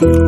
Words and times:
Ja, 0.00 0.27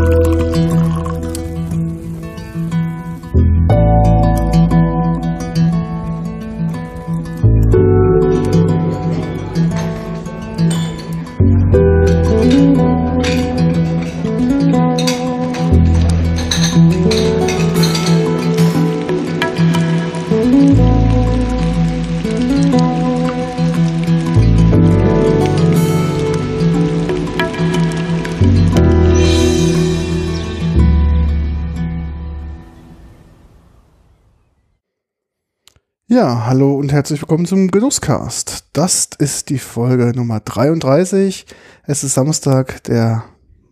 hallo 36.50 36.74
und 36.74 36.92
herzlich 36.92 37.20
willkommen 37.22 37.46
zum 37.46 37.70
Genusscast. 37.70 38.64
Das 38.72 39.10
ist 39.20 39.50
die 39.50 39.60
Folge 39.60 40.10
Nummer 40.16 40.40
33. 40.40 41.46
Es 41.84 42.02
ist 42.02 42.14
Samstag, 42.14 42.82
der 42.82 43.23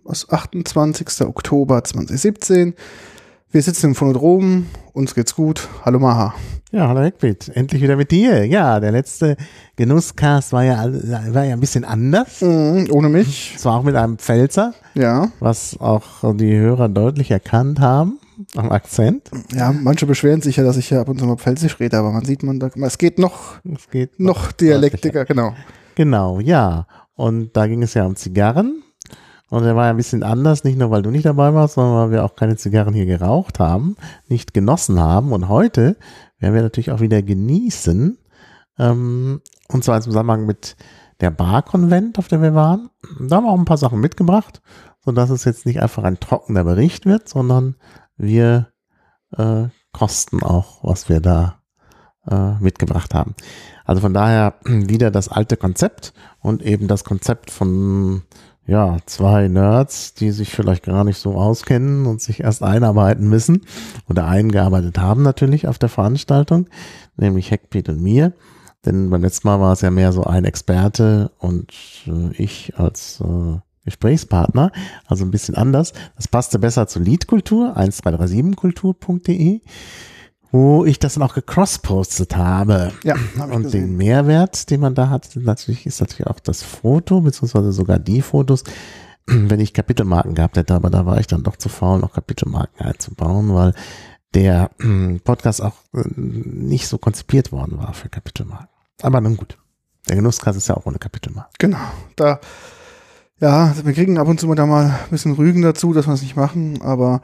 28. 0.06 1.22
Oktober 1.22 1.82
2017. 1.82 2.74
Wir 3.50 3.62
sitzen 3.62 3.86
im 3.86 3.94
Phonodrom, 3.96 4.66
uns 4.92 5.16
geht's 5.16 5.34
gut. 5.34 5.68
Hallo 5.84 5.98
Maha. 5.98 6.36
Ja, 6.70 6.86
hallo 6.86 7.00
Heckbit, 7.00 7.50
endlich 7.52 7.82
wieder 7.82 7.96
mit 7.96 8.12
dir. 8.12 8.46
Ja, 8.46 8.78
der 8.78 8.92
letzte 8.92 9.36
Genusscast 9.74 10.52
war 10.52 10.62
ja, 10.62 10.86
war 11.34 11.44
ja 11.44 11.54
ein 11.54 11.60
bisschen 11.60 11.84
anders. 11.84 12.42
Mhm, 12.42 12.90
ohne 12.92 13.08
mich. 13.08 13.56
Zwar 13.58 13.78
auch 13.78 13.82
mit 13.82 13.96
einem 13.96 14.18
Pfälzer. 14.18 14.72
Ja. 14.94 15.32
Was 15.40 15.80
auch 15.80 16.32
die 16.36 16.56
Hörer 16.56 16.88
deutlich 16.88 17.32
erkannt 17.32 17.80
haben 17.80 18.20
am 18.54 18.70
Akzent. 18.70 19.30
Ja, 19.52 19.72
manche 19.72 20.06
beschweren 20.06 20.40
sich 20.40 20.56
ja, 20.56 20.64
dass 20.64 20.76
ich 20.76 20.90
ja 20.90 21.00
ab 21.00 21.08
und 21.08 21.18
zu 21.18 21.26
mal 21.26 21.36
Pfälzisch 21.36 21.78
rede, 21.80 21.98
aber 21.98 22.12
man 22.12 22.24
sieht 22.24 22.42
man 22.42 22.58
da, 22.58 22.70
es 22.82 22.98
geht 22.98 23.18
noch, 23.18 23.58
es 23.64 23.88
geht 23.90 24.18
noch, 24.20 24.44
noch 24.44 24.52
dialektiger, 24.52 25.24
genau. 25.24 25.54
Genau, 25.94 26.40
ja. 26.40 26.86
Und 27.14 27.56
da 27.56 27.66
ging 27.66 27.82
es 27.82 27.94
ja 27.94 28.04
um 28.04 28.14
Zigarren. 28.14 28.82
Und 29.50 29.64
der 29.64 29.74
war 29.74 29.86
ja 29.86 29.90
ein 29.90 29.96
bisschen 29.96 30.22
anders, 30.22 30.62
nicht 30.62 30.78
nur 30.78 30.90
weil 30.90 31.02
du 31.02 31.10
nicht 31.10 31.24
dabei 31.24 31.54
warst, 31.54 31.74
sondern 31.74 31.96
weil 31.96 32.10
wir 32.10 32.24
auch 32.24 32.36
keine 32.36 32.56
Zigarren 32.56 32.92
hier 32.94 33.06
geraucht 33.06 33.58
haben, 33.58 33.96
nicht 34.28 34.52
genossen 34.52 35.00
haben. 35.00 35.32
Und 35.32 35.48
heute 35.48 35.96
werden 36.38 36.54
wir 36.54 36.62
natürlich 36.62 36.90
auch 36.90 37.00
wieder 37.00 37.22
genießen. 37.22 38.18
Ähm, 38.78 39.40
und 39.68 39.84
zwar 39.84 39.96
im 39.96 40.02
Zusammenhang 40.02 40.46
mit 40.46 40.76
der 41.20 41.30
Bar-Konvent, 41.30 42.18
auf 42.18 42.28
der 42.28 42.42
wir 42.42 42.54
waren. 42.54 42.90
Da 43.20 43.36
haben 43.36 43.44
wir 43.44 43.50
auch 43.50 43.58
ein 43.58 43.64
paar 43.64 43.78
Sachen 43.78 44.00
mitgebracht, 44.00 44.60
sodass 45.04 45.30
es 45.30 45.44
jetzt 45.44 45.66
nicht 45.66 45.80
einfach 45.80 46.04
ein 46.04 46.20
trockener 46.20 46.64
Bericht 46.64 47.06
wird, 47.06 47.28
sondern 47.28 47.76
wir 48.18 48.68
äh, 49.36 49.68
kosten 49.92 50.42
auch, 50.42 50.84
was 50.84 51.08
wir 51.08 51.20
da 51.20 51.60
äh, 52.30 52.54
mitgebracht 52.60 53.14
haben. 53.14 53.34
Also 53.84 54.02
von 54.02 54.12
daher 54.12 54.54
wieder 54.64 55.10
das 55.10 55.28
alte 55.28 55.56
Konzept 55.56 56.12
und 56.40 56.62
eben 56.62 56.88
das 56.88 57.04
Konzept 57.04 57.50
von 57.50 58.22
ja, 58.66 58.98
zwei 59.06 59.48
Nerds, 59.48 60.12
die 60.12 60.30
sich 60.30 60.52
vielleicht 60.52 60.84
gar 60.84 61.02
nicht 61.02 61.16
so 61.16 61.36
auskennen 61.36 62.04
und 62.04 62.20
sich 62.20 62.40
erst 62.40 62.62
einarbeiten 62.62 63.26
müssen 63.26 63.62
oder 64.10 64.26
eingearbeitet 64.26 64.98
haben 64.98 65.22
natürlich 65.22 65.66
auf 65.66 65.78
der 65.78 65.88
Veranstaltung, 65.88 66.68
nämlich 67.16 67.50
Heckpiet 67.50 67.88
und 67.88 68.02
mir. 68.02 68.34
Denn 68.84 69.08
beim 69.08 69.22
letzten 69.22 69.48
Mal 69.48 69.58
war 69.58 69.72
es 69.72 69.80
ja 69.80 69.90
mehr 69.90 70.12
so 70.12 70.24
ein 70.24 70.44
Experte 70.44 71.30
und 71.38 71.72
äh, 72.06 72.30
ich 72.36 72.74
als 72.76 73.22
äh, 73.22 73.58
Gesprächspartner, 73.84 74.72
also 75.06 75.24
ein 75.24 75.30
bisschen 75.30 75.54
anders. 75.54 75.92
Das 76.16 76.28
passte 76.28 76.58
besser 76.58 76.86
zur 76.86 77.02
Leadkultur, 77.02 77.76
1337kultur.de, 77.76 79.60
wo 80.50 80.84
ich 80.84 80.98
das 80.98 81.14
dann 81.14 81.22
auch 81.22 81.34
gecrosspostet 81.34 82.36
habe. 82.36 82.92
Ja, 83.04 83.16
hab 83.38 83.52
Und 83.52 83.64
gesehen. 83.64 83.86
den 83.86 83.96
Mehrwert, 83.96 84.70
den 84.70 84.80
man 84.80 84.94
da 84.94 85.10
hat, 85.10 85.30
natürlich 85.34 85.86
ist 85.86 86.00
natürlich 86.00 86.26
auch 86.26 86.40
das 86.40 86.62
Foto, 86.62 87.20
beziehungsweise 87.20 87.72
sogar 87.72 87.98
die 87.98 88.22
Fotos, 88.22 88.64
wenn 89.26 89.60
ich 89.60 89.74
Kapitelmarken 89.74 90.34
gehabt 90.34 90.56
hätte, 90.56 90.74
aber 90.74 90.90
da 90.90 91.06
war 91.06 91.20
ich 91.20 91.26
dann 91.26 91.42
doch 91.42 91.56
zu 91.56 91.68
faul, 91.68 91.98
noch 91.98 92.12
Kapitelmarken 92.12 92.86
einzubauen, 92.86 93.54
weil 93.54 93.74
der 94.34 94.70
Podcast 95.24 95.62
auch 95.62 95.74
äh, 95.94 96.02
nicht 96.16 96.88
so 96.88 96.98
konzipiert 96.98 97.52
worden 97.52 97.78
war 97.78 97.94
für 97.94 98.08
Kapitelmarken. 98.08 98.68
Aber 99.02 99.20
nun 99.20 99.36
gut. 99.36 99.58
Der 100.08 100.16
Genusskreis 100.16 100.56
ist 100.56 100.68
ja 100.68 100.76
auch 100.76 100.86
ohne 100.86 100.98
Kapitelmarken. 100.98 101.52
Genau. 101.58 101.78
Da 102.16 102.40
ja, 103.40 103.74
wir 103.82 103.92
kriegen 103.92 104.18
ab 104.18 104.28
und 104.28 104.40
zu 104.40 104.46
mal 104.46 104.54
da 104.54 104.66
mal 104.66 104.86
ein 104.86 105.10
bisschen 105.10 105.32
Rügen 105.32 105.62
dazu, 105.62 105.92
dass 105.92 106.06
wir 106.06 106.14
es 106.14 106.22
nicht 106.22 106.36
machen, 106.36 106.80
aber 106.82 107.20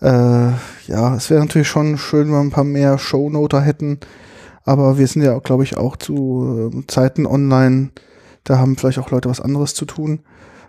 äh, 0.00 0.50
ja, 0.86 1.14
es 1.16 1.30
wäre 1.30 1.40
natürlich 1.40 1.68
schon 1.68 1.96
schön, 1.98 2.26
wenn 2.26 2.34
wir 2.34 2.40
ein 2.40 2.50
paar 2.50 2.64
mehr 2.64 2.98
Shownoter 2.98 3.60
hätten. 3.60 4.00
Aber 4.64 4.98
wir 4.98 5.06
sind 5.06 5.22
ja, 5.22 5.38
glaube 5.38 5.62
ich, 5.62 5.76
auch 5.76 5.96
zu 5.96 6.72
äh, 6.74 6.86
Zeiten 6.86 7.26
online. 7.26 7.90
Da 8.44 8.58
haben 8.58 8.76
vielleicht 8.76 8.98
auch 8.98 9.10
Leute 9.10 9.28
was 9.28 9.40
anderes 9.40 9.74
zu 9.74 9.84
tun. 9.84 10.20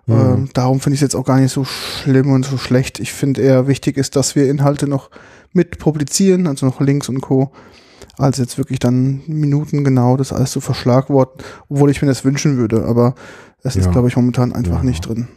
Mhm. 0.06 0.14
Ähm, 0.14 0.50
darum 0.54 0.80
finde 0.80 0.96
ich 0.96 1.00
es 1.00 1.06
jetzt 1.06 1.16
auch 1.16 1.26
gar 1.26 1.40
nicht 1.40 1.52
so 1.52 1.64
schlimm 1.64 2.32
und 2.32 2.46
so 2.46 2.58
schlecht. 2.58 3.00
Ich 3.00 3.14
finde 3.14 3.42
eher 3.42 3.68
wichtig 3.68 3.98
ist, 3.98 4.16
dass 4.16 4.36
wir 4.36 4.50
Inhalte 4.50 4.88
noch 4.88 5.10
mit 5.54 5.80
publizieren, 5.80 6.48
also 6.48 6.66
noch 6.66 6.82
Links 6.82 7.10
und 7.10 7.22
Co., 7.22 7.52
als 8.18 8.38
jetzt 8.38 8.58
wirklich 8.58 8.80
dann 8.80 9.22
Minuten 9.28 9.84
genau 9.84 10.18
das 10.18 10.34
alles 10.34 10.52
zu 10.52 10.62
verschlagworten, 10.62 11.44
obwohl 11.70 11.90
ich 11.92 12.02
mir 12.02 12.08
das 12.08 12.24
wünschen 12.24 12.58
würde. 12.58 12.86
Aber 12.86 13.16
das 13.64 13.76
ja. 13.76 13.82
ist, 13.82 13.92
glaube 13.92 14.08
ich, 14.08 14.16
momentan 14.16 14.54
einfach 14.54 14.78
ja. 14.78 14.84
nicht 14.84 15.08
drin. 15.08 15.28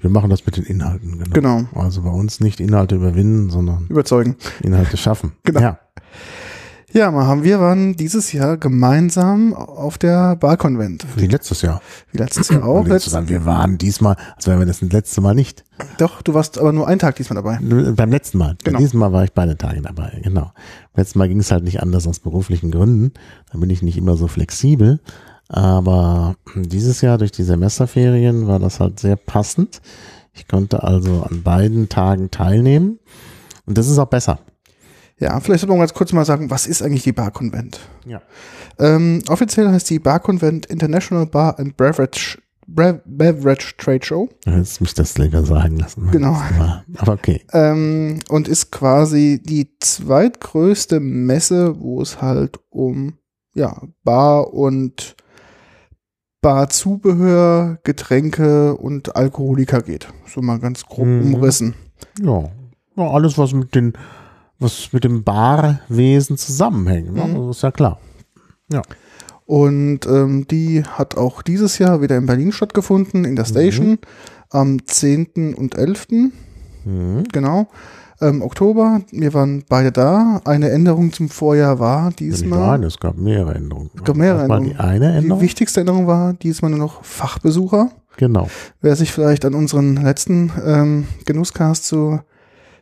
Wir 0.00 0.10
machen 0.10 0.30
das 0.30 0.46
mit 0.46 0.56
den 0.56 0.64
Inhalten, 0.64 1.18
genau. 1.18 1.32
genau. 1.32 1.68
Also 1.74 2.02
bei 2.02 2.10
uns 2.10 2.40
nicht 2.40 2.60
Inhalte 2.60 2.94
überwinden, 2.94 3.50
sondern 3.50 3.86
überzeugen. 3.88 4.36
Inhalte 4.62 4.96
schaffen. 4.96 5.32
Genau. 5.42 5.60
Ja. 5.60 5.78
Ja, 6.90 7.10
Maham, 7.10 7.42
wir 7.44 7.60
waren 7.60 7.96
dieses 7.96 8.32
Jahr 8.32 8.56
gemeinsam 8.56 9.52
auf 9.52 9.98
der 9.98 10.36
Barkonvent. 10.36 11.04
Wie 11.16 11.26
letztes 11.26 11.60
Jahr. 11.60 11.82
Wie 12.12 12.16
letztes 12.16 12.48
Jahr 12.48 12.64
auch. 12.64 12.86
Letztes 12.86 13.12
Jahr. 13.12 13.28
Wir 13.28 13.44
waren 13.44 13.76
diesmal, 13.76 14.16
als 14.36 14.46
wären 14.46 14.58
wir 14.58 14.64
das 14.64 14.80
letzte 14.80 15.20
Mal 15.20 15.34
nicht. 15.34 15.64
Doch, 15.98 16.22
du 16.22 16.32
warst 16.32 16.58
aber 16.58 16.72
nur 16.72 16.88
einen 16.88 16.98
Tag 16.98 17.16
diesmal 17.16 17.42
dabei. 17.42 17.58
Beim 17.92 18.10
letzten 18.10 18.38
Mal. 18.38 18.56
Genau. 18.64 18.78
Diesem 18.78 19.00
Mal 19.00 19.12
war 19.12 19.22
ich 19.22 19.32
beide 19.32 19.58
Tage 19.58 19.82
dabei, 19.82 20.18
genau. 20.24 20.52
Letztes 20.94 21.14
Mal 21.14 21.28
ging 21.28 21.40
es 21.40 21.50
halt 21.50 21.64
nicht 21.64 21.82
anders 21.82 22.06
aus 22.06 22.20
beruflichen 22.20 22.70
Gründen. 22.70 23.12
Da 23.52 23.58
bin 23.58 23.68
ich 23.68 23.82
nicht 23.82 23.98
immer 23.98 24.16
so 24.16 24.26
flexibel. 24.26 25.00
Aber 25.48 26.36
dieses 26.54 27.02
Jahr 27.02 27.18
durch 27.18 27.32
die 27.32 27.44
Semesterferien 27.44 28.46
war 28.46 28.58
das 28.58 28.80
halt 28.80 28.98
sehr 28.98 29.16
passend. 29.16 29.82
Ich 30.32 30.48
konnte 30.48 30.82
also 30.84 31.26
an 31.28 31.42
beiden 31.42 31.90
Tagen 31.90 32.30
teilnehmen. 32.30 32.98
Und 33.66 33.76
das 33.76 33.88
ist 33.88 33.98
auch 33.98 34.08
besser. 34.08 34.38
Ja, 35.18 35.40
vielleicht 35.40 35.60
sollte 35.60 35.72
man 35.72 35.80
ganz 35.80 35.94
kurz 35.94 36.12
mal 36.12 36.24
sagen, 36.24 36.50
was 36.50 36.66
ist 36.66 36.82
eigentlich 36.82 37.02
die 37.02 37.12
Bar 37.12 37.30
Convent? 37.30 37.80
Ja. 38.06 38.22
Ähm, 38.78 39.22
offiziell 39.28 39.68
heißt 39.68 39.90
die 39.90 39.98
Bar 39.98 40.20
Convent 40.20 40.66
International 40.66 41.26
Bar 41.26 41.58
and 41.58 41.76
Beverage, 41.76 42.38
Beverage 42.66 43.74
Trade 43.78 44.04
Show. 44.04 44.28
Jetzt 44.46 44.80
mich 44.80 44.94
das 44.94 45.18
länger 45.18 45.44
sagen 45.44 45.78
lassen. 45.78 46.10
Genau. 46.12 46.40
Aber 46.98 47.12
okay. 47.12 47.42
Ähm, 47.52 48.20
und 48.28 48.46
ist 48.46 48.70
quasi 48.70 49.40
die 49.42 49.70
zweitgrößte 49.80 51.00
Messe, 51.00 51.80
wo 51.80 52.00
es 52.00 52.22
halt 52.22 52.60
um 52.70 53.14
ja, 53.54 53.82
Bar 54.04 54.54
und 54.54 55.16
Barzubehör, 56.40 57.78
Getränke 57.82 58.76
und 58.76 59.16
Alkoholiker 59.16 59.82
geht. 59.82 60.08
So 60.26 60.40
mal 60.40 60.60
ganz 60.60 60.86
grob 60.86 61.06
mhm. 61.06 61.34
umrissen. 61.34 61.74
Ja. 62.22 62.44
ja. 62.96 63.10
alles 63.10 63.36
was 63.36 63.52
mit 63.52 63.74
den, 63.74 63.94
was 64.58 64.92
mit 64.92 65.04
dem 65.04 65.24
Barwesen 65.24 66.36
zusammenhängt. 66.36 67.14
Ne? 67.14 67.24
Mhm. 67.24 67.46
Das 67.48 67.56
ist 67.56 67.62
ja 67.62 67.70
klar. 67.70 68.00
Ja. 68.72 68.82
Und 69.46 70.06
ähm, 70.06 70.46
die 70.48 70.82
hat 70.84 71.16
auch 71.16 71.42
dieses 71.42 71.78
Jahr 71.78 72.02
wieder 72.02 72.16
in 72.16 72.26
Berlin 72.26 72.52
stattgefunden, 72.52 73.24
in 73.24 73.36
der 73.36 73.46
mhm. 73.46 73.50
Station, 73.50 73.90
mhm. 73.90 73.98
am 74.50 74.86
10. 74.86 75.54
und 75.54 75.76
11. 75.76 76.08
Mhm. 76.84 77.24
Genau 77.32 77.68
ähm, 78.20 78.42
Oktober. 78.42 79.02
Wir 79.10 79.34
waren 79.34 79.64
beide 79.68 79.92
da. 79.92 80.40
Eine 80.44 80.70
Änderung 80.70 81.12
zum 81.12 81.28
Vorjahr 81.28 81.78
war 81.78 82.10
diesmal. 82.10 82.78
Nein, 82.78 82.82
es 82.84 82.98
gab 82.98 83.16
mehrere 83.16 83.54
Änderungen. 83.54 83.90
Es 83.96 84.04
gab 84.04 84.16
mehrere 84.16 84.42
Änderungen. 84.42 84.70
Die 84.70 84.76
eine 84.76 85.14
Änderung? 85.14 85.38
Die 85.38 85.44
wichtigste 85.44 85.80
Änderung 85.80 86.06
war 86.06 86.34
diesmal 86.34 86.70
nur 86.70 86.80
noch 86.80 87.04
Fachbesucher. 87.04 87.90
Genau. 88.16 88.48
Wer 88.80 88.96
sich 88.96 89.12
vielleicht 89.12 89.44
an 89.44 89.54
unseren 89.54 89.96
letzten 89.96 90.50
ähm, 90.64 91.06
Genusscast 91.24 91.86
zu 91.86 92.20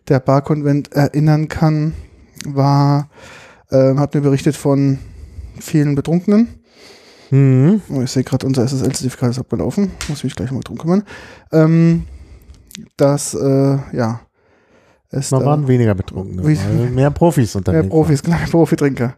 der 0.09 0.21
Barkonvent 0.21 0.93
erinnern 0.93 1.49
kann, 1.49 1.95
war, 2.45 3.09
ähm, 3.71 3.99
hat 3.99 4.15
mir 4.15 4.21
berichtet 4.21 4.57
von 4.57 4.99
vielen 5.61 5.95
Betrunkenen. 5.95 6.49
Mhm. 7.31 7.81
Oh, 7.91 8.03
ich 8.03 8.11
sehe 8.11 8.23
gerade, 8.23 8.47
unser 8.47 8.65
SSL-Zertifikat 8.65 9.31
ist 9.31 9.39
abgelaufen. 9.39 9.91
Muss 10.09 10.23
mich 10.23 10.37
gleich 10.37 10.53
mal 10.53 10.61
drum 10.61 10.79
kümmern. 10.79 11.03
Ähm, 11.53 12.05
dass, 12.97 13.35
äh, 13.35 13.79
ja, 13.93 14.21
es 15.11 15.31
da 15.31 15.45
waren 15.45 15.67
weniger 15.69 15.95
Betrunkene, 15.95 16.43
mehr 16.91 17.11
Profis 17.11 17.55
unterwegs. 17.55 17.83
Mehr 17.83 17.91
Profis, 17.91 18.23
genau, 18.25 18.37
Profitrinker. 18.51 19.17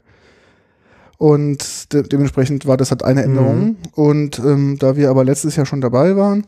Und 1.19 1.93
de 1.93 2.05
dementsprechend 2.05 2.67
war 2.67 2.77
das 2.77 2.91
halt 2.91 3.03
eine 3.03 3.25
Änderung. 3.25 3.61
Mhm. 3.61 3.77
Und 3.93 4.39
ähm, 4.39 4.77
da 4.79 4.97
wir 4.97 5.11
aber 5.11 5.25
letztes 5.25 5.57
Jahr 5.57 5.67
schon 5.67 5.81
dabei 5.81 6.17
waren 6.17 6.47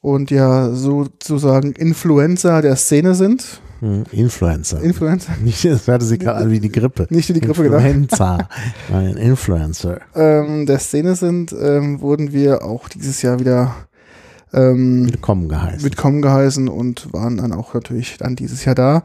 und 0.00 0.30
ja 0.30 0.70
sozusagen 0.70 1.72
Influencer 1.72 2.62
der 2.62 2.76
Szene 2.76 3.14
sind. 3.14 3.60
Hm, 3.80 4.04
Influencer. 4.10 4.80
Influencer. 4.82 5.32
Nicht, 5.42 5.64
das 5.64 5.86
hörte 5.86 6.04
sich 6.04 6.18
gerade 6.18 6.40
an 6.44 6.50
wie 6.50 6.60
die 6.60 6.70
Grippe. 6.72 7.06
Nicht 7.10 7.28
wie 7.28 7.34
die 7.34 7.40
Grippe 7.40 7.62
gedacht. 7.64 7.84
Influencer. 7.84 8.48
Nein, 8.90 9.16
Influencer. 9.16 10.00
Ähm, 10.14 10.66
der 10.66 10.78
Szene 10.78 11.14
sind, 11.14 11.52
ähm, 11.52 12.00
wurden 12.00 12.32
wir 12.32 12.64
auch 12.64 12.88
dieses 12.88 13.22
Jahr 13.22 13.38
wieder 13.38 13.74
ähm, 14.52 15.06
Willkommen 15.06 15.48
geheißen. 15.48 15.82
willkommen 15.84 16.22
geheißen 16.22 16.68
und 16.68 17.12
waren 17.12 17.36
dann 17.36 17.52
auch 17.52 17.74
natürlich 17.74 18.16
dann 18.18 18.34
dieses 18.34 18.64
Jahr 18.64 18.74
da. 18.74 19.02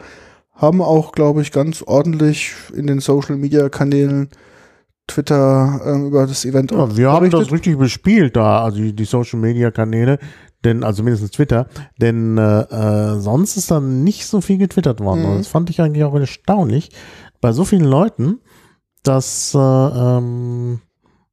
Haben 0.55 0.81
auch, 0.81 1.11
glaube 1.11 1.41
ich, 1.41 1.51
ganz 1.51 1.81
ordentlich 1.81 2.53
in 2.75 2.87
den 2.87 2.99
Social 2.99 3.35
Media 3.37 3.69
Kanälen 3.69 4.29
Twitter 5.07 5.81
ähm, 5.85 6.07
über 6.07 6.25
das 6.25 6.45
Event 6.45 6.71
Ja, 6.71 6.95
wir 6.95 7.11
haben 7.11 7.29
berichtet. 7.29 7.41
das 7.47 7.51
richtig 7.51 7.77
bespielt 7.77 8.35
da, 8.35 8.63
also 8.63 8.77
die, 8.77 8.95
die 8.95 9.03
Social 9.05 9.39
Media 9.39 9.69
Kanäle, 9.69 10.17
denn, 10.63 10.83
also 10.83 11.04
mindestens 11.04 11.31
Twitter, 11.31 11.68
denn 12.00 12.38
äh, 12.38 12.62
äh, 12.62 13.19
sonst 13.19 13.57
ist 13.57 13.71
da 13.71 13.80
nicht 13.80 14.25
so 14.25 14.42
viel 14.42 14.57
getwittert 14.57 15.00
worden. 15.00 15.21
Mhm. 15.21 15.30
Und 15.30 15.38
das 15.39 15.48
fand 15.48 15.69
ich 15.69 15.81
eigentlich 15.81 16.04
auch 16.04 16.15
erstaunlich 16.15 16.89
bei 17.42 17.51
so 17.51 17.65
vielen 17.65 17.86
Leuten, 17.86 18.39
dass 19.04 19.54
äh, 19.54 19.57
ähm, 19.57 20.80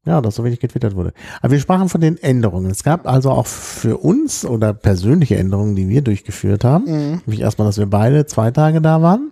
ja, 0.06 0.20
dass 0.20 0.36
so 0.36 0.44
wenig 0.44 0.60
getwittert 0.60 0.96
wurde. 0.96 1.12
Aber 1.42 1.52
wir 1.52 1.60
sprachen 1.60 1.88
von 1.88 2.00
den 2.00 2.16
Änderungen. 2.16 2.70
Es 2.70 2.82
gab 2.82 3.06
also 3.06 3.30
auch 3.30 3.46
für 3.46 3.98
uns 3.98 4.46
oder 4.46 4.72
persönliche 4.72 5.36
Änderungen, 5.36 5.76
die 5.76 5.88
wir 5.88 6.02
durchgeführt 6.02 6.64
haben. 6.64 6.84
Mhm. 6.84 7.20
Nämlich 7.26 7.40
erstmal, 7.40 7.68
dass 7.68 7.78
wir 7.78 7.86
beide 7.86 8.26
zwei 8.26 8.50
Tage 8.50 8.80
da 8.80 9.02
waren. 9.02 9.30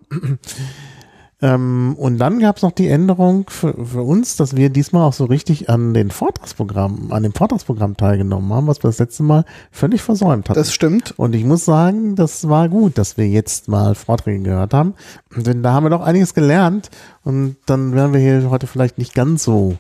Ähm, 1.40 1.94
und 1.96 2.19
dann 2.19 2.40
gab 2.40 2.56
es 2.56 2.62
noch 2.62 2.73
die 2.73 2.88
Änderung 2.88 3.49
für, 3.49 3.73
für 3.87 4.02
uns, 4.02 4.37
dass 4.37 4.56
wir 4.56 4.70
diesmal 4.70 5.05
auch 5.05 5.12
so 5.12 5.25
richtig 5.25 5.70
an 5.70 5.94
den 5.94 6.11
Vortragsprogramm, 6.11 7.12
an 7.12 7.23
dem 7.23 7.32
Vortragsprogramm 7.32 7.96
teilgenommen 7.96 8.52
haben, 8.52 8.67
was 8.67 8.82
wir 8.82 8.88
das 8.88 8.99
letzte 8.99 9.23
Mal 9.23 9.44
völlig 9.70 10.02
versäumt 10.02 10.49
hatten. 10.49 10.58
Das 10.58 10.73
stimmt. 10.73 11.14
und 11.17 11.37
ich 11.37 11.44
muss 11.44 11.64
sagen, 11.64 12.17
das 12.17 12.49
war 12.49 12.69
gut, 12.69 12.99
dass 12.99 13.17
wir 13.17 13.29
jetzt 13.29 13.69
mal 13.69 13.94
Vorträge 13.94 14.43
gehört 14.43 14.75
haben. 14.75 14.94
Denn 15.37 15.62
da 15.62 15.73
haben 15.73 15.85
wir 15.85 15.90
doch 15.90 16.02
einiges 16.02 16.35
gelernt. 16.35 16.90
Und 17.23 17.56
dann 17.67 17.94
werden 17.94 18.12
wir 18.12 18.20
hier 18.20 18.50
heute 18.50 18.67
vielleicht 18.67 18.99
nicht 18.99 19.14
ganz 19.14 19.44
so 19.44 19.76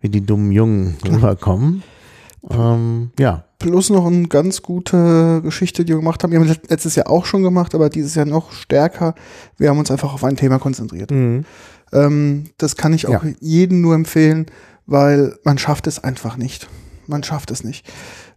wie 0.00 0.08
die 0.08 0.24
dummen 0.24 0.50
Jungen 0.50 0.96
rüberkommen. 1.08 1.84
Ähm, 2.48 3.10
ja. 3.18 3.44
Plus 3.58 3.90
noch 3.90 4.06
eine 4.06 4.28
ganz 4.28 4.62
gute 4.62 5.40
Geschichte, 5.42 5.84
die 5.84 5.92
wir 5.92 5.98
gemacht 5.98 6.22
haben. 6.22 6.30
Wir 6.30 6.38
haben 6.38 6.46
let- 6.46 6.70
letztes 6.70 6.94
Jahr 6.94 7.10
auch 7.10 7.24
schon 7.26 7.42
gemacht, 7.42 7.74
aber 7.74 7.88
dieses 7.88 8.14
Jahr 8.14 8.26
noch 8.26 8.52
stärker. 8.52 9.14
Wir 9.56 9.70
haben 9.70 9.78
uns 9.78 9.90
einfach 9.90 10.14
auf 10.14 10.22
ein 10.24 10.36
Thema 10.36 10.58
konzentriert. 10.58 11.10
Mhm. 11.10 11.44
Ähm, 11.92 12.44
das 12.58 12.76
kann 12.76 12.92
ich 12.92 13.06
auch 13.08 13.24
Ja. 13.24 13.32
jedem 13.40 13.80
nur 13.80 13.94
empfehlen, 13.94 14.46
weil 14.86 15.36
man 15.44 15.58
schafft 15.58 15.86
es 15.88 16.02
einfach 16.02 16.36
nicht. 16.36 16.68
Man 17.08 17.22
schafft 17.24 17.50
es 17.50 17.64
nicht. 17.64 17.90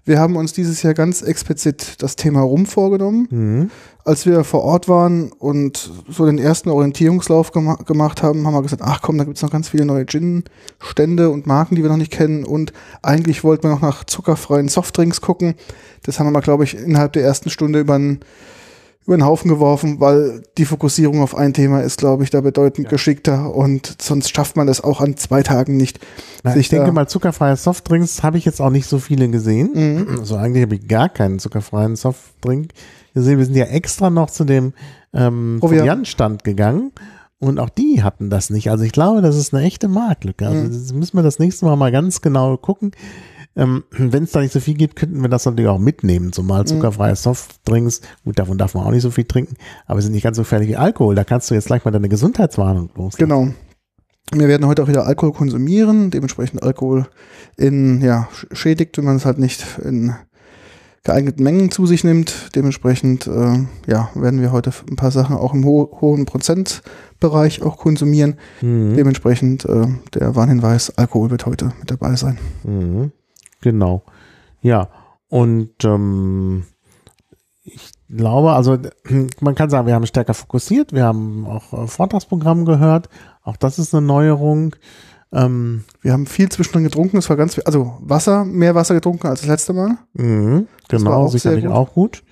Wir 0.03 0.19
haben 0.19 0.35
uns 0.35 0.53
dieses 0.53 0.81
Jahr 0.81 0.93
ganz 0.93 1.21
explizit 1.21 2.01
das 2.01 2.15
Thema 2.15 2.41
Rum 2.41 2.65
vorgenommen. 2.65 3.27
Mhm. 3.29 3.71
Als 4.03 4.25
wir 4.25 4.43
vor 4.43 4.63
Ort 4.63 4.89
waren 4.89 5.31
und 5.31 5.91
so 6.09 6.25
den 6.25 6.39
ersten 6.39 6.69
Orientierungslauf 6.69 7.51
gema 7.51 7.75
gemacht 7.75 8.23
haben, 8.23 8.47
haben 8.47 8.53
wir 8.53 8.63
gesagt, 8.63 8.81
ach 8.83 9.01
komm, 9.03 9.19
da 9.19 9.25
gibt's 9.25 9.43
noch 9.43 9.51
ganz 9.51 9.69
viele 9.69 9.85
neue 9.85 10.07
Gin-Stände 10.07 11.29
und 11.29 11.45
Marken, 11.45 11.75
die 11.75 11.83
wir 11.83 11.89
noch 11.89 11.97
nicht 11.97 12.11
kennen. 12.11 12.43
Und 12.43 12.73
eigentlich 13.03 13.43
wollten 13.43 13.63
wir 13.63 13.69
noch 13.69 13.81
nach 13.81 14.03
zuckerfreien 14.03 14.69
Softdrinks 14.69 15.21
gucken. 15.21 15.53
Das 16.01 16.19
haben 16.19 16.25
wir 16.25 16.31
mal, 16.31 16.41
glaube 16.41 16.63
ich, 16.63 16.75
innerhalb 16.75 17.13
der 17.13 17.23
ersten 17.23 17.51
Stunde 17.51 17.79
über 17.79 17.97
den, 17.99 18.21
über 19.07 19.17
den 19.17 19.25
Haufen 19.25 19.49
geworfen, 19.49 19.99
weil 19.99 20.43
die 20.57 20.65
Fokussierung 20.65 21.21
auf 21.21 21.35
ein 21.35 21.53
Thema 21.53 21.81
ist, 21.81 21.97
glaube 21.97 22.23
ich, 22.23 22.29
da 22.29 22.41
bedeutend 22.41 22.87
geschickter 22.87 23.53
und 23.53 23.95
sonst 24.01 24.35
schafft 24.35 24.55
man 24.55 24.67
das 24.67 24.81
auch 24.81 25.01
an 25.01 25.17
zwei 25.17 25.41
Tagen 25.41 25.75
nicht. 25.75 25.99
Na, 26.43 26.55
ich 26.55 26.69
denke 26.69 26.91
mal, 26.91 27.07
zuckerfreie 27.07 27.55
Softdrinks 27.55 28.21
habe 28.21 28.37
ich 28.37 28.45
jetzt 28.45 28.61
auch 28.61 28.69
nicht 28.69 28.87
so 28.87 28.99
viele 28.99 29.27
gesehen. 29.29 29.71
Mhm. 29.73 30.19
Also 30.19 30.35
eigentlich 30.35 30.63
habe 30.63 30.75
ich 30.75 30.87
gar 30.87 31.09
keinen 31.09 31.39
zuckerfreien 31.39 31.95
Softdrink 31.95 32.69
gesehen. 33.15 33.39
Wir 33.39 33.45
sind 33.45 33.55
ja 33.55 33.65
extra 33.65 34.09
noch 34.11 34.29
zu 34.29 34.43
dem 34.45 34.73
ähm, 35.13 35.57
Proviant. 35.59 35.81
Proviantstand 35.81 36.43
gegangen 36.43 36.91
und 37.39 37.59
auch 37.59 37.69
die 37.69 38.03
hatten 38.03 38.29
das 38.29 38.51
nicht. 38.51 38.69
Also 38.69 38.83
ich 38.83 38.91
glaube, 38.91 39.21
das 39.23 39.35
ist 39.35 39.53
eine 39.53 39.63
echte 39.65 39.87
Marktlücke. 39.87 40.47
Also 40.47 40.93
Mhm. 40.93 40.99
müssen 40.99 41.17
wir 41.17 41.23
das 41.23 41.39
nächste 41.39 41.65
Mal 41.65 41.75
mal 41.75 41.91
ganz 41.91 42.21
genau 42.21 42.55
gucken. 42.57 42.91
Ähm, 43.55 43.83
Wenn 43.91 44.23
es 44.23 44.31
da 44.31 44.39
nicht 44.39 44.53
so 44.53 44.59
viel 44.61 44.75
gibt, 44.75 44.95
könnten 44.95 45.21
wir 45.21 45.27
das 45.29 45.45
natürlich 45.45 45.69
auch 45.69 45.77
mitnehmen. 45.79 46.31
Zumal 46.31 46.65
zuckerfreie 46.65 47.15
Softdrinks, 47.15 47.99
gut, 48.23 48.39
davon 48.39 48.57
darf 48.57 48.73
man 48.75 48.85
auch 48.85 48.91
nicht 48.91 49.01
so 49.01 49.11
viel 49.11 49.25
trinken, 49.25 49.55
aber 49.85 50.01
sind 50.01 50.13
nicht 50.13 50.23
ganz 50.23 50.37
so 50.37 50.43
gefährlich 50.43 50.69
wie 50.69 50.77
Alkohol. 50.77 51.15
Da 51.15 51.23
kannst 51.25 51.49
du 51.49 51.55
jetzt 51.55 51.67
gleich 51.67 51.83
mal 51.83 51.91
deine 51.91 52.07
Gesundheitswarnung 52.09 52.89
loslassen. 52.95 53.17
Genau. 53.17 53.47
Wir 54.33 54.47
werden 54.47 54.67
heute 54.67 54.83
auch 54.83 54.87
wieder 54.87 55.05
Alkohol 55.05 55.33
konsumieren, 55.33 56.11
dementsprechend 56.11 56.63
Alkohol 56.63 57.07
in, 57.57 57.99
ja, 58.01 58.29
sch- 58.33 58.55
schädigt, 58.55 58.97
wenn 58.97 59.03
man 59.03 59.17
es 59.17 59.25
halt 59.25 59.37
nicht 59.39 59.65
in 59.83 60.13
geeigneten 61.03 61.43
Mengen 61.43 61.71
zu 61.71 61.85
sich 61.85 62.05
nimmt. 62.05 62.55
Dementsprechend, 62.55 63.27
äh, 63.27 63.65
ja, 63.87 64.09
werden 64.15 64.39
wir 64.39 64.53
heute 64.53 64.71
ein 64.89 64.95
paar 64.95 65.11
Sachen 65.11 65.35
auch 65.35 65.53
im 65.53 65.65
ho 65.65 65.97
hohen 65.99 66.25
Prozentbereich 66.25 67.61
auch 67.63 67.77
konsumieren. 67.77 68.35
Mhm. 68.61 68.95
Dementsprechend, 68.95 69.65
äh, 69.65 69.87
der 70.13 70.35
Warnhinweis, 70.37 70.97
Alkohol 70.97 71.31
wird 71.31 71.45
heute 71.45 71.73
mit 71.79 71.91
dabei 71.91 72.15
sein. 72.15 72.37
Mhm. 72.63 73.11
Genau. 73.61 74.03
Ja, 74.61 74.89
und 75.27 75.83
ähm, 75.85 76.65
ich 77.63 77.91
glaube, 78.09 78.53
also 78.53 78.77
man 79.39 79.55
kann 79.55 79.69
sagen, 79.69 79.87
wir 79.87 79.95
haben 79.95 80.05
stärker 80.05 80.33
fokussiert, 80.33 80.93
wir 80.93 81.05
haben 81.05 81.45
auch 81.45 81.73
äh, 81.73 81.87
Vortragsprogramm 81.87 82.65
gehört, 82.65 83.09
auch 83.43 83.57
das 83.57 83.79
ist 83.79 83.93
eine 83.95 84.05
Neuerung. 84.05 84.75
Ähm, 85.33 85.85
Wir 86.01 86.11
haben 86.11 86.25
viel 86.25 86.49
zwischendrin 86.49 86.83
getrunken, 86.83 87.17
es 87.17 87.29
war 87.29 87.37
ganz 87.37 87.55
viel, 87.55 87.63
also 87.63 87.97
Wasser, 88.01 88.43
mehr 88.43 88.75
Wasser 88.75 88.93
getrunken 88.93 89.27
als 89.27 89.39
das 89.41 89.49
letzte 89.49 89.73
Mal. 89.73 89.97
mhm, 90.13 90.67
genau, 90.89 91.27
sicherlich 91.27 91.67
auch 91.67 91.93
gut. 91.93 92.23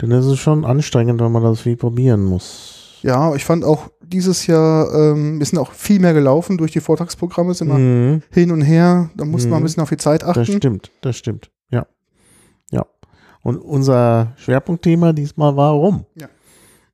Denn 0.00 0.10
es 0.12 0.26
ist 0.26 0.38
schon 0.38 0.64
anstrengend, 0.64 1.20
wenn 1.20 1.30
man 1.30 1.42
das 1.42 1.60
viel 1.60 1.76
probieren 1.76 2.24
muss. 2.24 2.79
Ja, 3.02 3.34
ich 3.34 3.44
fand 3.44 3.64
auch 3.64 3.90
dieses 4.02 4.46
Jahr, 4.46 4.92
ähm, 4.94 5.38
wir 5.38 5.46
sind 5.46 5.58
auch 5.58 5.72
viel 5.72 6.00
mehr 6.00 6.12
gelaufen 6.14 6.58
durch 6.58 6.72
die 6.72 6.80
Vortragsprogramme, 6.80 7.54
sind 7.54 7.68
wir 7.68 7.78
Mhm, 7.78 8.22
hin 8.30 8.50
und 8.50 8.60
her, 8.62 9.10
da 9.16 9.24
musste 9.24 9.48
man 9.48 9.58
Mhm. 9.58 9.62
ein 9.62 9.66
bisschen 9.66 9.82
auf 9.82 9.88
die 9.88 9.96
Zeit 9.96 10.22
das 10.22 10.30
achten. 10.36 10.56
stimmt, 10.56 10.90
das 11.00 11.16
stimmt. 11.16 11.50
Ja. 11.70 11.86
Ja. 12.70 12.84
Und 13.42 13.56
unser 13.58 14.32
Schwerpunktthema 14.36 15.12
diesmal 15.12 15.56
war 15.56 15.72
Rum. 15.72 16.04
Ja. 16.14 16.28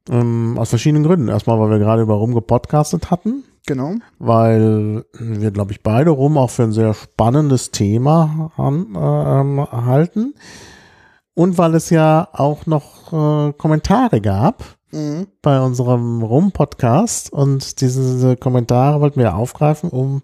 Ähm, 0.09 0.57
aus 0.59 0.69
verschiedenen 0.69 1.03
Gründen. 1.03 1.29
Erstmal, 1.29 1.59
weil 1.59 1.71
wir 1.71 1.79
gerade 1.81 2.03
über 2.03 2.15
Rum 2.15 2.35
gepodcastet 2.35 3.11
hatten. 3.11 3.43
Genau. 3.69 3.95
weil 4.21 5.05
wir, 5.19 5.51
glaube 5.51 5.73
ich, 5.73 5.83
beide 5.83 6.11
rum 6.11 6.39
auch 6.39 6.51
für 6.51 6.63
ein 6.63 6.71
sehr 6.71 6.95
spannendes 6.95 7.73
Thema 7.73 8.53
an, 8.57 8.95
ähm, 8.97 9.67
halten. 9.73 10.35
Und 11.35 11.59
weil 11.59 11.75
es 11.75 11.91
ja 11.91 12.29
auch 12.33 12.67
noch 12.67 13.13
äh, 13.13 13.53
Kommentare 13.55 14.21
gab 14.21 14.63
Mhm. 14.97 15.27
bei 15.43 15.61
unserem 15.61 16.23
Rum-Podcast 16.23 17.33
und 17.33 17.81
diese, 17.81 18.37
Kommentare 18.37 19.01
wollten 19.01 19.21
wir 19.21 19.35
aufgreifen, 19.35 19.91
um 19.91 20.23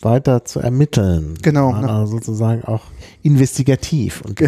weiter 0.00 0.44
zu 0.44 0.60
ermitteln. 0.60 1.38
Genau. 1.42 1.72
Also 1.72 2.16
sozusagen 2.16 2.64
auch 2.64 2.82
investigativ. 3.22 4.22
Und 4.22 4.40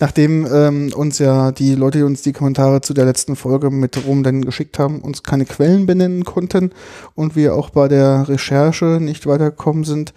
Nachdem 0.00 0.46
ähm, 0.50 0.92
uns 0.96 1.18
ja 1.18 1.52
die 1.52 1.74
Leute, 1.74 1.98
die 1.98 2.04
uns 2.04 2.22
die 2.22 2.32
Kommentare 2.32 2.80
zu 2.80 2.94
der 2.94 3.04
letzten 3.04 3.36
Folge 3.36 3.70
mit 3.70 4.06
Rum 4.06 4.22
dann 4.22 4.40
geschickt 4.42 4.78
haben, 4.78 5.02
uns 5.02 5.22
keine 5.22 5.44
Quellen 5.44 5.84
benennen 5.84 6.24
konnten 6.24 6.70
und 7.14 7.36
wir 7.36 7.54
auch 7.54 7.68
bei 7.68 7.86
der 7.86 8.26
Recherche 8.26 8.98
nicht 8.98 9.26
weitergekommen 9.26 9.84
sind, 9.84 10.14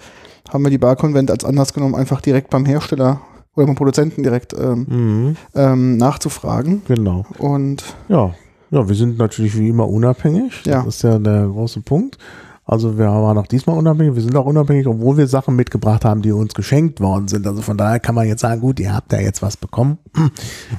haben 0.49 0.63
wir 0.63 0.69
die 0.69 0.77
Barkonvent 0.77 1.29
als 1.29 1.43
Anlass 1.43 1.73
genommen, 1.73 1.95
einfach 1.95 2.21
direkt 2.21 2.49
beim 2.49 2.65
Hersteller 2.65 3.21
oder 3.55 3.65
beim 3.67 3.75
Produzenten 3.75 4.23
direkt 4.23 4.53
ähm, 4.53 4.85
mhm, 4.89 5.35
ähm, 5.53 5.97
nachzufragen. 5.97 6.81
genau. 6.87 7.25
Und 7.37 7.83
Ja, 8.07 8.33
ja, 8.73 8.87
wir 8.87 8.95
sind 8.95 9.19
natürlich 9.19 9.57
wie 9.57 9.69
immer 9.69 9.87
unabhängig. 9.87 10.63
Ja. 10.65 10.83
Das 10.83 10.95
ist 10.95 11.03
ja 11.03 11.19
der 11.19 11.47
große 11.47 11.81
Punkt. 11.81 12.17
Also 12.65 12.97
wir 12.97 13.05
waren 13.05 13.37
auch 13.37 13.45
diesmal 13.45 13.77
unabhängig. 13.77 14.15
Wir 14.15 14.23
sind 14.23 14.35
auch 14.35 14.45
unabhängig, 14.45 14.87
obwohl 14.87 15.17
wir 15.17 15.27
Sachen 15.27 15.55
mitgebracht 15.55 16.03
haben, 16.05 16.23
die 16.23 16.31
uns 16.31 16.55
geschenkt 16.55 16.99
worden 16.99 17.27
sind. 17.27 17.45
Also 17.45 17.61
von 17.61 17.77
daher 17.77 17.99
kann 17.99 18.15
man 18.15 18.27
jetzt 18.27 18.41
sagen, 18.41 18.61
gut, 18.61 18.79
ihr 18.79 18.95
habt 18.95 19.11
ja 19.11 19.19
jetzt 19.19 19.43
was 19.43 19.57
bekommen. 19.57 19.99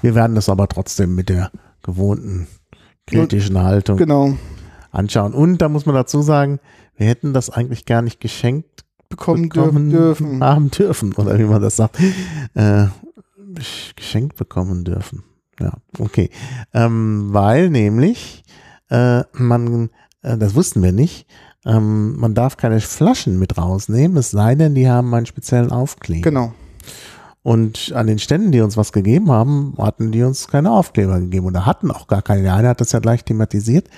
Wir 0.03 0.15
werden 0.15 0.35
das 0.35 0.49
aber 0.49 0.67
trotzdem 0.67 1.15
mit 1.15 1.29
der 1.29 1.51
gewohnten 1.83 2.47
kritischen 3.07 3.63
Haltung 3.63 3.99
genau, 3.99 4.33
anschauen. 4.91 5.35
Und 5.35 5.59
da 5.59 5.69
muss 5.69 5.87
man 5.87 5.95
dazu 5.95 6.23
sagen, 6.23 6.59
wir 6.97 7.07
hätten 7.07 7.33
das 7.35 7.51
eigentlich 7.51 7.85
gar 7.85 8.01
nicht 8.01 8.19
geschenkt 8.21 8.85
bekommen, 9.11 9.51
bekommen 9.51 9.91
dürfen. 9.91 10.43
haben 10.43 10.71
dürfen, 10.71 11.13
oder 11.13 11.39
wie 11.39 11.45
man 11.45 11.61
das 11.61 11.77
sagt, 11.77 11.99
äh, 12.55 12.87
geschenkt 13.95 14.37
bekommen 14.37 14.85
dürfen. 14.85 15.23
Ja, 15.61 15.73
okay. 15.99 16.31
Ähm, 16.73 17.29
weil 17.33 17.71
nämlich 17.71 18.45
äh, 18.91 19.23
man, 19.33 19.91
äh, 20.23 20.37
das 20.37 20.55
wussten 20.55 20.83
wir 20.83 20.93
nicht, 20.93 21.27
ähm, 21.65 22.17
man 22.17 22.35
darf 22.35 22.57
keine 22.57 22.81
Flaschen 22.81 23.39
mit 23.39 23.57
rausnehmen, 23.57 24.17
es 24.17 24.31
sei 24.31 24.55
denn, 24.55 24.75
die 24.75 24.89
haben 24.89 25.15
einen 25.15 25.27
speziellen 25.27 25.73
Aufkleber. 25.73 26.23
Genau. 26.23 26.53
Und 27.43 27.93
an 27.95 28.07
den 28.07 28.19
Ständen, 28.19 28.53
die 28.53 28.63
uns 28.63 28.77
was 28.77 28.93
gegeben 28.93 29.31
haben, 29.31 29.75
hatten 29.79 30.13
die 30.13 30.23
uns 30.23 30.49
keine 30.49 30.71
Aufkleber 30.71 31.21
gegeben 31.21 31.47
oder 31.47 31.67
hatten 31.67 31.91
auch 31.91 32.07
gar 32.07 32.23
keine. 32.23 32.43
Der 32.43 32.55
eine 32.55 32.69
hat 32.69 32.81
das 32.81 32.93
ja 32.93 33.01
gleich 33.01 33.23
thematisiert 33.23 33.89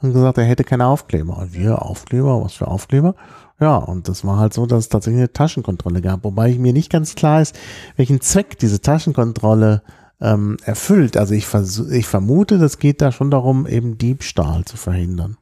und 0.00 0.12
gesagt, 0.12 0.38
er 0.38 0.44
hätte 0.44 0.62
keine 0.62 0.86
Aufkleber. 0.86 1.36
Und 1.36 1.52
wir, 1.52 1.82
Aufkleber, 1.82 2.44
was 2.44 2.52
für 2.52 2.68
Aufkleber? 2.68 3.16
Ja, 3.60 3.76
und 3.76 4.08
das 4.08 4.24
war 4.24 4.38
halt 4.38 4.54
so, 4.54 4.66
dass 4.66 4.80
es 4.80 4.88
tatsächlich 4.88 5.18
eine 5.18 5.32
Taschenkontrolle 5.32 6.00
gab. 6.00 6.22
Wobei 6.22 6.50
ich 6.50 6.58
mir 6.58 6.72
nicht 6.72 6.90
ganz 6.90 7.16
klar 7.16 7.42
ist, 7.42 7.58
welchen 7.96 8.20
Zweck 8.20 8.58
diese 8.58 8.80
Taschenkontrolle 8.80 9.82
ähm, 10.22 10.56
erfüllt. 10.64 11.16
Also 11.16 11.34
ich, 11.34 11.46
ich 11.90 12.06
vermute, 12.06 12.58
das 12.58 12.78
geht 12.78 13.02
da 13.02 13.12
schon 13.12 13.30
darum, 13.30 13.66
eben 13.66 13.98
Diebstahl 13.98 14.64
zu 14.64 14.76
verhindern. 14.76 15.36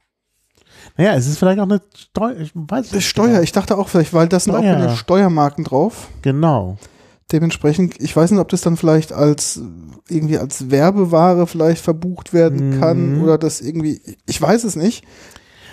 Naja, 0.97 1.13
es 1.13 1.27
ist 1.27 1.37
vielleicht 1.37 1.59
auch 1.59 1.63
eine 1.69 1.81
Steuer, 1.95 2.37
ich 2.37 2.51
weiß 2.55 2.89
Das 2.89 3.03
Steuer, 3.03 3.41
ich 3.41 3.51
dachte 3.51 3.77
auch 3.77 3.87
vielleicht, 3.87 4.13
weil 4.13 4.27
das 4.27 4.45
sind 4.45 4.55
auch 4.55 4.61
keine 4.61 4.95
Steuermarken 4.95 5.63
drauf. 5.63 6.07
Genau. 6.23 6.77
Dementsprechend, 7.31 8.01
ich 8.01 8.13
weiß 8.15 8.31
nicht, 8.31 8.39
ob 8.41 8.49
das 8.49 8.61
dann 8.61 8.75
vielleicht 8.75 9.13
als 9.13 9.61
irgendwie 10.09 10.37
als 10.37 10.69
Werbeware 10.69 11.47
vielleicht 11.47 11.81
verbucht 11.83 12.33
werden 12.33 12.79
kann 12.79 13.17
Mhm. 13.17 13.23
oder 13.23 13.37
das 13.37 13.61
irgendwie, 13.61 14.01
ich 14.25 14.41
weiß 14.41 14.63
es 14.63 14.75
nicht. 14.75 15.05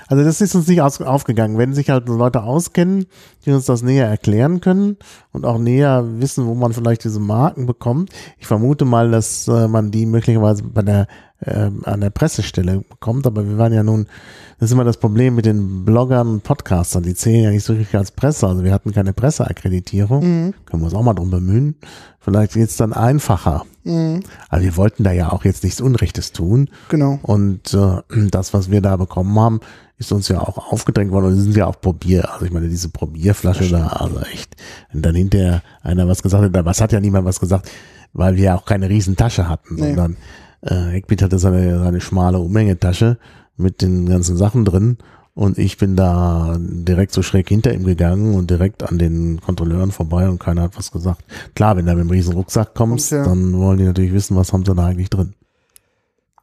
Also 0.08 0.24
das 0.24 0.40
ist 0.40 0.54
uns 0.54 0.66
nicht 0.66 0.80
aufgegangen. 0.80 1.58
Wenn 1.58 1.74
sich 1.74 1.90
halt 1.90 2.08
Leute 2.08 2.42
auskennen, 2.42 3.06
die 3.44 3.52
uns 3.52 3.66
das 3.66 3.82
näher 3.82 4.08
erklären 4.08 4.60
können 4.60 4.96
und 5.32 5.44
auch 5.44 5.58
näher 5.58 6.04
wissen, 6.18 6.46
wo 6.46 6.54
man 6.54 6.72
vielleicht 6.72 7.04
diese 7.04 7.20
Marken 7.20 7.66
bekommt. 7.66 8.10
Ich 8.38 8.46
vermute 8.46 8.84
mal, 8.84 9.10
dass 9.10 9.46
äh, 9.48 9.68
man 9.68 9.90
die 9.90 10.06
möglicherweise 10.06 10.64
bei 10.64 10.82
der 10.82 11.06
äh, 11.40 11.70
an 11.84 12.00
der 12.00 12.10
Pressestelle 12.10 12.80
bekommt, 12.88 13.26
aber 13.26 13.48
wir 13.48 13.58
waren 13.58 13.72
ja 13.72 13.84
nun, 13.84 14.06
das 14.58 14.70
ist 14.70 14.72
immer 14.72 14.84
das 14.84 14.96
Problem 14.96 15.36
mit 15.36 15.46
den 15.46 15.84
Bloggern 15.84 16.26
und 16.26 16.42
Podcastern, 16.42 17.04
die 17.04 17.14
zählen 17.14 17.44
ja 17.44 17.50
nicht 17.50 17.62
so 17.64 17.74
richtig 17.74 17.94
als 17.94 18.10
Presse, 18.10 18.48
also 18.48 18.64
wir 18.64 18.72
hatten 18.72 18.92
keine 18.92 19.12
Presseakkreditierung, 19.12 20.20
Mhm. 20.24 20.54
können 20.64 20.82
wir 20.82 20.86
uns 20.86 20.94
auch 20.94 21.02
mal 21.04 21.14
drum 21.14 21.30
bemühen. 21.30 21.76
Vielleicht 22.18 22.54
geht's 22.54 22.76
dann 22.76 22.92
einfacher. 22.92 23.64
Mhm. 23.84 24.24
Aber 24.48 24.62
wir 24.62 24.76
wollten 24.76 25.04
da 25.04 25.12
ja 25.12 25.30
auch 25.32 25.44
jetzt 25.44 25.62
nichts 25.62 25.80
Unrechtes 25.80 26.32
tun. 26.32 26.68
Genau. 26.88 27.18
Und 27.22 27.72
äh, 27.72 28.02
das, 28.30 28.52
was 28.52 28.70
wir 28.70 28.80
da 28.82 28.96
bekommen 28.96 29.38
haben, 29.38 29.60
ist 29.98 30.12
uns 30.12 30.28
ja 30.28 30.40
auch 30.40 30.72
aufgedrängt 30.72 31.10
worden 31.10 31.26
und 31.26 31.40
sind 31.40 31.56
ja 31.56 31.66
auch 31.66 31.80
Probier. 31.80 32.32
Also 32.32 32.46
ich 32.46 32.52
meine, 32.52 32.68
diese 32.68 32.88
Probierflasche 32.88 33.68
da, 33.68 33.88
also 33.88 34.20
echt. 34.32 34.56
Wenn 34.92 35.02
dann 35.02 35.14
hinterher 35.14 35.62
einer 35.82 36.06
was 36.08 36.22
gesagt 36.22 36.44
hat, 36.44 36.56
aber 36.56 36.70
es 36.70 36.80
hat 36.80 36.92
ja 36.92 37.00
niemand 37.00 37.26
was 37.26 37.40
gesagt, 37.40 37.68
weil 38.12 38.36
wir 38.36 38.44
ja 38.44 38.56
auch 38.56 38.64
keine 38.64 38.88
riesen 38.88 39.16
Tasche 39.16 39.48
hatten, 39.48 39.74
Nee. 39.74 39.88
sondern 39.88 40.16
äh, 40.62 40.96
Eckbeat 40.96 41.22
hatte 41.22 41.38
seine, 41.38 41.80
seine 41.80 42.00
schmale 42.00 42.38
Umhängetasche 42.38 43.18
mit 43.56 43.82
den 43.82 44.08
ganzen 44.08 44.36
Sachen 44.36 44.64
drin 44.64 44.98
und 45.34 45.56
ich 45.56 45.78
bin 45.78 45.94
da 45.94 46.56
direkt 46.58 47.12
so 47.12 47.22
schräg 47.22 47.48
hinter 47.48 47.72
ihm 47.72 47.84
gegangen 47.84 48.34
und 48.34 48.50
direkt 48.50 48.82
an 48.82 48.98
den 48.98 49.40
Kontrolleuren 49.40 49.92
vorbei 49.92 50.28
und 50.28 50.40
keiner 50.40 50.62
hat 50.62 50.76
was 50.76 50.90
gesagt. 50.90 51.24
Klar, 51.54 51.76
wenn 51.76 51.86
du 51.86 51.92
mit 51.92 52.00
einem 52.00 52.10
riesen 52.10 52.34
Rucksack 52.34 52.74
kommst, 52.74 53.12
ja. 53.12 53.24
dann 53.24 53.56
wollen 53.56 53.78
die 53.78 53.84
natürlich 53.84 54.12
wissen, 54.12 54.36
was 54.36 54.52
haben 54.52 54.64
sie 54.64 54.74
da 54.74 54.86
eigentlich 54.86 55.10
drin. 55.10 55.34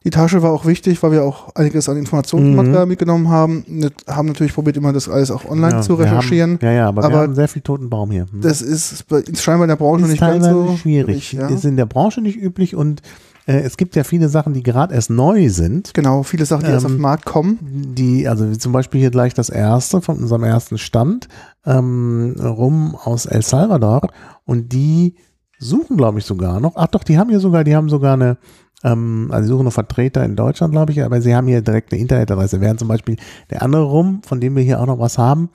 Die 0.06 0.10
Tasche 0.10 0.40
war 0.40 0.52
auch 0.52 0.64
wichtig, 0.66 1.02
weil 1.02 1.10
wir 1.10 1.24
auch 1.24 1.52
einiges 1.56 1.88
an 1.88 1.96
Informationsmaterial 1.96 2.86
mitgenommen 2.86 3.28
haben. 3.28 3.64
Nicht- 3.66 4.06
Haben 4.06 4.28
natürlich 4.28 4.54
probiert, 4.54 4.76
immer 4.76 4.92
das 4.92 5.08
alles 5.08 5.32
auch 5.32 5.44
online 5.44 5.66
Mhm. 5.74 5.78
Ja, 5.78 5.82
zu 5.82 5.98
wir 5.98 6.04
recherchieren. 6.06 6.52
Haben, 6.52 6.64
ja, 6.64 6.72
ja, 6.72 6.88
aber, 6.88 7.02
wir 7.02 7.06
Aber 7.06 7.18
haben 7.22 7.34
sehr 7.34 7.48
viel 7.48 7.62
toten 7.62 7.90
Baum 7.90 8.12
hier. 8.12 8.26
Hm. 8.30 8.40
Das 8.40 8.62
ist 8.62 9.04
scheinbar 9.34 9.64
in 9.64 9.68
der 9.70 9.74
Branche 9.76 10.04
ist 10.04 10.10
nicht 10.12 10.20
ganz 10.20 10.46
so 10.46 10.76
schwierig. 10.80 11.32
Ja. 11.32 11.48
Ist 11.48 11.64
in 11.64 11.76
der 11.76 11.86
Branche 11.86 12.20
nicht 12.20 12.40
üblich 12.40 12.76
und 12.76 13.02
äh, 13.48 13.58
es 13.62 13.76
gibt 13.76 13.96
ja 13.96 14.04
viele 14.04 14.28
Sachen, 14.28 14.52
die 14.54 14.62
gerade 14.62 14.94
erst 14.94 15.10
neu 15.10 15.48
sind. 15.48 15.92
Genau, 15.92 16.22
viele 16.22 16.46
Sachen, 16.46 16.66
die 16.66 16.70
erst 16.70 16.86
auf 16.86 16.92
Ähm, 16.92 16.98
den 16.98 17.02
Markt 17.02 17.24
kommen. 17.24 17.58
Die, 17.96 18.28
also 18.28 18.48
wie 18.48 18.58
zum 18.58 18.70
Beispiel 18.70 19.00
hier 19.00 19.10
gleich 19.10 19.34
das 19.34 19.48
erste 19.50 20.00
von 20.02 20.18
unserem 20.18 20.44
ersten 20.44 20.78
Stand, 20.78 21.26
ähm, 21.64 22.36
rum 22.40 22.94
aus 22.94 23.26
El 23.26 23.42
Salvador. 23.42 24.02
Und 24.44 24.72
die 24.72 25.16
suchen, 25.58 25.96
glaube 25.96 26.18
ich, 26.20 26.24
sogar 26.24 26.60
noch. 26.60 26.74
Ach 26.76 26.86
doch, 26.88 27.02
die 27.02 27.18
haben 27.18 27.30
hier 27.30 27.40
sogar, 27.40 27.64
die 27.64 27.74
haben 27.74 27.88
sogar 27.88 28.14
eine, 28.14 28.36
ähm, 28.84 29.28
also 29.30 29.46
die 29.46 29.52
suchen 29.52 29.64
noch 29.64 29.72
Vertreter 29.72 30.24
in 30.24 30.36
Deutschland, 30.36 30.72
glaube 30.72 30.92
ich, 30.92 31.02
aber 31.02 31.20
sie 31.20 31.34
haben 31.34 31.46
hier 31.46 31.62
direkt 31.62 31.92
eine 31.92 32.00
Internetadresse. 32.00 32.60
Während 32.60 32.78
zum 32.78 32.88
Beispiel 32.88 33.16
der 33.50 33.62
andere 33.62 33.82
rum, 33.82 34.22
von 34.24 34.40
dem 34.40 34.56
wir 34.56 34.62
hier 34.62 34.80
auch 34.80 34.86
noch 34.86 34.98
was 34.98 35.18
haben, 35.18 35.50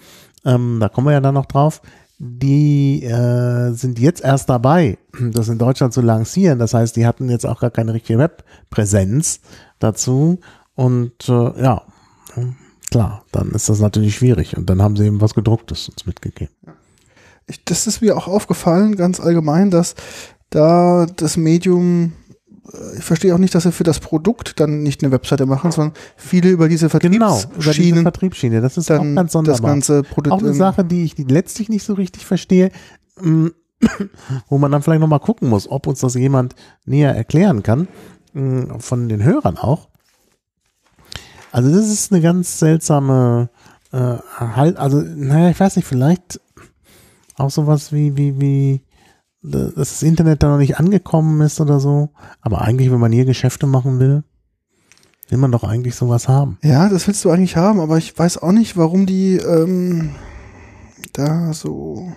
ähm, 0.46 0.78
da 0.80 0.90
kommen 0.90 1.08
wir 1.08 1.13
ja 1.13 1.22
dann 1.22 1.36
noch 1.36 1.46
drauf, 1.46 1.82
die 2.24 3.04
äh, 3.04 3.72
sind 3.72 3.98
jetzt 3.98 4.24
erst 4.24 4.48
dabei, 4.48 5.00
das 5.32 5.50
in 5.50 5.58
Deutschland 5.58 5.92
zu 5.92 6.01
lancieren. 6.01 6.60
Das 6.60 6.75
heißt, 6.75 6.96
die 6.96 7.08
hatten 7.08 7.30
jetzt 7.30 7.48
auch 7.48 7.60
gar 7.60 7.72
keine 7.72 7.94
richtige 7.94 8.20
Webpräsenz 8.20 9.40
dazu. 9.80 10.40
Und 10.75 11.28
äh, 11.30 11.62
ja, 11.62 11.82
klar, 12.92 13.24
dann 13.32 13.50
ist 13.51 13.70
das 13.70 13.80
natürlich 13.80 14.16
schwierig. 14.16 14.56
Und 14.56 14.70
dann 14.70 14.84
haben 14.84 14.96
sie 14.98 15.06
eben 15.06 15.20
was 15.20 15.34
gedrucktes 15.34 15.90
uns 15.90 16.06
mitgegeben. 16.06 16.54
Ich, 17.48 17.66
das 17.66 17.88
ist 17.88 18.01
mir 18.01 18.16
auch 18.16 18.28
aufgefallen, 18.28 18.96
ganz 18.96 19.20
allgemein, 19.20 19.72
dass 19.72 19.96
da 20.51 21.08
das 21.16 21.38
Medium, 21.38 22.13
ich 22.98 23.04
verstehe 23.04 23.34
auch 23.34 23.38
nicht, 23.38 23.54
dass 23.54 23.63
sie 23.63 23.72
für 23.72 23.84
das 23.84 24.00
Produkt 24.00 24.60
dann 24.60 24.84
nicht 24.84 25.04
eine 25.04 25.12
Webseite 25.12 25.46
machen, 25.46 25.72
sondern 25.72 25.94
viele 26.16 26.50
über 26.50 26.70
diese 26.70 26.90
Genau, 26.90 27.42
über 27.58 27.74
diese 27.74 28.01
Vertriebsschiene. 28.01 28.62
Das 28.62 28.78
ist 28.78 28.92
auch 28.92 28.98
dann 28.98 29.16
ganz 29.16 29.28
das 29.30 29.34
sonderbar. 29.34 29.72
ganze 29.72 30.04
Produkt. 30.04 30.34
auch 30.34 30.40
eine 30.40 30.54
Sache, 30.54 30.84
die 30.84 31.04
ich 31.04 31.18
letztlich 31.18 31.70
nicht 31.70 31.84
so 31.84 31.94
richtig 31.94 32.25
verstehe, 32.25 32.72
mm, 33.20 33.48
wo 34.50 34.58
man 34.58 34.72
dann 34.72 34.82
vielleicht 34.82 35.01
nochmal 35.01 35.20
gucken 35.20 35.50
muss, 35.50 35.70
ob 35.70 35.88
uns 35.88 36.00
das 36.00 36.16
jemand 36.16 36.56
näher 36.86 37.16
erklären 37.16 37.63
kann, 37.63 37.88
mm, 38.34 38.80
von 38.80 39.10
den 39.10 39.24
Hörern 39.24 39.58
auch. 39.58 39.90
Also 41.51 41.70
das 41.70 41.90
ist 41.90 42.12
eine 42.12 42.22
ganz 42.22 42.60
seltsame, 42.60 43.50
äh, 43.92 44.16
halt, 44.38 44.78
also, 44.78 45.01
naja, 45.01 45.50
ich 45.50 45.60
weiß 45.60 45.75
nicht, 45.75 45.88
vielleicht 45.88 46.40
auch 47.36 47.50
sowas 47.50 47.92
wie, 47.92 48.16
wie, 48.16 48.40
wie, 48.40 48.82
dass 49.41 49.74
das 49.74 50.03
Internet 50.03 50.43
da 50.43 50.50
noch 50.50 50.57
nicht 50.57 50.77
angekommen 50.77 51.41
ist 51.41 51.60
oder 51.60 51.79
so. 51.79 52.10
Aber 52.41 52.62
eigentlich, 52.62 52.91
wenn 52.91 53.00
man 53.00 53.12
hier 53.12 53.25
Geschäfte 53.25 53.67
machen 53.67 54.00
will, 54.00 54.24
will 55.29 55.38
man 55.38 55.51
doch 55.51 55.63
eigentlich 55.63 55.95
sowas 55.95 56.27
haben. 56.27 56.57
Ja, 56.62 56.89
das 56.89 57.07
willst 57.07 57.24
du 57.25 57.31
eigentlich 57.31 57.55
haben, 57.55 57.79
aber 57.79 57.98
ich 57.98 58.17
weiß 58.17 58.39
auch 58.39 58.51
nicht, 58.51 58.77
warum 58.77 59.05
die 59.05 59.38
ähm, 59.38 60.12
da 61.13 61.53
so. 61.53 62.12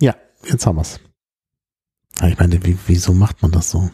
ja, 0.00 0.16
jetzt 0.44 0.66
haben 0.66 0.76
wir 0.76 0.82
es. 0.82 1.00
Ich 2.22 2.38
meine, 2.38 2.62
wie, 2.64 2.76
wieso 2.86 3.14
macht 3.14 3.40
man 3.40 3.52
das 3.52 3.70
so? 3.70 3.88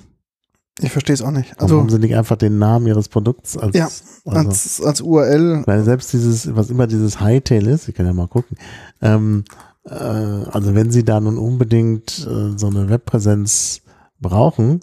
Ich 0.81 0.93
verstehe 0.93 1.15
es 1.15 1.23
auch 1.23 1.31
nicht. 1.31 1.53
Warum 1.57 1.63
Also 1.63 1.81
haben 1.81 1.91
sie 1.91 1.99
nicht 1.99 2.17
einfach 2.17 2.37
den 2.37 2.59
Namen 2.59 2.87
ihres 2.87 3.09
Produkts 3.09 3.57
als, 3.57 3.77
Ja, 3.77 3.89
also, 4.27 4.49
als, 4.49 4.81
als 4.83 5.01
URL, 5.01 5.63
weil 5.67 5.85
selbst 5.85 6.13
dieses, 6.13 6.55
was 6.55 6.69
immer 6.69 6.87
dieses 6.87 7.21
Hightail 7.21 7.67
ist, 7.67 7.89
ich 7.89 7.95
kann 7.95 8.05
ja 8.07 8.13
mal 8.13 8.29
gucken, 8.29 8.59
ähm, 9.01 9.45
äh, 9.85 9.95
also 9.95 10.75
wenn 10.75 10.91
sie 10.91 11.05
da 11.05 11.19
nun 11.21 11.39
unbedingt 11.39 12.27
äh, 12.27 12.59
so 12.59 12.67
eine 12.67 12.91
Webpräsenz 12.91 13.83
brauchen, 14.21 14.81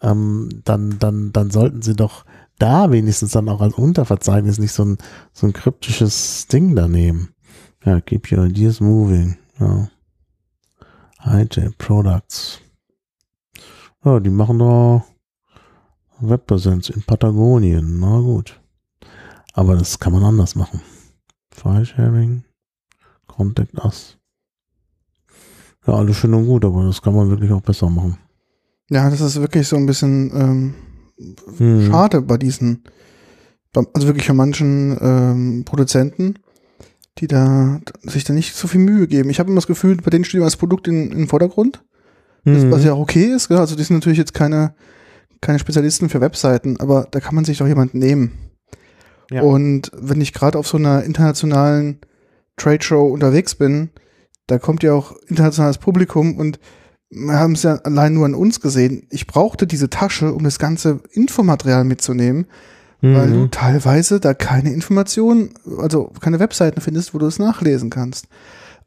ähm, 0.00 0.48
dann, 0.64 0.98
dann, 1.00 1.32
dann 1.32 1.50
sollten 1.50 1.82
sie 1.82 1.94
doch 1.96 2.24
da 2.58 2.92
wenigstens 2.92 3.32
dann 3.32 3.48
auch 3.48 3.60
als 3.60 3.74
Unterverzeichnis 3.74 4.58
nicht 4.58 4.72
so 4.72 4.84
ein, 4.84 4.98
so 5.32 5.46
ein 5.46 5.52
kryptisches 5.52 6.46
Ding 6.46 6.76
da 6.76 6.86
nehmen. 6.86 7.30
Ja, 7.84 8.00
keep 8.00 8.30
your 8.30 8.44
ideas 8.44 8.80
moving. 8.80 9.36
Ja. 9.58 9.88
Hightail 11.24 11.72
Products. 11.78 12.60
Ja, 14.04 14.20
die 14.20 14.30
machen 14.30 14.60
da 14.60 15.04
Webpräsenz 16.28 16.88
in 16.90 17.02
Patagonien. 17.02 18.00
Na 18.00 18.20
gut. 18.20 18.60
Aber 19.54 19.76
das 19.76 19.98
kann 19.98 20.12
man 20.12 20.24
anders 20.24 20.54
machen. 20.54 20.80
File-Sharing, 21.52 22.44
Contact 23.26 23.74
Us. 23.84 24.16
Ja, 25.86 25.94
alles 25.94 26.16
schön 26.16 26.32
und 26.34 26.46
gut, 26.46 26.64
aber 26.64 26.84
das 26.84 27.02
kann 27.02 27.14
man 27.14 27.28
wirklich 27.28 27.50
auch 27.52 27.60
besser 27.60 27.90
machen. 27.90 28.16
Ja, 28.90 29.10
das 29.10 29.20
ist 29.20 29.40
wirklich 29.40 29.66
so 29.68 29.76
ein 29.76 29.86
bisschen 29.86 30.30
ähm, 30.34 30.74
Hm. 31.58 31.86
schade 31.88 32.20
bei 32.22 32.36
diesen, 32.36 32.82
also 33.74 34.06
wirklich 34.08 34.26
bei 34.26 34.34
manchen 34.34 34.96
ähm, 35.00 35.62
Produzenten, 35.64 36.36
die 37.18 37.26
da 37.26 37.80
sich 38.02 38.24
da 38.24 38.32
nicht 38.32 38.54
so 38.54 38.66
viel 38.66 38.80
Mühe 38.80 39.06
geben. 39.06 39.30
Ich 39.30 39.38
habe 39.38 39.48
immer 39.50 39.58
das 39.60 39.66
Gefühl, 39.66 39.96
bei 39.96 40.10
denen 40.10 40.24
steht 40.24 40.36
immer 40.38 40.46
das 40.46 40.56
Produkt 40.56 40.88
in, 40.88 41.10
in 41.12 41.18
den 41.18 41.28
Vordergrund, 41.28 41.84
das, 42.44 42.62
Hm. 42.62 42.70
was 42.72 42.84
ja 42.84 42.94
auch 42.94 42.98
okay 43.00 43.26
ist. 43.26 43.50
Also 43.52 43.76
die 43.76 43.84
sind 43.84 43.96
natürlich 43.96 44.18
jetzt 44.18 44.34
keine, 44.34 44.74
keine 45.42 45.58
Spezialisten 45.58 46.08
für 46.08 46.22
Webseiten, 46.22 46.80
aber 46.80 47.06
da 47.10 47.20
kann 47.20 47.34
man 47.34 47.44
sich 47.44 47.58
doch 47.58 47.66
jemanden 47.66 47.98
nehmen. 47.98 48.32
Ja. 49.30 49.42
Und 49.42 49.90
wenn 49.94 50.20
ich 50.22 50.32
gerade 50.32 50.58
auf 50.58 50.66
so 50.66 50.78
einer 50.78 51.04
internationalen 51.04 51.98
Trade 52.56 52.82
Show 52.82 53.06
unterwegs 53.08 53.54
bin, 53.54 53.90
da 54.46 54.58
kommt 54.58 54.82
ja 54.82 54.94
auch 54.94 55.14
internationales 55.26 55.78
Publikum 55.78 56.36
und 56.38 56.58
wir 57.10 57.38
haben 57.38 57.52
es 57.52 57.62
ja 57.62 57.74
allein 57.76 58.14
nur 58.14 58.24
an 58.24 58.34
uns 58.34 58.60
gesehen. 58.60 59.06
Ich 59.10 59.26
brauchte 59.26 59.66
diese 59.66 59.90
Tasche, 59.90 60.32
um 60.32 60.44
das 60.44 60.58
ganze 60.58 61.00
Infomaterial 61.10 61.84
mitzunehmen, 61.84 62.46
weil 63.02 63.30
du 63.30 63.38
Mhm. 63.40 63.50
teilweise 63.50 64.20
da 64.20 64.32
keine 64.32 64.72
Informationen, 64.72 65.54
also 65.78 66.12
keine 66.20 66.38
Webseiten 66.38 66.80
findest, 66.80 67.12
wo 67.12 67.18
du 67.18 67.26
es 67.26 67.38
nachlesen 67.38 67.90
kannst. 67.90 68.28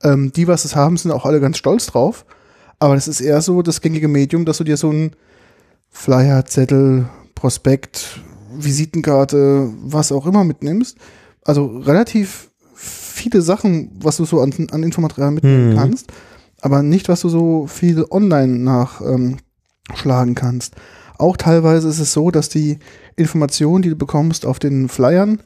Ähm, 0.03 0.31
die, 0.31 0.47
was 0.47 0.63
es 0.63 0.75
haben, 0.75 0.95
sind 0.97 1.11
auch 1.11 1.25
alle 1.25 1.41
ganz 1.41 1.57
stolz 1.57 1.87
drauf. 1.87 2.25
Aber 2.79 2.95
das 2.95 3.07
ist 3.07 3.19
eher 3.19 3.41
so 3.41 3.61
das 3.61 3.81
gängige 3.81 4.07
Medium, 4.07 4.45
dass 4.45 4.57
du 4.57 4.63
dir 4.63 4.77
so 4.77 4.89
ein 4.89 5.11
Flyer, 5.97 6.45
Zettel, 6.45 7.05
Prospekt, 7.35 8.19
Visitenkarte, 8.53 9.69
was 9.81 10.11
auch 10.11 10.25
immer 10.27 10.43
mitnimmst. 10.43 10.97
Also 11.43 11.65
relativ 11.77 12.49
viele 12.75 13.41
Sachen, 13.41 13.91
was 14.01 14.17
du 14.17 14.25
so 14.25 14.41
an, 14.41 14.53
an 14.71 14.83
Infomaterial 14.83 15.31
mitnehmen 15.31 15.69
Mhm. 15.71 15.75
kannst, 15.77 16.07
aber 16.61 16.83
nicht, 16.83 17.07
was 17.07 17.21
du 17.21 17.29
so 17.29 17.65
viel 17.67 18.05
online 18.11 18.59
nachschlagen 18.59 19.37
ähm, 20.29 20.35
kannst. 20.35 20.75
Auch 21.17 21.37
teilweise 21.37 21.87
ist 21.87 21.99
es 21.99 22.11
so, 22.11 22.29
dass 22.29 22.49
die 22.49 22.77
Informationen, 23.15 23.81
die 23.81 23.89
du 23.89 23.95
bekommst 23.95 24.45
auf 24.45 24.59
den 24.59 24.89
Flyern, 24.89 25.39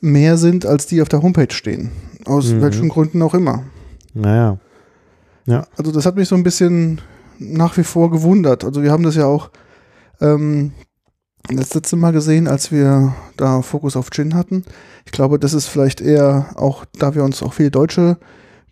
mehr 0.00 0.36
sind, 0.36 0.66
als 0.66 0.86
die 0.86 1.00
auf 1.00 1.08
der 1.08 1.22
Homepage 1.22 1.54
stehen. 1.54 1.92
Aus 2.24 2.50
Mhm. 2.52 2.60
welchen 2.60 2.88
Gründen 2.88 3.22
auch 3.22 3.34
immer. 3.34 3.62
Naja. 4.14 4.58
Also 5.76 5.92
das 5.92 6.06
hat 6.06 6.16
mich 6.16 6.28
so 6.28 6.34
ein 6.34 6.42
bisschen 6.42 7.00
nach 7.38 7.76
wie 7.76 7.84
vor 7.84 8.10
gewundert. 8.10 8.64
Also 8.64 8.82
wir 8.82 8.90
haben 8.90 9.04
das 9.04 9.14
ja 9.16 9.26
auch 9.26 9.50
ähm, 10.22 10.72
das 11.48 11.74
letzte 11.74 11.96
Mal 11.96 12.12
gesehen, 12.12 12.46
als 12.46 12.70
wir 12.70 13.14
da 13.36 13.62
Fokus 13.62 13.96
auf 13.96 14.10
Gin 14.10 14.34
hatten. 14.34 14.64
Ich 15.04 15.12
glaube, 15.12 15.38
das 15.38 15.52
ist 15.54 15.66
vielleicht 15.66 16.00
eher 16.00 16.50
auch, 16.56 16.84
da 16.98 17.14
wir 17.14 17.24
uns 17.24 17.42
auch 17.42 17.52
viele 17.54 17.70
deutsche 17.70 18.16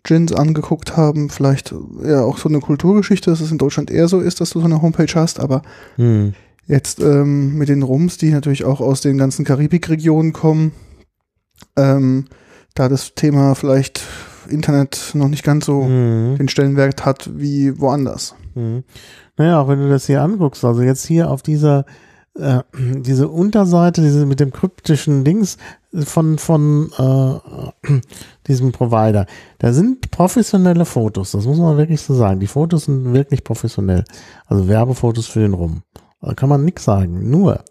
Gins 0.05 0.33
angeguckt 0.33 0.97
haben, 0.97 1.29
vielleicht 1.29 1.75
eher 2.03 2.25
auch 2.25 2.39
so 2.39 2.49
eine 2.49 2.61
Kulturgeschichte, 2.61 3.31
dass 3.31 3.41
es 3.41 3.51
in 3.51 3.59
Deutschland 3.59 3.91
eher 3.91 4.09
so 4.09 4.21
ist, 4.21 4.41
dass 4.41 4.51
du 4.51 4.61
so 4.61 4.65
eine 4.67 4.81
Homepage 4.81 5.13
hast, 5.15 5.41
aber 5.41 5.63
Hm. 5.97 6.33
Jetzt 6.67 7.01
ähm, 7.01 7.57
mit 7.59 7.69
den 7.69 7.83
Rums, 7.83 8.17
die 8.17 8.31
natürlich 8.31 8.65
auch 8.65 8.81
aus 8.81 9.01
den 9.01 9.19
ganzen 9.19 9.45
Karibikregionen 9.45 10.33
kommen, 10.33 10.71
ähm, 11.77 12.27
da 12.77 12.89
das 12.89 13.17
Thema 13.17 13.57
vielleicht 13.57 14.03
Internet 14.49 15.11
noch 15.15 15.27
nicht 15.29 15.43
ganz 15.43 15.67
so 15.67 15.83
Mhm. 15.83 16.37
den 16.39 16.49
Stellenwert 16.49 17.05
hat 17.05 17.29
wie 17.35 17.79
woanders. 17.81 18.37
Mhm. 18.55 18.85
Naja, 19.37 19.61
auch 19.61 19.69
wenn 19.69 19.81
du 19.81 19.89
das 19.89 20.07
hier 20.07 20.23
anguckst, 20.23 20.65
also 20.65 20.83
jetzt 20.83 21.07
hier 21.07 21.31
auf 21.31 21.43
dieser 21.43 21.85
äh, 22.37 22.61
diese 22.77 23.29
Unterseite, 23.29 24.03
diese 24.03 24.27
mit 24.27 24.41
dem 24.41 24.53
kryptischen 24.53 25.25
Dings 25.25 25.57
von 25.93 26.39
von 26.39 26.91
äh, 26.97 28.01
diesem 28.47 28.73
Provider, 28.73 29.27
da 29.59 29.73
sind 29.73 30.11
professionelle 30.11 30.85
Fotos, 30.85 31.33
das 31.33 31.45
muss 31.47 31.59
man 31.59 31.77
wirklich 31.77 32.01
so 32.01 32.15
sagen. 32.15 32.41
Die 32.41 32.47
Fotos 32.47 32.85
sind 32.85 33.13
wirklich 33.13 33.45
professionell, 33.45 34.05
also 34.47 34.69
Werbefotos 34.69 35.27
für 35.27 35.41
den 35.41 35.55
Rum. 35.55 35.83
Da 36.21 36.35
kann 36.35 36.49
man 36.49 36.65
nichts 36.65 36.85
sagen. 36.85 37.31
Nur 37.31 37.65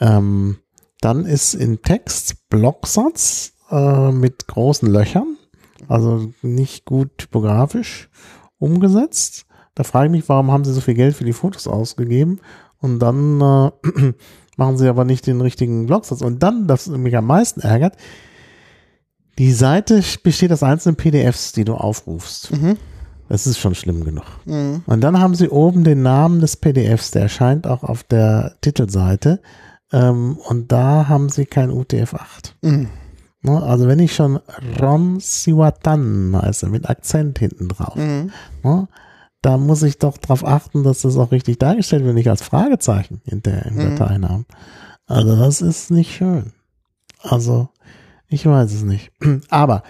ähm, 0.00 0.58
dann 1.00 1.24
ist 1.24 1.54
in 1.54 1.82
Text 1.82 2.48
Blocksatz 2.48 3.52
äh, 3.70 4.10
mit 4.10 4.48
großen 4.48 4.88
Löchern, 4.88 5.36
also 5.86 6.32
nicht 6.42 6.84
gut 6.84 7.16
typografisch 7.18 8.10
umgesetzt. 8.58 9.46
Da 9.78 9.84
frage 9.84 10.06
ich 10.06 10.10
mich, 10.10 10.28
warum 10.28 10.50
haben 10.50 10.64
sie 10.64 10.72
so 10.72 10.80
viel 10.80 10.94
Geld 10.94 11.14
für 11.14 11.22
die 11.24 11.32
Fotos 11.32 11.68
ausgegeben 11.68 12.40
und 12.80 12.98
dann 12.98 13.40
äh, 13.40 13.70
machen 14.56 14.76
sie 14.76 14.88
aber 14.88 15.04
nicht 15.04 15.24
den 15.28 15.40
richtigen 15.40 15.86
Blocksatz. 15.86 16.20
Und 16.20 16.42
dann, 16.42 16.66
das 16.66 16.88
mich 16.88 17.16
am 17.16 17.26
meisten 17.26 17.60
ärgert, 17.60 17.94
die 19.38 19.52
Seite 19.52 20.02
besteht 20.24 20.50
aus 20.52 20.64
einzelnen 20.64 20.96
PDFs, 20.96 21.52
die 21.52 21.64
du 21.64 21.74
aufrufst. 21.74 22.50
Mhm. 22.50 22.76
Das 23.28 23.46
ist 23.46 23.58
schon 23.58 23.76
schlimm 23.76 24.02
genug. 24.04 24.24
Mhm. 24.46 24.82
Und 24.84 25.00
dann 25.00 25.20
haben 25.20 25.36
sie 25.36 25.48
oben 25.48 25.84
den 25.84 26.02
Namen 26.02 26.40
des 26.40 26.56
PDFs, 26.56 27.12
der 27.12 27.22
erscheint 27.22 27.68
auch 27.68 27.84
auf 27.84 28.02
der 28.02 28.56
Titelseite. 28.62 29.40
Ähm, 29.92 30.38
und 30.48 30.72
da 30.72 31.06
haben 31.08 31.28
sie 31.28 31.46
kein 31.46 31.70
UTF-8. 31.70 32.54
Mhm. 32.62 32.88
Ne, 33.42 33.62
Also 33.62 33.86
wenn 33.86 34.00
ich 34.00 34.12
schon 34.16 34.40
Ron 34.80 35.20
Siwatan 35.20 36.36
heiße, 36.36 36.68
mit 36.68 36.90
Akzent 36.90 37.38
hinten 37.38 37.68
drauf, 37.68 37.94
Mhm. 37.94 38.32
Da 39.42 39.56
muss 39.56 39.82
ich 39.82 39.98
doch 39.98 40.16
darauf 40.18 40.44
achten, 40.44 40.82
dass 40.82 41.02
das 41.02 41.16
auch 41.16 41.30
richtig 41.32 41.58
dargestellt 41.58 42.04
wird, 42.04 42.14
nicht 42.14 42.28
als 42.30 42.42
Fragezeichen 42.42 43.20
hinter 43.24 43.64
im 43.66 43.76
Mhm. 43.76 43.96
Dateinamen. 43.96 44.46
Also 45.06 45.36
das 45.36 45.62
ist 45.62 45.90
nicht 45.90 46.14
schön. 46.14 46.52
Also 47.22 47.68
ich 48.28 48.44
weiß 48.46 48.72
es 48.72 48.82
nicht. 48.82 49.10
Aber 49.48 49.82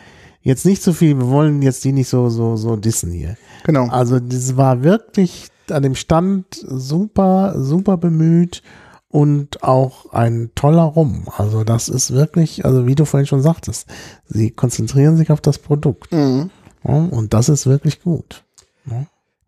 jetzt 0.42 0.64
nicht 0.66 0.82
so 0.82 0.92
viel, 0.92 1.18
wir 1.18 1.28
wollen 1.28 1.62
jetzt 1.62 1.84
die 1.84 1.92
nicht 1.92 2.08
so, 2.08 2.28
so, 2.30 2.56
so 2.56 2.76
dissen 2.76 3.10
hier. 3.10 3.36
Genau. 3.64 3.88
Also 3.88 4.20
das 4.20 4.56
war 4.56 4.82
wirklich 4.82 5.48
an 5.70 5.82
dem 5.82 5.94
Stand 5.94 6.46
super, 6.52 7.54
super 7.58 7.96
bemüht 7.96 8.62
und 9.08 9.62
auch 9.62 10.12
ein 10.12 10.50
toller 10.54 10.82
Rum. 10.84 11.24
Also 11.36 11.64
das 11.64 11.88
ist 11.88 12.12
wirklich, 12.12 12.64
also 12.64 12.86
wie 12.86 12.94
du 12.94 13.04
vorhin 13.06 13.26
schon 13.26 13.42
sagtest, 13.42 13.86
sie 14.26 14.50
konzentrieren 14.50 15.16
sich 15.16 15.30
auf 15.30 15.40
das 15.40 15.58
Produkt. 15.58 16.12
Mhm. 16.12 16.50
Und 16.82 17.34
das 17.34 17.48
ist 17.48 17.66
wirklich 17.66 18.02
gut. 18.02 18.44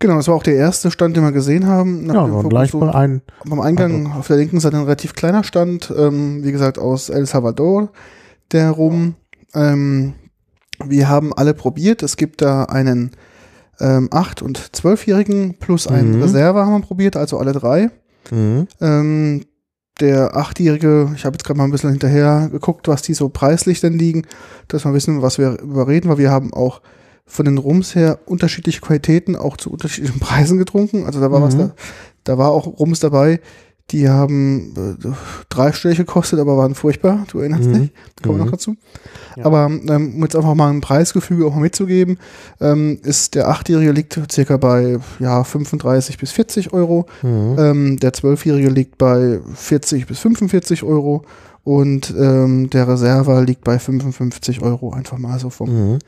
Genau, 0.00 0.16
das 0.16 0.28
war 0.28 0.34
auch 0.34 0.42
der 0.42 0.54
erste 0.56 0.90
Stand, 0.90 1.16
den 1.16 1.22
wir 1.24 1.30
gesehen 1.32 1.66
haben. 1.66 2.06
Nach 2.06 2.14
Ja, 2.14 2.32
war 2.32 2.42
gleich 2.44 2.72
mal 2.74 2.90
ein, 2.90 3.20
beim 3.44 3.60
Eingang 3.60 4.10
auf 4.12 4.26
der 4.26 4.38
linken 4.38 4.58
Seite 4.58 4.76
ein 4.78 4.84
relativ 4.84 5.14
kleiner 5.14 5.44
Stand, 5.44 5.92
ähm, 5.96 6.42
wie 6.42 6.52
gesagt, 6.52 6.78
aus 6.78 7.10
El 7.10 7.26
Salvador, 7.26 7.90
der 8.50 8.70
rum. 8.70 9.14
Ähm, 9.54 10.14
wir 10.84 11.08
haben 11.10 11.32
alle 11.34 11.52
probiert. 11.54 12.02
Es 12.02 12.16
gibt 12.16 12.40
da 12.40 12.64
einen 12.64 13.10
ähm, 13.78 14.08
8- 14.10 14.42
und 14.42 14.58
12-Jährigen 14.58 15.58
plus 15.58 15.86
einen 15.86 16.16
Mhm. 16.16 16.22
Reserve 16.22 16.60
haben 16.60 16.72
wir 16.72 16.80
probiert, 16.80 17.16
also 17.16 17.38
alle 17.38 17.52
drei. 17.52 17.90
mhm. 18.30 18.66
Ähm, 18.80 19.44
der 20.00 20.34
Achtjährige, 20.34 21.10
ich 21.14 21.26
habe 21.26 21.34
jetzt 21.34 21.44
gerade 21.44 21.58
mal 21.58 21.64
ein 21.64 21.70
bisschen 21.72 21.90
hinterher 21.90 22.48
geguckt, 22.50 22.88
was 22.88 23.02
die 23.02 23.12
so 23.12 23.28
preislich 23.28 23.80
denn 23.82 23.98
liegen, 23.98 24.26
dass 24.68 24.86
wir 24.86 24.94
wissen, 24.94 25.20
was 25.20 25.36
wir 25.36 25.60
überreden, 25.60 26.08
weil 26.08 26.16
wir 26.16 26.30
haben 26.30 26.54
auch 26.54 26.80
von 27.30 27.44
den 27.46 27.58
Rums 27.58 27.94
her 27.94 28.18
unterschiedliche 28.26 28.80
Qualitäten 28.80 29.36
auch 29.36 29.56
zu 29.56 29.70
unterschiedlichen 29.70 30.20
Preisen 30.20 30.58
getrunken. 30.58 31.04
Also 31.06 31.20
da 31.20 31.30
war 31.30 31.40
was 31.40 31.54
Mhm. 31.54 31.58
da, 31.58 31.72
da 32.24 32.38
war 32.38 32.50
auch 32.50 32.66
Rums 32.78 33.00
dabei, 33.00 33.40
die 33.90 34.08
haben 34.08 34.72
äh, 35.02 35.08
dreistellig 35.48 35.98
gekostet, 35.98 36.38
aber 36.38 36.56
waren 36.56 36.76
furchtbar. 36.76 37.24
Du 37.30 37.40
erinnerst 37.40 37.68
Mhm. 37.70 37.72
dich? 37.72 37.92
Kommen 38.22 38.36
wir 38.38 38.44
Mhm. 38.44 38.44
noch 38.44 38.50
dazu. 38.52 38.76
Ja. 39.36 39.44
Aber 39.46 39.66
ähm, 39.66 40.14
um 40.14 40.22
jetzt 40.22 40.36
einfach 40.36 40.54
mal 40.54 40.70
ein 40.70 40.80
Preisgefüge 40.80 41.44
auch 41.44 41.54
mal 41.54 41.60
mitzugeben, 41.62 42.18
ähm, 42.60 43.00
ist 43.02 43.34
der 43.34 43.48
Achtjährige 43.48 43.90
liegt 43.90 44.20
circa 44.30 44.58
bei 44.58 44.98
ja 45.18 45.42
35 45.42 46.18
bis 46.18 46.30
40 46.30 46.72
Euro. 46.72 47.06
Mhm. 47.22 47.56
Ähm, 47.58 47.96
der 47.98 48.12
Zwölfjährige 48.12 48.68
liegt 48.68 48.96
bei 48.96 49.40
40 49.54 50.06
bis 50.06 50.20
45 50.20 50.84
Euro 50.84 51.24
und 51.64 52.14
ähm, 52.16 52.70
der 52.70 52.86
Reserve 52.86 53.42
liegt 53.42 53.64
bei 53.64 53.78
55 53.80 54.62
Euro, 54.62 54.92
einfach 54.92 55.18
mal 55.18 55.38
so 55.40 55.50
vom, 55.50 55.68
Mhm. 55.94 55.98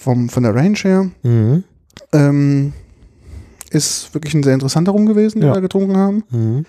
Vom, 0.00 0.28
von 0.28 0.42
der 0.42 0.54
Range 0.54 0.76
her. 0.78 1.10
Mhm. 1.22 1.64
Ähm, 2.12 2.72
ist 3.70 4.12
wirklich 4.14 4.34
ein 4.34 4.42
sehr 4.42 4.54
interessanter 4.54 4.92
Rum 4.92 5.06
gewesen, 5.06 5.40
den 5.40 5.48
Ja. 5.48 5.54
wir 5.54 5.60
getrunken 5.60 5.96
haben. 5.96 6.24
Mhm. 6.30 6.64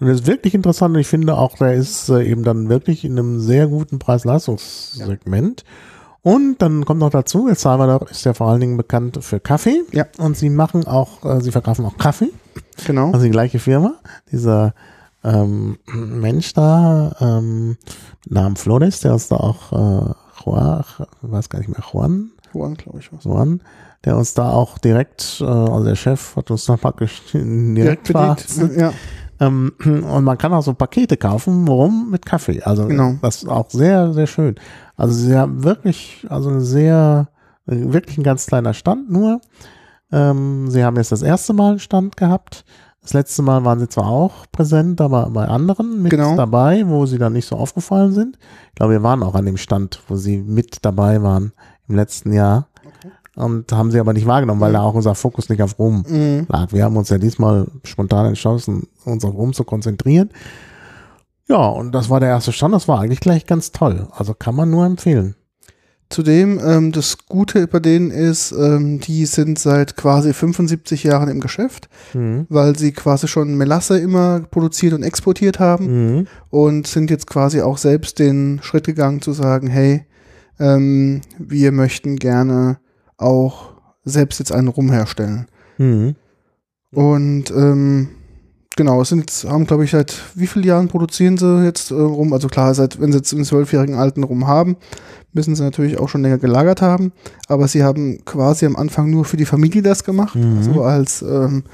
Und 0.00 0.06
das 0.08 0.20
ist 0.20 0.26
wirklich 0.26 0.54
interessant. 0.54 0.94
und 0.94 1.00
Ich 1.00 1.06
finde 1.06 1.38
auch, 1.38 1.56
der 1.56 1.74
ist 1.74 2.08
äh, 2.10 2.24
eben 2.24 2.42
dann 2.42 2.68
wirklich 2.68 3.04
in 3.04 3.12
einem 3.18 3.40
sehr 3.40 3.68
guten 3.68 3.98
Preis-Leistungssegment. 3.98 5.64
Und 6.22 6.60
dann 6.62 6.84
kommt 6.84 7.00
noch 7.00 7.10
dazu, 7.10 7.48
El 7.48 7.56
Salvador 7.56 8.08
ist 8.10 8.24
ja 8.24 8.34
vor 8.34 8.48
allen 8.48 8.60
Dingen 8.60 8.76
bekannt 8.76 9.18
für 9.22 9.40
Kaffee. 9.40 9.82
Ja. 9.92 10.06
Und 10.18 10.36
sie 10.36 10.50
machen 10.50 10.86
auch, 10.86 11.24
äh, 11.24 11.40
sie 11.40 11.50
verkaufen 11.52 11.84
auch 11.84 11.96
Kaffee. 11.96 12.30
Genau. 12.86 13.12
Also 13.12 13.24
die 13.24 13.30
gleiche 13.30 13.58
Firma. 13.58 13.94
Dieser 14.30 14.74
ähm, 15.24 15.78
Mensch 15.86 16.52
da, 16.52 17.16
ähm, 17.20 17.76
Namen 18.28 18.56
Flores, 18.56 19.00
der 19.00 19.12
uns 19.14 19.28
da 19.28 19.36
auch, 19.36 19.72
äh, 19.72 20.12
Juan, 20.44 20.84
weiß 21.22 21.48
gar 21.48 21.60
nicht 21.60 21.68
mehr, 21.68 21.82
Juan, 21.92 22.31
Juan, 22.52 22.74
glaube 22.74 22.98
ich, 23.00 23.12
was. 23.12 23.24
Juan, 23.24 23.62
der 24.04 24.16
uns 24.16 24.34
da 24.34 24.50
auch 24.50 24.78
direkt, 24.78 25.38
äh, 25.40 25.44
also 25.44 25.84
der 25.84 25.96
Chef 25.96 26.36
hat 26.36 26.50
uns 26.50 26.64
da 26.66 26.76
praktisch 26.76 27.22
direkt, 27.32 28.08
Direkt 28.08 28.48
bedient. 28.58 28.76
Ja. 28.76 28.92
Ähm, 29.40 29.72
und 29.84 30.24
man 30.24 30.38
kann 30.38 30.52
auch 30.52 30.62
so 30.62 30.74
Pakete 30.74 31.16
kaufen, 31.16 31.66
warum? 31.66 32.10
Mit 32.10 32.26
Kaffee. 32.26 32.62
Also 32.62 32.86
Genau. 32.86 33.14
das 33.22 33.42
ist 33.42 33.48
auch 33.48 33.70
sehr, 33.70 34.12
sehr 34.12 34.26
schön. 34.26 34.54
Also 34.96 35.14
sie 35.14 35.36
haben 35.36 35.64
wirklich, 35.64 36.26
also 36.28 36.60
sehr, 36.60 37.28
wirklich 37.66 38.18
ein 38.18 38.24
ganz 38.24 38.46
kleiner 38.46 38.74
Stand 38.74 39.10
nur. 39.10 39.40
Ähm, 40.10 40.70
sie 40.70 40.84
haben 40.84 40.96
jetzt 40.96 41.12
das 41.12 41.22
erste 41.22 41.52
Mal 41.54 41.70
einen 41.70 41.78
Stand 41.78 42.16
gehabt. 42.16 42.64
Das 43.00 43.14
letzte 43.14 43.42
Mal 43.42 43.64
waren 43.64 43.80
sie 43.80 43.88
zwar 43.88 44.06
auch 44.06 44.46
präsent, 44.52 45.00
aber 45.00 45.28
bei 45.30 45.48
anderen 45.48 46.02
mit 46.02 46.10
Genau. 46.10 46.36
dabei, 46.36 46.84
wo 46.86 47.04
sie 47.06 47.18
dann 47.18 47.32
nicht 47.32 47.46
so 47.48 47.56
aufgefallen 47.56 48.12
sind. 48.12 48.38
Ich 48.68 48.74
glaube, 48.76 48.92
wir 48.92 49.02
waren 49.02 49.24
auch 49.24 49.34
an 49.34 49.44
dem 49.46 49.56
Stand, 49.56 50.00
wo 50.06 50.14
sie 50.14 50.36
mit 50.38 50.84
dabei 50.84 51.20
waren 51.22 51.52
im 51.88 51.96
letzten 51.96 52.32
Jahr. 52.32 52.68
Und 53.34 53.72
haben 53.72 53.90
sie 53.90 53.98
aber 53.98 54.12
nicht 54.12 54.26
wahrgenommen, 54.26 54.60
weil 54.60 54.74
da 54.74 54.82
auch 54.82 54.92
unser 54.94 55.14
Fokus 55.14 55.48
nicht 55.48 55.62
auf 55.62 55.78
Rum 55.78 56.04
Mhm. 56.06 56.46
lag. 56.48 56.72
Wir 56.72 56.84
haben 56.84 56.96
uns 56.98 57.08
ja 57.08 57.16
diesmal 57.18 57.66
spontan 57.84 58.26
entschlossen, 58.26 58.88
uns 59.06 59.24
auf 59.24 59.34
Rum 59.34 59.54
zu 59.54 59.64
konzentrieren. 59.64 60.30
Ja, 61.48 61.66
und 61.68 61.92
das 61.92 62.10
war 62.10 62.20
der 62.20 62.28
erste 62.28 62.52
Stand. 62.52 62.74
Das 62.74 62.88
war 62.88 63.00
eigentlich 63.00 63.20
gleich 63.20 63.46
ganz 63.46 63.72
toll. 63.72 64.06
Also 64.12 64.34
kann 64.34 64.54
man 64.54 64.70
nur 64.70 64.84
empfehlen. 64.86 65.34
Zudem, 66.10 66.60
ähm, 66.62 66.92
das 66.92 67.16
Gute 67.26 67.66
bei 67.66 67.80
denen 67.80 68.10
ist, 68.10 68.52
ähm, 68.52 69.00
die 69.00 69.24
sind 69.24 69.58
seit 69.58 69.96
quasi 69.96 70.34
75 70.34 71.04
Jahren 71.04 71.30
im 71.30 71.40
Geschäft, 71.40 71.88
Mhm. 72.12 72.44
weil 72.50 72.76
sie 72.78 72.92
quasi 72.92 73.28
schon 73.28 73.54
Melasse 73.56 73.98
immer 73.98 74.40
produziert 74.40 74.92
und 74.92 75.02
exportiert 75.04 75.58
haben 75.58 75.86
Mhm. 76.18 76.26
und 76.50 76.86
sind 76.86 77.10
jetzt 77.10 77.26
quasi 77.26 77.62
auch 77.62 77.78
selbst 77.78 78.18
den 78.18 78.60
Schritt 78.62 78.84
gegangen 78.84 79.22
zu 79.22 79.32
sagen, 79.32 79.68
hey, 79.68 80.04
ähm, 80.58 81.20
wir 81.38 81.72
möchten 81.72 82.16
gerne 82.16 82.78
auch 83.16 83.72
selbst 84.04 84.38
jetzt 84.38 84.52
einen 84.52 84.68
Rum 84.68 84.90
herstellen. 84.90 85.46
Mhm. 85.78 86.16
Und 86.92 87.50
ähm, 87.50 88.08
genau, 88.76 89.00
es 89.02 89.08
sind 89.08 89.20
jetzt, 89.20 89.44
haben 89.44 89.66
glaube 89.66 89.84
ich 89.84 89.90
seit 89.92 90.14
wie 90.34 90.46
vielen 90.46 90.66
Jahren 90.66 90.88
produzieren 90.88 91.38
sie 91.38 91.64
jetzt 91.64 91.90
äh, 91.90 91.94
Rum? 91.94 92.32
Also 92.32 92.48
klar, 92.48 92.74
seit 92.74 93.00
wenn 93.00 93.12
sie 93.12 93.18
jetzt 93.18 93.32
einen 93.32 93.44
zwölfjährigen 93.44 93.94
alten 93.94 94.22
Rum 94.24 94.46
haben, 94.46 94.76
müssen 95.32 95.54
sie 95.54 95.62
natürlich 95.62 95.98
auch 95.98 96.08
schon 96.08 96.22
länger 96.22 96.38
gelagert 96.38 96.82
haben. 96.82 97.12
Aber 97.48 97.66
sie 97.68 97.82
haben 97.82 98.22
quasi 98.24 98.66
am 98.66 98.76
Anfang 98.76 99.10
nur 99.10 99.24
für 99.24 99.36
die 99.38 99.46
Familie 99.46 99.82
das 99.82 100.04
gemacht, 100.04 100.34
Mhm. 100.34 100.62
so 100.62 100.82
als 100.82 101.22
ähm, 101.22 101.64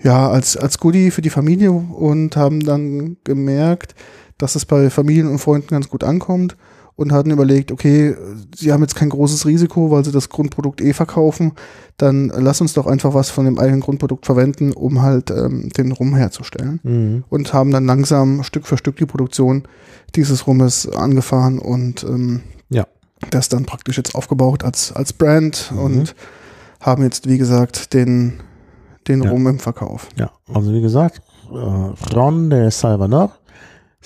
ja 0.00 0.28
als 0.28 0.56
als 0.56 0.78
Goodie 0.78 1.10
für 1.10 1.22
die 1.22 1.30
Familie 1.30 1.72
und 1.72 2.36
haben 2.36 2.60
dann 2.60 3.16
gemerkt, 3.24 3.94
dass 4.38 4.54
es 4.54 4.64
bei 4.66 4.90
Familien 4.90 5.28
und 5.28 5.38
Freunden 5.38 5.68
ganz 5.68 5.88
gut 5.88 6.04
ankommt 6.04 6.56
und 6.96 7.12
hatten 7.12 7.30
überlegt, 7.30 7.72
okay, 7.72 8.14
sie 8.54 8.72
haben 8.72 8.82
jetzt 8.82 8.94
kein 8.94 9.08
großes 9.08 9.46
Risiko, 9.46 9.90
weil 9.90 10.04
sie 10.04 10.12
das 10.12 10.28
Grundprodukt 10.28 10.80
eh 10.80 10.92
verkaufen, 10.92 11.52
dann 11.96 12.28
lass 12.36 12.60
uns 12.60 12.72
doch 12.74 12.86
einfach 12.86 13.14
was 13.14 13.30
von 13.30 13.44
dem 13.46 13.58
eigenen 13.58 13.80
Grundprodukt 13.80 14.26
verwenden, 14.26 14.72
um 14.72 15.02
halt 15.02 15.30
ähm, 15.30 15.70
den 15.70 15.90
Rum 15.92 16.14
herzustellen. 16.14 16.80
Mhm. 16.82 17.24
Und 17.28 17.52
haben 17.52 17.70
dann 17.72 17.84
langsam 17.86 18.42
Stück 18.44 18.66
für 18.66 18.76
Stück 18.76 18.96
die 18.96 19.06
Produktion 19.06 19.64
dieses 20.14 20.46
Rummes 20.46 20.88
angefahren 20.88 21.58
und 21.58 22.04
ähm, 22.04 22.42
Ja. 22.68 22.86
das 23.30 23.48
dann 23.48 23.64
praktisch 23.64 23.96
jetzt 23.96 24.14
aufgebaut 24.14 24.62
als, 24.64 24.92
als 24.92 25.12
Brand 25.12 25.72
Mhm. 25.72 25.78
und 25.78 26.14
haben 26.80 27.02
jetzt, 27.02 27.28
wie 27.28 27.38
gesagt, 27.38 27.92
den, 27.94 28.34
den 29.08 29.22
Ja. 29.22 29.30
Rum 29.30 29.46
im 29.48 29.58
Verkauf. 29.58 30.08
Ja, 30.16 30.30
also 30.52 30.72
wie 30.72 30.80
gesagt, 30.80 31.22
äh, 31.52 32.14
Ron 32.14 32.50
de 32.50 32.70
Salvador, 32.70 33.32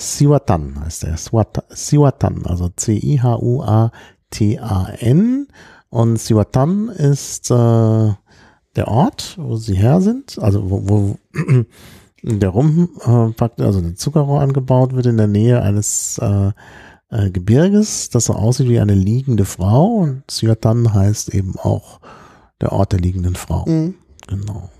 Siwatan 0.00 0.80
heißt 0.80 1.04
er. 1.04 1.16
Siwata- 1.16 1.64
Siwatan, 1.70 2.46
also 2.46 2.68
C-I-H-U-A-T-A-N. 2.68 3.88
Und 5.90 6.18
Siwatan 6.20 6.88
ist 6.88 7.50
äh, 7.50 7.54
der 8.76 8.88
Ort, 8.88 9.36
wo 9.40 9.56
sie 9.56 9.74
her 9.74 10.00
sind, 10.00 10.38
also 10.38 10.70
wo, 10.70 10.88
wo 10.88 11.16
der 12.22 12.48
Rum, 12.50 12.90
äh, 13.04 13.62
also 13.62 13.80
der 13.80 13.96
Zuckerrohr 13.96 14.40
angebaut 14.40 14.94
wird 14.94 15.06
in 15.06 15.16
der 15.16 15.26
Nähe 15.26 15.60
eines 15.62 16.18
äh, 16.22 16.52
äh, 17.10 17.30
Gebirges, 17.30 18.10
das 18.10 18.26
so 18.26 18.34
aussieht 18.34 18.68
wie 18.68 18.78
eine 18.78 18.94
liegende 18.94 19.46
Frau. 19.46 19.96
Und 19.96 20.30
Siwatan 20.30 20.94
heißt 20.94 21.34
eben 21.34 21.56
auch 21.58 21.98
der 22.60 22.70
Ort 22.72 22.92
der 22.92 23.00
liegenden 23.00 23.34
Frau. 23.34 23.64
Mhm. 23.66 23.94
Genau. 24.28 24.70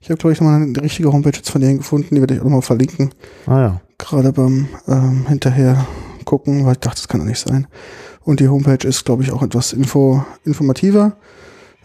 Ich 0.00 0.10
habe, 0.10 0.18
glaube 0.18 0.32
ich, 0.32 0.40
nochmal 0.40 0.62
eine 0.62 0.82
richtige 0.82 1.12
Homepage 1.12 1.36
jetzt 1.36 1.50
von 1.50 1.60
denen 1.60 1.78
gefunden, 1.78 2.14
die 2.14 2.20
werde 2.20 2.34
ich 2.34 2.40
auch 2.40 2.44
nochmal 2.44 2.62
verlinken. 2.62 3.10
Ah 3.46 3.60
ja. 3.60 3.80
Gerade 3.98 4.32
beim 4.32 4.68
ähm, 4.86 5.26
hinterher 5.28 5.86
gucken, 6.24 6.64
weil 6.64 6.72
ich 6.72 6.78
dachte, 6.78 6.96
das 6.96 7.08
kann 7.08 7.20
doch 7.20 7.26
nicht 7.26 7.40
sein. 7.40 7.66
Und 8.22 8.40
die 8.40 8.48
Homepage 8.48 8.86
ist, 8.86 9.04
glaube 9.04 9.22
ich, 9.22 9.32
auch 9.32 9.42
etwas 9.42 9.72
info, 9.72 10.22
informativer. 10.44 11.16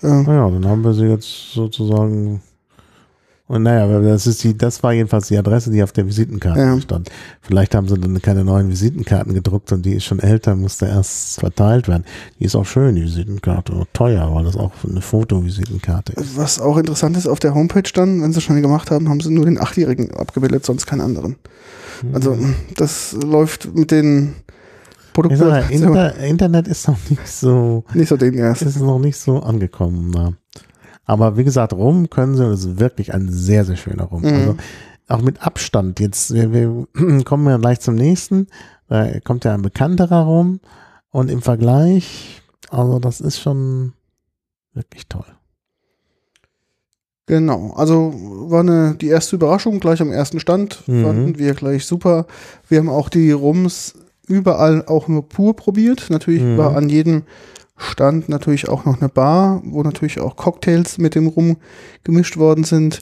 Ähm, 0.01 0.23
Naja, 0.23 0.49
dann 0.49 0.65
haben 0.67 0.83
wir 0.83 0.93
sie 0.93 1.05
jetzt 1.05 1.53
sozusagen. 1.53 2.41
Und 3.53 3.61
naja, 3.61 3.99
das 4.01 4.25
ist 4.25 4.43
die, 4.43 4.57
das 4.57 4.81
war 4.81 4.93
jedenfalls 4.93 5.27
die 5.27 5.37
Adresse, 5.37 5.69
die 5.69 5.83
auf 5.83 5.91
der 5.91 6.07
Visitenkarte 6.07 6.59
Ja. 6.59 6.81
stand. 6.81 7.11
Vielleicht 7.39 7.75
haben 7.75 7.87
sie 7.87 7.95
dann 7.99 8.19
keine 8.19 8.43
neuen 8.43 8.69
Visitenkarten 8.69 9.35
gedruckt 9.35 9.71
und 9.71 9.85
die 9.85 9.93
ist 9.93 10.05
schon 10.05 10.17
älter, 10.17 10.55
musste 10.55 10.87
erst 10.87 11.39
verteilt 11.39 11.87
werden. 11.87 12.03
Die 12.39 12.45
ist 12.45 12.55
auch 12.55 12.65
schön, 12.65 12.95
die 12.95 13.03
Visitenkarte, 13.03 13.73
und 13.73 13.93
teuer, 13.93 14.33
weil 14.33 14.43
das 14.45 14.55
auch 14.57 14.71
eine 14.89 15.01
Fotovisitenkarte 15.01 16.13
ist. 16.13 16.35
Was 16.35 16.59
auch 16.59 16.77
interessant 16.77 17.15
ist, 17.15 17.27
auf 17.27 17.39
der 17.39 17.53
Homepage 17.53 17.83
dann, 17.93 18.23
wenn 18.23 18.33
sie 18.33 18.41
schon 18.41 18.59
gemacht 18.59 18.89
haben, 18.89 19.07
haben 19.07 19.19
sie 19.19 19.29
nur 19.29 19.45
den 19.45 19.61
Achtjährigen 19.61 20.09
abgebildet, 20.15 20.65
sonst 20.65 20.87
keinen 20.87 21.01
anderen. 21.01 21.35
Also 22.11 22.35
das 22.75 23.15
läuft 23.23 23.75
mit 23.75 23.91
den 23.91 24.33
mal, 25.15 25.63
Inter 25.69 26.17
Internet 26.17 26.67
ist 26.67 26.87
noch 26.87 26.97
nicht 27.07 27.27
so, 27.27 27.83
nicht 27.93 28.09
so 28.09 28.17
den 28.17 28.33
ersten. 28.33 28.67
ist 28.67 28.79
noch 28.79 28.97
nicht 28.97 29.17
so 29.17 29.39
angekommen. 29.41 30.11
Na. 30.11 30.33
Aber 31.05 31.37
wie 31.37 31.43
gesagt, 31.43 31.73
Rum 31.73 32.09
können 32.09 32.35
sie, 32.35 32.45
und 32.45 32.51
es 32.53 32.63
ist 32.65 32.79
wirklich 32.79 33.13
ein 33.13 33.29
sehr, 33.29 33.65
sehr 33.65 33.75
schöner 33.75 34.05
Rum. 34.05 34.21
Mhm. 34.21 34.27
Also 34.33 34.57
auch 35.09 35.21
mit 35.21 35.45
Abstand. 35.45 35.99
Jetzt, 35.99 36.33
wir, 36.33 36.53
wir 36.53 37.23
kommen 37.25 37.47
ja 37.47 37.57
gleich 37.57 37.79
zum 37.81 37.95
nächsten. 37.95 38.47
Da 38.87 39.19
kommt 39.21 39.43
ja 39.45 39.53
ein 39.53 39.61
bekannterer 39.61 40.23
Rum. 40.23 40.59
Und 41.11 41.29
im 41.29 41.41
Vergleich, 41.41 42.41
also 42.69 42.99
das 42.99 43.21
ist 43.21 43.39
schon 43.39 43.93
wirklich 44.73 45.07
toll. 45.07 45.25
Genau, 47.25 47.71
also 47.75 48.13
war 48.49 48.59
eine, 48.61 48.95
die 48.95 49.07
erste 49.07 49.37
Überraschung 49.37 49.79
gleich 49.79 50.01
am 50.01 50.11
ersten 50.11 50.39
Stand, 50.41 50.83
Mhm. 50.87 51.03
fanden 51.03 51.39
wir 51.39 51.53
gleich 51.53 51.85
super. 51.85 52.25
Wir 52.67 52.79
haben 52.79 52.89
auch 52.89 53.07
die 53.09 53.31
Rums 53.31 53.93
überall 54.27 54.85
auch 54.87 55.07
nur 55.07 55.27
pur 55.29 55.55
probiert. 55.55 56.07
Natürlich 56.09 56.41
Mhm. 56.43 56.57
war 56.57 56.75
an 56.75 56.89
jedem 56.89 57.23
Stand 57.83 58.29
natürlich 58.29 58.67
auch 58.69 58.85
noch 58.85 58.99
eine 58.99 59.09
Bar, 59.09 59.61
wo 59.65 59.83
natürlich 59.83 60.19
auch 60.19 60.35
Cocktails 60.35 60.97
mit 60.97 61.15
dem 61.15 61.27
Rum 61.27 61.57
gemischt 62.03 62.37
worden 62.37 62.63
sind. 62.63 63.01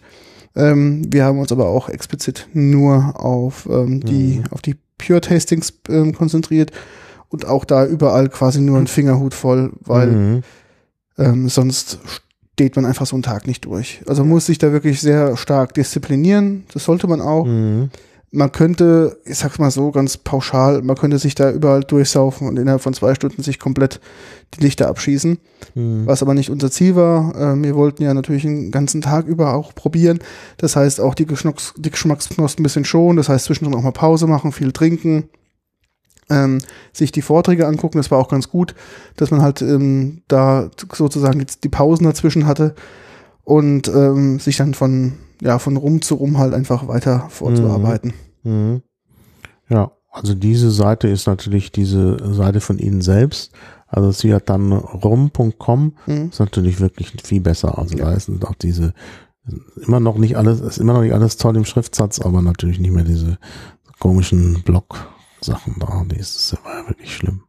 Ähm, 0.55 1.03
wir 1.11 1.23
haben 1.25 1.39
uns 1.39 1.51
aber 1.51 1.67
auch 1.67 1.87
explizit 1.89 2.47
nur 2.53 3.13
auf 3.23 3.67
ähm, 3.71 4.01
die, 4.01 4.39
Mhm. 4.39 4.43
auf 4.51 4.61
die 4.61 4.75
Pure 4.97 5.21
Tastings 5.21 5.73
ähm, 5.89 6.13
konzentriert 6.13 6.71
und 7.29 7.45
auch 7.45 7.63
da 7.65 7.85
überall 7.85 8.27
quasi 8.29 8.59
nur 8.59 8.77
ein 8.77 8.87
Fingerhut 8.87 9.33
voll, 9.33 9.71
weil 9.79 10.07
Mhm. 10.11 10.43
ähm, 11.17 11.47
sonst 11.49 11.99
steht 12.53 12.75
man 12.75 12.85
einfach 12.85 13.05
so 13.05 13.15
einen 13.15 13.23
Tag 13.23 13.47
nicht 13.47 13.65
durch. 13.65 14.01
Also 14.07 14.23
man 14.23 14.29
muss 14.29 14.45
sich 14.45 14.57
da 14.57 14.71
wirklich 14.73 14.99
sehr 14.99 15.37
stark 15.37 15.73
disziplinieren. 15.73 16.65
Das 16.73 16.83
sollte 16.83 17.07
man 17.07 17.21
auch. 17.21 17.45
Mhm. 17.45 17.89
Man 18.33 18.51
könnte, 18.53 19.17
ich 19.25 19.39
sag's 19.39 19.59
mal 19.59 19.71
so 19.71 19.91
ganz 19.91 20.15
pauschal, 20.15 20.81
man 20.83 20.95
könnte 20.95 21.19
sich 21.19 21.35
da 21.35 21.51
überall 21.51 21.81
durchsaufen 21.81 22.47
und 22.47 22.57
innerhalb 22.57 22.81
von 22.81 22.93
zwei 22.93 23.13
Stunden 23.13 23.43
sich 23.43 23.59
komplett 23.59 23.99
die 24.53 24.61
Lichter 24.61 24.87
abschießen. 24.87 25.37
Mhm. 25.75 26.05
Was 26.05 26.21
aber 26.21 26.33
nicht 26.33 26.49
unser 26.49 26.71
Ziel 26.71 26.95
war. 26.95 27.35
Äh, 27.35 27.61
wir 27.61 27.75
wollten 27.75 28.03
ja 28.03 28.13
natürlich 28.13 28.43
den 28.43 28.71
ganzen 28.71 29.01
Tag 29.01 29.27
über 29.27 29.53
auch 29.53 29.75
probieren. 29.75 30.19
Das 30.57 30.77
heißt 30.77 31.01
auch 31.01 31.13
die, 31.13 31.25
Geschmacks 31.25 31.73
die 31.77 31.91
Geschmacksknospen 31.91 32.61
ein 32.61 32.63
bisschen 32.63 32.85
schonen. 32.85 33.17
Das 33.17 33.27
heißt 33.27 33.45
zwischendrin 33.45 33.77
auch 33.77 33.83
mal 33.83 33.91
Pause 33.91 34.27
machen, 34.27 34.53
viel 34.53 34.71
trinken. 34.71 35.29
Ähm, 36.29 36.59
sich 36.93 37.11
die 37.11 37.21
Vorträge 37.21 37.67
angucken, 37.67 37.97
das 37.97 38.09
war 38.09 38.17
auch 38.17 38.29
ganz 38.29 38.47
gut, 38.47 38.73
dass 39.17 39.31
man 39.31 39.41
halt 39.41 39.61
ähm, 39.61 40.21
da 40.29 40.69
sozusagen 40.93 41.41
jetzt 41.41 41.65
die 41.65 41.69
Pausen 41.69 42.05
dazwischen 42.05 42.47
hatte 42.47 42.73
und 43.43 43.89
ähm, 43.89 44.39
sich 44.39 44.55
dann 44.55 44.73
von, 44.73 45.13
ja, 45.41 45.59
von 45.59 45.75
Rum 45.75 46.01
zu 46.01 46.15
Rum 46.15 46.37
halt 46.37 46.53
einfach 46.53 46.87
weiter 46.87 47.25
vorzuarbeiten. 47.29 48.13
Mhm. 48.43 48.81
Ja, 49.67 49.91
also 50.11 50.33
diese 50.33 50.71
Seite 50.71 51.07
ist 51.09 51.27
natürlich 51.27 51.71
diese 51.71 52.33
Seite 52.33 52.61
von 52.61 52.77
Ihnen 52.77 53.01
selbst. 53.01 53.51
Also 53.87 54.11
sie 54.11 54.33
hat 54.33 54.49
dann 54.49 54.71
rum.com, 54.71 55.93
Mhm. 56.05 56.29
ist 56.29 56.39
natürlich 56.39 56.79
wirklich 56.79 57.11
viel 57.23 57.41
besser. 57.41 57.77
Also 57.77 57.97
Ja. 57.97 58.11
da 58.11 58.19
sind 58.19 58.45
auch 58.45 58.55
diese 58.55 58.93
immer 59.85 59.99
noch 59.99 60.17
nicht 60.17 60.37
alles, 60.37 60.61
ist 60.61 60.77
immer 60.77 60.93
noch 60.93 61.01
nicht 61.01 61.13
alles 61.13 61.35
toll 61.37 61.57
im 61.57 61.65
Schriftsatz, 61.65 62.19
aber 62.19 62.41
natürlich 62.41 62.79
nicht 62.79 62.93
mehr 62.93 63.03
diese 63.03 63.37
komischen 63.99 64.61
Blog-Sachen 64.63 65.75
da. 65.79 66.03
Die 66.09 66.17
ist, 66.17 66.35
das 66.53 66.63
war 66.63 66.81
ja 66.83 66.87
wirklich 66.89 67.13
schlimm. 67.15 67.43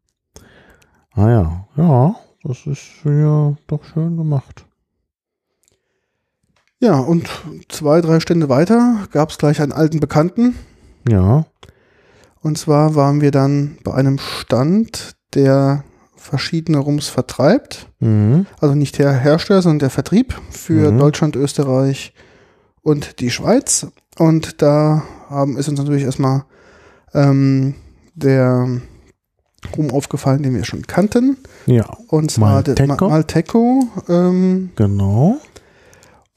Ah 1.13 1.29
ja, 1.31 1.67
ja, 1.77 2.17
das 2.45 2.67
ist 2.67 2.81
ja 3.05 3.55
doch 3.67 3.85
schön 3.85 4.17
gemacht. 4.17 4.65
Ja, 6.83 6.99
und 6.99 7.29
zwei, 7.69 8.01
drei 8.01 8.19
Stände 8.21 8.49
weiter 8.49 9.07
gab 9.13 9.31
es 9.31 9.39
gleich 9.39 9.61
einen 9.63 9.71
alten 9.73 10.01
Bekannten. 10.01 10.57
Ja. 11.09 11.47
Und 12.41 12.59
zwar 12.59 12.97
waren 12.97 13.21
wir 13.21 13.31
dann 13.31 13.79
bei 13.85 13.95
einem 13.95 14.19
Stand, 14.19 15.15
der 15.35 15.85
verschiedene 16.17 16.79
Rums 16.79 17.07
vertreibt. 17.09 17.89
Mhm. 18.01 18.47
Also 18.61 18.75
nicht 18.75 18.99
der 18.99 19.13
Hersteller, 19.13 19.63
sondern 19.63 19.79
der 19.79 19.91
Vertrieb 19.91 20.35
für 20.51 20.91
Mhm. 20.91 20.99
Deutschland, 20.99 21.37
Österreich 21.37 22.15
und 22.83 23.21
die 23.21 23.31
Schweiz. 23.31 23.87
Und 24.19 24.61
da 24.61 25.05
haben, 25.31 25.57
ist 25.57 25.69
uns 25.69 25.79
natürlich 25.79 26.03
erstmal 26.03 26.45
ähm, 27.15 27.75
der 28.15 28.69
Rum 29.77 29.91
aufgefallen, 29.93 30.43
den 30.43 30.55
wir 30.55 30.65
schon 30.65 30.83
kannten. 30.87 31.37
Ja, 31.67 31.85
Und 32.09 32.33
zwar 32.33 32.55
Malteco. 32.55 32.87
Ma- 32.87 33.09
Malteco. 33.09 33.89
Ähm, 34.09 34.71
genau. 34.75 35.37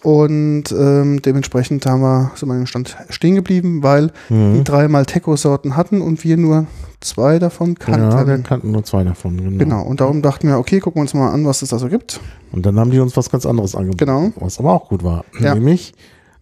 Und 0.05 0.65
ähm, 0.71 1.21
dementsprechend 1.23 1.85
haben 1.87 2.01
wir, 2.01 2.31
sind 2.35 2.47
wir 2.49 2.53
an 2.53 2.59
dem 2.61 2.67
Stand 2.67 2.95
stehen 3.09 3.33
geblieben, 3.35 3.81
weil 3.81 4.11
die 4.29 4.33
Mhm. 4.35 4.63
drei 4.63 4.87
Malteco-Sorten 4.87 5.75
hatten 5.75 5.99
und 6.01 6.23
wir 6.23 6.37
nur 6.37 6.67
zwei 7.01 7.39
davon 7.39 7.75
Ja, 7.87 7.97
wir 7.97 8.09
kannten. 8.25 8.43
kannten 8.43 8.71
nur 8.71 8.83
zwei 8.83 9.03
davon. 9.03 9.37
Genau. 9.37 9.57
genau. 9.57 9.81
Und 9.83 10.01
darum 10.01 10.21
dachten 10.21 10.47
wir, 10.47 10.59
okay, 10.59 10.79
gucken 10.79 10.99
wir 10.99 11.01
uns 11.01 11.13
mal 11.15 11.31
an, 11.31 11.45
was 11.45 11.61
es 11.63 11.69
da 11.69 11.79
so 11.79 11.87
gibt. 11.87 12.19
Und 12.51 12.65
dann 12.67 12.79
haben 12.79 12.91
die 12.91 12.99
uns 12.99 13.17
was 13.17 13.29
ganz 13.31 13.45
anderes 13.47 13.75
angeboten. 13.75 13.97
Genau. 14.05 14.31
Was 14.35 14.59
aber 14.59 14.73
auch 14.73 14.89
gut 14.89 15.03
war. 15.03 15.25
Ja. 15.39 15.55
Nämlich 15.55 15.93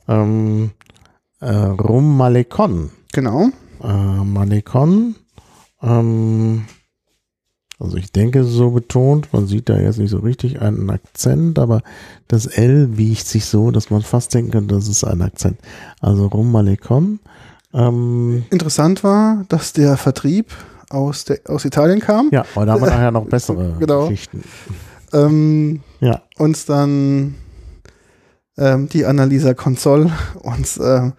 ähm, 0.10 0.72
äh, 1.40 1.50
Rum 1.54 2.18
Malekon. 2.18 2.90
Genau. 3.14 3.48
Äh, 3.82 3.88
Malekon. 4.26 5.16
Ähm, 5.82 6.66
also 7.84 7.98
ich 7.98 8.12
denke 8.12 8.44
so 8.46 8.72
betont, 8.72 9.34
man 9.34 9.46
sieht 9.46 9.68
da 9.70 9.78
jetzt 9.78 10.00
nicht 10.00 10.10
so 10.10 10.20
richtig 10.20 10.62
einen 10.62 10.90
Akzent, 10.90 11.60
aber 11.60 11.82
das 12.28 12.46
L 12.46 12.98
wiegt 12.98 13.28
sich 13.28 13.46
so, 13.46 13.72
dass 13.72 13.90
man 13.90 14.02
fast 14.02 14.34
denken 14.34 14.52
könnte, 14.52 14.76
das 14.76 14.88
ist 14.88 15.04
ein 15.04 15.22
Akzent. 15.22 15.58
Also 16.00 16.28
Rum. 16.28 17.20
Ähm, 17.74 18.44
Interessant 18.52 19.04
war, 19.04 19.44
dass 19.50 19.74
der 19.74 19.98
Vertrieb 19.98 20.48
aus, 20.90 21.26
der, 21.26 21.40
aus 21.48 21.66
Italien 21.66 22.00
kam. 22.00 22.30
ja, 22.32 22.46
aber 22.56 22.66
da 22.66 22.74
haben 22.74 22.82
wir 22.82 22.90
nachher 22.90 23.12
noch 23.12 23.26
bessere 23.26 23.76
Genau. 23.80 24.08
Geschichten. 24.08 24.44
Ähm, 25.12 25.82
Ja, 26.00 26.22
uns 26.38 26.66
dann 26.66 27.36
ähm, 28.58 28.88
die 28.90 29.06
Annalisa 29.06 29.54
Consol 29.54 30.12
uns 30.42 30.78
äh, 30.78 31.12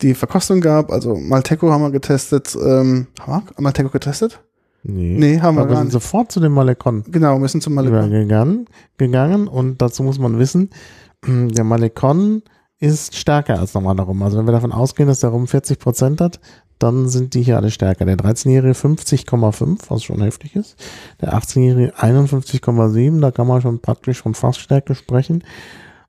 die 0.00 0.14
Verkostung 0.14 0.60
gab. 0.60 0.90
Also 0.90 1.14
Malteco 1.16 1.70
haben 1.70 1.82
wir 1.82 1.90
getestet. 1.90 2.56
Ähm, 2.56 3.06
haben 3.20 3.44
wir 3.54 3.62
Malteco 3.62 3.90
getestet? 3.90 4.40
Nee. 4.82 5.16
Nee, 5.18 5.40
haben 5.40 5.56
wir 5.56 5.68
wir 5.68 5.76
sind 5.76 5.92
sofort 5.92 6.32
zu 6.32 6.40
dem 6.40 6.52
Malekon 6.52 7.04
Genau, 7.08 7.40
wir 7.40 7.48
sind 7.48 7.62
zum 7.62 7.74
Malteco. 7.74 7.96
übergegangen 7.96 8.66
gegangen 8.98 9.48
und 9.48 9.80
dazu 9.82 10.02
muss 10.02 10.18
man 10.18 10.38
wissen, 10.38 10.70
der 11.26 11.64
Malekon 11.64 12.42
ist 12.78 13.14
stärker 13.14 13.60
als 13.60 13.74
normaler 13.74 14.02
Rum. 14.02 14.22
Also 14.22 14.38
wenn 14.38 14.46
wir 14.46 14.52
davon 14.52 14.72
ausgehen, 14.72 15.08
dass 15.08 15.20
der 15.20 15.30
Rum 15.30 15.46
40 15.46 15.78
Prozent 15.78 16.20
hat, 16.20 16.40
dann 16.82 17.08
sind 17.08 17.34
die 17.34 17.42
hier 17.42 17.56
alle 17.56 17.70
stärker. 17.70 18.04
Der 18.04 18.16
13-Jährige 18.16 18.72
50,5, 18.72 19.78
was 19.88 20.02
schon 20.02 20.20
heftig 20.20 20.56
ist. 20.56 20.74
Der 21.20 21.32
18-Jährige 21.32 21.94
51,7, 21.94 23.20
da 23.20 23.30
kann 23.30 23.46
man 23.46 23.62
schon 23.62 23.78
praktisch 23.80 24.20
von 24.20 24.34
Fassstärke 24.34 24.96
sprechen. 24.96 25.44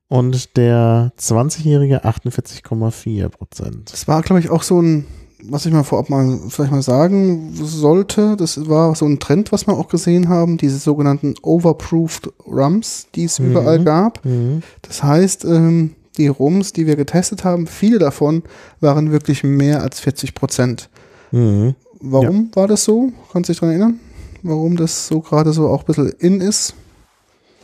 Und 0.08 0.56
der 0.56 1.12
20-Jährige 1.18 2.04
48,4 2.04 3.28
Prozent. 3.28 3.92
Das 3.92 4.08
war, 4.08 4.22
glaube 4.22 4.40
ich, 4.40 4.50
auch 4.50 4.62
so 4.64 4.80
ein, 4.80 5.06
was 5.48 5.66
ich 5.66 5.72
mal 5.72 5.82
vorab 5.84 6.10
mal 6.10 6.38
vielleicht 6.48 6.72
mal 6.72 6.82
sagen 6.82 7.50
sollte. 7.54 8.36
Das 8.36 8.68
war 8.68 8.94
so 8.94 9.06
ein 9.06 9.18
Trend, 9.18 9.52
was 9.52 9.66
wir 9.66 9.74
auch 9.74 9.88
gesehen 9.88 10.28
haben, 10.28 10.56
diese 10.56 10.78
sogenannten 10.78 11.34
Overproofed 11.42 12.32
Rums, 12.46 13.08
die 13.14 13.24
es 13.24 13.38
Mhm. 13.38 13.50
überall 13.50 13.82
gab. 13.84 14.24
Mhm. 14.24 14.62
Das 14.82 15.02
heißt, 15.02 15.44
ähm, 15.44 15.94
die 16.16 16.28
Rums, 16.28 16.72
die 16.72 16.86
wir 16.86 16.96
getestet 16.96 17.44
haben, 17.44 17.66
viele 17.66 17.98
davon 17.98 18.42
waren 18.80 19.10
wirklich 19.12 19.42
mehr 19.44 19.82
als 19.82 20.00
40 20.00 20.34
Prozent. 20.34 20.88
Mhm. 21.32 21.74
Warum 22.00 22.50
war 22.54 22.68
das 22.68 22.84
so? 22.84 23.10
Kannst 23.32 23.48
du 23.48 23.52
dich 23.52 23.60
daran 23.60 23.70
erinnern? 23.74 24.00
Warum 24.42 24.76
das 24.76 25.06
so 25.08 25.20
gerade 25.20 25.52
so 25.52 25.68
auch 25.68 25.80
ein 25.80 25.86
bisschen 25.86 26.08
in 26.18 26.40
ist? 26.40 26.74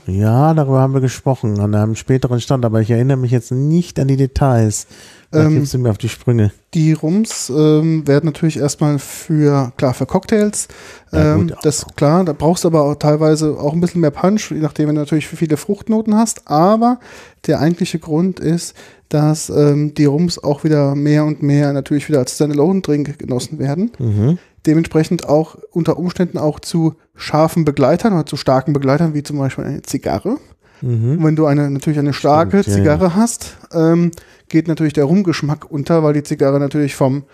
Ja, 0.06 0.54
darüber 0.54 0.80
haben 0.80 0.94
wir 0.94 1.00
gesprochen 1.02 1.60
an 1.60 1.74
einem 1.74 1.94
späteren 1.94 2.40
Stand, 2.40 2.64
aber 2.64 2.80
ich 2.80 2.90
erinnere 2.90 3.18
mich 3.18 3.30
jetzt 3.30 3.52
nicht 3.52 4.00
an 4.00 4.08
die 4.08 4.16
Details. 4.16 4.86
Da 5.30 5.44
Ähm, 5.44 5.54
gibst 5.54 5.74
du 5.74 5.78
mir 5.78 5.90
auf 5.90 5.98
die 5.98 6.08
Sprünge. 6.08 6.50
Die 6.74 6.92
Rums 6.92 7.50
ähm, 7.50 8.06
werden 8.06 8.26
natürlich 8.26 8.58
erstmal 8.58 8.98
für, 8.98 9.72
klar, 9.76 9.94
für 9.94 10.06
Cocktails. 10.06 10.66
Ja, 11.12 11.34
ähm, 11.34 11.48
gut, 11.48 11.58
das 11.62 11.84
auch. 11.84 11.94
klar, 11.94 12.24
da 12.24 12.32
brauchst 12.32 12.64
du 12.64 12.68
aber 12.68 12.82
auch 12.82 12.96
teilweise 12.96 13.58
auch 13.58 13.72
ein 13.72 13.80
bisschen 13.80 14.00
mehr 14.00 14.10
Punch, 14.10 14.50
je 14.50 14.58
nachdem, 14.58 14.88
wenn 14.88 14.96
du 14.96 15.02
natürlich 15.02 15.28
viele 15.28 15.56
Fruchtnoten 15.56 16.16
hast. 16.16 16.48
Aber 16.48 16.98
der 17.46 17.60
eigentliche 17.60 18.00
Grund 18.00 18.40
ist, 18.40 18.74
dass 19.08 19.50
ähm, 19.50 19.94
die 19.94 20.04
Rums 20.04 20.42
auch 20.42 20.64
wieder 20.64 20.94
mehr 20.96 21.24
und 21.24 21.42
mehr 21.42 21.72
natürlich 21.72 22.08
wieder 22.08 22.18
als 22.18 22.34
Standalone-Drink 22.34 23.18
genossen 23.18 23.58
werden. 23.58 23.92
Mhm. 23.98 24.38
Dementsprechend 24.66 25.28
auch 25.28 25.56
unter 25.70 25.96
Umständen 25.96 26.38
auch 26.38 26.60
zu 26.60 26.96
scharfen 27.14 27.64
Begleitern 27.64 28.12
oder 28.12 28.26
zu 28.26 28.36
starken 28.36 28.72
Begleitern, 28.72 29.14
wie 29.14 29.22
zum 29.22 29.38
Beispiel 29.38 29.64
eine 29.64 29.82
Zigarre. 29.82 30.38
Mhm. 30.82 31.18
Und 31.18 31.24
wenn 31.24 31.36
du 31.36 31.46
eine, 31.46 31.70
natürlich 31.70 31.98
eine 31.98 32.12
starke 32.12 32.62
Stimmt, 32.62 32.76
ja, 32.76 32.82
Zigarre 32.82 33.14
hast, 33.14 33.56
ähm, 33.72 34.10
geht 34.50 34.68
natürlich 34.68 34.92
der 34.92 35.04
Rumgeschmack 35.04 35.70
unter, 35.70 36.02
weil 36.02 36.12
die 36.12 36.22
Zigarre 36.22 36.60
natürlich 36.60 36.94
vom 36.94 37.24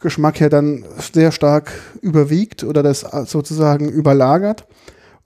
Geschmack 0.00 0.40
her 0.40 0.48
dann 0.48 0.84
sehr 1.12 1.32
stark 1.32 1.72
überwiegt 2.00 2.64
oder 2.64 2.82
das 2.82 3.00
sozusagen 3.26 3.88
überlagert. 3.90 4.66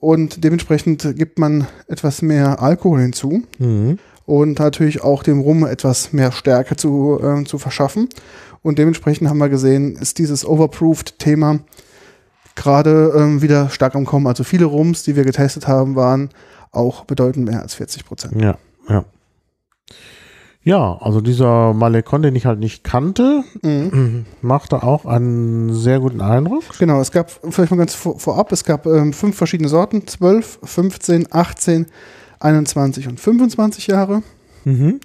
Und 0.00 0.42
dementsprechend 0.44 1.16
gibt 1.16 1.38
man 1.38 1.66
etwas 1.86 2.22
mehr 2.22 2.60
Alkohol 2.62 3.00
hinzu 3.00 3.42
Mhm. 3.58 3.98
und 4.26 4.58
natürlich 4.58 5.02
auch 5.02 5.22
dem 5.22 5.40
Rum 5.40 5.64
etwas 5.66 6.12
mehr 6.12 6.32
Stärke 6.32 6.76
zu, 6.76 7.18
ähm, 7.22 7.46
zu 7.46 7.58
verschaffen. 7.58 8.08
Und 8.62 8.78
dementsprechend 8.78 9.28
haben 9.28 9.38
wir 9.38 9.48
gesehen, 9.48 9.96
ist 9.96 10.18
dieses 10.18 10.44
Overproofed-Thema 10.46 11.60
gerade 12.54 13.12
ähm, 13.16 13.42
wieder 13.42 13.70
stark 13.70 13.94
am 13.94 14.04
Kommen. 14.04 14.26
Also 14.26 14.44
viele 14.44 14.64
Rums, 14.66 15.02
die 15.02 15.16
wir 15.16 15.24
getestet 15.24 15.68
haben, 15.68 15.94
waren 15.96 16.30
auch 16.72 17.04
bedeutend 17.04 17.46
mehr 17.48 17.62
als 17.62 17.74
40 17.74 18.04
Prozent. 18.04 18.40
Ja, 18.40 18.58
ja. 18.88 19.04
Ja, 20.68 20.98
also 21.00 21.22
dieser 21.22 21.72
Malekon, 21.72 22.20
den 22.20 22.36
ich 22.36 22.44
halt 22.44 22.58
nicht 22.60 22.84
kannte, 22.84 23.42
Mhm. 23.62 24.26
machte 24.42 24.82
auch 24.82 25.06
einen 25.06 25.72
sehr 25.72 25.98
guten 25.98 26.20
Eindruck. 26.20 26.62
Genau, 26.78 27.00
es 27.00 27.10
gab, 27.10 27.30
vielleicht 27.30 27.70
mal 27.70 27.78
ganz 27.78 27.94
vor, 27.94 28.18
vorab, 28.18 28.52
es 28.52 28.64
gab 28.64 28.84
ähm, 28.84 29.14
fünf 29.14 29.34
verschiedene 29.34 29.70
Sorten, 29.70 30.06
12, 30.06 30.58
15, 30.62 31.28
18, 31.30 31.86
21 32.40 33.08
und 33.08 33.18
25 33.18 33.86
Jahre. 33.86 34.22
Mhm. 34.66 35.00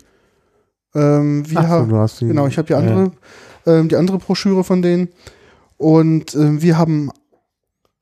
Ähm, 0.95 1.49
wir 1.49 1.59
Ach 1.59 1.63
so, 1.63 1.69
haben, 1.69 1.89
du 1.89 1.95
hast 1.97 2.19
die, 2.19 2.27
genau, 2.27 2.45
ich 2.47 2.57
habe 2.57 2.67
die 2.67 2.75
andere, 2.75 3.11
ähm, 3.65 3.87
die 3.87 3.95
andere 3.95 4.17
Broschüre 4.17 4.65
von 4.65 4.81
denen 4.81 5.07
und 5.77 6.35
ähm, 6.35 6.61
wir 6.61 6.77
haben 6.77 7.09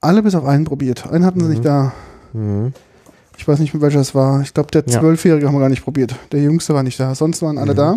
alle 0.02 0.24
bis 0.24 0.34
auf 0.34 0.46
einen 0.46 0.66
probiert. 0.66 1.08
Einen 1.12 1.26
hatten 1.26 1.40
sie 1.42 1.46
Mhm. 1.46 1.52
nicht 1.52 1.64
da. 1.66 1.94
Mhm. 2.34 2.74
Ich 3.42 3.48
weiß 3.48 3.58
nicht, 3.58 3.82
welcher 3.82 4.00
es 4.02 4.14
war. 4.14 4.42
Ich 4.42 4.54
glaube, 4.54 4.70
der 4.70 4.84
Ja. 4.86 5.00
Zwölfjährige 5.00 5.48
haben 5.48 5.56
wir 5.56 5.62
gar 5.62 5.70
nicht 5.70 5.84
probiert. 5.84 6.14
Der 6.32 6.42
Jüngste 6.44 6.76
war 6.76 6.84
nicht 6.84 7.00
da. 7.00 7.16
Sonst 7.16 7.42
waren 7.42 7.58
alle 7.58 7.72
Mhm. 7.72 7.78
da. 7.78 7.92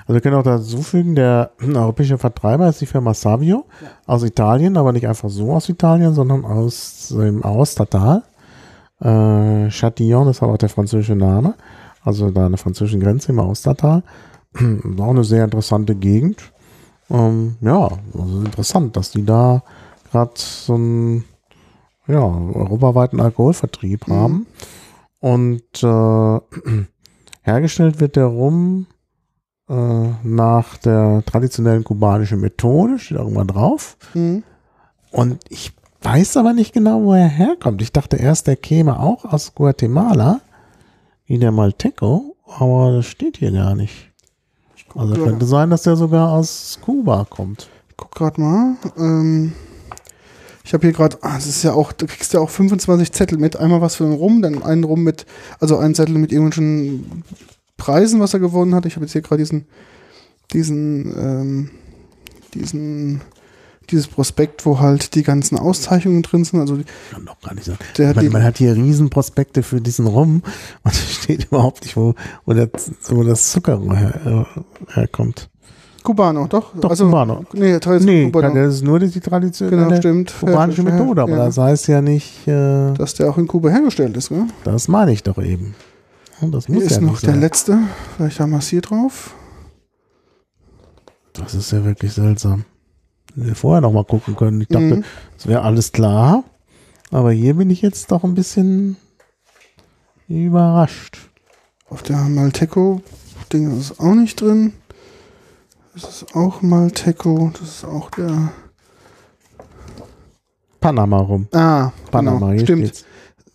Also 0.00 0.14
wir 0.14 0.20
können 0.22 0.34
auch 0.34 0.42
dazu 0.42 0.82
fügen, 0.82 1.14
der 1.14 1.52
europäische 1.74 2.18
Vertreiber 2.18 2.68
ist 2.68 2.80
die 2.80 2.86
Firma 2.86 3.14
Savio 3.14 3.64
aus 4.06 4.24
Italien, 4.24 4.76
aber 4.76 4.90
nicht 4.92 5.06
einfach 5.06 5.28
so 5.30 5.52
aus 5.52 5.68
Italien, 5.68 6.14
sondern 6.14 6.44
aus 6.44 7.14
dem 7.16 7.44
Aostatal. 7.44 8.24
Äh, 9.00 9.06
Châtillon 9.70 10.28
ist 10.28 10.42
aber 10.42 10.54
auch 10.54 10.58
der 10.58 10.68
französische 10.68 11.14
Name, 11.14 11.54
also 12.02 12.30
da 12.32 12.46
an 12.46 12.52
der 12.52 12.58
französischen 12.58 12.98
Grenze 13.00 13.30
im 13.30 13.38
Aostatal. 13.38 14.02
auch 14.98 15.10
eine 15.10 15.22
sehr 15.22 15.44
interessante 15.44 15.94
Gegend. 15.94 16.50
Ähm, 17.08 17.54
ja, 17.60 17.88
also 18.18 18.40
interessant, 18.44 18.96
dass 18.96 19.12
die 19.12 19.24
da 19.24 19.62
gerade 20.10 20.32
so 20.34 20.74
einen 20.74 21.24
ja, 22.10 22.20
europaweiten 22.20 23.20
Alkoholvertrieb 23.20 24.08
Mhm. 24.08 24.12
haben. 24.12 24.46
Und 25.20 25.82
äh, 25.82 26.40
hergestellt 27.42 28.00
wird 28.00 28.16
der 28.16 28.26
Rum 28.26 28.86
äh, 29.68 30.08
nach 30.22 30.76
der 30.78 31.22
traditionellen 31.26 31.84
kubanischen 31.84 32.40
Methode, 32.40 32.98
steht 32.98 33.18
irgendwann 33.18 33.46
drauf. 33.48 33.96
Mhm. 34.14 34.42
Und 35.10 35.38
ich 35.48 35.72
weiß 36.02 36.36
aber 36.38 36.52
nicht 36.52 36.72
genau, 36.72 37.02
wo 37.02 37.12
er 37.14 37.28
herkommt. 37.28 37.82
Ich 37.82 37.92
dachte 37.92 38.16
erst, 38.16 38.46
der 38.46 38.56
käme 38.56 38.98
auch 39.00 39.24
aus 39.24 39.54
Guatemala, 39.54 40.40
wie 41.26 41.38
der 41.38 41.52
Malteco, 41.52 42.36
aber 42.46 42.92
das 42.96 43.06
steht 43.06 43.36
hier 43.38 43.52
gar 43.52 43.74
nicht. 43.74 44.10
Also 44.96 45.14
könnte 45.14 45.46
sein, 45.46 45.70
dass 45.70 45.82
der 45.82 45.94
sogar 45.96 46.32
aus 46.32 46.78
Kuba 46.82 47.24
kommt. 47.28 47.68
Ich 47.90 47.96
guck 47.96 48.10
gerade 48.12 48.40
mal. 48.40 48.74
Ähm, 48.96 49.52
ich 50.64 50.74
habe 50.74 50.86
hier 50.86 50.92
gerade, 50.92 51.18
ah, 51.22 51.34
das 51.34 51.46
ist 51.46 51.62
ja 51.62 51.72
auch, 51.72 51.92
du 51.92 52.06
kriegst 52.06 52.32
ja 52.32 52.40
auch 52.40 52.50
25 52.50 53.12
Zettel 53.12 53.38
mit. 53.38 53.56
Einmal 53.56 53.80
was 53.80 53.96
für 53.96 54.04
den 54.04 54.12
Rum, 54.12 54.42
dann 54.42 54.62
einen 54.62 54.84
Rum 54.84 55.02
mit, 55.02 55.26
also 55.58 55.78
einen 55.78 55.94
Zettel 55.94 56.18
mit 56.18 56.32
irgendwelchen 56.32 57.24
Preisen, 57.76 58.20
was 58.20 58.34
er 58.34 58.40
gewonnen 58.40 58.74
hat. 58.74 58.86
Ich 58.86 58.96
habe 58.96 59.04
jetzt 59.04 59.12
hier 59.12 59.22
gerade 59.22 59.42
diesen, 59.42 59.66
diesen, 60.52 61.14
ähm, 61.18 61.70
diesen, 62.54 63.22
dieses 63.90 64.06
Prospekt, 64.06 64.66
wo 64.66 64.80
halt 64.80 65.14
die 65.14 65.22
ganzen 65.22 65.58
Auszeichnungen 65.58 66.22
drin 66.22 66.44
sind. 66.44 66.60
Also 66.60 66.78
Kann 67.10 67.24
doch 67.24 67.40
gar 67.40 67.54
nicht 67.54 67.64
sein. 67.64 67.76
Man, 68.14 68.28
man 68.28 68.44
hat 68.44 68.58
hier 68.58 68.74
Riesenprospekte 68.74 69.62
für 69.62 69.80
diesen 69.80 70.06
Rum 70.06 70.42
und 70.82 70.94
steht 71.22 71.44
überhaupt 71.44 71.82
nicht, 71.82 71.96
wo, 71.96 72.14
wo, 72.44 72.52
der, 72.52 72.70
wo 73.08 73.24
das 73.24 73.54
her, 73.54 74.46
äh, 74.56 74.94
herkommt. 74.94 75.49
Cubano, 76.02 76.46
doch? 76.46 76.72
Doch, 76.76 76.90
also, 76.90 77.04
Cubano. 77.06 77.44
Nee, 77.52 77.78
teils 77.78 78.04
Nee, 78.04 78.26
Cubano. 78.30 78.54
das 78.54 78.76
ist 78.76 78.84
nur 78.84 78.98
die 78.98 79.20
traditionelle 79.20 79.84
Genau, 79.86 79.96
stimmt. 79.96 80.34
kubanische 80.40 80.82
Ja, 80.82 80.90
Methode, 80.90 81.22
aber 81.22 81.32
ja. 81.36 81.44
das 81.46 81.58
heißt 81.58 81.88
ja 81.88 82.00
nicht, 82.00 82.46
äh, 82.48 82.92
Dass 82.94 83.14
der 83.14 83.28
auch 83.30 83.36
in 83.38 83.46
Kuba 83.46 83.68
hergestellt 83.70 84.16
ist, 84.16 84.30
gell? 84.30 84.44
das 84.64 84.88
meine 84.88 85.12
ich 85.12 85.22
doch 85.22 85.38
eben. 85.38 85.74
Und 86.40 86.52
das 86.52 86.66
Hier 86.66 86.74
muss 86.76 86.84
ist 86.84 86.92
ja 86.96 87.00
noch 87.02 87.10
nicht 87.12 87.22
der 87.24 87.30
sein. 87.32 87.40
letzte. 87.40 87.78
Vielleicht 88.16 88.40
haben 88.40 88.50
wir 88.50 88.58
es 88.58 88.68
hier 88.68 88.80
drauf. 88.80 89.34
Das 91.34 91.54
ist 91.54 91.70
ja 91.72 91.84
wirklich 91.84 92.12
seltsam. 92.14 92.64
Hätten 93.34 93.46
wir 93.46 93.54
vorher 93.54 93.80
noch 93.82 93.92
mal 93.92 94.04
gucken 94.04 94.34
können. 94.36 94.60
Ich 94.60 94.68
dachte, 94.68 94.96
Mhm. 94.96 95.04
es 95.38 95.46
wäre 95.46 95.62
alles 95.62 95.92
klar. 95.92 96.44
Aber 97.10 97.30
hier 97.32 97.54
bin 97.54 97.70
ich 97.70 97.82
jetzt 97.82 98.10
doch 98.10 98.24
ein 98.24 98.34
bisschen 98.34 98.96
überrascht. 100.28 101.18
Auf 101.88 102.02
der 102.02 102.16
Malteco-Ding 102.18 103.72
ist 103.78 103.90
es 103.92 103.98
auch 104.00 104.14
nicht 104.14 104.40
drin. 104.40 104.72
Das 105.94 106.04
ist 106.22 106.36
auch 106.36 106.62
Malteco. 106.62 107.50
Das 107.58 107.68
ist 107.68 107.84
auch 107.84 108.10
der. 108.10 108.50
Panama 110.80 111.18
rum. 111.18 111.46
Ah, 111.52 111.90
Panama, 112.10 112.50
genau. 112.52 112.62
Stimmt. 112.64 112.86
steht's. 112.86 113.04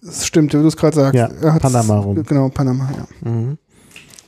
Das 0.01 0.25
stimmt, 0.27 0.53
wie 0.53 0.57
du 0.57 0.67
es 0.67 0.77
gerade 0.77 0.95
sagst. 0.95 1.15
Ja, 1.15 1.27
Panama 1.57 1.97
rum. 1.97 2.23
Genau, 2.23 2.49
Panama, 2.49 2.87
ja. 2.95 3.29
Mhm. 3.29 3.57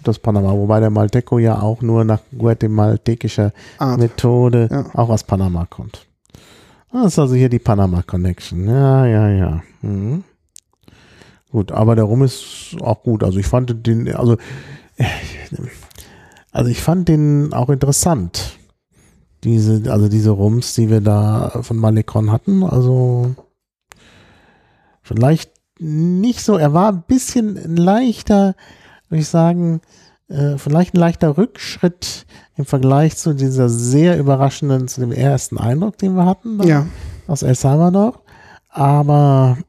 Das 0.03 0.17
Panama, 0.17 0.51
wobei 0.53 0.79
der 0.79 0.89
Malteco 0.89 1.37
ja 1.37 1.61
auch 1.61 1.81
nur 1.81 2.03
nach 2.05 2.21
guatemaltekischer. 2.35 3.51
Methode 3.97 4.67
Ja. 4.71 4.85
auch 4.95 5.09
aus 5.09 5.23
Panama 5.23 5.65
kommt. 5.65 6.07
Das 6.91 7.07
ist 7.07 7.19
also 7.19 7.35
hier 7.35 7.49
die 7.49 7.59
Panama 7.59 8.01
Connection. 8.01 8.67
Ja, 8.67 9.05
ja, 9.05 9.29
ja. 9.29 9.61
Mhm. 9.81 10.23
Gut, 11.51 11.71
aber 11.71 11.95
der 11.95 12.05
Rum 12.05 12.23
ist 12.23 12.75
auch 12.81 13.03
gut. 13.03 13.23
Also 13.23 13.37
ich 13.37 13.45
fand 13.45 13.85
den, 13.85 14.13
also, 14.15 14.37
äh, 14.95 15.05
also 16.57 16.71
ich 16.71 16.81
fand 16.81 17.07
den 17.07 17.53
auch 17.53 17.69
interessant. 17.69 18.57
Diese, 19.43 19.91
also 19.91 20.09
diese 20.09 20.31
Rums, 20.31 20.73
die 20.73 20.89
wir 20.89 21.01
da 21.01 21.59
von 21.61 21.77
Malecon 21.77 22.31
hatten. 22.31 22.63
Also 22.63 23.35
vielleicht 25.03 25.51
nicht 25.77 26.41
so, 26.41 26.57
er 26.57 26.73
war 26.73 26.91
ein 26.91 27.03
bisschen 27.05 27.75
leichter, 27.75 28.55
würde 29.07 29.21
ich 29.21 29.27
sagen, 29.27 29.81
äh, 30.29 30.57
vielleicht 30.57 30.95
ein 30.95 30.99
leichter 30.99 31.37
Rückschritt 31.37 32.25
im 32.55 32.65
Vergleich 32.65 33.17
zu 33.17 33.35
dieser 33.35 33.69
sehr 33.69 34.17
überraschenden, 34.17 34.87
zu 34.87 35.01
dem 35.01 35.11
ersten 35.11 35.59
Eindruck, 35.59 35.99
den 35.99 36.15
wir 36.15 36.25
hatten 36.25 36.67
Ja, 36.67 36.87
aus 37.27 37.43
El 37.43 37.53
Salvador. 37.53 38.23
Aber 38.69 39.59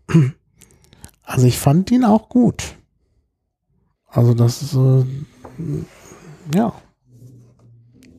also 1.22 1.46
ich 1.46 1.58
fand 1.58 1.90
ihn 1.90 2.06
auch 2.06 2.30
gut. 2.30 2.76
Also 4.06 4.32
das 4.32 4.62
ist 4.62 4.72
äh, 4.72 5.04
ja. 6.54 6.72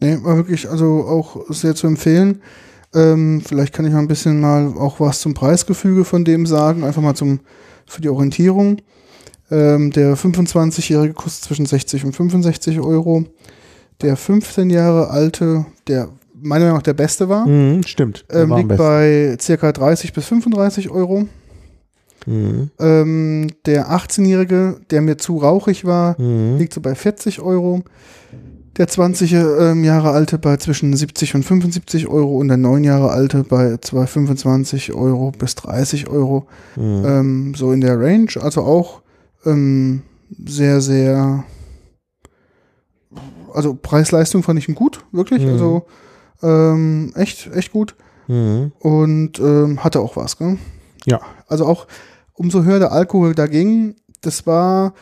nee, 0.01 0.17
war 0.23 0.37
wirklich, 0.37 0.69
also 0.69 1.05
auch 1.07 1.45
sehr 1.49 1.75
zu 1.75 1.87
empfehlen. 1.87 2.41
Ähm, 2.93 3.41
vielleicht 3.45 3.73
kann 3.73 3.85
ich 3.85 3.93
mal 3.93 3.99
ein 3.99 4.07
bisschen 4.07 4.41
mal 4.41 4.73
auch 4.77 4.99
was 4.99 5.21
zum 5.21 5.33
Preisgefüge 5.33 6.05
von 6.05 6.25
dem 6.25 6.45
sagen, 6.45 6.83
einfach 6.83 7.01
mal 7.01 7.15
zum, 7.15 7.39
für 7.85 8.01
die 8.01 8.09
Orientierung. 8.09 8.77
Ähm, 9.51 9.91
der 9.91 10.15
25-Jährige 10.15 11.13
kostet 11.13 11.45
zwischen 11.45 11.65
60 11.65 12.05
und 12.05 12.15
65 12.15 12.79
Euro. 12.79 13.25
Der 14.01 14.15
15 14.15 14.69
Jahre 14.69 15.09
alte, 15.09 15.65
der 15.87 16.09
meiner 16.41 16.65
Meinung 16.65 16.77
nach 16.77 16.83
der 16.83 16.93
beste 16.93 17.29
war, 17.29 17.45
Mhm, 17.45 17.83
stimmt. 17.83 18.25
Der 18.31 18.43
ähm, 18.43 18.49
war 18.49 18.57
liegt 18.57 18.77
bei 18.77 19.37
circa 19.39 19.71
30 19.71 20.13
bis 20.13 20.25
35 20.25 20.89
Euro. 20.89 21.27
Mhm, 22.29 22.69
Ähm, 22.79 23.47
der 23.65 23.89
18-Jährige, 23.89 24.81
der 24.91 25.01
mir 25.01 25.17
zu 25.17 25.37
rauchig 25.37 25.83
war, 25.85 26.19
mhm, 26.21 26.57
liegt 26.59 26.73
so 26.73 26.81
bei 26.81 26.93
40 26.93 27.41
Euro. 27.41 27.81
Der 28.77 28.87
20 28.87 29.33
ähm, 29.33 29.83
Jahre 29.83 30.11
alte 30.11 30.37
bei 30.37 30.55
zwischen 30.57 30.95
70 30.95 31.33
und 31.35 31.43
75 31.43 32.07
Euro 32.07 32.37
und 32.37 32.47
der 32.47 32.57
9 32.57 32.83
Jahre 32.83 33.09
alte 33.09 33.43
bei 33.43 33.77
zwei 33.81 34.05
25 34.05 34.93
Euro 34.93 35.31
bis 35.31 35.55
30 35.55 36.07
Euro. 36.07 36.47
mhm. 36.75 37.03
Ähm, 37.05 37.53
so 37.55 37.71
in 37.71 37.81
der 37.81 37.99
Range. 37.99 38.29
Also 38.39 38.61
auch 38.61 39.01
ähm, 39.45 40.03
sehr, 40.45 40.81
sehr. 40.81 41.43
Also 43.53 43.73
Preis-Leistung 43.73 44.43
fand 44.43 44.59
ich 44.59 44.69
ihn 44.69 44.75
gut, 44.75 45.03
wirklich. 45.11 45.43
Mhm. 45.43 45.51
Also 45.51 45.85
echt, 47.15 47.49
echt 47.53 47.73
gut. 47.73 47.95
Mhm. 48.27 48.71
Und 48.79 49.41
hatte 49.83 49.99
auch 49.99 50.15
was, 50.15 50.37
gell? 50.37 50.57
Ja. 51.05 51.19
Also 51.47 51.65
auch 51.65 51.87
umso 52.39 52.63
höher 52.63 52.79
der 52.79 52.91
Alkohol 52.93 53.35
da 53.35 53.47
ging, 53.47 53.95
das 54.21 54.47
war 54.47 54.93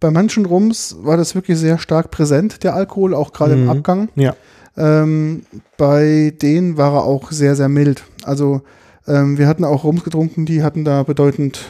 bei 0.00 0.10
manchen 0.10 0.44
Rums 0.46 0.96
war 1.02 1.16
das 1.16 1.34
wirklich 1.34 1.58
sehr 1.58 1.78
stark 1.78 2.10
präsent, 2.10 2.62
der 2.62 2.74
Alkohol, 2.74 3.14
auch 3.14 3.32
gerade 3.32 3.54
im 3.54 3.64
Mhm. 3.64 3.70
Abgang. 3.70 4.08
Ja. 4.16 4.34
Ähm, 4.76 5.42
bei 5.78 6.32
denen 6.42 6.76
war 6.76 6.92
er 6.94 7.04
auch 7.04 7.30
sehr, 7.32 7.54
sehr 7.56 7.68
mild. 7.68 8.04
Also 8.24 8.60
ähm, 9.06 9.38
wir 9.38 9.48
hatten 9.48 9.64
auch 9.64 9.84
Rums 9.84 10.04
getrunken, 10.04 10.46
die 10.46 10.62
hatten 10.62 10.84
da 10.84 11.02
bedeutend, 11.04 11.66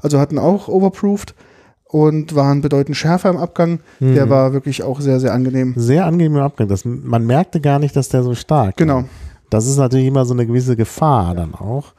also 0.00 0.18
hatten 0.18 0.38
auch 0.38 0.68
overproofed 0.68 1.34
und 1.84 2.34
waren 2.34 2.60
bedeutend 2.62 2.96
schärfer 2.96 3.30
im 3.30 3.36
Abgang. 3.36 3.80
Der 4.00 4.26
Mhm. 4.26 4.30
war 4.30 4.52
wirklich 4.52 4.82
auch 4.82 5.00
sehr, 5.00 5.20
sehr 5.20 5.34
angenehm. 5.34 5.74
Sehr 5.76 6.06
angenehmer 6.06 6.42
Abgang. 6.44 6.68
Das, 6.68 6.84
man 6.84 7.26
merkte 7.26 7.60
gar 7.60 7.78
nicht, 7.78 7.94
dass 7.96 8.08
der 8.08 8.22
so 8.22 8.34
stark 8.34 8.76
Genau. 8.76 8.96
war. 8.96 9.04
Das 9.50 9.66
ist 9.66 9.76
natürlich 9.78 10.06
immer 10.06 10.24
so 10.24 10.32
eine 10.34 10.46
gewisse 10.46 10.76
Gefahr 10.76 11.34
dann 11.34 11.54
auch. 11.54 11.92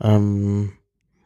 Ähm, 0.00 0.70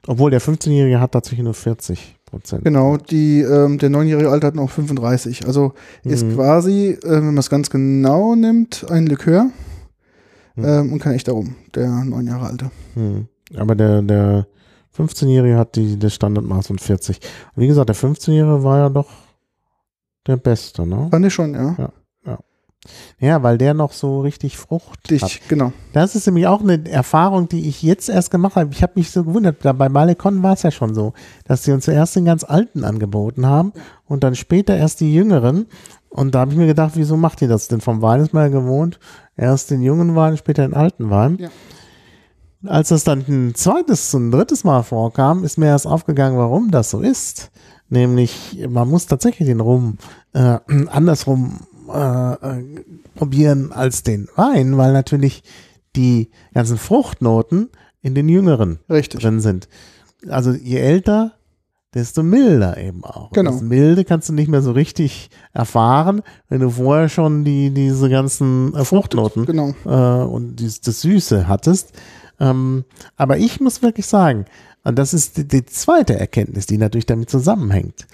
obwohl 0.07 0.31
der 0.31 0.41
15-Jährige 0.41 1.01
hat 1.01 1.13
tatsächlich 1.13 1.45
nur 1.45 1.55
40 1.55 2.17
Prozent. 2.27 2.65
Genau, 2.65 2.97
die, 2.97 3.41
ähm, 3.41 3.79
der 3.79 3.91
neunjährige 3.91 4.31
Alte 4.31 4.47
hat 4.49 4.55
noch 4.55 4.71
35. 4.71 5.47
Also 5.47 5.73
ist 6.03 6.25
Mhm. 6.25 6.35
quasi, 6.35 6.91
äh, 7.03 7.11
wenn 7.11 7.27
man 7.27 7.39
es 7.39 7.51
ganz 7.51 7.71
genau 7.71 8.35
nimmt, 8.35 8.87
ein 8.91 9.07
Likör 9.07 9.47
Mhm. 10.57 10.65
ähm, 10.65 10.93
und 10.93 10.99
kein 11.01 11.15
echter 11.15 11.33
Rum, 11.33 11.55
der 11.75 11.89
neun 12.05 12.27
Jahre 12.27 12.47
alte. 12.47 12.71
Hm. 12.95 13.27
Aber 13.57 13.75
der, 13.75 14.03
der 14.03 14.47
15-Jährige 14.97 15.57
hat 15.57 15.77
die, 15.77 15.99
das 15.99 16.15
Standardmaß 16.15 16.69
von 16.69 16.79
40. 16.79 17.21
Und 17.55 17.63
wie 17.63 17.67
gesagt, 17.67 17.89
der 17.89 17.97
15-Jährige 17.97 18.63
war 18.63 18.79
ja 18.79 18.89
doch 18.89 19.09
der 20.27 20.37
Beste, 20.37 20.87
ne? 20.87 21.09
Fand 21.11 21.27
ich 21.27 21.35
schon, 21.35 21.55
ja. 21.55 21.75
Ja, 21.79 21.93
weil 23.21 23.59
der 23.59 23.75
noch 23.75 23.93
so 23.93 24.21
richtig 24.21 24.57
Frucht 24.57 25.11
Dich, 25.11 25.23
hat. 25.23 25.41
genau. 25.49 25.73
Das 25.93 26.15
ist 26.15 26.27
nämlich 26.27 26.47
auch 26.47 26.61
eine 26.61 26.89
Erfahrung, 26.89 27.49
die 27.49 27.69
ich 27.69 27.83
jetzt 27.83 28.09
erst 28.09 28.31
gemacht 28.31 28.57
habe. 28.57 28.71
Ich 28.73 28.83
habe 28.83 28.93
mich 28.97 29.11
so 29.11 29.25
gewundert, 29.25 29.65
da 29.65 29.73
bei 29.73 29.89
Malecon 29.89 30.43
war 30.43 30.55
es 30.55 30.63
ja 30.63 30.71
schon 30.71 30.95
so, 30.95 31.13
dass 31.45 31.65
sie 31.65 31.73
uns 31.73 31.85
zuerst 31.85 32.17
den 32.17 32.25
ganz 32.25 32.45
alten 32.45 32.85
angeboten 32.85 33.47
haben 33.47 33.73
und 34.07 34.25
dann 34.25 34.35
später 34.35 34.77
erst 34.77 35.01
die 35.01 35.13
jüngeren. 35.15 35.67
Und 36.09 36.35
da 36.35 36.41
habe 36.41 36.53
ich 36.53 36.59
mir 36.59 36.67
gedacht, 36.67 36.93
wieso 36.95 37.17
macht 37.17 37.43
ihr 37.43 37.49
das 37.49 37.69
denn? 37.69 37.81
Vom 37.81 38.01
Wein 38.01 38.21
ist 38.21 38.33
man 38.33 38.45
ja 38.45 38.61
gewohnt, 38.61 39.01
erst 39.37 39.71
den 39.71 39.83
jungen 39.83 40.15
Wein, 40.15 40.37
später 40.37 40.63
den 40.63 40.75
alten 40.75 41.11
Wein. 41.11 41.39
Ja. 41.41 41.49
Als 42.67 42.89
das 42.89 43.05
dann 43.05 43.25
ein 43.29 43.55
zweites 43.55 44.15
und 44.15 44.29
ein 44.29 44.31
drittes 44.31 44.65
Mal 44.65 44.83
vorkam, 44.83 45.45
ist 45.45 45.59
mir 45.59 45.67
erst 45.67 45.87
aufgegangen, 45.87 46.39
warum 46.39 46.71
das 46.71 46.91
so 46.91 47.01
ist. 47.01 47.51
Nämlich, 47.89 48.65
man 48.69 48.89
muss 48.89 49.07
tatsächlich 49.07 49.49
den 49.49 49.61
Rum 49.61 49.99
äh, 50.33 50.59
andersrum 50.89 51.61
äh, 51.93 52.33
äh, 52.35 52.85
probieren 53.15 53.73
als 53.73 54.03
den 54.03 54.29
Wein, 54.37 54.77
weil 54.77 54.93
natürlich 54.93 55.43
die 55.97 56.31
ganzen 56.53 56.79
Fruchtnoten 56.79 57.71
in 58.03 58.15
den 58.15 58.29
jüngeren 58.29 58.79
Richtig. 58.91 59.21
drin 59.21 59.41
sind. 59.41 59.69
Also 60.29 60.53
je 60.53 60.79
älter, 60.79 61.33
desto 61.95 62.23
milder 62.23 62.77
eben 62.77 63.05
auch. 63.05 63.31
Genau. 63.33 63.53
Das 63.53 63.61
Milde 63.63 64.05
kannst 64.05 64.29
du 64.29 64.33
nicht 64.33 64.49
mehr 64.49 64.63
so 64.63 64.73
richtig 64.73 65.31
erfahren, 65.53 66.23
wenn 66.49 66.61
du 66.61 66.71
vorher 66.71 67.09
schon 67.09 67.45
die, 67.45 67.71
diese 67.71 68.09
ganzen 68.11 68.75
äh, 68.75 68.85
Fruchtnoten 68.85 69.47
Genau. 69.47 69.75
äh, 69.85 70.25
und 70.25 70.57
dies, 70.57 70.81
das 70.81 71.03
Süße 71.03 71.47
hattest. 71.47 71.93
Ähm, 72.41 72.85
aber 73.17 73.39
ich 73.39 73.61
muss 73.61 73.83
wirklich 73.83 74.07
sagen, 74.07 74.47
und 74.83 74.99
das 74.99 75.15
ist 75.15 75.37
die, 75.37 75.47
die 75.47 75.65
zweite 75.65 76.19
Erkenntnis, 76.19 76.67
die 76.67 76.79
natürlich 76.79 77.07
damit 77.07 77.31
zusammenhängt. 77.31 78.07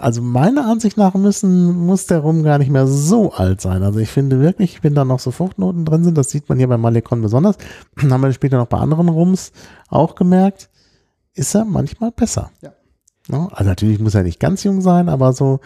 Also 0.00 0.22
meiner 0.22 0.66
Ansicht 0.66 0.96
nach 0.96 1.14
müssen, 1.14 1.86
muss 1.86 2.06
der 2.06 2.20
Rum 2.20 2.42
gar 2.42 2.58
nicht 2.58 2.70
mehr 2.70 2.86
so 2.86 3.32
alt 3.32 3.60
sein. 3.60 3.82
Also 3.82 3.98
ich 3.98 4.08
finde 4.08 4.40
wirklich, 4.40 4.82
wenn 4.82 4.94
da 4.94 5.04
noch 5.04 5.20
so 5.20 5.30
Fruchtnoten 5.30 5.84
drin 5.84 6.04
sind, 6.04 6.16
das 6.16 6.30
sieht 6.30 6.48
man 6.48 6.58
hier 6.58 6.68
bei 6.68 6.78
Malecon 6.78 7.20
besonders, 7.20 7.56
haben 8.02 8.22
wir 8.22 8.32
später 8.32 8.56
noch 8.56 8.66
bei 8.66 8.78
anderen 8.78 9.08
Rums 9.08 9.52
auch 9.88 10.14
gemerkt, 10.14 10.70
ist 11.34 11.54
er 11.54 11.64
manchmal 11.64 12.12
besser. 12.12 12.50
Ja. 12.62 12.72
Ne? 13.28 13.48
Also 13.52 13.64
natürlich 13.64 13.98
muss 14.00 14.14
er 14.14 14.22
nicht 14.22 14.40
ganz 14.40 14.64
jung 14.64 14.80
sein, 14.80 15.08
aber 15.08 15.32
so 15.32 15.60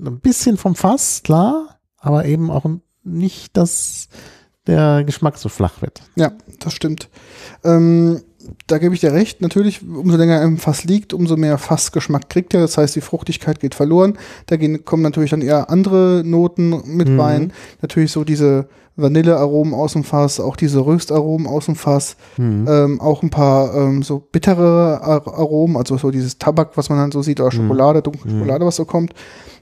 ein 0.00 0.20
bisschen 0.20 0.56
vom 0.56 0.74
Fass, 0.74 1.22
klar, 1.22 1.78
aber 1.98 2.24
eben 2.24 2.50
auch 2.50 2.64
nicht, 3.04 3.56
dass 3.56 4.08
der 4.66 5.04
Geschmack 5.04 5.38
so 5.38 5.48
flach 5.48 5.80
wird. 5.80 6.02
Ja, 6.16 6.32
das 6.60 6.74
stimmt. 6.74 7.08
Ähm, 7.64 8.22
da 8.66 8.78
gebe 8.78 8.94
ich 8.94 9.00
dir 9.00 9.12
recht. 9.12 9.40
Natürlich, 9.42 9.80
umso 9.86 10.16
länger 10.16 10.36
er 10.36 10.44
im 10.44 10.58
Fass 10.58 10.84
liegt, 10.84 11.12
umso 11.12 11.36
mehr 11.36 11.58
Fassgeschmack 11.58 12.28
kriegt 12.28 12.54
er. 12.54 12.60
Das 12.60 12.76
heißt, 12.78 12.96
die 12.96 13.00
Fruchtigkeit 13.00 13.60
geht 13.60 13.74
verloren. 13.74 14.18
Da 14.46 14.56
gehen, 14.56 14.84
kommen 14.84 15.02
natürlich 15.02 15.30
dann 15.30 15.42
eher 15.42 15.70
andere 15.70 16.22
Noten 16.24 16.74
mit 16.96 17.08
Mhm. 17.08 17.20
rein. 17.20 17.52
Natürlich 17.82 18.12
so 18.12 18.24
diese 18.24 18.68
Vanillearomen 18.96 19.74
aus 19.74 19.92
dem 19.92 20.02
Fass, 20.02 20.40
auch 20.40 20.56
diese 20.56 20.84
Röstaromen 20.84 21.46
aus 21.46 21.66
dem 21.66 21.76
Fass. 21.76 22.16
Mhm. 22.36 22.66
Ähm, 22.68 23.00
auch 23.00 23.22
ein 23.22 23.30
paar 23.30 23.72
ähm, 23.74 24.02
so 24.02 24.18
bittere 24.18 25.00
Ar 25.02 25.26
Aromen, 25.26 25.76
also 25.76 25.96
so 25.96 26.10
dieses 26.10 26.38
Tabak, 26.38 26.76
was 26.76 26.88
man 26.88 26.98
dann 26.98 27.12
so 27.12 27.22
sieht, 27.22 27.40
oder 27.40 27.52
Schokolade, 27.52 28.02
dunkle 28.02 28.30
Mhm. 28.32 28.38
Schokolade, 28.40 28.66
was 28.66 28.76
so 28.76 28.84
kommt. 28.84 29.14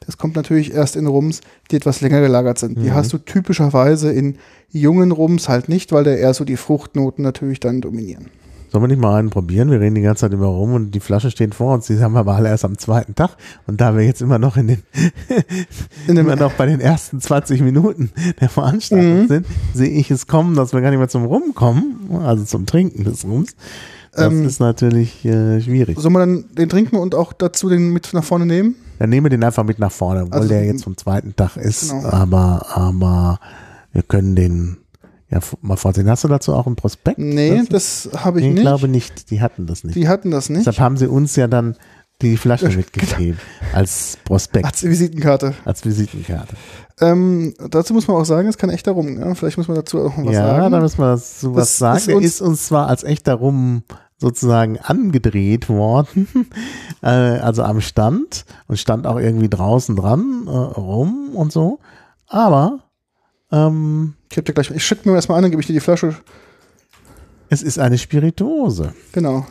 Das 0.06 0.16
kommt 0.16 0.36
natürlich 0.36 0.72
erst 0.72 0.96
in 0.96 1.06
Rums, 1.06 1.40
die 1.70 1.76
etwas 1.76 2.00
länger 2.00 2.20
gelagert 2.20 2.58
sind. 2.58 2.78
Die 2.78 2.88
Mhm. 2.90 2.94
hast 2.94 3.12
du 3.12 3.18
typischerweise 3.18 4.10
in 4.10 4.36
jungen 4.70 5.12
Rums 5.12 5.48
halt 5.48 5.68
nicht, 5.68 5.92
weil 5.92 6.04
da 6.04 6.12
eher 6.12 6.32
so 6.32 6.44
die 6.44 6.56
Fruchtnoten 6.56 7.22
natürlich 7.22 7.60
dann 7.60 7.80
dominieren. 7.80 8.26
Sollen 8.76 8.90
wir 8.90 8.94
nicht 8.94 9.00
mal 9.00 9.14
einen 9.18 9.30
probieren? 9.30 9.70
Wir 9.70 9.80
reden 9.80 9.94
die 9.94 10.02
ganze 10.02 10.20
Zeit 10.26 10.34
über 10.34 10.48
rum 10.48 10.74
und 10.74 10.90
die 10.90 11.00
Flasche 11.00 11.30
steht 11.30 11.54
vor 11.54 11.72
uns. 11.72 11.86
Die 11.86 11.98
haben 11.98 12.12
wir 12.12 12.18
aber 12.20 12.34
alle 12.34 12.50
erst 12.50 12.66
am 12.66 12.76
zweiten 12.76 13.14
Tag. 13.14 13.30
Und 13.66 13.80
da 13.80 13.96
wir 13.96 14.04
jetzt 14.04 14.20
immer 14.20 14.38
noch 14.38 14.58
in 14.58 14.66
den, 14.68 14.82
In 16.06 16.16
immer 16.18 16.36
noch 16.36 16.52
bei 16.52 16.66
den 16.66 16.80
ersten 16.80 17.18
20 17.18 17.62
Minuten 17.62 18.10
der 18.38 18.50
Veranstaltung 18.50 19.22
Mhm. 19.22 19.28
sind, 19.28 19.46
sehe 19.72 19.88
ich 19.88 20.10
es 20.10 20.26
kommen, 20.26 20.56
dass 20.56 20.74
wir 20.74 20.82
gar 20.82 20.90
nicht 20.90 20.98
mehr 20.98 21.08
zum 21.08 21.24
Rum 21.24 21.54
kommen, 21.54 22.10
also 22.22 22.44
zum 22.44 22.66
Trinken 22.66 23.04
des 23.04 23.24
Rums. 23.24 23.56
Das 24.12 24.30
Ähm, 24.30 24.44
ist 24.44 24.60
natürlich 24.60 25.24
äh, 25.24 25.58
schwierig. 25.62 25.98
Soll 25.98 26.10
man 26.10 26.20
dann 26.28 26.44
den 26.54 26.68
trinken 26.68 26.96
und 26.96 27.14
auch 27.14 27.32
dazu 27.32 27.70
den 27.70 27.94
mit 27.94 28.10
nach 28.12 28.24
vorne 28.24 28.44
nehmen? 28.44 28.74
Dann 28.98 29.08
nehmen 29.08 29.24
wir 29.24 29.30
den 29.30 29.42
einfach 29.42 29.64
mit 29.64 29.78
nach 29.78 29.90
vorne, 29.90 30.24
obwohl 30.24 30.36
Also- 30.40 30.48
der 30.50 30.66
jetzt 30.66 30.84
vom 30.84 30.98
zweiten 30.98 31.34
Tag 31.34 31.56
ist. 31.56 31.92
Genau. 31.92 32.08
Aber, 32.10 32.66
aber 32.74 33.40
wir 33.94 34.02
können 34.02 34.36
den, 34.36 34.76
ja, 35.30 35.40
mal 35.60 35.76
vorsehen. 35.76 36.08
Hast 36.08 36.24
du 36.24 36.28
dazu 36.28 36.54
auch 36.54 36.66
einen 36.66 36.76
Prospekt? 36.76 37.18
Nee, 37.18 37.62
Das- 37.68 38.08
das 38.12 38.24
habe 38.24 38.38
ich 38.40 38.44
Nee, 38.44 38.48
ich 38.50 38.54
nicht. 38.56 38.62
glaube 38.64 38.88
nicht. 38.88 39.30
Die 39.30 39.40
hatten 39.40 39.66
das 39.66 39.82
nicht. 39.84 39.96
Die 39.96 40.08
hatten 40.08 40.30
das 40.30 40.48
nicht. 40.48 40.60
Deshalb 40.66 40.78
haben 40.78 40.96
sie 40.96 41.08
uns 41.08 41.34
ja 41.36 41.48
dann 41.48 41.76
die 42.22 42.36
Flasche 42.36 42.68
mitgegeben 42.76 43.38
als 43.74 44.16
Prospekt, 44.24 44.64
Als 44.64 44.82
Visitenkarte. 44.84 45.54
als 45.64 45.84
Visitenkarte. 45.84 46.54
Ähm, 47.00 47.52
dazu 47.70 47.92
muss 47.92 48.08
man 48.08 48.16
auch 48.16 48.24
sagen, 48.24 48.48
es 48.48 48.56
kann 48.56 48.70
echt 48.70 48.86
darum. 48.86 49.18
Ja? 49.20 49.34
Vielleicht 49.34 49.58
muss 49.58 49.68
man 49.68 49.74
dazu 49.76 49.98
auch 50.00 50.16
was 50.16 50.32
ja, 50.32 50.46
sagen. 50.46 50.72
da 50.72 50.80
müssen 50.80 50.98
wir 50.98 51.06
dazu 51.10 51.54
was 51.54 51.62
Das 51.64 51.78
sagen. 51.78 51.98
ist 51.98 52.08
uns- 52.08 52.24
ist 52.24 52.40
uns 52.40 52.66
zwar 52.66 52.86
als 52.88 53.02
echter 53.04 53.34
Rum 53.34 53.82
sozusagen 54.18 54.78
angedreht 54.78 55.68
worden, 55.68 56.26
äh, 57.02 57.06
also 57.08 57.64
am 57.64 57.82
Stand 57.82 58.46
und 58.66 58.78
stand 58.78 59.06
auch 59.06 59.18
irgendwie 59.18 59.50
draußen 59.50 59.94
dran 59.94 60.44
äh, 60.46 60.50
rum 60.50 61.32
und 61.34 61.52
so. 61.52 61.80
Aber 62.28 62.78
ähm, 63.52 64.14
ich, 64.34 64.44
gleich, 64.44 64.70
ich 64.70 64.84
schicke 64.84 65.08
mir 65.08 65.14
erstmal 65.14 65.38
an, 65.38 65.42
dann 65.42 65.50
gebe 65.50 65.60
ich 65.60 65.66
dir 65.66 65.72
die 65.72 65.80
Flasche. 65.80 66.14
es 67.48 67.62
ist 67.62 67.78
eine 67.78 67.98
Spirituose. 67.98 68.92
Genau. 69.12 69.46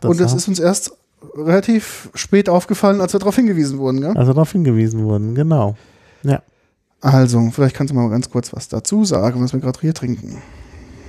Das 0.00 0.10
und 0.10 0.20
das 0.20 0.32
ist 0.34 0.48
uns 0.48 0.58
erst 0.58 0.92
relativ 1.36 2.10
spät 2.14 2.48
aufgefallen, 2.48 3.00
als 3.00 3.12
wir 3.12 3.20
darauf 3.20 3.36
hingewiesen 3.36 3.78
wurden. 3.78 4.00
Gell? 4.00 4.16
Also 4.16 4.32
darauf 4.32 4.52
hingewiesen 4.52 5.04
wurden, 5.04 5.34
genau. 5.34 5.76
Ja. 6.22 6.42
Also, 7.00 7.50
vielleicht 7.52 7.76
kannst 7.76 7.92
du 7.92 7.96
mal 7.96 8.08
ganz 8.10 8.28
kurz 8.28 8.52
was 8.52 8.68
dazu 8.68 9.04
sagen, 9.04 9.42
was 9.42 9.52
wir 9.52 9.60
gerade 9.60 9.78
hier 9.80 9.94
trinken. 9.94 10.38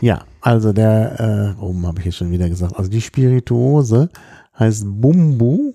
Ja, 0.01 0.23
also 0.41 0.71
der, 0.71 1.19
äh, 1.19 1.59
Rum 1.59 1.85
habe 1.85 1.99
ich 1.99 2.05
jetzt 2.05 2.17
schon 2.17 2.31
wieder 2.31 2.47
gesagt. 2.47 2.75
Also 2.77 2.89
die 2.89 3.01
Spirituose 3.01 4.09
heißt 4.57 4.83
Bumbu. 4.85 5.73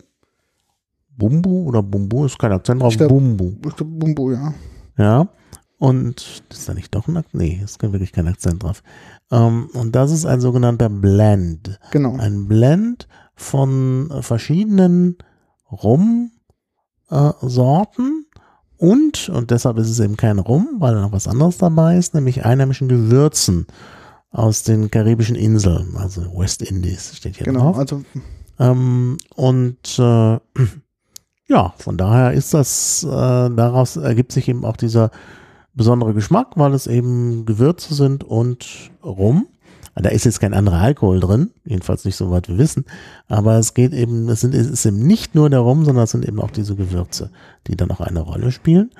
Bumbu 1.16 1.68
oder 1.68 1.82
Bumbu 1.82 2.24
ist 2.24 2.38
kein 2.38 2.52
Akzent 2.52 2.80
drauf. 2.80 2.92
Ich 2.92 2.98
glaub- 2.98 3.08
Bumbu. 3.10 3.52
Ich 3.68 3.76
glaub, 3.76 3.88
Bumbo, 3.90 4.32
ja. 4.32 4.54
Ja. 4.96 5.28
Und 5.78 6.42
ist 6.50 6.68
da 6.68 6.74
nicht 6.74 6.94
doch 6.94 7.08
ein 7.08 7.16
Akzent? 7.16 7.34
Nee, 7.42 7.60
ist 7.62 7.82
wirklich 7.82 8.12
kein 8.12 8.28
Akzent 8.28 8.62
drauf. 8.62 8.82
Ähm, 9.30 9.68
und 9.74 9.94
das 9.94 10.10
ist 10.12 10.24
ein 10.24 10.40
sogenannter 10.40 10.88
Blend. 10.88 11.78
Genau. 11.90 12.16
Ein 12.16 12.46
Blend 12.48 13.08
von 13.34 14.10
verschiedenen 14.20 15.16
Rum-Sorten 17.10 18.24
äh, 18.30 18.84
und, 18.84 19.28
und 19.28 19.50
deshalb 19.50 19.78
ist 19.78 19.88
es 19.90 20.00
eben 20.00 20.16
kein 20.16 20.38
Rum, 20.38 20.68
weil 20.78 20.94
da 20.94 21.00
noch 21.00 21.12
was 21.12 21.28
anderes 21.28 21.58
dabei 21.58 21.96
ist, 21.96 22.14
nämlich 22.14 22.44
einheimischen 22.44 22.88
Gewürzen 22.88 23.66
aus 24.30 24.62
den 24.64 24.90
karibischen 24.90 25.36
Inseln, 25.36 25.96
also 25.96 26.22
West 26.36 26.60
Indies 26.62 27.16
steht 27.16 27.36
hier 27.36 27.46
Genau. 27.46 27.60
drauf. 27.72 27.78
Also, 27.78 28.02
Ähm, 28.58 29.18
und 29.36 29.98
äh, 29.98 30.38
ja, 31.48 31.74
von 31.78 31.96
daher 31.96 32.32
ist 32.32 32.52
das, 32.54 33.04
äh, 33.04 33.08
daraus 33.08 33.96
ergibt 33.96 34.32
sich 34.32 34.48
eben 34.48 34.64
auch 34.64 34.76
dieser 34.76 35.10
besondere 35.74 36.14
Geschmack, 36.14 36.48
weil 36.56 36.74
es 36.74 36.86
eben 36.86 37.44
Gewürze 37.46 37.94
sind 37.94 38.24
und 38.24 38.90
Rum. 39.02 39.46
Da 39.96 40.08
ist 40.08 40.24
jetzt 40.24 40.40
kein 40.40 40.54
anderer 40.54 40.80
Alkohol 40.80 41.20
drin, 41.20 41.50
jedenfalls 41.64 42.04
nicht 42.04 42.16
soweit 42.16 42.48
wir 42.48 42.58
wissen. 42.58 42.84
Aber 43.28 43.58
es 43.58 43.74
geht 43.74 43.92
eben, 43.92 44.28
es, 44.28 44.40
sind, 44.40 44.52
es 44.52 44.68
ist 44.68 44.84
eben 44.86 44.98
nicht 45.06 45.36
nur 45.36 45.48
der 45.50 45.60
Rum, 45.60 45.84
sondern 45.84 46.04
es 46.04 46.10
sind 46.10 46.26
eben 46.26 46.40
auch 46.40 46.50
diese 46.50 46.74
Gewürze, 46.74 47.30
die 47.68 47.76
dann 47.76 47.92
auch 47.92 48.00
eine 48.00 48.20
Rolle 48.20 48.50
spielen. 48.50 48.90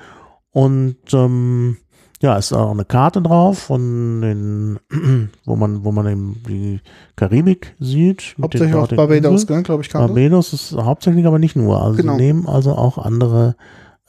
Und 0.51 0.95
ähm, 1.11 1.75
ja, 2.21 2.37
es 2.37 2.45
ist 2.51 2.53
auch 2.53 2.71
eine 2.71 2.85
Karte 2.85 3.21
drauf 3.21 3.59
von 3.59 4.21
den, 4.21 4.79
wo 5.45 5.57
man, 5.57 5.83
wo 5.83 5.91
man 5.91 6.07
eben 6.07 6.41
die 6.47 6.79
Karibik 7.17 7.75
sieht. 7.79 8.35
hauptsächlich 8.41 8.73
auf 8.73 8.89
Barbados, 8.89 9.45
glaube 9.45 9.81
ich, 9.81 9.89
das. 9.89 10.01
Barbados 10.07 10.53
ist 10.53 10.71
hauptsächlich 10.73 11.25
aber 11.25 11.39
nicht 11.39 11.57
nur. 11.57 11.81
Also 11.81 11.97
Genau. 11.97 12.13
sie 12.15 12.23
nehmen 12.23 12.47
also 12.47 12.71
auch 12.71 12.97
andere 12.97 13.57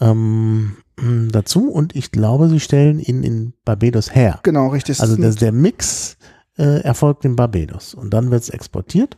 ähm, 0.00 0.76
dazu 1.30 1.68
und 1.70 1.94
ich 1.94 2.10
glaube, 2.10 2.48
sie 2.48 2.60
stellen 2.60 2.98
ihn 3.00 3.22
in 3.22 3.52
Barbados 3.64 4.14
her. 4.14 4.40
Genau, 4.42 4.68
richtig. 4.68 5.00
Also 5.00 5.16
Das 5.16 5.36
der 5.36 5.52
Mix 5.52 6.16
äh, 6.58 6.80
erfolgt 6.80 7.24
in 7.26 7.36
Barbados 7.36 7.94
und 7.94 8.14
dann 8.14 8.30
wird 8.30 8.42
es 8.42 8.48
exportiert 8.48 9.16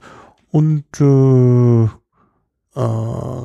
und 0.51 0.85
äh, 1.01 1.85
äh, 1.85 3.43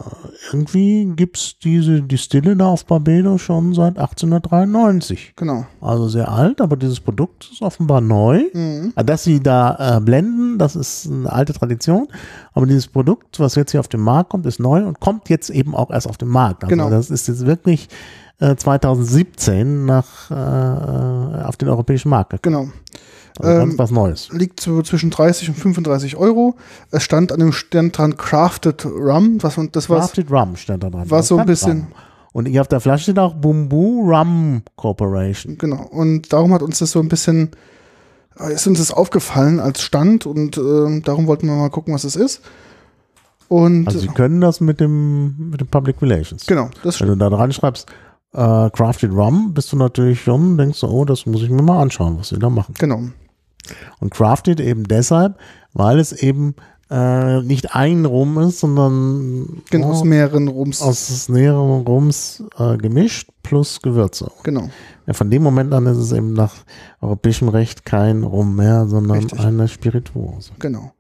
irgendwie 0.51 1.11
gibt 1.15 1.38
es 1.38 1.55
diese 1.63 2.01
Distille 2.01 2.55
da 2.55 2.67
auf 2.67 2.86
Barbados 2.86 3.41
schon 3.41 3.73
seit 3.73 3.97
1893. 3.97 5.34
genau. 5.36 5.65
Also 5.81 6.07
sehr 6.09 6.29
alt, 6.31 6.59
aber 6.61 6.75
dieses 6.75 6.99
Produkt 6.99 7.49
ist 7.51 7.61
offenbar 7.61 8.01
neu. 8.01 8.43
Mhm. 8.53 8.93
Ah, 8.95 9.03
Dass 9.03 9.23
sie 9.23 9.41
da 9.41 9.97
äh, 9.97 10.01
blenden, 10.01 10.57
das 10.57 10.75
ist 10.75 11.07
eine 11.09 11.31
alte 11.31 11.53
Tradition. 11.53 12.07
Aber 12.53 12.65
dieses 12.65 12.88
Produkt, 12.88 13.39
was 13.39 13.55
jetzt 13.55 13.71
hier 13.71 13.79
auf 13.79 13.88
den 13.88 14.01
Markt 14.01 14.29
kommt, 14.29 14.45
ist 14.45 14.59
neu 14.59 14.86
und 14.86 14.99
kommt 14.99 15.29
jetzt 15.29 15.49
eben 15.49 15.73
auch 15.75 15.89
erst 15.91 16.07
auf 16.07 16.17
den 16.17 16.29
Markt. 16.29 16.63
Also 16.63 16.75
Genau. 16.75 16.89
das 16.89 17.09
ist 17.09 17.27
jetzt 17.27 17.45
wirklich 17.45 17.88
äh, 18.43 18.55
2017 18.55 19.85
nach, 19.85 20.29
äh, 20.31 21.43
auf 21.43 21.57
den 21.57 21.69
europäischen 21.69 22.09
Markt. 22.09 22.41
Genau. 22.43 22.67
Also 23.39 23.51
ganz 23.59 23.71
Ähm, 23.73 23.79
was 23.79 23.91
Neues. 23.91 24.29
Liegt 24.31 24.59
so 24.59 24.81
zwischen 24.83 25.09
30 25.09 25.49
und 25.49 25.55
35 25.55 26.17
Euro. 26.17 26.55
Es 26.91 27.03
stand 27.03 27.31
an 27.31 27.39
dem 27.39 27.51
Stand 27.51 27.97
dran 27.97 28.15
Crafted 28.17 28.85
Rum. 28.85 29.37
Was, 29.41 29.57
und 29.57 29.75
das 29.75 29.89
war 29.89 29.99
Crafted 29.99 30.31
Rum 30.31 30.55
stand 30.55 30.83
da 30.83 30.89
dran. 30.89 31.09
war 31.09 31.23
so 31.23 31.37
ein 31.37 31.45
bisschen- 31.45 31.79
Rum. 31.79 31.87
Und 32.33 32.47
hier 32.47 32.61
auf 32.61 32.67
der 32.67 32.79
Flasche 32.79 33.03
steht 33.03 33.19
auch 33.19 33.33
Bumbu 33.35 34.09
Rum 34.11 34.63
Corporation. 34.75 35.57
Genau. 35.57 35.83
Und 35.91 36.33
darum 36.33 36.51
hat 36.53 36.63
uns 36.63 36.79
das 36.79 36.91
so 36.91 36.99
ein 36.99 37.07
bisschen, 37.07 37.51
äh, 38.39 38.53
ist 38.53 38.65
uns 38.67 38.79
das 38.79 38.91
aufgefallen 38.91 39.59
als 39.59 39.81
Stand 39.81 40.25
und 40.25 40.57
ähm, 40.57 41.01
darum 41.03 41.27
wollten 41.27 41.45
wir 41.47 41.55
mal 41.55 41.69
gucken, 41.69 41.93
was 41.93 42.03
es 42.03 42.15
ist. 42.15 42.41
Und 43.49 43.85
Also 43.87 43.99
sie 43.99 44.07
können 44.07 44.41
das 44.41 44.61
mit 44.61 44.79
dem, 44.79 45.49
mit 45.51 45.61
dem 45.61 45.67
Public 45.67 46.01
Relations. 46.01 46.45
genau, 46.47 46.69
das 46.83 46.99
Wenn 47.01 47.07
du 47.09 47.15
da 47.17 47.29
dran 47.29 47.51
schreibst, 47.51 47.87
äh, 48.34 48.69
Crafted 48.71 49.11
Rum, 49.11 49.53
bist 49.53 49.71
du 49.71 49.77
natürlich 49.77 50.21
schon, 50.21 50.57
denkst 50.57 50.79
du, 50.81 50.88
oh, 50.88 51.05
das 51.05 51.25
muss 51.25 51.43
ich 51.43 51.49
mir 51.49 51.61
mal 51.63 51.81
anschauen, 51.81 52.17
was 52.19 52.29
sie 52.29 52.39
da 52.39 52.49
machen. 52.49 52.73
genau. 52.77 53.01
Und 54.01 54.13
crafted 54.13 54.59
eben 54.59 54.84
deshalb, 54.84 55.38
weil 55.73 55.97
es 55.97 56.11
eben 56.11 56.53
äh, 56.91 57.41
nicht 57.43 57.73
ein 57.75 58.03
Rum 58.03 58.38
ist, 58.39 58.59
sondern 58.59 59.61
Genau, 59.69 59.91
aus 59.91 60.01
oh, 60.01 60.05
mehreren 60.05 60.49
Rums. 60.49 60.81
aus 60.81 61.29
mehreren 61.29 61.84
Rums 61.88 62.43
äh, 62.57 62.75
gemischt 62.75 63.29
plus 63.41 63.81
Gewürze. 63.81 64.29
genau. 64.43 64.69
Ja, 65.07 65.13
von 65.13 65.29
dem 65.29 65.43
Moment 65.43 65.73
an 65.73 65.86
ist 65.86 65.97
es 65.97 66.11
eben 66.11 66.34
nach 66.34 66.55
europäischem 67.01 67.47
Recht 67.49 67.86
kein 67.86 68.23
Rum 68.23 68.55
mehr, 68.57 68.86
sondern 68.88 69.19
Richtig. 69.19 69.39
eine 69.39 69.67
Spirituose. 69.69 70.51
Genau. 70.59 70.91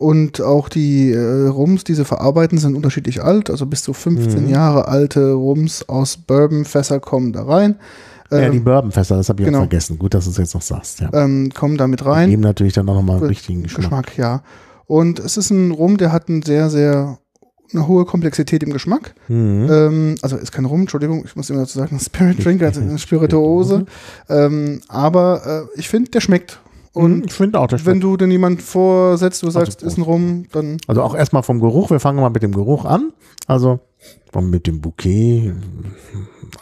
Und 0.00 0.40
auch 0.40 0.70
die 0.70 1.12
äh, 1.12 1.46
Rums, 1.48 1.84
die 1.84 1.92
sie 1.92 2.06
verarbeiten, 2.06 2.56
sind 2.56 2.74
unterschiedlich 2.74 3.22
alt. 3.22 3.50
Also 3.50 3.66
bis 3.66 3.82
zu 3.82 3.92
15 3.92 4.44
Mhm. 4.44 4.48
Jahre 4.50 4.88
alte 4.88 5.32
Rums 5.32 5.86
aus 5.90 6.16
Bourbonfässer 6.16 7.00
kommen 7.00 7.34
da 7.34 7.42
rein. 7.42 7.76
ja, 8.30 8.48
die 8.48 8.56
Ähm, 8.56 8.64
Bourbonfässer, 8.64 9.18
das 9.18 9.28
habe 9.28 9.42
ich 9.42 9.46
genau. 9.46 9.58
auch 9.58 9.62
vergessen. 9.64 9.98
Gut, 9.98 10.14
dass 10.14 10.24
du 10.24 10.30
es 10.30 10.38
jetzt 10.38 10.54
noch 10.54 10.62
sagst. 10.62 11.00
Ja. 11.00 11.10
ähm, 11.12 11.50
kommen 11.54 11.76
da 11.76 11.86
mit 11.86 12.00
Die 12.00 12.04
rein. 12.04 12.30
geben 12.30 12.40
natürlich 12.40 12.72
dann 12.72 12.88
auch 12.88 12.94
nochmal 12.94 13.18
einen 13.18 13.26
richtigen 13.26 13.62
Geschmack. 13.62 13.82
Geschmack, 14.06 14.16
ja. 14.16 14.42
Und 14.86 15.18
es 15.18 15.36
ist 15.36 15.50
ein 15.50 15.70
Rum, 15.70 15.98
der 15.98 16.12
hat 16.12 16.30
einen 16.30 16.40
sehr, 16.40 16.70
sehr 16.70 17.18
eine 17.72 17.86
hohe 17.86 18.06
Komplexität 18.06 18.62
im 18.62 18.72
Geschmack. 18.72 19.14
Mhm. 19.28 19.68
Ähm, 19.70 20.14
also 20.22 20.36
ist 20.38 20.50
kein 20.50 20.64
Rum, 20.64 20.80
Entschuldigung, 20.80 21.24
ich 21.26 21.36
muss 21.36 21.50
immer 21.50 21.60
dazu 21.60 21.78
sagen, 21.78 22.00
Spirit 22.00 22.42
Drink, 22.42 22.62
also 22.62 22.80
eine 22.80 22.98
Spirituose. 22.98 23.84
Ähm, 24.30 24.80
aber 24.88 25.68
äh, 25.74 25.78
ich 25.78 25.90
finde, 25.90 26.10
der 26.10 26.20
schmeckt. 26.22 26.58
Und 26.92 27.26
ich 27.26 27.32
finde 27.32 27.60
auch, 27.60 27.68
das 27.68 27.86
wenn 27.86 28.00
du 28.00 28.16
denn 28.16 28.30
jemand 28.30 28.62
vorsetzt, 28.62 29.42
du 29.42 29.50
sagst, 29.50 29.82
Also, 29.82 29.86
ist 29.86 29.96
ein 29.98 30.02
Rum, 30.02 30.46
dann 30.52 30.78
Also 30.88 31.02
auch 31.02 31.14
erstmal 31.14 31.42
vom 31.44 31.60
Geruch. 31.60 31.90
Wir 31.90 32.00
fangen 32.00 32.20
mal 32.20 32.30
mit 32.30 32.42
dem 32.42 32.52
Geruch 32.52 32.84
an. 32.84 33.12
Also 33.46 33.78
mit 34.40 34.66
dem 34.66 34.80
Bouquet. 34.80 35.52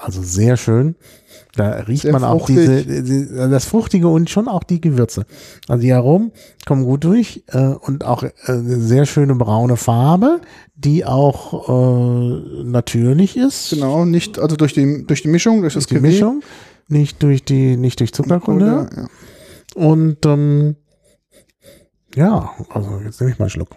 Also 0.03 0.23
sehr 0.23 0.57
schön. 0.57 0.97
Da 1.55 1.71
riecht 1.81 2.03
Sehr 2.03 2.13
man 2.13 2.25
auch 2.25 2.47
fruchtig. 2.47 2.57
diese, 2.87 3.03
die- 3.03 3.27
das 3.51 3.65
Fruchtige 3.65 4.09
und 4.09 4.29
schon 4.31 4.49
auch 4.49 4.63
die 4.63 4.81
Gewürze. 4.81 5.25
Also 5.67 5.83
die 5.83 5.93
Aromen 5.93 6.31
kommen 6.67 6.85
gut 6.85 7.05
durch 7.05 7.43
äh, 7.49 7.69
und 7.69 8.05
auch 8.05 8.23
äh, 8.23 8.31
eine 8.47 8.81
sehr 8.81 9.07
schöne 9.07 9.35
braune 9.35 9.77
Farbe, 9.77 10.41
die 10.77 11.05
auch 11.05 11.69
äh, 11.69 12.63
natürlich 12.65 13.37
ist. 13.37 13.71
genau, 13.71 14.05
nicht, 14.05 14.39
also 14.39 14.57
durch 14.57 14.73
die, 14.75 15.05
durch 15.07 15.23
die 15.23 15.29
Mischung, 15.29 15.63
durch 15.63 15.75
das 15.75 15.87
Die. 15.87 15.99
Mischung. 16.01 16.43
Nicht 16.89 17.23
durch 17.23 17.45
die, 17.45 17.77
nicht 17.77 18.01
durch 18.01 18.15
Zuckerkunde. 18.15 18.89
Ja, 18.95 19.03
ja. 19.03 19.09
Und 19.79 20.27
ähm, 20.27 20.77
ja, 22.15 22.51
also 22.71 23.01
jetzt 23.05 23.21
nehme 23.21 23.33
ich 23.33 23.39
mal 23.39 23.45
einen 23.45 23.51
Schluck. 23.51 23.69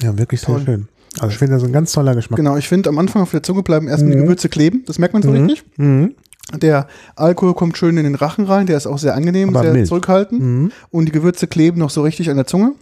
Ja, 0.00 0.16
wirklich 0.18 0.40
sehr 0.40 0.54
Toll. 0.54 0.64
schön. 0.64 0.88
Also 1.18 1.28
ich 1.28 1.38
finde 1.38 1.54
das 1.54 1.64
ein 1.64 1.72
ganz 1.72 1.92
toller 1.92 2.14
Geschmack. 2.14 2.36
Genau, 2.38 2.56
ich 2.56 2.66
finde, 2.68 2.88
am 2.88 2.98
Anfang 2.98 3.22
auf 3.22 3.30
der 3.30 3.42
Zunge 3.42 3.62
bleiben 3.62 3.86
erstmal 3.88 4.12
die 4.12 4.16
Mhm. 4.18 4.22
Gewürze 4.22 4.48
kleben, 4.48 4.84
das 4.86 4.98
merkt 4.98 5.12
man 5.12 5.22
so 5.22 5.30
Mhm. 5.30 5.36
richtig. 5.46 5.64
Mhm. 5.76 6.14
Der 6.60 6.88
Alkohol 7.14 7.54
kommt 7.54 7.76
schön 7.76 7.96
in 7.98 8.04
den 8.04 8.14
Rachen 8.14 8.46
rein, 8.46 8.66
der 8.66 8.76
ist 8.76 8.86
auch 8.86 8.98
sehr 8.98 9.14
angenehm, 9.14 9.50
Aber 9.50 9.62
sehr 9.62 9.72
mild. 9.74 9.86
zurückhaltend. 9.86 10.40
Mhm. 10.42 10.72
Und 10.90 11.06
die 11.06 11.12
Gewürze 11.12 11.46
kleben 11.46 11.78
noch 11.78 11.90
so 11.90 12.02
richtig 12.02 12.30
an 12.30 12.36
der 12.36 12.46
Zunge. 12.46 12.72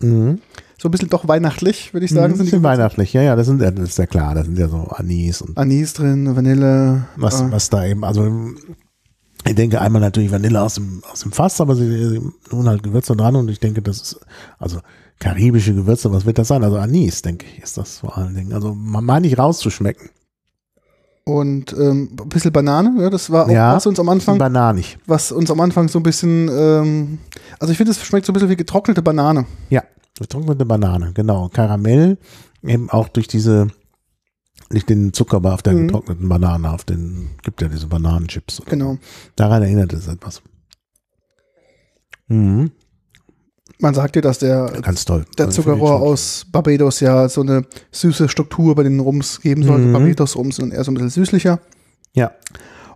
Mhm. 0.00 0.40
So 0.78 0.88
ein 0.88 0.90
bisschen 0.90 1.08
doch 1.08 1.26
weihnachtlich, 1.28 1.94
würde 1.94 2.04
ich 2.04 2.10
Sagen, 2.10 2.30
das 2.32 2.38
sind 2.38 2.46
die 2.46 2.50
Gewürze. 2.50 2.64
weihnachtlich, 2.64 3.12
ja, 3.14 3.22
ja, 3.22 3.36
das, 3.36 3.46
sind, 3.46 3.62
das 3.62 3.72
ist 3.78 3.98
ja 3.98 4.06
klar, 4.06 4.34
das 4.34 4.46
sind 4.46 4.58
ja 4.58 4.68
so 4.68 4.78
Anis 4.88 5.40
und 5.40 5.56
Anis 5.56 5.94
drin, 5.94 6.34
Vanille. 6.36 7.06
was, 7.16 7.40
äh, 7.40 7.50
was 7.50 7.70
da 7.70 7.84
eben, 7.86 8.04
also 8.04 8.24
ich 9.46 9.54
denke 9.54 9.80
einmal 9.80 10.00
natürlich 10.00 10.30
Vanille 10.32 10.60
aus 10.60 10.74
dem, 10.74 11.02
aus 11.10 11.20
dem 11.20 11.32
Fass, 11.32 11.60
aber 11.60 11.74
sie, 11.76 12.08
sie 12.08 12.20
tun 12.50 12.68
halt 12.68 12.82
Gewürze 12.82 13.16
dran 13.16 13.36
und 13.36 13.48
ich 13.50 13.60
denke, 13.60 13.82
das 13.82 14.00
ist, 14.00 14.20
also 14.58 14.80
karibische 15.18 15.74
Gewürze, 15.74 16.12
was 16.12 16.26
wird 16.26 16.38
das 16.38 16.48
sein? 16.48 16.62
Also 16.64 16.76
Anis, 16.78 17.22
denke 17.22 17.46
ich, 17.46 17.62
ist 17.62 17.78
das 17.78 17.98
vor 17.98 18.16
allen 18.18 18.34
Dingen. 18.34 18.52
Also 18.52 18.74
man 18.74 19.04
meine 19.04 19.26
ich 19.26 19.38
rauszuschmecken. 19.38 20.10
und 21.24 21.72
ähm, 21.72 22.10
ein 22.20 22.28
bisschen 22.28 22.52
Banane, 22.52 23.02
ja, 23.02 23.10
das 23.10 23.30
war 23.30 23.46
auch 23.46 23.50
Ja, 23.50 23.74
was 23.74 23.86
uns 23.86 23.98
am 23.98 24.08
Anfang, 24.08 24.38
Bananig. 24.38 24.98
was 25.06 25.32
uns 25.32 25.50
am 25.50 25.60
Anfang 25.60 25.88
so 25.88 25.98
ein 25.98 26.02
bisschen, 26.02 26.48
ähm, 26.48 27.18
also 27.58 27.72
ich 27.72 27.76
finde, 27.78 27.92
es 27.92 28.00
schmeckt 28.04 28.26
so 28.26 28.32
ein 28.32 28.34
bisschen 28.34 28.48
wie 28.50 28.56
getrocknete 28.56 29.02
Banane. 29.02 29.46
Ja, 29.70 29.82
getrocknete 30.18 30.64
Banane, 30.64 31.12
genau. 31.14 31.48
Karamell, 31.52 32.18
eben 32.62 32.90
auch 32.90 33.08
durch 33.08 33.26
diese, 33.26 33.68
nicht 34.70 34.88
den 34.88 35.12
Zucker, 35.12 35.36
aber 35.38 35.54
auf 35.54 35.62
der 35.62 35.74
Mhm. 35.74 35.86
getrockneten 35.88 36.28
Banane, 36.28 36.70
auf 36.70 36.84
den, 36.84 37.30
gibt 37.42 37.60
ja 37.62 37.68
diese 37.68 37.86
Bananenchips. 37.86 38.62
Genau. 38.66 38.98
Daran 39.36 39.62
erinnert 39.62 39.92
es 39.92 40.08
etwas. 40.08 40.42
Mhm. 42.28 42.70
Man 43.78 43.94
sagt 43.94 44.16
ja, 44.16 44.22
dass 44.22 44.38
der, 44.38 44.72
Ganz 44.80 45.04
toll. 45.04 45.26
der 45.36 45.46
Also 45.46 45.62
Zuckerrohr 45.62 46.00
aus 46.00 46.46
Barbados 46.50 47.00
ja 47.00 47.28
so 47.28 47.42
eine 47.42 47.64
süße 47.92 48.28
Struktur 48.28 48.74
bei 48.74 48.82
den 48.82 49.00
Rums 49.00 49.40
geben 49.40 49.62
soll. 49.62 49.78
Mhm. 49.78 49.92
Barbados-Rums 49.92 50.56
sind 50.56 50.72
eher 50.72 50.82
so 50.82 50.90
ein 50.90 50.94
bisschen 50.94 51.10
süßlicher. 51.10 51.60
Ja. 52.14 52.32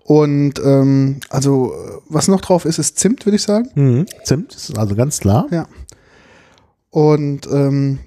Und 0.05 0.55
ähm, 0.65 1.21
also, 1.29 1.75
was 2.09 2.29
noch 2.29 2.41
drauf 2.41 2.65
ist, 2.65 2.79
ist 2.79 2.99
Zimt, 2.99 3.27
würde 3.27 3.37
ich 3.37 3.43
sagen. 3.43 3.69
Mhm. 3.75 4.07
Zimt 4.25 4.55
ist 4.55 4.77
also 4.79 4.95
ganz 4.95 5.21
klar. 5.21 5.47
Ja. 5.51 5.69
Und 6.89 7.47
ähm, 7.53 7.99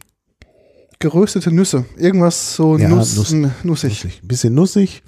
geröstete 0.99 1.51
Nüsse. 1.51 1.85
Irgendwas 1.97 2.55
so 2.55 2.77
Ja, 2.77 2.87
Nuss, 2.89 3.15
Nuss- 3.17 3.31
nussig. 3.31 3.63
Nussig. 3.63 4.21
Ein 4.23 4.27
bisschen 4.27 4.53
nussig, 4.53 5.03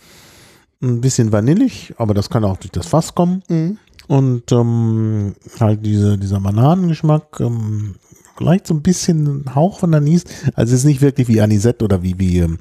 ein 0.82 1.02
bisschen 1.02 1.32
vanillig, 1.32 1.94
aber 1.98 2.14
das 2.14 2.30
kann 2.30 2.44
auch 2.44 2.58
durch 2.58 2.72
das 2.72 2.88
Fass 2.88 3.16
kommen. 3.16 3.44
Mhm. 3.50 3.78
Und 4.08 4.52
ähm, 4.52 5.36
halt 5.60 5.86
diese, 5.86 6.18
dieser 6.18 6.40
Bananengeschmack, 6.40 7.40
ähm, 7.40 7.96
vielleicht 8.38 8.68
so 8.68 8.74
ein 8.74 8.82
bisschen 8.84 9.46
Hauch 9.56 9.80
von 9.80 9.94
Anis. 9.96 10.24
Also 10.54 10.74
es 10.74 10.82
ist 10.82 10.86
nicht 10.86 11.02
wirklich 11.02 11.28
wie 11.28 11.42
Anisette 11.42 11.84
oder 11.86 12.04
wie, 12.04 12.20
wie 12.20 12.40
ähm, 12.40 12.60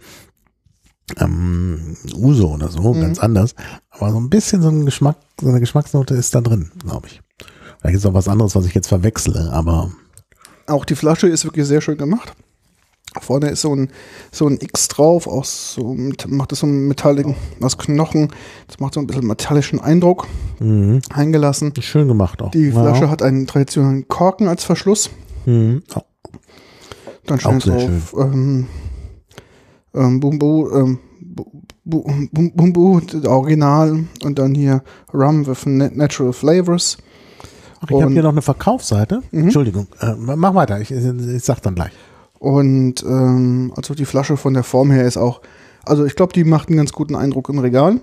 ähm, 1.18 1.96
Uso 2.14 2.54
oder 2.54 2.68
so, 2.68 2.94
Mhm. 2.94 3.00
ganz 3.00 3.18
anders. 3.18 3.54
Aber 3.90 4.10
so 4.10 4.18
ein 4.18 4.30
bisschen 4.30 4.62
so 4.62 4.68
ein 4.68 4.84
Geschmack, 4.86 5.16
so 5.40 5.48
eine 5.48 5.60
Geschmacksnote 5.60 6.14
ist 6.14 6.34
da 6.34 6.40
drin, 6.40 6.70
glaube 6.82 7.08
ich. 7.08 7.20
Vielleicht 7.80 7.96
ist 7.98 8.06
auch 8.06 8.14
was 8.14 8.28
anderes, 8.28 8.54
was 8.54 8.64
ich 8.66 8.74
jetzt 8.74 8.88
verwechsle, 8.88 9.50
aber 9.52 9.92
Auch 10.66 10.86
die 10.86 10.94
Flasche 10.94 11.28
ist 11.28 11.44
wirklich 11.44 11.66
sehr 11.66 11.82
schön 11.82 11.98
gemacht. 11.98 12.32
Vorne 13.20 13.50
ist 13.50 13.60
so 13.60 13.74
ein, 13.74 13.88
so 14.32 14.46
ein 14.48 14.58
X 14.60 14.88
drauf, 14.88 15.26
aus 15.26 15.74
so, 15.74 15.94
macht 16.28 16.52
das 16.52 16.60
so 16.60 16.66
einen 16.66 16.88
metalligen, 16.88 17.36
aus 17.60 17.78
Knochen. 17.78 18.28
Das 18.66 18.80
macht 18.80 18.94
so 18.94 19.00
ein 19.00 19.06
bisschen 19.06 19.26
metallischen 19.26 19.80
Eindruck 19.80 20.26
mhm. 20.58 21.00
eingelassen. 21.12 21.72
schön 21.80 22.08
gemacht 22.08 22.42
auch. 22.42 22.50
Die 22.50 22.68
Ja. 22.68 22.72
Flasche 22.82 23.08
hat 23.10 23.22
einen 23.22 23.46
traditionellen 23.46 24.08
Korken 24.08 24.48
als 24.48 24.64
Verschluss. 24.64 25.10
Mhm. 25.46 25.82
Oh, 25.94 26.00
Dann 27.26 27.38
Auch 27.38 27.40
steht 27.60 27.62
sehr 27.62 27.76
drauf 27.88 28.14
ähm, 28.18 28.66
ähm, 29.94 30.20
Bumbu, 30.20 30.70
ähm, 30.70 30.98
Bu- 31.20 31.44
Bu- 31.84 32.04
Bum- 32.32 32.52
Bumbu, 32.54 33.00
das 33.00 33.24
Original 33.26 34.04
und 34.24 34.38
dann 34.38 34.54
hier 34.54 34.82
Rum 35.12 35.46
with 35.46 35.66
na- 35.66 35.90
Natural 35.92 36.32
Flavors. 36.32 36.96
Ach, 37.80 37.90
ich 37.90 38.00
habe 38.02 38.12
hier 38.12 38.22
noch 38.22 38.32
eine 38.32 38.42
Verkaufsseite. 38.42 39.22
Mhm. 39.30 39.44
Entschuldigung, 39.44 39.86
äh, 40.00 40.14
mach 40.16 40.54
weiter, 40.54 40.80
ich, 40.80 40.90
ich 40.90 41.44
sag 41.44 41.60
dann 41.62 41.74
gleich. 41.74 41.92
Und 42.44 43.02
ähm, 43.04 43.72
also 43.74 43.94
die 43.94 44.04
Flasche 44.04 44.36
von 44.36 44.52
der 44.52 44.64
Form 44.64 44.90
her 44.90 45.06
ist 45.06 45.16
auch, 45.16 45.40
also 45.86 46.04
ich 46.04 46.14
glaube, 46.14 46.34
die 46.34 46.44
macht 46.44 46.68
einen 46.68 46.76
ganz 46.76 46.92
guten 46.92 47.14
Eindruck 47.14 47.48
im 47.48 47.58
Regal. 47.58 48.00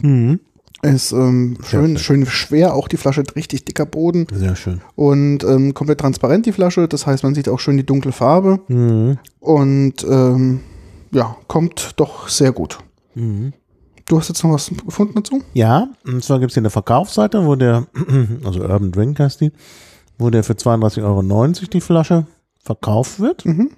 Mhm. 0.00 0.40
Ist 0.80 1.12
ähm, 1.12 1.58
schön. 1.62 1.98
schön 1.98 2.24
schwer, 2.24 2.74
auch 2.74 2.88
die 2.88 2.96
Flasche 2.96 3.20
hat 3.20 3.36
richtig 3.36 3.66
dicker 3.66 3.84
Boden 3.84 4.26
Sehr 4.32 4.56
schön. 4.56 4.80
und 4.94 5.44
ähm, 5.44 5.74
komplett 5.74 6.00
transparent 6.00 6.46
die 6.46 6.52
Flasche. 6.52 6.88
Das 6.88 7.06
heißt, 7.06 7.22
man 7.22 7.34
sieht 7.34 7.50
auch 7.50 7.60
schön 7.60 7.76
die 7.76 7.84
dunkle 7.84 8.12
Farbe 8.12 8.60
Mhm. 8.68 9.18
und 9.40 10.04
ähm, 10.08 10.60
ja, 11.12 11.36
kommt 11.46 11.92
doch 11.98 12.28
sehr 12.28 12.52
gut. 12.52 12.78
Mhm. 13.14 13.52
Du 14.08 14.18
hast 14.18 14.28
jetzt 14.28 14.42
noch 14.42 14.52
was 14.52 14.70
gefunden 14.86 15.12
dazu? 15.16 15.42
Ja, 15.52 15.88
und 16.06 16.24
zwar 16.24 16.40
gibt 16.40 16.50
es 16.50 16.54
hier 16.54 16.62
eine 16.62 16.70
Verkaufsseite, 16.70 17.44
wo 17.44 17.56
der, 17.56 17.86
also 18.44 18.60
Urban 18.62 18.90
Drink 18.90 19.20
heißt 19.20 19.42
die, 19.42 19.52
wo 20.18 20.30
der 20.30 20.42
für 20.42 20.54
32,90 20.54 21.02
Euro 21.04 21.66
die 21.70 21.80
Flasche 21.82 22.26
verkauft 22.64 23.20
wird. 23.20 23.44
Mhm. 23.44 23.70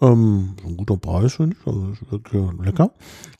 Ähm, 0.00 0.54
ein 0.64 0.76
guter 0.76 0.96
Preis, 0.96 1.34
finde 1.34 1.56
ich. 1.60 1.66
Also 1.66 1.90
ist 1.90 2.10
wirklich 2.10 2.42
lecker. 2.62 2.92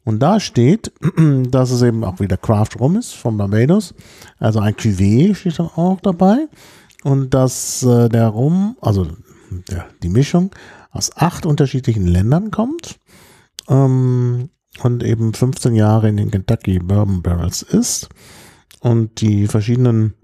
Und 0.05 0.21
da 0.21 0.41
steht, 0.41 0.93
dass 1.51 1.71
es 1.71 1.83
eben 1.83 2.05
auch 2.05 2.21
wieder 2.21 2.37
Craft 2.37 2.79
Rum 2.79 2.97
ist 2.97 3.15
von 3.15 3.37
Barbados. 3.37 3.95
Also 4.39 4.61
ein 4.61 4.75
Cuvée 4.75 5.35
steht 5.35 5.59
dann 5.59 5.69
auch 5.69 6.01
dabei. 6.01 6.49
Und 7.03 7.33
dass 7.33 7.83
äh, 7.83 8.09
der 8.11 8.29
Rum, 8.29 8.77
also 8.83 9.07
der, 9.71 9.87
die 10.03 10.11
Mischung 10.11 10.55
aus 10.91 11.17
acht 11.17 11.47
unterschiedlichen 11.47 12.07
Ländern 12.07 12.51
kommt. 12.51 12.99
Ähm, 13.69 14.51
und 14.83 15.03
eben 15.03 15.35
15 15.35 15.75
Jahre 15.75 16.09
in 16.09 16.17
den 16.17 16.31
Kentucky 16.31 16.79
Bourbon 16.79 17.23
Barrels 17.23 17.63
ist. 17.63 18.09
Und 18.81 19.21
die 19.21 19.47
verschiedenen, 19.47 20.15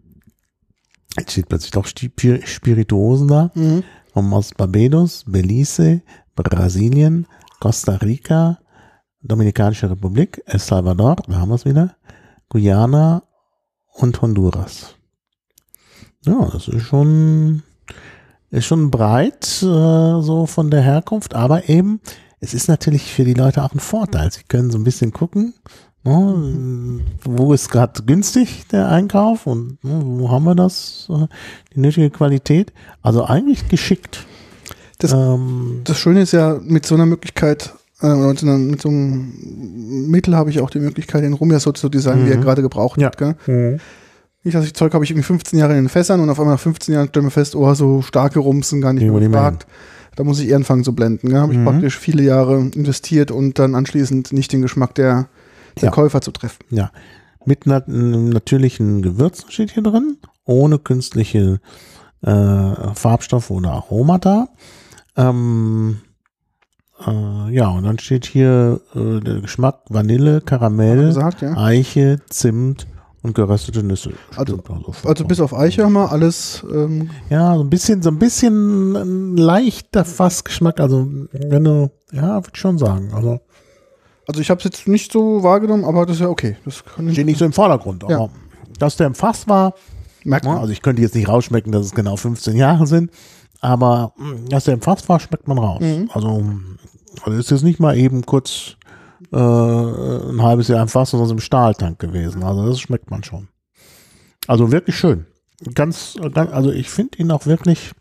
jetzt 1.18 1.32
steht 1.32 1.49
plötzlich 1.49 1.72
doch 1.72 1.87
Spirituosen 1.87 3.28
da 3.28 3.51
Mhm. 3.55 3.82
aus 4.14 4.53
Barbados, 4.55 5.24
Belize, 5.26 6.03
Brasilien, 6.43 7.26
Costa 7.61 7.97
Rica, 7.97 8.59
Dominikanische 9.22 9.91
Republik, 9.91 10.43
El 10.47 10.59
Salvador, 10.61 11.16
da 11.26 11.37
haben 11.37 11.49
wir 11.49 11.57
es 11.57 11.64
wieder, 11.64 11.97
Guyana 12.49 13.22
und 13.95 14.20
Honduras. 14.22 14.95
Ja, 16.24 16.49
das 16.53 16.68
ist 16.68 16.82
schon, 16.82 17.62
ist 18.51 18.66
schon 18.66 18.91
breit, 18.91 19.62
äh, 19.62 20.20
so 20.20 20.47
von 20.47 20.70
der 20.70 20.82
Herkunft, 20.82 21.34
aber 21.34 21.68
eben, 21.68 22.01
es 22.41 22.55
ist 22.55 22.68
natürlich 22.68 23.12
für 23.12 23.24
die 23.24 23.34
Leute 23.34 23.62
auch 23.62 23.72
ein 23.72 23.80
Vorteil. 23.80 24.30
Sie 24.30 24.43
können 24.47 24.70
so 24.70 24.78
ein 24.78 24.84
bisschen 24.84 25.12
gucken, 25.12 25.55
ne, 26.05 27.01
wo 27.24 27.53
ist 27.53 27.70
gerade 27.70 28.03
günstig 28.03 28.68
der 28.68 28.89
Einkauf 28.89 29.47
und 29.47 29.82
ne, 29.82 30.01
wo 30.05 30.30
haben 30.30 30.45
wir 30.45 30.55
das, 30.55 31.09
äh, 31.11 31.26
die 31.74 31.80
nötige 31.80 32.11
Qualität. 32.11 32.72
Also 33.03 33.24
eigentlich 33.24 33.68
geschickt. 33.68 34.26
Das- 34.99 35.12
ähm, 35.12 35.80
Das 35.84 35.99
Schöne 35.99 36.22
ist 36.22 36.32
ja, 36.32 36.59
mit 36.62 36.86
so 36.86 36.94
einer 36.94 37.07
Möglichkeit, 37.07 37.74
äh, 38.03 38.14
mit 38.14 38.80
so 38.80 38.88
einem 38.88 39.32
Mittel 40.11 40.36
habe 40.36 40.51
ich 40.51 40.61
auch 40.61 40.70
die 40.70 40.80
Möglichkeit, 40.80 41.22
den 41.24 41.32
Rum 41.34 41.51
ja 41.51 41.61
so 41.61 41.72
zu 41.72 41.88
designen, 41.88 42.26
wie 42.26 42.30
er 42.30 42.38
Mhm. 42.38 42.42
gerade 42.42 42.62
gebraucht 42.62 43.01
Ja. 43.01 43.11
wird. 43.18 43.36
Gell? 43.47 43.78
Nicht, 44.42 44.55
dass 44.55 44.64
ich 44.64 44.74
Zeug 44.74 44.94
habe 44.94 45.05
ich 45.05 45.11
irgendwie 45.11 45.24
15 45.26 45.59
Jahre 45.59 45.72
in 45.76 45.84
den 45.84 45.88
Fässern 45.88 46.20
und 46.20 46.30
auf 46.30 46.38
einmal 46.38 46.55
nach 46.55 46.61
15 46.61 46.94
Jahren 46.94 47.09
stellen 47.09 47.26
wir 47.26 47.30
fest, 47.30 47.57
oh, 47.57 47.72
so 47.74 48.01
starke 48.03 48.38
Rums 48.38 48.68
sind 48.68 48.80
gar 48.80 48.92
nicht 48.92 49.03
mehr 49.03 49.12
nicht 49.12 49.20
mehr 49.22 49.28
gefragt. 49.30 49.66
Da 50.14 50.24
muss 50.24 50.38
ich 50.40 50.49
eher 50.49 50.57
anfangen 50.57 50.84
zu 50.84 50.94
blenden. 50.94 51.30
Da 51.30 51.40
habe 51.40 51.53
ich 51.53 51.59
Mhm. 51.59 51.64
praktisch 51.64 51.99
viele 51.99 52.22
Jahre 52.22 52.59
investiert 52.74 53.30
und 53.30 53.59
dann 53.59 53.74
anschließend 53.74 54.32
nicht 54.32 54.53
den 54.53 54.62
Geschmack 54.62 54.94
der, 54.94 55.28
der 55.80 55.86
Ja. 55.86 55.90
Käufer 55.90 56.20
zu 56.22 56.30
treffen. 56.30 56.64
Ja, 56.70 56.90
mit 57.44 57.66
nat 57.66 57.86
natürlichen 57.88 59.03
Gewürzen 59.03 59.51
steht 59.51 59.72
hier 59.72 59.82
drin, 59.82 60.16
ohne 60.44 60.78
künstliche 60.78 61.61
äh, 62.22 62.94
Farbstoffe 62.94 63.51
oder 63.51 63.70
Aromata. 63.72 64.49
Ähm, 65.16 65.98
äh, 67.06 67.52
ja, 67.54 67.68
und 67.68 67.84
dann 67.84 67.98
steht 67.98 68.26
hier 68.26 68.80
äh, 68.94 69.20
der 69.20 69.40
Geschmack 69.40 69.80
Vanille, 69.88 70.40
Karamell, 70.40 71.06
gesagt, 71.06 71.42
ja. 71.42 71.56
Eiche, 71.56 72.20
Zimt 72.30 72.86
und 73.22 73.34
geröstete 73.34 73.82
Nüsse. 73.82 74.12
Also- 74.36 74.58
also, 74.68 75.08
Also 75.08 75.24
bis 75.24 75.40
auf 75.40 75.54
Eiche 75.54 75.84
haben 75.84 75.94
wir 75.94 76.10
alles, 76.12 76.64
ähm, 76.72 77.10
ja, 77.28 77.54
so 77.56 77.62
ein 77.62 77.70
bisschen, 77.70 78.02
so 78.02 78.10
ein 78.10 78.18
bisschen 78.18 78.94
ein 78.96 79.36
leichter 79.36 80.04
Fassgeschmack. 80.04 80.80
Also 80.80 81.08
wenn 81.32 81.64
du, 81.64 81.90
ja, 82.12 82.36
würde 82.36 82.50
ich 82.54 82.60
schon 82.60 82.78
sagen. 82.78 83.10
Also 83.12 83.40
also 84.28 84.40
ich 84.40 84.50
habe 84.50 84.58
es 84.58 84.64
jetzt 84.64 84.88
nicht 84.88 85.12
so 85.12 85.44
wahrgenommen, 85.44 85.84
aber 85.84 86.04
das 86.04 86.16
ist 86.16 86.22
ja 86.22 86.28
okay. 86.28 86.56
Das 86.64 86.84
kann 86.84 87.06
ich, 87.06 87.12
steht 87.14 87.26
nicht 87.26 87.38
so 87.38 87.44
im 87.44 87.52
Vordergrund. 87.52 88.02
Aber 88.02 88.12
Ja. 88.12 88.28
dass 88.78 88.96
der 88.96 89.06
im 89.06 89.14
Fass 89.14 89.46
war, 89.48 89.74
merkt 90.24 90.44
Ja, 90.46 90.52
man. 90.52 90.60
also 90.60 90.72
ich 90.72 90.82
könnte 90.82 91.00
jetzt 91.00 91.14
nicht 91.14 91.28
rausschmecken, 91.28 91.70
dass 91.70 91.86
es 91.86 91.92
genau 91.94 92.16
15 92.16 92.56
Jahre 92.56 92.88
sind, 92.88 93.12
aber 93.61 94.12
mh, 94.16 94.48
dass 94.48 94.64
der 94.64 94.74
im 94.74 94.82
Fass 94.82 95.09
war, 95.09 95.20
schmeckt 95.20 95.48
man 95.48 95.59
raus. 95.59 95.80
Mhm. 95.80 96.11
Also, 96.12 96.44
also 97.22 97.38
ist 97.38 97.50
jetzt 97.50 97.64
nicht 97.64 97.80
mal 97.80 97.96
eben 97.96 98.24
kurz 98.24 98.76
äh, 99.32 99.36
ein 99.36 100.42
halbes 100.42 100.68
Jahr 100.68 100.82
im 100.82 100.88
Fass, 100.88 101.11
sondern 101.11 101.30
im 101.30 101.40
Stahltank 101.40 101.98
gewesen. 101.98 102.42
Also 102.42 102.66
das 102.66 102.80
schmeckt 102.80 103.11
man 103.11 103.24
schon. 103.24 103.48
Also 104.46 104.72
wirklich 104.72 104.96
schön. 104.96 105.26
Ganz, 105.74 106.16
ganz 106.34 106.52
also 106.52 106.70
ich 106.70 106.90
finde 106.90 107.18
ihn 107.18 107.30
auch 107.30 107.46
wirklich 107.46 107.92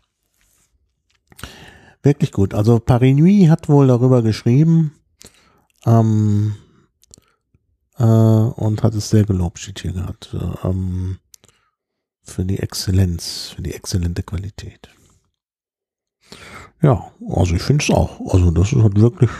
wirklich 2.02 2.32
gut. 2.32 2.54
Also 2.54 2.78
Paris 2.78 3.16
Nuit 3.16 3.48
hat 3.48 3.68
wohl 3.68 3.88
darüber 3.88 4.22
geschrieben, 4.22 4.92
ähm, 5.86 6.56
äh, 7.98 8.04
und 8.04 8.82
hat 8.82 8.94
es 8.94 9.08
sehr 9.08 9.24
gelobt, 9.24 9.58
steht 9.58 9.80
hier. 9.80 9.94
Äh, 9.94 10.68
ähm, 10.68 11.18
für 12.22 12.44
die 12.44 12.58
Exzellenz, 12.58 13.52
für 13.54 13.62
die 13.62 13.72
exzellente 13.72 14.22
Qualität. 14.22 14.88
Ja, 16.82 17.04
also 17.30 17.54
ich 17.54 17.62
finde 17.62 17.82
es 17.82 17.90
auch. 17.90 18.20
Also 18.32 18.50
das 18.50 18.72
ist 18.72 18.82
halt 18.82 19.00
wirklich, 19.00 19.30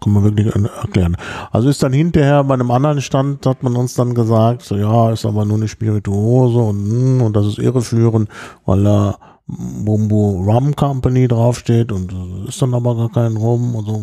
kann 0.00 0.12
man 0.12 0.24
wirklich 0.24 0.46
erklären. 0.46 1.16
Also 1.52 1.68
ist 1.68 1.82
dann 1.82 1.92
hinterher 1.92 2.42
bei 2.44 2.54
einem 2.54 2.70
anderen 2.70 3.02
Stand, 3.02 3.44
hat 3.44 3.62
man 3.62 3.76
uns 3.76 3.94
dann 3.94 4.14
gesagt, 4.14 4.62
so 4.62 4.76
ja, 4.76 5.10
ist 5.10 5.26
aber 5.26 5.44
nur 5.44 5.58
eine 5.58 5.68
Spirituose 5.68 6.58
und, 6.58 6.76
hm, 6.76 7.22
und 7.22 7.36
das 7.36 7.46
ist 7.46 7.58
irreführend, 7.58 8.30
weil 8.64 8.82
da 8.82 9.18
Bumbu 9.46 10.42
Rum 10.42 10.74
Company 10.74 11.28
draufsteht 11.28 11.92
und 11.92 12.12
ist 12.48 12.60
dann 12.62 12.74
aber 12.74 12.96
gar 12.96 13.10
kein 13.10 13.36
Rum 13.36 13.74
und 13.74 13.86
so. 13.86 14.02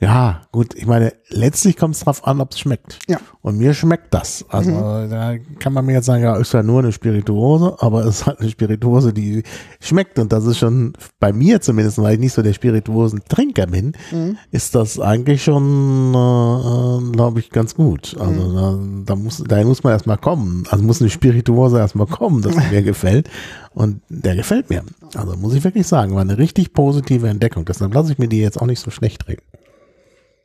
Ja, 0.00 0.42
gut, 0.52 0.76
ich 0.76 0.86
meine, 0.86 1.12
letztlich 1.28 1.76
kommt 1.76 1.96
es 1.96 2.02
drauf 2.02 2.24
an, 2.24 2.40
ob 2.40 2.52
es 2.52 2.60
schmeckt. 2.60 3.00
Ja. 3.08 3.18
Und 3.42 3.58
mir 3.58 3.74
schmeckt 3.74 4.14
das. 4.14 4.44
Also 4.48 4.70
mhm. 4.70 5.10
da 5.10 5.36
kann 5.58 5.72
man 5.72 5.86
mir 5.86 5.94
jetzt 5.94 6.06
sagen, 6.06 6.22
ja, 6.22 6.36
ist 6.36 6.54
ja 6.54 6.62
nur 6.62 6.80
eine 6.80 6.92
Spirituose, 6.92 7.76
aber 7.80 8.04
es 8.04 8.20
ist 8.20 8.26
halt 8.26 8.38
eine 8.38 8.48
Spirituose, 8.48 9.12
die 9.12 9.42
schmeckt. 9.80 10.20
Und 10.20 10.32
das 10.32 10.44
ist 10.46 10.58
schon 10.58 10.92
bei 11.18 11.32
mir 11.32 11.60
zumindest, 11.60 12.00
weil 12.00 12.14
ich 12.14 12.20
nicht 12.20 12.32
so 12.32 12.42
der 12.42 12.52
Spirituosentrinker 12.52 13.66
bin, 13.66 13.92
mhm. 14.12 14.38
ist 14.52 14.76
das 14.76 15.00
eigentlich 15.00 15.42
schon, 15.42 16.10
äh, 16.14 17.12
glaube 17.12 17.40
ich, 17.40 17.50
ganz 17.50 17.74
gut. 17.74 18.16
Also 18.20 18.40
mhm. 18.40 19.04
da, 19.04 19.14
da, 19.14 19.20
muss, 19.20 19.42
da 19.44 19.64
muss 19.64 19.82
man 19.82 19.94
erstmal 19.94 20.18
kommen. 20.18 20.62
Also 20.70 20.84
muss 20.84 21.00
eine 21.00 21.10
Spirituose 21.10 21.78
erstmal 21.78 22.06
kommen, 22.06 22.42
dass 22.42 22.54
mir 22.70 22.82
gefällt. 22.82 23.28
Und 23.74 24.00
der 24.08 24.36
gefällt 24.36 24.70
mir. 24.70 24.84
Also 25.16 25.36
muss 25.36 25.54
ich 25.54 25.64
wirklich 25.64 25.88
sagen, 25.88 26.14
war 26.14 26.20
eine 26.20 26.38
richtig 26.38 26.72
positive 26.72 27.28
Entdeckung. 27.28 27.64
Deshalb 27.64 27.92
lasse 27.94 28.12
ich 28.12 28.18
mir 28.18 28.28
die 28.28 28.40
jetzt 28.40 28.60
auch 28.60 28.66
nicht 28.66 28.80
so 28.80 28.90
schlecht 28.90 29.26
reden. 29.26 29.42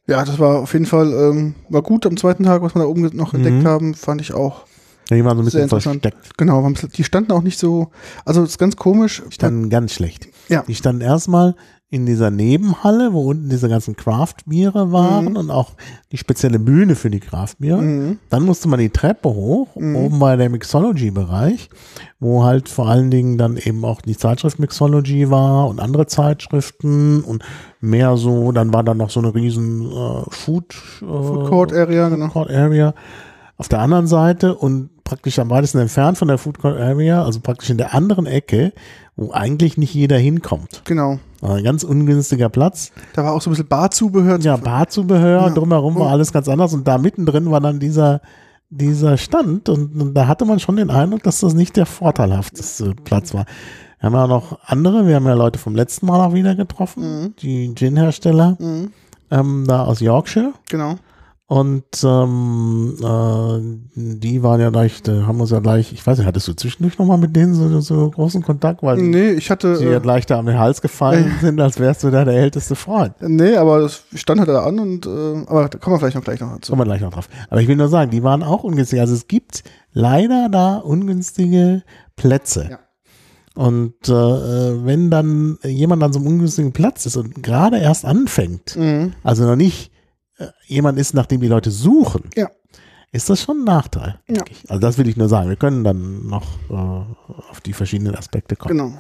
Ja, 0.08 0.26
das 0.26 0.38
war 0.38 0.60
auf 0.60 0.74
jeden 0.74 0.86
Fall, 0.86 1.14
ähm, 1.14 1.56
war 1.70 1.82
gut 1.82 2.06
am 2.06 2.18
zweiten 2.18 2.44
Tag, 2.44 2.62
was 2.62 2.76
wir 2.76 2.82
da 2.82 2.88
oben 2.88 3.10
noch 3.14 3.34
entdeckt 3.34 3.64
mhm. 3.64 3.68
haben, 3.68 3.94
fand 3.94 4.22
ich 4.22 4.34
auch. 4.34 4.66
Ja, 5.10 5.18
die 5.18 5.26
waren 5.26 5.38
so 5.38 5.44
ein 5.44 5.46
bisschen 5.46 5.70
versteckt. 5.70 6.38
Genau, 6.38 6.70
die 6.70 7.04
standen 7.04 7.32
auch 7.32 7.42
nicht 7.42 7.60
so, 7.60 7.90
also 8.26 8.42
das 8.42 8.52
ist 8.52 8.58
ganz 8.58 8.76
komisch. 8.76 9.22
Die 9.28 9.34
standen 9.34 9.70
ganz 9.70 9.94
schlecht. 9.94 10.28
Ja. 10.50 10.64
Die 10.68 10.76
standen 10.76 11.02
erstmal 11.02 11.56
in 11.94 12.08
dieser 12.08 12.32
Nebenhalle, 12.32 13.14
wo 13.14 13.30
unten 13.30 13.50
diese 13.50 13.70
ganzen 13.70 13.96
Craftbiere 13.96 14.92
waren 14.92 15.26
mhm. 15.26 15.36
und 15.38 15.52
auch 15.52 15.74
die 16.12 16.18
spezielle 16.18 16.58
Bühne 16.58 16.96
für 16.96 17.12
die 17.12 17.20
Craftbiere. 17.20 17.80
Mhm. 17.80 18.18
Dann 18.32 18.44
musste 18.44 18.68
man 18.68 18.80
die 18.80 18.90
Treppe 18.90 19.30
hoch, 19.30 19.76
mhm. 19.76 19.96
oben 19.96 20.18
bei 20.18 20.36
der 20.36 20.50
Mixology-Bereich, 20.50 21.70
wo 22.20 22.44
halt 22.44 22.68
vor 22.68 22.90
allen 22.90 23.12
Dingen 23.12 23.38
dann 23.38 23.58
eben 23.58 23.86
auch 23.86 24.02
die 24.02 24.18
Zeitschrift 24.18 24.58
Mixology 24.58 25.30
war 25.30 25.68
und 25.68 25.80
andere 25.80 26.08
Zeitschriften 26.08 27.22
und 27.22 27.44
mehr 27.80 28.18
so, 28.18 28.52
dann 28.52 28.74
war 28.74 28.84
da 28.84 28.96
noch 28.96 29.12
so 29.12 29.20
eine 29.20 29.36
riesen 29.36 29.86
äh, 29.86 30.24
Food, 30.30 30.74
äh, 31.02 31.06
Food 31.06 31.48
Court 31.48 31.74
Area, 31.74 32.10
genau. 32.10 32.30
Court 32.30 32.50
Area 32.50 32.96
auf 33.58 33.70
der 33.70 33.80
anderen 33.80 34.08
Seite 34.08 34.56
und 34.56 34.90
praktisch 35.04 35.38
am 35.38 35.52
weitesten 35.52 35.78
entfernt 35.78 36.18
von 36.18 36.28
der 36.28 36.40
Food 36.40 36.58
Court 36.58 36.80
Area, 36.80 37.24
also 37.24 37.40
praktisch 37.40 37.70
in 37.70 37.78
der 37.78 37.94
anderen 37.94 38.26
Ecke, 38.26 38.74
wo 39.16 39.32
eigentlich 39.32 39.78
nicht 39.78 39.94
jeder 39.94 40.18
hinkommt. 40.18 40.82
Genau. 40.86 41.20
Ein 41.42 41.64
ganz 41.64 41.84
ungünstiger 41.84 42.50
Platz. 42.50 42.92
Da 43.14 43.24
war 43.24 43.34
auch 43.34 43.42
so 43.42 43.50
ein 43.50 43.54
bisschen 43.54 43.68
Barzubehör. 43.68 44.40
Ja, 44.40 44.58
Barzubehör, 44.58 45.48
ja. 45.48 45.50
drumherum 45.50 45.96
war 45.96 46.12
alles 46.12 46.32
ganz 46.32 46.48
anders 46.48 46.74
und 46.74 46.88
da 46.88 46.98
mittendrin 46.98 47.52
war 47.52 47.62
dann 47.62 47.80
dieser, 47.80 48.22
dieser 48.70 49.18
Stand 49.18 49.70
und, 49.70 50.02
und, 50.02 50.14
da 50.14 50.28
hatte 50.28 50.46
man 50.46 50.60
schon 50.60 50.78
den 50.78 50.90
Eindruck, 50.90 51.24
dass 51.24 51.42
das 51.42 51.54
nicht 51.54 51.76
der 51.76 51.86
vorteilhafteste 51.86 52.96
Platz 53.04 53.34
war. 53.34 53.46
Wir 54.00 54.08
haben 54.08 54.16
ja 54.16 54.28
noch 54.28 54.60
andere, 54.66 55.08
wir 55.08 55.16
haben 55.16 55.26
ja 55.26 55.34
Leute 55.34 55.60
vom 55.60 55.76
letzten 55.76 56.08
Mal 56.08 56.20
auch 56.26 56.34
wieder 56.34 56.56
getroffen, 56.56 57.04
mhm. 57.04 57.36
die 57.38 57.74
Gin-Hersteller, 57.76 58.58
mhm. 58.60 58.92
ähm, 59.30 59.66
da 59.68 59.84
aus 59.84 60.00
Yorkshire. 60.00 60.54
Genau. 60.70 60.96
Und 61.54 62.04
ähm, 62.04 62.96
äh, 63.00 63.92
die 63.94 64.42
waren 64.42 64.60
ja 64.60 64.72
gleich, 64.72 65.04
da 65.04 65.28
haben 65.28 65.40
uns 65.40 65.52
ja 65.52 65.60
gleich, 65.60 65.94
ich 65.94 66.04
weiß 66.06 66.18
nicht, 66.18 66.26
hattest 66.26 66.48
du 66.48 66.54
zwischendurch 66.54 66.98
nochmal 66.98 67.20
mit 67.20 67.36
denen 67.36 67.54
so, 67.54 67.80
so 67.80 68.10
großen 68.10 68.42
Kontakt? 68.42 68.82
Weil 68.82 68.98
nee, 68.98 69.34
ich 69.34 69.52
hatte. 69.52 69.76
Sie 69.76 69.86
ja 69.86 70.00
gleich 70.00 70.26
da 70.26 70.40
am 70.40 70.48
Hals 70.48 70.82
gefallen 70.82 71.32
äh, 71.38 71.40
sind, 71.42 71.62
als 71.62 71.80
wärst 71.80 72.04
du 72.04 72.10
da 72.10 72.26
der 72.26 72.34
älteste 72.34 72.74
Freund. 72.74 73.14
Nee, 73.22 73.56
aber 73.56 73.82
das 73.82 74.04
stand 74.16 74.40
halt 74.40 74.50
da 74.50 74.64
an 74.64 74.80
und 74.80 75.06
äh, 75.06 75.46
aber 75.46 75.70
da 75.70 75.78
kommen 75.78 75.94
wir 75.94 76.00
vielleicht 76.00 76.16
noch 76.16 76.24
gleich 76.24 76.40
noch 76.40 76.56
dazu. 76.56 76.72
Kommen 76.72 76.82
wir 76.82 76.86
gleich 76.86 77.02
noch 77.02 77.14
drauf. 77.14 77.30
Aber 77.52 77.62
ich 77.62 77.68
will 77.68 77.76
nur 77.76 77.88
sagen, 77.88 78.10
die 78.10 78.24
waren 78.24 78.42
auch 78.42 78.64
ungünstig. 78.64 79.00
Also 79.00 79.14
es 79.14 79.28
gibt 79.28 79.64
leider 79.92 80.50
da 80.50 80.78
ungünstige 80.78 81.84
Plätze. 82.16 82.68
Ja. 82.72 82.80
Und 83.54 84.10
äh, 84.10 84.12
wenn 84.12 85.12
dann 85.12 85.60
jemand 85.64 86.02
an 86.02 86.14
so 86.14 86.18
einem 86.18 86.30
ungünstigen 86.30 86.74
Platz 86.74 87.06
ist 87.06 87.16
und 87.16 87.44
gerade 87.44 87.78
erst 87.78 88.06
anfängt, 88.06 88.76
mhm. 88.76 89.14
also 89.22 89.46
noch 89.46 89.56
nicht 89.56 89.92
äh, 89.92 89.93
jemand 90.66 91.00
ist, 91.00 91.14
nach 91.14 91.26
dem 91.26 91.42
die 91.42 91.48
Leute 91.48 91.72
suchen, 91.72 92.30
ja. 92.36 92.50
ist 93.12 93.30
das 93.30 93.42
schon 93.42 93.60
ein 93.60 93.64
Nachteil. 93.64 94.20
Ja. 94.28 94.44
Also 94.68 94.80
das 94.80 94.98
will 94.98 95.08
ich 95.08 95.18
nur 95.18 95.30
sagen. 95.30 95.50
Wir 95.50 95.56
können 95.56 95.84
dann 95.84 96.28
noch 96.28 96.46
äh, 96.70 96.74
auf 96.74 97.62
die 97.66 97.74
verschiedenen 97.74 98.16
Aspekte 98.16 98.56
kommen. 98.56 98.78
Genau. 98.78 98.94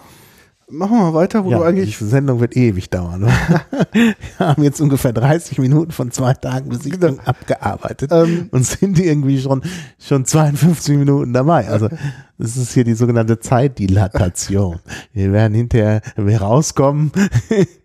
Machen 0.70 0.98
wir 0.98 1.04
mal 1.04 1.14
weiter, 1.14 1.44
wo 1.44 1.52
ja, 1.52 1.58
du 1.58 1.64
eigentlich. 1.66 1.98
Die 1.98 2.06
Sendung 2.06 2.40
wird 2.40 2.56
ewig 2.56 2.90
dauern. 2.90 3.22
wir 3.92 4.16
haben 4.40 4.64
jetzt 4.64 4.80
ungefähr 4.80 5.12
30 5.12 5.60
Minuten 5.60 5.92
von 5.92 6.10
zwei 6.10 6.34
Tagen 6.34 6.70
Besichtigung 6.70 7.18
genau. 7.18 7.24
abgearbeitet 7.24 8.12
ähm, 8.12 8.48
und 8.52 8.66
sind 8.66 8.98
irgendwie 8.98 9.40
schon, 9.40 9.62
schon 10.00 10.26
52 10.26 10.98
Minuten 10.98 11.34
dabei. 11.34 11.68
Also 11.68 11.90
das 12.38 12.58
ist 12.58 12.74
hier 12.74 12.86
die 12.86 12.96
sogenannte 12.96 13.40
Zeitdilatation. 13.40 14.80
Wir 15.12 15.32
werden 15.32 15.54
hinterher, 15.54 16.02
wenn 16.16 16.28
wir 16.28 16.42
rauskommen, 16.42 17.12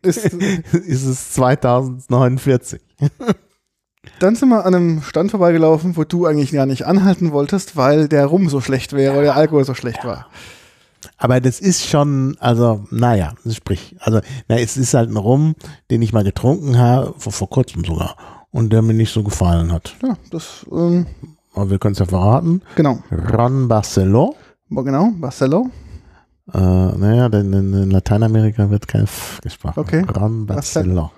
ist, 0.02 0.24
ist 0.72 1.04
es 1.04 1.32
2049. 1.32 2.80
Dann 4.20 4.34
sind 4.34 4.48
wir 4.48 4.64
an 4.66 4.74
einem 4.74 5.02
Stand 5.02 5.30
vorbeigelaufen, 5.30 5.96
wo 5.96 6.04
du 6.04 6.26
eigentlich 6.26 6.52
gar 6.52 6.66
nicht 6.66 6.86
anhalten 6.86 7.30
wolltest, 7.32 7.76
weil 7.76 8.08
der 8.08 8.26
Rum 8.26 8.48
so 8.48 8.60
schlecht 8.60 8.92
wäre 8.92 9.12
oder 9.12 9.22
der 9.22 9.36
Alkohol 9.36 9.64
so 9.64 9.74
schlecht 9.74 10.04
war. 10.04 10.26
Aber 11.16 11.40
das 11.40 11.60
ist 11.60 11.86
schon, 11.86 12.36
also, 12.40 12.84
naja, 12.90 13.34
sprich, 13.48 13.96
also, 14.00 14.20
na, 14.48 14.58
es 14.58 14.76
ist 14.76 14.94
halt 14.94 15.10
ein 15.10 15.16
Rum, 15.16 15.54
den 15.90 16.02
ich 16.02 16.12
mal 16.12 16.24
getrunken 16.24 16.78
habe, 16.78 17.14
vor, 17.18 17.32
vor 17.32 17.48
kurzem 17.48 17.84
sogar, 17.84 18.16
und 18.50 18.72
der 18.72 18.82
mir 18.82 18.94
nicht 18.94 19.12
so 19.12 19.22
gefallen 19.22 19.72
hat. 19.72 19.94
Ja, 20.02 20.16
das, 20.30 20.66
ähm, 20.72 21.06
Aber 21.54 21.70
wir 21.70 21.78
können 21.78 21.92
es 21.92 22.00
ja 22.00 22.06
verraten. 22.06 22.62
Genau. 22.74 22.98
Ron 23.32 23.68
Barcelo. 23.68 24.34
Genau, 24.70 25.12
Barcelo. 25.16 25.70
Äh, 26.52 26.58
naja, 26.58 27.28
denn 27.28 27.52
in, 27.52 27.74
in 27.74 27.90
Lateinamerika 27.90 28.70
wird 28.70 28.88
kein 28.88 29.04
F 29.04 29.38
gesprochen. 29.42 29.78
Okay. 29.78 30.04
Ron 30.16 30.46
Barcelo. 30.46 31.12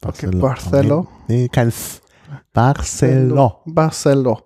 Barcelo. 0.00 0.32
Okay, 0.32 0.40
Barcelo. 0.40 1.08
Nee, 1.28 1.48
kein 1.48 1.68
F. 1.68 2.00
Barcelo. 2.52 3.60
Barcelo. 3.66 4.40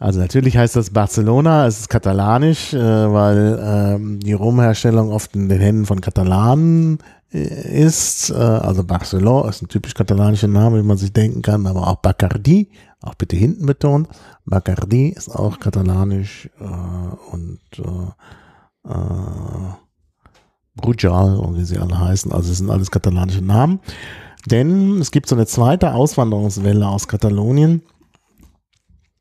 Also 0.00 0.20
natürlich 0.20 0.56
heißt 0.56 0.76
das 0.76 0.90
Barcelona, 0.90 1.66
es 1.66 1.80
ist 1.80 1.88
katalanisch, 1.88 2.72
äh, 2.72 2.78
weil 2.78 3.60
ähm, 3.60 4.20
die 4.20 4.32
Rumherstellung 4.32 5.10
oft 5.10 5.34
in 5.34 5.48
den 5.48 5.60
Händen 5.60 5.86
von 5.86 6.00
Katalanen 6.00 6.98
äh, 7.32 7.84
ist. 7.84 8.30
Äh, 8.30 8.34
also 8.34 8.84
Barcelona 8.84 9.48
ist 9.48 9.62
ein 9.62 9.68
typisch 9.68 9.94
katalanischer 9.94 10.46
Name, 10.46 10.78
wie 10.78 10.86
man 10.86 10.98
sich 10.98 11.12
denken 11.12 11.42
kann, 11.42 11.66
aber 11.66 11.88
auch 11.88 11.96
Bacardi, 11.96 12.70
auch 13.02 13.16
bitte 13.16 13.34
hinten 13.34 13.66
betont. 13.66 14.08
Bacardi 14.44 15.08
ist 15.08 15.34
auch 15.34 15.58
katalanisch 15.58 16.48
und 17.32 17.60
äh, 17.78 18.92
Brujal 20.76 21.36
und 21.36 21.56
wie 21.56 21.64
sie 21.64 21.78
alle 21.78 21.98
heißen, 21.98 22.30
also 22.32 22.52
es 22.52 22.58
sind 22.58 22.70
alles 22.70 22.90
katalanische 22.90 23.42
Namen. 23.42 23.80
Denn 24.50 25.00
es 25.00 25.10
gibt 25.10 25.28
so 25.28 25.36
eine 25.36 25.46
zweite 25.46 25.94
Auswanderungswelle 25.94 26.86
aus 26.86 27.08
Katalonien 27.08 27.82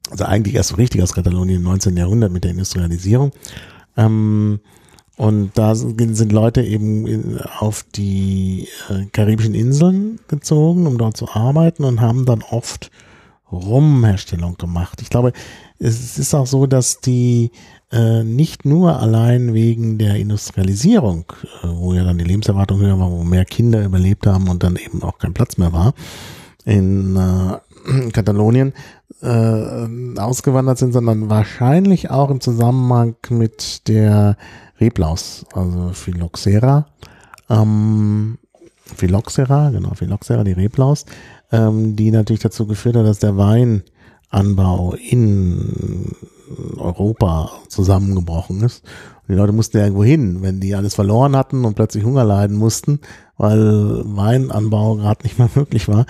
also 0.10 0.26
eigentlich 0.26 0.56
erst 0.56 0.70
so 0.70 0.76
richtig 0.76 1.02
aus 1.04 1.14
Katalonien 1.14 1.58
im 1.58 1.64
19. 1.64 1.98
Jahrhundert 1.98 2.32
mit 2.32 2.44
der 2.44 2.52
Industrialisierung. 2.52 3.32
Ähm, 3.96 4.60
und 5.16 5.58
da 5.58 5.74
sind 5.74 6.32
Leute 6.32 6.62
eben 6.62 7.40
auf 7.60 7.84
die 7.96 8.68
äh, 8.90 9.06
karibischen 9.12 9.56
Inseln 9.56 10.20
gezogen, 10.28 10.86
um 10.86 10.98
dort 10.98 11.18
zu 11.18 11.28
arbeiten 11.30 11.84
und 11.84 12.02
haben 12.02 12.26
dann 12.26 12.44
oft 12.44 12.92
Rumherstellung 13.52 14.58
gemacht. 14.58 15.02
Ich 15.02 15.10
glaube, 15.10 15.34
es 15.80 16.20
ist 16.20 16.36
auch 16.36 16.46
so, 16.46 16.68
dass 16.68 17.00
die 17.00 17.52
äh, 17.92 18.24
nicht 18.24 18.66
nur 18.66 19.00
allein 19.00 19.54
wegen 19.54 19.98
der 19.98 20.16
Industrialisierung, 20.16 21.26
äh, 21.64 21.68
wo 21.68 21.94
ja 21.94 22.04
dann 22.04 22.18
die 22.18 22.26
Lebenserwartung 22.26 22.80
höher 22.80 23.00
war, 23.00 23.12
wo 23.12 23.24
mehr 23.24 23.46
Kinder 23.46 23.84
überlebt 23.84 24.28
haben 24.28 24.50
und 24.50 24.64
dann 24.64 24.76
eben 24.76 25.04
auch 25.04 25.18
kein 25.20 25.34
Platz 25.34 25.58
mehr 25.58 25.74
war, 25.74 25.94
in 26.66 27.16
äh, 27.16 28.10
Katalonien, 28.12 28.74
äh, 29.22 30.20
ausgewandert 30.20 30.78
sind, 30.78 30.94
sondern 30.94 31.30
wahrscheinlich 31.30 32.10
auch 32.10 32.30
im 32.30 32.42
Zusammenhang 32.42 33.16
mit 33.30 33.88
der 33.88 34.38
Reblaus, 34.80 35.46
also 35.54 35.92
Phylloxera. 35.94 36.88
Ähm, 37.50 38.38
Phylloxera, 38.96 39.70
genau, 39.70 39.94
Phylloxera, 39.94 40.44
die 40.44 40.54
Reblaus, 40.54 41.06
ähm, 41.52 41.96
die 41.96 42.12
natürlich 42.12 42.42
dazu 42.42 42.68
geführt 42.68 42.96
hat, 42.96 43.06
dass 43.06 43.20
der 43.20 43.38
Wein 43.38 43.84
Anbau 44.30 44.94
in 44.94 46.12
Europa 46.78 47.52
zusammengebrochen 47.68 48.62
ist. 48.64 48.84
Und 48.84 49.30
die 49.30 49.34
Leute 49.34 49.54
mussten 49.54 49.78
ja 49.78 49.84
irgendwo 49.84 50.04
hin, 50.04 50.42
wenn 50.42 50.60
die 50.60 50.76
alles 50.76 50.96
verloren 50.96 51.36
hatten 51.36 51.66
und 51.66 51.76
plötzlich 51.76 52.04
Hunger 52.04 52.24
leiden 52.24 52.58
mussten, 52.58 53.00
weil 53.38 54.02
Weinanbau 54.06 54.96
gerade 54.96 55.24
nicht 55.24 55.38
mehr 55.38 55.50
möglich 55.56 55.88
war, 55.88 56.06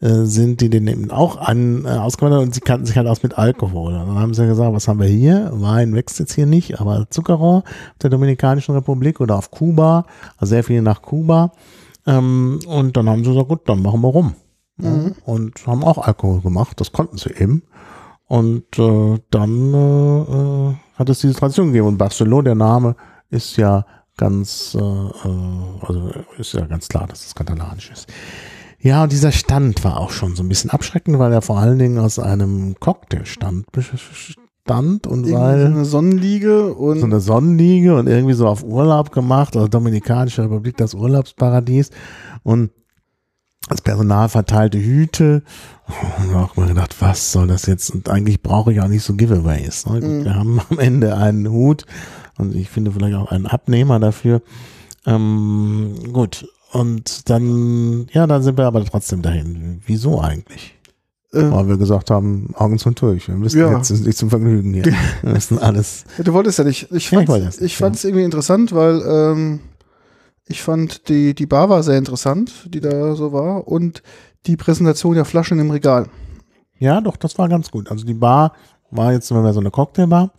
äh, 0.00 0.24
sind 0.24 0.60
die 0.60 0.70
den 0.70 0.86
eben 0.86 1.10
auch 1.10 1.36
an, 1.36 1.84
äh, 1.84 1.88
ausgewandert 1.88 2.42
und 2.42 2.54
sie 2.54 2.60
kannten 2.60 2.86
sich 2.86 2.96
halt 2.96 3.06
aus 3.06 3.22
mit 3.22 3.38
Alkohol. 3.38 3.94
Und 3.94 4.06
dann 4.06 4.18
haben 4.18 4.34
sie 4.34 4.46
gesagt, 4.46 4.72
was 4.72 4.88
haben 4.88 5.00
wir 5.00 5.06
hier? 5.06 5.50
Wein 5.52 5.94
wächst 5.94 6.18
jetzt 6.18 6.34
hier 6.34 6.46
nicht, 6.46 6.80
aber 6.80 7.06
Zuckerrohr 7.10 7.58
auf 7.58 7.98
der 8.02 8.10
Dominikanischen 8.10 8.74
Republik 8.74 9.20
oder 9.20 9.36
auf 9.36 9.50
Kuba, 9.50 10.06
also 10.36 10.50
sehr 10.50 10.64
viel 10.64 10.82
nach 10.82 11.02
Kuba. 11.02 11.52
Ähm, 12.06 12.60
und 12.66 12.96
dann 12.96 13.08
haben 13.08 13.24
sie 13.24 13.30
gesagt, 13.30 13.48
gut, 13.48 13.68
dann 13.68 13.82
machen 13.82 14.00
wir 14.00 14.08
rum. 14.08 14.34
Mhm. 14.76 15.14
Und 15.24 15.66
haben 15.66 15.84
auch 15.84 15.98
Alkohol 15.98 16.40
gemacht, 16.40 16.80
das 16.80 16.92
konnten 16.92 17.16
sie 17.16 17.30
eben. 17.30 17.62
Und 18.26 18.78
äh, 18.78 19.18
dann 19.30 19.74
äh, 19.74 20.22
äh 20.22 20.74
hat 20.98 21.08
es 21.08 21.20
diese 21.20 21.34
Tradition 21.34 21.68
gegeben. 21.68 21.88
Und 21.88 21.98
Barcelona, 21.98 22.42
der 22.42 22.54
Name, 22.54 22.96
ist 23.30 23.56
ja 23.56 23.84
ganz, 24.16 24.76
äh, 24.78 24.80
äh, 24.80 25.86
also 25.86 26.10
ist 26.38 26.52
ja 26.52 26.66
ganz 26.66 26.88
klar, 26.88 27.06
dass 27.06 27.26
es 27.26 27.34
katalanisch 27.34 27.90
ist. 27.90 28.08
Ja, 28.80 29.02
und 29.02 29.12
dieser 29.12 29.32
Stand 29.32 29.82
war 29.82 29.98
auch 29.98 30.10
schon 30.10 30.36
so 30.36 30.42
ein 30.42 30.48
bisschen 30.48 30.70
abschreckend, 30.70 31.18
weil 31.18 31.32
er 31.32 31.42
vor 31.42 31.58
allen 31.58 31.78
Dingen 31.78 31.98
aus 31.98 32.18
einem 32.18 32.76
Cocktailstand 32.78 33.72
bestand 33.72 35.06
und 35.06 35.26
irgendwie 35.26 35.32
weil 35.32 35.60
so 35.60 35.66
eine 35.66 35.84
Sonnenliege 35.84 36.74
und 36.74 37.00
so 37.00 37.06
eine 37.06 37.20
Sonnenliege 37.20 37.96
und 37.96 38.08
irgendwie 38.08 38.34
so 38.34 38.46
auf 38.46 38.62
Urlaub 38.62 39.10
gemacht, 39.10 39.56
also 39.56 39.68
Dominikanische 39.68 40.42
Republik, 40.42 40.76
das 40.76 40.92
Urlaubsparadies 40.92 41.90
und 42.42 42.70
das 43.68 43.82
Personal 43.82 44.28
verteilte 44.28 44.78
Hüte. 44.78 45.42
Und 46.18 46.34
auch 46.34 46.56
mal 46.56 46.68
gedacht, 46.68 46.96
was 47.00 47.32
soll 47.32 47.46
das 47.46 47.66
jetzt? 47.66 47.90
Und 47.90 48.08
eigentlich 48.08 48.42
brauche 48.42 48.72
ich 48.72 48.80
auch 48.80 48.88
nicht 48.88 49.02
so 49.02 49.14
Giveaways. 49.14 49.86
Ne? 49.86 50.00
Mhm. 50.00 50.24
Wir 50.24 50.34
haben 50.34 50.60
am 50.70 50.78
Ende 50.78 51.16
einen 51.16 51.50
Hut 51.50 51.84
und 52.38 52.54
ich 52.54 52.70
finde 52.70 52.92
vielleicht 52.92 53.16
auch 53.16 53.30
einen 53.30 53.46
Abnehmer 53.46 54.00
dafür. 54.00 54.42
Ähm, 55.06 55.94
gut. 56.12 56.46
Und 56.72 57.30
dann, 57.30 58.08
ja, 58.12 58.26
dann 58.26 58.42
sind 58.42 58.58
wir 58.58 58.66
aber 58.66 58.84
trotzdem 58.84 59.22
dahin. 59.22 59.80
Wieso 59.86 60.20
eigentlich? 60.20 60.74
Äh, 61.32 61.50
Weil 61.50 61.68
wir 61.68 61.76
gesagt 61.76 62.10
haben, 62.10 62.50
Augen 62.54 62.78
zum 62.78 62.94
durch. 62.94 63.28
Wir 63.28 63.36
müssen 63.36 63.60
ja. 63.60 63.76
jetzt 63.76 63.90
nicht 63.90 64.18
zum 64.18 64.30
Vergnügen 64.30 64.72
hier. 64.72 64.84
Wir 65.22 65.32
müssen 65.32 65.58
alles. 65.58 66.04
Ja, 66.16 66.24
du 66.24 66.32
wolltest 66.32 66.58
ja 66.58 66.64
nicht. 66.64 66.90
Ich 66.92 67.08
fand 67.08 67.28
es 67.28 68.02
ja. 68.02 68.08
irgendwie 68.08 68.24
interessant, 68.24 68.72
weil 68.72 69.02
ähm, 69.06 69.60
ich 70.46 70.62
fand 70.62 71.08
die, 71.08 71.34
die 71.34 71.46
Bar 71.46 71.68
war 71.68 71.82
sehr 71.82 71.98
interessant, 71.98 72.68
die 72.72 72.80
da 72.80 73.14
so 73.14 73.32
war. 73.32 73.66
Und 73.66 74.02
die 74.46 74.56
Präsentation 74.56 75.14
der 75.14 75.24
Flaschen 75.24 75.58
im 75.58 75.70
Regal. 75.70 76.08
Ja, 76.78 77.00
doch, 77.00 77.16
das 77.16 77.38
war 77.38 77.48
ganz 77.48 77.70
gut. 77.70 77.90
Also 77.90 78.04
die 78.04 78.14
Bar 78.14 78.52
war 78.90 79.12
jetzt 79.12 79.28
so 79.28 79.34
eine 79.36 79.70
Cocktailbar. 79.70 80.32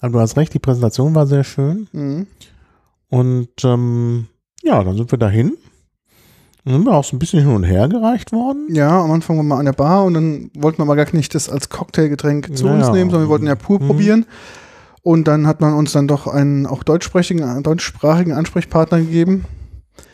Aber 0.00 0.12
du 0.12 0.20
hast 0.20 0.36
recht, 0.36 0.54
die 0.54 0.58
Präsentation 0.58 1.14
war 1.14 1.26
sehr 1.26 1.44
schön. 1.44 1.88
Mhm. 1.92 2.26
Und 3.08 3.50
ähm, 3.64 4.28
ja, 4.62 4.82
dann 4.82 4.96
sind 4.96 5.10
wir 5.10 5.18
dahin. 5.18 5.56
Dann 6.64 6.74
sind 6.74 6.84
wir 6.84 6.94
auch 6.94 7.04
so 7.04 7.16
ein 7.16 7.18
bisschen 7.18 7.40
hin 7.40 7.54
und 7.54 7.64
her 7.64 7.88
gereicht 7.88 8.32
worden. 8.32 8.66
Ja, 8.70 9.02
am 9.02 9.10
Anfang 9.10 9.36
waren 9.36 9.48
wir 9.48 9.58
an 9.58 9.64
der 9.64 9.72
Bar 9.72 10.04
und 10.04 10.14
dann 10.14 10.50
wollten 10.54 10.78
wir 10.78 10.84
aber 10.84 10.96
gar 10.96 11.14
nicht 11.14 11.34
das 11.34 11.48
als 11.48 11.68
Cocktailgetränk 11.68 12.56
zu 12.56 12.66
naja. 12.66 12.78
uns 12.78 12.94
nehmen, 12.94 13.10
sondern 13.10 13.28
wir 13.28 13.30
wollten 13.30 13.46
ja 13.46 13.56
pur 13.56 13.80
mhm. 13.80 13.86
probieren. 13.86 14.26
Und 15.02 15.28
dann 15.28 15.46
hat 15.46 15.60
man 15.60 15.74
uns 15.74 15.92
dann 15.92 16.08
doch 16.08 16.26
einen 16.26 16.66
auch 16.66 16.82
deutschsprachigen, 16.82 17.62
deutschsprachigen 17.62 18.32
Ansprechpartner 18.32 18.98
gegeben. 18.98 19.46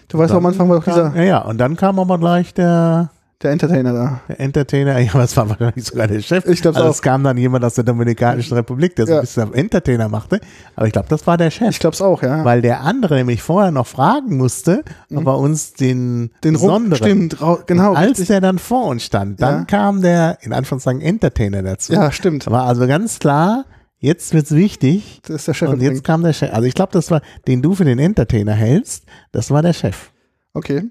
Du 0.08 0.18
weißt, 0.18 0.32
am 0.32 0.46
Anfang 0.46 0.68
war 0.68 0.76
doch 0.76 0.84
dieser. 0.84 1.12
Ja, 1.16 1.22
ja, 1.22 1.38
und 1.40 1.58
dann 1.58 1.76
kam 1.76 1.98
aber 1.98 2.18
gleich 2.18 2.54
der 2.54 3.10
der 3.42 3.50
Entertainer 3.50 3.92
da. 3.92 4.20
Der 4.28 4.40
Entertainer, 4.40 4.98
ja, 4.98 5.12
das 5.12 5.36
war 5.36 5.48
wahrscheinlich 5.50 5.84
sogar 5.84 6.06
der 6.06 6.20
Chef. 6.20 6.46
Ich 6.46 6.62
glaube 6.62 6.78
also 6.78 6.88
Es 6.88 7.02
kam 7.02 7.22
dann 7.22 7.36
jemand 7.36 7.64
aus 7.66 7.74
der 7.74 7.84
Dominikanischen 7.84 8.54
Republik, 8.54 8.96
der 8.96 9.06
so 9.06 9.12
ja. 9.12 9.18
ein 9.18 9.22
bisschen 9.22 9.52
Entertainer 9.52 10.08
machte. 10.08 10.40
Aber 10.74 10.86
ich 10.86 10.92
glaube, 10.92 11.08
das 11.10 11.26
war 11.26 11.36
der 11.36 11.50
Chef. 11.50 11.68
Ich 11.68 11.78
glaube 11.78 11.94
es 11.94 12.00
auch, 12.00 12.22
ja. 12.22 12.44
Weil 12.46 12.62
der 12.62 12.80
andere 12.80 13.16
nämlich 13.16 13.42
vorher 13.42 13.70
noch 13.72 13.86
fragen 13.86 14.38
musste, 14.38 14.84
mhm. 15.10 15.18
ob 15.18 15.26
er 15.26 15.38
uns 15.38 15.74
den, 15.74 16.30
den 16.44 16.54
besonderen. 16.54 16.96
Stimmt, 16.96 17.36
genau. 17.66 17.90
Und 17.90 17.96
als 17.96 18.10
richtig. 18.12 18.28
der 18.28 18.40
dann 18.40 18.58
vor 18.58 18.86
uns 18.86 19.04
stand, 19.04 19.42
dann 19.42 19.54
ja. 19.54 19.64
kam 19.64 20.00
der, 20.00 20.38
in 20.40 20.54
Anführungszeichen, 20.54 21.02
Entertainer 21.02 21.62
dazu. 21.62 21.92
Ja, 21.92 22.10
stimmt. 22.12 22.50
War 22.50 22.64
also 22.64 22.86
ganz 22.86 23.18
klar, 23.18 23.66
jetzt 23.98 24.34
wird's 24.34 24.52
wichtig. 24.52 25.20
Das 25.22 25.36
ist 25.36 25.48
der 25.48 25.54
Chef. 25.54 25.68
Und 25.70 25.82
jetzt 25.82 26.04
kam 26.04 26.22
der 26.22 26.32
Chef. 26.32 26.52
Also 26.52 26.66
ich 26.66 26.74
glaube, 26.74 26.92
das 26.92 27.10
war, 27.10 27.22
den 27.46 27.62
du 27.62 27.74
für 27.74 27.84
den 27.84 27.98
Entertainer 27.98 28.52
hältst, 28.52 29.04
das 29.32 29.50
war 29.50 29.62
der 29.62 29.72
Chef. 29.72 30.10
Okay 30.52 30.84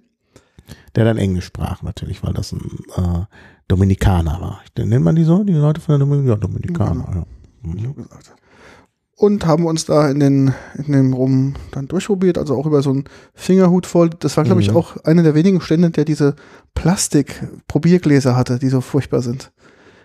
der 0.95 1.05
dann 1.05 1.17
Englisch 1.17 1.45
sprach 1.45 1.81
natürlich, 1.83 2.23
weil 2.23 2.33
das 2.33 2.51
ein 2.51 2.61
äh, 2.95 3.25
Dominikaner 3.67 4.39
war. 4.41 4.61
Nennt 4.77 5.03
man 5.03 5.15
die 5.15 5.23
so, 5.23 5.43
die 5.43 5.53
Leute 5.53 5.81
von 5.81 5.99
der 5.99 6.07
Dominik 6.07 6.27
ja, 6.27 6.35
Dominikaner, 6.35 7.07
ja. 7.15 7.25
Mhm. 7.61 7.95
Und 9.17 9.45
haben 9.45 9.65
uns 9.65 9.85
da 9.85 10.09
in 10.09 10.19
den 10.19 10.53
in 10.75 10.91
dem 10.91 11.13
Rum 11.13 11.53
dann 11.71 11.87
durchprobiert, 11.87 12.37
also 12.37 12.57
auch 12.57 12.65
über 12.65 12.81
so 12.81 12.89
einen 12.89 13.05
Fingerhut 13.33 13.85
voll. 13.85 14.09
Das 14.09 14.35
war, 14.35 14.43
glaube 14.43 14.61
ich, 14.61 14.71
mhm. 14.71 14.77
auch 14.77 14.97
einer 15.05 15.23
der 15.23 15.35
wenigen 15.35 15.61
Stände, 15.61 15.89
der 15.89 16.03
diese 16.03 16.35
Plastik-Probiergläser 16.73 18.35
hatte, 18.35 18.59
die 18.59 18.67
so 18.67 18.81
furchtbar 18.81 19.21
sind. 19.21 19.53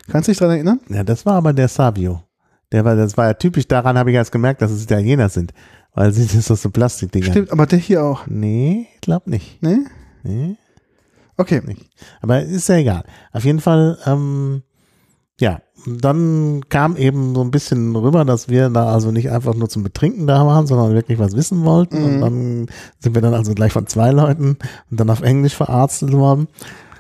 Kannst 0.09 0.28
du 0.28 0.32
dich 0.32 0.38
daran 0.38 0.55
erinnern? 0.55 0.80
Ja, 0.88 1.03
das 1.03 1.26
war 1.26 1.34
aber 1.34 1.53
der 1.53 1.68
Savio. 1.68 2.22
Der 2.73 2.85
war, 2.85 2.95
das 2.97 3.16
war 3.16 3.27
ja 3.27 3.35
typisch, 3.35 3.66
daran 3.66 3.99
habe 3.99 4.11
ich 4.11 4.16
erst 4.16 4.33
gemerkt, 4.33 4.62
dass 4.62 4.71
es 4.71 4.85
Italiener 4.85 5.29
sind. 5.29 5.53
Weil 5.95 6.12
sie 6.12 6.27
das 6.49 6.62
so 6.62 6.71
Plastikdinger. 6.71 7.27
Stimmt, 7.27 7.53
aber 7.53 7.66
der 7.66 7.79
hier 7.79 8.05
auch. 8.05 8.27
Nee, 8.27 8.87
ich 8.95 9.01
glaube 9.01 9.31
nicht. 9.31 9.62
Nee? 9.62 9.79
Nee. 10.23 10.57
Okay. 11.37 11.62
Aber 12.21 12.43
ist 12.43 12.68
ja 12.68 12.77
egal. 12.77 13.05
Auf 13.33 13.45
jeden 13.45 13.61
Fall, 13.61 13.99
ähm, 14.07 14.62
ja, 15.41 15.62
dann 15.87 16.61
kam 16.68 16.97
eben 16.97 17.35
so 17.35 17.41
ein 17.41 17.51
bisschen 17.51 17.97
rüber, 17.97 18.27
dass 18.27 18.51
wir 18.51 18.68
da 18.68 18.93
also 18.93 19.11
nicht 19.11 19.31
einfach 19.31 19.55
nur 19.55 19.71
zum 19.71 19.83
Betrinken 19.83 20.27
da 20.27 20.47
waren, 20.47 20.66
sondern 20.66 20.93
wirklich 20.93 21.18
was 21.18 21.35
wissen 21.35 21.64
wollten. 21.64 21.99
Mhm. 21.99 22.05
Und 22.05 22.21
dann 22.21 22.66
sind 22.99 23.14
wir 23.14 23.23
dann 23.23 23.35
also 23.35 23.55
gleich 23.55 23.73
von 23.73 23.87
zwei 23.87 24.11
Leuten 24.11 24.59
und 24.91 25.01
dann 25.01 25.09
auf 25.09 25.23
Englisch 25.23 25.55
verarztet 25.55 26.12
worden. 26.12 26.47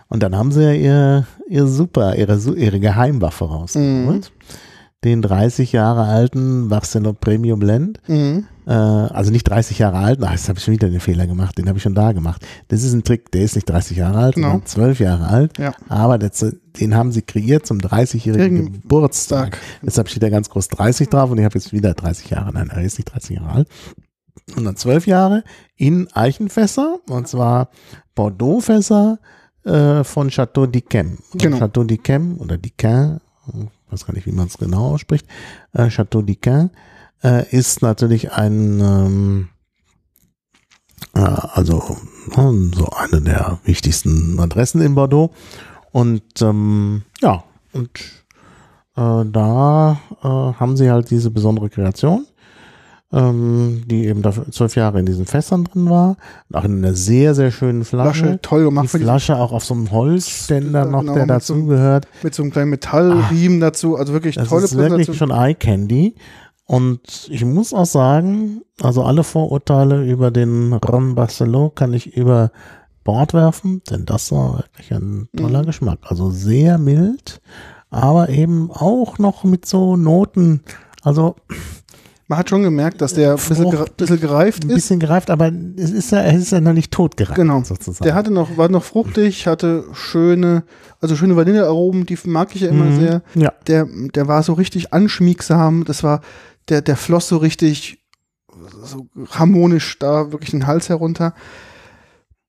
Und 0.08 0.22
dann 0.22 0.34
haben 0.36 0.50
sie 0.50 0.64
ja 0.64 0.72
ihr, 0.72 1.26
ihr 1.46 1.66
super, 1.66 2.16
ihre, 2.16 2.36
ihre 2.56 2.80
Geheimwaffe 2.80 3.44
rausgeholt. 3.44 4.32
Mhm 4.34 4.69
den 5.04 5.22
30 5.22 5.72
Jahre 5.72 6.04
alten 6.04 6.68
Barcelona 6.68 7.16
Premium 7.18 7.60
Blend. 7.60 8.00
Mhm. 8.06 8.46
Äh, 8.66 8.72
also 8.72 9.30
nicht 9.30 9.44
30 9.44 9.78
Jahre 9.78 9.98
alt, 9.98 10.22
ach, 10.22 10.32
jetzt 10.32 10.48
habe 10.48 10.58
ich 10.58 10.64
schon 10.64 10.74
wieder 10.74 10.90
den 10.90 11.00
Fehler 11.00 11.26
gemacht, 11.26 11.56
den 11.56 11.68
habe 11.68 11.78
ich 11.78 11.82
schon 11.82 11.94
da 11.94 12.12
gemacht. 12.12 12.46
Das 12.68 12.82
ist 12.82 12.92
ein 12.92 13.02
Trick, 13.02 13.32
der 13.32 13.42
ist 13.42 13.54
nicht 13.54 13.68
30 13.68 13.96
Jahre 13.96 14.18
alt, 14.18 14.34
genau. 14.34 14.50
sondern 14.50 14.66
12 14.66 15.00
Jahre 15.00 15.26
alt. 15.26 15.58
Ja. 15.58 15.72
Aber 15.88 16.18
das, 16.18 16.44
den 16.78 16.94
haben 16.94 17.12
sie 17.12 17.22
kreiert 17.22 17.66
zum 17.66 17.78
30-jährigen 17.78 18.72
Geburtstag. 18.72 19.58
Deshalb 19.82 20.08
steht 20.08 20.22
da 20.22 20.28
ganz 20.28 20.50
groß 20.50 20.68
30 20.68 21.08
drauf 21.08 21.30
und 21.30 21.38
ich 21.38 21.44
habe 21.44 21.54
jetzt 21.54 21.72
wieder 21.72 21.94
30 21.94 22.30
Jahre. 22.30 22.52
Nein, 22.52 22.70
er 22.70 22.82
ist 22.82 22.98
nicht 22.98 23.12
30 23.12 23.36
Jahre 23.36 23.50
alt. 23.50 23.68
Und 24.56 24.64
dann 24.64 24.76
12 24.76 25.06
Jahre 25.06 25.44
in 25.76 26.08
Eichenfässer, 26.12 26.98
und 27.08 27.26
zwar 27.26 27.70
Bordeaux-Fässer 28.14 29.18
äh, 29.64 30.04
von 30.04 30.28
Chateau 30.28 30.64
d'Yquem. 30.64 31.18
Genau. 31.34 31.58
Chateau 31.58 31.82
d'Yquem 31.82 32.38
oder 32.38 32.58
Diquin, 32.58 33.20
weiß 33.90 34.06
gar 34.06 34.14
nicht, 34.14 34.26
wie 34.26 34.32
man 34.32 34.46
es 34.46 34.58
genau 34.58 34.94
ausspricht, 34.94 35.26
äh, 35.72 35.88
Chateau 35.88 36.20
d'Iquin, 36.20 36.70
äh, 37.22 37.48
ist 37.50 37.82
natürlich 37.82 38.32
ein, 38.32 38.80
ähm, 38.80 39.48
äh, 41.14 41.20
also 41.20 41.96
äh, 42.32 42.76
so 42.76 42.86
eine 42.86 43.20
der 43.22 43.58
wichtigsten 43.64 44.38
Adressen 44.38 44.80
in 44.80 44.94
Bordeaux. 44.94 45.30
Und 45.92 46.22
ähm, 46.40 47.02
ja, 47.20 47.44
und 47.72 47.90
äh, 48.96 49.24
da 49.26 50.00
äh, 50.22 50.26
haben 50.28 50.76
sie 50.76 50.90
halt 50.90 51.10
diese 51.10 51.30
besondere 51.30 51.70
Kreation 51.70 52.26
ähm, 53.12 53.82
die 53.86 54.06
eben 54.06 54.22
da 54.22 54.32
zwölf 54.50 54.76
Jahre 54.76 55.00
in 55.00 55.06
diesen 55.06 55.26
Fässern 55.26 55.64
drin 55.64 55.90
war. 55.90 56.16
Auch 56.52 56.64
in 56.64 56.78
einer 56.78 56.94
sehr, 56.94 57.34
sehr 57.34 57.50
schönen 57.50 57.84
Flasche. 57.84 58.24
Flasche 58.24 58.40
toll 58.42 58.64
gemacht. 58.64 58.84
Die 58.92 58.98
Flasche 58.98 59.36
auch 59.36 59.52
auf 59.52 59.64
so 59.64 59.74
einem 59.74 59.90
Holzständer 59.90 60.84
noch, 60.84 61.00
genau, 61.00 61.14
der 61.14 61.26
dazugehört. 61.26 62.04
So, 62.04 62.26
mit 62.26 62.34
so 62.34 62.42
einem 62.42 62.52
kleinen 62.52 62.70
Metallriemen 62.70 63.62
ah, 63.62 63.66
dazu. 63.66 63.96
Also 63.96 64.12
wirklich 64.12 64.36
das 64.36 64.48
tolle 64.48 64.62
Das 64.62 64.72
ist 64.72 64.78
wirklich 64.78 65.16
schon 65.16 65.30
Eye 65.30 65.54
Candy. 65.54 66.14
Und 66.66 67.28
ich 67.28 67.44
muss 67.44 67.74
auch 67.74 67.86
sagen, 67.86 68.62
also 68.80 69.02
alle 69.02 69.24
Vorurteile 69.24 70.04
über 70.08 70.30
den 70.30 70.72
Ron 70.72 71.16
Barcelot 71.16 71.74
kann 71.74 71.92
ich 71.92 72.16
über 72.16 72.52
Bord 73.02 73.34
werfen, 73.34 73.82
denn 73.90 74.06
das 74.06 74.30
war 74.30 74.58
wirklich 74.58 74.92
ein 74.92 75.28
toller 75.36 75.62
mhm. 75.62 75.66
Geschmack. 75.66 75.98
Also 76.04 76.30
sehr 76.30 76.78
mild, 76.78 77.40
aber 77.90 78.28
eben 78.28 78.70
auch 78.70 79.18
noch 79.18 79.42
mit 79.42 79.66
so 79.66 79.96
Noten. 79.96 80.62
Also 81.02 81.34
man 82.30 82.38
hat 82.38 82.48
schon 82.48 82.62
gemerkt, 82.62 83.00
dass 83.00 83.12
der 83.12 83.32
ein 83.32 83.36
bisschen, 83.36 83.86
bisschen, 83.96 84.20
gereift 84.20 84.62
ist. 84.62 84.70
Ein 84.70 84.74
bisschen 84.76 85.00
gereift, 85.00 85.30
aber 85.30 85.50
es 85.76 85.90
ist 85.90 86.12
ja, 86.12 86.22
es 86.22 86.42
ist 86.42 86.52
ja 86.52 86.60
noch 86.60 86.72
nicht 86.72 86.92
tot 86.92 87.16
gereift. 87.16 87.34
Genau. 87.34 87.64
Sozusagen. 87.64 88.04
Der 88.04 88.14
hatte 88.14 88.30
noch, 88.30 88.56
war 88.56 88.68
noch 88.68 88.84
fruchtig, 88.84 89.48
hatte 89.48 89.82
schöne, 89.94 90.62
also 91.00 91.16
schöne 91.16 91.34
Vanillearomen, 91.34 92.06
die 92.06 92.16
mag 92.26 92.54
ich 92.54 92.60
ja 92.60 92.68
immer 92.68 92.84
mhm. 92.84 93.00
sehr. 93.00 93.22
Ja. 93.34 93.52
Der, 93.66 93.88
der 94.14 94.28
war 94.28 94.44
so 94.44 94.52
richtig 94.52 94.92
anschmiegsam. 94.92 95.82
Das 95.84 96.04
war, 96.04 96.20
der, 96.68 96.82
der 96.82 96.94
floss 96.94 97.26
so 97.26 97.36
richtig 97.36 97.98
so 98.84 99.08
harmonisch 99.30 99.98
da 99.98 100.30
wirklich 100.30 100.52
den 100.52 100.68
Hals 100.68 100.88
herunter. 100.88 101.34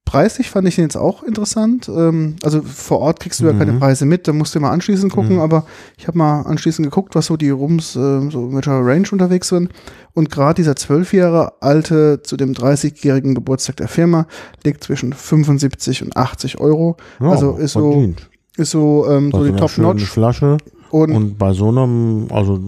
Preislich 0.05 0.49
fand 0.49 0.67
ich 0.67 0.75
den 0.75 0.83
jetzt 0.85 0.97
auch 0.97 1.23
interessant. 1.23 1.87
Ähm, 1.87 2.35
also 2.43 2.61
vor 2.61 2.99
Ort 2.99 3.21
kriegst 3.21 3.39
du 3.39 3.45
ja 3.45 3.53
keine 3.53 3.73
Mhm. 3.73 3.79
Preise 3.79 4.05
mit, 4.05 4.27
da 4.27 4.33
musst 4.33 4.53
du 4.53 4.59
mal 4.59 4.71
anschließend 4.71 5.13
gucken, 5.13 5.35
Mhm. 5.35 5.41
aber 5.41 5.65
ich 5.97 6.07
habe 6.07 6.17
mal 6.17 6.41
anschließend 6.41 6.85
geguckt, 6.85 7.15
was 7.15 7.27
so 7.27 7.37
die 7.37 7.49
Rums 7.49 7.95
äh, 7.95 8.29
so 8.29 8.41
mit 8.51 8.65
der 8.65 8.85
Range 8.85 9.07
unterwegs 9.11 9.47
sind. 9.47 9.69
Und 10.13 10.29
gerade 10.29 10.55
dieser 10.55 10.75
zwölf 10.75 11.13
Jahre 11.13 11.53
alte 11.61 12.21
zu 12.23 12.35
dem 12.35 12.51
30-jährigen 12.53 13.35
Geburtstag 13.35 13.77
der 13.77 13.87
Firma 13.87 14.27
liegt 14.65 14.83
zwischen 14.83 15.13
75 15.13 16.03
und 16.03 16.17
80 16.17 16.59
Euro. 16.59 16.97
Ja, 17.21 17.29
Also 17.29 17.55
ist 17.55 17.73
so-. 17.73 18.13
Ist 18.57 18.71
so, 18.71 19.07
ähm, 19.09 19.31
so 19.31 19.45
die 19.45 19.55
Top-Notch. 19.55 20.03
Flasche. 20.03 20.57
Und, 20.91 21.11
Und 21.13 21.37
bei 21.37 21.53
so 21.53 21.69
einem, 21.69 22.27
also 22.31 22.59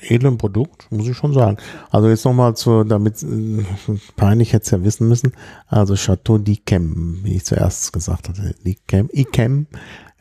edlen 0.00 0.38
Produkt, 0.38 0.90
muss 0.90 1.08
ich 1.08 1.16
schon 1.16 1.32
sagen. 1.32 1.58
Also 1.90 2.08
jetzt 2.08 2.24
nochmal 2.24 2.56
zu, 2.56 2.84
damit, 2.84 3.22
äh, 3.22 3.64
peinlich 4.16 4.52
hätte 4.52 4.64
es 4.64 4.70
ja 4.70 4.82
wissen 4.82 5.08
müssen, 5.08 5.32
also 5.68 5.94
Chateau 5.94 6.36
d'Yquem, 6.36 7.22
wie 7.22 7.36
ich 7.36 7.44
zuerst 7.44 7.92
gesagt 7.92 8.28
hatte. 8.28 8.54
D'Yquem, 8.64 9.08
Yquem 9.14 9.66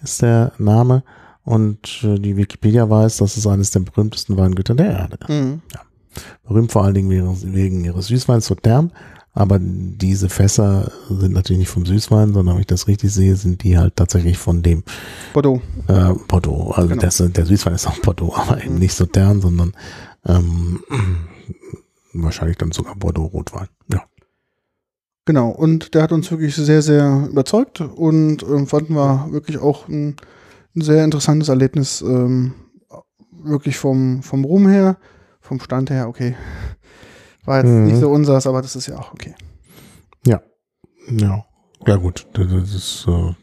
ist 0.03 0.21
der 0.21 0.51
Name 0.57 1.03
und 1.43 2.03
äh, 2.03 2.19
die 2.19 2.35
Wikipedia 2.37 2.89
weiß, 2.89 3.17
das 3.17 3.37
ist 3.37 3.47
eines 3.47 3.71
der 3.71 3.81
berühmtesten 3.81 4.35
Weingüter 4.37 4.75
der 4.75 4.87
Erde. 4.87 5.17
mh, 5.27 5.59
Berühmt 6.47 6.71
vor 6.71 6.83
allen 6.83 6.93
Dingen 6.93 7.09
wegen, 7.53 7.83
ihres 7.83 8.07
Süßweins 8.07 8.47
Sautern, 8.47 8.91
aber 9.33 9.59
diese 9.59 10.29
Fässer 10.29 10.91
sind 11.09 11.33
natürlich 11.33 11.59
nicht 11.59 11.69
vom 11.69 11.85
Süßwein, 11.85 12.33
sondern 12.33 12.55
wenn 12.55 12.61
ich 12.61 12.67
das 12.67 12.87
richtig 12.87 13.11
sehe, 13.13 13.35
sind 13.35 13.63
die 13.63 13.77
halt 13.77 13.95
tatsächlich 13.97 14.37
von 14.37 14.61
dem 14.63 14.83
Bordeaux. 15.33 15.61
äh, 15.87 16.13
Bordeaux. 16.27 16.71
Also 16.71 16.89
Genau. 16.89 17.01
das, 17.01 17.17
der 17.17 17.45
Süßwein 17.45 17.73
ist 17.75 17.87
auch 17.87 17.99
Bordeaux, 17.99 18.33
aber 18.35 18.63
eben 18.63 18.73
Mhm. 18.75 18.79
nicht 18.79 18.93
Sautern, 18.93 19.41
sondern 19.41 19.73
ähm, 20.25 20.79
wahrscheinlich 22.13 22.57
dann 22.57 22.71
sogar 22.71 22.95
Bordeaux-Rotwein. 22.95 23.67
Ja. 23.91 24.03
Genau, 25.25 25.49
und 25.49 25.93
der 25.95 26.03
hat 26.03 26.11
uns 26.11 26.29
wirklich 26.31 26.55
sehr, 26.55 26.81
sehr 26.81 27.27
überzeugt 27.29 27.81
und 27.81 28.43
ähm, 28.43 28.67
fanden 28.67 28.93
wir 28.95 29.27
wirklich 29.31 29.57
auch 29.57 29.87
ein, 29.87 30.15
ein 30.75 30.81
sehr 30.81 31.03
interessantes 31.03 31.49
Erlebnis. 31.49 32.01
Ähm, 32.01 32.53
wirklich 33.43 33.77
vom, 33.77 34.23
vom 34.23 34.43
Ruhm 34.45 34.67
her, 34.67 34.97
vom 35.45 35.59
Stand 35.59 35.89
her, 35.91 36.07
okay. 36.07 36.35
War 37.45 37.57
jetzt 37.59 37.67
Mhm. 37.69 37.85
nicht 37.85 37.99
so 37.99 38.09
unseres, 38.09 38.47
aber 38.47 38.61
das 38.61 38.75
ist 38.75 38.87
ja 38.87 38.97
auch 38.97 39.13
okay. 39.13 39.35
Ja. 41.07 41.45
Ja, 41.85 41.95
gut. 41.97 42.25
Das, 42.33 42.47
das 42.49 42.73
ist, 42.73 43.05
äh, 43.07 43.33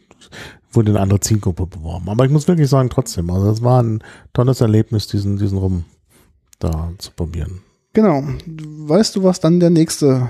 wurde 0.73 0.91
eine 0.91 1.01
andere 1.01 1.21
Zielgruppe 1.21 1.67
beworben. 1.67 2.09
Aber 2.09 2.25
ich 2.25 2.31
muss 2.33 2.49
wirklich 2.49 2.69
sagen, 2.69 2.91
trotzdem, 2.91 3.31
also 3.31 3.47
das 3.47 3.63
war 3.63 3.81
ein 3.83 4.03
tolles 4.33 4.61
Erlebnis, 4.61 5.07
diesen, 5.07 5.37
diesen 5.37 5.59
Rum 5.59 5.85
da 6.59 6.91
zu 6.99 7.13
probieren. 7.13 7.61
Genau. 7.93 8.25
Weißt 8.47 9.15
du, 9.15 9.23
was 9.23 9.39
dann 9.39 9.61
der 9.61 9.71
nächste 9.71 10.29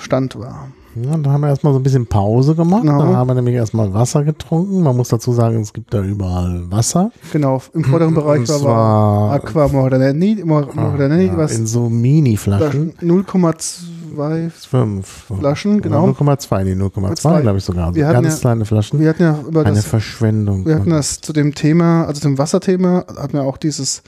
Stand 0.00 0.38
war? 0.38 0.72
Ja, 1.02 1.16
da 1.18 1.30
haben 1.30 1.40
wir 1.42 1.48
erstmal 1.48 1.72
so 1.72 1.78
ein 1.78 1.82
bisschen 1.82 2.06
Pause 2.06 2.54
gemacht. 2.54 2.82
Genau. 2.82 2.98
Da 2.98 3.16
haben 3.16 3.28
wir 3.28 3.34
nämlich 3.34 3.54
erstmal 3.54 3.92
Wasser 3.92 4.24
getrunken. 4.24 4.82
Man 4.82 4.96
muss 4.96 5.08
dazu 5.08 5.32
sagen, 5.32 5.60
es 5.60 5.72
gibt 5.72 5.92
da 5.92 6.02
überall 6.02 6.62
Wasser. 6.70 7.10
Genau, 7.32 7.60
im 7.74 7.84
vorderen 7.84 8.14
Bereich 8.14 8.48
war, 8.48 8.58
zwar 8.60 9.32
Aqua 9.32 9.68
Mordanelli, 9.68 10.42
Mor- 10.44 10.68
Mordanelli, 10.74 11.26
ja, 11.26 11.36
was 11.36 11.56
in 11.58 11.66
so 11.66 11.88
Mini-Flaschen. 11.90 12.94
0,2 13.02 14.50
Fünf. 14.68 15.26
Flaschen, 15.38 15.82
genau. 15.82 16.06
0,2, 16.08 16.64
nee, 16.64 16.72
0,2 16.74 17.14
Zwei. 17.16 17.40
glaube 17.42 17.58
ich 17.58 17.64
sogar. 17.64 17.86
Also 17.88 17.96
Wir 17.96 18.06
ganz 18.12 18.34
ja- 18.34 18.40
kleine 18.40 18.64
Flaschen. 18.64 18.98
Wir 19.00 19.10
hatten 19.10 19.22
ja 19.22 19.38
über 19.46 19.60
Eine 19.66 19.76
das 19.76 19.84
Verschwendung. 19.84 20.64
Wir 20.66 20.76
hatten 20.76 20.90
das 20.90 21.20
zu 21.20 21.32
dem 21.32 21.54
Thema, 21.54 22.04
also 22.06 22.20
zum 22.20 22.38
Wasserthema, 22.38 23.04
hatten 23.16 23.34
wir 23.34 23.42
auch 23.42 23.56
dieses, 23.58 24.02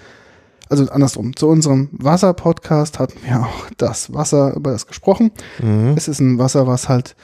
also 0.71 0.89
andersrum, 0.91 1.35
zu 1.37 1.49
unserem 1.49 1.89
Wasser-Podcast 1.93 2.99
hatten 2.99 3.19
wir 3.25 3.41
auch 3.41 3.67
das 3.77 4.13
Wasser, 4.13 4.55
über 4.55 4.73
das 4.73 4.87
gesprochen. 4.87 5.31
Mhm. 5.63 5.95
Es 5.97 6.09
ist 6.09 6.21
ein 6.21 6.39
Wasser, 6.39 6.67
was 6.67 6.89
halt 6.89 7.17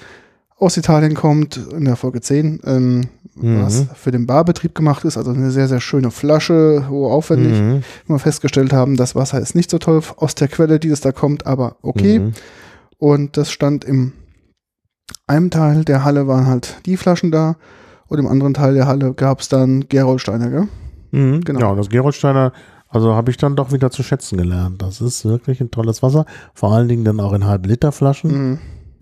aus 0.57 0.77
Italien 0.77 1.15
kommt, 1.15 1.57
in 1.57 1.85
der 1.85 1.97
Folge 1.97 2.21
10, 2.21 2.61
ähm, 2.65 3.09
Mhm. 3.37 3.63
was 3.63 3.87
für 3.95 4.13
den 4.13 4.27
Barbetrieb 4.27 4.77
gemacht 4.77 5.05
ist, 5.05 5.17
also 5.17 5.33
eine 5.33 5.51
sehr, 5.51 5.67
sehr 5.67 5.81
schöne 5.81 6.13
Flasche, 6.13 6.87
hoch 6.89 7.11
aufwendig. 7.11 7.61
Mhm. 7.61 7.83
Wir 8.07 8.19
festgestellt 8.21 8.73
haben, 8.73 8.97
das 8.97 9.17
Wasser 9.17 9.41
ist 9.41 9.57
nicht 9.57 9.71
so 9.71 9.79
toll 9.79 10.01
aus 10.17 10.37
der 10.37 10.47
Quelle, 10.47 10.79
die 10.79 10.89
es 10.89 11.01
da 11.01 11.11
kommt, 11.11 11.45
aber 11.47 11.77
okay. 11.83 12.21
Mhm. 12.21 12.33
Und 12.99 13.37
das 13.37 13.51
stand 13.51 13.85
im 13.85 14.13
einem 15.27 15.51
Teil 15.51 15.85
der 15.85 16.05
Halle 16.05 16.27
waren 16.29 16.47
halt 16.47 16.77
die 16.87 16.97
Flaschen 16.97 17.31
da 17.33 17.57
und 18.07 18.19
im 18.19 18.27
anderen 18.29 18.55
Teil 18.55 18.75
der 18.75 18.87
Halle 18.87 19.13
gab 19.15 19.41
es 19.41 19.49
dann 19.49 19.89
Gerolsteiner, 19.89 20.51
gell? 20.51 20.69
Mhm. 21.11 21.41
Genau. 21.43 21.61
Ja, 21.61 21.67
und 21.69 21.77
das 21.79 21.89
Gerolsteiner, 21.89 22.53
also 22.95 23.15
habe 23.15 23.31
ich 23.31 23.37
dann 23.37 23.57
doch 23.57 23.73
wieder 23.73 23.91
zu 23.91 24.03
schätzen 24.03 24.39
gelernt. 24.39 24.81
Das 24.83 25.01
ist 25.01 25.25
wirklich 25.25 25.61
ein 25.61 25.71
tolles 25.71 26.03
Wasser. 26.03 26.25
Vor 26.55 26.73
allen 26.73 26.89
Dingen 26.89 27.05
dann 27.05 27.21
auch 27.21 27.33
in 27.33 27.45
Halb-Liter-Flaschen. 27.45 28.51
Mhm. 28.51 28.59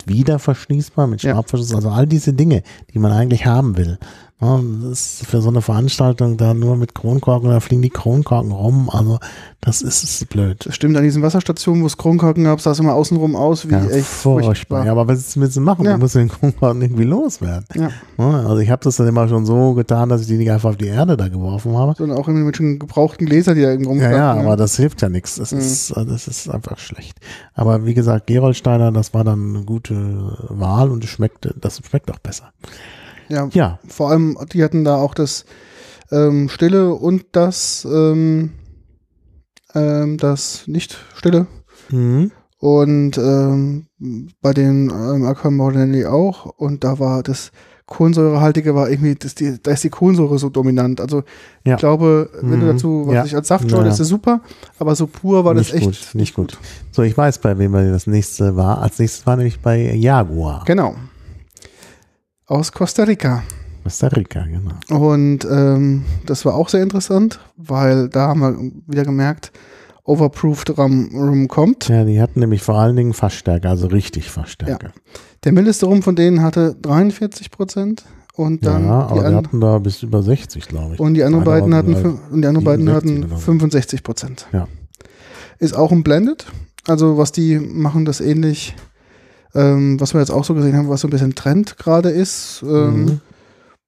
Wieder 0.06 0.38
verschließbar 0.38 1.06
mit 1.06 1.22
Ja. 1.22 1.32
Schnappverschluss. 1.32 1.74
Also 1.74 1.90
all 1.90 2.06
diese 2.06 2.32
Dinge, 2.32 2.62
die 2.92 2.98
man 2.98 3.12
eigentlich 3.12 3.46
haben 3.46 3.76
will. 3.76 3.98
Ja, 4.42 4.60
das 4.82 5.20
ist 5.22 5.26
für 5.26 5.40
so 5.40 5.48
eine 5.50 5.62
Veranstaltung 5.62 6.36
da 6.36 6.52
nur 6.52 6.76
mit 6.76 6.94
Kronkorken, 6.96 7.48
da 7.48 7.60
fliegen 7.60 7.80
die 7.82 7.90
Kronkorken 7.90 8.50
rum. 8.50 8.90
Also 8.90 9.20
das 9.60 9.82
ist, 9.82 10.02
ist 10.02 10.28
blöd. 10.28 10.66
Das 10.66 10.74
stimmt, 10.74 10.96
an 10.96 11.04
diesen 11.04 11.22
Wasserstationen, 11.22 11.82
wo 11.82 11.86
es 11.86 11.96
Kronkorken 11.96 12.42
gab, 12.44 12.60
sah 12.60 12.72
es 12.72 12.80
immer 12.80 12.94
außenrum 12.94 13.36
aus 13.36 13.68
wie 13.68 13.72
Ja, 13.72 13.84
echt 13.86 14.04
furchtbar. 14.06 14.84
Ja, 14.84 14.90
aber 14.92 15.06
was 15.06 15.36
willst 15.38 15.56
du 15.56 15.60
machen? 15.60 15.84
Ja. 15.84 15.92
Du 15.92 15.98
musst 16.00 16.16
den 16.16 16.28
Kronkorken 16.28 16.82
irgendwie 16.82 17.04
loswerden. 17.04 17.66
Ja. 17.76 17.90
Ja, 18.18 18.30
Also 18.40 18.58
ich 18.58 18.70
habe 18.70 18.82
das 18.82 18.96
dann 18.96 19.06
immer 19.06 19.28
schon 19.28 19.46
so 19.46 19.74
getan, 19.74 20.08
dass 20.08 20.22
ich 20.22 20.26
die 20.26 20.36
nicht 20.38 20.50
einfach 20.50 20.70
auf 20.70 20.76
die 20.76 20.86
Erde 20.88 21.16
da 21.16 21.28
geworfen 21.28 21.76
habe. 21.78 21.94
Sondern 21.96 22.18
auch 22.18 22.26
immer 22.26 22.40
mit 22.40 22.56
schon 22.56 22.80
gebrauchten 22.80 23.26
Gläsern, 23.26 23.54
die 23.54 23.62
da 23.62 23.70
irgendwo 23.70 23.94
Ja, 23.94 24.00
ja, 24.00 24.08
rumstanden, 24.32 24.46
aber 24.46 24.56
das 24.56 24.76
hilft 24.76 25.02
ja 25.02 25.08
nichts. 25.08 25.36
Das, 25.36 25.52
Mhm. 25.52 25.58
ist, 25.60 25.94
das 25.96 26.26
ist 26.26 26.48
einfach 26.50 26.78
schlecht. 26.80 27.16
Aber 27.54 27.86
wie 27.86 27.94
gesagt, 27.94 28.26
Gerolsteiner, 28.26 28.90
das 28.90 29.14
war 29.14 29.22
dann 29.22 29.54
eine 29.54 29.64
gute 29.64 30.36
Wahl 30.48 30.90
und 30.90 31.04
es 31.04 31.10
schmeckte, 31.10 31.54
das 31.60 31.80
schmeckt 31.88 32.10
auch 32.10 32.18
besser. 32.18 32.50
Ja. 33.32 33.48
Ja, 33.52 33.78
Vor 33.88 34.10
allem, 34.10 34.36
die 34.52 34.62
hatten 34.62 34.84
da 34.84 34.96
auch 34.96 35.14
das 35.14 35.44
ähm, 36.10 36.48
Stille 36.48 36.94
und 36.94 37.24
das, 37.32 37.86
ähm, 37.90 38.50
ähm, 39.74 40.18
das 40.18 40.64
Nicht-Stille. 40.66 41.46
mhm. 41.90 42.30
Und 42.58 43.18
ähm, 43.18 43.86
bei 44.40 44.52
den 44.52 44.88
ähm, 44.90 45.24
Aquamordelli 45.24 46.06
auch. 46.06 46.46
Und 46.46 46.84
da 46.84 47.00
war 47.00 47.24
das 47.24 47.50
Kohlensäurehaltige 47.86 48.74
war 48.76 48.88
irgendwie, 48.88 49.16
das, 49.16 49.34
die, 49.34 49.60
da 49.60 49.72
ist 49.72 49.82
die 49.82 49.90
Kohlensäure 49.90 50.38
so 50.38 50.48
dominant. 50.48 51.00
Also 51.00 51.24
Ja. 51.66 51.74
ich 51.74 51.80
glaube, 51.80 52.30
wenn 52.40 52.60
du 52.60 52.66
Mhm. 52.66 52.70
dazu, 52.70 53.02
was 53.06 53.14
Ja. 53.14 53.24
ich 53.24 53.34
als 53.34 53.48
Saft 53.48 53.68
schaue, 53.68 53.80
ja. 53.80 53.86
das 53.86 53.98
ist 53.98 54.08
super, 54.08 54.40
aber 54.78 54.94
so 54.94 55.08
pur 55.08 55.44
war 55.44 55.54
nicht 55.54 55.70
das 55.70 55.76
echt 55.80 55.86
gut, 55.86 56.14
nicht 56.14 56.34
gut. 56.36 56.56
So, 56.92 57.02
ich 57.02 57.16
weiß, 57.18 57.38
bei 57.38 57.58
wem 57.58 57.72
das 57.72 58.06
nächste 58.06 58.54
war. 58.54 58.80
Als 58.80 59.00
nächstes 59.00 59.26
war 59.26 59.36
nämlich 59.36 59.58
bei 59.60 59.92
Jaguar. 59.94 60.62
Genau. 60.64 60.94
Aus 62.52 62.70
Costa 62.70 63.04
Rica. 63.04 63.42
Costa 63.82 64.08
Rica, 64.08 64.44
genau. 64.44 64.74
Und 65.10 65.46
ähm, 65.50 66.04
das 66.26 66.44
war 66.44 66.54
auch 66.54 66.68
sehr 66.68 66.82
interessant, 66.82 67.40
weil 67.56 68.10
da 68.10 68.26
haben 68.28 68.40
wir 68.40 68.58
wieder 68.86 69.04
gemerkt, 69.06 69.52
Overproofed 70.04 70.76
Rum, 70.76 71.08
Rum 71.14 71.48
kommt. 71.48 71.88
Ja, 71.88 72.04
die 72.04 72.20
hatten 72.20 72.40
nämlich 72.40 72.60
vor 72.62 72.74
allen 72.74 72.94
Dingen 72.94 73.14
Fassstärke, 73.14 73.70
also 73.70 73.86
richtig 73.86 74.30
Fassstärke. 74.30 74.92
Der 75.44 75.52
mildeste 75.52 75.86
Rum 75.86 76.02
von 76.02 76.14
denen 76.14 76.42
hatte 76.42 76.76
43 76.82 77.50
Prozent 77.50 78.04
und 78.34 78.62
Ja, 78.62 78.72
dann 78.72 78.82
die, 78.82 78.88
aber 78.90 79.20
die 79.20 79.26
an, 79.28 79.34
hatten 79.34 79.60
da 79.62 79.78
bis 79.78 80.02
über 80.02 80.22
60, 80.22 80.68
glaube 80.68 80.92
ich. 80.96 81.00
und 81.00 81.14
die 81.14 81.24
anderen 81.24 81.46
beiden 81.46 81.74
hatten 81.74 81.94
und 81.94 82.42
die 82.42 82.48
anderen 82.48 82.64
beiden 82.66 82.84
67 82.84 82.94
hatten 82.94 83.24
oder 83.24 83.36
so. 83.36 83.44
65 83.46 84.02
Prozent. 84.02 84.46
Ja. 84.52 84.68
Ist 85.58 85.74
auch 85.74 85.90
ein 85.90 86.02
Blended. 86.02 86.44
Also 86.86 87.16
was 87.16 87.32
die 87.32 87.58
machen, 87.58 88.04
das 88.04 88.20
ähnlich, 88.20 88.74
ähm, 89.54 90.00
was 90.00 90.14
wir 90.14 90.20
jetzt 90.20 90.30
auch 90.30 90.44
so 90.44 90.54
gesehen 90.54 90.76
haben, 90.76 90.88
was 90.88 91.00
so 91.02 91.08
ein 91.08 91.10
bisschen 91.10 91.34
Trend 91.34 91.76
gerade 91.78 92.10
ist, 92.10 92.62
ähm, 92.66 93.04
Mhm. 93.04 93.20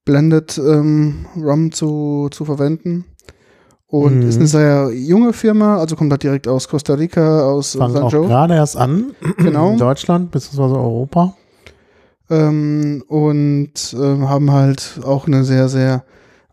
Blended 0.04 0.58
ähm, 0.58 1.26
Rum 1.36 1.72
zu, 1.72 2.28
zu 2.30 2.44
verwenden. 2.44 3.04
Und 3.86 4.20
Mhm. 4.20 4.28
ist 4.28 4.36
eine 4.38 4.46
sehr 4.48 4.90
junge 4.92 5.32
Firma, 5.32 5.78
also 5.78 5.94
kommt 5.96 6.10
halt 6.10 6.22
direkt 6.22 6.48
aus 6.48 6.68
Costa 6.68 6.94
Rica, 6.94 7.42
aus 7.44 7.76
Fangen 7.76 7.94
St. 7.96 8.02
auch 8.02 8.12
Joe. 8.12 8.26
gerade 8.26 8.54
erst 8.54 8.76
an. 8.76 9.12
Genau. 9.38 9.72
In 9.72 9.78
Deutschland, 9.78 10.30
beziehungsweise 10.30 10.74
Europa. 10.78 11.34
Ähm, 12.30 13.04
und 13.06 13.72
ähm, 13.98 14.28
haben 14.28 14.50
halt 14.50 15.00
auch 15.04 15.26
ein 15.26 15.44
sehr, 15.44 15.68
sehr 15.68 16.04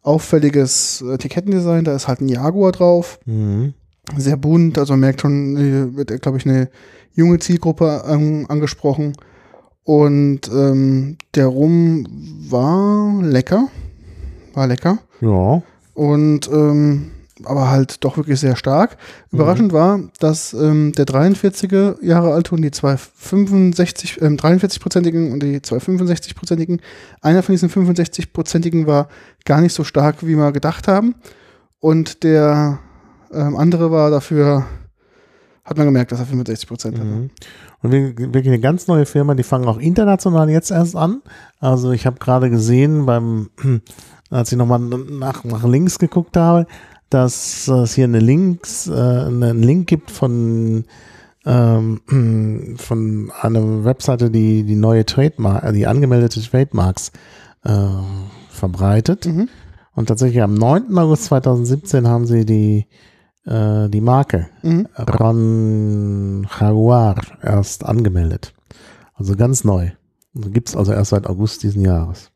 auffälliges 0.04 1.02
Etikettendesign. 1.02 1.84
Da 1.86 1.96
ist 1.96 2.08
halt 2.08 2.22
ein 2.22 2.28
Jaguar 2.30 2.72
drauf. 2.72 3.20
Mhm. 3.26 3.74
Sehr 4.18 4.38
bunt, 4.38 4.78
also 4.78 4.94
man 4.94 5.02
merkt 5.02 5.22
schon, 5.22 5.58
hier 5.58 5.96
wird, 5.96 6.22
glaube 6.22 6.38
ich, 6.38 6.46
eine 6.46 6.70
junge 7.14 7.40
Zielgruppe 7.40 8.04
ähm, 8.08 8.46
angesprochen. 8.50 9.14
Und 9.84 10.42
ähm, 10.54 11.18
der 11.36 11.48
Rum 11.48 12.06
war 12.50 13.22
lecker. 13.24 13.68
War 14.54 14.68
lecker. 14.68 15.00
Ja. 15.22 15.62
Und 15.94 16.50
ähm, 16.52 17.12
aber 17.46 17.70
halt 17.70 18.04
doch 18.04 18.18
wirklich 18.18 18.40
sehr 18.40 18.56
stark. 18.56 18.98
Überraschend 19.32 19.74
war, 19.74 20.00
dass 20.20 20.54
ähm, 20.54 20.92
der 20.94 21.06
43 21.06 21.72
Jahre 22.02 22.34
alte 22.34 22.54
und 22.54 22.62
die 22.62 22.72
zwei 22.72 22.98
65, 22.98 24.22
ähm, 24.22 24.38
43-prozentigen 24.38 25.32
und 25.32 25.42
die 25.42 25.62
zwei 25.62 25.78
65-prozentigen, 25.78 26.80
einer 27.22 27.44
von 27.44 27.54
diesen 27.54 27.70
65-prozentigen 27.70 28.86
war 28.86 29.10
gar 29.46 29.62
nicht 29.62 29.74
so 29.74 29.84
stark, 29.84 30.26
wie 30.26 30.36
wir 30.36 30.52
gedacht 30.52 30.88
haben. 30.88 31.16
Und 31.80 32.24
der 32.24 32.80
ähm, 33.34 33.56
andere 33.56 33.92
war 33.92 34.10
dafür, 34.12 34.66
hat 35.64 35.78
man 35.78 35.86
gemerkt, 35.86 36.12
dass 36.12 36.20
er 36.20 36.26
65 36.26 36.68
Prozent 36.68 36.98
hatte. 36.98 37.08
Mhm. 37.08 37.30
Und 37.82 37.92
wir- 37.92 38.18
wirklich 38.18 38.48
eine 38.48 38.60
ganz 38.60 38.88
neue 38.88 39.06
Firma, 39.06 39.34
die 39.36 39.44
fangen 39.44 39.68
auch 39.68 39.78
international 39.78 40.50
jetzt 40.50 40.72
erst 40.72 40.96
an. 40.96 41.22
Also 41.60 41.92
ich 41.92 42.06
habe 42.06 42.20
gerade 42.20 42.50
gesehen, 42.50 43.06
beim, 43.06 43.50
als 44.30 44.52
ich 44.52 44.58
nochmal 44.58 44.80
nach, 44.80 45.44
nach 45.44 45.64
links 45.64 46.00
geguckt 46.00 46.38
habe, 46.38 46.66
dass 47.10 47.68
es 47.68 47.94
hier 47.94 48.06
eine 48.06 48.20
Links, 48.20 48.88
äh, 48.88 48.92
einen 48.94 49.62
Link 49.62 49.88
gibt 49.88 50.12
von, 50.12 50.86
ähm, 51.46 52.02
von 52.78 53.32
einer 53.42 53.84
Webseite, 53.84 54.30
die 54.30 54.64
die 54.64 54.76
neue 54.76 55.06
Trademark, 55.06 55.74
die 55.74 55.88
angemeldete 55.88 56.42
Trademarks 56.42 57.12
äh, 57.64 57.72
verbreitet. 58.50 59.26
Mhm. 59.26 59.50
Und 59.94 60.08
tatsächlich 60.08 60.42
am 60.42 60.54
9. 60.54 60.98
August 60.98 61.26
2017 61.26 62.08
haben 62.08 62.26
sie 62.26 62.46
die, 62.46 62.86
äh, 63.46 63.90
die 63.90 64.02
Marke 64.02 64.48
Mhm. 64.64 64.88
Ron 64.98 66.48
Jaguar 66.60 67.16
erst 67.42 67.86
angemeldet. 67.86 68.54
Also 69.16 69.36
ganz 69.36 69.64
neu. 69.64 69.92
Gibt 70.34 70.70
es 70.70 70.76
also 70.76 70.94
erst 70.94 71.10
seit 71.12 71.28
August 71.28 71.64
diesen 71.64 71.82
Jahres. 71.82 72.32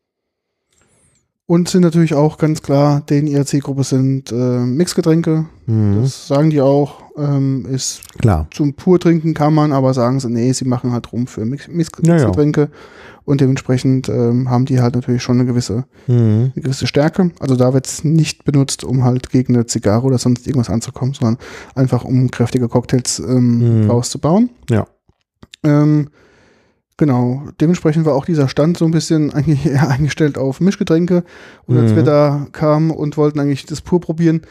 Und 1.48 1.70
sind 1.70 1.84
natürlich 1.84 2.16
auch 2.16 2.40
ganz 2.40 2.64
klar, 2.64 3.02
denen 3.02 3.28
ihre 3.28 3.46
Zielgruppe 3.46 3.84
sind 3.84 4.32
äh, 4.32 4.36
Mixgetränke. 4.36 5.46
Mhm. 5.68 6.02
Das 6.02 6.28
sagen 6.28 6.50
die 6.50 6.60
auch. 6.62 7.04
Ähm, 7.18 7.66
ist 7.70 8.02
Klar. 8.18 8.48
zum 8.52 8.74
Purtrinken 8.74 9.34
kann 9.34 9.54
man, 9.54 9.72
aber 9.72 9.94
sagen 9.94 10.20
sie, 10.20 10.30
nee, 10.30 10.52
sie 10.52 10.66
machen 10.66 10.92
halt 10.92 11.14
rum 11.14 11.28
für 11.28 11.46
Mix 11.46 11.68
Mix 11.70 11.90
Ja, 12.04 12.18
ja. 12.18 12.26
Und 13.26 13.42
dementsprechend 13.42 14.08
ähm, 14.08 14.50
haben 14.52 14.66
die 14.66 14.80
halt 14.82 14.94
natürlich 14.96 15.24
schon 15.24 15.40
eine 15.40 15.46
gewisse, 15.48 15.86
Mhm. 16.08 16.52
eine 16.56 16.64
gewisse 16.64 16.86
Stärke. 16.88 17.32
Also 17.40 17.56
da 17.56 17.74
wird 17.74 17.88
es 17.88 18.04
nicht 18.04 18.46
benutzt, 18.46 18.84
um 18.84 19.04
halt 19.04 19.30
gegen 19.32 19.56
eine 19.56 19.66
Zigarre 19.66 20.06
oder 20.06 20.18
sonst 20.20 20.46
irgendwas 20.48 20.70
anzukommen, 20.70 21.14
sondern 21.16 21.38
einfach 21.74 22.04
um 22.06 22.30
kräftige 22.30 22.68
Cocktails 22.68 23.20
ähm, 23.20 23.84
Mhm. 23.86 23.90
rauszubauen. 23.90 24.52
Ja. 24.70 24.86
Ähm, 25.64 26.10
genau, 26.98 27.44
dementsprechend 27.60 28.06
war 28.06 28.14
auch 28.14 28.26
dieser 28.26 28.48
Stand 28.48 28.78
so 28.78 28.86
ein 28.86 28.92
bisschen 28.92 29.34
eigentlich 29.34 29.66
eher 29.66 29.90
eingestellt 29.90 30.38
auf 30.38 30.62
Mischgetränke. 30.62 31.24
Und 31.66 31.78
als 31.78 31.92
Mhm. 31.92 31.96
wir 31.96 32.04
da 32.04 32.48
kamen 32.52 32.92
und 32.92 33.18
wollten 33.18 33.40
eigentlich 33.40 33.66
das 33.66 33.82
pur 33.82 34.00
probieren, 34.00 34.42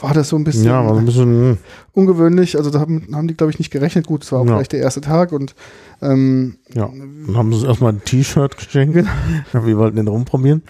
war 0.00 0.14
das 0.14 0.28
so 0.28 0.36
ein 0.36 0.44
bisschen 0.44 0.64
Ja, 0.64 0.80
ein 0.92 1.04
bisschen. 1.04 1.24
hm, 1.24 1.58
ungewöhnlich. 1.92 2.56
Also 2.56 2.70
da 2.70 2.78
haben, 2.80 3.06
haben 3.12 3.26
die, 3.28 3.34
glaube 3.36 3.50
ich, 3.50 3.58
nicht 3.58 3.70
gerechnet. 3.70 4.06
Gut, 4.06 4.22
es 4.24 4.30
war 4.32 4.40
auch 4.40 4.46
Ja. 4.46 4.52
vielleicht 4.54 4.72
der 4.72 4.80
erste 4.80 5.00
Tag 5.00 5.32
und 5.32 5.54
ähm, 6.00 6.58
Ja. 6.72 6.88
Dann 6.88 7.36
haben 7.36 7.50
sie 7.52 7.58
uns 7.58 7.64
erstmal 7.66 7.92
ein 7.92 8.04
T-Shirt 8.04 8.56
geschenkt. 8.56 8.94
Genau. 8.94 9.10
Wir 9.66 9.76
wollten 9.78 9.96
den 9.96 10.08
rumprobieren. 10.08 10.62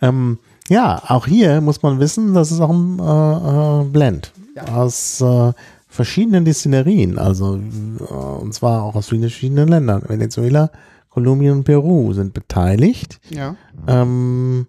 Ähm, 0.00 0.38
ja, 0.68 1.00
auch 1.08 1.26
hier 1.26 1.60
muss 1.60 1.82
man 1.82 2.00
wissen, 2.00 2.34
das 2.34 2.50
ist 2.50 2.60
auch 2.60 2.70
ein 2.70 2.98
äh, 2.98 3.82
äh, 3.82 3.84
Blend 3.84 4.32
aus 4.72 5.20
äh, 5.20 5.52
verschiedenen 5.88 6.44
Destillerien. 6.44 7.18
Also, 7.18 7.56
äh, 7.56 8.12
und 8.12 8.52
zwar 8.54 8.82
auch 8.82 8.94
aus 8.96 9.08
vielen 9.08 9.22
verschiedenen 9.22 9.68
Ländern. 9.68 10.02
Venezuela, 10.08 10.70
Kolumbien 11.10 11.52
und 11.58 11.64
Peru 11.64 12.12
sind 12.14 12.32
beteiligt. 12.34 13.20
ja. 13.30 13.54
Ähm, 13.86 14.66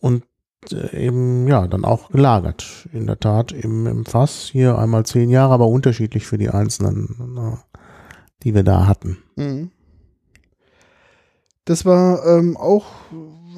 und 0.00 0.24
eben, 0.72 1.46
ja, 1.48 1.66
dann 1.66 1.84
auch 1.84 2.10
gelagert. 2.10 2.88
In 2.92 3.06
der 3.06 3.18
Tat 3.18 3.52
im, 3.52 3.86
im 3.86 4.04
Fass. 4.04 4.48
Hier 4.52 4.78
einmal 4.78 5.04
zehn 5.06 5.30
Jahre, 5.30 5.54
aber 5.54 5.68
unterschiedlich 5.68 6.26
für 6.26 6.38
die 6.38 6.50
einzelnen, 6.50 7.36
äh, 7.38 7.78
die 8.42 8.54
wir 8.54 8.62
da 8.62 8.86
hatten. 8.86 9.18
Mhm. 9.36 9.70
Das 11.64 11.86
war 11.86 12.26
ähm, 12.26 12.56
auch 12.56 12.86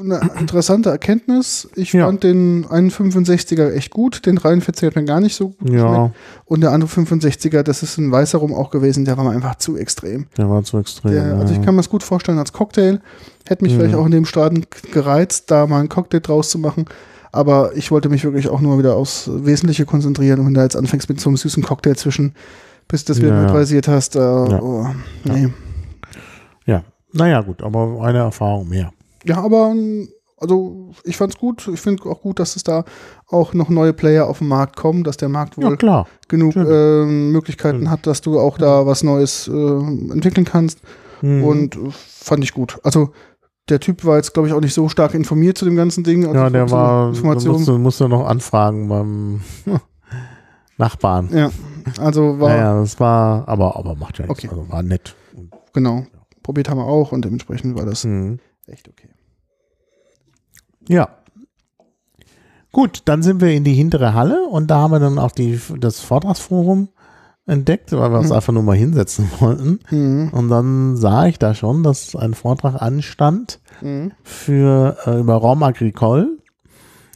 eine 0.00 0.20
interessante 0.38 0.90
Erkenntnis. 0.90 1.68
Ich 1.74 1.92
Ja. 1.92 2.06
fand 2.06 2.22
den 2.22 2.64
1,65er 2.66 3.72
echt 3.72 3.90
gut. 3.90 4.26
Den 4.26 4.38
43er 4.38 4.86
hat 4.88 4.96
mir 4.96 5.04
gar 5.04 5.20
nicht 5.20 5.34
so 5.36 5.50
gut 5.50 5.70
Ja, 5.70 5.88
geschmeckt. 5.88 6.14
Und 6.44 6.60
der 6.62 6.72
andere 6.72 6.88
65er, 6.90 7.62
das 7.62 7.82
ist 7.82 7.98
ein 7.98 8.10
weißer 8.12 8.38
Rum 8.38 8.54
auch 8.54 8.70
gewesen, 8.70 9.04
der 9.04 9.16
war 9.16 9.24
mir 9.24 9.30
einfach 9.30 9.56
zu 9.56 9.76
extrem. 9.76 10.26
der 10.36 10.48
war 10.50 10.62
zu 10.64 10.78
extrem. 10.78 11.12
Der, 11.12 11.34
also 11.36 11.52
ich 11.52 11.58
ja. 11.58 11.64
kann 11.64 11.74
mir 11.74 11.80
das 11.80 11.90
gut 11.90 12.02
vorstellen 12.02 12.38
als 12.38 12.52
Cocktail. 12.52 13.00
Hätte 13.46 13.64
mich 13.64 13.72
Mhm. 13.74 13.78
vielleicht 13.78 13.94
auch 13.94 14.06
in 14.06 14.12
dem 14.12 14.24
Stadion 14.24 14.64
gereizt, 14.92 15.50
da 15.50 15.66
mal 15.66 15.80
einen 15.80 15.88
Cocktail 15.88 16.20
draus 16.20 16.50
zu 16.50 16.58
machen. 16.58 16.84
Aber 17.32 17.76
ich 17.76 17.90
wollte 17.90 18.08
mich 18.08 18.24
wirklich 18.24 18.48
auch 18.48 18.60
nur 18.60 18.78
wieder 18.78 18.96
aufs 18.96 19.28
Wesentliche 19.32 19.84
konzentrieren. 19.84 20.40
Und 20.40 20.46
wenn 20.46 20.54
du 20.54 20.62
jetzt 20.62 20.76
anfängst 20.76 21.08
mit 21.08 21.20
so 21.20 21.28
einem 21.28 21.36
süßen 21.36 21.62
Cocktail 21.62 21.94
zwischen, 21.94 22.34
bis 22.88 23.04
du 23.04 23.12
das 23.12 23.18
wieder 23.20 23.30
Ja, 23.30 23.34
ja. 23.36 23.42
neutralisiert 23.42 23.88
hast, 23.88 24.16
äh, 24.16 24.20
Ja. 24.20 24.60
oh, 24.62 24.86
nee. 25.24 25.48
ja, 26.66 26.82
naja, 27.12 27.40
gut, 27.42 27.62
aber 27.62 28.00
eine 28.02 28.18
Erfahrung 28.18 28.68
mehr. 28.68 28.90
Ja, 29.26 29.38
aber 29.42 29.70
ähm, 29.72 30.08
also 30.38 30.90
ich 31.04 31.16
fand's 31.16 31.38
gut. 31.38 31.66
Ich 31.72 31.80
finde 31.80 32.04
auch 32.06 32.20
gut, 32.20 32.38
dass 32.38 32.56
es 32.56 32.62
da 32.62 32.84
auch 33.28 33.54
noch 33.54 33.68
neue 33.70 33.92
Player 33.92 34.26
auf 34.28 34.38
den 34.38 34.48
Markt 34.48 34.76
kommen, 34.76 35.02
dass 35.04 35.16
der 35.16 35.28
Markt 35.28 35.56
Ja, 35.56 35.68
wohl 35.68 35.76
klar. 35.76 36.06
genug 36.28 36.54
ähm, 36.56 37.32
Möglichkeiten 37.32 37.90
hat, 37.90 38.06
dass 38.06 38.20
du 38.20 38.38
auch 38.38 38.58
da 38.58 38.86
was 38.86 39.02
Neues 39.02 39.48
äh, 39.48 39.52
entwickeln 39.52 40.44
kannst. 40.44 40.80
Mhm. 41.22 41.42
Und 41.44 41.76
äh, 41.76 41.90
fand 41.90 42.44
ich 42.44 42.52
gut. 42.52 42.78
Also 42.82 43.10
der 43.68 43.80
Typ 43.80 44.04
war 44.04 44.16
jetzt, 44.16 44.32
glaube 44.34 44.48
ich, 44.48 44.54
auch 44.54 44.60
nicht 44.60 44.74
so 44.74 44.88
stark 44.88 45.14
informiert 45.14 45.58
zu 45.58 45.64
dem 45.64 45.74
ganzen 45.74 46.04
Ding. 46.04 46.24
Also 46.26 46.36
ja, 46.38 46.50
der 46.50 46.70
war, 46.70 47.08
Informationen. 47.08 47.56
musste, 47.56 47.72
musste 47.78 48.08
noch 48.08 48.26
anfragen 48.26 48.88
beim 48.88 49.40
Nachbarn. 50.78 51.30
Ja, 51.32 51.50
also 51.98 52.38
war, 52.38 52.50
Ja, 52.50 52.56
ja, 52.56 52.80
das 52.80 53.00
war, 53.00 53.48
aber, 53.48 53.76
aber 53.76 53.94
macht 53.96 54.18
ja 54.18 54.26
nichts. 54.26 54.44
Okay. 54.44 54.48
Also 54.54 54.70
war 54.70 54.82
nett. 54.82 55.14
genau. 55.72 56.04
Probiert 56.42 56.68
haben 56.68 56.78
wir 56.78 56.84
auch 56.86 57.10
und 57.12 57.24
dementsprechend 57.24 57.76
war 57.76 57.86
das 57.86 58.04
Mhm. 58.04 58.38
echt 58.66 58.88
okay. 58.88 59.08
Ja. 60.88 61.08
Gut, 62.72 63.02
dann 63.06 63.22
sind 63.22 63.40
wir 63.40 63.52
in 63.52 63.64
die 63.64 63.72
hintere 63.74 64.12
Halle 64.14 64.44
und 64.48 64.70
da 64.70 64.76
haben 64.80 64.90
wir 64.92 65.00
dann 65.00 65.18
auch 65.18 65.32
die, 65.32 65.58
das 65.78 66.00
Vortragsforum 66.00 66.88
entdeckt, 67.46 67.92
weil 67.92 68.10
wir 68.10 68.18
uns 68.18 68.28
Mhm. 68.28 68.34
einfach 68.34 68.52
nur 68.52 68.62
mal 68.64 68.76
hinsetzen 68.76 69.28
wollten. 69.40 69.78
Mhm. 69.90 70.30
Und 70.32 70.48
dann 70.50 70.96
sah 70.96 71.26
ich 71.26 71.38
da 71.38 71.54
schon, 71.54 71.82
dass 71.82 72.14
ein 72.16 72.34
Vortrag 72.34 72.80
anstand 72.82 73.60
Mhm. 73.80 74.12
für 74.22 74.96
äh, 75.06 75.20
über 75.20 75.36
Raum 75.36 75.62
Agricole. 75.62 76.36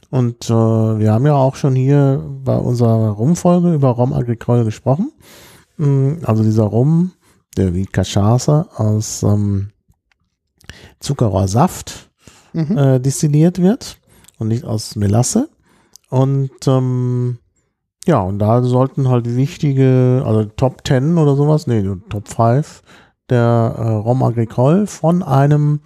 Und 0.09 0.49
äh, 0.49 0.53
wir 0.53 1.13
haben 1.13 1.25
ja 1.25 1.35
auch 1.35 1.55
schon 1.55 1.73
hier 1.75 2.23
bei 2.43 2.55
unserer 2.57 3.09
Rumfolge 3.11 3.73
über 3.73 3.91
Raum 3.91 4.13
Agricole 4.13 4.63
gesprochen. 4.65 5.11
Mm, 5.77 6.13
Also 6.23 6.43
dieser 6.43 6.63
Rum, 6.63 7.11
der 7.57 7.73
wie 7.73 7.85
Cachaça 7.85 8.67
aus 8.75 9.23
ähm, 9.23 9.69
Zuckerrohrsaft 10.99 12.10
Mhm. 12.53 12.77
äh, 12.77 12.99
destilliert 12.99 13.61
wird 13.61 13.99
und 14.37 14.49
nicht 14.49 14.63
aus 14.63 14.95
Melasse. 14.95 15.49
Und 16.09 16.67
ähm, 16.67 17.37
ja, 18.05 18.19
und 18.19 18.39
da 18.39 18.63
sollten 18.63 19.07
halt 19.07 19.35
wichtige, 19.35 20.23
also 20.25 20.45
Top 20.45 20.85
10 20.85 21.17
oder 21.17 21.35
sowas, 21.35 21.67
nee, 21.67 21.87
Top 22.09 22.27
5 22.27 22.81
der 23.29 23.75
äh, 23.77 23.87
Rhum 23.87 24.23
Agricole 24.23 24.87
von 24.87 25.23
einem 25.23 25.79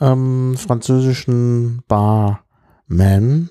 ähm, 0.00 0.54
französischen 0.56 1.82
Barman 1.88 3.50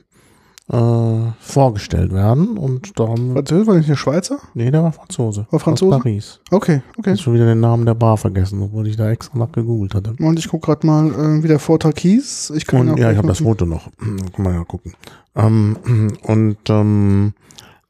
äh, 0.69 1.31
vorgestellt 1.39 2.13
werden. 2.13 2.57
Und 2.57 2.97
da 2.99 3.07
haben, 3.09 3.33
Französisch 3.33 3.67
war 3.67 3.75
nicht 3.75 3.89
der 3.89 3.95
Schweizer? 3.95 4.39
nee, 4.53 4.71
der 4.71 4.83
war 4.83 4.91
Franzose. 4.91 5.45
War 5.51 5.59
Franzose? 5.59 5.95
Aus 5.95 6.01
Paris. 6.01 6.39
Okay, 6.51 6.81
Ich 6.93 6.99
okay. 6.99 7.09
habe 7.11 7.17
schon 7.19 7.33
wieder 7.33 7.45
den 7.45 7.59
Namen 7.59 7.85
der 7.85 7.95
Bar 7.95 8.17
vergessen, 8.17 8.61
obwohl 8.61 8.87
ich 8.87 8.95
da 8.95 9.09
extra 9.09 9.37
nach 9.37 9.51
gegoogelt 9.51 9.93
hatte. 9.95 10.15
Und 10.19 10.39
ich 10.39 10.47
gucke 10.47 10.67
gerade 10.67 10.87
mal, 10.87 11.07
äh, 11.07 11.43
wie 11.43 11.47
der 11.47 11.59
Vortrag 11.59 11.99
hieß. 11.99 12.53
Ich 12.55 12.65
kann 12.65 12.89
Und 12.89 12.97
ja, 12.97 13.11
ich 13.11 13.17
habe 13.17 13.27
das. 13.27 13.39
Foto 13.39 13.65
noch. 13.65 13.89
Kann 13.97 14.45
man 14.45 14.53
ja 14.53 14.63
gucken. 14.63 14.93
Ähm, 15.35 15.77
und 16.23 16.57
ähm, 16.69 17.33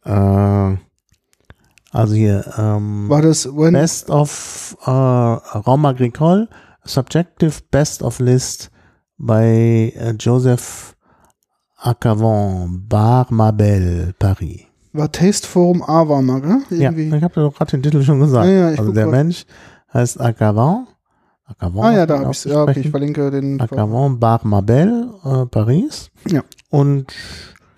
äh, 0.04 0.76
also 1.92 2.16
hier 2.16 2.44
ähm, 2.58 3.08
War 3.08 3.22
das 3.22 3.46
when, 3.56 3.74
Best 3.74 4.10
of 4.10 4.76
äh, 4.84 4.90
Raum 4.90 5.86
Agricole, 5.86 6.50
Subjective 6.84 7.54
Best 7.70 8.02
of 8.02 8.20
List 8.20 8.72
bei 9.20 9.94
äh, 9.96 10.16
Joseph 10.20 10.93
Acavon, 11.86 12.86
Bar 12.88 13.28
Mabel, 13.30 14.14
Paris. 14.18 14.62
war 14.94 15.12
Taste 15.12 15.46
Forum 15.46 15.82
A 15.84 16.08
war 16.08 16.22
mal, 16.22 16.40
gell? 16.40 16.60
Ja, 16.70 16.92
Irgendwie. 16.92 17.14
ich 17.18 17.24
habe 17.24 17.34
doch 17.42 17.54
gerade 17.54 17.72
den 17.72 17.84
Titel 17.84 18.02
schon 18.04 18.22
gesagt. 18.22 18.46
Ja, 18.46 18.52
ja, 18.52 18.68
also 18.78 18.92
der 18.94 19.04
grad. 19.04 19.12
Mensch 19.12 19.46
heißt 19.94 20.22
Acavon. 20.22 20.88
Acavon 21.46 21.84
ah 21.84 21.92
ja, 21.92 22.06
da 22.06 22.20
habe 22.20 22.32
ich 22.32 22.46
Ja, 22.46 22.64
okay, 22.64 22.80
ich 22.80 22.90
verlinke 22.90 23.30
den. 23.32 23.60
Acavon 23.60 24.18
Bar 24.18 24.40
Mabel, 24.44 25.10
äh, 25.26 25.46
Paris. 25.48 26.10
Ja. 26.30 26.42
Und 26.70 27.08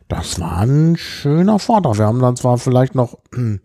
das 0.07 0.39
war 0.39 0.59
ein 0.59 0.95
schöner 0.97 1.57
Vortrag. 1.57 1.97
Wir 1.97 2.05
haben 2.05 2.19
dann 2.21 2.35
zwar 2.35 2.59
vielleicht 2.59 2.93
noch 2.93 3.17
hm, 3.33 3.59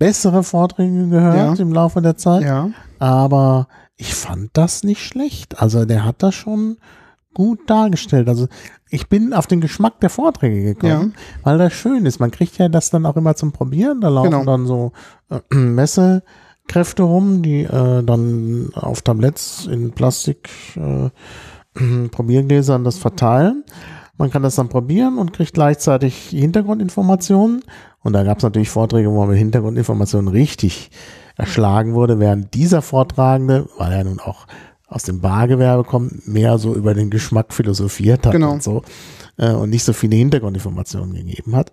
bessere 0.00 0.42
Vorträge 0.42 1.08
gehört 1.08 1.36
Ja. 1.58 1.62
im 1.62 1.72
Laufe 1.72 2.02
der 2.02 2.16
Zeit, 2.16 2.42
Ja. 2.42 2.70
aber 2.98 3.68
ich 3.96 4.12
fand 4.12 4.50
das 4.54 4.82
nicht 4.82 5.02
schlecht. 5.04 5.62
Also 5.62 5.84
der 5.84 6.04
hat 6.04 6.16
das 6.24 6.34
schon 6.34 6.78
gut 7.34 7.68
dargestellt. 7.68 8.28
Also 8.28 8.48
ich 8.88 9.08
bin 9.08 9.32
auf 9.34 9.46
den 9.46 9.60
Geschmack 9.60 10.00
der 10.00 10.10
Vorträge 10.10 10.62
gekommen, 10.74 11.14
weil 11.42 11.58
das 11.58 11.72
schön 11.72 12.06
ist. 12.06 12.20
Man 12.20 12.30
kriegt 12.30 12.56
ja 12.58 12.68
das 12.68 12.90
dann 12.90 13.04
auch 13.06 13.16
immer 13.16 13.34
zum 13.34 13.52
Probieren. 13.52 14.00
Da 14.00 14.08
laufen 14.08 14.30
Genau. 14.30 14.44
dann 14.44 14.66
so 14.66 14.92
äh, 15.30 15.40
Messekräfte 15.54 17.02
rum, 17.02 17.42
die 17.42 17.62
äh, 17.64 18.02
dann 18.02 18.70
auf 18.74 19.02
Tabletts 19.02 19.66
in 19.66 19.92
Plastik 19.92 20.48
äh, 20.76 21.10
Probiergläsern 22.08 22.84
das 22.84 22.98
verteilen. 22.98 23.64
Man 24.16 24.30
kann 24.30 24.44
das 24.44 24.54
dann 24.54 24.68
probieren 24.68 25.18
und 25.18 25.32
kriegt 25.32 25.54
gleichzeitig 25.54 26.28
Hintergrundinformationen. 26.28 27.62
Und 28.00 28.12
da 28.12 28.22
gab 28.22 28.38
es 28.38 28.44
natürlich 28.44 28.70
Vorträge, 28.70 29.10
wo 29.10 29.18
man 29.20 29.30
mit 29.30 29.38
Hintergrundinformationen 29.38 30.28
richtig 30.28 30.90
erschlagen 31.36 31.94
wurde, 31.94 32.20
während 32.20 32.54
dieser 32.54 32.80
Vortragende, 32.80 33.66
weil 33.76 33.92
er 33.92 34.04
nun 34.04 34.20
auch 34.20 34.46
aus 34.94 35.02
dem 35.02 35.20
Bargewerbe 35.20 35.82
kommt, 35.84 36.28
mehr 36.28 36.56
so 36.58 36.74
über 36.74 36.94
den 36.94 37.10
Geschmack 37.10 37.52
philosophiert 37.52 38.24
hat 38.26 38.32
Genau. 38.32 38.52
und 38.52 38.62
so 38.62 38.82
äh, 39.38 39.50
und 39.52 39.70
nicht 39.70 39.82
so 39.84 39.92
viele 39.92 40.14
Hintergrundinformationen 40.16 41.14
gegeben 41.14 41.56
hat. 41.56 41.72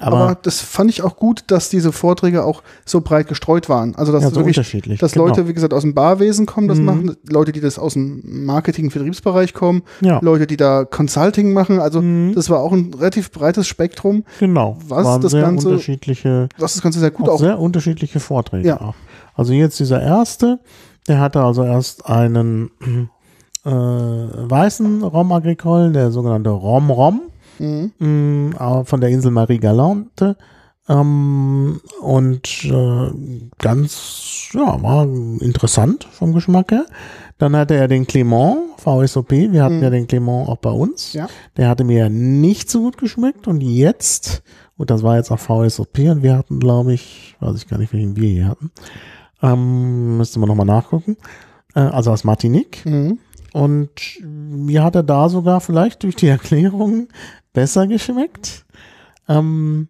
Aber, 0.00 0.16
Aber, 0.16 0.34
das 0.42 0.60
fand 0.60 0.90
ich 0.90 1.02
auch 1.02 1.16
gut, 1.16 1.44
dass 1.48 1.68
diese 1.68 1.92
Vorträge 1.92 2.44
auch 2.44 2.62
so 2.84 3.00
breit 3.00 3.28
gestreut 3.28 3.68
waren. 3.68 3.94
Also 3.96 4.12
dass 4.12 4.22
ja, 4.22 4.30
so 4.30 4.36
wirklich, 4.36 4.56
dass 4.98 5.12
genau. 5.12 5.26
Leute, 5.26 5.46
wie 5.48 5.52
gesagt, 5.54 5.74
aus 5.74 5.82
dem 5.82 5.94
Barwesen 5.94 6.46
kommen, 6.46 6.68
das 6.68 6.78
Mhm. 6.78 6.84
machen, 6.84 7.16
Leute, 7.28 7.52
die 7.52 7.60
das 7.60 7.78
aus 7.78 7.92
dem 7.94 8.22
Marketing-Vertriebsbereich 8.46 9.54
kommen, 9.54 9.82
ja, 10.00 10.18
Leute, 10.22 10.46
die 10.46 10.56
da 10.56 10.84
Consulting 10.84 11.52
machen. 11.52 11.80
Also 11.80 12.00
Mhm. 12.00 12.34
das 12.34 12.48
war 12.50 12.60
auch 12.60 12.72
ein 12.72 12.92
relativ 12.94 13.30
breites 13.30 13.66
Spektrum, 13.66 14.24
genau. 14.40 14.78
was 14.88 15.04
Waren 15.04 15.20
das 15.20 15.32
sehr 15.32 15.42
Ganze- 15.42 15.68
unterschiedliche 15.68 16.48
was 16.58 16.74
das 16.74 16.82
Ganze 16.82 17.00
sehr 17.00 17.10
gut 17.10 17.28
auch, 17.28 17.34
auch. 17.34 17.40
sehr 17.40 17.58
unterschiedliche 17.58 18.20
Vorträge 18.20 18.68
Ja. 18.68 18.80
auch. 18.80 18.94
Also 19.34 19.52
jetzt 19.52 19.78
dieser 19.80 20.00
erste, 20.02 20.58
der 21.08 21.20
hatte 21.20 21.42
also 21.42 21.62
erst 21.64 22.06
einen 22.06 22.70
äh, 23.64 23.70
weißen 23.70 25.02
Rom 25.02 25.32
agricole, 25.32 25.90
der 25.90 26.10
sogenannte 26.10 26.50
Rom 26.50 26.90
Rom, 26.90 27.20
Mhm. 27.60 27.90
mh, 27.98 28.60
auch 28.60 28.86
von 28.86 29.00
der 29.00 29.10
Insel 29.10 29.32
Marie 29.32 29.58
Galante. 29.58 30.36
Ähm, 30.88 31.80
und 32.00 32.64
äh, 32.64 33.10
ganz, 33.58 34.48
ja, 34.54 34.80
war 34.82 35.04
interessant 35.40 36.06
vom 36.10 36.32
Geschmack 36.32 36.70
her. 36.70 36.86
Dann 37.36 37.54
hatte 37.56 37.74
er 37.74 37.88
den 37.88 38.06
Clement, 38.06 38.58
VSOP. 38.78 39.32
Wir 39.32 39.64
hatten 39.64 39.78
Mhm. 39.78 39.82
ja 39.82 39.90
den 39.90 40.06
Clement 40.06 40.48
auch 40.48 40.56
bei 40.58 40.70
uns. 40.70 41.12
Ja. 41.12 41.26
Der 41.56 41.68
hatte 41.68 41.84
mir 41.84 42.08
nicht 42.08 42.70
so 42.70 42.80
gut 42.82 42.96
geschmeckt. 42.96 43.46
Und 43.48 43.60
jetzt, 43.60 44.42
gut, 44.78 44.88
das 44.88 45.02
war 45.02 45.16
jetzt 45.16 45.30
auch 45.30 45.38
VSOP 45.40 45.98
und 46.10 46.22
wir 46.22 46.38
hatten, 46.38 46.58
glaube 46.60 46.94
ich, 46.94 47.36
weiß 47.40 47.56
ich 47.56 47.68
gar 47.68 47.78
nicht, 47.78 47.92
welchen 47.92 48.16
wir 48.16 48.28
hier 48.28 48.48
hatten. 48.48 48.70
Ähm, 49.42 50.18
müsste 50.18 50.38
man 50.38 50.48
nochmal 50.48 50.66
nachgucken. 50.66 51.16
Äh, 51.74 51.80
also 51.80 52.10
aus 52.10 52.24
Martinique. 52.24 52.84
Mhm. 52.84 53.18
Und 53.52 53.90
mir 54.22 54.84
hat 54.84 54.94
er 54.94 55.02
da 55.02 55.28
sogar 55.28 55.60
vielleicht 55.60 56.02
durch 56.02 56.16
die 56.16 56.28
Erklärung 56.28 57.08
besser 57.52 57.86
geschmeckt. 57.86 58.66
Ähm, 59.28 59.88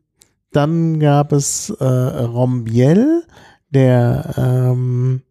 dann 0.52 1.00
gab 1.00 1.32
es 1.32 1.70
äh, 1.70 1.84
Rombiel, 1.84 3.24
der 3.70 4.34
ähm, 4.36 5.22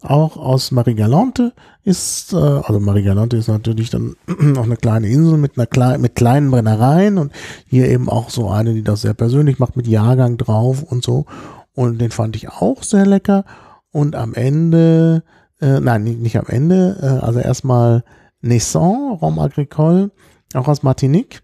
auch 0.00 0.36
aus 0.36 0.70
Marigalante 0.70 1.52
ist. 1.84 2.32
Äh, 2.32 2.36
also 2.36 2.80
Marigalante 2.80 3.36
ist 3.36 3.48
natürlich 3.48 3.90
dann 3.90 4.16
auch 4.56 4.64
eine 4.64 4.76
kleine 4.76 5.08
Insel 5.08 5.38
mit 5.38 5.56
einer 5.56 5.66
klei 5.66 5.98
mit 5.98 6.14
kleinen 6.14 6.50
Brennereien 6.50 7.18
und 7.18 7.32
hier 7.68 7.88
eben 7.88 8.08
auch 8.08 8.30
so 8.30 8.48
eine, 8.48 8.74
die 8.74 8.82
das 8.82 9.02
sehr 9.02 9.14
persönlich 9.14 9.58
macht 9.58 9.76
mit 9.76 9.86
Jahrgang 9.86 10.38
drauf 10.38 10.82
und 10.82 11.04
so. 11.04 11.26
Und 11.74 11.98
den 12.00 12.10
fand 12.10 12.36
ich 12.36 12.50
auch 12.50 12.82
sehr 12.82 13.06
lecker. 13.06 13.44
Und 13.90 14.14
am 14.16 14.34
Ende 14.34 15.22
äh, 15.62 15.78
nein, 15.80 16.02
nicht, 16.02 16.18
nicht 16.18 16.36
am 16.36 16.46
Ende, 16.48 16.98
äh, 17.00 17.24
also 17.24 17.38
erstmal 17.38 18.04
Naissant, 18.40 19.22
Rom 19.22 19.38
Agricole, 19.38 20.10
auch 20.54 20.66
aus 20.66 20.82
Martinique. 20.82 21.40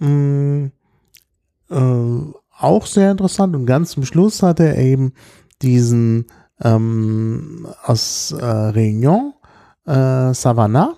Mm, 0.00 0.68
äh, 1.70 2.32
auch 2.58 2.86
sehr 2.86 3.10
interessant 3.10 3.54
und 3.54 3.66
ganz 3.66 3.90
zum 3.90 4.04
Schluss 4.06 4.42
hatte 4.42 4.64
er 4.64 4.78
eben 4.78 5.12
diesen 5.60 6.26
ähm, 6.62 7.68
aus 7.84 8.32
äh, 8.32 8.44
Réunion, 8.44 9.34
äh, 9.84 10.32
Savannah, 10.32 10.96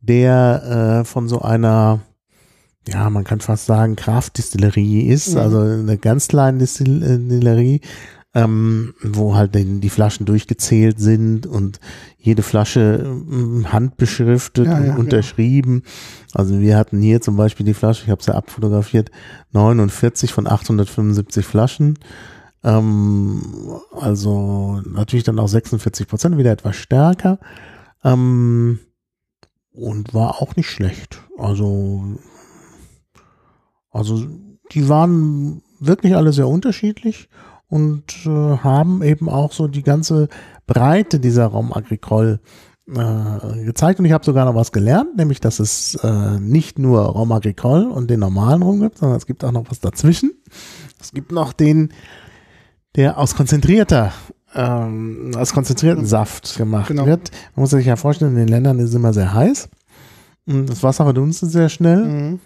der 0.00 1.02
äh, 1.02 1.04
von 1.04 1.28
so 1.28 1.40
einer, 1.40 2.00
ja, 2.88 3.08
man 3.10 3.24
kann 3.24 3.40
fast 3.40 3.66
sagen, 3.66 3.96
Kraftdistillerie 3.96 5.02
ist, 5.08 5.32
Mhm. 5.34 5.38
also 5.40 5.60
eine 5.60 5.98
ganz 5.98 6.28
kleine 6.28 6.58
Distil- 6.58 7.02
äh, 7.02 7.18
Distillerie, 7.18 7.80
ähm, 8.34 8.94
wo 9.02 9.34
halt 9.36 9.54
die, 9.54 9.78
die 9.80 9.90
Flaschen 9.90 10.24
durchgezählt 10.26 10.98
sind 10.98 11.46
und 11.46 11.80
jede 12.18 12.42
Flasche 12.42 13.00
ähm, 13.04 13.70
handbeschriftet 13.72 14.66
Ja, 14.66 14.78
und 14.78 14.86
ja, 14.86 14.96
unterschrieben. 14.96 15.82
Also 16.32 16.58
wir 16.58 16.76
hatten 16.78 17.00
hier 17.02 17.20
zum 17.20 17.36
Beispiel 17.36 17.66
die 17.66 17.74
Flasche, 17.74 18.04
ich 18.04 18.10
habe 18.10 18.22
sie 18.22 18.34
abfotografiert, 18.34 19.10
49 19.52 20.32
von 20.32 20.46
875 20.46 21.44
Flaschen. 21.44 21.98
Ähm, 22.64 23.42
also 23.92 24.80
natürlich 24.86 25.24
dann 25.24 25.38
auch 25.38 25.48
46 25.48 26.06
Prozent, 26.08 26.38
wieder 26.38 26.52
etwas 26.52 26.76
stärker. 26.76 27.38
Ähm, 28.02 28.78
und 29.72 30.12
war 30.14 30.40
auch 30.40 30.56
nicht 30.56 30.68
schlecht. 30.70 31.22
Also, 31.38 32.04
also 33.92 34.24
die 34.72 34.88
waren 34.88 35.62
wirklich 35.80 36.16
alle 36.16 36.32
sehr 36.32 36.48
unterschiedlich 36.48 37.28
und 37.68 38.04
äh, 38.26 38.28
haben 38.28 39.02
eben 39.02 39.28
auch 39.28 39.52
so 39.52 39.68
die 39.68 39.82
ganze 39.82 40.28
Breite 40.66 41.20
dieser 41.20 41.46
Raum 41.46 41.72
Agricole 41.72 42.40
äh, 42.88 43.64
gezeigt. 43.64 43.98
Und 44.00 44.06
ich 44.06 44.12
habe 44.12 44.24
sogar 44.24 44.44
noch 44.44 44.54
was 44.54 44.72
gelernt, 44.72 45.16
nämlich 45.16 45.40
dass 45.40 45.60
es 45.60 45.94
äh, 46.02 46.38
nicht 46.40 46.78
nur 46.78 47.02
Raum 47.02 47.32
Agricole 47.32 47.88
und 47.88 48.10
den 48.10 48.20
normalen 48.20 48.62
Rum 48.62 48.80
gibt, 48.80 48.98
sondern 48.98 49.16
es 49.18 49.26
gibt 49.26 49.44
auch 49.44 49.52
noch 49.52 49.64
was 49.70 49.80
dazwischen. 49.80 50.32
Es 51.00 51.12
gibt 51.12 51.32
noch 51.32 51.52
den, 51.52 51.92
der 52.96 53.18
aus 53.18 53.34
konzentrierter 53.34 54.12
ähm, 54.54 55.32
aus 55.36 55.54
konzentrierten 55.54 56.04
Saft 56.04 56.56
gemacht 56.58 56.88
Genau. 56.88 57.06
wird. 57.06 57.30
Man 57.56 57.62
muss 57.62 57.70
sich 57.70 57.86
ja 57.86 57.96
vorstellen, 57.96 58.32
in 58.32 58.38
den 58.38 58.48
Ländern 58.48 58.78
ist 58.80 58.90
es 58.90 58.94
immer 58.94 59.14
sehr 59.14 59.32
heiß. 59.32 59.68
Und 60.44 60.66
das 60.68 60.82
Wasser 60.82 61.04
verdunstet 61.04 61.50
sehr 61.50 61.68
schnell. 61.68 62.04
Mhm. 62.04 62.40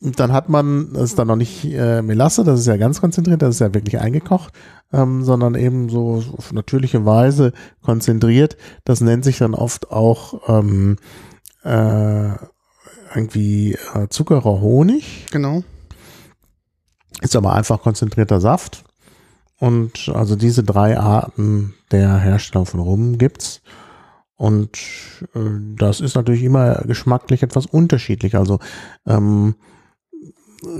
Und 0.00 0.20
dann 0.20 0.32
hat 0.32 0.48
man, 0.48 0.92
das 0.92 1.04
ist 1.04 1.18
dann 1.18 1.26
noch 1.26 1.36
nicht 1.36 1.64
äh, 1.64 2.00
Melasse, 2.00 2.44
das 2.44 2.60
ist 2.60 2.66
ja 2.66 2.76
ganz 2.76 3.00
konzentriert, 3.00 3.42
das 3.42 3.56
ist 3.56 3.60
ja 3.60 3.74
wirklich 3.74 3.98
eingekocht, 3.98 4.54
ähm, 4.92 5.24
sondern 5.24 5.56
eben 5.56 5.88
so 5.88 6.22
auf 6.36 6.52
natürliche 6.52 7.04
Weise 7.04 7.52
konzentriert. 7.82 8.56
Das 8.84 9.00
nennt 9.00 9.24
sich 9.24 9.38
dann 9.38 9.54
oft 9.54 9.90
auch 9.90 10.48
ähm, 10.48 10.96
äh, 11.64 12.30
irgendwie 13.14 13.76
äh, 13.94 14.08
Zuckerer 14.08 14.60
Honig. 14.60 15.26
Genau. 15.32 15.64
Ist 17.20 17.36
aber 17.36 17.54
einfach 17.54 17.82
konzentrierter 17.82 18.40
Saft. 18.40 18.84
Und 19.58 20.10
also 20.14 20.36
diese 20.36 20.62
drei 20.62 20.98
Arten 20.98 21.74
der 21.90 22.16
Herstellung 22.18 22.64
von 22.64 22.80
Rum 22.80 23.18
gibt's. 23.18 23.60
Und 24.40 24.78
äh, 25.34 25.38
das 25.76 26.00
ist 26.00 26.14
natürlich 26.14 26.42
immer 26.42 26.76
geschmacklich 26.86 27.42
etwas 27.42 27.66
unterschiedlich. 27.66 28.36
Also 28.36 28.58
ähm, 29.06 29.54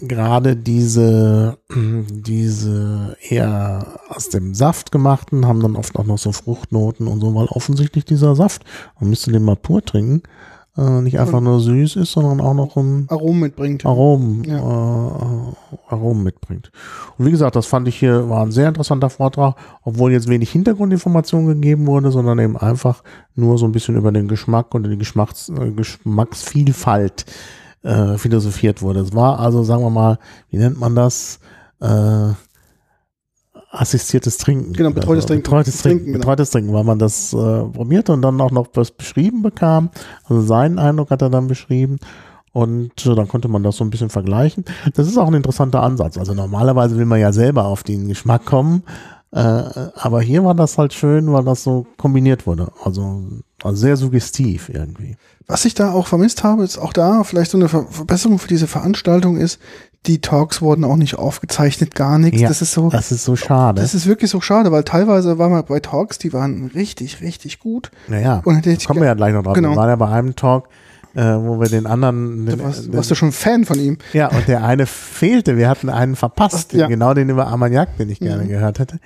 gerade 0.01 0.57
diese, 0.57 1.59
diese 1.75 3.19
eher 3.21 4.01
aus 4.09 4.31
dem 4.31 4.55
Saft 4.55 4.93
gemachten 4.93 5.47
haben 5.47 5.61
dann 5.61 5.77
oft 5.77 5.95
auch 5.97 6.07
noch 6.07 6.17
so 6.17 6.33
Fruchtnoten 6.33 7.07
und 7.07 7.21
so, 7.21 7.35
weil 7.35 7.49
offensichtlich 7.49 8.07
dieser 8.07 8.35
Saft, 8.35 8.65
man 8.99 9.11
müsste 9.11 9.31
den 9.31 9.45
mal 9.45 9.57
pur 9.57 9.85
trinken, 9.85 10.23
äh, 10.81 11.03
nicht 11.03 11.21
einfach 11.21 11.41
nur 11.41 11.61
süß 11.61 11.97
ist, 11.97 12.13
sondern 12.13 12.41
auch 12.41 12.55
noch 12.55 12.77
ein 12.77 13.07
Aromen 13.11 13.41
mitbringt. 13.41 13.85
Aromen, 13.85 14.45
Ja. 14.45 14.59
äh, 14.59 15.93
Aromen 15.93 16.23
mitbringt. 16.23 16.71
Und 17.19 17.27
wie 17.27 17.31
gesagt, 17.31 17.55
das 17.57 17.67
fand 17.67 17.87
ich 17.89 17.97
hier, 17.99 18.29
war 18.31 18.43
ein 18.45 18.53
sehr 18.53 18.69
interessanter 18.69 19.11
Vortrag, 19.11 19.57
obwohl 19.83 20.13
jetzt 20.13 20.29
wenig 20.29 20.51
Hintergrundinformation 20.51 21.47
gegeben 21.47 21.87
wurde, 21.87 22.11
sondern 22.11 22.39
eben 22.39 22.57
einfach 22.57 23.03
nur 23.35 23.59
so 23.59 23.67
ein 23.67 23.73
bisschen 23.73 23.97
über 23.97 24.11
den 24.13 24.27
Geschmack 24.29 24.75
und 24.75 24.85
die 24.85 24.97
Geschmacks, 24.97 25.49
äh, 25.51 25.71
Geschmacksvielfalt 25.71 27.27
äh, 27.83 28.17
philosophiert 28.19 28.83
wurde. 28.83 29.01
Es 29.01 29.15
war 29.15 29.39
also, 29.41 29.63
sagen 29.63 29.83
wir 29.83 29.91
mal, 29.91 30.19
wie 30.51 30.59
nennt 30.59 30.79
man 30.81 30.95
das? 30.95 31.41
Äh, 31.81 32.31
assistiertes 33.71 34.37
Trinken. 34.37 34.73
Genau, 34.73 34.91
betreutes 34.91 35.27
Trinken. 35.27 35.43
Betreutes 35.43 35.79
Trinken, 35.79 35.99
Trinken, 35.99 36.13
genau. 36.13 36.19
betreutes 36.19 36.51
Trinken, 36.51 36.73
weil 36.73 36.85
man 36.85 36.99
das 36.99 37.33
äh, 37.33 37.37
probierte 37.37 38.13
und 38.13 38.23
dann 38.23 38.41
auch 38.41 38.51
noch 38.51 38.69
was 38.75 38.91
beschrieben 38.91 39.43
bekam. 39.43 39.91
Also 40.25 40.43
seinen 40.43 40.79
Eindruck 40.79 41.11
hat 41.11 41.23
er 41.23 41.31
dann 41.31 41.47
beschrieben. 41.47 41.99
Und 42.53 43.07
äh, 43.07 43.15
dann 43.15 43.29
konnte 43.29 43.49
man 43.49 43.63
das 43.63 43.77
so 43.77 43.85
ein 43.85 43.91
bisschen 43.91 44.11
vergleichen. 44.11 44.65
Das 44.95 45.07
ist 45.07 45.17
auch 45.17 45.29
ein 45.29 45.35
interessanter 45.35 45.83
Ansatz. 45.83 46.19
Also 46.19 46.35
normalerweise 46.35 46.97
will 46.97 47.07
man 47.07 47.21
ja 47.21 47.33
selber 47.33 47.67
auf 47.67 47.85
den 47.85 48.09
Geschmack 48.09 48.45
kommen. 48.45 48.83
Äh, 49.33 49.39
aber 49.39 50.21
hier 50.21 50.45
war 50.45 50.55
das 50.55 50.77
halt 50.77 50.93
schön, 50.93 51.33
weil 51.33 51.45
das 51.45 51.63
so 51.63 51.87
kombiniert 51.97 52.49
wurde. 52.49 52.73
Also, 52.83 53.23
also 53.63 53.77
sehr 53.77 53.97
suggestiv 53.97 54.69
irgendwie. 54.69 55.17
Was 55.47 55.65
ich 55.65 55.75
da 55.75 55.93
auch 55.93 56.09
vermisst 56.09 56.43
habe, 56.43 56.65
ist 56.65 56.79
auch 56.79 56.93
da 56.93 57.23
vielleicht 57.23 57.53
so 57.53 57.59
eine 57.59 57.69
Ver 57.69 57.87
Verbesserung 57.89 58.41
für 58.41 58.49
diese 58.49 58.67
Veranstaltung 58.67 59.37
ist, 59.37 59.61
die 60.07 60.21
Talks 60.21 60.63
wurden 60.63 60.85
auch 60.85 60.97
nicht 60.97 61.17
aufgezeichnet, 61.17 61.95
gar 61.95 62.19
nichts. 62.19 62.41
Ja, 62.41 62.49
das 62.49 62.63
ist 62.63 62.73
so, 62.73 62.89
Das 62.89 63.13
ist 63.13 63.25
so 63.25 63.37
schade. 63.37 63.81
das 63.83 63.95
ist 63.95 64.07
wirklich 64.07 64.31
so 64.31 64.41
schade, 64.41 64.73
weil 64.73 64.83
teilweise 64.85 65.39
war 65.39 65.49
man 65.51 65.65
bei 65.67 65.81
Talks, 65.81 66.19
die 66.19 66.33
waren 66.33 66.71
richtig, 66.75 67.21
richtig 67.21 67.59
gut. 67.59 67.91
naja, 68.09 68.41
Und 68.45 68.67
ich 68.67 68.87
kommen 68.87 69.01
wir 69.01 69.09
ja 69.09 69.15
gleich 69.15 69.35
noch 69.35 69.43
drauf. 69.43 69.55
Genau. 69.55 69.71
Wir 69.71 69.77
waren 69.77 69.89
ja 69.91 69.97
bei 69.97 70.09
einem 70.09 70.35
Talk, 70.37 70.69
äh, 71.15 71.21
wo 71.23 71.61
wir 71.61 71.69
den 71.69 71.87
anderen. 71.87 72.47
Du 72.47 72.53
Den, 72.57 72.65
warst, 72.65 72.87
den, 72.87 72.93
warst 72.95 73.11
du 73.11 73.15
schon 73.15 73.33
Fan 73.33 73.65
von 73.67 73.79
ihm? 73.79 73.99
ja, 74.15 74.29
und 74.29 74.49
der 74.49 74.65
eine 74.65 74.87
fehlte. 74.87 75.57
Wir 75.59 75.69
hatten 75.69 75.91
einen 75.91 76.17
verpasst. 76.17 76.73
Ja. 76.73 76.87
Genau 76.87 77.13
den 77.15 77.29
über 77.29 77.49
Armagnac, 77.49 77.97
den 77.99 78.09
ich 78.09 78.21
gerne 78.21 78.45
Mhm. 78.45 78.49
gehört 78.49 78.79
hätte. 78.79 79.01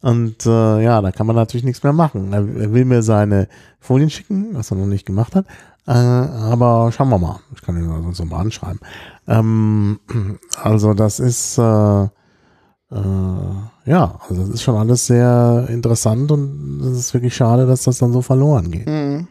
Und 0.00 0.46
äh, 0.46 0.82
ja, 0.82 1.00
da 1.00 1.12
kann 1.12 1.26
man 1.26 1.36
natürlich 1.36 1.64
nichts 1.64 1.82
mehr 1.82 1.92
machen. 1.92 2.32
Er, 2.32 2.72
will 2.72 2.84
mir 2.84 3.02
seine 3.02 3.48
Folien 3.80 4.10
schicken, 4.10 4.48
was 4.52 4.70
er 4.70 4.76
noch 4.78 4.86
nicht 4.86 5.04
gemacht 5.06 5.36
hat. 5.36 5.44
Äh, 5.86 5.90
aber 5.92 6.90
schauen 6.92 7.08
wir 7.10 7.18
mal. 7.18 7.40
Ich 7.54 7.62
kann 7.62 7.76
ihn 7.76 7.88
sonst 7.88 8.18
noch 8.20 8.26
mal 8.26 8.40
anschreiben. 8.40 8.80
Ähm, 9.28 10.00
also 10.62 10.94
das 10.94 11.20
ist 11.20 11.58
äh, 11.58 12.04
äh, 12.04 12.08
ja, 13.84 14.20
also 14.28 14.42
das 14.42 14.50
ist 14.50 14.62
schon 14.62 14.76
alles 14.76 15.06
sehr 15.06 15.66
interessant 15.70 16.30
und 16.30 16.80
es 16.80 16.98
ist 16.98 17.14
wirklich 17.14 17.34
schade, 17.34 17.66
dass 17.66 17.84
das 17.84 17.98
dann 17.98 18.12
so 18.12 18.22
verloren 18.22 18.70
geht. 18.70 18.86
Mhm. 18.86 19.26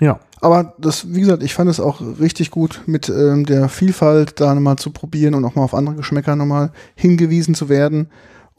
Ja. 0.00 0.18
Aber 0.40 0.74
das, 0.78 1.12
wie 1.12 1.20
gesagt, 1.20 1.42
ich 1.42 1.52
fand 1.52 1.68
es 1.70 1.78
auch 1.78 2.00
richtig 2.18 2.50
gut, 2.50 2.82
mit 2.86 3.10
ähm, 3.10 3.44
der 3.44 3.68
Vielfalt 3.68 4.40
da 4.40 4.54
nochmal 4.54 4.76
zu 4.76 4.90
probieren 4.90 5.34
und 5.34 5.44
auch 5.44 5.54
mal 5.54 5.62
auf 5.62 5.74
andere 5.74 5.96
Geschmäcker 5.96 6.34
nochmal 6.34 6.72
hingewiesen 6.94 7.54
zu 7.54 7.68
werden. 7.68 8.08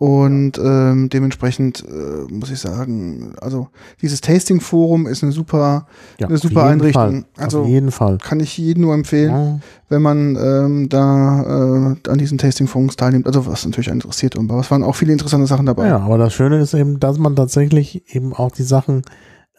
Und 0.01 0.57
ähm, 0.57 1.09
dementsprechend 1.09 1.85
äh, 1.87 2.33
muss 2.33 2.49
ich 2.49 2.57
sagen, 2.59 3.35
also 3.39 3.67
dieses 4.01 4.19
Tasting-Forum 4.21 5.05
ist 5.05 5.21
eine 5.21 5.31
super, 5.31 5.85
ja 6.19 6.25
eine 6.27 6.39
super 6.39 6.63
Einrichtung. 6.63 7.25
Fall. 7.35 7.43
Also 7.45 7.61
auf 7.61 7.67
jeden 7.67 7.91
Fall. 7.91 8.17
kann 8.17 8.39
ich 8.39 8.57
jedem 8.57 8.81
nur 8.81 8.95
empfehlen, 8.95 9.29
Ja. 9.29 9.59
wenn 9.89 10.01
man 10.01 10.35
ähm, 10.37 10.89
da 10.89 11.43
äh, 11.43 12.09
an 12.09 12.17
diesen 12.17 12.39
Tasting-Forums 12.39 12.95
teilnimmt. 12.95 13.27
Also 13.27 13.45
was 13.45 13.63
natürlich 13.63 13.89
interessiert, 13.89 14.39
aber 14.39 14.59
es 14.59 14.71
waren 14.71 14.81
auch 14.81 14.95
viele 14.95 15.13
interessante 15.13 15.45
Sachen 15.45 15.67
dabei. 15.67 15.89
Ja, 15.89 15.99
aber 15.99 16.17
das 16.17 16.33
Schöne 16.33 16.59
ist 16.59 16.73
eben, 16.73 16.99
dass 16.99 17.19
man 17.19 17.35
tatsächlich 17.35 18.15
eben 18.15 18.33
auch 18.33 18.49
die 18.49 18.63
Sachen 18.63 19.03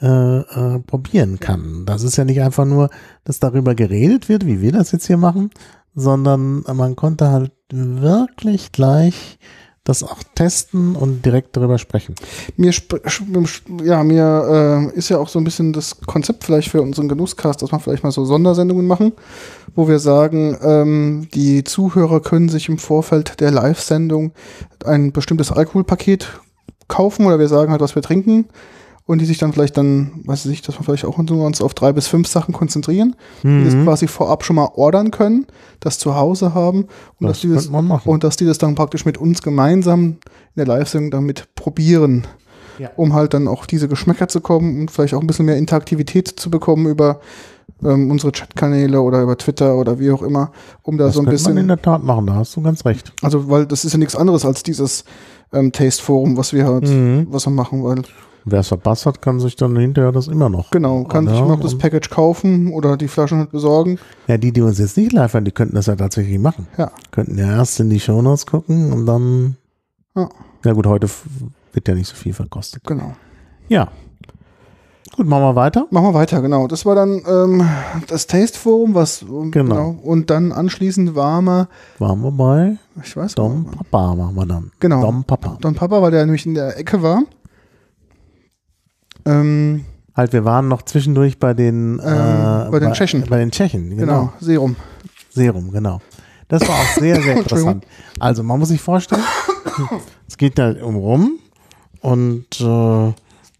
äh, 0.01 0.39
äh, 0.41 0.81
probieren 0.81 1.39
kann. 1.39 1.85
Das 1.87 2.03
ist 2.03 2.17
ja 2.17 2.25
nicht 2.25 2.43
einfach 2.43 2.65
nur, 2.65 2.91
dass 3.23 3.39
darüber 3.39 3.77
geredet 3.77 4.29
wird, 4.29 4.45
wie 4.45 4.61
wir 4.61 4.73
das 4.73 4.91
jetzt 4.91 5.07
hier 5.07 5.19
machen, 5.19 5.51
sondern 5.95 6.65
man 6.75 6.97
konnte 6.97 7.31
halt 7.31 7.53
wirklich 7.71 8.73
gleich 8.73 9.39
das 9.85 10.05
auch 10.05 10.19
testen 10.37 10.95
und 10.95 11.25
direkt 11.25 11.57
darüber 11.57 11.77
sprechen. 11.77 12.15
Mir, 12.57 12.73
ja, 13.83 14.05
mir 14.05 14.91
äh, 14.95 14.97
ist 14.97 15.09
ja 15.09 15.19
auch 15.19 15.29
so 15.29 15.41
ein 15.41 15.45
bisschen 15.45 15.73
das 15.73 16.01
Konzept 16.03 16.45
vielleicht 16.45 16.69
für 16.69 16.81
unseren 16.83 17.09
Genusscast, 17.09 17.63
dass 17.63 17.73
wir 17.73 17.81
vielleicht 17.81 18.05
mal 18.05 18.13
so 18.13 18.25
Sondersendungen 18.25 18.87
machen, 18.87 19.13
wo 19.75 19.89
wir 19.89 19.99
sagen, 19.99 20.57
ähm, 20.63 21.29
die 21.35 21.65
Zuhörer 21.65 22.21
können 22.21 22.49
sich 22.49 22.69
im 22.69 22.79
Vorfeld 22.79 23.41
der 23.41 23.51
Live-Sendung 23.51 24.33
ein 24.85 25.13
bestimmtes 25.13 25.51
Alkoholpaket 25.51 26.29
kaufen 26.87 27.27
oder 27.27 27.41
wir 27.41 27.49
sagen 27.49 27.73
halt, 27.73 27.81
was 27.81 27.97
wir 27.97 28.03
trinken 28.03 28.47
und 29.07 29.21
die 29.21 29.25
sich 29.25 29.39
dann 29.39 29.53
vielleicht 29.53 29.77
dann, 29.77 30.23
weiß 30.25 30.45
ich 30.45 30.51
nicht, 30.51 30.69
dass 30.69 30.79
wir 30.79 30.85
vielleicht 30.85 31.05
auch 31.05 31.19
uns 31.19 31.61
auf 31.61 31.75
drei 31.75 31.93
bis 31.93 32.07
fünf 32.07 32.29
Sachen 32.29 32.55
konzentrieren, 32.55 33.17
die 33.43 33.65
das 33.65 33.75
Mhm. 33.75 33.85
quasi 33.85 34.07
vorab 34.07 34.45
schon 34.45 34.57
mal 34.57 34.69
ordern 34.75 35.11
können, 35.11 35.47
das 35.81 35.99
zu 35.99 36.15
Hause 36.15 36.55
haben 36.55 36.83
und 37.19 37.27
Das 37.29 37.33
dass 37.33 37.41
die 37.41 37.49
das 37.53 37.67
und 38.07 38.25
dass 38.25 38.37
die 38.37 38.45
das 38.47 38.59
dann 38.59 38.75
praktisch 38.75 39.05
mit 39.05 39.19
uns 39.19 39.43
gemeinsam 39.43 40.03
in 40.05 40.19
der 40.57 40.67
Live-Sendung 40.67 41.11
damit 41.11 41.49
probieren, 41.55 42.27
Ja. 42.79 42.91
um 42.97 43.13
halt 43.13 43.35
dann 43.35 43.49
auch 43.49 43.67
diese 43.67 43.89
Geschmäcker 43.89 44.29
zu 44.29 44.41
kommen 44.41 44.81
und 44.81 44.91
vielleicht 44.91 45.15
auch 45.15 45.21
ein 45.21 45.27
bisschen 45.27 45.47
mehr 45.47 45.57
Interaktivität 45.57 46.29
zu 46.29 46.49
bekommen 46.51 46.87
über 46.87 47.21
ähm, 47.85 48.11
unsere 48.13 48.31
Chatkanäle 48.31 49.01
oder 49.01 49.23
über 49.23 49.37
Twitter 49.37 49.75
oder 49.77 49.99
wie 49.99 50.13
auch 50.13 50.23
immer, 50.23 50.53
um 50.83 50.97
da 50.99 51.07
Das 51.07 51.15
so 51.15 51.21
ein 51.21 51.27
könnte 51.27 51.43
man 51.43 51.51
in 51.53 51.55
bisschen, 51.57 51.69
der 51.69 51.83
Tat 51.83 52.05
machen, 52.05 52.27
da 52.29 52.35
hast 52.37 52.55
du 52.55 52.63
ganz 52.63 52.85
recht. 52.85 53.13
also 53.23 53.51
weil 53.51 53.67
das 53.67 53.85
ist 53.85 53.93
ja 53.93 53.99
nichts 53.99 54.15
anderes 54.15 54.45
als 54.45 54.63
dieses 54.63 55.05
ähm, 55.53 55.73
Taste-Forum, 55.73 56.37
was 56.37 56.53
wir 56.53 56.65
halt, 56.67 56.85
Mhm. 56.89 57.27
was 57.31 57.45
wir 57.47 57.51
machen, 57.51 57.83
weil 57.83 58.03
Wer 58.45 58.61
es 58.61 58.69
verpasst 58.69 59.07
hat, 59.07 59.23
kann 59.23 59.39
sich 59.39 59.55
dann 59.57 59.77
hinterher 59.77 60.11
das 60.13 60.27
immer 60.29 60.49
noch. 60.49 60.71
genau, 60.71 61.05
kann 61.05 61.29
sich 61.29 61.39
noch 61.39 61.61
das 61.61 61.79
Package 61.79 62.11
kaufen 62.11 62.73
oder 62.73 62.97
die 62.97 63.09
Flaschen 63.09 63.39
halt 63.39 63.51
besorgen. 63.53 63.99
Ja, 64.27 64.37
die, 64.37 64.53
die 64.53 64.61
uns 64.63 64.79
jetzt 64.79 64.97
nicht 64.97 65.13
live 65.13 65.33
hören, 65.35 65.45
die 65.45 65.53
könnten 65.53 65.77
das 65.77 65.87
ja 65.87 65.95
tatsächlich 65.97 66.39
machen. 66.39 66.67
Ja. 66.77 66.91
Könnten 67.11 67.39
ja 67.39 67.47
erst 67.47 67.79
in 67.81 67.91
die 67.91 68.01
Shownotes 68.01 68.47
gucken 68.47 68.93
und 68.93 69.07
dann. 69.07 69.57
Ja. 70.17 70.29
Ja 70.65 70.73
gut, 70.73 70.87
heute 70.87 71.09
wird 71.73 71.89
ja 71.89 71.95
nicht 71.95 72.09
so 72.09 72.15
viel 72.17 72.33
verkostet. 72.33 72.83
Genau. 72.85 73.13
Ja. 73.69 73.89
Gut, 75.17 75.27
machen 75.27 75.43
wir 75.43 75.55
weiter. 75.57 75.87
Machen 75.91 76.07
wir 76.07 76.15
weiter, 76.15 76.41
genau. 76.41 76.67
Das 76.69 76.87
war 76.87 76.95
dann 76.95 77.21
ähm, 77.29 77.69
das 78.09 78.27
Taste-Forum, 78.27 78.95
was 78.95 79.25
Genau. 79.51 79.97
Und 80.03 80.31
dann 80.31 80.53
anschließend 80.53 81.15
war 81.15 81.43
mal, 81.43 81.69
Waren 81.99 82.23
wir 82.23 82.31
bei 82.33 82.77
ich 83.03 83.15
weiß 83.17 83.35
Dom. 83.35 83.67
Papa, 83.67 84.15
machen 84.15 84.35
wir 84.35 84.47
dann. 84.47 84.71
Genau. 84.81 85.03
Dom 85.03 85.25
Papa. 85.25 85.59
Don 85.61 85.75
Papa, 85.75 86.01
weil 86.01 86.11
der 86.13 86.25
nämlich 86.25 86.47
in 86.47 86.55
der 86.55 86.79
Ecke 86.79 87.03
war. 87.03 87.23
Ähm, 89.25 89.85
Halt, 90.15 90.35
wir 90.35 90.45
waren 90.45 90.69
noch 90.69 90.83
zwischendurch 90.83 91.39
bei 91.39 91.55
den, 91.55 91.99
äh, 91.99 92.03
Ähm, 92.03 92.71
bei 92.71 92.81
den 92.81 92.93
Tschechen. 92.93 93.25
Bei 93.29 93.39
den 93.39 93.51
Tschechen, 93.51 93.97
genau. 93.97 94.01
genau. 94.01 94.33
Serum. 94.41 94.77
Serum, 95.31 95.71
genau. 95.73 96.01
Das 96.49 96.69
war 96.69 96.75
auch 96.75 97.01
sehr, 97.01 97.23
sehr 97.23 97.37
interessant. 97.39 97.87
Also 98.19 98.43
man 98.43 98.59
muss 98.59 98.69
sich 98.69 98.81
vorstellen, 98.81 99.23
es 100.29 100.37
geht 100.37 100.59
da 100.59 100.75
um 100.83 100.97
Rum 100.97 101.39
und 102.01 102.61
äh, 102.61 103.13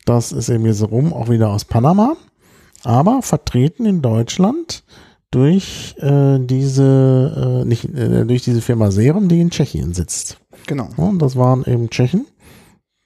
das 0.05 0.33
ist 0.33 0.51
eben 0.51 0.67
jetzt 0.67 0.83
Rum 0.83 1.15
auch 1.15 1.31
wieder 1.31 1.49
aus 1.49 1.65
Panama, 1.65 2.17
aber 2.85 3.23
vertreten 3.23 3.87
in 3.87 4.03
Deutschland 4.03 4.85
durch 5.31 5.95
äh, 6.01 6.39
diese 6.39 7.63
äh, 7.63 7.65
nicht 7.65 7.85
äh, 7.95 8.27
durch 8.27 8.43
diese 8.43 8.61
Firma 8.61 8.91
Serum, 8.91 9.29
die 9.29 9.41
in 9.41 9.49
Tschechien 9.49 9.95
sitzt. 9.95 10.37
Genau. 10.67 10.91
Und 10.99 11.21
das 11.21 11.37
waren 11.37 11.65
eben 11.65 11.89
Tschechen, 11.89 12.27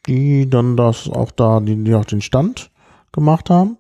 die 0.07 0.49
dann 0.49 0.77
das 0.77 1.09
auch 1.09 1.31
da, 1.31 1.61
die, 1.61 1.83
die 1.83 1.95
auch 1.95 2.05
den 2.05 2.21
Stand 2.23 2.71
gemacht 3.13 3.51
haben. 3.51 3.77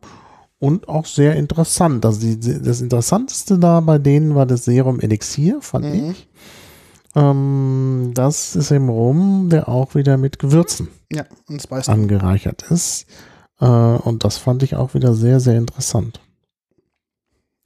Und 0.58 0.88
auch 0.88 1.04
sehr 1.04 1.36
interessant. 1.36 2.04
Also 2.06 2.20
die, 2.20 2.40
das 2.62 2.80
Interessanteste 2.80 3.58
da 3.58 3.80
bei 3.80 3.98
denen 3.98 4.34
war 4.34 4.46
das 4.46 4.64
Serum 4.64 5.00
Elixier, 5.00 5.60
fand 5.60 5.84
Mhm. 5.86 6.10
ich. 6.12 6.28
Ähm, 7.14 8.12
das 8.14 8.56
ist 8.56 8.70
eben 8.70 8.88
Rum, 8.88 9.48
der 9.50 9.68
auch 9.68 9.94
wieder 9.94 10.16
mit 10.16 10.38
Gewürzen 10.38 10.88
Ja, 11.12 11.24
und 11.48 11.60
Spice. 11.62 11.88
angereichert 11.90 12.62
ist. 12.70 13.06
Äh, 13.60 13.66
und 13.66 14.24
das 14.24 14.38
fand 14.38 14.62
ich 14.62 14.76
auch 14.76 14.94
wieder 14.94 15.14
sehr, 15.14 15.40
sehr 15.40 15.56
interessant. 15.58 16.20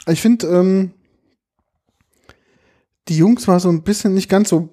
Ich 0.08 0.20
finde, 0.20 0.46
ähm, 0.48 0.90
die 3.08 3.16
Jungs 3.16 3.46
war 3.48 3.60
so 3.60 3.68
ein 3.68 3.82
bisschen 3.82 4.14
nicht 4.14 4.28
ganz 4.28 4.48
so, 4.48 4.68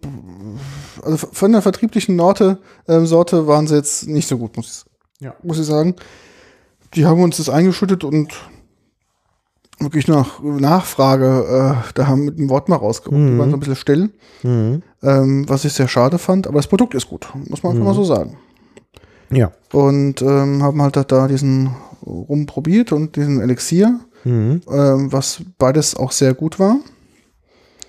also 1.04 1.28
von 1.32 1.52
der 1.52 1.62
vertrieblichen 1.62 2.16
Norte, 2.16 2.60
ähm, 2.88 3.06
Sorte 3.06 3.48
waren 3.48 3.68
sie 3.68 3.76
jetzt 3.76 4.08
nicht 4.08 4.28
so 4.28 4.38
gut, 4.38 4.58
muss, 4.58 4.86
Ja. 5.20 5.34
muss 5.44 5.60
ich 5.60 5.66
sagen. 5.66 5.96
Die 6.94 7.06
haben 7.06 7.22
uns 7.22 7.38
das 7.38 7.50
eingeschüttet 7.50 8.04
und 8.04 8.34
wirklich 9.80 10.08
nach 10.08 10.42
Nachfrage, 10.42 11.76
äh, 11.86 11.92
da 11.94 12.08
haben 12.08 12.26
mit 12.26 12.40
dem 12.40 12.50
Wort 12.50 12.68
mal 12.70 12.78
rausgeholt. 12.78 13.22
Die 13.22 13.32
Mhm. 13.32 13.38
waren 13.40 13.50
so 13.52 13.58
ein 13.58 13.60
bisschen 13.60 13.76
still, 13.76 14.10
Mhm. 14.44 14.82
ähm, 15.04 15.46
was 15.48 15.66
ich 15.66 15.74
sehr 15.74 15.88
schade 15.88 16.18
fand, 16.18 16.48
aber 16.48 16.58
das 16.58 16.68
Produkt 16.68 16.96
ist 16.96 17.08
gut, 17.10 17.28
muss 17.48 17.62
man 17.62 17.72
einfach 17.74 17.82
Mhm. 17.84 17.88
mal 17.90 17.94
so 17.96 18.04
sagen. 18.04 18.38
Ja. 19.30 19.52
Und 19.74 20.22
ähm, 20.22 20.64
haben 20.64 20.82
halt 20.82 20.96
da 21.12 21.28
diesen 21.28 21.70
Rum 22.06 22.46
probiert 22.46 22.92
und 22.92 23.16
diesen 23.18 23.40
Elixier, 23.42 24.00
Mhm. 24.24 24.62
ähm, 24.72 25.12
was 25.12 25.42
beides 25.58 25.96
auch 25.96 26.12
sehr 26.12 26.34
gut 26.34 26.60
war. 26.60 26.78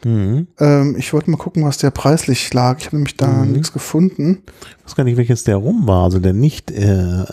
Mhm. 0.04 0.46
Ähm, 0.58 0.96
ich 0.98 1.12
wollte 1.12 1.30
mal 1.30 1.36
gucken, 1.36 1.64
was 1.64 1.78
der 1.78 1.90
preislich 1.90 2.52
lag. 2.54 2.78
Ich 2.78 2.86
habe 2.86 2.96
nämlich 2.96 3.16
da 3.16 3.26
Mhm. 3.26 3.52
nichts 3.52 3.72
gefunden. 3.72 4.42
Ich 4.78 4.84
weiß 4.86 4.94
gar 4.96 5.04
nicht, 5.04 5.16
welches 5.16 5.44
der 5.44 5.56
Rum 5.56 5.86
war, 5.86 6.04
also 6.04 6.18
der 6.18 6.32
nicht 6.32 6.70
äh, 6.70 7.22
äh, 7.22 7.24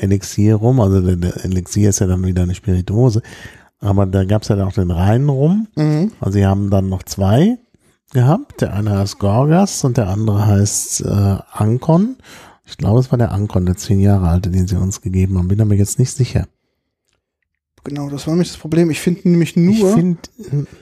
Elixier 0.00 0.56
Rum, 0.56 0.80
also 0.80 1.00
der, 1.00 1.16
der 1.16 1.44
Elixier 1.44 1.90
ist 1.90 2.00
ja 2.00 2.06
dann 2.06 2.24
wieder 2.24 2.42
eine 2.42 2.54
Spirituose, 2.54 3.22
aber 3.80 4.06
da 4.06 4.24
gab 4.24 4.42
es 4.42 4.48
ja 4.48 4.64
auch 4.66 4.72
den 4.72 4.90
reinen 4.90 5.28
Rum, 5.28 5.68
Mhm. 5.76 6.12
also 6.20 6.32
sie 6.38 6.46
haben 6.46 6.70
dann 6.70 6.88
noch 6.88 7.02
zwei 7.04 7.58
gehabt, 8.12 8.62
der 8.62 8.72
eine 8.74 8.98
heißt 8.98 9.18
Gorgas 9.18 9.84
und 9.84 9.96
der 9.96 10.08
andere 10.08 10.46
heißt 10.46 11.02
äh, 11.02 11.36
Ankon. 11.52 12.16
Ich 12.66 12.76
glaube, 12.76 13.00
es 13.00 13.10
war 13.10 13.18
der 13.18 13.32
Ankon, 13.32 13.64
der 13.66 13.76
zehn 13.76 14.00
Jahre 14.00 14.28
alte, 14.28 14.50
den 14.50 14.66
sie 14.66 14.76
uns 14.76 15.00
gegeben 15.00 15.38
haben, 15.38 15.48
bin 15.48 15.60
aber 15.60 15.74
jetzt 15.74 15.98
nicht 15.98 16.12
sicher. 16.12 16.46
Genau, 17.88 18.10
das 18.10 18.26
war 18.26 18.34
nämlich 18.34 18.48
das 18.50 18.58
Problem. 18.58 18.90
Ich 18.90 19.00
finde 19.00 19.28
nämlich 19.30 19.56
Ich 19.56 19.80
nur, 19.80 19.94
finde, 19.94 20.18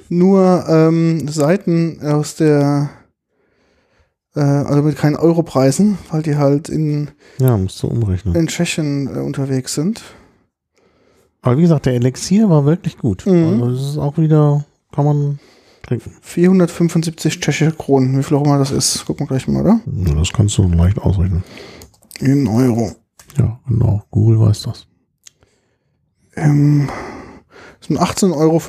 nur 0.08 0.64
ähm, 0.68 1.28
Seiten 1.28 2.00
aus 2.02 2.34
der, 2.34 2.90
äh, 4.34 4.40
also 4.40 4.82
mit 4.82 4.96
keinen 4.96 5.14
Europreisen, 5.16 5.98
weil 6.10 6.22
die 6.22 6.36
halt 6.36 6.68
in, 6.68 7.10
ja, 7.38 7.56
musst 7.56 7.80
du 7.82 7.86
umrechnen. 7.86 8.34
in 8.34 8.48
Tschechien 8.48 9.06
äh, 9.14 9.20
unterwegs 9.20 9.74
sind. 9.74 10.02
Aber 11.42 11.56
wie 11.58 11.62
gesagt, 11.62 11.86
der 11.86 11.94
Elixier 11.94 12.50
war 12.50 12.66
wirklich 12.66 12.98
gut. 12.98 13.24
Mhm. 13.24 13.62
Also 13.62 13.70
das 13.70 13.80
ist 13.92 13.98
auch 13.98 14.18
wieder, 14.18 14.64
kann 14.92 15.04
man 15.04 15.38
trinken. 15.82 16.10
475 16.20 17.38
tschechische 17.40 17.70
Kronen. 17.70 18.18
Wie 18.18 18.22
viel 18.24 18.36
auch 18.36 18.44
immer 18.44 18.58
das 18.58 18.72
ist. 18.72 19.04
Gucken 19.06 19.26
wir 19.26 19.28
gleich 19.28 19.46
mal, 19.46 19.60
oder? 19.62 19.80
Ja, 20.06 20.14
das 20.14 20.32
kannst 20.32 20.58
du 20.58 20.64
leicht 20.68 20.98
ausrechnen. 20.98 21.44
In 22.18 22.48
Euro. 22.48 22.90
Ja, 23.38 23.60
genau. 23.68 24.02
Google 24.10 24.40
weiß 24.40 24.62
das. 24.62 24.88
Ähm, 26.36 26.88
das 27.80 27.88
sind 27.88 27.98
18,55 28.00 28.32
Euro. 28.36 28.60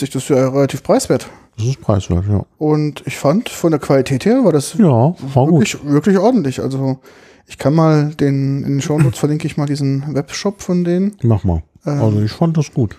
Das 0.00 0.14
ist 0.14 0.28
ja 0.28 0.48
relativ 0.48 0.82
preiswert. 0.82 1.28
Das 1.56 1.66
ist 1.66 1.80
preiswert, 1.80 2.24
ja. 2.28 2.44
Und 2.58 3.02
ich 3.06 3.16
fand, 3.16 3.48
von 3.48 3.70
der 3.70 3.80
Qualität 3.80 4.24
her 4.26 4.44
war 4.44 4.52
das 4.52 4.74
Ja, 4.74 4.86
war 4.86 5.46
gut. 5.46 5.52
wirklich, 5.60 5.78
wirklich 5.84 6.18
ordentlich. 6.18 6.60
Also 6.60 6.98
ich 7.46 7.58
kann 7.58 7.74
mal 7.74 8.10
den, 8.14 8.62
in 8.64 8.72
den 8.72 8.82
Shownotes 8.82 9.18
verlinke 9.18 9.46
ich 9.46 9.56
mal 9.56 9.66
diesen 9.66 10.14
Webshop 10.14 10.60
von 10.62 10.84
denen. 10.84 11.16
Mach 11.22 11.44
mal. 11.44 11.62
Ähm, 11.86 12.00
Also 12.00 12.20
ich 12.20 12.32
fand 12.32 12.56
das 12.56 12.72
gut. 12.74 12.96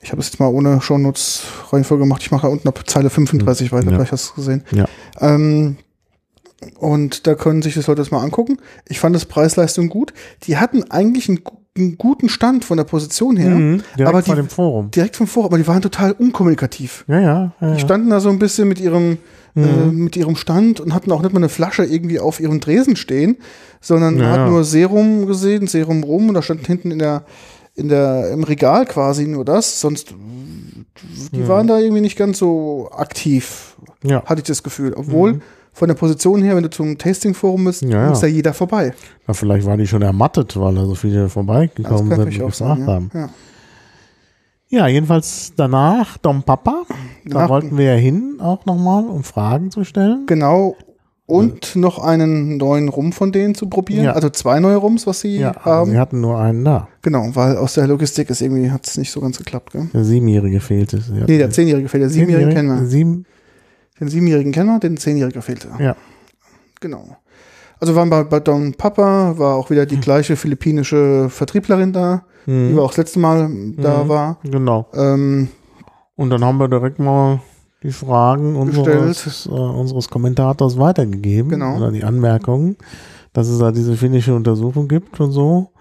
Ich 0.00 0.12
habe 0.12 0.20
es 0.20 0.28
jetzt 0.28 0.38
mal 0.40 0.46
ohne 0.48 0.80
Shownotes 0.80 1.42
Reihenfolge 1.72 2.04
gemacht. 2.04 2.22
Ich 2.22 2.30
mache 2.30 2.48
unten 2.48 2.68
ab 2.68 2.80
Zeile 2.86 3.10
35 3.10 3.72
weiter, 3.72 3.86
Ja. 3.90 3.96
vielleicht 3.96 4.12
hast 4.12 4.26
du 4.28 4.30
es 4.30 4.34
gesehen. 4.36 4.64
Ja. 4.72 4.86
Ähm, 5.20 5.76
Und 6.78 7.26
da 7.26 7.34
können 7.34 7.60
sich 7.62 7.74
das 7.74 7.86
Leute 7.86 8.00
das 8.02 8.10
mal 8.10 8.22
angucken. 8.22 8.58
Ich 8.88 8.98
fand 8.98 9.14
das 9.14 9.26
Preis-Leistung 9.26 9.88
gut. 9.88 10.12
Die 10.44 10.56
hatten 10.56 10.90
eigentlich 10.90 11.28
einen, 11.28 11.40
einen 11.78 11.98
guten 11.98 12.28
Stand 12.28 12.64
von 12.64 12.76
der 12.76 12.84
Position 12.84 13.36
her. 13.36 13.50
Mhm, 13.50 13.82
direkt 13.98 14.08
aber 14.08 14.22
die, 14.22 14.34
dem 14.34 14.48
Forum. 14.48 14.90
direkt 14.90 15.16
vom 15.16 15.26
Forum, 15.26 15.48
aber 15.48 15.58
die 15.58 15.66
waren 15.66 15.82
total 15.82 16.12
unkommunikativ. 16.12 17.04
Ja, 17.08 17.20
ja. 17.20 17.52
ja, 17.60 17.74
Die 17.74 17.80
standen 17.80 18.10
da 18.10 18.20
so 18.20 18.28
ein 18.28 18.38
bisschen 18.38 18.68
mit 18.68 18.80
ihrem, 18.80 19.18
äh, 19.54 19.60
Mhm. 19.60 20.04
mit 20.04 20.16
ihrem 20.16 20.36
Stand 20.36 20.80
und 20.80 20.92
hatten 20.94 21.10
auch 21.12 21.22
nicht 21.22 21.32
mal 21.32 21.38
eine 21.40 21.48
Flasche 21.48 21.84
irgendwie 21.84 22.20
auf 22.20 22.40
ihrem 22.40 22.60
Dresen 22.60 22.96
stehen, 22.96 23.36
sondern 23.80 24.18
Ja, 24.18 24.30
hat 24.30 24.48
nur 24.50 24.64
Serum 24.64 25.26
gesehen, 25.26 25.66
Serum 25.66 26.02
rum 26.04 26.28
und 26.28 26.34
da 26.34 26.42
stand 26.42 26.66
hinten 26.66 26.90
in 26.90 26.98
der, 26.98 27.24
in 27.74 27.88
der, 27.88 28.30
im 28.32 28.42
Regal 28.44 28.86
quasi 28.86 29.26
nur 29.26 29.44
das, 29.44 29.80
sonst, 29.80 30.14
die 31.32 31.38
Mhm. 31.40 31.48
waren 31.48 31.66
da 31.66 31.78
irgendwie 31.78 32.00
nicht 32.00 32.16
ganz 32.16 32.38
so 32.38 32.88
aktiv, 32.92 33.76
ja. 34.02 34.22
hatte 34.24 34.40
ich 34.40 34.46
das 34.46 34.62
Gefühl. 34.62 34.94
Obwohl, 34.96 35.40
von 35.76 35.88
der 35.88 35.94
Position 35.94 36.42
her, 36.42 36.56
wenn 36.56 36.62
du 36.62 36.70
zum 36.70 36.96
Tasting-Forum 36.96 37.64
bist. 37.66 37.82
Ja, 37.82 37.88
ja. 38.04 38.08
muss 38.08 38.20
da 38.20 38.26
jeder 38.26 38.54
vorbei. 38.54 38.94
Na, 39.26 39.34
vielleicht 39.34 39.66
war 39.66 39.76
die 39.76 39.86
schon 39.86 40.00
ermattet, 40.00 40.58
weil 40.58 40.74
da 40.74 40.86
so 40.86 40.94
viele 40.94 41.28
vorbeigekommen 41.28 42.08
sind 42.08 42.18
und 42.18 42.30
gefragt 42.30 42.54
sein. 42.56 42.80
Ja. 42.80 42.86
haben. 42.86 43.10
Ja. 43.12 43.28
Ja, 44.68 44.86
jedenfalls 44.88 45.52
danach 45.56 46.18
Dom 46.18 46.42
Papa. 46.42 46.82
Da 47.24 47.30
Danach- 47.34 47.48
wollten 47.50 47.78
wir 47.78 47.84
ja 47.84 47.94
hin, 47.94 48.38
auch 48.40 48.64
nochmal, 48.66 49.04
um 49.04 49.22
Fragen 49.22 49.70
zu 49.70 49.84
stellen. 49.84 50.24
Genau. 50.26 50.76
Und 51.26 51.74
noch 51.76 51.98
einen 51.98 52.56
neuen 52.56 52.88
Rum 52.88 53.12
von 53.12 53.32
denen 53.32 53.54
zu 53.56 53.68
probieren. 53.68 54.04
Ja. 54.04 54.12
Also 54.12 54.30
zwei 54.30 54.60
neue 54.60 54.76
Rums, 54.76 55.06
was 55.08 55.20
sie 55.20 55.38
Ja, 55.38 55.54
haben. 55.64 55.90
sie 55.90 55.98
hatten 55.98 56.20
nur 56.20 56.38
einen 56.40 56.64
da. 56.64 56.86
Genau, 57.02 57.26
weil 57.34 57.56
aus 57.56 57.74
der 57.74 57.86
Logistik 57.88 58.30
ist 58.30 58.40
irgendwie, 58.40 58.70
hat 58.70 58.86
es 58.86 58.96
nicht 58.96 59.10
so 59.10 59.20
ganz 59.20 59.36
geklappt, 59.38 59.72
gell? 59.72 59.88
Der 59.92 60.04
Siebenjährige 60.04 60.60
fehlte. 60.60 61.02
Nee, 61.26 61.38
der 61.38 61.50
Zehnjährige 61.50 61.88
fehlt. 61.88 62.02
Der 62.04 62.10
Siebenjährige 62.10 62.50
kennen 62.54 62.68
wir. 62.80 62.86
Sieben, 62.86 63.26
Den 64.00 64.08
Siebenjährigen 64.08 64.52
kennen 64.52 64.68
wir, 64.68 64.78
den 64.78 64.96
Zehnjährigen 64.96 65.42
fehlte. 65.42 65.68
ja. 65.78 65.96
Genau. 66.80 67.16
Also 67.80 67.94
waren 67.94 68.08
bei, 68.10 68.24
bei 68.24 68.40
Don 68.40 68.72
Papa, 68.74 69.34
war 69.38 69.54
auch 69.56 69.70
wieder 69.70 69.82
Hm. 69.82 69.88
die 69.88 70.00
gleiche 70.00 70.36
philippinische 70.36 71.28
Vertrieblerin 71.30 71.92
da, 71.92 72.24
die 72.46 72.50
Mhm. 72.50 72.76
war 72.76 72.84
auch 72.84 72.90
das 72.90 72.98
letzte 72.98 73.18
Mal 73.18 73.50
da 73.76 74.04
Mhm. 74.04 74.08
war. 74.08 74.38
Genau. 74.44 74.86
Ähm, 74.94 75.48
Und 76.16 76.30
dann 76.30 76.42
haben 76.44 76.56
wir 76.58 76.68
direkt 76.68 76.98
mal 76.98 77.40
die 77.82 77.90
Fragen 77.92 78.56
unseres, 78.56 79.46
äh, 79.46 79.50
unseres 79.50 80.08
Kommentators 80.08 80.78
weitergegeben. 80.78 81.50
Genau. 81.50 81.76
Oder 81.76 81.92
die 81.92 82.04
Anmerkungen, 82.04 82.76
dass 83.34 83.48
es 83.48 83.58
da 83.58 83.70
diese 83.72 83.96
finnische 83.96 84.34
Untersuchung 84.34 84.88
gibt 84.88 85.20
und 85.20 85.32
so. 85.32 85.72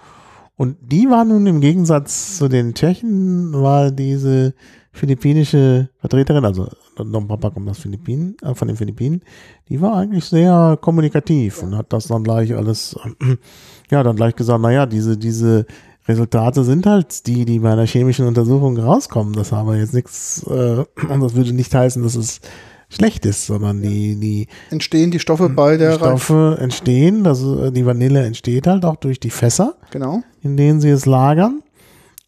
Und 0.58 0.76
die 0.82 1.10
war 1.10 1.24
nun 1.24 1.48
im 1.48 1.62
Gegensatz 1.62 2.38
zu 2.38 2.48
den 2.50 2.74
Tschechen, 2.74 3.54
war 3.54 3.92
diese 3.92 4.54
philippinische 4.92 5.90
Vertreterin, 6.00 6.44
also 6.46 6.68
Don 6.95 7.27
Papa 7.27 7.49
kommt 7.51 7.69
aus 7.69 7.80
Philippinen, 7.80 8.35
äh, 8.41 8.53
von 8.55 8.67
den 8.67 8.77
Philippinen, 8.77 9.22
die 9.69 9.81
war 9.81 9.95
eigentlich 9.97 10.26
sehr 10.26 10.77
kommunikativ 10.81 11.61
und 11.63 11.76
hat 11.76 11.91
das 11.93 12.07
dann 12.07 12.23
gleich 12.23 12.55
alles, 12.55 12.95
äh, 13.22 13.35
ja, 13.91 14.03
dann 14.03 14.15
gleich 14.15 14.35
gesagt, 14.35 14.61
naja, 14.61 14.85
diese, 14.85 15.17
diese 15.17 15.65
Resultate 16.07 16.63
sind 16.63 16.85
halt 16.85 17.26
die, 17.27 17.45
die 17.45 17.59
bei 17.59 17.72
einer 17.73 17.88
chemischen 17.88 18.27
Untersuchung 18.27 18.77
rauskommen. 18.77 19.34
Das 19.34 19.51
aber 19.53 19.76
jetzt 19.77 19.93
nichts, 19.93 20.43
äh, 20.47 20.84
und 21.09 21.22
das 21.22 21.34
würde 21.35 21.53
nicht 21.53 21.73
heißen, 21.73 22.01
dass 22.03 22.15
es 22.15 22.41
schlecht 22.89 23.26
ist, 23.26 23.47
sondern 23.47 23.81
die, 23.81 24.15
die 24.15 24.47
entstehen 24.69 25.09
die 25.09 25.19
Stoffe 25.19 25.49
bei 25.49 25.76
der 25.76 25.93
Reif- 25.99 26.19
Stoffe 26.23 26.57
entstehen, 26.61 27.23
das, 27.23 27.43
äh, 27.43 27.72
die 27.72 27.85
Vanille 27.85 28.23
entsteht 28.23 28.67
halt 28.67 28.85
auch 28.85 28.95
durch 28.97 29.19
die 29.19 29.31
Fässer, 29.31 29.76
Genau. 29.91 30.22
in 30.43 30.55
denen 30.55 30.80
sie 30.80 30.89
es 30.89 31.05
lagern. 31.07 31.61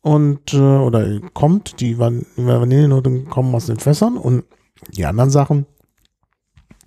Und, 0.02 0.54
äh, 0.54 0.58
oder 0.58 1.20
kommt, 1.34 1.80
die 1.82 2.00
Van 2.00 2.26
die 2.38 2.46
Vanillenoten 2.46 3.30
kommen 3.30 3.54
aus 3.54 3.66
den 3.68 3.78
Fässern 3.78 4.16
und 4.18 4.44
die 4.96 5.06
anderen 5.06 5.30
Sachen, 5.30 5.66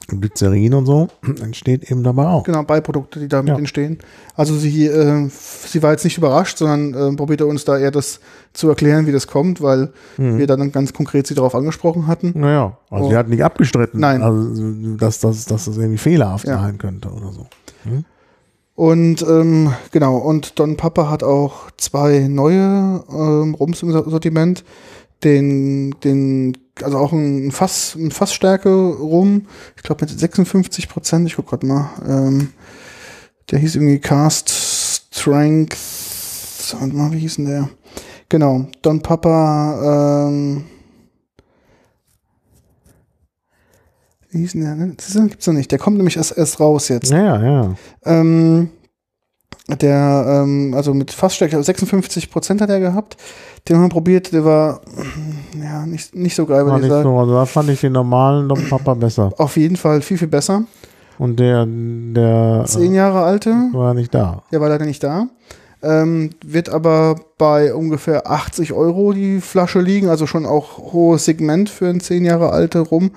Glycerin 0.09 0.75
und 0.75 0.87
so, 0.87 1.07
entsteht 1.41 1.89
eben 1.89 2.03
dabei 2.03 2.27
auch. 2.27 2.43
Genau, 2.43 2.65
Beiprodukte, 2.65 3.21
die 3.21 3.29
damit 3.29 3.51
Ja. 3.51 3.59
entstehen. 3.59 3.99
Also 4.35 4.57
sie, 4.57 4.87
äh, 4.87 5.29
sie 5.31 5.83
war 5.85 5.93
jetzt 5.93 6.03
nicht 6.03 6.19
überrascht, 6.19 6.59
sondern 6.59 7.13
äh, 7.13 7.17
probierte 7.17 7.47
uns 7.47 7.65
da 7.65 7.79
eher 7.79 7.93
das 7.93 8.19
zu 8.53 8.69
erklären, 8.69 9.07
wie 9.07 9.13
das 9.13 9.29
kommt, 9.29 9.61
weil 9.63 9.93
Mhm. 10.17 10.39
wir 10.39 10.49
dann 10.49 10.73
ganz 10.73 10.93
konkret 10.93 11.29
sie 11.29 11.35
darauf 11.37 11.55
angesprochen 11.55 12.09
hatten. 12.09 12.33
Naja, 12.35 12.77
also 12.91 13.05
Oh. 13.05 13.11
sie 13.11 13.17
hat 13.17 13.29
nicht 13.29 13.45
abgestritten, 13.45 14.01
Nein. 14.01 14.21
also, 14.23 14.97
dass, 14.97 15.21
dass, 15.21 15.45
dass 15.45 15.67
das 15.67 15.77
irgendwie 15.77 15.99
fehlerhaft 15.99 16.47
Ja. 16.49 16.59
sein 16.61 16.79
könnte 16.79 17.11
oder 17.11 17.31
so. 17.33 17.47
Und 18.75 19.23
ähm, 19.23 19.73
genau, 19.93 20.17
und 20.17 20.59
Don 20.59 20.77
Papa 20.77 21.11
hat 21.11 21.23
auch 21.23 21.71
zwei 21.77 22.27
neue 22.29 23.05
ähm, 23.13 23.55
Rums 23.55 23.83
im 23.83 23.93
Sortiment. 23.93 24.65
Den, 25.23 25.95
den, 26.03 26.57
also 26.83 26.97
auch 26.97 27.13
ein 27.13 27.51
Fass, 27.51 27.95
ein 27.95 28.11
Fassstärke 28.11 28.71
rum, 28.71 29.47
ich 29.77 29.83
glaube 29.83 30.07
mit 30.07 30.19
56 30.19 30.89
Prozent, 30.89 31.27
ich 31.27 31.37
guck 31.37 31.49
grad 31.49 31.63
mal. 31.63 31.91
Ähm, 32.09 32.53
der 33.51 33.59
hieß 33.59 33.77
irgendwie 33.77 33.99
Cast 33.99 34.49
Strength. 34.49 35.77
Warte 36.79 36.95
mal, 36.95 37.13
wie 37.13 37.19
hieß 37.19 37.37
denn 37.37 37.47
der? 37.47 37.69
Genau, 38.29 38.67
Don 38.81 39.03
Papa, 39.03 40.29
ähm, 40.29 40.65
wie 44.31 44.39
hieß 44.39 44.53
denn 44.53 44.61
der? 44.63 44.75
Ne? 44.77 44.95
Das 44.97 45.13
gibt's 45.13 45.47
noch 45.47 45.55
nicht. 45.55 45.71
Der 45.73 45.79
kommt 45.79 45.97
nämlich 45.97 46.17
erst, 46.17 46.39
erst 46.39 46.61
raus 46.61 46.89
jetzt. 46.89 47.11
Ja, 47.11 47.19
ja, 47.19 47.43
ja. 47.43 47.77
Ähm, 48.05 48.71
der, 49.69 50.43
ähm, 50.45 50.75
also 50.75 50.95
mit 50.95 51.11
Fassstärke, 51.11 51.61
56 51.61 52.31
Prozent 52.31 52.61
hat 52.61 52.71
er 52.71 52.81
gehabt. 52.81 53.17
Den 53.69 53.77
haben 53.77 53.85
wir 53.85 53.89
probiert, 53.89 54.33
der 54.33 54.45
war, 54.45 54.81
ja, 55.63 55.87
nicht, 55.87 56.15
nicht 56.15 56.35
so 56.35 56.47
geil, 56.47 56.65
würde 56.65 56.79
ich 56.79 56.83
nicht 56.85 56.91
sagen. 56.91 57.05
so, 57.05 57.19
also 57.19 57.35
da 57.35 57.47
fand 57.47 57.69
ich 57.71 57.81
den 57.81 57.93
normalen 57.93 58.49
Dom 58.49 58.69
Papa 58.69 58.95
besser. 58.95 59.33
Auf 59.37 59.57
jeden 59.57 59.77
Fall 59.77 60.01
viel, 60.01 60.19
viel 60.19 60.29
besser. 60.29 60.65
Und 61.19 61.39
der, 61.39 61.67
der 61.67 62.65
Zehn 62.67 62.95
Jahre 62.95 63.21
alte, 63.21 63.51
war 63.73 63.93
nicht 63.93 64.15
da. 64.15 64.43
der 64.51 64.61
war 64.61 64.71
leider 64.71 64.87
nicht 64.87 65.03
da. 65.03 65.27
Ähm, 65.83 66.31
wird 66.45 66.69
aber 66.69 67.17
bei 67.39 67.75
ungefähr 67.75 68.31
80 68.31 68.73
Euro 68.73 69.13
die 69.13 69.41
Flasche 69.41 69.81
liegen, 69.81 70.09
also 70.09 70.27
schon 70.27 70.47
auch 70.47 70.79
hohes 70.93 71.25
Segment 71.25 71.69
für 71.69 71.89
einen 71.89 72.01
10 72.01 72.25
Jahre 72.25 72.51
alte 72.51 72.81
rum. 72.81 73.13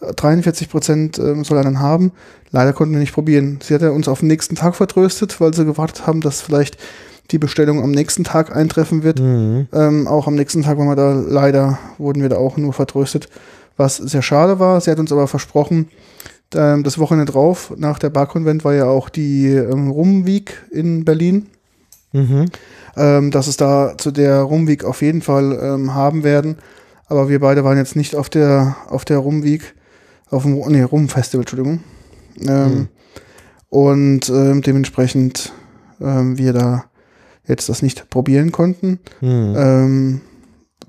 43 0.00 0.68
Prozent 0.68 1.18
ähm, 1.18 1.44
soll 1.44 1.58
er 1.58 1.64
dann 1.64 1.80
haben. 1.80 2.12
Leider 2.50 2.72
konnten 2.72 2.94
wir 2.94 3.00
nicht 3.00 3.14
probieren. 3.14 3.58
Sie 3.62 3.74
hat 3.74 3.82
uns 3.82 4.08
auf 4.08 4.20
den 4.20 4.28
nächsten 4.28 4.54
Tag 4.54 4.76
vertröstet, 4.76 5.40
weil 5.40 5.54
sie 5.54 5.64
gewartet 5.64 6.06
haben, 6.06 6.20
dass 6.20 6.42
vielleicht 6.42 6.76
die 7.30 7.38
Bestellung 7.38 7.82
am 7.82 7.90
nächsten 7.90 8.24
Tag 8.24 8.54
eintreffen 8.54 9.02
wird. 9.02 9.20
Mhm. 9.20 9.66
Ähm, 9.72 10.06
auch 10.06 10.26
am 10.26 10.34
nächsten 10.34 10.62
Tag 10.62 10.78
waren 10.78 10.88
wir 10.88 10.96
da 10.96 11.12
leider, 11.12 11.78
wurden 11.98 12.22
wir 12.22 12.28
da 12.28 12.36
auch 12.36 12.56
nur 12.56 12.72
vertröstet, 12.72 13.28
was 13.76 13.96
sehr 13.96 14.22
schade 14.22 14.58
war. 14.58 14.80
Sie 14.80 14.90
hat 14.90 14.98
uns 14.98 15.12
aber 15.12 15.26
versprochen, 15.26 15.88
ähm, 16.54 16.82
das 16.84 16.98
Wochenende 16.98 17.30
drauf, 17.32 17.72
nach 17.76 17.98
der 17.98 18.10
Barkonvent 18.10 18.64
war 18.64 18.74
ja 18.74 18.86
auch 18.86 19.08
die 19.08 19.48
ähm, 19.48 19.90
Rumweek 19.90 20.64
in 20.70 21.04
Berlin, 21.04 21.46
Mhm. 22.12 22.46
ähm, 22.96 23.30
dass 23.30 23.46
es 23.46 23.56
da 23.56 23.98
zu 23.98 24.10
der 24.10 24.40
Rumweek 24.40 24.84
auf 24.84 25.02
jeden 25.02 25.20
Fall 25.20 25.58
ähm, 25.60 25.94
haben 25.94 26.22
werden. 26.22 26.56
Aber 27.08 27.28
wir 27.28 27.40
beide 27.40 27.62
waren 27.64 27.76
jetzt 27.76 27.96
nicht 27.96 28.14
auf 28.16 28.28
der, 28.30 28.76
auf 28.88 29.04
der 29.04 29.18
Rumweek, 29.18 29.74
auf 30.30 30.44
dem 30.44 30.54
nee, 30.68 30.82
Rumfestival, 30.82 31.42
Entschuldigung. 31.42 31.80
Ähm, 32.40 32.72
Mhm. 32.72 32.88
Und 33.68 34.28
ähm, 34.30 34.62
dementsprechend 34.62 35.52
ähm, 36.00 36.38
wir 36.38 36.52
da 36.52 36.84
jetzt 37.46 37.68
das 37.68 37.82
nicht 37.82 38.10
probieren 38.10 38.52
konnten. 38.52 38.98
Mhm. 39.20 39.54
Ähm, 39.56 40.20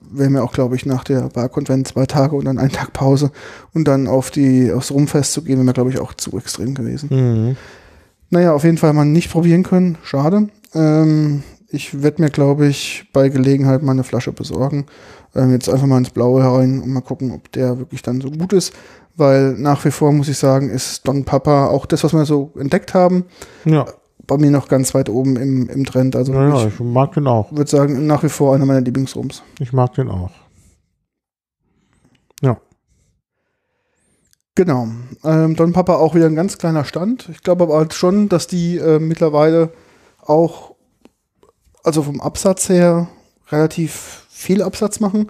wir 0.10 0.44
auch, 0.44 0.54
glaube 0.54 0.76
ich, 0.76 0.86
nach 0.86 1.04
der 1.04 1.30
Barkonvent 1.30 1.88
zwei 1.88 2.06
Tage 2.06 2.36
und 2.36 2.46
dann 2.46 2.58
einen 2.58 2.72
Tag 2.72 2.94
Pause 2.94 3.32
und 3.74 3.88
dann 3.88 4.08
auf 4.08 4.32
die, 4.32 4.72
aufs 4.72 4.92
Rumfest 4.92 5.34
zu 5.34 5.44
gehen, 5.44 5.58
wäre 5.58 5.66
mir, 5.66 5.74
glaube 5.74 5.90
ich, 5.90 6.00
auch 6.00 6.14
zu 6.14 6.38
extrem 6.38 6.76
gewesen. 6.76 7.10
Mhm. 7.12 7.58
Naja, 8.30 8.54
auf 8.54 8.64
jeden 8.64 8.78
Fall 8.78 8.94
mal 8.94 9.06
nicht 9.06 9.32
probieren 9.32 9.64
können. 9.64 9.98
Schade. 10.04 10.50
Ähm, 10.74 11.44
ich 11.70 12.02
werde 12.02 12.22
mir, 12.22 12.30
glaube 12.30 12.68
ich, 12.68 13.10
bei 13.14 13.30
Gelegenheit 13.30 13.84
mal 13.84 13.94
eine 13.94 14.04
Flasche 14.04 14.32
besorgen. 14.32 14.86
Ähm, 15.36 15.52
jetzt 15.52 15.70
einfach 15.70 15.88
mal 15.88 15.98
ins 15.98 16.10
Blaue 16.10 16.44
herein 16.44 16.82
und 16.82 16.90
mal 16.90 17.02
gucken, 17.02 17.32
ob 17.32 17.52
der 17.52 17.78
wirklich 17.78 18.02
dann 18.02 18.22
so 18.22 18.32
gut 18.32 18.54
ist. 18.54 18.74
Weil 19.16 19.54
nach 19.54 19.84
wie 19.84 19.92
vor, 19.92 20.12
muss 20.12 20.30
ich 20.30 20.38
sagen, 20.38 20.70
ist 20.70 21.08
Don 21.08 21.26
Papa 21.26 21.68
auch 21.68 21.86
das, 21.86 22.04
was 22.04 22.14
wir 22.14 22.26
so 22.26 22.52
entdeckt 22.58 22.94
haben, 22.94 23.26
Ja, 23.66 23.86
bei 24.28 24.38
mir 24.38 24.52
noch 24.52 24.68
ganz 24.68 24.94
weit 24.94 25.10
oben 25.10 25.38
im, 25.38 25.70
im 25.70 25.86
Trend. 25.86 26.16
Also 26.16 26.34
ja, 26.34 26.50
ja, 26.50 26.68
ich 26.68 26.74
ich 26.74 26.80
mag 26.80 27.14
den 27.14 27.28
auch. 27.28 27.52
würde 27.52 27.70
sagen, 27.70 28.06
nach 28.06 28.24
wie 28.24 28.30
vor 28.30 28.54
einer 28.54 28.66
meiner 28.66 28.82
Lieblingsrums. 28.82 29.42
Ich 29.60 29.74
mag 29.74 29.94
den 29.94 30.10
auch. 30.10 30.32
Ja. 32.42 32.58
Genau. 34.56 34.90
Ähm, 35.24 35.56
Don 35.56 35.74
Papa 35.74 35.96
auch 35.96 36.14
wieder 36.14 36.26
ein 36.26 36.36
ganz 36.36 36.58
kleiner 36.58 36.84
Stand. 36.84 37.30
Ich 37.30 37.42
glaube 37.42 37.64
aber 37.64 37.78
halt 37.78 37.94
schon, 37.94 38.28
dass 38.30 38.48
die 38.48 38.78
äh, 38.78 39.00
mittlerweile 39.00 39.72
auch, 40.22 40.76
also 41.84 42.04
vom 42.04 42.20
Absatz 42.20 42.68
her, 42.68 43.08
relativ 43.50 44.26
viel 44.30 44.62
Absatz 44.62 45.00
machen. 45.00 45.28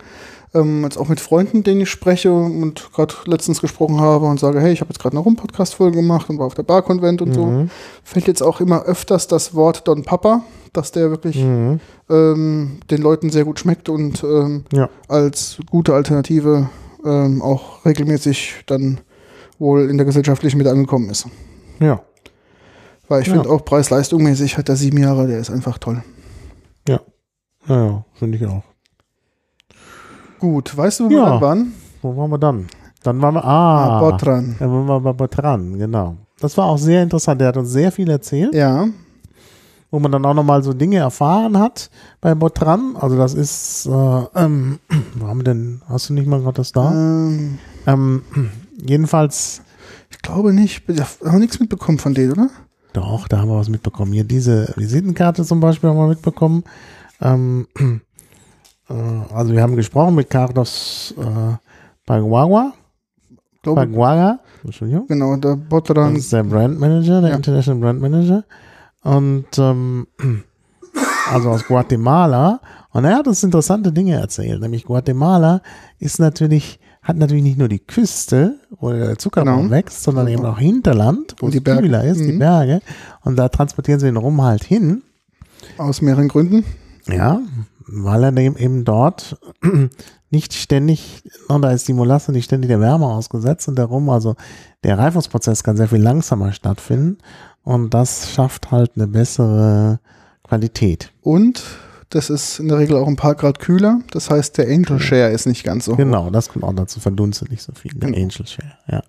Ähm, 0.54 0.84
jetzt 0.84 0.98
auch 0.98 1.10
mit 1.10 1.20
Freunden, 1.20 1.64
denen 1.64 1.82
ich 1.82 1.90
spreche 1.90 2.32
und 2.32 2.92
gerade 2.94 3.14
letztens 3.26 3.60
gesprochen 3.62 4.00
habe 4.00 4.26
und 4.28 4.40
sage, 4.40 4.62
hey, 4.62 4.72
ich 4.72 4.80
habe 4.82 4.90
jetzt 4.92 5.00
gerade 5.00 5.14
eine 5.16 5.24
Rum-Podcast-Folge 5.24 5.98
gemacht 5.98 6.30
und 6.30 6.40
war 6.40 6.46
auf 6.46 6.54
der 6.56 6.64
Bar-Konvent 6.64 7.22
und 7.22 7.34
so. 7.34 7.46
Mhm. 7.46 7.70
Fällt 8.04 8.28
jetzt 8.28 8.42
auch 8.42 8.62
immer 8.62 8.84
öfters 8.84 9.28
das 9.28 9.54
Wort 9.56 9.88
Don 9.88 10.04
Papa, 10.04 10.44
dass 10.74 10.92
der 10.94 11.10
wirklich 11.12 11.36
Mhm. 11.44 11.80
ähm, 12.10 12.80
den 12.90 13.02
Leuten 13.02 13.30
sehr 13.30 13.44
gut 13.44 13.60
schmeckt 13.60 13.90
und 13.90 14.24
ähm, 14.24 14.64
Ja. 14.72 14.90
als 15.10 15.58
gute 15.70 15.94
Alternative 15.94 16.70
ähm, 17.06 17.42
auch 17.42 17.86
regelmäßig 17.86 18.64
dann 18.68 19.02
wohl 19.60 19.90
in 19.90 19.98
der 19.98 20.06
gesellschaftlichen 20.06 20.58
Mitte 20.58 20.72
angekommen 20.72 21.10
ist. 21.10 21.28
Ja, 21.80 22.02
Weil 23.10 23.22
ich 23.22 23.28
Ja. 23.28 23.34
finde 23.36 23.50
auch 23.50 23.64
Preis-Leistung 23.64 24.24
mäßig 24.24 24.58
hat 24.58 24.68
der 24.68 24.76
sieben 24.76 24.98
Jahre, 24.98 25.28
der 25.28 25.40
ist 25.40 25.50
einfach 25.50 25.78
toll. 25.78 26.04
ja, 26.88 27.00
ja, 27.68 28.06
finde 28.16 28.38
ich 28.38 28.46
auch. 28.46 28.64
Gut, 30.40 30.76
weißt 30.76 31.00
du, 31.02 31.10
wo 31.10 31.14
Ja. 31.14 31.18
wir 31.26 31.30
dann 31.32 31.42
waren? 31.42 31.74
Wo 32.02 32.16
waren 32.18 32.30
wir 32.32 32.38
dann? 32.38 32.68
Dann 33.04 33.22
waren 33.22 33.36
wir, 33.36 33.46
ah, 33.46 34.00
Botran. 34.00 34.56
Ja, 34.60 34.68
waren 34.70 34.86
wir 34.86 35.00
bei 35.00 35.14
Botran, 35.14 35.78
genau. 35.78 36.16
Das 36.40 36.58
war 36.58 36.66
auch 36.66 36.78
sehr 36.78 37.02
interessant. 37.04 37.42
Der 37.42 37.48
hat 37.50 37.58
uns 37.58 37.70
sehr 37.70 37.92
viel 37.92 38.10
erzählt, 38.10 38.54
Ja, 38.54 38.88
wo 39.90 40.00
man 40.00 40.12
dann 40.12 40.26
auch 40.26 40.34
nochmal 40.34 40.62
so 40.64 40.74
Dinge 40.74 40.98
erfahren 40.98 41.58
hat 41.58 41.90
bei 42.22 42.36
Botran. 42.36 42.96
Also 43.00 43.18
das 43.18 43.34
ist, 43.34 43.86
äh, 43.88 43.90
ähm, 44.36 44.80
wo 45.16 45.28
haben 45.28 45.40
wir 45.40 45.44
denn, 45.46 45.82
hast 45.88 46.10
du 46.10 46.14
nicht 46.14 46.28
mal 46.28 46.42
gerade 46.42 46.58
das 46.58 46.72
da? 46.74 46.92
ähm, 46.92 47.58
Ähm, 47.88 48.22
jedenfalls, 48.86 49.62
ich 50.12 50.22
glaube 50.22 50.54
nicht. 50.54 50.88
Wir 50.88 51.06
haben 51.26 51.40
nichts 51.40 51.60
mitbekommen 51.60 51.98
von 52.00 52.14
denen, 52.14 52.34
oder? 52.34 52.50
doch, 52.94 53.28
da 53.28 53.38
haben 53.40 53.50
wir 53.50 53.58
was 53.58 53.70
mitbekommen. 53.70 54.12
Hier 54.12 54.24
diese 54.24 54.74
Visitenkarte 54.76 55.44
zum 55.46 55.60
Beispiel 55.60 55.90
haben 55.90 55.98
wir 55.98 56.08
mitbekommen. 56.08 56.64
Ähm, 57.22 57.68
äh, 58.90 59.34
also 59.34 59.54
wir 59.54 59.62
haben 59.62 59.76
gesprochen 59.76 60.16
mit 60.16 60.30
Carlos 60.30 61.14
äh, 61.18 61.56
Paguagua. 62.06 62.74
Paguaga, 63.64 64.40
Entschuldigung. 64.64 65.08
genau, 65.08 65.36
der 65.36 65.58
Botran. 65.58 66.14
Das 66.14 66.24
ist 66.24 66.32
der 66.34 66.44
Brand 66.44 66.80
Manager, 66.80 67.20
der 67.20 67.32
Ja. 67.32 67.36
International 67.36 67.82
Brand 67.82 68.02
Manager. 68.02 68.44
Und 69.04 69.46
ähm, 69.58 70.08
also 71.34 71.50
aus 71.50 71.66
Guatemala. 71.66 72.62
Und 72.92 73.04
er 73.04 73.16
hat 73.18 73.28
uns 73.28 73.44
interessante 73.44 73.92
Dinge 73.92 74.16
erzählt. 74.16 74.62
Nämlich 74.62 74.86
Guatemala 74.86 75.62
ist 76.00 76.20
natürlich, 76.20 76.80
hat 77.02 77.18
natürlich 77.18 77.44
nicht 77.44 77.58
nur 77.58 77.68
die 77.68 77.80
Küste, 77.80 78.56
wo 78.80 78.92
der 78.92 79.18
Zuckerbaum 79.18 79.64
Genau. 79.64 79.72
wächst, 79.72 80.04
sondern 80.04 80.28
eben 80.30 80.46
auch 80.46 80.60
Hinterland, 80.60 81.36
wo 81.40 81.50
die 81.50 81.60
Berge. 81.60 81.82
kühler 81.82 82.06
ist, 82.06 82.22
die 82.22 82.34
Mhm. 82.34 82.40
Berge. 82.40 82.82
Und 83.24 83.36
da 83.36 83.50
transportieren 83.50 84.00
sie 84.00 84.06
den 84.06 84.18
Rum 84.18 84.42
halt 84.42 84.64
hin. 84.64 85.04
Aus 85.78 86.02
mehreren 86.02 86.30
Gründen. 86.30 86.64
Ja, 87.08 87.42
weil 87.88 88.24
er 88.24 88.38
eben 88.38 88.86
dort 88.86 89.38
nicht 90.30 90.54
ständig, 90.54 91.24
und 91.48 91.62
da 91.62 91.72
ist 91.72 91.88
die 91.88 91.94
Molasse 91.94 92.32
nicht 92.32 92.46
ständig 92.46 92.68
der 92.68 92.82
Wärme 92.82 93.06
ausgesetzt 93.06 93.68
und 93.68 93.76
darum, 93.76 94.10
also 94.10 94.36
der 94.84 94.98
Reifungsprozess 94.98 95.64
kann 95.64 95.78
sehr 95.78 95.88
viel 95.88 96.02
langsamer 96.02 96.52
stattfinden 96.52 97.18
und 97.64 97.94
das 97.94 98.32
schafft 98.32 98.72
halt 98.72 98.92
eine 98.96 99.08
bessere 99.08 100.00
Qualität. 100.44 101.12
Und 101.22 101.64
das 102.10 102.30
ist 102.30 102.60
in 102.60 102.70
der 102.70 102.78
Regel 102.78 102.96
auch 102.98 103.08
ein 103.08 103.18
paar 103.18 103.36
Grad 103.36 103.60
kühler. 103.60 104.00
Das 104.12 104.30
heißt, 104.30 104.58
der 104.58 104.68
Angel 104.68 105.00
Share 105.00 105.32
ist 105.32 105.46
nicht 105.46 105.64
ganz 105.64 105.86
so 105.86 105.94
hoch. 105.94 105.98
Genau, 105.98 106.30
das 106.30 106.50
kommt 106.50 106.64
auch 106.64 106.74
dazu, 106.74 107.00
verdunstet 107.00 107.52
nicht 107.52 107.62
so 107.64 107.74
viel, 107.74 107.92
der 107.94 108.10
Genau. 108.12 108.22
Angel 108.24 108.48
Share, 108.48 108.78
ja. 108.90 109.04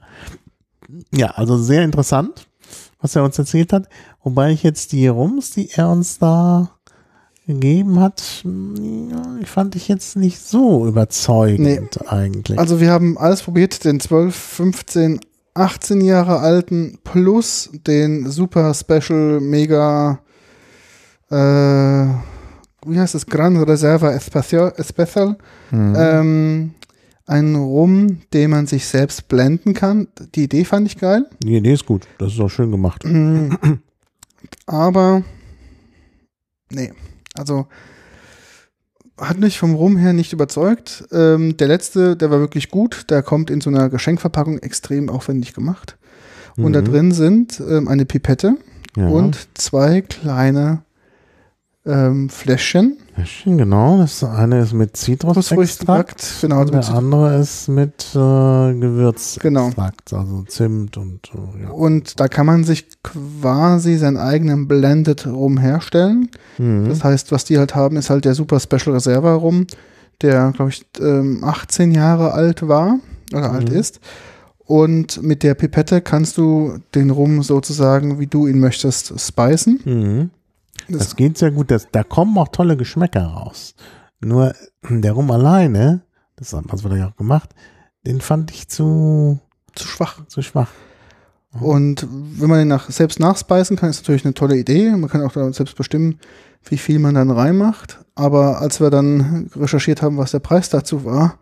Ja, 1.15 1.31
also 1.33 1.57
sehr 1.59 1.85
interessant, 1.85 2.47
was 3.01 3.15
er 3.15 3.23
uns 3.23 3.39
erzählt 3.39 3.73
hat, 3.73 3.89
wobei 4.23 4.51
ich 4.53 4.63
jetzt 4.63 4.93
die 4.93 5.07
Rums, 5.07 5.51
die 5.51 5.71
er 5.71 5.91
uns 5.91 6.19
da 6.19 6.78
gegeben 7.49 7.99
hat, 7.99 8.21
fand 9.45 9.75
ich 9.75 9.89
jetzt 9.89 10.17
nicht 10.17 10.39
so 10.39 10.87
überzeugend 10.87 12.09
eigentlich. 12.09 12.59
Also 12.59 12.79
wir 12.81 12.93
haben 12.93 13.19
alles 13.19 13.43
probiert, 13.43 13.85
den 13.85 13.99
12, 13.99 14.35
15, 14.37 15.21
18 15.55 16.01
Jahre 16.03 16.39
alten 16.39 16.99
plus 17.03 17.71
den 17.87 18.31
Super 18.31 18.73
Special 18.75 19.41
Mega 19.41 20.21
äh, 21.31 21.35
wie 22.87 22.99
heißt 22.99 23.15
es? 23.17 23.27
Gran 23.27 23.57
Reserva 23.57 24.13
Especial, 24.13 24.73
Especial 24.77 25.37
Mhm. 25.73 25.95
ähm, 25.99 26.71
ein 27.27 27.55
Rum, 27.57 28.21
den 28.33 28.51
man 28.51 28.67
sich 28.67 28.87
selbst 28.87 29.29
blenden 29.29 29.75
kann. 29.75 30.09
Die 30.35 30.45
Idee 30.45 30.65
fand 30.65 30.87
ich 30.87 30.97
geil. 30.97 31.27
Die 31.43 31.57
Idee 31.57 31.73
ist 31.75 31.85
gut, 31.85 32.07
das 32.19 32.33
ist 32.33 32.41
auch 32.41 32.49
schön 32.49 32.71
gemacht. 32.71 33.05
Aber 34.67 35.23
nee, 36.71 36.93
also 37.39 37.67
hat 39.21 39.39
mich 39.39 39.59
vom 39.59 39.75
Rum 39.75 39.97
her 39.97 40.13
nicht 40.13 40.33
überzeugt. 40.33 41.05
Ähm, 41.13 41.57
der 41.57 41.67
letzte, 41.69 42.17
der 42.17 42.31
war 42.31 42.39
wirklich 42.39 42.69
gut. 42.71 43.07
Der 43.11 43.23
kommt 43.23 43.51
in 43.51 43.61
so 43.61 43.69
einer 43.71 43.89
Geschenkverpackung 43.89 44.59
extrem 44.59 45.09
aufwendig 45.09 45.55
gemacht. 45.55 45.97
Und 46.57 46.73
da 46.73 46.81
Mhm. 46.81 46.85
drin 46.85 47.13
sind 47.13 47.61
ähm, 47.61 47.89
eine 47.89 48.05
Pipette 48.05 48.57
ja. 48.97 49.07
und 49.09 49.49
zwei 49.55 50.01
kleine 50.03 50.83
ähm, 51.89 52.29
Fläschchen. 52.29 52.99
Fläschchen, 53.15 53.59
genau. 53.59 53.99
Das 53.99 54.23
eine 54.23 54.61
ist 54.61 54.73
mit 54.75 54.97
Zitrusextrakt. 54.97 56.23
Genau, 56.43 56.61
und 56.61 56.61
also 56.61 56.73
der 56.73 56.81
mit- 56.81 56.91
andere 56.91 57.37
ist 57.39 57.69
mit 57.69 58.05
äh, 58.15 58.15
Gewürzextrakt, 58.79 59.43
Genau. 60.11 60.21
also 60.21 60.43
Zimt 60.47 60.97
und 60.97 61.21
äh, 61.35 61.63
ja. 61.65 61.71
Und 61.71 62.21
da 62.21 62.29
kann 62.29 62.47
man 62.47 62.65
sich 62.65 62.87
quasi 63.03 63.97
seinen 63.97 64.17
eigenen 64.19 64.69
Blended 64.69 65.27
Rum 65.27 65.59
herstellen. 65.59 66.29
Mhm. 66.59 66.89
Das 66.89 67.03
heißt, 67.03 67.33
was 67.33 67.45
die 67.45 67.59
halt 67.59 67.75
haben, 67.75 67.97
ist 67.97 68.11
halt 68.11 68.25
der 68.25 68.35
Super 68.35 68.61
Special 68.61 68.95
Reserva 68.95 69.35
Rum, 69.35 69.67
der, 70.23 70.53
glaube 70.55 70.71
ich, 70.71 70.85
ähm, 71.01 71.43
18 71.45 71.93
Jahre 71.93 72.33
alt 72.33 72.67
war 72.69 72.99
oder 73.33 73.53
alt 73.53 73.71
Mhm. 73.71 73.77
ist. 73.77 74.01
Und 74.65 75.23
mit 75.23 75.43
der 75.43 75.55
Pipette 75.55 76.03
kannst 76.03 76.37
du 76.37 76.75
den 76.95 77.09
Rum 77.11 77.43
sozusagen, 77.43 78.19
wie 78.21 78.27
du 78.27 78.47
ihn 78.47 78.59
möchtest, 78.61 79.19
spicen. 79.19 79.81
Mhm. 79.85 80.31
Das, 80.89 80.99
Das 80.99 81.17
geht 81.17 81.39
sehr 81.39 81.51
gut. 81.51 81.71
Das, 81.71 81.89
da 81.91 82.03
kommen 82.03 82.37
auch 82.39 82.49
tolle 82.49 82.77
Geschmäcker 82.77 83.25
raus. 83.25 83.75
Nur 84.21 84.55
der 84.89 85.13
Rum 85.13 85.31
alleine, 85.31 86.03
das 86.37 86.53
hat 86.53 86.65
man 86.67 86.99
ja 86.99 87.09
auch 87.09 87.17
gemacht, 87.17 87.55
den 88.07 88.21
fand 88.21 88.51
ich 88.51 88.69
zu, 88.69 89.41
zu 89.75 89.87
schwach. 89.87 90.27
zu 90.27 90.43
schwach. 90.43 90.71
Und 91.61 92.07
wenn 92.11 92.49
man 92.49 92.59
den 92.59 92.69
nach, 92.69 92.91
selbst 92.91 93.21
nachspeisen 93.21 93.77
kann, 93.77 93.91
ist 93.91 94.03
natürlich 94.03 94.25
eine 94.25 94.35
tolle 94.35 94.57
Idee. 94.57 94.91
Man 94.91 95.09
kann 95.09 95.23
auch 95.23 95.33
selbst 95.33 95.77
bestimmen, 95.77 96.19
wie 96.65 96.79
viel 96.79 96.99
man 96.99 97.15
dann 97.15 97.31
reinmacht. 97.31 97.99
Aber 98.15 98.61
als 98.61 98.81
wir 98.81 98.91
dann 98.91 99.51
recherchiert 99.57 100.03
haben, 100.03 100.19
was 100.19 100.33
der 100.33 100.41
Preis 100.41 100.69
dazu 100.69 101.05
war, 101.05 101.39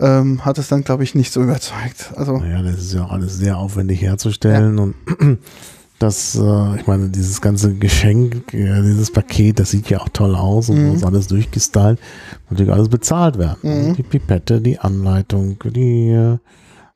ähm, 0.00 0.44
hat 0.44 0.58
es 0.58 0.68
dann, 0.68 0.82
glaube 0.82 1.04
ich, 1.04 1.14
nicht 1.14 1.32
so 1.32 1.42
überzeugt. 1.42 2.12
Also, 2.16 2.38
Naja, 2.38 2.62
das 2.62 2.80
ist 2.80 2.94
ja 2.94 3.04
auch 3.04 3.12
alles 3.12 3.36
sehr 3.36 3.58
aufwendig 3.58 4.00
herzustellen 4.00 4.78
und 4.78 4.94
das, 6.00 6.34
äh, 6.34 6.76
ich 6.76 6.86
meine, 6.86 7.08
dieses 7.10 7.40
ganze 7.40 7.74
Geschenk, 7.74 8.52
äh, 8.52 8.82
dieses 8.82 9.12
Paket, 9.12 9.60
das 9.60 9.70
sieht 9.70 9.88
ja 9.90 10.00
auch 10.00 10.08
toll 10.08 10.34
aus 10.34 10.68
und 10.68 10.96
Mhm. 10.96 11.04
alles 11.04 11.28
durchgestylt, 11.28 11.98
natürlich 12.48 12.72
alles 12.72 12.88
bezahlt 12.88 13.38
werden. 13.38 13.58
Mhm. 13.90 13.94
Die 13.94 14.02
Pipette, 14.02 14.60
die 14.60 14.78
Anleitung, 14.78 15.56
die, 15.64 16.08
äh, 16.10 16.38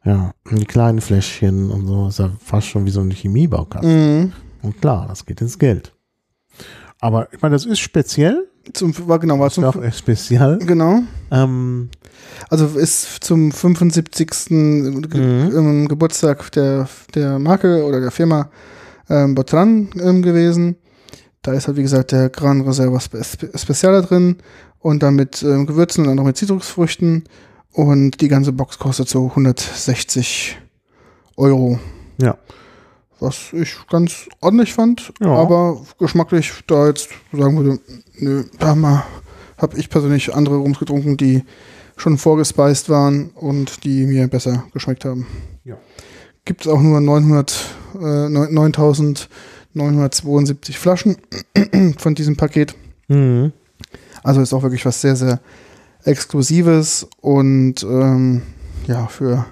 ja, 0.05 0.33
die 0.51 0.65
kleinen 0.65 1.01
Fläschchen 1.01 1.71
und 1.71 1.87
so, 1.87 2.09
ist 2.09 2.19
ja 2.19 2.31
fast 2.43 2.67
schon 2.67 2.85
wie 2.87 2.91
so 2.91 3.01
ein 3.01 3.11
Chemiebaukasten. 3.11 4.21
mh, 4.25 4.33
Und 4.63 4.81
klar, 4.81 5.07
das 5.09 5.25
geht 5.25 5.41
ins 5.41 5.59
Geld. 5.59 5.93
Aber 7.01 7.29
ich 7.33 7.41
meine, 7.43 7.55
das 7.55 7.67
ist 7.67 7.79
speziell, 7.81 8.49
zum, 8.73 8.95
war 9.07 9.19
genau, 9.19 9.39
war 9.39 9.51
zum, 9.51 9.65
auch 9.65 9.77
speziell. 9.93 10.59
genau. 10.59 11.03
Ähm, 11.31 11.91
Also 12.49 12.67
ist 12.79 13.23
zum 13.25 13.53
75. 13.53 14.49
Ge 14.49 15.21
Mhm. 15.21 15.57
ähm, 15.57 15.89
Geburtstag 15.89 16.51
der, 16.53 16.89
der 17.15 17.39
Marke 17.39 17.85
oder 17.85 18.01
der 18.01 18.11
Firma 18.11 18.49
ähm, 19.09 19.35
Botran 19.35 19.91
ähm, 20.01 20.23
gewesen. 20.23 20.77
Da 21.43 21.53
ist 21.53 21.67
halt, 21.67 21.77
wie 21.77 21.83
gesagt, 21.83 22.13
der 22.13 22.31
Gran 22.31 22.63
Reserva 22.63 23.01
Spe 23.01 23.23
Spe 23.23 23.51
Speciale 23.57 24.03
drin 24.03 24.37
und 24.81 25.03
dann 25.03 25.15
mit 25.15 25.43
ähm, 25.43 25.67
Gewürzen 25.67 26.03
und 26.03 26.09
dann 26.09 26.17
noch 26.17 26.25
mit 26.25 26.37
Zitrusfrüchten. 26.37 27.25
Und 27.73 28.21
die 28.21 28.29
ganze 28.29 28.53
Box 28.53 28.79
kostet 28.79 29.09
so 29.09 29.27
160 29.31 30.59
Euro. 31.37 31.79
ja. 32.19 32.37
Was 33.21 33.53
ich 33.53 33.75
ganz 33.89 34.29
ordentlich 34.41 34.75
fand, 34.75 35.13
Ja. 35.21 35.29
aber 35.29 35.81
geschmacklich 35.99 36.53
da 36.67 36.89
jetzt 36.89 37.09
sagen 37.33 37.57
würde, 37.57 37.79
nö, 38.19 38.45
da 38.59 38.75
mal 38.75 39.05
habe 39.57 39.79
ich 39.79 39.89
persönlich 39.89 40.35
andere 40.35 40.57
Rums 40.57 40.79
getrunken, 40.81 41.17
die 41.17 41.45
schon 41.97 42.19
vorgespeist 42.19 42.91
waren 42.91 43.31
und 43.31 43.85
die 43.85 44.05
mir 44.05 44.27
besser 44.29 44.65
geschmeckt 44.75 45.05
haben. 45.05 45.27
Ja. 45.65 45.77
Gibt 46.45 46.63
es 46.63 46.69
auch 46.69 46.83
nur 46.83 47.01
900, 47.01 47.55
äh, 47.95 48.29
9972 48.29 50.79
Flaschen 50.79 51.17
von 51.99 52.15
diesem 52.15 52.37
Paket. 52.37 52.77
Mhm. 53.09 53.53
Also 54.23 54.41
ist 54.41 54.55
auch 54.55 54.63
wirklich 54.63 54.87
was 54.87 55.01
sehr, 55.01 55.17
sehr 55.17 55.41
Exklusives 56.05 57.09
und 57.21 57.83
ähm, 57.83 58.43
ja, 58.87 59.07
für 59.07 59.47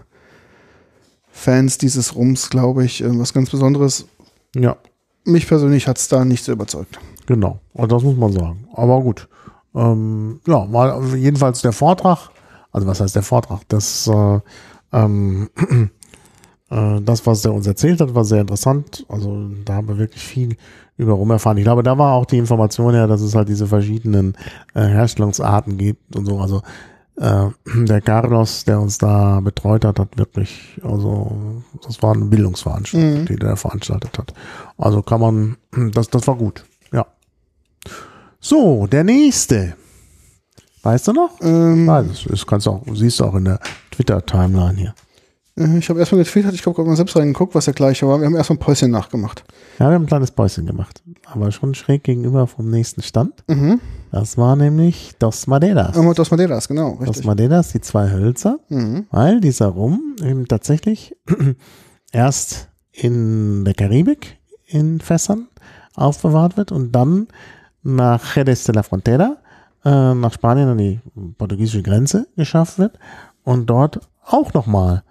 Fans 1.31 1.79
dieses 1.79 2.15
Rums, 2.15 2.51
glaube 2.51 2.85
ich, 2.85 3.03
äh, 3.03 3.19
was 3.19 3.33
ganz 3.33 3.51
Besonderes. 3.51 4.07
Ja. 4.55 4.77
Mich 5.25 5.47
persönlich 5.47 5.89
hat 5.89 5.99
es 5.99 6.09
da 6.09 6.25
nicht 6.25 6.45
so 6.45 6.53
überzeugt. 6.53 6.99
Genau, 7.27 7.61
und 7.73 7.91
das 7.91 8.03
muss 8.03 8.17
man 8.17 8.33
sagen. 8.33 8.69
Aber 8.75 9.01
gut. 9.01 9.29
Ähm, 9.75 10.41
ja, 10.47 10.67
mal 10.67 11.03
jedenfalls 11.17 11.63
der 11.63 11.73
Vortrag, 11.73 12.29
also 12.73 12.87
was 12.87 13.01
heißt 13.01 13.17
der 13.17 13.23
Vortrag? 13.23 13.63
Das, 13.69 14.07
äh, 14.07 14.41
ähm, 14.93 15.49
äh, 15.57 15.87
das, 17.01 17.27
was 17.27 17.45
er 17.45 17.53
uns 17.53 17.67
erzählt 17.67 18.01
hat, 18.01 18.15
war 18.15 18.25
sehr 18.25 18.41
interessant. 18.41 19.05
Also 19.09 19.51
da 19.65 19.75
haben 19.75 19.89
wir 19.89 19.99
wirklich 19.99 20.23
viel 20.23 20.57
über 20.97 21.13
rum 21.15 21.31
erfahren. 21.31 21.57
Ich 21.59 21.65
glaube, 21.65 21.83
da 21.83 21.99
war 21.99 22.15
auch 22.15 22.25
die 22.27 22.39
Information 22.39 22.95
her, 22.95 23.07
dass 23.07 23.21
es 23.21 23.35
halt 23.35 23.49
diese 23.49 23.67
verschiedenen 23.67 24.37
äh, 24.75 24.83
Herstellungsarten 24.87 25.77
gibt 25.79 26.15
und 26.17 26.27
so. 26.27 26.39
Also 26.41 26.63
äh, 27.17 27.47
der 27.87 28.01
Carlos, 28.01 28.65
der 28.65 28.81
uns 28.81 28.99
da 28.99 29.41
betreut 29.41 29.85
hat, 29.85 29.99
hat 29.99 30.17
wirklich, 30.17 30.81
also 30.83 31.63
das 31.85 32.03
war 32.03 32.15
eine 32.15 32.25
Bildungsveranstaltung, 32.27 33.23
Mhm. 33.23 33.27
die 33.27 33.37
der 33.37 33.57
veranstaltet 33.57 34.19
hat. 34.19 34.33
Also 34.79 35.03
kann 35.03 35.21
man, 35.21 35.57
das, 35.93 36.09
das 36.09 36.27
war 36.27 36.37
gut, 36.37 36.65
ja. 36.93 37.05
So, 38.41 38.87
der 38.87 39.05
nächste. 39.05 39.75
Weißt 40.83 41.07
du 41.09 41.13
noch? 41.13 41.31
Ähm, 41.43 41.89
Ah, 41.89 42.03
das, 42.03 42.25
das 42.25 42.47
kannst 42.47 42.67
du 42.67 42.71
auch, 42.71 42.83
siehst 42.93 43.21
du 43.21 43.25
auch 43.25 43.35
in 43.37 43.45
der 43.45 43.61
Twitter-Timeline 43.93 44.79
hier. 44.79 44.95
Äh, 45.59 45.79
ich 45.79 45.89
habe 45.89 46.01
erstmal 46.01 46.23
getwittert, 46.23 46.55
ich 46.55 46.65
habe 46.65 46.75
gerade 46.75 46.89
mal 46.89 46.97
selbst 46.97 47.17
reingeguckt, 47.17 47.55
was 47.55 47.67
der 47.67 47.75
gleiche 47.75 48.07
war. 48.07 48.19
Wir 48.21 48.27
haben 48.27 48.37
erstmal 48.37 48.57
ein 48.57 48.61
Päuschen 48.61 48.91
nachgemacht. 48.91 49.45
Ja, 49.79 49.89
wir 49.89 49.95
haben 49.95 50.05
ein 50.05 50.07
kleines 50.07 50.31
Päuschen 50.31 50.67
gemacht. 50.67 51.03
Aber 51.27 51.51
schon 51.53 51.75
schräg 51.75 52.05
gegenüber 52.05 52.47
vom 52.47 52.71
nächsten 52.71 53.03
Stand. 53.03 53.45
Mhm. 53.49 53.81
Das 54.11 54.37
war 54.37 54.57
nämlich 54.57 55.13
Dos 55.19 55.47
Madeiras. 55.47 55.97
Aber 55.97 56.15
Dos 56.15 56.31
Madeiras, 56.31 56.69
genau, 56.69 56.97
Dos 56.97 57.09
richtig. 57.09 57.27
Madeiras, 57.27 57.73
die 57.73 57.81
zwei 57.81 58.11
Hölzer. 58.11 58.59
Mhm. 58.69 59.07
weil 59.11 59.41
dieser 59.41 59.69
Rum 59.69 60.17
eben 60.23 60.47
tatsächlich 60.49 61.17
erst 62.13 62.69
in 62.93 63.65
der 63.65 63.75
Karibik 63.75 64.39
in 64.67 65.01
Fässern 65.01 65.49
aufbewahrt 65.95 66.57
wird 66.57 66.73
und 66.73 66.93
dann 66.93 67.29
nach 67.83 68.37
Jerez 68.37 68.65
de 68.65 68.75
la 68.75 68.83
Frontera, 68.83 69.37
äh, 69.85 70.15
nach 70.15 70.33
Spanien 70.33 70.69
an 70.69 70.79
die 70.79 71.01
portugiesische 71.39 71.83
Grenze 71.83 72.29
geschafft 72.37 72.79
wird 72.79 72.99
und 73.45 73.67
dort 73.67 74.01
auch 74.25 74.53
nochmal 74.55 75.03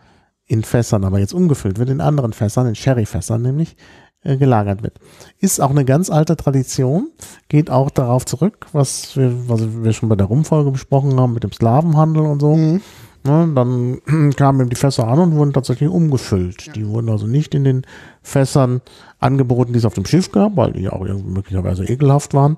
in 0.51 0.63
Fässern, 0.63 1.05
aber 1.05 1.19
jetzt 1.19 1.33
umgefüllt 1.33 1.79
wird, 1.79 1.89
in 1.89 2.01
anderen 2.01 2.33
Fässern, 2.33 2.67
in 2.67 2.75
Sherry-Fässern 2.75 3.41
nämlich, 3.41 3.77
äh, 4.23 4.35
gelagert 4.35 4.83
wird. 4.83 4.99
Ist 5.39 5.61
auch 5.61 5.69
eine 5.69 5.85
ganz 5.85 6.09
alte 6.09 6.35
Tradition, 6.35 7.09
geht 7.47 7.69
auch 7.69 7.89
darauf 7.89 8.25
zurück, 8.25 8.67
was 8.73 9.15
wir, 9.15 9.31
was 9.47 9.61
wir 9.83 9.93
schon 9.93 10.09
bei 10.09 10.17
der 10.17 10.27
Rumfolge 10.27 10.71
besprochen 10.71 11.17
haben 11.19 11.33
mit 11.33 11.43
dem 11.43 11.53
Slavenhandel 11.53 12.23
und 12.23 12.41
so. 12.41 12.55
Mhm. 12.55 12.81
Ne, 13.23 13.51
dann 13.55 14.01
kamen 14.35 14.61
eben 14.61 14.69
die 14.69 14.75
Fässer 14.75 15.07
an 15.07 15.19
und 15.19 15.35
wurden 15.35 15.53
tatsächlich 15.53 15.89
umgefüllt. 15.89 16.75
Die 16.75 16.85
wurden 16.85 17.09
also 17.09 17.27
nicht 17.27 17.55
in 17.55 17.63
den 17.63 17.85
Fässern 18.21 18.81
angeboten, 19.19 19.71
die 19.71 19.79
es 19.79 19.85
auf 19.85 19.93
dem 19.93 20.05
Schiff 20.05 20.31
gab, 20.31 20.57
weil 20.57 20.73
die 20.73 20.89
auch 20.89 21.01
möglicherweise 21.01 21.85
ekelhaft 21.85 22.33
waren. 22.33 22.57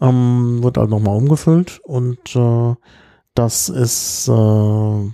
Ähm, 0.00 0.62
wurde 0.62 0.80
also 0.80 0.96
nochmal 0.96 1.16
umgefüllt 1.16 1.80
und 1.84 2.34
äh, 2.36 2.74
das 3.34 3.68
ist 3.68 4.28
äh, 4.28 5.10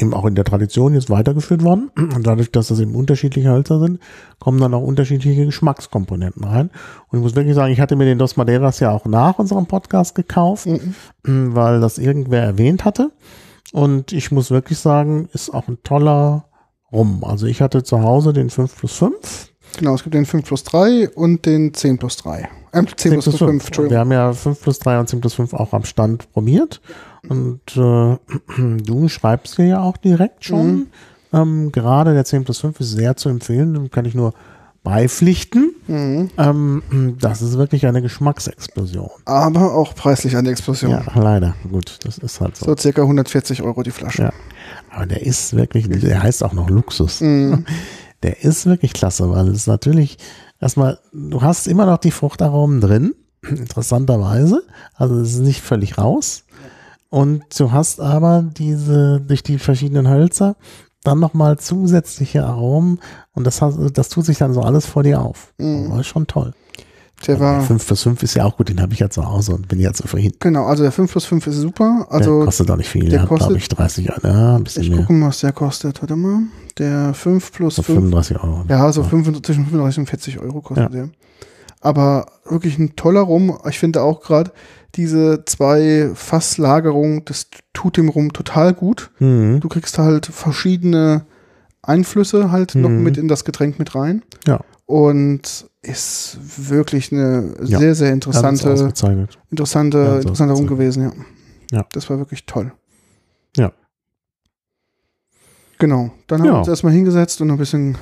eben 0.00 0.14
auch 0.14 0.24
in 0.24 0.34
der 0.34 0.44
Tradition 0.44 0.94
jetzt 0.94 1.10
weitergeführt 1.10 1.62
worden. 1.62 1.90
Und 1.96 2.26
dadurch, 2.26 2.50
dass 2.50 2.68
das 2.68 2.80
eben 2.80 2.94
unterschiedliche 2.94 3.50
Hölzer 3.50 3.80
sind, 3.80 4.00
kommen 4.38 4.60
dann 4.60 4.74
auch 4.74 4.82
unterschiedliche 4.82 5.44
Geschmackskomponenten 5.46 6.44
rein. 6.44 6.70
Und 7.08 7.18
ich 7.18 7.22
muss 7.22 7.36
wirklich 7.36 7.54
sagen, 7.54 7.72
ich 7.72 7.80
hatte 7.80 7.96
mir 7.96 8.04
den 8.04 8.18
Dos 8.18 8.36
Madeiras 8.36 8.80
ja 8.80 8.90
auch 8.90 9.04
nach 9.06 9.38
unserem 9.38 9.66
Podcast 9.66 10.14
gekauft, 10.14 10.66
Mhm. 10.66 10.94
weil 11.54 11.80
das 11.80 11.98
irgendwer 11.98 12.42
erwähnt 12.42 12.84
hatte. 12.84 13.10
Und 13.72 14.12
ich 14.12 14.32
muss 14.32 14.50
wirklich 14.50 14.78
sagen, 14.78 15.28
ist 15.32 15.50
auch 15.54 15.68
ein 15.68 15.78
toller 15.84 16.46
Rum. 16.92 17.22
Also 17.24 17.46
ich 17.46 17.60
hatte 17.60 17.82
zu 17.84 18.02
Hause 18.02 18.32
den 18.32 18.50
5 18.50 18.76
plus 18.76 18.96
5. 18.96 19.50
Genau, 19.78 19.94
es 19.94 20.02
gibt 20.02 20.14
den 20.14 20.26
5 20.26 20.44
plus 20.44 20.64
3 20.64 21.10
und 21.10 21.46
den 21.46 21.72
10 21.72 21.98
plus 21.98 22.16
3. 22.16 22.48
Ähm, 22.72 22.86
10, 22.96 23.20
plus 23.20 23.36
5, 23.36 23.66
Entschuldigung. 23.66 23.90
Wir 23.90 23.98
haben 24.00 24.12
ja 24.12 24.32
5 24.32 24.60
plus 24.60 24.78
3 24.80 24.98
und 24.98 25.08
10 25.08 25.20
plus 25.20 25.34
5 25.34 25.54
auch 25.54 25.72
am 25.72 25.84
Stand 25.84 26.32
probiert. 26.32 26.80
Und 27.28 27.60
äh, 27.76 28.16
du 28.82 29.08
schreibst 29.08 29.56
hier 29.56 29.66
ja 29.66 29.82
auch 29.82 29.96
direkt 29.96 30.44
schon. 30.44 30.66
Mhm. 30.66 30.86
Ähm, 31.32 31.72
gerade 31.72 32.14
der 32.14 32.24
10 32.24 32.44
plus 32.44 32.58
5 32.60 32.80
ist 32.80 32.92
sehr 32.92 33.16
zu 33.16 33.28
empfehlen. 33.28 33.74
Dem 33.74 33.90
kann 33.90 34.04
ich 34.04 34.14
nur 34.14 34.34
beipflichten. 34.82 35.74
Mhm. 35.86 36.30
Ähm, 36.38 37.16
das 37.20 37.42
ist 37.42 37.58
wirklich 37.58 37.86
eine 37.86 38.02
Geschmacksexplosion. 38.02 39.10
Aber 39.26 39.74
auch 39.74 39.94
preislich 39.94 40.36
eine 40.36 40.50
Explosion. 40.50 40.90
Ja, 40.90 41.02
leider. 41.14 41.54
Gut, 41.70 41.98
das 42.04 42.18
ist 42.18 42.40
halt 42.40 42.56
so. 42.56 42.66
So 42.66 42.76
circa 42.76 43.02
140 43.02 43.62
Euro 43.62 43.82
die 43.82 43.90
Flasche. 43.90 44.22
Ja. 44.22 44.32
Aber 44.90 45.06
der 45.06 45.22
ist 45.22 45.54
wirklich, 45.54 45.88
der 45.88 46.22
heißt 46.22 46.42
auch 46.42 46.52
noch 46.52 46.70
Luxus. 46.70 47.20
Mhm. 47.20 47.64
Der 48.22 48.44
ist 48.44 48.66
wirklich 48.66 48.92
klasse, 48.92 49.30
weil 49.30 49.48
es 49.48 49.66
natürlich 49.66 50.18
erstmal, 50.60 50.98
du 51.10 51.40
hast 51.40 51.66
immer 51.66 51.86
noch 51.86 51.96
die 51.96 52.10
Fruchtaromen 52.10 52.82
drin, 52.82 53.14
interessanterweise. 53.48 54.62
Also 54.94 55.18
es 55.20 55.36
ist 55.36 55.40
nicht 55.40 55.62
völlig 55.62 55.96
raus. 55.96 56.44
Und 57.10 57.42
du 57.58 57.72
hast 57.72 58.00
aber 58.00 58.44
diese, 58.56 59.20
durch 59.20 59.42
die 59.42 59.58
verschiedenen 59.58 60.08
Hölzer, 60.08 60.56
dann 61.02 61.18
nochmal 61.18 61.58
zusätzliche 61.58 62.44
Aromen 62.44 63.00
und 63.32 63.44
das, 63.46 63.60
das 63.92 64.08
tut 64.10 64.24
sich 64.24 64.38
dann 64.38 64.52
so 64.54 64.60
alles 64.62 64.86
vor 64.86 65.02
dir 65.02 65.20
auf. 65.20 65.52
Mhm. 65.58 65.90
Das 65.90 66.00
ist 66.00 66.06
schon 66.06 66.26
toll. 66.26 66.52
Der 67.26 67.38
war, 67.38 67.60
5 67.60 67.86
plus 67.86 68.02
5 68.04 68.22
ist 68.22 68.34
ja 68.34 68.44
auch 68.46 68.56
gut, 68.56 68.70
den 68.70 68.80
habe 68.80 68.94
ich 68.94 69.00
ja 69.00 69.10
zu 69.10 69.26
Hause 69.28 69.54
und 69.54 69.68
bin 69.68 69.78
ja 69.78 69.92
zufrieden. 69.92 70.36
genau, 70.40 70.64
also 70.64 70.82
der 70.82 70.92
5 70.92 71.10
plus 71.12 71.26
5 71.26 71.46
ist 71.48 71.56
super. 71.56 72.06
der 72.08 72.12
Also 72.16 72.44
kostet 72.44 72.70
auch 72.70 72.76
nicht 72.76 72.88
viel, 72.88 73.08
der 73.10 73.18
der 73.20 73.28
kostet- 73.28 73.48
glaube 73.48 73.58
ich 73.58 73.68
30, 73.68 74.06
ja, 74.22 74.56
ein 74.56 74.64
bisschen 74.64 74.84
ich 74.84 74.88
mehr. 74.90 75.00
gucke 75.00 75.12
mal, 75.12 75.28
was 75.28 75.40
der 75.40 75.52
kostet. 75.52 76.00
Warte 76.00 76.16
mal. 76.16 76.44
Der 76.78 77.12
5 77.12 77.52
plus 77.52 77.74
So 77.76 77.82
5. 77.82 77.96
35 77.98 78.42
Euro. 78.42 78.64
Ja, 78.68 78.90
so 78.92 79.02
35, 79.02 79.42
zwischen 79.44 79.64
35 79.64 79.98
und 79.98 80.06
40 80.06 80.38
Euro 80.40 80.60
kostet 80.62 80.94
der. 80.94 81.10
Aber 81.82 82.26
wirklich 82.48 82.78
ein 82.78 82.94
toller 82.96 83.20
Rum. 83.20 83.58
Ich 83.68 83.78
finde 83.78 84.02
auch 84.02 84.20
gerade 84.22 84.52
diese 84.96 85.44
zwei 85.46 86.10
Fasslagerungen, 86.14 87.24
das 87.24 87.48
tut 87.72 87.96
dem 87.96 88.08
Rum 88.08 88.32
total 88.32 88.74
gut. 88.74 89.10
Mhm. 89.18 89.60
Du 89.60 89.68
kriegst 89.68 89.98
halt 89.98 90.26
verschiedene 90.26 91.26
Einflüsse 91.82 92.50
halt 92.50 92.74
noch 92.74 92.88
Mhm. 92.90 93.02
mit 93.02 93.16
in 93.16 93.28
das 93.28 93.44
Getränk 93.44 93.78
mit 93.78 93.94
rein. 93.94 94.22
Ja. 94.46 94.60
Und 94.86 95.66
ist 95.82 96.38
wirklich 96.68 97.10
eine 97.12 97.54
Ja. 97.64 97.78
sehr, 97.78 97.94
sehr 97.94 98.12
interessante, 98.12 98.68
interessante, 98.68 99.16
Ganz 100.04 100.16
interessanter 100.24 100.54
Rum 100.54 100.66
gewesen, 100.66 101.02
ja. 101.04 101.12
Ja. 101.78 101.86
Das 101.92 102.10
war 102.10 102.18
wirklich 102.18 102.44
toll. 102.44 102.72
Ja. 103.56 103.72
Genau. 105.78 106.10
Dann 106.26 106.40
haben 106.40 106.46
Ja. 106.46 106.52
wir 106.54 106.58
uns 106.58 106.68
erstmal 106.68 106.92
hingesetzt 106.92 107.40
und 107.40 107.50
ein 107.50 107.56
bisschen 107.56 107.96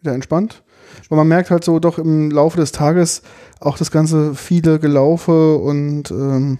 wieder 0.00 0.14
entspannt. 0.14 0.63
Weil 1.08 1.18
man 1.18 1.28
merkt 1.28 1.50
halt 1.50 1.64
so 1.64 1.78
doch 1.78 1.98
im 1.98 2.30
Laufe 2.30 2.56
des 2.56 2.72
Tages 2.72 3.22
auch 3.60 3.76
das 3.78 3.90
ganze 3.90 4.34
viele 4.34 4.78
Gelaufe 4.78 5.56
und 5.56 6.10
ähm, 6.10 6.58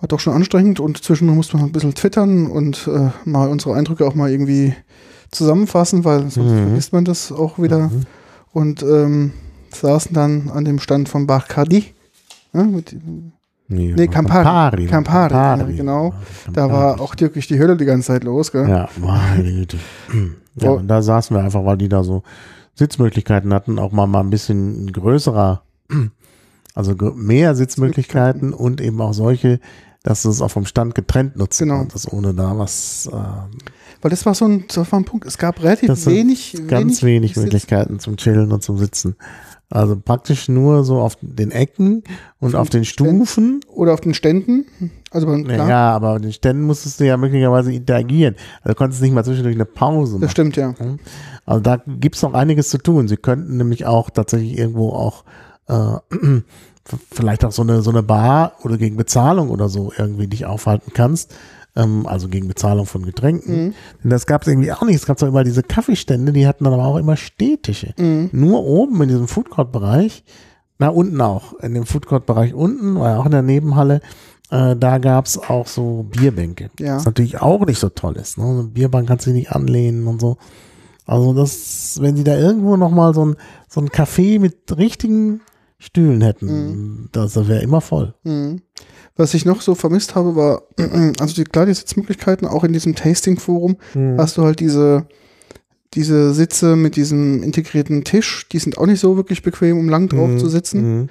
war 0.00 0.08
doch 0.08 0.20
schon 0.20 0.34
anstrengend 0.34 0.80
und 0.80 1.02
zwischendurch 1.02 1.36
musste 1.36 1.56
man 1.56 1.66
ein 1.66 1.72
bisschen 1.72 1.94
twittern 1.94 2.46
und 2.46 2.88
äh, 2.88 3.10
mal 3.24 3.48
unsere 3.48 3.74
Eindrücke 3.74 4.06
auch 4.06 4.14
mal 4.14 4.30
irgendwie 4.30 4.74
zusammenfassen, 5.30 6.04
weil 6.04 6.30
sonst 6.30 6.36
Mhm. 6.52 6.66
vergisst 6.66 6.92
man 6.92 7.04
das 7.04 7.30
auch 7.32 7.58
wieder. 7.58 7.88
Mhm. 7.88 8.02
Und 8.52 8.82
ähm, 8.82 9.32
saßen 9.72 10.12
dann 10.12 10.50
an 10.52 10.64
dem 10.64 10.78
Stand 10.78 11.08
von 11.08 11.26
Bacardi. 11.26 11.84
Ja, 12.52 12.64
mit, 12.64 12.94
Nee, 13.68 13.94
Nee, 13.96 14.06
Campari. 14.08 14.44
Campari. 14.44 14.86
Campari, 14.86 15.32
ja, 15.32 15.56
genau. 15.76 16.12
da 16.52 16.70
war 16.70 17.00
auch 17.00 17.14
wirklich 17.18 17.46
die 17.46 17.58
Hölle 17.58 17.74
die 17.76 17.86
ganze 17.86 18.08
Zeit 18.08 18.24
los, 18.24 18.52
gell? 18.52 18.68
Ja, 18.68 18.88
meine 19.00 19.42
Güte. 19.50 19.78
Ja, 20.56 20.68
Oh. 20.68 20.74
und 20.74 20.88
da 20.88 21.00
saßen 21.00 21.34
wir 21.34 21.42
einfach, 21.42 21.64
weil 21.64 21.78
die 21.78 21.88
da 21.88 22.04
so 22.04 22.22
Sitzmöglichkeiten 22.74 23.52
hatten, 23.52 23.78
auch 23.78 23.92
mal, 23.92 24.06
mal 24.06 24.20
ein 24.20 24.30
bisschen 24.30 24.92
größerer, 24.92 25.62
also 26.74 26.94
mehr 27.14 27.54
Sitzmöglichkeiten 27.54 28.52
und 28.52 28.80
eben 28.80 29.00
auch 29.00 29.12
solche, 29.12 29.60
dass 30.02 30.22
du 30.22 30.30
es 30.30 30.40
auch 30.40 30.50
vom 30.50 30.66
Stand 30.66 30.94
getrennt 30.94 31.36
nutzen 31.36 31.68
Genau. 31.68 31.80
konntest, 31.80 32.12
ohne 32.12 32.34
da 32.34 32.58
was, 32.58 33.08
äh, 33.12 33.14
Weil 34.00 34.10
das 34.10 34.26
war 34.26 34.34
so 34.34 34.46
ein, 34.46 34.64
das 34.66 34.90
war 34.90 34.98
ein 34.98 35.04
Punkt. 35.04 35.26
Es 35.26 35.38
gab 35.38 35.62
relativ 35.62 35.86
Das 35.88 36.06
wenig, 36.06 36.56
ganz 36.66 37.02
wenig, 37.02 37.34
Sitz- 37.34 37.42
Möglichkeiten 37.44 37.98
zum 38.00 38.16
Chillen 38.16 38.50
und 38.52 38.62
zum 38.62 38.78
Sitzen. 38.78 39.16
Also 39.72 39.96
praktisch 39.98 40.48
nur 40.48 40.84
so 40.84 41.00
auf 41.00 41.16
den 41.22 41.50
Ecken 41.50 42.02
und 42.40 42.54
auf 42.54 42.68
den 42.68 42.84
Stufen. 42.84 43.60
Oder 43.74 43.94
auf 43.94 44.02
den 44.02 44.12
Ständen. 44.12 44.66
Also 45.10 45.26
beim, 45.26 45.44
klar, 45.44 45.66
Ja, 45.68 45.90
aber 45.92 46.10
an 46.10 46.22
den 46.22 46.32
Ständen 46.34 46.64
musstest 46.64 47.00
du 47.00 47.06
ja 47.06 47.16
möglicherweise 47.16 47.72
interagieren. 47.72 48.34
Also 48.60 48.70
du 48.70 48.74
konntest 48.74 49.00
nicht 49.00 49.14
mal 49.14 49.24
zwischendurch 49.24 49.54
eine 49.54 49.64
Pause 49.64 50.14
das 50.14 50.20
machen. 50.20 50.30
stimmt, 50.30 50.56
ja. 50.56 50.74
Also 51.46 51.60
da 51.62 51.82
gibt's 51.86 52.20
noch 52.20 52.34
einiges 52.34 52.68
zu 52.68 52.76
tun. 52.76 53.08
Sie 53.08 53.16
könnten 53.16 53.56
nämlich 53.56 53.86
auch 53.86 54.10
tatsächlich 54.10 54.58
irgendwo 54.58 54.90
auch 54.90 55.24
äh, 55.68 55.96
vielleicht 57.10 57.44
auch 57.44 57.52
so 57.52 57.62
eine 57.62 57.80
so 57.80 57.90
eine 57.90 58.02
Bar 58.02 58.52
oder 58.64 58.76
gegen 58.76 58.96
Bezahlung 58.98 59.48
oder 59.48 59.70
so 59.70 59.90
irgendwie 59.96 60.26
dich 60.26 60.44
aufhalten 60.44 60.92
kannst. 60.92 61.34
Ähm, 61.74 62.06
also 62.06 62.28
gegen 62.28 62.48
Bezahlung 62.48 62.86
von 62.86 63.04
Getränken. 63.04 63.66
Mhm. 63.66 63.74
Denn 64.02 64.10
das 64.10 64.26
gab's 64.26 64.46
irgendwie 64.46 64.72
auch 64.72 64.82
nicht. 64.82 64.96
Es 64.96 65.06
gab 65.06 65.18
zwar 65.18 65.28
immer 65.28 65.44
diese 65.44 65.62
Kaffeestände, 65.62 66.32
die 66.32 66.46
hatten 66.46 66.64
dann 66.64 66.74
aber 66.74 66.84
auch 66.84 66.96
immer 66.96 67.16
Städtische. 67.16 67.94
Mhm. 67.98 68.30
Nur 68.32 68.64
oben 68.64 69.00
in 69.02 69.08
diesem 69.08 69.28
Foodcourt-Bereich, 69.28 70.24
na 70.78 70.88
unten 70.88 71.20
auch, 71.20 71.54
in 71.60 71.74
dem 71.74 71.86
Foodcourt-Bereich 71.86 72.54
unten, 72.54 72.98
war 72.98 73.10
ja 73.10 73.18
auch 73.18 73.26
in 73.26 73.32
der 73.32 73.42
Nebenhalle, 73.42 74.00
äh, 74.50 74.76
da 74.76 74.98
gab's 74.98 75.38
auch 75.38 75.66
so 75.66 76.02
Bierbänke. 76.10 76.70
Ja. 76.78 76.96
Was 76.96 77.06
natürlich 77.06 77.40
auch 77.40 77.64
nicht 77.64 77.78
so 77.78 77.88
toll 77.88 78.16
ist. 78.16 78.36
Ne? 78.36 78.44
So 78.44 78.50
eine 78.50 78.68
Bierbank 78.68 79.08
kannst 79.08 79.26
du 79.26 79.30
nicht 79.30 79.50
anlehnen 79.50 80.06
und 80.06 80.20
so. 80.20 80.36
Also 81.06 81.32
das, 81.32 81.98
wenn 82.00 82.16
sie 82.16 82.24
da 82.24 82.36
irgendwo 82.36 82.76
nochmal 82.76 83.14
so 83.14 83.24
ein, 83.24 83.36
so 83.68 83.80
ein 83.80 83.88
Café 83.88 84.38
mit 84.38 84.76
richtigen 84.76 85.40
Stühlen 85.78 86.20
hätten, 86.20 87.08
das 87.12 87.34
wäre 87.48 87.62
immer 87.62 87.80
voll. 87.80 88.14
Mhm. 88.22 88.60
Was 89.16 89.34
ich 89.34 89.44
noch 89.44 89.60
so 89.60 89.74
vermisst 89.74 90.14
habe, 90.14 90.34
war, 90.36 90.62
also 91.20 91.34
die, 91.34 91.44
klar, 91.44 91.66
die 91.66 91.74
Sitzmöglichkeiten, 91.74 92.46
auch 92.48 92.64
in 92.64 92.72
diesem 92.72 92.94
Tasting-Forum, 92.94 93.76
hast 94.16 94.36
du 94.38 94.44
halt 94.44 94.60
diese, 94.60 95.06
diese 95.94 96.32
Sitze 96.32 96.76
mit 96.76 96.96
diesem 96.96 97.42
integrierten 97.42 98.04
Tisch, 98.04 98.48
die 98.50 98.58
sind 98.58 98.78
auch 98.78 98.86
nicht 98.86 99.00
so 99.00 99.16
wirklich 99.16 99.42
bequem, 99.42 99.78
um 99.78 99.88
lang 99.90 100.08
drauf 100.08 100.30
Mhm. 100.30 100.38
zu 100.38 100.48
sitzen. 100.48 101.00
Mhm. 101.00 101.08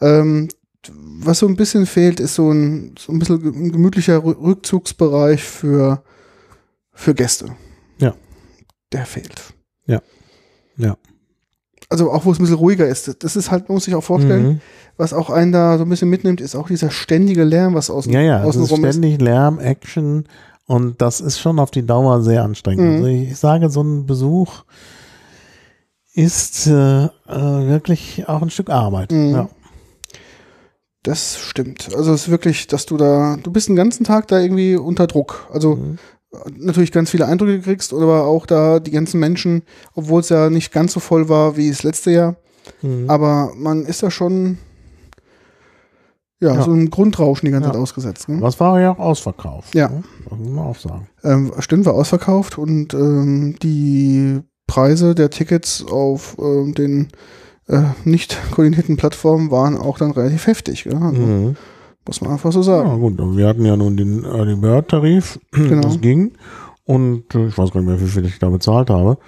Ähm, 0.00 0.48
was 1.20 1.38
so 1.40 1.48
ein 1.48 1.56
bisschen 1.56 1.86
fehlt, 1.86 2.20
ist 2.20 2.34
so 2.34 2.50
ein, 2.52 2.94
so 2.98 3.12
ein 3.12 3.18
bisschen 3.18 3.42
ein 3.42 3.72
gemütlicher 3.72 4.18
Rü- 4.18 4.40
Rückzugsbereich 4.40 5.42
für, 5.42 6.02
für 6.92 7.14
Gäste. 7.14 7.46
Ja. 7.98 8.14
Der 8.92 9.04
fehlt. 9.06 9.54
Ja. 9.86 10.00
Ja. 10.76 10.96
Also 11.90 12.10
auch 12.12 12.24
wo 12.26 12.32
es 12.32 12.38
ein 12.38 12.42
bisschen 12.42 12.56
ruhiger 12.56 12.86
ist. 12.86 13.22
Das 13.24 13.34
ist 13.36 13.50
halt, 13.50 13.68
man 13.68 13.74
muss 13.76 13.84
sich 13.84 13.94
auch 13.94 14.04
vorstellen, 14.04 14.46
Mhm. 14.46 14.60
was 14.98 15.12
auch 15.14 15.30
einen 15.30 15.52
da 15.52 15.78
so 15.78 15.84
ein 15.84 15.88
bisschen 15.88 16.10
mitnimmt, 16.10 16.40
ist 16.40 16.54
auch 16.54 16.68
dieser 16.68 16.90
ständige 16.90 17.44
Lärm, 17.44 17.74
was 17.74 17.88
außen, 17.90 18.12
Ja, 18.12 18.20
ja, 18.20 18.42
außen 18.42 18.62
ist 18.64 18.70
rum 18.70 18.84
ist. 18.84 18.94
ständig 18.96 19.20
Lärm, 19.20 19.58
Action 19.58 20.24
und 20.66 21.00
das 21.00 21.20
ist 21.22 21.38
schon 21.38 21.58
auf 21.58 21.70
die 21.70 21.86
Dauer 21.86 22.20
sehr 22.22 22.42
anstrengend. 22.44 22.84
Mhm. 22.84 22.94
Also 22.96 23.06
ich 23.06 23.38
sage, 23.38 23.70
so 23.70 23.82
ein 23.82 24.04
Besuch 24.04 24.64
ist 26.14 26.66
äh, 26.66 27.04
äh, 27.04 27.08
wirklich 27.26 28.28
auch 28.28 28.42
ein 28.42 28.50
Stück 28.50 28.70
Arbeit. 28.70 29.12
Mhm. 29.12 29.30
Ja. 29.34 29.48
Das 31.04 31.38
stimmt. 31.38 31.88
Also 31.94 32.12
es 32.12 32.22
ist 32.22 32.30
wirklich, 32.30 32.66
dass 32.66 32.84
du 32.86 32.96
da, 32.96 33.36
du 33.42 33.50
bist 33.50 33.68
den 33.68 33.76
ganzen 33.76 34.04
Tag 34.04 34.28
da 34.28 34.40
irgendwie 34.40 34.76
unter 34.76 35.06
Druck. 35.06 35.46
Also 35.52 35.76
Mhm. 35.76 35.98
Natürlich 36.56 36.92
ganz 36.92 37.10
viele 37.10 37.26
Eindrücke 37.26 37.60
kriegst, 37.60 37.92
aber 37.92 38.24
auch 38.24 38.46
da 38.46 38.80
die 38.80 38.90
ganzen 38.90 39.18
Menschen, 39.20 39.62
obwohl 39.94 40.20
es 40.20 40.28
ja 40.28 40.50
nicht 40.50 40.72
ganz 40.72 40.92
so 40.92 41.00
voll 41.00 41.28
war 41.28 41.56
wie 41.56 41.70
das 41.70 41.82
letzte 41.82 42.10
Jahr, 42.10 42.36
Mhm. 42.82 43.08
aber 43.08 43.52
man 43.56 43.84
ist 43.86 44.02
da 44.02 44.10
schon 44.10 44.58
ja, 46.40 46.54
Ja. 46.54 46.62
so 46.62 46.70
ein 46.70 46.90
Grundrauschen 46.90 47.46
die 47.46 47.50
ganze 47.52 47.68
Ja. 47.68 47.72
Zeit 47.72 47.82
ausgesetzt. 47.82 48.28
Ne? 48.28 48.40
Was 48.40 48.60
war 48.60 48.78
ja 48.80 48.92
auch 48.92 48.98
ausverkauft. 48.98 49.74
Ja. 49.74 49.88
ne? 49.88 50.04
Das 50.28 50.38
muss 50.38 50.48
man 50.50 50.64
auch 50.66 50.78
sagen. 50.78 51.08
Ähm, 51.24 51.52
stimmt, 51.58 51.84
war 51.86 51.94
ausverkauft 51.94 52.58
und 52.58 52.94
ähm, 52.94 53.56
die 53.62 54.40
Preise 54.68 55.14
der 55.14 55.30
Tickets 55.30 55.84
auf 55.90 56.36
ähm, 56.38 56.74
den 56.74 57.08
äh, 57.68 57.82
nicht 58.04 58.38
koordinierten 58.52 58.96
Plattformen 58.96 59.50
waren 59.50 59.76
auch 59.76 59.98
dann 59.98 60.10
relativ 60.12 60.46
heftig. 60.46 60.84
Gell? 60.84 60.94
Also, 60.94 61.20
Mhm. 61.20 61.56
Muss 62.08 62.20
man 62.22 62.32
einfach 62.32 62.50
so 62.50 62.62
sagen. 62.62 62.88
Ja, 62.88 62.96
gut, 62.96 63.20
und 63.20 63.36
wir 63.36 63.46
hatten 63.46 63.64
ja 63.66 63.76
nun 63.76 63.96
den 63.96 64.24
Early 64.24 64.56
Bird 64.56 64.88
Tarif, 64.88 65.38
Genau. 65.52 65.82
das 65.82 66.00
ging. 66.00 66.32
Und 66.86 67.34
äh, 67.34 67.48
ich 67.48 67.58
weiß 67.58 67.70
gar 67.70 67.80
nicht 67.82 67.88
mehr, 67.90 68.00
wie 68.00 68.06
viel 68.06 68.24
ich 68.24 68.38
da 68.38 68.48
bezahlt 68.48 68.88
habe. 68.88 69.18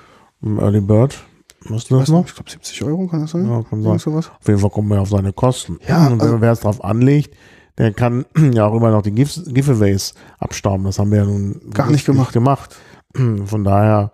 Im 0.42 0.58
Early 0.58 0.80
Bird, 0.80 1.22
weißt 1.68 1.90
du 1.90 1.98
das 1.98 2.08
noch? 2.08 2.24
ich 2.26 2.34
glaube 2.34 2.50
70 2.50 2.82
Euro 2.84 3.06
kann 3.06 3.20
das 3.20 3.32
sein? 3.32 3.46
Ja, 3.46 3.62
kann 3.68 3.82
sein. 3.82 3.98
Sowas. 3.98 4.30
Auf 4.40 4.48
jeden 4.48 4.58
Fall 4.60 4.70
kommen 4.70 4.88
wir 4.88 5.00
auf 5.00 5.10
seine 5.10 5.32
Kosten. 5.34 5.78
Ja, 5.86 6.06
und 6.08 6.22
also- 6.22 6.40
wer 6.40 6.52
es 6.52 6.60
drauf 6.60 6.82
anlegt, 6.82 7.36
der 7.76 7.92
kann 7.92 8.24
ja 8.54 8.64
auch 8.66 8.74
immer 8.74 8.90
noch 8.90 9.02
die 9.02 9.12
Giveaways 9.12 10.14
abstauben. 10.38 10.84
Das 10.86 10.98
haben 10.98 11.10
wir 11.10 11.18
ja 11.18 11.24
nun 11.26 11.60
Gar 11.74 11.90
nicht 11.90 12.06
gemacht. 12.06 12.32
gemacht. 12.32 12.74
Von 13.44 13.62
daher, 13.62 14.10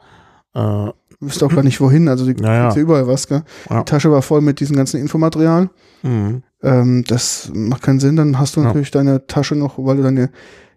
äh, 0.55 0.91
Wüsste 1.21 1.47
auch 1.47 1.55
gar 1.55 1.63
nicht 1.63 1.81
wohin. 1.81 2.09
Also 2.09 2.31
die 2.31 2.43
Ja, 2.43 2.69
ja. 2.71 2.77
überall 2.77 3.07
was. 3.07 3.27
Gell? 3.29 3.43
Ja. 3.71 3.79
Die 3.79 3.85
Tasche 3.85 4.11
war 4.11 4.21
voll 4.23 4.41
mit 4.43 4.59
diesem 4.61 4.77
ganzen 4.77 5.01
Infomaterial. 5.01 5.71
mh, 6.03 6.41
Ähm, 6.67 7.05
das 7.07 7.51
macht 7.55 7.83
keinen 7.83 8.01
Sinn. 8.01 8.17
Dann 8.17 8.39
hast 8.39 8.57
du 8.57 8.61
Ja. 8.61 8.67
natürlich 8.67 8.91
deine 8.91 9.27
Tasche 9.27 9.55
noch, 9.55 9.75
weil 9.79 9.97
du 9.97 10.03
deine 10.03 10.31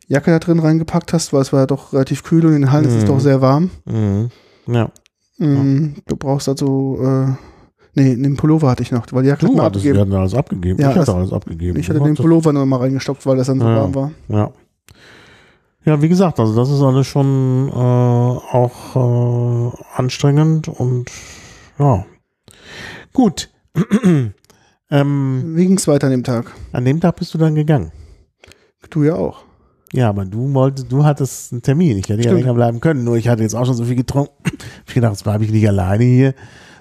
Jacke 0.07 0.31
da 0.31 0.39
drin 0.39 0.59
reingepackt 0.59 1.13
hast, 1.13 1.33
weil 1.33 1.41
es 1.41 1.51
war 1.53 1.61
ja 1.61 1.65
doch 1.65 1.93
relativ 1.93 2.23
kühl 2.23 2.45
und 2.45 2.53
in 2.53 2.61
den 2.61 2.71
Hallen 2.71 2.85
ist 2.85 2.93
es 2.95 3.03
Mhm. 3.03 3.07
doch 3.07 3.19
sehr 3.19 3.41
warm. 3.41 3.69
mh, 3.85 4.29
ja. 4.67 4.91
Mm, 5.37 5.95
Du 6.07 6.15
brauchst 6.17 6.49
also, 6.49 6.97
äh, 7.01 7.27
nee, 7.95 8.15
den 8.15 8.35
Pullover 8.35 8.69
hatte 8.69 8.83
ich 8.83 8.91
noch, 8.91 9.05
weil 9.11 9.23
die 9.23 9.29
Jacke 9.29 9.45
hat 9.47 9.51
Du 9.53 9.61
hattest, 9.61 9.85
wir 9.85 9.91
abgegeben. 9.93 9.99
hatten 9.99 10.21
alles 10.21 10.33
abgegeben. 10.35 10.81
Ja, 10.81 10.91
ich 10.91 10.97
hatte 10.97 11.13
alles 11.13 11.31
abgegeben. 11.33 11.79
Ich 11.79 11.89
hatte 11.89 12.01
den 12.01 12.15
Pullover 12.15 12.51
nur 12.53 12.65
mal 12.65 12.77
reingestopft, 12.77 13.25
weil 13.25 13.37
das 13.37 13.47
dann 13.47 13.59
so 13.59 13.65
Ja. 13.67 13.75
warm 13.75 13.95
war. 13.95 14.11
Ja. 14.27 14.51
Ja, 15.85 16.01
wie 16.01 16.09
gesagt, 16.09 16.39
also 16.39 16.53
das 16.55 16.69
ist 16.69 16.81
alles 16.81 17.07
schon 17.07 17.69
äh, 17.69 17.71
auch 17.73 18.95
äh, 18.95 19.77
anstrengend 19.95 20.67
und 20.67 21.09
ja. 21.79 22.05
Gut. 23.13 23.49
ähm, 24.91 25.53
Wie 25.55 25.65
ging's 25.67 25.87
weiter 25.87 26.07
an 26.07 26.11
dem 26.11 26.23
Tag? 26.23 26.51
an 26.71 26.85
dem 26.85 26.99
Tag 26.99 27.15
bist 27.17 27.33
du 27.33 27.37
dann 27.37 27.55
gegangen. 27.55 27.91
Du 28.89 29.03
ja 29.03 29.15
auch. 29.15 29.43
Ja, 29.91 30.09
aber 30.09 30.23
du 30.25 30.53
wolltest, 30.53 30.91
du 30.91 31.03
hattest 31.03 31.51
einen 31.51 31.61
Termin. 31.61 31.97
Ich 31.97 32.03
hätte 32.09 32.17
ja 32.21 32.29
Stimmt. 32.29 32.41
länger 32.41 32.53
bleiben 32.53 32.79
können, 32.79 33.03
nur 33.03 33.17
ich 33.17 33.27
hatte 33.27 33.41
jetzt 33.43 33.55
auch 33.55 33.65
schon 33.65 33.75
so 33.75 33.83
viel 33.85 33.95
getrunken. 33.95 34.33
Ich 34.87 34.93
gedacht, 34.95 35.11
jetzt 35.13 35.23
bleibe 35.23 35.43
ich 35.45 35.51
nicht 35.51 35.67
alleine 35.67 36.03
hier 36.03 36.33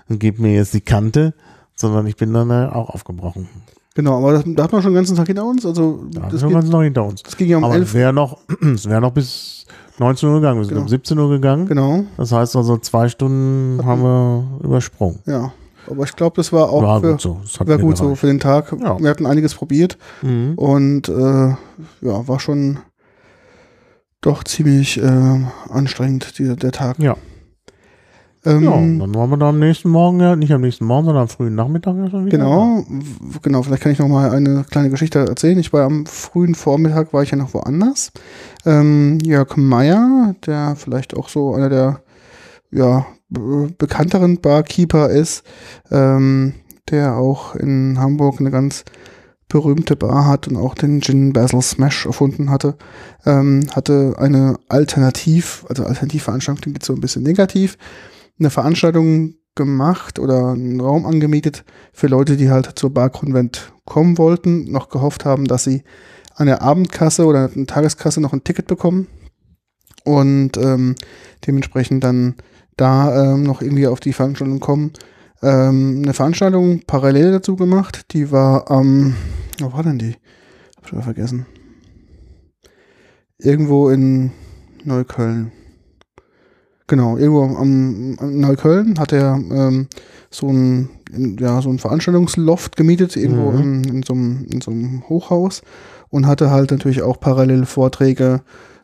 und 0.09 0.19
gebe 0.19 0.41
mir 0.41 0.55
jetzt 0.55 0.73
die 0.73 0.81
Kante, 0.81 1.35
sondern 1.75 2.07
ich 2.07 2.17
bin 2.17 2.33
dann 2.33 2.51
auch 2.51 2.89
aufgebrochen. 2.91 3.49
Genau, 3.95 4.17
aber 4.19 4.33
das, 4.33 4.45
da 4.47 4.63
hat 4.65 4.73
man 4.73 4.81
schon 4.81 4.93
den 4.93 4.97
ganzen 4.97 5.17
Tag 5.17 5.27
hinter 5.27 5.45
uns. 5.45 5.67
Also 5.67 6.05
Da 6.13 6.29
das, 6.31 6.41
sind 6.41 6.49
geht, 6.51 6.63
wir 6.65 6.71
noch 6.71 6.83
hinter 6.83 7.05
uns. 7.05 7.23
das 7.23 7.37
ging 7.37 7.49
ja 7.49 7.59
um 7.59 7.65
aber 7.65 7.75
es 7.75 7.81
11. 7.81 7.95
wäre 7.95 8.13
noch, 8.15 8.39
es 8.63 8.89
wäre 8.89 9.01
noch 9.03 9.11
bis 9.13 9.67
19 9.99 10.29
Uhr 10.29 10.35
gegangen. 10.37 10.61
Wir 10.61 10.65
sind 10.65 10.75
Genau. 10.75 10.83
um 10.85 10.89
17 10.89 11.19
Uhr 11.19 11.29
gegangen. 11.29 11.67
Genau, 11.67 12.05
Das 12.17 12.33
heißt 12.33 12.57
also 12.57 12.79
zwei 12.79 13.09
Stunden 13.09 13.85
haben 13.85 14.03
wir 14.03 14.61
übersprungen. 14.65 15.19
ja. 15.27 15.53
Aber 15.91 16.05
ich 16.05 16.15
glaube, 16.17 16.37
das 16.37 16.53
war 16.53 16.71
auch 16.71 16.83
War 16.83 17.01
für, 17.01 17.13
gut 17.13 17.21
so. 17.21 17.41
War 17.67 17.79
gut 17.79 17.97
so 17.97 18.05
gereicht. 18.05 18.21
für 18.21 18.27
den 18.27 18.41
Tag. 18.41 18.73
Ja. 18.81 18.99
Wir 18.99 19.11
hatten 19.11 19.27
einiges 19.27 19.55
probiert 19.55 19.99
Mhm. 20.23 20.55
und 20.57 21.09
äh, 21.09 21.49
ja, 22.03 22.29
war 22.29 22.41
schon 22.41 22.79
doch 24.21 24.43
ziemlich 24.45 25.01
äh, 25.03 25.41
anstrengend, 25.69 26.39
die, 26.39 26.55
der 26.57 26.73
Tag. 26.73 26.99
Ja. 26.99 27.17
Ähm, 28.45 28.63
ja, 28.63 28.71
dann 28.71 29.15
waren 29.15 29.31
wir 29.31 29.37
da 29.37 29.49
am 29.49 29.59
nächsten 29.59 29.89
Morgen, 29.91 30.21
ja, 30.21 30.37
nicht 30.37 30.53
am 30.53 30.61
nächsten 30.61 30.85
Morgen, 30.85 31.07
sondern 31.07 31.23
am 31.23 31.29
frühen 31.29 31.55
Nachmittag 31.57 31.97
ja 31.97 32.09
schon 32.09 32.27
wieder. 32.27 32.39
Genau, 32.39 32.85
genau, 33.43 33.63
vielleicht 33.63 33.83
kann 33.83 33.93
ich 33.93 33.99
noch 33.99 34.07
mal 34.09 34.31
eine 34.31 34.65
kleine 34.71 34.91
Geschichte 34.91 35.19
erzählen. 35.19 35.59
Ich 35.59 35.73
war 35.73 35.85
am 35.85 36.07
frühen 36.07 36.55
Vormittag, 36.55 37.13
war 37.13 37.23
ich 37.25 37.33
ja 37.33 37.37
noch 37.37 37.53
woanders. 37.53 38.13
Ähm, 38.65 39.19
Jörg 39.25 39.57
Meyer, 39.57 40.35
der 40.47 40.77
vielleicht 40.77 41.17
auch 41.17 41.29
so 41.29 41.53
einer 41.55 41.69
der 41.69 42.01
ja, 42.71 43.07
bekannteren 43.29 44.41
Barkeeper 44.41 45.11
ist, 45.11 45.45
ähm, 45.91 46.55
der 46.91 47.17
auch 47.17 47.55
in 47.55 47.99
Hamburg 47.99 48.41
eine 48.41 48.51
ganz 48.51 48.85
berühmte 49.49 49.97
Bar 49.97 50.27
hat 50.27 50.49
und 50.49 50.57
auch 50.57 50.75
den 50.75 51.01
Gin 51.01 51.33
Basil 51.33 51.63
Smash 51.63 52.07
erfunden 52.07 52.51
hatte, 52.51 52.77
ähm, 53.25 53.67
hatte 53.75 54.15
eine 54.19 54.57
Alternativ, 54.69 55.65
also 55.69 55.85
Alternativveranstaltung 55.85 56.61
klingt 56.61 56.79
jetzt 56.79 56.87
so 56.87 56.95
ein 56.95 57.01
bisschen 57.01 57.23
negativ, 57.23 57.79
eine 58.39 58.51
Veranstaltung 58.51 59.35
gemacht 59.55 60.19
oder 60.19 60.53
einen 60.53 60.81
Raum 60.81 61.07
angemietet 61.07 61.65
für 61.93 62.07
Leute, 62.07 62.37
die 62.37 62.51
halt 62.51 62.79
zur 62.79 62.93
Barkonvent 62.95 63.73
kommen 63.85 64.19
wollten, 64.19 64.71
noch 64.71 64.89
gehofft 64.91 65.25
haben, 65.25 65.47
dass 65.47 65.65
sie 65.65 65.83
an 66.35 66.47
der 66.47 66.63
Abendkasse 66.63 67.25
oder 67.25 67.47
an 67.47 67.53
der 67.55 67.67
Tageskasse 67.67 68.21
noch 68.21 68.33
ein 68.33 68.45
Ticket 68.45 68.67
bekommen 68.67 69.09
und 70.05 70.57
ähm, 70.59 70.95
dementsprechend 71.47 72.05
dann 72.05 72.37
da 72.79 73.35
ähm, 73.35 73.43
noch 73.43 73.61
irgendwie 73.61 73.87
auf 73.87 74.01
die 74.01 74.13
Veranstaltung 74.15 74.61
kommen. 74.61 74.93
Ähm, 75.43 76.03
eine 76.03 76.15
Veranstaltung 76.15 76.81
parallel 76.87 77.33
dazu 77.33 77.57
gemacht, 77.57 78.13
die 78.13 78.33
war 78.33 78.71
am, 78.71 79.15
wo 79.61 79.73
war 79.73 79.83
denn 79.83 79.99
die? 79.99 80.17
Hab 80.77 80.89
schon 80.89 81.03
vergessen. 81.03 81.47
Irgendwo 83.39 83.91
in 83.91 84.33
Neukölln. 84.85 85.53
Genau, 86.87 87.19
irgendwo 87.19 87.43
am, 87.45 88.17
am 88.19 88.41
Neukölln 88.41 88.99
hat 88.99 89.13
er 89.13 89.35
ähm, 89.35 89.89
so 90.31 90.49
ein 90.49 90.89
ja 91.39 91.61
so 91.63 91.71
ein 91.71 91.79
Veranstaltungsloft 91.79 92.77
gemietet 92.77 93.17
irgendwo 93.17 93.51
Mhm. 93.53 93.61
in, 93.61 93.85
in, 93.85 94.03
so 94.03 94.15
einem, 94.15 94.47
in 94.51 94.61
so 94.61 94.71
einem 94.71 95.09
Hochhaus 95.09 95.63
und 96.11 96.27
hatte 96.27 96.51
halt 96.51 96.71
natürlich 96.71 97.03
auch 97.03 97.21
parallel 97.21 97.67
Vorträge, 97.67 98.41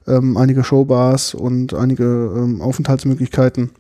ähm, 0.07 0.37
einige 0.37 0.65
Showbars 0.65 1.35
und 1.35 1.75
einige 1.75 2.05
ähm, 2.37 2.61
Aufenthaltsmöglichkeiten 2.61 3.71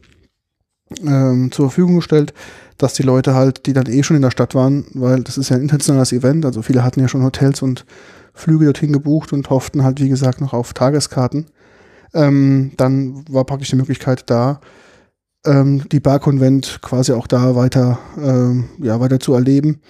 ähm, 1.04 1.50
zur 1.52 1.70
Verfügung 1.70 1.96
gestellt, 1.96 2.34
dass 2.78 2.94
die 2.94 3.02
Leute 3.02 3.34
halt, 3.34 3.66
die 3.66 3.72
dann 3.72 3.86
eh 3.86 4.02
schon 4.02 4.16
in 4.16 4.22
der 4.22 4.30
Stadt 4.30 4.54
waren, 4.54 4.86
weil 4.94 5.22
das 5.22 5.38
ist 5.38 5.48
ja 5.48 5.56
ein 5.56 5.62
internationales 5.62 6.12
Event, 6.12 6.44
also 6.44 6.62
viele 6.62 6.84
hatten 6.84 7.00
ja 7.00 7.08
schon 7.08 7.22
Hotels 7.22 7.62
und 7.62 7.84
Flüge 8.34 8.64
dorthin 8.64 8.92
gebucht 8.92 9.32
und 9.32 9.48
hofften 9.50 9.84
halt, 9.84 10.00
wie 10.00 10.08
gesagt, 10.08 10.40
noch 10.40 10.52
auf 10.52 10.74
Tageskarten. 10.74 11.46
Ähm, 12.12 12.72
dann 12.76 13.24
war 13.28 13.44
praktisch 13.44 13.70
die 13.70 13.76
Möglichkeit 13.76 14.24
da, 14.28 14.60
ähm, 15.46 15.88
die 15.90 16.00
Barkonvent 16.00 16.80
quasi 16.82 17.12
auch 17.12 17.26
da 17.26 17.54
weiter, 17.54 17.98
ähm, 18.20 18.68
ja, 18.78 18.98
weiter 19.00 19.20
zu 19.20 19.34
erleben. 19.34 19.80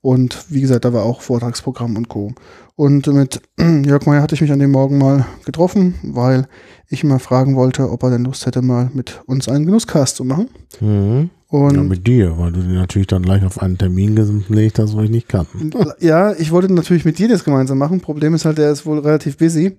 Und 0.00 0.46
wie 0.48 0.60
gesagt, 0.60 0.84
da 0.84 0.92
war 0.92 1.04
auch 1.04 1.20
Vortragsprogramm 1.20 1.96
und 1.96 2.08
Co. 2.08 2.32
Und 2.74 3.06
mit 3.06 3.40
Jörg 3.58 4.06
Meyer 4.06 4.22
hatte 4.22 4.34
ich 4.34 4.40
mich 4.40 4.52
an 4.52 4.58
dem 4.58 4.70
Morgen 4.70 4.98
mal 4.98 5.26
getroffen, 5.44 5.94
weil 6.02 6.46
ich 6.88 7.04
mal 7.04 7.18
fragen 7.18 7.56
wollte, 7.56 7.90
ob 7.90 8.02
er 8.02 8.10
denn 8.10 8.24
Lust 8.24 8.46
hätte, 8.46 8.62
mal 8.62 8.90
mit 8.94 9.20
uns 9.26 9.48
einen 9.48 9.66
Genusscast 9.66 10.16
zu 10.16 10.24
machen. 10.24 10.48
Mhm. 10.80 11.30
Und 11.48 11.74
Ja, 11.74 11.82
mit 11.82 12.06
dir, 12.06 12.38
weil 12.38 12.50
du 12.50 12.62
dir 12.62 12.74
natürlich 12.74 13.08
dann 13.08 13.22
gleich 13.22 13.44
auf 13.44 13.60
einen 13.60 13.76
Termin 13.76 14.16
gelegt 14.16 14.78
hast, 14.78 14.96
wo 14.96 15.02
ich 15.02 15.10
nicht 15.10 15.28
kann. 15.28 15.46
Ja, 16.00 16.32
ich 16.32 16.50
wollte 16.50 16.72
natürlich 16.72 17.04
mit 17.04 17.18
dir 17.18 17.28
das 17.28 17.44
gemeinsam 17.44 17.76
machen. 17.76 18.00
Problem 18.00 18.32
ist 18.32 18.46
halt, 18.46 18.56
der 18.56 18.72
ist 18.72 18.86
wohl 18.86 19.00
relativ 19.00 19.36
busy. 19.36 19.76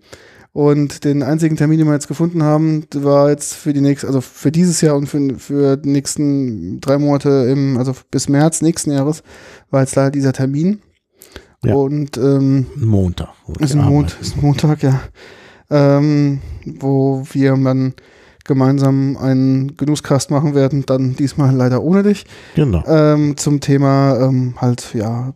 Und 0.52 1.04
den 1.04 1.24
einzigen 1.24 1.58
Termin, 1.58 1.80
den 1.80 1.88
wir 1.88 1.96
jetzt 1.96 2.08
gefunden 2.08 2.44
haben, 2.44 2.86
war 2.94 3.32
jetzt 3.32 3.56
für 3.56 3.74
die 3.74 3.82
nächste, 3.82 4.06
also 4.06 4.22
für 4.22 4.52
dieses 4.52 4.82
Jahr 4.82 4.96
und 4.96 5.08
für, 5.08 5.40
für 5.40 5.78
die 5.78 5.90
nächsten 5.90 6.80
drei 6.80 7.00
Monate 7.00 7.48
im, 7.52 7.78
also 7.78 7.94
bis 8.12 8.30
März 8.30 8.62
nächsten 8.62 8.92
Jahres, 8.92 9.24
war 9.72 9.82
jetzt 9.82 9.96
leider 9.96 10.12
dieser 10.12 10.32
Termin. 10.32 10.80
Ja. 11.66 11.76
Und 11.76 12.18
ähm, 12.18 12.68
Montag. 12.76 13.30
ist 13.60 13.74
ein, 13.76 13.86
Mond, 13.86 14.18
ist 14.22 14.42
Montag, 14.42 14.84
ja. 14.84 15.02
Ähm, 15.70 16.42
wo 16.66 17.24
wir 17.32 17.56
dann 17.58 17.94
gemeinsam 18.46 19.18
einen 19.18 19.78
Genusscast 19.78 20.30
machen 20.30 20.54
werden, 20.54 20.86
dann 20.86 21.16
diesmal 21.16 21.56
leider 21.56 21.82
ohne 21.82 22.04
dich 22.04 22.26
Genau. 22.56 22.84
ähm, 22.86 23.38
zum 23.38 23.62
Thema 23.62 24.20
ähm, 24.20 24.56
halt, 24.60 24.94
ja, 24.94 25.34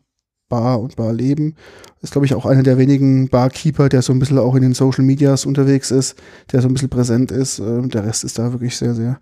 Bar 0.49 0.79
und 0.79 0.95
Barleben. 0.95 1.55
Ist, 2.01 2.11
glaube 2.11 2.25
ich, 2.25 2.33
auch 2.33 2.45
einer 2.45 2.63
der 2.63 2.77
wenigen 2.77 3.27
Barkeeper, 3.29 3.89
der 3.89 4.01
so 4.01 4.13
ein 4.13 4.19
bisschen 4.19 4.37
auch 4.37 4.55
in 4.55 4.61
den 4.61 4.73
Social 4.73 5.03
Medias 5.03 5.45
unterwegs 5.45 5.91
ist, 5.91 6.15
der 6.51 6.61
so 6.61 6.67
ein 6.67 6.73
bisschen 6.73 6.89
präsent 6.89 7.31
ist. 7.31 7.59
Ähm, 7.59 7.89
der 7.89 8.05
Rest 8.05 8.23
ist 8.23 8.37
da 8.39 8.51
wirklich 8.51 8.77
sehr, 8.77 8.93
sehr 8.93 9.19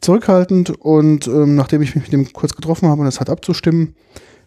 zurückhaltend. 0.00 0.70
Und 0.70 1.26
ähm, 1.26 1.54
nachdem 1.56 1.82
ich 1.82 1.94
mich 1.94 2.04
mit 2.04 2.12
dem 2.12 2.32
kurz 2.32 2.54
getroffen 2.54 2.88
habe 2.88 3.00
und 3.00 3.06
das 3.06 3.20
hat 3.20 3.30
abzustimmen, 3.30 3.94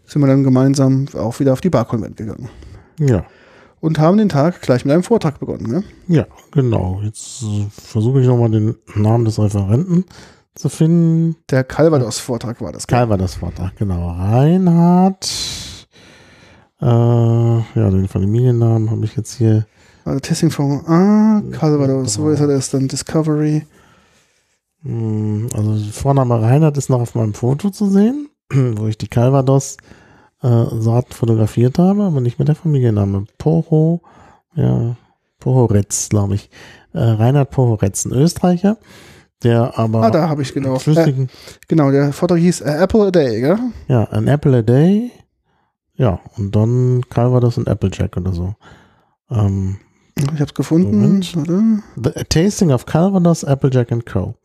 sind 0.07 0.21
wir 0.21 0.27
dann 0.27 0.43
gemeinsam 0.43 1.05
auch 1.13 1.39
wieder 1.39 1.53
auf 1.53 1.61
die 1.61 1.69
Barkonvent 1.69 2.17
gegangen. 2.17 2.49
Ja. 2.99 3.25
Und 3.79 3.99
haben 3.99 4.17
den 4.17 4.29
Tag 4.29 4.61
gleich 4.61 4.85
mit 4.85 4.93
einem 4.93 5.03
Vortrag 5.03 5.39
begonnen. 5.39 5.67
Ne? 5.69 5.83
Ja, 6.07 6.25
genau. 6.51 6.99
Jetzt 7.03 7.43
äh, 7.43 7.67
versuche 7.69 8.21
ich 8.21 8.27
nochmal 8.27 8.49
den 8.49 8.75
Namen 8.95 9.25
des 9.25 9.37
Referenten 9.37 10.05
zu 10.55 10.69
finden. 10.69 11.35
Der 11.51 11.63
Calvados-Vortrag 11.63 12.59
war 12.61 12.71
das. 12.71 12.87
Calvados-Vortrag, 12.87 13.75
genau. 13.77 14.09
Reinhard. 14.09 15.29
Äh, 16.81 16.85
ja, 16.85 17.63
den 17.91 18.07
Familiennamen 18.07 18.89
habe 18.89 19.05
ich 19.05 19.15
jetzt 19.15 19.35
hier. 19.35 19.67
Also 20.05 20.19
Testing 20.21 20.49
von 20.51 20.83
Ah, 20.87 21.41
Calvados, 21.51 22.17
wo 22.19 22.29
ist 22.29 22.39
er 22.39 22.47
das 22.47 22.69
dann? 22.71 22.87
Discovery. 22.87 23.65
Hm, 24.83 25.49
Also 25.53 25.75
Vorname 25.91 26.41
Reinhard 26.41 26.77
ist 26.77 26.89
noch 26.89 27.01
auf 27.01 27.13
meinem 27.15 27.33
Foto 27.33 27.69
zu 27.69 27.89
sehen, 27.89 28.29
wo 28.51 28.87
ich 28.87 28.97
die 28.97 29.07
Calvados 29.07 29.77
äh, 30.41 30.65
fotografiert 31.09 31.79
habe, 31.79 32.03
aber 32.03 32.21
nicht 32.21 32.39
mit 32.39 32.47
der 32.47 32.55
Familienname. 32.55 33.25
Poho, 33.37 34.01
ja, 34.55 34.95
Pohoretz, 35.39 36.09
glaube 36.09 36.35
ich. 36.35 36.49
Äh, 36.93 36.99
Reinhard 36.99 37.51
Pohoretz, 37.51 38.05
ein 38.05 38.11
Österreicher, 38.13 38.77
der 39.43 39.77
aber 39.77 40.03
Ah, 40.03 40.09
da 40.11 40.29
habe 40.29 40.41
ich 40.41 40.53
genau. 40.53 40.75
Äh, 40.75 40.79
flüssigen, 40.79 41.29
genau, 41.67 41.91
der 41.91 42.13
Vortrag 42.13 42.39
hieß 42.39 42.61
äh, 42.61 42.77
Apple 42.79 43.07
a 43.07 43.11
Day, 43.11 43.41
gell? 43.41 43.59
ja, 43.87 44.03
an 44.05 44.27
Apple 44.27 44.57
a 44.57 44.61
Day, 44.61 45.11
ja, 45.95 46.19
und 46.37 46.55
dann 46.55 47.01
Calvados 47.09 47.57
und 47.57 47.67
Applejack 47.67 48.15
oder 48.17 48.31
so. 48.33 48.55
Ähm, 49.29 49.77
Ich 50.15 50.25
habe 50.25 50.45
es 50.45 50.53
gefunden. 50.53 51.01
Moment. 51.01 51.35
Warte. 51.35 51.83
The 52.17 52.23
Tasting 52.25 52.71
of 52.71 52.85
Calvados, 52.85 53.43
Applejack 53.43 53.91
and 53.91 54.05
Co. 54.05 54.35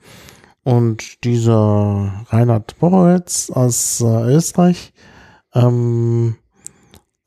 Und 0.65 1.25
dieser 1.25 2.25
Reinhard 2.29 2.79
Borowitz 2.79 3.51
aus 3.51 4.01
äh, 4.01 4.35
Österreich 4.35 4.93
ähm, 5.55 6.37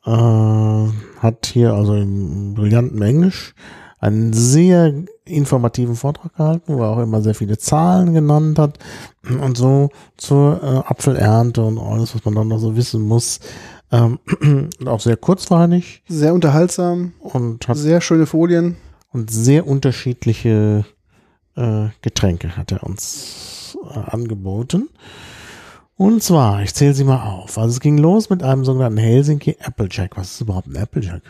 äh, 0.06 0.12
hat 0.12 1.46
hier 1.46 1.74
also 1.74 1.96
im 1.96 2.54
brillanten 2.54 3.02
Englisch 3.02 3.54
einen 4.00 4.34
sehr 4.34 4.94
informativen 5.26 5.96
Vortrag 5.96 6.36
gehalten, 6.36 6.76
wo 6.76 6.84
er 6.84 6.90
auch 6.90 7.02
immer 7.02 7.22
sehr 7.22 7.34
viele 7.34 7.58
Zahlen 7.58 8.14
genannt 8.14 8.60
hat 8.60 8.78
und 9.42 9.58
so 9.58 9.90
zur 10.16 10.62
äh, 10.62 10.90
Apfelernte 10.90 11.64
und 11.64 11.80
alles, 11.80 12.14
was 12.14 12.24
man 12.24 12.36
dann 12.36 12.48
noch 12.50 12.60
so 12.60 12.76
wissen 12.76 13.02
muss. 13.02 13.40
Ähm, 13.92 14.20
auch 14.86 15.00
sehr 15.00 15.18
kurzweilig 15.18 16.04
Sehr 16.08 16.34
unterhaltsam, 16.34 17.14
und 17.20 17.68
hat 17.68 17.78
sehr 17.78 18.02
schöne 18.02 18.26
Folien. 18.26 18.78
und 19.12 19.32
sehr 19.32 19.68
unterschiedliche 19.68 20.86
äh, 21.56 21.90
Getränke 22.02 22.56
hat 22.58 22.72
er 22.72 22.84
uns 22.84 23.78
äh, 23.84 24.00
angeboten. 24.00 24.90
Und 25.98 26.22
zwar, 26.22 26.62
ich 26.62 26.74
zähle 26.74 26.94
sie 26.94 27.06
mal 27.06 27.24
auf. 27.26 27.58
Also 27.58 27.70
es 27.70 27.80
ging 27.80 27.98
los 27.98 28.30
mit 28.30 28.44
einem 28.44 28.66
sogenannten 28.66 28.98
Helsinki 28.98 29.58
Applejack. 29.62 30.18
Was 30.18 30.34
ist 30.34 30.42
überhaupt 30.42 30.68
ein 30.68 30.78
Applejack? 30.78 31.22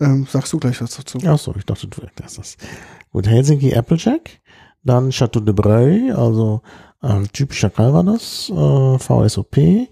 Ähm, 0.00 0.26
sagst 0.28 0.52
du 0.52 0.58
gleich 0.58 0.80
was 0.80 0.96
dazu? 0.96 1.18
Ach 1.24 1.38
so, 1.38 1.54
ich 1.56 1.64
dachte, 1.64 1.86
du 1.86 2.00
erklärst 2.02 2.38
das. 2.38 2.56
Gut, 3.12 3.28
Helsinki 3.28 3.74
Applejack. 3.74 4.40
Dann 4.82 5.10
Chateau 5.10 5.38
de 5.38 5.54
Breuil, 5.54 6.12
also 6.12 6.60
ähm, 7.04 7.30
typischer 7.32 7.70
Calvados, 7.70 8.50
äh, 8.50 8.98
VSOP, 8.98 9.88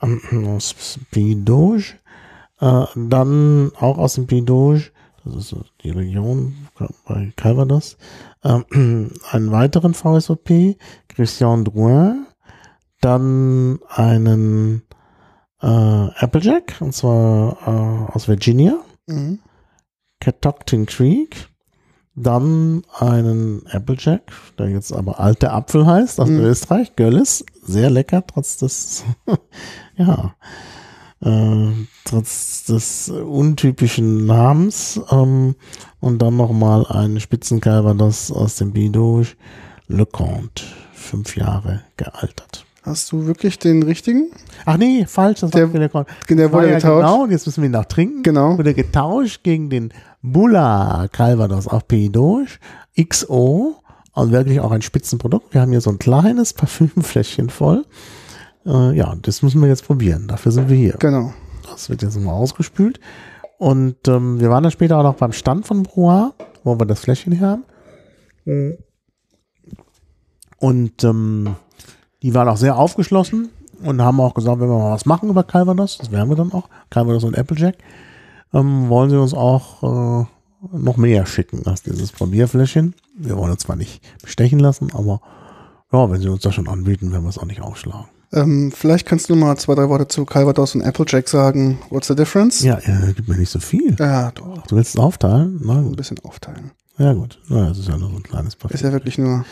aus 0.46 0.98
Pays 1.10 1.36
d'Auge. 1.36 1.94
Äh, 2.60 2.84
dann 2.96 3.72
auch 3.78 3.96
aus 3.96 4.14
dem 4.14 4.26
d'Auge, 4.26 4.90
das 5.26 5.52
ist 5.52 5.56
die 5.82 5.90
Region 5.90 6.54
bei 7.06 7.32
Calvados, 7.36 7.96
ähm, 8.44 8.64
einen 9.30 9.50
weiteren 9.50 9.94
VSOP, 9.94 10.76
Christian 11.08 11.64
Drouin, 11.64 12.26
dann 13.00 13.80
einen 13.88 14.82
äh, 15.60 15.66
Applejack, 15.66 16.76
und 16.80 16.92
zwar 16.94 17.58
äh, 17.66 18.12
aus 18.12 18.28
Virginia. 18.28 18.78
Mhm. 19.06 19.40
Catoctin 20.20 20.86
Creek, 20.86 21.48
dann 22.14 22.82
einen 22.98 23.66
Applejack, 23.66 24.32
der 24.58 24.70
jetzt 24.70 24.92
aber 24.92 25.20
alter 25.20 25.52
Apfel 25.52 25.86
heißt, 25.86 26.18
aus 26.20 26.28
Mhm. 26.28 26.40
Österreich, 26.40 26.96
Görlis, 26.96 27.44
sehr 27.62 27.90
lecker, 27.90 28.26
trotz 28.26 28.56
des, 28.56 29.04
ja, 29.96 30.34
äh, 31.26 31.86
trotz 32.04 32.64
des 32.64 33.10
untypischen 33.10 34.26
Namens, 34.26 35.00
ähm, 35.10 35.54
und 36.00 36.22
dann 36.22 36.36
nochmal 36.36 36.86
ein 36.86 37.18
Spitzenkalvados 37.20 38.30
aus 38.30 38.56
dem 38.56 38.72
Bidouche, 38.72 39.34
Le 39.88 40.06
Comte, 40.06 40.62
fünf 40.94 41.36
Jahre 41.36 41.82
gealtert. 41.96 42.64
Hast 42.82 43.10
du 43.10 43.26
wirklich 43.26 43.58
den 43.58 43.82
richtigen? 43.82 44.28
Ach 44.64 44.76
nee, 44.76 45.04
falsch, 45.08 45.40
das 45.40 45.50
Der- 45.50 45.72
war 45.72 45.88
Comte. 45.88 46.36
Der 46.36 46.52
War 46.52 46.60
wurde 46.60 46.68
ja 46.70 46.76
getauscht. 46.76 47.00
Genau, 47.04 47.22
und 47.24 47.30
jetzt 47.32 47.46
müssen 47.46 47.62
wir 47.62 47.68
ihn 47.68 47.72
noch 47.72 47.86
trinken. 47.86 48.22
Genau. 48.22 48.56
Wurde 48.56 48.74
getauscht 48.74 49.42
gegen 49.42 49.68
den 49.70 49.92
Bulla 50.22 51.08
Calvados 51.10 51.66
auf 51.66 51.82
d'Auge 51.90 52.58
XO 52.96 53.74
und 54.12 54.30
wirklich 54.32 54.60
auch 54.60 54.70
ein 54.70 54.82
Spitzenprodukt. 54.82 55.52
Wir 55.52 55.60
haben 55.62 55.72
hier 55.72 55.80
so 55.80 55.90
ein 55.90 55.98
kleines 55.98 56.52
Parfümfläschchen 56.52 57.50
voll. 57.50 57.84
Äh, 58.66 58.96
ja, 58.96 59.14
das 59.22 59.42
müssen 59.42 59.60
wir 59.60 59.68
jetzt 59.68 59.86
probieren. 59.86 60.28
Dafür 60.28 60.52
sind 60.52 60.68
wir 60.68 60.76
hier. 60.76 60.96
Genau. 60.98 61.32
Das 61.70 61.88
wird 61.88 62.02
jetzt 62.02 62.18
mal 62.18 62.32
ausgespült. 62.32 63.00
Und 63.58 64.08
ähm, 64.08 64.40
wir 64.40 64.50
waren 64.50 64.62
dann 64.62 64.72
später 64.72 64.98
auch 64.98 65.02
noch 65.02 65.14
beim 65.14 65.32
Stand 65.32 65.66
von 65.66 65.82
Brouhaha, 65.82 66.34
wo 66.64 66.78
wir 66.78 66.86
das 66.86 67.00
Fläschchen 67.00 67.32
her 67.32 67.48
haben. 67.48 67.64
Und 70.58 71.04
ähm, 71.04 71.56
die 72.22 72.34
waren 72.34 72.48
auch 72.48 72.56
sehr 72.56 72.76
aufgeschlossen 72.76 73.50
und 73.82 74.00
haben 74.02 74.20
auch 74.20 74.34
gesagt, 74.34 74.60
wenn 74.60 74.68
wir 74.68 74.78
mal 74.78 74.92
was 74.92 75.06
machen 75.06 75.28
über 75.28 75.44
Calvados, 75.44 75.98
das 75.98 76.10
werden 76.10 76.28
wir 76.28 76.36
dann 76.36 76.52
auch, 76.52 76.68
Calvados 76.90 77.24
und 77.24 77.36
Applejack, 77.36 77.76
ähm, 78.54 78.88
wollen 78.88 79.10
sie 79.10 79.20
uns 79.20 79.34
auch 79.34 79.82
äh, 79.82 80.26
noch 80.72 80.96
mehr 80.96 81.26
schicken 81.26 81.66
als 81.66 81.82
dieses 81.82 82.12
Probierfläschchen. 82.12 82.94
Wir 83.16 83.36
wollen 83.36 83.52
uns 83.52 83.62
zwar 83.62 83.76
nicht 83.76 84.02
bestechen 84.22 84.58
lassen, 84.58 84.92
aber 84.92 85.20
ja, 85.92 86.10
wenn 86.10 86.20
sie 86.20 86.28
uns 86.28 86.42
das 86.42 86.54
schon 86.54 86.68
anbieten, 86.68 87.12
werden 87.12 87.24
wir 87.24 87.30
es 87.30 87.38
auch 87.38 87.44
nicht 87.44 87.60
aufschlagen. 87.60 88.08
Ähm, 88.32 88.72
vielleicht 88.72 89.06
kannst 89.06 89.30
du 89.30 89.36
mal 89.36 89.56
zwei, 89.56 89.74
drei 89.74 89.88
Worte 89.88 90.08
zu 90.08 90.24
Calvados 90.24 90.74
und 90.74 90.82
Applejack 90.82 91.28
sagen. 91.28 91.78
What's 91.90 92.08
the 92.08 92.14
difference? 92.16 92.62
Ja, 92.62 92.78
äh, 92.78 93.12
gibt 93.12 93.28
mir 93.28 93.36
nicht 93.36 93.50
so 93.50 93.60
viel. 93.60 93.94
Ja, 93.98 94.30
doch. 94.32 94.66
Du 94.66 94.76
willst 94.76 94.94
es 94.94 95.00
aufteilen? 95.00 95.60
Na 95.62 95.78
Ein 95.78 95.84
gut. 95.84 95.96
bisschen 95.96 96.18
aufteilen. 96.20 96.72
Ja 96.98 97.12
gut. 97.12 97.38
Na, 97.48 97.68
das 97.68 97.78
ist 97.78 97.88
ja 97.88 97.96
nur 97.96 98.10
so 98.10 98.16
ein 98.16 98.22
kleines 98.22 98.56
Parfüm. 98.56 98.74
Ist 98.74 98.82
ja 98.82 98.92
wirklich 98.92 99.18
nur. 99.18 99.44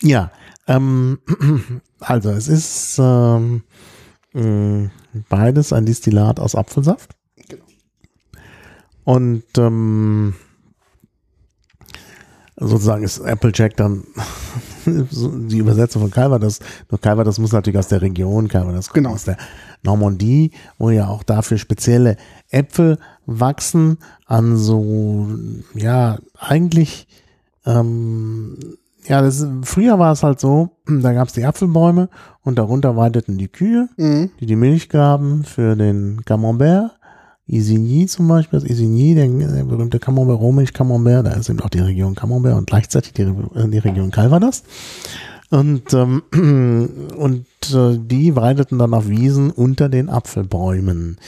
Ja, 0.00 0.30
ähm, 0.68 1.18
also 2.00 2.30
es 2.30 2.48
ist 2.48 2.98
ähm, 2.98 3.62
mh, 4.32 4.90
beides 5.28 5.72
ein 5.72 5.86
Distillat 5.86 6.38
aus 6.38 6.54
Apfelsaft. 6.54 7.16
Genau. 7.48 7.64
Und 9.04 9.44
ähm, 9.58 10.34
sozusagen 12.56 13.02
ist 13.02 13.20
Applejack 13.20 13.76
dann 13.76 14.04
die 15.48 15.58
Übersetzung 15.58 16.02
von 16.02 16.10
Calvados. 16.10 16.60
Nur 16.90 17.00
Calvados 17.00 17.38
muss 17.38 17.52
natürlich 17.52 17.78
aus 17.78 17.88
der 17.88 18.02
Region, 18.02 18.48
Calvados 18.48 18.86
kommt 18.88 18.94
Genau. 19.04 19.10
aus 19.14 19.24
der 19.24 19.36
Normandie, 19.82 20.52
wo 20.78 20.90
ja 20.90 21.08
auch 21.08 21.22
dafür 21.22 21.58
spezielle 21.58 22.16
Äpfel 22.50 22.98
wachsen 23.26 23.98
an 24.26 24.56
so, 24.56 25.26
ja, 25.74 26.18
eigentlich 26.38 27.06
ähm, 27.64 28.56
ja, 29.08 29.22
das, 29.22 29.46
früher 29.62 29.98
war 29.98 30.12
es 30.12 30.22
halt 30.22 30.40
so, 30.40 30.70
da 30.86 31.12
gab 31.12 31.28
es 31.28 31.34
die 31.34 31.44
Apfelbäume 31.44 32.08
und 32.42 32.58
darunter 32.58 32.96
weideten 32.96 33.38
die 33.38 33.48
Kühe, 33.48 33.88
Mhm. 33.96 34.30
die 34.40 34.46
die 34.46 34.56
Milch 34.56 34.88
gaben 34.88 35.44
für 35.44 35.76
den 35.76 36.24
Camembert. 36.24 36.92
Isigny 37.48 38.06
zum 38.06 38.26
Beispiel, 38.28 38.58
das 38.60 38.68
Isigny, 38.68 39.14
der, 39.14 39.28
der 39.28 39.64
berühmte 39.64 39.98
Camembert, 40.00 40.40
Rohmilch 40.40 40.72
Camembert, 40.72 41.26
da 41.26 41.30
ist 41.32 41.48
eben 41.48 41.60
auch 41.60 41.68
die 41.68 41.78
Region 41.78 42.14
Camembert 42.14 42.56
und 42.56 42.66
gleichzeitig 42.66 43.12
die, 43.12 43.22
Re- 43.22 43.68
die 43.68 43.78
Region 43.78 44.10
Calvados. 44.10 44.64
Und, 45.50 45.92
ähm, 45.94 46.22
und 47.16 47.46
äh, 47.72 47.98
die 47.98 48.34
weideten 48.34 48.78
dann 48.78 48.94
auf 48.94 49.08
Wiesen 49.08 49.50
unter 49.50 49.88
den 49.88 50.08
Apfelbäumen. 50.08 51.18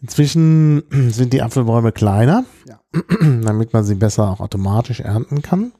Inzwischen 0.00 0.82
sind 1.10 1.32
die 1.34 1.42
Apfelbäume 1.42 1.92
kleiner, 1.92 2.44
Ja. 2.66 2.80
damit 3.42 3.74
man 3.74 3.84
sie 3.84 3.96
besser 3.96 4.30
auch 4.30 4.40
automatisch 4.40 5.00
ernten 5.00 5.42
kann. 5.42 5.72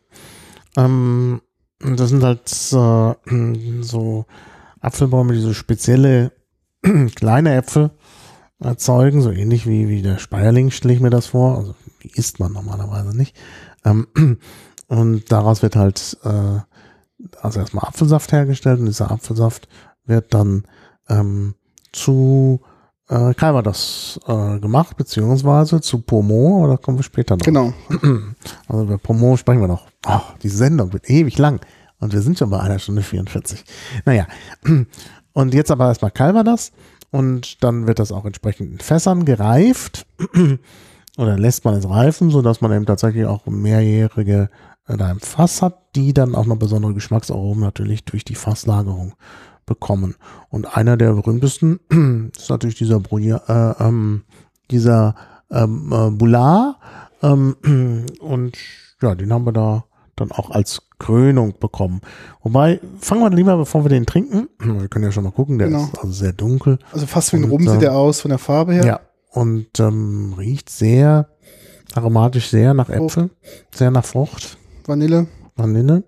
Ähm, 0.77 1.41
das 1.79 2.11
sind 2.11 2.23
halt 2.23 2.51
äh, 2.73 3.83
so 3.83 4.27
Apfelbäume, 4.81 5.33
die 5.33 5.41
so 5.41 5.55
spezielle 5.55 6.33
kleine 7.15 7.55
Äpfel 7.55 7.91
erzeugen, 8.61 9.23
so 9.23 9.31
ähnlich 9.31 9.67
wie, 9.67 9.89
wie 9.89 10.03
der 10.03 10.19
Speierling 10.19 10.71
stelle 10.71 10.95
ich 10.95 11.01
mir 11.01 11.11
das 11.11 11.27
vor. 11.27 11.57
Also 11.57 11.75
die 12.03 12.11
isst 12.15 12.41
man 12.41 12.53
normalerweise 12.53 13.17
nicht. 13.17 13.37
Ähm, 13.85 14.07
und 14.89 15.33
daraus 15.33 15.63
wird 15.63 15.77
halt 15.77 16.19
äh, 16.25 16.61
also 17.41 17.61
erstmal 17.61 17.87
Apfelsaft 17.87 18.33
hergestellt 18.33 18.81
und 18.81 18.87
dieser 18.87 19.11
Apfelsaft 19.11 19.69
wird 20.07 20.33
dann 20.35 20.65
ähm, 21.09 21.55
zu 21.93 22.61
äh, 23.09 23.35
Calvados 23.35 24.21
äh, 24.27 24.59
gemacht, 24.61 24.97
beziehungsweise 24.97 25.81
zu 25.81 26.01
Pomo, 26.01 26.67
da 26.69 26.77
kommen 26.77 26.99
wir 26.99 27.03
später 27.03 27.37
noch. 27.37 27.45
Genau. 27.45 27.73
Also 28.69 28.85
über 28.85 28.99
Pomo 28.99 29.37
sprechen 29.37 29.61
wir 29.61 29.69
noch. 29.69 29.87
Oh, 30.07 30.21
die 30.43 30.49
Sendung 30.49 30.93
wird 30.93 31.11
ewig 31.11 31.37
lang. 31.39 31.61
Und 31.99 32.13
wir 32.13 32.23
sind 32.23 32.39
schon 32.39 32.51
bei 32.51 32.61
einer 32.61 32.79
Stunde 32.79 33.03
44. 33.03 33.65
Naja. 34.05 34.27
Und 35.33 35.55
jetzt 35.55 35.71
aber 35.71 35.89
erstmal 35.89 36.11
Calvados. 36.11 36.73
Und 37.11 37.63
dann 37.65 37.87
wird 37.87 37.99
das 37.99 38.13
auch 38.13 38.25
entsprechend 38.25 38.73
in 38.73 38.79
Fässern 38.79 39.25
gereift. 39.25 40.07
Oder 41.19 41.39
lässt 41.39 41.65
man 41.65 41.75
es 41.75 41.89
reifen, 41.89 42.31
sodass 42.31 42.61
man 42.61 42.73
eben 42.73 42.87
tatsächlich 42.87 43.27
auch 43.27 43.47
mehrjährige 43.47 44.49
da 44.87 45.11
im 45.11 45.21
Fass 45.21 45.63
hat, 45.63 45.95
die 45.95 46.13
dann 46.15 46.35
auch 46.35 46.47
noch 46.47 46.57
besondere 46.57 46.95
Geschmacksaromen 46.95 47.63
natürlich 47.63 48.05
durch 48.05 48.25
die 48.25 48.35
Fasslagerung 48.35 49.15
bekommen. 49.67 50.17
Und 50.49 50.77
einer 50.77 50.97
der 50.97 51.13
berühmtesten 51.13 51.81
ist 52.37 52.51
natürlich 52.51 52.77
dieser 52.77 53.01
Brouillard, 53.01 53.49
äh, 53.49 53.85
ähm, 53.85 54.25
dieser 54.71 55.15
ähm, 55.51 55.93
äh, 55.93 56.11
Boulard. 56.11 56.77
Ähm, 57.23 57.57
und 58.21 58.57
ja, 59.03 59.15
den 59.15 59.33
haben 59.33 59.47
wir 59.47 59.53
da 59.53 59.85
dann 60.21 60.31
auch 60.33 60.51
als 60.51 60.83
Krönung 60.99 61.59
bekommen. 61.59 62.01
Wobei, 62.43 62.81
fangen 63.01 63.23
wir 63.23 63.31
lieber, 63.31 63.57
bevor 63.57 63.85
wir 63.85 63.89
den 63.89 64.07
trinken. 64.07 64.49
Wir 64.61 64.89
können 64.89 65.05
ja 65.05 65.13
schon 65.13 65.25
mal 65.25 65.33
gucken, 65.33 65.59
der 65.59 65.69
Genau. 65.69 65.85
ist 65.85 65.99
also 65.99 66.13
sehr 66.13 66.33
dunkel. 66.33 66.79
Also 66.93 67.07
fast 67.07 67.33
wie 67.33 67.39
ein 67.39 67.45
Rum 67.45 67.67
äh, 67.67 67.71
sieht 67.71 67.83
der 67.83 67.95
aus 67.95 68.21
von 68.21 68.29
der 68.29 68.39
Farbe 68.39 68.75
her. 68.75 68.85
Ja. 68.85 69.01
Und 69.33 69.79
ähm, 69.81 70.35
riecht 70.39 70.71
sehr 70.71 71.29
aromatisch, 71.95 72.51
sehr 72.51 72.75
nach 72.75 72.89
Äpfel, 72.89 73.31
sehr 73.75 73.91
nach 73.91 74.05
Frucht, 74.05 74.59
Vanille, 74.87 75.27
Vanille. 75.57 76.05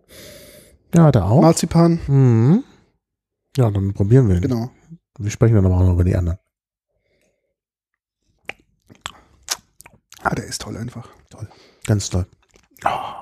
Ja, 0.95 1.05
hat 1.05 1.17
er 1.17 1.27
auch. 1.31 1.41
Marzipan. 1.41 2.01
Mhm. 2.07 2.65
Ja, 3.57 3.71
dann 3.71 3.93
probieren 3.95 4.29
wir 4.29 4.37
ihn. 4.37 4.43
Genau. 4.43 4.71
Wir 5.19 5.31
sprechen 5.31 5.55
dann 5.55 5.67
aber 5.67 5.77
auch 5.77 5.85
noch 5.87 5.93
über 5.95 6.05
die 6.05 6.17
anderen. 6.17 6.39
Ah, 10.23 10.35
der 10.35 10.45
ist 10.47 10.63
toll 10.63 10.77
einfach. 10.77 11.09
Toll. 11.31 11.49
Ganz 11.87 12.11
toll. 12.11 12.27
Ah. 12.85 13.22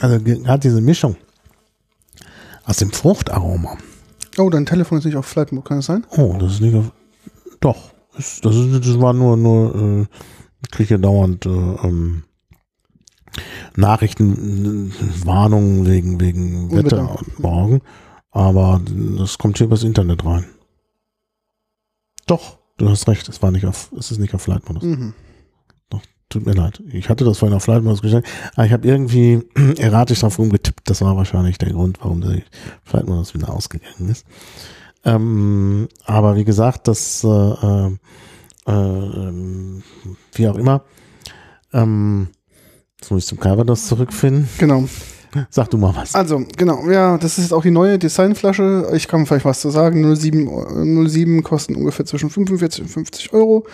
Also 0.00 0.20
gerade 0.20 0.60
diese 0.60 0.80
Mischung 0.80 1.16
aus 2.64 2.76
dem 2.76 2.92
Fruchtaroma. 2.92 3.76
Oh, 4.36 4.50
dein 4.50 4.66
Telefon 4.66 4.98
ist 4.98 5.04
nicht 5.04 5.16
auf 5.16 5.26
Flight 5.26 5.52
Mode, 5.52 5.66
kann 5.66 5.78
das 5.78 5.86
sein? 5.86 6.06
Oh, 6.16 6.36
das 6.38 6.54
ist 6.54 6.60
nicht 6.60 6.74
auf, 6.74 6.92
doch. 7.60 7.90
Das, 8.14 8.42
ist, 8.42 8.44
das 8.44 9.00
war 9.00 9.12
nur, 9.12 9.36
nur, 9.36 9.74
äh, 9.74 10.06
ich 10.62 10.70
kriege 10.70 10.94
ja 10.94 10.98
dauernd 10.98 11.46
äh, 11.46 11.48
ähm, 11.48 12.24
Nachrichten, 13.76 14.90
äh, 14.90 15.26
Warnungen 15.26 15.86
wegen, 15.86 16.20
wegen. 16.20 16.70
Wetter 16.72 17.16
und 17.18 17.38
morgen. 17.38 17.80
Aber 18.30 18.80
das 19.16 19.38
kommt 19.38 19.58
hier 19.58 19.66
übers 19.66 19.84
Internet 19.84 20.24
rein. 20.24 20.46
Doch, 22.26 22.58
du 22.76 22.88
hast 22.88 23.08
recht, 23.08 23.28
es 23.28 23.42
war 23.42 23.50
nicht 23.50 23.66
auf, 23.66 23.90
es 23.96 24.10
ist 24.10 24.18
nicht 24.18 24.34
auf 24.34 24.42
Flight 24.42 24.68
Modus. 24.68 24.82
Mhm. 24.82 25.14
Tut 26.30 26.44
mir 26.44 26.52
leid. 26.52 26.82
Ich 26.92 27.08
hatte 27.08 27.24
das 27.24 27.38
vorhin 27.38 27.56
auf 27.56 27.64
Flight 27.64 27.82
Modus 27.82 28.02
gestellt, 28.02 28.26
aber 28.54 28.66
ich 28.66 28.72
habe 28.72 28.86
irgendwie 28.86 29.40
erratisch 29.78 30.20
drauf 30.20 30.38
rumgetippt. 30.38 30.88
Das 30.88 31.00
war 31.00 31.16
wahrscheinlich 31.16 31.56
der 31.56 31.72
Grund, 31.72 31.98
warum 32.02 32.20
der 32.20 32.42
Flight 32.84 33.06
Modus 33.06 33.34
wieder 33.34 33.48
ausgegangen 33.48 34.10
ist. 34.10 34.26
Ähm, 35.04 35.88
aber 36.04 36.36
wie 36.36 36.44
gesagt, 36.44 36.86
das, 36.86 37.24
äh, 37.24 37.28
äh, 37.28 37.90
ähm, 38.66 39.82
wie 40.34 40.48
auch 40.48 40.56
immer, 40.56 40.82
ähm, 41.72 42.28
jetzt 43.00 43.10
muss 43.10 43.22
ich 43.22 43.28
zum 43.28 43.40
Calvados 43.40 43.86
zurückfinden. 43.86 44.48
Genau. 44.58 44.84
Sag 45.50 45.70
du 45.70 45.78
mal 45.78 45.94
was. 45.94 46.14
Also, 46.14 46.42
genau, 46.56 46.88
ja, 46.88 47.18
das 47.18 47.38
ist 47.38 47.52
auch 47.52 47.62
die 47.62 47.70
neue 47.70 47.98
Designflasche. 47.98 48.90
Ich 48.94 49.08
kann 49.08 49.26
vielleicht 49.26 49.44
was 49.44 49.60
zu 49.60 49.70
sagen. 49.70 50.14
07, 50.16 50.48
äh, 50.48 51.08
07 51.08 51.42
kosten 51.42 51.74
ungefähr 51.74 52.06
zwischen 52.06 52.30
45 52.30 52.82
und 52.82 52.88
50 52.88 53.32
Euro. 53.32 53.66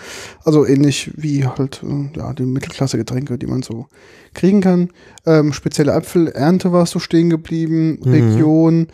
Also 0.43 0.65
ähnlich 0.65 1.11
wie 1.15 1.45
halt 1.45 1.81
äh, 1.83 2.17
ja, 2.17 2.33
die 2.33 2.43
Mittelklasse-Getränke, 2.43 3.37
die 3.37 3.47
man 3.47 3.61
so 3.61 3.87
kriegen 4.33 4.61
kann. 4.61 4.89
Ähm, 5.25 5.53
spezielle 5.53 5.93
Apfelernte 5.93 6.71
war 6.71 6.85
so 6.85 6.99
stehen 6.99 7.29
geblieben. 7.29 7.99
Mhm. 8.03 8.11
Region, 8.11 8.87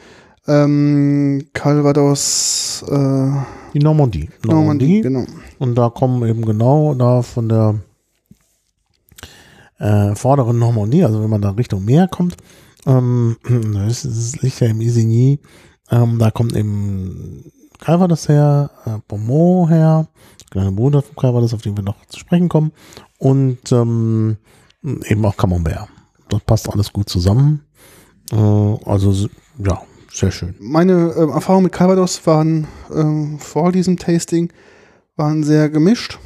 ähm, 0.47 1.45
Calvados, 1.53 2.83
äh, 2.87 3.31
Die 3.73 3.79
Normandie. 3.79 4.29
Normandie, 4.45 5.01
genau. 5.01 5.25
Und 5.59 5.75
da 5.75 5.89
kommen 5.89 6.27
eben 6.27 6.45
genau 6.45 6.93
da 6.93 7.21
von 7.21 7.49
der 7.49 7.75
äh, 9.81 10.15
vorderen 10.15 10.59
Normandie, 10.59 11.03
also 11.03 11.21
wenn 11.21 11.29
man 11.29 11.41
da 11.41 11.49
Richtung 11.51 11.83
Meer 11.85 12.07
kommt, 12.07 12.37
ähm, 12.85 13.35
das, 13.87 14.05
ist- 14.05 14.33
das 14.35 14.41
liegt 14.41 14.59
ja 14.61 14.67
im 14.67 14.81
Isigny, 14.81 15.39
ähm, 15.91 16.19
da 16.19 16.31
kommt 16.31 16.55
eben 16.55 17.51
Calvados 17.79 18.29
her, 18.29 18.69
äh, 18.85 18.99
Beaumont 19.07 19.69
her, 19.71 20.07
kleiner 20.51 20.71
Bruder 20.71 21.01
von 21.01 21.15
Calvados, 21.15 21.53
auf 21.53 21.61
den 21.61 21.75
wir 21.75 21.83
noch 21.83 22.05
zu 22.07 22.19
sprechen 22.19 22.47
kommen, 22.49 22.71
und 23.17 23.71
ähm, 23.71 24.37
eben 24.83 25.25
auch 25.25 25.35
Camembert. 25.37 25.87
Das 26.29 26.41
passt 26.41 26.69
alles 26.69 26.93
gut 26.93 27.09
zusammen. 27.09 27.61
Äh, 28.31 28.35
also 28.35 29.27
ja, 29.57 29.81
sehr 30.13 30.31
schön. 30.31 30.55
Meine 30.59 31.13
ähm, 31.17 31.29
Erfahrungen 31.29 31.65
mit 31.65 31.73
Calvados 31.73 32.25
waren 32.27 32.67
ähm, 32.93 33.39
vor 33.39 33.71
diesem 33.71 33.97
Tasting 33.97 34.51
waren 35.17 35.43
sehr 35.43 35.69
gemischt. 35.69 36.19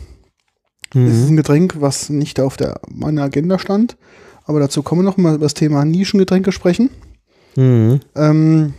Es 0.95 1.13
ist 1.13 1.23
Mhm. 1.25 1.33
ein 1.33 1.37
Getränk, 1.37 1.75
was 1.79 2.09
nicht 2.09 2.39
auf 2.39 2.55
der 2.57 2.79
meiner 2.89 3.23
Agenda 3.23 3.59
stand. 3.59 3.97
Aber 4.45 4.59
dazu 4.59 4.81
kommen 4.81 5.01
wir 5.01 5.05
noch 5.05 5.17
mal 5.17 5.35
über 5.35 5.45
das 5.45 5.53
Thema 5.53 5.83
Nischengetränke 5.85 6.51
sprechen. 6.51 6.89
Mhm. 7.55 7.99
Ähm, 8.15 8.73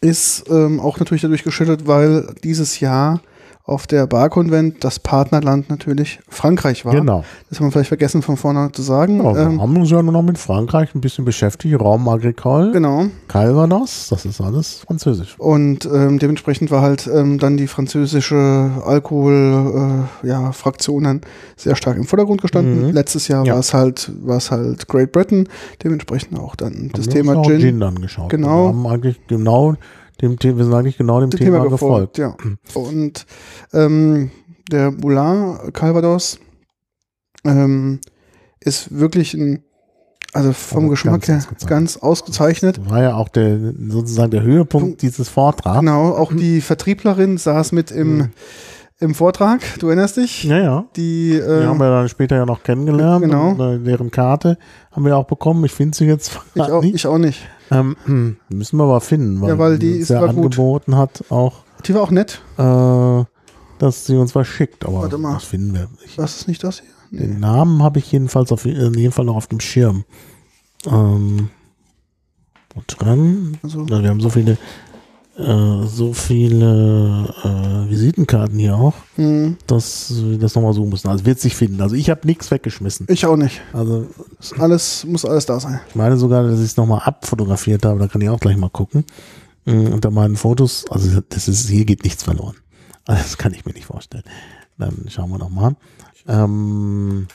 ist 0.00 0.44
ähm, 0.50 0.80
auch 0.80 0.98
natürlich 0.98 1.22
dadurch 1.22 1.42
geschüttelt, 1.44 1.86
weil 1.86 2.34
dieses 2.44 2.80
Jahr 2.80 3.20
auf 3.66 3.88
der 3.88 4.06
Barkonvent 4.06 4.84
das 4.84 5.00
Partnerland 5.00 5.68
natürlich 5.68 6.20
Frankreich 6.28 6.84
war. 6.84 6.94
Genau. 6.94 7.24
Das 7.50 7.58
haben 7.58 7.66
wir 7.66 7.72
vielleicht 7.72 7.88
vergessen 7.88 8.22
von 8.22 8.36
vorne 8.36 8.70
zu 8.70 8.80
sagen. 8.82 9.18
Ja, 9.18 9.34
wir 9.34 9.42
ähm, 9.42 9.60
haben 9.60 9.76
uns 9.76 9.90
ja 9.90 10.00
nur 10.02 10.12
noch 10.12 10.22
mit 10.22 10.38
Frankreich 10.38 10.94
ein 10.94 11.00
bisschen 11.00 11.24
beschäftigt. 11.24 11.78
Raum 11.80 12.08
Agricole, 12.08 12.70
genau. 12.70 13.06
Calvados, 13.26 14.06
das 14.08 14.24
ist 14.24 14.40
alles 14.40 14.84
französisch. 14.86 15.34
Und 15.38 15.84
ähm, 15.84 16.20
dementsprechend 16.20 16.70
war 16.70 16.80
halt 16.80 17.10
ähm, 17.12 17.38
dann 17.40 17.56
die 17.56 17.66
französische 17.66 18.70
Alkohol, 18.84 20.06
äh, 20.22 20.28
ja, 20.28 20.52
dann 21.02 21.20
sehr 21.56 21.74
stark 21.74 21.96
im 21.96 22.04
Vordergrund 22.04 22.42
gestanden. 22.42 22.86
Mhm. 22.86 22.92
Letztes 22.92 23.26
Jahr 23.26 23.44
Ja. 23.44 23.54
war 23.54 23.60
es 23.60 23.74
halt, 23.74 24.12
war 24.24 24.36
es 24.36 24.52
halt 24.52 24.86
Great 24.86 25.10
Britain, 25.10 25.48
dementsprechend 25.82 26.38
auch 26.38 26.54
dann 26.54 26.90
das 26.92 27.06
Haben 27.06 27.14
wir 27.14 27.22
Thema 27.22 27.42
Gin, 27.42 27.60
Gin 27.60 27.82
angeschaut. 27.82 28.30
Genau. 28.30 28.64
Wir 28.64 28.68
haben 28.68 28.86
eigentlich 28.86 29.20
genau 29.26 29.74
dem 30.20 30.36
The 30.40 30.56
wir 30.56 30.64
sind 30.64 30.74
eigentlich 30.74 30.96
genau 30.98 31.20
dem 31.20 31.30
dem 31.30 31.38
Thema, 31.38 31.58
Thema 31.58 31.70
gefolgt. 31.70 32.18
Ja. 32.18 32.36
Und 32.74 33.26
ähm, 33.72 34.30
der 34.70 34.90
Boulin 34.90 35.72
Calvados 35.72 36.38
ähm, 37.44 38.00
ist 38.60 38.98
wirklich 38.98 39.34
ein, 39.34 39.62
also 40.32 40.52
vom 40.52 40.78
Also 40.84 40.90
Geschmack 40.90 41.12
ganz 41.22 41.28
her 41.28 41.36
ausgezeichnet. 41.36 41.68
ganz 41.70 41.96
ausgezeichnet. 41.98 42.78
Das 42.78 42.90
war 42.90 43.02
ja 43.02 43.14
auch 43.14 43.28
der 43.28 43.58
sozusagen 43.88 44.30
der 44.30 44.42
Höhepunkt 44.42 44.86
Punkt. 44.88 45.02
dieses 45.02 45.28
Vortrags. 45.28 45.80
Genau, 45.80 46.10
auch 46.14 46.32
die 46.32 46.60
Vertrieblerin 46.60 47.38
saß 47.38 47.72
mit 47.72 47.90
im, 47.90 48.16
Mhm. 48.18 48.30
im 48.98 49.14
Vortrag, 49.14 49.60
du 49.78 49.86
erinnerst 49.88 50.16
dich? 50.16 50.44
Ja, 50.44 50.58
ja. 50.58 50.84
Die, 50.96 51.30
Die 51.32 51.36
äh, 51.38 51.64
haben 51.66 51.78
wir 51.78 51.90
dann 51.90 52.08
später 52.08 52.36
ja 52.36 52.44
noch 52.46 52.62
kennengelernt. 52.62 53.22
Genau. 53.24 53.50
Und, 53.50 53.60
äh, 53.60 53.78
deren 53.84 54.10
Karte 54.10 54.58
haben 54.90 55.04
wir 55.04 55.16
auch 55.16 55.26
bekommen. 55.26 55.64
Ich 55.64 55.72
finde 55.72 55.96
sie 55.96 56.06
jetzt 56.06 56.38
ich, 56.54 56.62
auch, 56.72 56.82
nicht. 56.82 56.94
ich 56.94 57.06
auch 57.06 57.18
nicht. 57.18 57.46
Ähm, 57.70 57.96
hm, 58.04 58.36
müssen 58.48 58.76
wir 58.78 58.84
aber 58.84 59.00
finden, 59.00 59.40
weil, 59.40 59.48
Ja, 59.50 59.58
weil 59.58 59.78
die 59.78 59.92
uns 59.94 60.02
ist- 60.02 60.08
ja 60.10 60.20
war 60.20 60.28
gut. 60.28 60.44
angeboten 60.44 60.96
hat, 60.96 61.24
auch, 61.30 61.64
Die 61.86 61.94
war 61.94 62.02
auch 62.02 62.10
nett. 62.10 62.40
äh, 62.58 63.24
dass 63.78 64.06
sie 64.06 64.16
uns 64.16 64.34
was 64.34 64.46
schickt. 64.46 64.84
Aber 64.86 65.02
Warte 65.02 65.18
mal. 65.18 65.34
das 65.34 65.44
finden 65.44 65.74
wir. 65.74 65.88
Ich, 66.04 66.16
Was 66.18 66.36
ist 66.36 66.48
nicht 66.48 66.62
das 66.64 66.80
hier? 66.80 66.88
Nee. 67.10 67.18
Den 67.26 67.40
Namen 67.40 67.82
habe 67.82 67.98
ich 67.98 68.10
jedenfalls 68.10 68.50
auf 68.52 68.64
in 68.66 68.94
jedem 68.94 69.12
Fall 69.12 69.24
noch 69.24 69.36
auf 69.36 69.46
dem 69.48 69.60
Schirm. 69.60 70.04
Ähm, 70.86 71.50
dran? 72.88 73.56
Also, 73.62 73.86
Ja, 73.86 74.02
wir 74.02 74.10
haben 74.10 74.20
so 74.20 74.28
viele, 74.30 74.58
äh, 75.38 75.86
so 75.86 76.12
viele 76.14 77.34
äh, 77.44 77.90
Visitenkarten 77.90 78.58
hier 78.58 78.74
auch, 78.76 78.94
hm, 79.16 79.56
dass 79.66 80.12
wir 80.16 80.38
das 80.38 80.54
nochmal 80.54 80.72
suchen 80.72 80.88
müssen. 80.90 81.08
Also 81.08 81.26
wird 81.26 81.40
sich 81.40 81.54
finden. 81.54 81.80
Also 81.80 81.94
ich 81.94 82.08
habe 82.10 82.26
nichts 82.26 82.50
weggeschmissen. 82.50 83.06
ich 83.10 83.26
auch 83.26 83.36
nicht. 83.36 83.60
Also 83.72 84.06
Ist 84.40 84.58
alles, 84.58 85.04
muss 85.04 85.24
alles 85.24 85.46
da 85.46 85.60
sein. 85.60 85.80
ich 85.88 85.94
meine 85.94 86.16
sogar, 86.16 86.42
dass 86.44 86.58
ich 86.58 86.66
es 86.66 86.76
nochmal 86.76 87.02
abfotografiert 87.04 87.84
habe. 87.84 87.98
Da 88.00 88.08
kann 88.08 88.20
ich 88.22 88.28
auch 88.30 88.40
gleich 88.40 88.56
mal 88.56 88.70
gucken. 88.70 89.04
Mm, 89.66 89.88
Unter 89.92 90.10
meinen 90.10 90.36
Fotos, 90.36 90.84
also 90.90 91.20
das 91.28 91.48
ist, 91.48 91.68
hier 91.68 91.84
geht 91.84 92.04
nichts 92.04 92.22
verloren. 92.22 92.56
Also 93.08 93.22
das 93.22 93.38
kann 93.38 93.54
ich 93.54 93.64
mir 93.64 93.72
nicht 93.72 93.86
vorstellen. 93.86 94.24
Dann 94.78 95.04
schauen 95.08 95.30
wir 95.30 95.38
nochmal. 95.38 95.76
Ähm, 96.26 97.28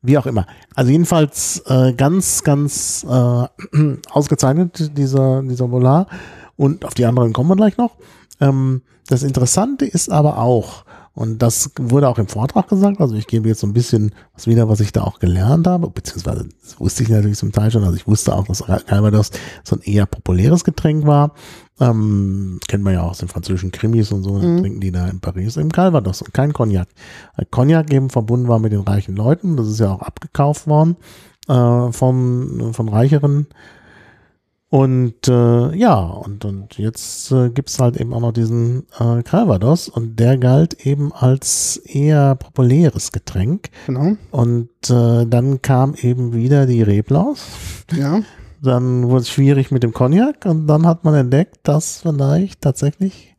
wie 0.00 0.16
auch 0.16 0.24
immer. 0.24 0.46
Also 0.74 0.90
jedenfalls 0.90 1.62
äh, 1.66 1.92
ganz, 1.92 2.44
ganz 2.44 3.04
äh, 3.06 3.46
ausgezeichnet, 4.10 4.96
dieser, 4.96 5.42
dieser 5.42 5.70
Volar. 5.70 6.06
Und 6.58 6.84
auf 6.84 6.92
die 6.92 7.06
anderen 7.06 7.32
kommen 7.32 7.48
wir 7.48 7.56
gleich 7.56 7.78
noch. 7.78 7.96
Ähm, 8.40 8.82
das 9.06 9.22
Interessante 9.22 9.86
ist 9.86 10.10
aber 10.10 10.36
auch, 10.36 10.84
Und 11.18 11.42
das 11.42 11.72
wurde 11.80 12.08
auch 12.08 12.18
im 12.18 12.28
Vortrag 12.28 12.68
gesagt. 12.68 13.00
Also 13.00 13.16
ich 13.16 13.26
gebe 13.26 13.48
jetzt 13.48 13.58
so 13.58 13.66
ein 13.66 13.72
bisschen 13.72 14.12
was 14.34 14.46
wieder, 14.46 14.68
was 14.68 14.78
ich 14.78 14.92
da 14.92 15.02
auch 15.02 15.18
gelernt 15.18 15.66
habe, 15.66 15.90
beziehungsweise 15.90 16.48
das 16.62 16.78
wusste 16.78 17.02
ich 17.02 17.08
natürlich 17.08 17.38
zum 17.38 17.50
Teil 17.50 17.72
schon. 17.72 17.82
Also 17.82 17.96
ich 17.96 18.06
wusste 18.06 18.36
auch, 18.36 18.46
dass 18.46 18.62
Calvados 18.86 19.32
so 19.64 19.74
ein 19.74 19.82
eher 19.82 20.06
populäres 20.06 20.62
Getränk 20.62 21.06
war. 21.06 21.32
Ähm, 21.80 22.60
kennt 22.68 22.84
man 22.84 22.94
ja 22.94 23.02
auch 23.02 23.10
aus 23.10 23.18
den 23.18 23.26
französischen 23.26 23.72
Krimis 23.72 24.12
und 24.12 24.22
so, 24.22 24.34
mhm. 24.34 24.58
trinken 24.58 24.80
die 24.80 24.92
da 24.92 25.08
in 25.08 25.18
Paris 25.18 25.56
eben 25.56 25.72
Calvados 25.72 26.22
und 26.22 26.32
kein 26.32 26.52
Cognac. 26.52 26.86
Cognac 27.50 27.92
eben 27.92 28.10
verbunden 28.10 28.46
war 28.46 28.60
mit 28.60 28.70
den 28.70 28.82
reichen 28.82 29.16
Leuten, 29.16 29.56
das 29.56 29.66
ist 29.66 29.80
ja 29.80 29.90
auch 29.90 30.02
abgekauft 30.02 30.68
worden 30.68 30.96
äh, 31.48 31.90
von, 31.90 32.72
von 32.72 32.88
reicheren 32.88 33.48
und 34.70 35.28
äh, 35.28 35.74
ja, 35.74 35.98
und, 35.98 36.44
und 36.44 36.76
jetzt 36.76 37.32
äh, 37.32 37.48
gibt 37.48 37.76
halt 37.78 37.96
eben 37.96 38.12
auch 38.12 38.20
noch 38.20 38.32
diesen 38.32 38.86
äh, 38.98 39.22
Calvados 39.22 39.88
und 39.88 40.20
der 40.20 40.36
galt 40.36 40.86
eben 40.86 41.10
als 41.12 41.78
eher 41.78 42.34
populäres 42.34 43.10
Getränk. 43.10 43.70
Genau. 43.86 44.16
Und 44.30 44.68
äh, 44.90 45.24
dann 45.24 45.62
kam 45.62 45.94
eben 45.94 46.34
wieder 46.34 46.66
die 46.66 46.82
Reblaus. 46.82 47.46
Ja. 47.96 48.20
Dann 48.60 49.08
wurde 49.08 49.22
es 49.22 49.30
schwierig 49.30 49.70
mit 49.70 49.82
dem 49.82 49.94
Cognac 49.94 50.44
und 50.44 50.66
dann 50.66 50.86
hat 50.86 51.02
man 51.02 51.14
entdeckt, 51.14 51.60
dass 51.62 52.00
vielleicht 52.02 52.60
tatsächlich 52.60 53.36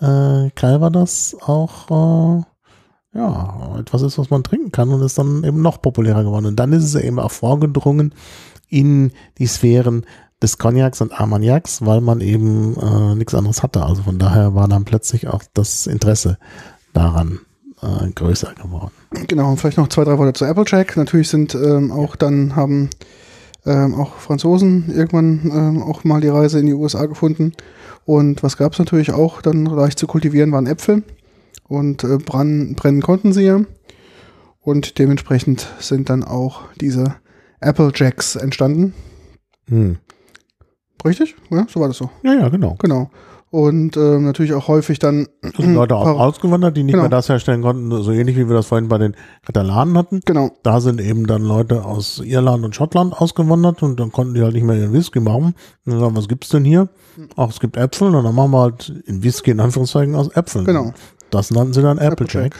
äh, 0.00 0.48
Calvados 0.54 1.36
auch 1.42 1.90
äh, 1.90 3.18
ja, 3.18 3.76
etwas 3.78 4.00
ist, 4.00 4.16
was 4.16 4.30
man 4.30 4.44
trinken 4.44 4.72
kann 4.72 4.88
und 4.88 5.02
ist 5.02 5.18
dann 5.18 5.44
eben 5.44 5.60
noch 5.60 5.82
populärer 5.82 6.24
geworden. 6.24 6.46
Und 6.46 6.56
dann 6.56 6.72
ist 6.72 6.84
es 6.84 6.94
eben 6.94 7.18
auch 7.18 7.32
vorgedrungen 7.32 8.14
in 8.68 9.10
die 9.36 9.46
Sphären 9.46 10.06
des 10.42 10.58
Cognacs 10.58 11.00
und 11.00 11.12
Armagnacs, 11.12 11.84
weil 11.84 12.00
man 12.00 12.20
eben 12.20 12.76
äh, 12.76 13.14
nichts 13.14 13.34
anderes 13.34 13.62
hatte. 13.62 13.82
Also 13.82 14.02
von 14.02 14.18
daher 14.18 14.54
war 14.54 14.68
dann 14.68 14.84
plötzlich 14.84 15.28
auch 15.28 15.42
das 15.54 15.86
Interesse 15.86 16.38
daran 16.92 17.40
äh, 17.82 18.10
größer 18.10 18.54
geworden. 18.54 18.92
Genau, 19.28 19.50
und 19.50 19.56
vielleicht 19.58 19.78
noch 19.78 19.88
zwei, 19.88 20.04
drei 20.04 20.18
Worte 20.18 20.32
zu 20.32 20.44
Applejack. 20.44 20.96
Natürlich 20.96 21.28
sind 21.28 21.54
ähm, 21.54 21.92
auch 21.92 22.16
dann 22.16 22.56
haben 22.56 22.90
ähm, 23.66 23.94
auch 23.94 24.14
Franzosen 24.16 24.90
irgendwann 24.94 25.50
ähm, 25.52 25.82
auch 25.82 26.04
mal 26.04 26.20
die 26.20 26.28
Reise 26.28 26.58
in 26.58 26.66
die 26.66 26.74
USA 26.74 27.06
gefunden. 27.06 27.52
Und 28.04 28.42
was 28.42 28.56
gab 28.56 28.72
es 28.72 28.78
natürlich 28.78 29.12
auch 29.12 29.42
dann 29.42 29.66
leicht 29.66 29.98
zu 29.98 30.06
kultivieren, 30.06 30.52
waren 30.52 30.66
Äpfel. 30.66 31.02
Und 31.68 32.02
äh, 32.04 32.16
brennen, 32.16 32.74
brennen 32.74 33.02
konnten 33.02 33.32
sie 33.32 33.44
ja. 33.44 33.60
Und 34.62 34.98
dementsprechend 34.98 35.68
sind 35.78 36.10
dann 36.10 36.24
auch 36.24 36.62
diese 36.80 37.16
Applejacks 37.60 38.36
entstanden. 38.36 38.94
Hm. 39.68 39.98
Richtig? 41.04 41.36
Ja, 41.50 41.66
so 41.68 41.80
war 41.80 41.88
das 41.88 41.96
so. 41.96 42.10
Ja, 42.22 42.34
ja, 42.34 42.48
genau. 42.48 42.76
Genau. 42.78 43.10
Und 43.50 43.96
ähm, 43.96 44.24
natürlich 44.24 44.52
auch 44.54 44.68
häufig 44.68 45.00
dann. 45.00 45.26
Da 45.42 45.50
sind 45.56 45.74
Leute 45.74 45.96
auch 45.96 46.06
ausgewandert, 46.06 46.76
die 46.76 46.84
nicht 46.84 46.92
genau. 46.92 47.02
mehr 47.02 47.10
das 47.10 47.28
herstellen 47.28 47.62
konnten, 47.62 47.90
so 48.02 48.12
ähnlich 48.12 48.36
wie 48.36 48.48
wir 48.48 48.54
das 48.54 48.66
vorhin 48.66 48.86
bei 48.88 48.98
den 48.98 49.16
Katalanen 49.44 49.98
hatten. 49.98 50.20
Genau. 50.24 50.52
Da 50.62 50.80
sind 50.80 51.00
eben 51.00 51.26
dann 51.26 51.42
Leute 51.42 51.84
aus 51.84 52.20
Irland 52.24 52.64
und 52.64 52.76
Schottland 52.76 53.12
ausgewandert 53.12 53.82
und 53.82 53.98
dann 53.98 54.12
konnten 54.12 54.34
die 54.34 54.42
halt 54.42 54.54
nicht 54.54 54.62
mehr 54.62 54.76
ihren 54.76 54.92
Whisky 54.92 55.18
machen. 55.18 55.54
Und 55.84 55.92
dann 55.92 55.98
sagen, 55.98 56.16
was 56.16 56.28
gibt's 56.28 56.50
denn 56.50 56.64
hier? 56.64 56.90
Ach, 57.36 57.50
es 57.50 57.58
gibt 57.58 57.76
Äpfel 57.76 58.14
und 58.14 58.22
dann 58.22 58.34
machen 58.36 58.52
wir 58.52 58.60
halt 58.60 58.88
in 59.06 59.24
Whisky 59.24 59.50
in 59.50 59.58
Anführungszeichen 59.58 60.14
aus 60.14 60.28
Äpfeln. 60.36 60.64
Genau. 60.64 60.94
Das 61.30 61.50
nannten 61.50 61.72
sie 61.72 61.82
dann 61.82 61.98
Applejack. 61.98 62.54
Applejack. 62.54 62.56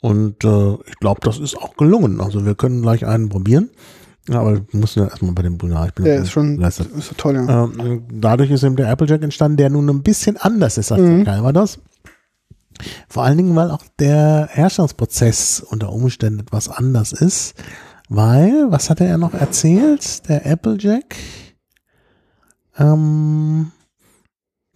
Und 0.00 0.44
äh, 0.44 0.74
ich 0.86 0.98
glaube, 0.98 1.20
das 1.22 1.38
ist 1.38 1.56
auch 1.56 1.76
gelungen. 1.76 2.20
Also 2.20 2.44
wir 2.44 2.56
können 2.56 2.82
gleich 2.82 3.06
einen 3.06 3.28
probieren. 3.28 3.70
Ja, 4.28 4.40
aber 4.40 4.60
du 4.60 4.76
musst 4.78 4.96
ja 4.96 5.04
erstmal 5.04 5.32
bei 5.32 5.42
dem 5.42 5.58
Bulgar. 5.58 5.86
Ich 5.86 5.94
bin 5.94 6.06
ja, 6.06 6.14
ist 6.14 6.30
schon 6.30 6.60
ist 6.60 6.76
so 6.76 7.14
toll, 7.16 7.34
ja. 7.34 7.64
Ähm, 7.64 8.04
dadurch 8.10 8.50
ist 8.50 8.62
eben 8.62 8.76
der 8.76 8.88
Applejack 8.88 9.22
entstanden, 9.22 9.58
der 9.58 9.68
nun 9.68 9.88
ein 9.88 10.02
bisschen 10.02 10.36
anders 10.38 10.78
ist 10.78 10.92
als 10.92 11.02
mhm. 11.02 11.24
der 11.24 11.34
Calvados. 11.34 11.78
Vor 13.08 13.24
allen 13.24 13.36
Dingen, 13.36 13.54
weil 13.54 13.70
auch 13.70 13.84
der 13.98 14.48
Herstellungsprozess 14.50 15.60
unter 15.60 15.92
Umständen 15.92 16.40
etwas 16.40 16.68
anders 16.68 17.12
ist. 17.12 17.54
Weil, 18.08 18.70
was 18.70 18.90
hatte 18.90 19.04
er 19.04 19.18
noch 19.18 19.34
erzählt? 19.34 20.28
Der 20.28 20.44
Applejack. 20.46 21.16
Ähm, 22.78 23.72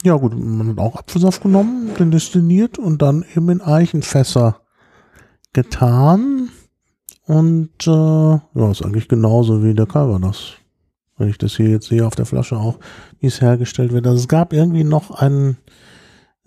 ja 0.02 0.14
gut, 0.14 0.38
man 0.38 0.68
hat 0.68 0.78
auch 0.78 0.96
Apfelsaft 0.96 1.42
genommen, 1.42 1.90
den 1.98 2.10
destilliert 2.10 2.78
und 2.78 3.02
dann 3.02 3.24
eben 3.34 3.48
in 3.50 3.60
Eichenfässer 3.60 4.60
getan. 5.52 6.50
Und 7.28 7.86
äh, 7.86 7.90
ja, 7.90 8.70
ist 8.70 8.82
eigentlich 8.82 9.06
genauso 9.06 9.62
wie 9.62 9.74
der 9.74 9.86
Calvados. 9.86 10.54
Wenn 11.18 11.28
ich 11.28 11.36
das 11.36 11.56
hier 11.56 11.68
jetzt 11.68 11.88
sehe 11.88 12.06
auf 12.06 12.14
der 12.14 12.24
Flasche 12.24 12.56
auch, 12.56 12.78
wie 13.20 13.26
es 13.26 13.42
hergestellt 13.42 13.92
wird. 13.92 14.06
Also 14.06 14.18
es 14.18 14.28
gab 14.28 14.54
irgendwie 14.54 14.82
noch 14.82 15.10
ein, 15.10 15.58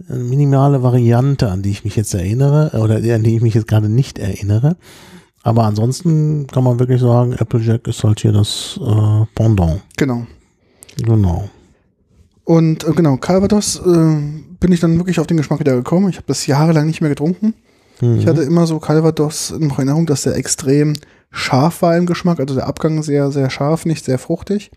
eine 0.10 0.24
minimale 0.24 0.82
Variante, 0.82 1.52
an 1.52 1.62
die 1.62 1.70
ich 1.70 1.84
mich 1.84 1.96
jetzt 1.96 2.16
erinnere, 2.16 2.72
oder 2.82 2.96
an 2.96 3.24
die 3.24 3.36
ich 3.36 3.42
mich 3.42 3.54
jetzt 3.54 3.68
gerade 3.68 3.90
nicht 3.90 4.18
erinnere. 4.18 4.76
Aber 5.44 5.66
ansonsten 5.66 6.48
kann 6.48 6.64
man 6.64 6.80
wirklich 6.80 7.02
sagen, 7.02 7.36
Applejack 7.36 7.88
ist 7.88 8.04
halt 8.04 8.20
hier 8.20 8.32
das 8.32 8.80
äh, 8.82 9.26
Pendant. 9.36 9.82
Genau. 9.98 10.26
Genau. 11.04 11.48
Und 12.44 12.88
äh, 12.88 12.92
genau, 12.94 13.18
Calvados 13.18 13.78
äh, 13.78 14.16
bin 14.60 14.72
ich 14.72 14.80
dann 14.80 14.98
wirklich 14.98 15.20
auf 15.20 15.28
den 15.28 15.38
Geschmack 15.38 15.60
wieder 15.60 15.76
gekommen. 15.76 16.10
Ich 16.10 16.18
habe 16.18 16.28
das 16.28 16.48
jahrelang 16.48 16.88
nicht 16.88 17.02
mehr 17.02 17.10
getrunken. 17.10 17.54
Mhm. 18.02 18.18
Ich 18.18 18.28
hatte 18.28 18.42
immer 18.42 18.68
so 18.68 18.80
Calvados 18.80 19.52
in 19.52 19.70
Erinnerung, 19.70 20.06
dass 20.06 20.24
der 20.24 20.36
extrem 20.36 20.94
scharf 21.30 21.82
war 21.82 21.96
im 21.96 22.06
Geschmack, 22.06 22.40
also 22.40 22.56
der 22.56 22.68
Abgang 22.68 23.04
sehr, 23.04 23.32
sehr 23.32 23.50
scharf, 23.50 23.86
nicht 23.86 24.06
sehr 24.06 24.20
fruchtig. 24.20 24.72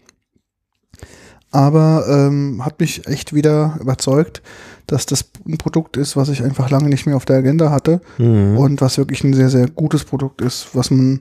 Aber 1.51 2.05
ähm, 2.09 2.65
hat 2.65 2.81
mich 2.81 3.07
echt 3.07 3.33
wieder 3.33 3.79
überzeugt, 3.81 4.43
dass 4.87 5.07
das 5.07 5.25
ein 5.47 5.57
Produkt 5.57 5.97
ist, 5.97 6.17
was 6.17 6.29
ich 6.29 6.43
einfach 6.43 6.69
lange 6.69 6.89
nicht 6.89 7.07
mehr 7.07 7.17
auf 7.17 7.25
der 7.25 7.37
Agenda 7.37 7.71
hatte 7.71 8.01
mhm. 8.19 8.59
und 8.59 8.81
was 8.81 8.99
wirklich 8.99 9.23
ein 9.25 9.35
sehr, 9.35 9.51
sehr 9.51 9.69
gutes 9.69 10.05
Produkt 10.05 10.41
ist, 10.43 10.69
was 10.75 10.91
man 10.91 11.21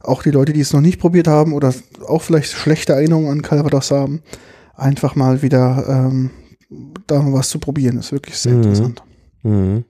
auch 0.00 0.22
die 0.22 0.30
Leute, 0.30 0.52
die 0.52 0.60
es 0.60 0.72
noch 0.72 0.80
nicht 0.80 0.98
probiert 0.98 1.28
haben 1.28 1.52
oder 1.52 1.72
auch 2.06 2.22
vielleicht 2.22 2.52
schlechte 2.52 2.94
Erinnerungen 2.94 3.30
an 3.30 3.42
Calvados 3.42 3.90
haben, 3.90 4.22
einfach 4.74 5.16
mal 5.16 5.42
wieder 5.42 5.84
ähm, 5.88 6.30
da 7.06 7.22
mal 7.22 7.32
was 7.32 7.48
zu 7.48 7.58
probieren, 7.58 7.98
ist 7.98 8.12
wirklich 8.12 8.38
sehr 8.38 8.52
mhm. 8.52 8.62
interessant. 8.62 9.02
Mhm. 9.42 9.84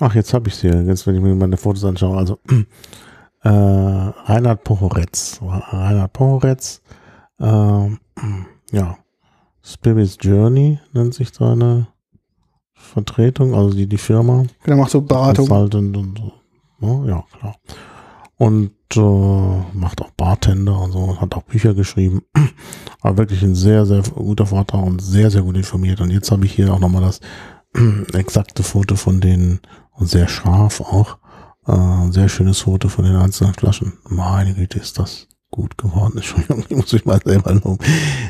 Ach, 0.00 0.14
jetzt 0.14 0.32
habe 0.32 0.48
ich 0.48 0.56
sie. 0.56 0.68
Jetzt, 0.68 1.06
wenn 1.06 1.16
ich 1.16 1.22
mir 1.22 1.34
meine 1.34 1.56
Fotos 1.56 1.84
anschaue. 1.84 2.16
Also 2.16 2.38
äh, 3.42 3.48
Reinhard 3.48 4.64
Pochoretz. 4.64 5.40
Reinhard 5.42 6.12
Pochoretz. 6.12 6.82
Äh, 7.40 7.44
ja. 8.72 8.98
Spirit's 9.62 10.16
Journey 10.20 10.78
nennt 10.92 11.14
sich 11.14 11.30
seine 11.32 11.88
Vertretung, 12.72 13.54
also 13.54 13.76
die, 13.76 13.86
die 13.86 13.98
Firma. 13.98 14.44
Der 14.66 14.76
macht 14.76 14.90
so 14.90 15.02
Beratung. 15.02 15.50
Und, 15.50 15.74
und, 15.74 15.96
und, 15.96 16.22
ne? 16.78 17.04
ja, 17.08 17.24
klar. 17.38 17.56
Und 18.36 18.72
äh, 18.96 19.76
macht 19.76 20.00
auch 20.00 20.10
Bartender 20.12 20.80
und 20.80 20.92
so, 20.92 21.20
hat 21.20 21.34
auch 21.34 21.42
Bücher 21.42 21.74
geschrieben. 21.74 22.22
Aber 23.00 23.18
wirklich 23.18 23.42
ein 23.42 23.54
sehr, 23.54 23.84
sehr 23.84 24.02
guter 24.02 24.46
Vortrag 24.46 24.82
und 24.82 25.02
sehr, 25.02 25.30
sehr 25.30 25.42
gut 25.42 25.56
informiert. 25.56 26.00
Und 26.00 26.10
jetzt 26.10 26.30
habe 26.30 26.46
ich 26.46 26.52
hier 26.52 26.72
auch 26.72 26.78
nochmal 26.78 27.02
das 27.02 27.20
exakte 28.14 28.62
Foto 28.62 28.96
von 28.96 29.20
den 29.20 29.60
sehr 30.00 30.28
scharf 30.28 30.80
auch. 30.80 31.18
Äh, 31.66 32.10
sehr 32.12 32.28
schönes 32.28 32.60
Foto 32.60 32.88
von 32.88 33.04
den 33.04 33.16
einzelnen 33.16 33.54
Flaschen. 33.54 33.98
Meine 34.08 34.54
Güte, 34.54 34.78
ist 34.78 34.98
das 34.98 35.28
gut 35.50 35.78
geworden. 35.78 36.12
Entschuldigung, 36.16 36.64
ich 36.68 36.76
muss 36.76 36.92
mich 36.92 37.04
mal 37.04 37.20
selber 37.24 37.52
loben. 37.52 37.78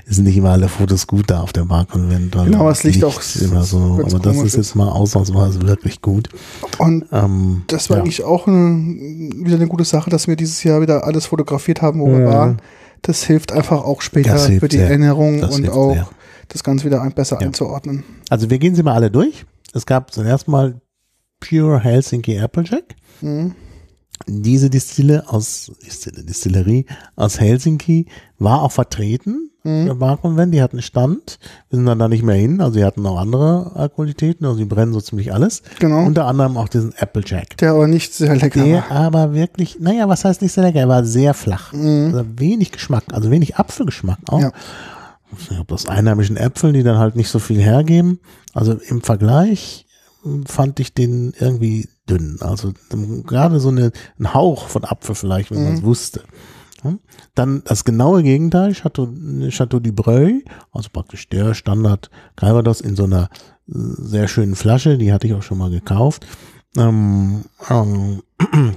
Es 0.06 0.16
sind 0.16 0.24
nicht 0.24 0.36
immer 0.36 0.50
alle 0.50 0.68
Fotos 0.68 1.06
gut 1.06 1.30
da 1.30 1.42
auf 1.42 1.52
der 1.52 1.64
Barkonvent. 1.64 2.32
Genau, 2.32 2.70
es 2.70 2.82
liegt 2.84 3.04
auch 3.04 3.20
immer 3.40 3.62
so. 3.64 4.00
Aber 4.04 4.18
das 4.18 4.36
ist 4.38 4.56
jetzt 4.56 4.74
mal 4.74 4.88
ausnahmsweise 4.88 5.62
wirklich 5.62 6.00
gut. 6.00 6.28
Und 6.78 7.06
ähm, 7.12 7.64
das 7.66 7.90
war 7.90 7.98
ja. 7.98 8.02
eigentlich 8.02 8.24
auch 8.24 8.46
ein, 8.46 9.44
wieder 9.44 9.56
eine 9.56 9.68
gute 9.68 9.84
Sache, 9.84 10.10
dass 10.10 10.26
wir 10.26 10.36
dieses 10.36 10.62
Jahr 10.64 10.80
wieder 10.80 11.04
alles 11.04 11.26
fotografiert 11.26 11.82
haben, 11.82 12.00
wo 12.00 12.08
ja. 12.08 12.18
wir 12.18 12.26
waren. 12.26 12.62
Das 13.02 13.22
hilft 13.22 13.52
einfach 13.52 13.84
auch 13.84 14.02
später 14.02 14.36
für 14.36 14.66
die 14.66 14.78
sehr. 14.78 14.88
Erinnerung 14.88 15.40
das 15.40 15.54
und 15.54 15.68
auch 15.68 15.94
sehr. 15.94 16.08
das 16.48 16.64
Ganze 16.64 16.84
wieder 16.84 17.08
besser 17.10 17.38
ja. 17.40 17.46
einzuordnen. 17.46 18.02
Also 18.28 18.50
wir 18.50 18.58
gehen 18.58 18.74
sie 18.74 18.82
mal 18.82 18.94
alle 18.94 19.10
durch. 19.10 19.44
Es 19.72 19.86
gab 19.86 20.12
zuerst 20.12 20.48
mal 20.48 20.80
Pure 21.40 21.80
Helsinki 21.80 22.38
Applejack. 22.38 22.94
Mhm. 23.20 23.54
Diese 24.26 24.68
Distille 24.68 25.24
aus, 25.28 25.70
Distille, 25.84 26.24
Distillerie 26.24 26.86
aus 27.16 27.38
Helsinki 27.38 28.06
war 28.38 28.62
auch 28.62 28.72
vertreten. 28.72 29.50
Mhm. 29.62 29.86
Der 29.86 29.94
Barkonvent, 29.94 30.52
die 30.52 30.60
hatten 30.60 30.82
Stand. 30.82 31.38
Wir 31.70 31.76
sind 31.76 31.86
dann 31.86 31.98
da 32.00 32.08
nicht 32.08 32.24
mehr 32.24 32.34
hin. 32.34 32.60
Also, 32.60 32.74
sie 32.74 32.84
hatten 32.84 33.06
auch 33.06 33.18
andere 33.18 33.72
Alkoholitäten. 33.76 34.44
Also, 34.44 34.58
die 34.58 34.64
brennen 34.64 34.92
so 34.92 35.00
ziemlich 35.00 35.32
alles. 35.32 35.62
Genau. 35.78 36.04
Unter 36.04 36.26
anderem 36.26 36.56
auch 36.56 36.68
diesen 36.68 36.92
Applejack. 36.98 37.56
Der 37.58 37.70
aber 37.72 37.86
nicht 37.86 38.12
sehr 38.12 38.34
lecker 38.34 38.62
Der 38.64 38.84
war. 38.88 38.90
aber 38.90 39.34
wirklich, 39.34 39.78
naja, 39.80 40.08
was 40.08 40.24
heißt 40.24 40.42
nicht 40.42 40.52
sehr 40.52 40.64
lecker? 40.64 40.80
Er 40.80 40.88
war 40.88 41.04
sehr 41.04 41.32
flach. 41.32 41.72
Mhm. 41.72 42.06
Also 42.12 42.24
wenig 42.36 42.72
Geschmack, 42.72 43.04
also 43.12 43.30
wenig 43.30 43.56
Apfelgeschmack 43.56 44.18
auch. 44.28 44.40
Ja. 44.40 44.52
Ich 45.38 45.48
glaube, 45.48 45.66
das 45.68 45.86
einheimischen 45.86 46.36
Äpfel, 46.36 46.72
die 46.72 46.82
dann 46.82 46.98
halt 46.98 47.14
nicht 47.14 47.28
so 47.28 47.38
viel 47.38 47.60
hergeben. 47.60 48.18
Also 48.54 48.72
im 48.72 49.02
Vergleich 49.02 49.86
fand 50.46 50.80
ich 50.80 50.94
den 50.94 51.32
irgendwie 51.38 51.88
dünn. 52.08 52.38
Also 52.40 52.72
gerade 53.24 53.60
so 53.60 53.68
eine, 53.68 53.92
ein 54.18 54.34
Hauch 54.34 54.68
von 54.68 54.84
Apfel 54.84 55.14
vielleicht, 55.14 55.50
wenn 55.50 55.58
mhm. 55.58 55.64
man 55.64 55.74
es 55.74 55.82
wusste. 55.82 56.22
Dann 57.34 57.62
das 57.64 57.84
genaue 57.84 58.22
Gegenteil, 58.22 58.72
Chateau, 58.72 59.08
Chateau 59.50 59.80
du 59.80 59.92
Breuil, 59.92 60.44
also 60.72 60.88
praktisch 60.92 61.28
der 61.28 61.54
Standard 61.54 62.10
Calvados 62.36 62.80
in 62.80 62.94
so 62.94 63.04
einer 63.04 63.30
äh, 63.68 63.72
sehr 63.74 64.28
schönen 64.28 64.54
Flasche, 64.54 64.96
die 64.98 65.12
hatte 65.12 65.26
ich 65.26 65.34
auch 65.34 65.42
schon 65.42 65.58
mal 65.58 65.70
gekauft. 65.70 66.26
ähm, 66.76 67.44
ähm, 67.68 68.22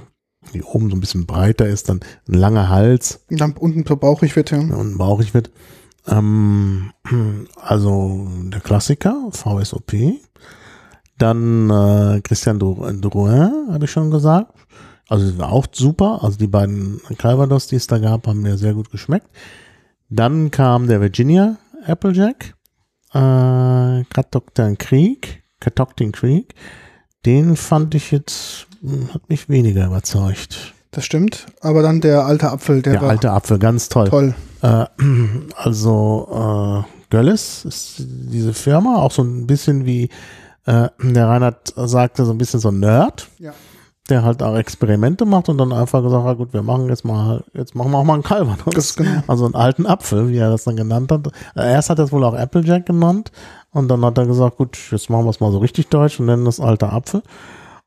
die 0.52 0.62
oben 0.62 0.90
so 0.90 0.96
ein 0.96 1.00
bisschen 1.00 1.26
breiter 1.26 1.68
ist, 1.68 1.88
dann 1.88 2.00
ein 2.28 2.34
langer 2.34 2.68
Hals 2.68 3.20
Und 3.30 3.40
dann 3.40 3.52
unten 3.52 3.84
so 3.86 3.96
bauchig 3.96 4.34
wird, 4.34 4.50
ja. 4.50 4.58
und 4.58 4.98
bauchig 4.98 5.34
wird. 5.34 5.50
Ähm, 6.08 6.92
also 7.56 8.28
der 8.46 8.60
Klassiker, 8.60 9.28
VSOP. 9.30 9.92
Dann 11.22 11.70
äh, 11.70 12.20
Christian 12.22 12.58
Drouin, 12.58 13.00
Drouin 13.00 13.68
habe 13.70 13.84
ich 13.84 13.92
schon 13.92 14.10
gesagt. 14.10 14.52
Also 15.08 15.30
das 15.30 15.38
war 15.38 15.52
auch 15.52 15.66
super. 15.70 16.18
Also 16.20 16.36
die 16.36 16.48
beiden 16.48 17.00
Calvados, 17.16 17.68
die 17.68 17.76
es 17.76 17.86
da 17.86 17.98
gab, 17.98 18.26
haben 18.26 18.42
mir 18.42 18.56
sehr 18.58 18.74
gut 18.74 18.90
geschmeckt. 18.90 19.28
Dann 20.08 20.50
kam 20.50 20.88
der 20.88 21.00
Virginia 21.00 21.58
Applejack. 21.86 22.56
Äh, 23.14 24.02
Katoktan 24.12 24.76
Krieg. 24.78 25.44
Katoktan 25.60 26.10
Krieg. 26.10 26.56
Den 27.24 27.54
fand 27.54 27.94
ich 27.94 28.10
jetzt, 28.10 28.66
hm, 28.80 29.14
hat 29.14 29.28
mich 29.28 29.48
weniger 29.48 29.86
überzeugt. 29.86 30.74
Das 30.90 31.04
stimmt. 31.04 31.46
Aber 31.60 31.82
dann 31.82 32.00
der 32.00 32.26
alte 32.26 32.50
Apfel, 32.50 32.82
der, 32.82 32.94
Der 32.94 33.02
war 33.02 33.10
alte 33.10 33.30
Apfel, 33.30 33.60
ganz 33.60 33.88
toll. 33.88 34.08
toll. 34.08 34.34
Äh, 34.62 34.86
also 35.54 36.84
äh, 36.84 37.06
Gölles 37.10 37.64
ist 37.64 37.94
diese 37.98 38.54
Firma, 38.54 38.96
auch 38.96 39.12
so 39.12 39.22
ein 39.22 39.46
bisschen 39.46 39.86
wie 39.86 40.08
äh, 40.66 40.88
der 41.02 41.28
Reinhard 41.28 41.72
sagte, 41.76 42.24
so 42.24 42.32
ein 42.32 42.38
bisschen 42.38 42.60
so 42.60 42.68
ein 42.68 42.78
Nerd, 42.80 43.28
Ja. 43.38 43.52
der 44.08 44.22
halt 44.24 44.42
auch 44.42 44.56
Experimente 44.56 45.24
macht 45.24 45.48
und 45.48 45.58
dann 45.58 45.72
einfach 45.72 46.02
gesagt 46.02 46.24
hat, 46.24 46.36
gut, 46.38 46.52
wir 46.52 46.62
machen 46.62 46.88
jetzt 46.88 47.04
mal, 47.04 47.44
jetzt 47.54 47.74
machen 47.74 47.90
wir 47.92 47.98
auch 47.98 48.04
mal 48.04 48.14
einen 48.14 48.22
Calvados. 48.22 48.94
Genau. 48.96 49.22
Also 49.26 49.44
einen 49.44 49.54
alten 49.54 49.86
Apfel, 49.86 50.28
wie 50.28 50.36
er 50.38 50.50
das 50.50 50.64
dann 50.64 50.76
genannt 50.76 51.10
hat. 51.12 51.26
Äh, 51.56 51.72
Erst 51.72 51.90
hat 51.90 51.98
er 51.98 52.04
es 52.06 52.12
wohl 52.12 52.24
auch 52.24 52.34
Applejack 52.34 52.86
genannt 52.86 53.32
und 53.70 53.88
dann 53.88 54.04
hat 54.04 54.18
er 54.18 54.26
gesagt, 54.26 54.56
gut, 54.56 54.76
jetzt 54.90 55.08
machen 55.10 55.24
wir 55.24 55.30
es 55.30 55.40
mal 55.40 55.52
so 55.52 55.58
richtig 55.58 55.88
deutsch 55.88 56.18
und 56.20 56.26
nennen 56.26 56.44
das 56.44 56.60
alter 56.60 56.92
Apfel. 56.92 57.22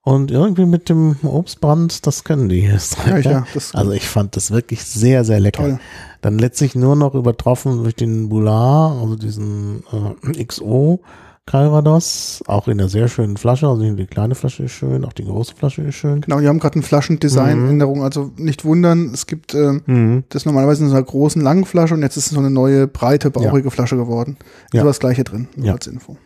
Und 0.08 0.30
irgendwie 0.30 0.66
mit 0.68 0.88
dem 0.90 1.16
Obstbrand, 1.24 2.06
das 2.06 2.24
können 2.24 2.48
die 2.48 2.68
Österreicher. 2.68 3.32
Ja, 3.32 3.38
ja, 3.40 3.46
das- 3.56 3.74
also 3.74 3.92
ich 3.92 4.08
fand 4.08 4.36
das 4.36 4.52
wirklich 4.52 4.84
sehr, 4.86 5.24
sehr 5.26 5.40
lecker. 5.40 5.64
Toll. 5.64 5.80
Dann 6.22 6.38
letztlich 6.38 6.76
nur 6.76 6.96
noch 6.96 7.16
übertroffen 7.16 7.82
durch 7.82 7.96
den 7.96 8.30
Boulard, 8.30 9.02
also 9.02 9.16
diesen 9.16 9.84
äh, 10.32 10.44
XO 10.46 11.00
Calvados, 11.48 12.42
auch 12.48 12.68
in 12.68 12.80
einer 12.80 12.90
sehr 12.90 13.08
schönen 13.08 13.38
Flasche. 13.38 13.68
Also 13.68 13.84
die 13.96 14.08
kleine 14.08 14.34
Flasche 14.34 14.64
ist 14.64 14.72
schön, 14.72 15.06
auch 15.06 15.14
die 15.14 15.26
große 15.26 15.56
Flasche 15.56 15.84
ist 15.84 15.96
schön. 15.96 16.22
Genau, 16.22 16.40
die 16.40 16.48
haben 16.48 16.60
gerade 16.60 16.74
eine 16.76 16.84
Flaschendesign-Änderung. 16.84 18.04
Also 18.04 18.32
nicht 18.38 18.66
wundern, 18.66 19.12
es 19.14 19.28
gibt 19.28 19.54
ähm, 19.54 19.82
Mhm. 19.86 20.24
das 20.30 20.46
normalerweise 20.46 20.84
in 20.84 20.90
so 20.90 20.96
einer 20.96 21.06
großen, 21.06 21.42
langen 21.42 21.66
Flasche 21.66 21.94
und 21.94 22.02
jetzt 22.02 22.18
ist 22.18 22.26
es 22.28 22.32
so 22.32 22.40
eine 22.40 22.50
neue, 22.50 22.88
breite, 22.88 23.30
bauchige 23.30 23.70
Flasche 23.70 23.96
geworden. 23.96 24.38
Ja. 24.74 24.82
aber 24.82 24.90
das 24.90 25.00
gleiche 25.00 25.24
drin, 25.24 25.48
nur 25.56 25.68
Ja. 25.68 25.74
als 25.74 25.86
Info. 25.88 26.18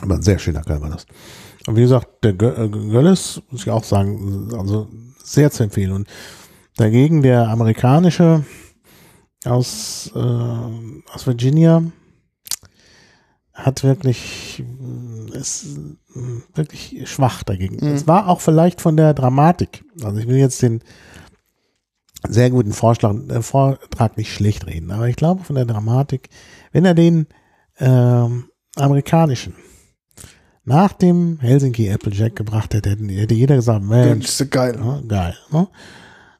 Aber 0.00 0.14
ein 0.14 0.22
sehr 0.22 0.38
schöner 0.38 0.62
Calvados. 0.62 1.06
Und 1.66 1.76
wie 1.76 1.82
gesagt, 1.82 2.08
der 2.22 2.30
äh, 2.32 2.68
Gölles, 2.68 3.42
muss 3.50 3.62
ich 3.62 3.70
auch 3.70 3.84
sagen, 3.84 4.48
also 4.56 4.88
sehr 5.24 5.50
zu 5.50 5.64
empfehlen. 5.64 5.90
Und 5.92 6.08
dagegen 6.76 7.22
der 7.22 7.48
amerikanische 7.48 8.44
aus, 9.44 10.10
äh, 10.14 10.18
aus 10.18 11.26
Virginia 11.26 11.82
hat 13.60 13.84
wirklich, 13.84 14.62
äh, 15.32 15.38
ist 15.38 15.66
äh, 16.14 16.56
wirklich 16.56 17.02
schwach 17.08 17.42
dagegen. 17.42 17.76
Mhm. 17.76 17.94
Es 17.94 18.06
war 18.06 18.28
auch 18.28 18.40
vielleicht 18.40 18.80
von 18.80 18.96
der 18.96 19.14
Dramatik. 19.14 19.84
Also 20.02 20.18
ich 20.18 20.28
will 20.28 20.36
jetzt 20.36 20.62
den 20.62 20.80
sehr 22.28 22.50
guten 22.50 22.72
Vorschlag, 22.72 23.14
äh, 23.28 23.42
Vortrag 23.42 24.16
nicht 24.16 24.32
schlecht 24.32 24.66
reden, 24.66 24.90
aber 24.90 25.08
ich 25.08 25.16
glaube 25.16 25.44
von 25.44 25.56
der 25.56 25.64
Dramatik, 25.64 26.28
wenn 26.72 26.84
er 26.84 26.94
den 26.94 27.26
ähm, 27.78 28.44
amerikanischen 28.76 29.54
nach 30.64 30.92
dem 30.92 31.38
Helsinki 31.40 31.90
Applejack 31.90 32.36
gebracht 32.36 32.74
hätte, 32.74 32.90
hätte 32.90 33.34
jeder 33.34 33.56
gesagt, 33.56 33.84
Mensch, 33.84 34.44
geil. 34.50 34.78
ja, 34.78 35.00
geil. 35.06 35.36
Ne? 35.50 35.68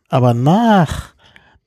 Aber 0.09 0.35
nach 0.35 1.15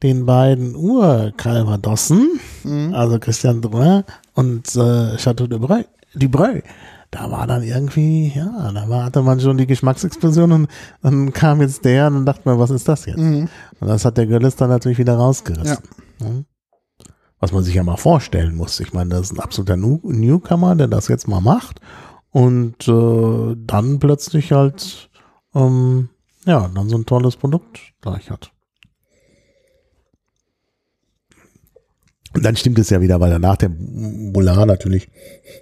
den 0.04 0.26
beiden 0.26 0.76
Ur-Calvadossen, 0.76 2.40
Mhm. 2.64 2.94
also 2.94 3.20
Christian 3.20 3.62
Drouin 3.62 4.04
und 4.34 4.76
äh, 4.76 5.18
Chateau 5.18 5.48
de 5.48 5.58
Breu, 5.60 5.84
Dubreuil, 6.14 6.64
da 7.12 7.30
war 7.32 7.46
dann 7.48 7.64
irgendwie, 7.64 8.32
ja, 8.36 8.72
da 8.74 8.88
war, 8.90 9.06
hatte 9.06 9.22
man 9.22 9.40
schon 9.40 9.58
die 9.58 9.68
Geschmacksexplosion 9.68 10.52
und 10.52 10.68
dann 11.02 11.32
kam 11.34 11.62
jetzt 11.62 11.86
der 11.86 12.08
und 12.08 12.14
dann 12.16 12.26
dachte 12.26 12.42
man, 12.46 12.60
was 12.60 12.70
ist 12.70 12.88
das 12.88 13.06
jetzt? 13.06 13.18
Mhm. 13.20 13.48
Und 13.80 13.88
das 13.88 14.06
hat 14.06 14.18
der 14.18 14.26
Gölles 14.28 14.56
dann 14.56 14.70
natürlich 14.70 14.98
wieder 14.98 15.16
rausgerissen. 15.16 15.78
Ne? 16.20 16.46
Was 17.40 17.52
man 17.52 17.64
sich 17.64 17.76
ja 17.76 17.84
mal 17.84 17.98
vorstellen 17.98 18.56
muss. 18.56 18.80
Ich 18.80 18.94
meine, 18.94 19.10
das 19.12 19.22
ist 19.24 19.34
ein 19.34 19.40
absoluter 19.42 19.76
New 19.76 20.00
Newcomer, 20.04 20.76
der 20.76 20.88
das 20.88 21.08
jetzt 21.10 21.28
mal 21.28 21.42
macht 21.42 21.82
und 22.32 22.88
äh, 22.88 23.56
dann 23.58 24.00
plötzlich 24.00 24.52
halt 24.54 25.10
ähm, 25.54 26.10
ja, 26.46 26.70
dann 26.74 26.90
so 26.90 26.98
ein 26.98 27.06
tolles 27.06 27.36
Produkt 27.36 27.80
gleich 28.02 28.32
hat. 28.32 28.53
Und 32.34 32.44
dann 32.44 32.56
stimmt 32.56 32.80
es 32.80 32.90
ja 32.90 33.00
wieder, 33.02 33.20
weil 33.20 33.30
danach 33.30 33.58
der 33.58 33.70
Boulard 33.70 34.68
natürlich 34.68 35.10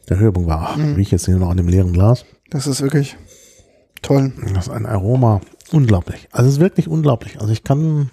der 0.09 0.17
Höhepunkt 0.17 0.47
war. 0.49 0.69
Ach, 0.71 0.77
Mhm. 0.77 0.93
riech 0.95 1.11
jetzt 1.11 1.25
hier 1.25 1.35
noch 1.35 1.49
an 1.49 1.57
dem 1.57 1.67
leeren 1.67 1.91
Glas. 1.93 2.25
Das 2.49 2.67
ist 2.67 2.81
wirklich 2.81 3.17
toll. 4.01 4.31
Das 4.53 4.67
ist 4.67 4.73
ein 4.73 4.85
Aroma. 4.85 5.41
Unglaublich. 5.71 6.27
Also 6.31 6.47
es 6.49 6.55
ist 6.55 6.59
wirklich 6.61 6.87
unglaublich. 6.87 7.39
Also 7.39 7.51
ich 7.53 7.63
kann 7.63 8.09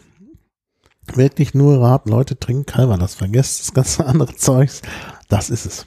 wirklich 1.14 1.55
nur 1.55 1.80
raten, 1.80 2.10
Leute 2.10 2.39
trinken 2.39 2.66
Calvados. 2.66 3.14
Vergesst 3.14 3.60
das 3.60 3.74
ganze 3.74 4.05
andere 4.06 4.35
Zeugs. 4.36 4.82
Das 5.28 5.51
ist 5.51 5.66
es. 5.66 5.86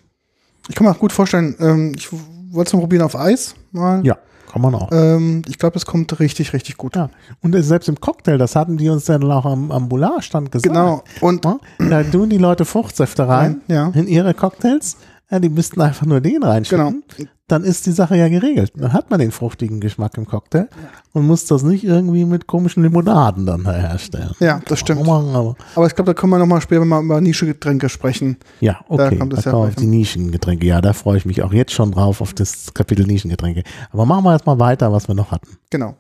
Ich 0.70 0.76
kann 0.76 0.86
mir 0.86 0.92
auch 0.94 1.00
gut 1.00 1.12
vorstellen, 1.12 1.56
ähm, 1.60 1.94
ich 1.98 2.12
wollte 2.12 2.70
es 2.70 2.74
mal 2.74 2.80
probieren 2.80 3.04
auf 3.04 3.16
Eis 3.16 3.56
mal. 3.72 4.06
Ja, 4.06 4.18
kann 4.52 4.62
man 4.62 4.76
auch. 4.76 4.90
Ähm, 4.92 5.42
ich 5.48 5.58
glaube, 5.58 5.74
das 5.74 5.86
kommt 5.86 6.20
richtig, 6.20 6.54
richtig 6.54 6.78
gut. 6.78 6.96
Ja. 6.96 7.10
Und 7.42 7.56
es- 7.56 7.68
selbst 7.68 7.88
im 7.90 8.00
Cocktail, 8.00 8.38
das 8.38 8.56
hatten 8.56 8.78
die 8.78 8.90
uns 8.90 9.06
dann 9.06 9.24
auch 9.32 9.46
am, 9.46 9.72
am 9.72 9.88
Boulard-Stand 9.90 10.52
gesagt. 10.52 10.68
Genau. 10.74 11.04
Und 11.22 11.46
Ja, 11.46 11.60
Da 11.80 12.04
tun 12.04 12.30
die 12.30 12.38
Leute 12.38 12.66
Fruchtsäfte 12.66 13.28
rein 13.28 13.62
Ja. 13.68 13.90
in 13.94 14.08
ihre 14.08 14.34
Cocktails. 14.34 14.98
Ja, 15.32 15.40
die 15.40 15.50
müssten 15.50 15.80
einfach 15.80 16.06
nur 16.06 16.20
den 16.20 16.44
reinschicken. 16.44 17.04
Genau. 17.18 17.30
Dann 17.48 17.64
ist 17.64 17.86
die 17.86 17.92
Sache 17.92 18.18
ja 18.18 18.28
geregelt. 18.28 18.74
Dann 18.76 18.92
hat 18.94 19.10
man 19.10 19.20
den 19.20 19.32
fruchtigen 19.32 19.80
Geschmack 19.80 20.18
im 20.18 20.26
Cocktail 20.26 20.68
und 21.14 21.26
muss 21.26 21.46
das 21.46 21.64
nicht 21.64 21.84
irgendwie 21.84 22.26
mit 22.26 22.48
komischen 22.48 22.84
Limonaden 22.84 23.46
dann 23.46 23.66
herstellen. 23.66 24.32
ja, 24.40 24.62
das 24.66 24.80
stimmt. 24.80 25.02
Aber 25.02 25.56
Aber 25.76 25.88
ich 25.88 25.96
glaube, 25.96 26.14
da 26.14 26.20
können 26.20 26.32
wir 26.32 26.38
nochmal 26.40 26.62
später 26.62 26.84
mal 26.84 27.04
über 27.04 27.20
Nischengetränke 27.22 27.88
sprechen. 27.90 28.38
Ja, 28.60 28.80
okay. 28.90 29.18
kommt 29.18 29.34
es 29.34 29.44
da 29.44 29.52
ja 29.52 29.58
auf 29.58 29.76
die 29.76 29.88
Nischengetränke. 29.88 30.66
Ja, 30.66 30.82
da 30.82 30.94
freue 30.94 31.18
ich 31.18 31.26
mich 31.26 31.44
auch 31.44 31.54
jetzt 31.54 31.72
schon 31.72 31.92
drauf 31.92 32.22
auf 32.22 32.34
das 32.34 32.74
Kapitel 32.74 33.06
Nischengetränke. 33.06 33.64
Aber 33.92 34.06
machen 34.06 34.26
wir 34.26 34.34
erstmal 34.34 34.60
weiter, 34.60 34.92
was 34.92 35.08
wir 35.08 35.16
noch 35.16 35.32
hatten. 35.32 35.58
Genau. 35.70 35.96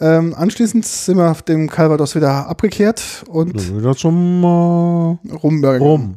Ähm, 0.00 0.32
anschließend 0.36 0.86
sind 0.86 1.16
wir 1.16 1.28
auf 1.28 1.42
dem 1.42 1.68
Calvados 1.68 2.14
wieder 2.14 2.46
abgekehrt 2.46 3.24
und 3.28 3.76
Wieder 3.76 3.96
zum 3.96 4.44
äh, 4.44 5.32
Rumburger. 5.32 5.80
Rum. 5.80 6.14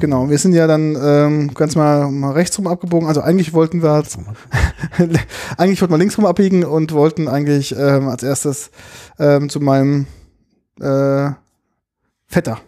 Genau, 0.00 0.30
wir 0.30 0.38
sind 0.38 0.54
ja 0.54 0.66
dann 0.66 0.96
ähm, 0.98 1.52
ganz 1.52 1.76
mal, 1.76 2.10
mal 2.10 2.32
rechts 2.32 2.56
rum 2.56 2.66
abgebogen. 2.66 3.08
Also 3.08 3.20
eigentlich 3.20 3.52
wollten 3.52 3.82
wir 3.82 4.02
eigentlich 5.58 5.80
wollten 5.82 5.92
wir 5.92 5.98
links 5.98 6.16
rum 6.16 6.24
abbiegen 6.24 6.64
und 6.64 6.92
wollten 6.92 7.28
eigentlich 7.28 7.76
ähm, 7.76 8.08
als 8.08 8.22
erstes 8.22 8.70
ähm, 9.18 9.50
zu 9.50 9.60
meinem 9.60 10.06
äh, 10.80 11.30
Vetter. 12.26 12.58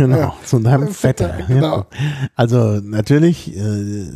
Genau, 0.00 0.16
Ja. 0.18 0.34
zu 0.44 0.58
deinem 0.60 0.88
Äh, 0.88 0.92
Vetter. 0.92 1.28
Vetter, 1.34 1.46
genau. 1.46 1.76
Ja. 1.76 1.86
Also 2.34 2.80
natürlich, 2.82 3.54
äh, 3.54 4.06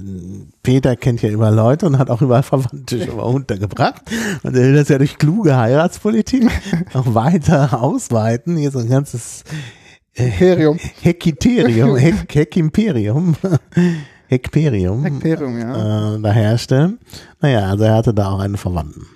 Peter 0.63 0.97
kennt 0.97 1.21
ja 1.21 1.29
überall 1.29 1.55
Leute 1.55 1.85
und 1.87 1.99
hat 1.99 2.09
auch 2.09 2.23
überall 2.23 2.43
Verwandte 2.43 3.05
schon 3.05 3.17
mal 3.17 3.25
untergebracht. 3.25 4.01
Und 4.43 4.57
er 4.57 4.63
will 4.63 4.75
das 4.75 4.89
ja 4.89 4.97
durch 4.97 5.19
kluge 5.19 5.57
Heiratspolitik 5.57 6.49
auch 6.95 7.15
weiter 7.15 7.83
ausweiten. 7.83 8.57
Hier 8.57 8.71
so 8.71 8.79
ein 8.79 8.89
ganzes 8.89 9.45
Imperium. 10.15 10.79
Hekiterium, 11.03 11.97
Hek 11.99 12.35
Hekimperium, 12.35 13.37
Hekperium 14.29 15.05
Imperium, 15.05 15.59
ja. 15.59 16.15
äh, 16.15 16.21
da 16.21 16.33
herstellen. 16.33 16.99
Naja, 17.41 17.69
also 17.69 17.85
er 17.85 17.95
hatte 17.97 18.15
da 18.15 18.31
auch 18.31 18.39
einen 18.41 18.57
Verwandten. 18.57 19.07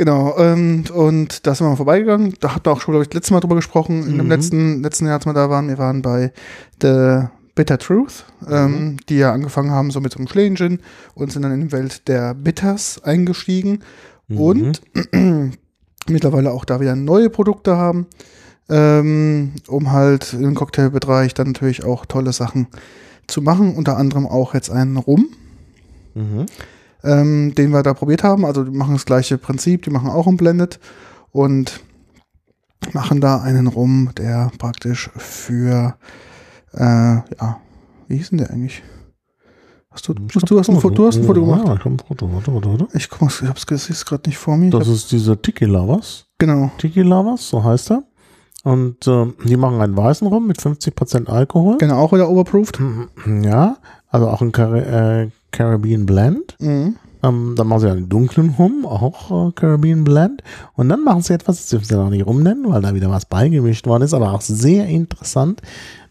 Genau, 0.00 0.30
und, 0.34 0.90
und 0.90 1.46
da 1.46 1.54
sind 1.54 1.66
wir 1.66 1.70
mal 1.72 1.76
vorbeigegangen. 1.76 2.32
Da 2.40 2.54
hatten 2.54 2.64
wir 2.64 2.72
auch 2.72 2.80
schon, 2.80 2.92
glaube 2.92 3.04
ich, 3.06 3.12
letztes 3.12 3.32
Mal 3.32 3.40
drüber 3.40 3.56
gesprochen, 3.56 4.02
in 4.06 4.16
dem 4.16 4.24
Mhm. 4.24 4.30
letzten, 4.32 4.82
letzten 4.82 5.04
Jahr, 5.04 5.16
als 5.16 5.26
wir 5.26 5.34
da 5.34 5.50
waren. 5.50 5.68
Wir 5.68 5.76
waren 5.76 6.00
bei 6.00 6.32
The 6.80 7.24
Bitter 7.54 7.76
Truth, 7.76 8.24
ähm, 8.48 8.96
die 9.10 9.18
ja 9.18 9.30
angefangen 9.30 9.72
haben 9.72 9.90
so 9.90 10.00
mit 10.00 10.12
so 10.12 10.18
einem 10.18 10.28
Schlägen 10.28 10.78
und 11.12 11.30
sind 11.32 11.42
dann 11.42 11.52
in 11.52 11.60
die 11.68 11.72
Welt 11.72 12.08
der 12.08 12.32
Bitters 12.32 13.04
eingestiegen 13.04 13.80
und 14.30 14.80
mittlerweile 16.08 16.50
auch 16.52 16.64
da 16.64 16.80
wieder 16.80 16.96
neue 16.96 17.28
Produkte 17.28 17.76
haben, 17.76 18.06
ähm, 18.70 19.52
um 19.68 19.92
halt 19.92 20.32
im 20.32 20.54
Cocktailbereich 20.54 21.34
dann 21.34 21.48
natürlich 21.48 21.84
auch 21.84 22.06
tolle 22.06 22.32
Sachen 22.32 22.68
zu 23.26 23.42
machen. 23.42 23.74
Unter 23.74 23.98
anderem 23.98 24.26
auch 24.26 24.54
jetzt 24.54 24.70
einen 24.70 24.96
Rum 24.96 25.26
Mhm. 26.14 26.46
Ähm, 27.04 27.54
den 27.54 27.70
wir 27.72 27.82
da 27.82 27.94
probiert 27.94 28.24
haben. 28.24 28.44
Also 28.44 28.64
die 28.64 28.70
machen 28.70 28.94
das 28.94 29.06
gleiche 29.06 29.38
Prinzip, 29.38 29.82
die 29.82 29.90
machen 29.90 30.10
auch 30.10 30.26
ein 30.26 30.36
Blended 30.36 30.78
und 31.32 31.80
machen 32.92 33.20
da 33.20 33.40
einen 33.40 33.66
Rum, 33.66 34.10
der 34.16 34.50
praktisch 34.58 35.10
für, 35.16 35.96
äh, 36.74 36.80
ja, 36.80 37.60
wie 38.08 38.16
hieß 38.16 38.30
denn 38.30 38.38
der 38.38 38.50
eigentlich? 38.50 38.82
Hast 39.90 40.06
du, 40.06 40.14
hast 40.34 40.48
du, 40.48 40.58
hast 40.58 40.68
ein 40.68 40.80
Foto, 40.80 40.94
du 40.94 41.06
hast 41.08 41.16
ein 41.16 41.24
Foto 41.24 41.40
gemacht? 41.40 41.66
Ja, 41.66 41.74
ich 41.74 41.80
habe 41.80 41.90
ein 41.90 41.98
Foto. 41.98 42.32
Warte, 42.32 42.54
warte, 42.54 42.70
warte. 42.70 42.88
Ich 42.96 43.10
guck 43.10 43.22
mal, 43.22 43.28
ich 43.28 43.48
hab's 43.48 43.66
ich 43.68 43.82
sehe 43.82 43.96
gerade 44.04 44.28
nicht 44.28 44.38
vor 44.38 44.56
mir. 44.56 44.70
Das 44.70 44.86
ist 44.86 45.10
dieser 45.10 45.40
Tiki 45.40 45.64
Lovers. 45.64 46.26
genau. 46.38 46.70
Tiki 46.78 47.02
Lovers, 47.02 47.48
so 47.48 47.64
heißt 47.64 47.90
er. 47.90 48.04
Und 48.62 49.08
ähm, 49.08 49.34
die 49.44 49.56
machen 49.56 49.80
einen 49.80 49.96
weißen 49.96 50.26
Rum 50.28 50.46
mit 50.46 50.58
50% 50.60 51.26
Alkohol. 51.26 51.78
Genau, 51.78 51.98
auch 51.98 52.12
wieder 52.12 52.28
overproofed. 52.28 52.78
Ja, 53.42 53.78
also 54.08 54.28
auch 54.28 54.42
ein 54.42 54.52
Car 54.52 54.74
äh, 54.74 55.30
Caribbean 55.50 56.06
Blend. 56.06 56.56
Mhm. 56.60 56.96
Ähm, 57.22 57.54
dann 57.56 57.66
machen 57.66 57.80
sie 57.80 57.90
einen 57.90 58.08
dunklen 58.08 58.54
Rum, 58.58 58.86
auch 58.86 59.48
äh, 59.48 59.52
Caribbean 59.52 60.04
Blend. 60.04 60.42
Und 60.74 60.88
dann 60.88 61.04
machen 61.04 61.22
sie 61.22 61.34
etwas, 61.34 61.58
das 61.58 61.68
dürfen 61.68 61.84
sie 61.84 61.94
noch 61.94 62.10
nicht 62.10 62.26
rumnennen, 62.26 62.70
weil 62.70 62.80
da 62.80 62.94
wieder 62.94 63.10
was 63.10 63.26
beigemischt 63.26 63.86
worden 63.86 64.04
ist, 64.04 64.14
aber 64.14 64.32
auch 64.32 64.40
sehr 64.40 64.86
interessant. 64.86 65.60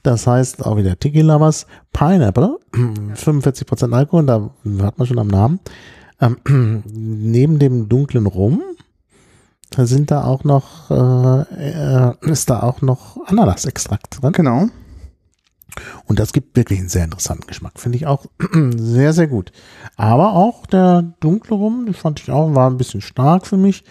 Das 0.03 0.27
heißt 0.27 0.65
auch 0.65 0.77
wieder 0.77 0.97
Tiki 0.97 1.21
Lovers 1.21 1.65
Pineapple, 1.93 2.57
45% 2.73 3.91
Alkohol, 3.91 4.25
da 4.25 4.49
hört 4.63 4.97
man 4.97 5.07
schon 5.07 5.19
am 5.19 5.27
Namen. 5.27 5.59
Ähm, 6.21 6.37
neben 6.93 7.59
dem 7.59 7.89
dunklen 7.89 8.27
Rum 8.27 8.61
sind 9.77 10.11
da 10.11 10.23
auch 10.23 10.43
noch, 10.43 10.89
äh, 10.89 12.11
äh, 12.11 12.31
ist 12.31 12.49
da 12.49 12.63
auch 12.63 12.81
noch 12.81 13.17
Ananasextrakt 13.27 14.21
drin. 14.21 14.31
Genau. 14.31 14.67
Und 16.05 16.19
das 16.19 16.33
gibt 16.33 16.55
wirklich 16.55 16.79
einen 16.79 16.89
sehr 16.89 17.03
interessanten 17.03 17.47
Geschmack. 17.47 17.79
Finde 17.79 17.97
ich 17.97 18.07
auch 18.07 18.25
sehr, 18.75 19.13
sehr 19.13 19.27
gut. 19.27 19.51
Aber 19.95 20.33
auch 20.33 20.65
der 20.65 21.13
dunkle 21.19 21.55
Rum, 21.55 21.85
die 21.87 21.93
fand 21.93 22.19
ich 22.19 22.31
auch, 22.31 22.53
war 22.55 22.69
ein 22.69 22.77
bisschen 22.77 23.01
stark 23.01 23.47
für 23.47 23.57
mich. 23.57 23.83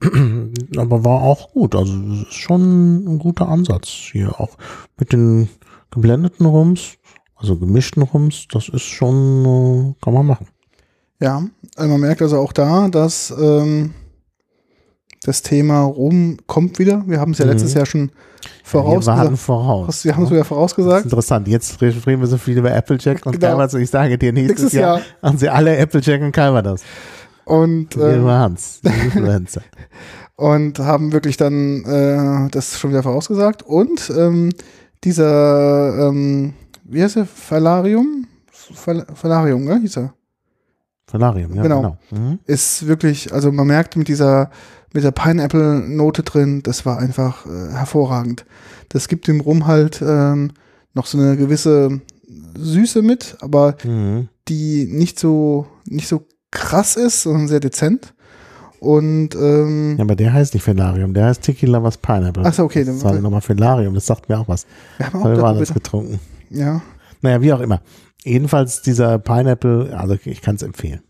Aber 0.76 1.04
war 1.04 1.22
auch 1.22 1.52
gut. 1.52 1.74
Also 1.74 1.92
ist 2.22 2.34
schon 2.34 3.04
ein 3.04 3.18
guter 3.18 3.48
Ansatz 3.48 3.88
hier 3.88 4.40
auch 4.40 4.56
mit 4.98 5.12
den 5.12 5.48
geblendeten 5.90 6.46
Rums, 6.46 6.94
also 7.36 7.56
gemischten 7.56 8.02
Rums. 8.02 8.46
Das 8.50 8.68
ist 8.68 8.82
schon, 8.82 9.44
äh, 9.44 9.94
kann 10.04 10.14
man 10.14 10.26
machen. 10.26 10.48
Ja, 11.20 11.42
also 11.76 11.92
man 11.92 12.00
merkt 12.00 12.20
also 12.20 12.38
auch 12.38 12.52
da, 12.52 12.88
dass 12.88 13.32
ähm, 13.38 13.94
das 15.24 15.42
Thema 15.42 15.82
Rum 15.82 16.38
kommt 16.46 16.78
wieder. 16.78 17.02
Wir 17.06 17.20
haben 17.20 17.32
es 17.32 17.38
ja 17.38 17.44
Mhm. 17.46 17.52
letztes 17.52 17.74
Jahr 17.74 17.86
schon 17.86 18.10
Wir 18.10 18.80
warten 18.80 19.02
vorausgesagt. 19.02 19.38
voraus. 19.38 20.04
Wir 20.04 20.16
haben 20.16 20.24
es 20.24 20.30
wieder 20.30 20.38
Das 20.40 20.46
ist 20.46 20.48
vorausgesagt. 20.48 21.04
interessant. 21.04 21.48
Jetzt 21.48 21.80
reden 21.80 22.20
wir 22.20 22.26
so 22.26 22.38
viel 22.38 22.58
über 22.58 22.72
Applejack 22.74 23.24
und 23.26 23.32
Genau. 23.32 23.46
Calvados. 23.48 23.74
Ich 23.80 23.90
sage 23.90 24.18
dir, 24.18 24.32
nächstes, 24.32 24.62
Nächstes 24.62 24.80
Jahr, 24.80 24.98
Jahr. 24.98 25.06
haben 25.22 25.38
sie 25.38 25.48
alle 25.48 25.78
Applejack 25.80 26.20
und 26.22 26.32
Calvados. 26.32 26.82
Und, 27.44 27.96
Wir 27.96 28.06
äh, 28.06 28.24
waren's. 28.24 28.80
Und 30.36 30.78
haben 30.78 31.12
wirklich 31.12 31.36
dann 31.36 31.84
äh, 31.84 32.48
das 32.50 32.78
schon 32.78 32.90
wieder 32.90 33.02
vorausgesagt. 33.02 33.62
Und 33.62 34.10
ähm, 34.16 34.50
dieser, 35.04 36.08
ähm, 36.08 36.54
wie 36.84 37.02
heißt 37.02 37.16
er? 37.16 37.26
Falarium? 37.26 38.26
Fal 38.50 39.04
Falarium, 39.14 39.64
ne? 39.64 39.78
hieß 39.80 39.98
er. 39.98 40.14
Solarium, 41.10 41.54
ja, 41.54 41.62
Genau. 41.62 41.80
genau. 41.80 41.96
Mhm. 42.10 42.38
Ist 42.46 42.86
wirklich, 42.86 43.32
also 43.32 43.52
man 43.52 43.66
merkt 43.66 43.96
mit 43.96 44.08
dieser, 44.08 44.50
mit 44.94 45.04
der 45.04 45.10
Pineapple-Note 45.12 46.22
drin, 46.22 46.62
das 46.62 46.84
war 46.86 46.98
einfach 46.98 47.46
äh, 47.46 47.72
hervorragend. 47.72 48.44
Das 48.90 49.08
gibt 49.08 49.26
dem 49.28 49.40
Rum 49.40 49.66
halt 49.66 50.02
ähm, 50.06 50.52
noch 50.94 51.06
so 51.06 51.18
eine 51.18 51.36
gewisse 51.36 52.00
Süße 52.58 53.02
mit, 53.02 53.36
aber 53.40 53.76
Mhm. 53.84 54.28
die 54.48 54.86
nicht 54.90 55.18
so, 55.18 55.66
nicht 55.86 56.08
so 56.08 56.26
krass 56.50 56.96
ist, 56.96 57.22
sondern 57.22 57.48
sehr 57.48 57.60
dezent. 57.60 58.12
Und 58.80 59.34
ähm, 59.36 59.96
Ja, 59.96 60.02
aber 60.04 60.16
der 60.16 60.32
heißt 60.32 60.54
nicht 60.54 60.62
Felarium, 60.64 61.14
der 61.14 61.26
heißt 61.26 61.42
Tiki 61.42 61.66
Lovers 61.66 61.96
Pineapple. 61.98 62.42
Ach 62.44 62.52
so, 62.52 62.64
okay, 62.64 62.84
Das 62.84 63.04
halt 63.04 63.22
nochmal 63.22 63.40
Felarium, 63.40 63.94
das 63.94 64.06
sagt 64.06 64.28
mir 64.28 64.38
auch 64.38 64.48
was. 64.48 64.66
wir 64.98 65.06
haben 65.06 65.22
auch 65.22 65.24
wir 65.24 65.40
waren 65.40 65.58
das 65.58 65.72
getrunken. 65.72 66.18
ja, 66.50 66.82
Naja, 67.20 67.40
wie 67.40 67.52
auch 67.52 67.60
immer. 67.60 67.80
Jedenfalls 68.24 68.82
dieser 68.82 69.18
Pineapple, 69.18 69.96
also 69.96 70.16
ich 70.24 70.42
kann 70.42 70.56
es 70.56 70.62
empfehlen. 70.62 71.00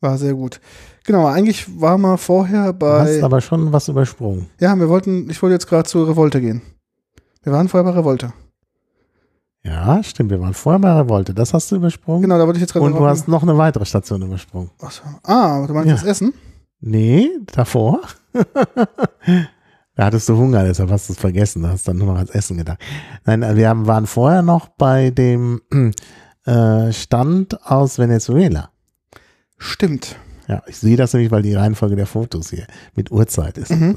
War 0.00 0.18
sehr 0.18 0.34
gut. 0.34 0.60
Genau, 1.04 1.26
eigentlich 1.26 1.80
war 1.80 1.98
mal 1.98 2.16
vorher 2.16 2.72
Du 2.72 2.86
hast 2.86 3.18
bei, 3.18 3.22
aber 3.22 3.40
schon 3.40 3.72
was 3.72 3.88
übersprungen. 3.88 4.46
ja, 4.60 4.78
wir 4.78 4.88
wollten, 4.88 5.28
ich 5.30 5.40
wollte 5.42 5.54
jetzt 5.54 5.66
gerade 5.66 5.88
zur 5.88 6.08
Revolte 6.08 6.40
gehen. 6.40 6.62
Wir 7.42 7.52
waren 7.52 7.68
vorher 7.68 7.90
bei 7.90 7.98
Revolte. 7.98 8.32
Ja, 9.62 10.02
stimmt, 10.02 10.30
wir 10.30 10.40
waren 10.40 10.54
vorher 10.54 10.78
bei 10.78 10.90
Revolte, 10.92 11.34
das 11.34 11.52
hast 11.52 11.70
du 11.70 11.76
übersprungen. 11.76 12.22
Genau, 12.22 12.38
da 12.38 12.46
wollte 12.46 12.56
ich 12.58 12.62
jetzt 12.62 12.72
gerade 12.72 12.86
Und 12.86 12.96
du 12.96 13.04
hast 13.06 13.28
noch 13.28 13.42
eine 13.42 13.56
weitere 13.58 13.84
Station 13.84 14.22
übersprungen. 14.22 14.70
Ach 14.80 14.90
so. 14.90 15.02
Ah, 15.22 15.66
du 15.66 15.74
meinst 15.74 15.88
Ja. 15.88 15.94
das 15.94 16.04
Essen? 16.04 16.32
Nee, 16.80 17.28
davor. 17.52 18.00
da 19.94 20.04
hattest 20.06 20.28
du 20.28 20.36
Hunger, 20.36 20.64
deshalb 20.64 20.90
hast 20.90 21.08
du 21.08 21.12
es 21.12 21.18
vergessen. 21.18 21.62
Da 21.62 21.70
hast 21.70 21.86
dann 21.86 21.98
nur 21.98 22.06
noch 22.08 22.16
ans 22.16 22.30
Essen 22.30 22.56
gedacht. 22.56 22.78
Nein, 23.26 23.42
wir 23.56 23.68
haben, 23.68 23.86
waren 23.86 24.06
vorher 24.06 24.40
noch 24.42 24.68
bei 24.68 25.10
dem 25.10 25.60
äh, 26.46 26.90
Stand 26.92 27.62
aus 27.66 27.98
Venezuela. 27.98 28.70
Stimmt. 29.62 30.16
Ja, 30.48 30.62
ich 30.66 30.78
sehe 30.78 30.96
das 30.96 31.12
nämlich, 31.12 31.30
weil 31.30 31.42
die 31.42 31.54
Reihenfolge 31.54 31.94
der 31.94 32.06
Fotos 32.06 32.50
hier 32.50 32.66
mit 32.96 33.12
Uhrzeit 33.12 33.56
ist. 33.58 33.70
Mhm. 33.70 33.96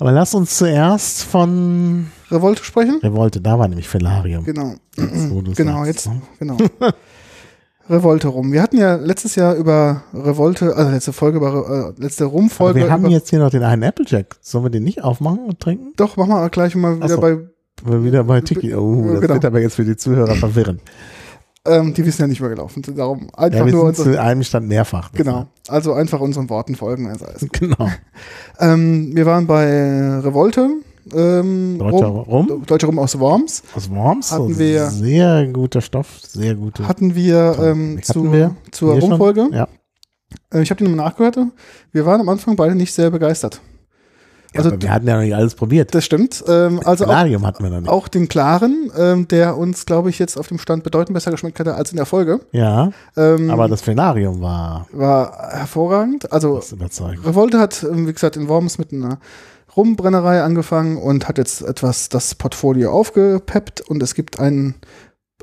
Aber 0.00 0.12
lass 0.12 0.34
uns 0.34 0.56
zuerst 0.58 1.22
von 1.24 2.08
Revolte 2.30 2.62
sprechen? 2.62 3.00
Revolte, 3.02 3.40
da 3.40 3.58
war 3.58 3.68
nämlich 3.68 3.88
Felarium. 3.88 4.44
Genau. 4.44 4.74
Jetzt, 4.96 5.56
Genau, 5.56 5.84
sagst, 5.84 5.86
jetzt, 5.86 6.06
ne? 6.08 6.20
genau. 6.38 6.56
Revolte 7.90 8.28
rum. 8.28 8.52
Wir 8.52 8.60
hatten 8.60 8.76
ja 8.76 8.96
letztes 8.96 9.34
Jahr 9.34 9.54
über 9.54 10.02
Revolte, 10.12 10.76
also 10.76 10.90
letzte 10.90 11.14
Folge 11.14 11.38
über, 11.38 11.94
äh, 11.96 12.00
letzte 12.02 12.24
Aber 12.24 12.34
Rumfolge. 12.34 12.80
wir 12.80 12.90
haben 12.90 13.06
jetzt 13.08 13.30
hier 13.30 13.38
noch 13.38 13.48
den 13.50 13.62
einen 13.62 13.82
Applejack. 13.82 14.36
Sollen 14.42 14.64
wir 14.64 14.70
den 14.70 14.84
nicht 14.84 15.02
aufmachen 15.02 15.38
und 15.46 15.58
trinken? 15.58 15.94
doch, 15.96 16.16
machen 16.18 16.32
wir 16.32 16.50
gleich 16.50 16.74
mal 16.74 16.96
wieder 16.98 17.08
so. 17.08 17.20
bei, 17.20 17.38
wieder 18.02 18.24
bei 18.24 18.42
Tiki. 18.42 18.74
Oh, 18.74 19.12
das 19.12 19.20
Genau. 19.22 19.34
wird 19.34 19.44
aber 19.46 19.60
jetzt 19.60 19.76
für 19.76 19.84
die 19.86 19.96
Zuhörer 19.96 20.34
verwirren. 20.34 20.80
Ähm, 21.68 21.94
die 21.94 22.04
wissen 22.06 22.22
ja 22.22 22.26
nicht 22.28 22.40
mehr 22.40 22.50
gelaufen. 22.50 22.82
Darum 22.96 23.28
einfach 23.36 23.58
Ja, 23.60 23.66
wir 23.66 23.72
nur 23.72 23.80
sind 23.82 23.88
unsere, 24.06 24.12
zu 24.12 24.20
einem 24.22 24.42
Stand 24.42 24.68
mehrfach. 24.68 25.12
genau. 25.12 25.46
Also 25.68 25.92
einfach 25.92 26.20
unseren 26.20 26.48
Worten 26.50 26.74
folgen. 26.74 27.08
Also 27.08 27.26
alles. 27.26 27.46
Genau. 27.52 27.88
ähm, 28.60 29.14
wir 29.14 29.26
waren 29.26 29.46
bei 29.46 30.18
Revolte. 30.18 30.68
Ähm, 31.14 31.78
Deutscher 31.78 32.06
Rum, 32.06 32.62
Deutscher 32.66 32.86
Rum 32.88 32.98
aus 32.98 33.18
Worms. 33.18 33.62
aus 33.74 33.88
Worms. 33.90 34.30
Hatten 34.32 34.58
wir- 34.58 34.86
Sehr 34.90 35.46
guter 35.46 35.80
Stoff, 35.80 36.20
sehr 36.20 36.54
gute. 36.54 36.86
Hatten 36.86 37.14
wir 37.14 37.56
ähm, 37.58 37.96
Hatten 37.96 38.02
zu, 38.02 38.30
wir 38.32 38.54
zur? 38.70 38.98
Rumfolge. 38.98 39.48
Ja. 39.52 39.68
Äh, 40.52 40.60
ich 40.62 40.70
habe 40.70 40.76
die 40.78 40.84
nochmal 40.90 41.06
nachgehört. 41.06 41.38
Wir 41.92 42.04
waren 42.04 42.20
am 42.20 42.28
Anfang 42.28 42.56
beide 42.56 42.74
nicht 42.74 42.92
sehr 42.92 43.10
begeistert. 43.10 43.60
Also, 44.54 44.70
Also 44.70 44.80
wir 44.82 44.90
hatten 44.90 45.06
ja 45.06 45.16
noch 45.16 45.22
nicht 45.22 45.34
alles 45.34 45.54
probiert. 45.54 45.94
Das 45.94 46.04
stimmt. 46.04 46.42
Ähm, 46.48 46.80
also 46.84 47.04
auch, 47.04 47.08
Solarium 47.08 47.46
hatten 47.46 47.62
wir 47.62 47.70
noch 47.70 47.80
nicht. 47.80 47.90
auch 47.90 48.08
den 48.08 48.28
klaren, 48.28 48.90
ähm, 48.96 49.28
der 49.28 49.56
uns, 49.58 49.84
glaube 49.86 50.08
ich, 50.10 50.18
jetzt 50.18 50.38
auf 50.38 50.48
dem 50.48 50.58
Stand 50.58 50.84
bedeutend 50.84 51.14
besser 51.14 51.30
geschmeckt 51.30 51.58
hätte 51.58 51.74
als 51.74 51.90
in 51.90 51.96
der 51.96 52.06
Folge. 52.06 52.40
Ja, 52.52 52.90
Ähm, 53.16 53.50
aber 53.50 53.68
das 53.68 53.82
Felarium 53.82 54.40
war 54.40 54.86
war 54.92 55.50
hervorragend. 55.50 56.32
Also. 56.32 56.60
Revolte 57.24 57.58
hat, 57.58 57.82
ähm, 57.82 58.06
wie 58.08 58.12
gesagt, 58.12 58.36
in 58.36 58.48
Worms 58.48 58.78
mit 58.78 58.92
einer 58.92 59.18
Rumbrennerei 59.76 60.42
angefangen 60.42 60.96
und 60.96 61.28
hat 61.28 61.38
jetzt 61.38 61.62
etwas 61.62 62.08
das 62.08 62.34
Portfolio 62.34 62.90
aufgepeppt 62.90 63.82
und 63.82 64.02
es 64.02 64.14
gibt 64.14 64.40
einen 64.40 64.74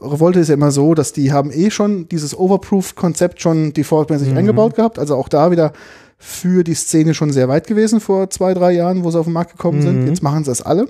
Revolte 0.01 0.41
ist 0.41 0.49
ja 0.49 0.55
immer 0.55 0.71
so, 0.71 0.93
dass 0.93 1.13
die 1.13 1.31
haben 1.31 1.51
eh 1.53 1.71
schon 1.71 2.09
dieses 2.09 2.37
Overproof-Konzept 2.37 3.41
schon 3.41 3.71
defaultmäßig 3.71 4.31
Mhm. 4.31 4.37
eingebaut 4.39 4.75
gehabt. 4.75 4.99
Also 4.99 5.15
auch 5.15 5.29
da 5.29 5.51
wieder 5.51 5.71
für 6.17 6.63
die 6.63 6.73
Szene 6.73 7.13
schon 7.13 7.31
sehr 7.31 7.47
weit 7.47 7.67
gewesen 7.67 7.99
vor 7.99 8.29
zwei, 8.29 8.53
drei 8.53 8.71
Jahren, 8.71 9.03
wo 9.03 9.11
sie 9.11 9.19
auf 9.19 9.25
den 9.25 9.33
Markt 9.33 9.51
gekommen 9.51 9.81
sind. 9.81 10.01
Mhm. 10.01 10.07
Jetzt 10.07 10.23
machen 10.23 10.43
sie 10.43 10.51
das 10.51 10.61
alle. 10.61 10.89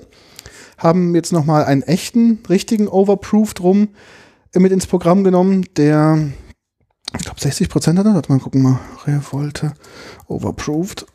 Haben 0.78 1.14
jetzt 1.14 1.32
nochmal 1.32 1.64
einen 1.64 1.82
echten, 1.82 2.40
richtigen 2.48 2.88
Overproof 2.88 3.54
drum 3.54 3.88
mit 4.54 4.72
ins 4.72 4.86
Programm 4.86 5.24
genommen, 5.24 5.66
der, 5.76 6.28
ich 7.16 7.24
glaube, 7.24 7.40
60 7.40 7.68
Prozent 7.68 7.98
hatte. 7.98 8.14
Warte 8.14 8.32
mal, 8.32 8.38
gucken 8.38 8.62
mal. 8.62 8.80
Revolte 9.04 9.72
Overproofed, 10.26 11.06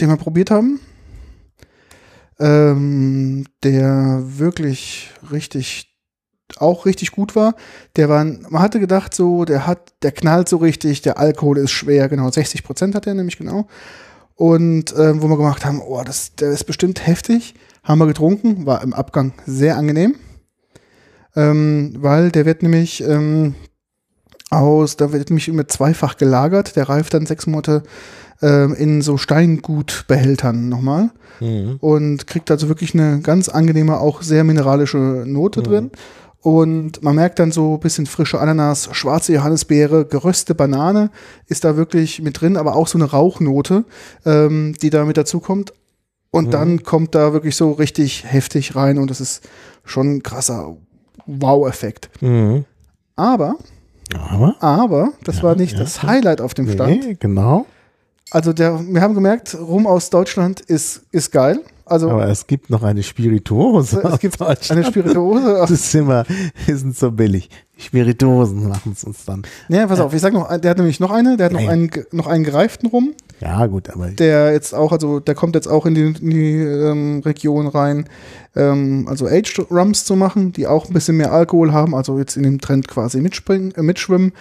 den 0.00 0.08
wir 0.08 0.16
probiert 0.16 0.50
haben. 0.50 0.80
Ähm, 2.38 3.46
der 3.62 4.22
wirklich 4.24 5.10
richtig 5.30 5.91
auch 6.60 6.86
richtig 6.86 7.12
gut 7.12 7.34
war. 7.36 7.54
Der 7.96 8.08
war, 8.08 8.24
man 8.24 8.60
hatte 8.62 8.80
gedacht, 8.80 9.14
so, 9.14 9.44
der 9.44 9.66
hat, 9.66 9.92
der 10.02 10.12
knallt 10.12 10.48
so 10.48 10.56
richtig, 10.58 11.02
der 11.02 11.18
Alkohol 11.18 11.58
ist 11.58 11.70
schwer, 11.70 12.08
genau, 12.08 12.30
60 12.30 12.62
Prozent 12.64 12.94
hat 12.94 13.06
er 13.06 13.14
nämlich 13.14 13.38
genau. 13.38 13.66
Und 14.34 14.94
ähm, 14.98 15.22
wo 15.22 15.28
wir 15.28 15.36
gemacht 15.36 15.64
haben, 15.64 15.80
oh, 15.80 16.02
das, 16.04 16.34
der 16.34 16.50
ist 16.50 16.64
bestimmt 16.64 17.06
heftig, 17.06 17.54
haben 17.84 17.98
wir 17.98 18.06
getrunken, 18.06 18.66
war 18.66 18.82
im 18.82 18.92
Abgang 18.94 19.32
sehr 19.46 19.76
angenehm, 19.76 20.14
ähm, 21.36 21.94
weil 21.98 22.30
der 22.30 22.44
wird 22.46 22.62
nämlich 22.62 23.02
ähm, 23.02 23.54
aus, 24.50 24.96
da 24.96 25.12
wird 25.12 25.30
nämlich 25.30 25.48
immer 25.48 25.66
zweifach 25.68 26.16
gelagert, 26.16 26.76
der 26.76 26.88
reift 26.88 27.14
dann 27.14 27.26
sechs 27.26 27.46
Monate 27.46 27.82
ähm, 28.42 28.74
in 28.74 29.00
so 29.02 29.16
Steingutbehältern 29.16 30.68
nochmal 30.68 31.10
Mhm. 31.40 31.76
und 31.80 32.26
kriegt 32.26 32.50
also 32.50 32.68
wirklich 32.68 32.94
eine 32.94 33.20
ganz 33.20 33.48
angenehme, 33.48 33.98
auch 33.98 34.22
sehr 34.22 34.44
mineralische 34.44 35.24
Note 35.26 35.60
Mhm. 35.60 35.64
drin. 35.64 35.90
Und 36.42 37.02
man 37.04 37.14
merkt 37.14 37.38
dann 37.38 37.52
so 37.52 37.74
ein 37.74 37.80
bisschen 37.80 38.06
frische 38.06 38.40
Ananas, 38.40 38.88
schwarze 38.92 39.32
Johannisbeere, 39.32 40.04
geröstete 40.04 40.54
Banane 40.56 41.10
ist 41.46 41.64
da 41.64 41.76
wirklich 41.76 42.20
mit 42.20 42.40
drin, 42.40 42.56
aber 42.56 42.74
auch 42.76 42.88
so 42.88 42.98
eine 42.98 43.04
Rauchnote, 43.10 43.84
ähm, 44.26 44.74
die 44.82 44.90
da 44.90 45.04
mit 45.04 45.16
dazu 45.16 45.38
kommt. 45.40 45.72
Und 46.32 46.46
Mhm. 46.46 46.50
dann 46.50 46.82
kommt 46.82 47.14
da 47.14 47.32
wirklich 47.32 47.54
so 47.54 47.70
richtig 47.72 48.24
heftig 48.26 48.74
rein 48.74 48.98
und 48.98 49.08
das 49.10 49.20
ist 49.20 49.48
schon 49.84 50.16
ein 50.16 50.22
krasser 50.22 50.76
Wow-Effekt. 51.26 52.10
Mhm. 52.20 52.64
Aber 53.16 53.56
Aber? 54.14 54.56
Aber 54.60 55.12
das 55.24 55.38
Ja, 55.38 55.42
war 55.44 55.54
nicht 55.54 55.72
ja, 55.74 55.78
das. 55.78 56.02
Highlight 56.02 56.40
auf 56.42 56.54
dem 56.54 56.68
Stand. 56.70 57.04
Nee, 57.06 57.16
genau. 57.18 57.66
Also 58.32 58.52
der, 58.52 58.80
wir 58.86 59.00
haben 59.02 59.14
gemerkt, 59.14 59.54
Rum 59.60 59.86
aus 59.86 60.10
Deutschland 60.10 60.60
ist, 60.60 61.02
ist 61.12 61.30
geil. 61.32 61.60
Also 61.84 62.08
Aber 62.10 62.28
es 62.28 62.46
gibt 62.46 62.70
noch 62.70 62.82
eine 62.82 63.02
Spirituose. 63.02 63.98
es 63.98 64.04
aus 64.04 64.18
gibt 64.20 64.40
Deutschland. 64.40 64.70
eine 64.70 64.84
Spirituose. 64.84 65.52
Das 65.54 65.70
ist 65.70 65.94
immer, 65.94 66.24
die 66.66 66.72
sind 66.72 66.96
so 66.96 67.10
billig. 67.10 67.50
Spirituosen 67.76 68.68
machen 68.68 68.92
es 68.96 69.04
uns 69.04 69.24
dann. 69.26 69.42
Nee, 69.68 69.84
pass 69.86 70.00
auf, 70.00 70.14
ich 70.14 70.20
sag 70.20 70.32
noch, 70.32 70.56
der 70.56 70.70
hat 70.70 70.78
nämlich 70.78 71.00
noch 71.00 71.10
eine, 71.10 71.36
der 71.36 71.46
hat 71.46 71.52
noch 71.52 71.60
Ja, 71.60 71.66
ja. 71.66 71.72
einen, 71.72 71.90
noch 72.12 72.26
einen 72.28 72.44
gereiften 72.44 72.88
Rum, 72.88 73.12
Ja, 73.40 73.66
gut, 73.66 73.90
aber 73.90 74.06
der 74.08 74.52
jetzt 74.52 74.72
auch, 74.72 74.92
also 74.92 75.18
der 75.20 75.34
kommt 75.34 75.56
jetzt 75.56 75.66
auch 75.66 75.84
in 75.84 75.94
die, 75.94 76.14
in 76.22 76.30
die 76.30 76.54
ähm, 76.62 77.20
Region 77.24 77.66
rein, 77.66 78.08
ähm, 78.54 79.06
also 79.10 79.26
Aged 79.26 79.58
Rums 79.70 80.04
zu 80.04 80.14
machen, 80.16 80.52
die 80.52 80.66
auch 80.68 80.86
ein 80.86 80.92
bisschen 80.92 81.16
mehr 81.16 81.32
Alkohol 81.32 81.72
haben, 81.72 81.94
also 81.94 82.18
jetzt 82.18 82.36
in 82.36 82.44
dem 82.44 82.60
Trend 82.60 82.86
quasi 82.88 83.20
mitspringen, 83.20 83.74
äh, 83.74 83.82
mitschwimmen, 83.82 84.32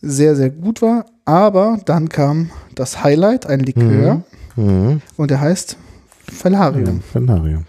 sehr, 0.00 0.36
sehr 0.36 0.50
gut 0.50 0.82
war. 0.82 1.06
Aber 1.24 1.78
dann 1.84 2.08
kam 2.08 2.50
das 2.74 3.02
Highlight, 3.02 3.46
ein 3.46 3.60
Likör, 3.60 4.22
mhm. 4.56 5.02
und 5.16 5.30
der 5.30 5.40
heißt 5.40 5.76
Felarium. 6.20 7.00
Fenarium. 7.00 7.64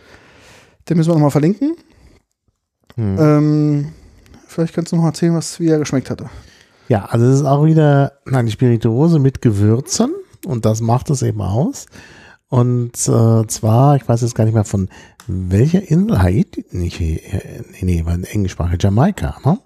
Den 0.87 0.97
müssen 0.97 1.09
wir 1.09 1.15
nochmal 1.15 1.31
verlinken. 1.31 1.75
Mhm. 2.95 3.17
Ähm, 3.19 3.87
vielleicht 4.47 4.73
kannst 4.73 4.91
du 4.91 4.97
noch 4.97 5.05
erzählen, 5.05 5.33
was 5.33 5.59
wie 5.59 5.67
er 5.67 5.79
geschmeckt 5.79 6.09
hatte. 6.09 6.29
Ja, 6.87 7.05
also 7.05 7.25
es 7.27 7.35
ist 7.35 7.45
auch 7.45 7.65
wieder 7.65 8.13
eine 8.25 8.49
Spirituose 8.49 9.19
mit 9.19 9.41
Gewürzen 9.41 10.11
und 10.45 10.65
das 10.65 10.81
macht 10.81 11.09
es 11.09 11.21
eben 11.21 11.41
aus. 11.41 11.85
Und 12.49 12.93
äh, 13.07 13.47
zwar, 13.47 13.95
ich 13.95 14.07
weiß 14.07 14.21
jetzt 14.21 14.33
gar 14.33 14.45
nicht 14.45 14.55
mehr 14.55 14.63
von 14.63 14.89
welcher 15.27 15.87
Insel, 15.87 16.19
Haiti, 16.19 16.65
nicht, 16.71 16.99
äh, 16.99 17.61
nee, 17.73 17.83
nee, 17.83 18.05
war 18.05 18.15
in 18.15 18.23
Englischsprache, 18.23 18.77
Jamaika, 18.79 19.37
ne? 19.45 19.59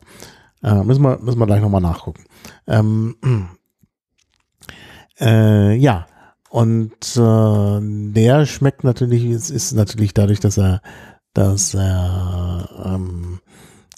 Äh, 0.61 0.84
müssen, 0.84 1.02
wir, 1.02 1.18
müssen 1.19 1.40
wir 1.40 1.45
gleich 1.45 1.61
nochmal 1.61 1.81
nachgucken. 1.81 2.26
Ähm, 2.68 3.15
äh, 5.20 5.76
ja, 5.76 6.06
und 6.49 7.18
äh, 7.18 7.80
der 7.82 8.45
schmeckt 8.45 8.84
natürlich, 8.84 9.26
es 9.26 9.49
ist 9.49 9.74
natürlich 9.74 10.14
dadurch, 10.14 10.40
dass 10.40 10.57
er, 10.57 10.82
dass 11.34 11.74
er 11.74 12.70
ähm, 12.86 13.40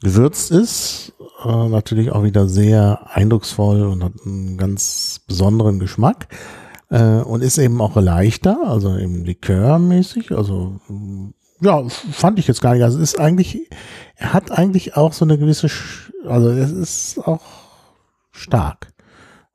gewürzt 0.02 0.52
ist, 0.52 1.14
äh, 1.44 1.68
natürlich 1.68 2.12
auch 2.12 2.24
wieder 2.24 2.48
sehr 2.48 3.10
eindrucksvoll 3.12 3.82
und 3.84 4.04
hat 4.04 4.14
einen 4.26 4.58
ganz 4.58 5.20
besonderen 5.28 5.80
Geschmack 5.80 6.28
äh, 6.90 7.20
und 7.22 7.42
ist 7.42 7.58
eben 7.58 7.82
auch 7.82 7.96
leichter, 7.98 8.58
also 8.66 8.98
eben 8.98 9.26
likörmäßig, 9.26 10.32
also 10.32 10.80
ja, 11.62 11.84
fand 11.90 12.40
ich 12.40 12.48
jetzt 12.48 12.62
gar 12.62 12.74
nicht. 12.74 12.84
Also 12.84 13.00
ist 13.00 13.20
eigentlich, 13.20 13.70
er 14.16 14.34
hat 14.34 14.52
eigentlich 14.52 14.96
auch 14.96 15.14
so 15.14 15.26
eine 15.26 15.38
gewisse, 15.38 15.70
also 16.26 16.50
es 16.50 16.72
ist 16.72 17.28
auch 17.28 17.42
stark, 18.36 18.94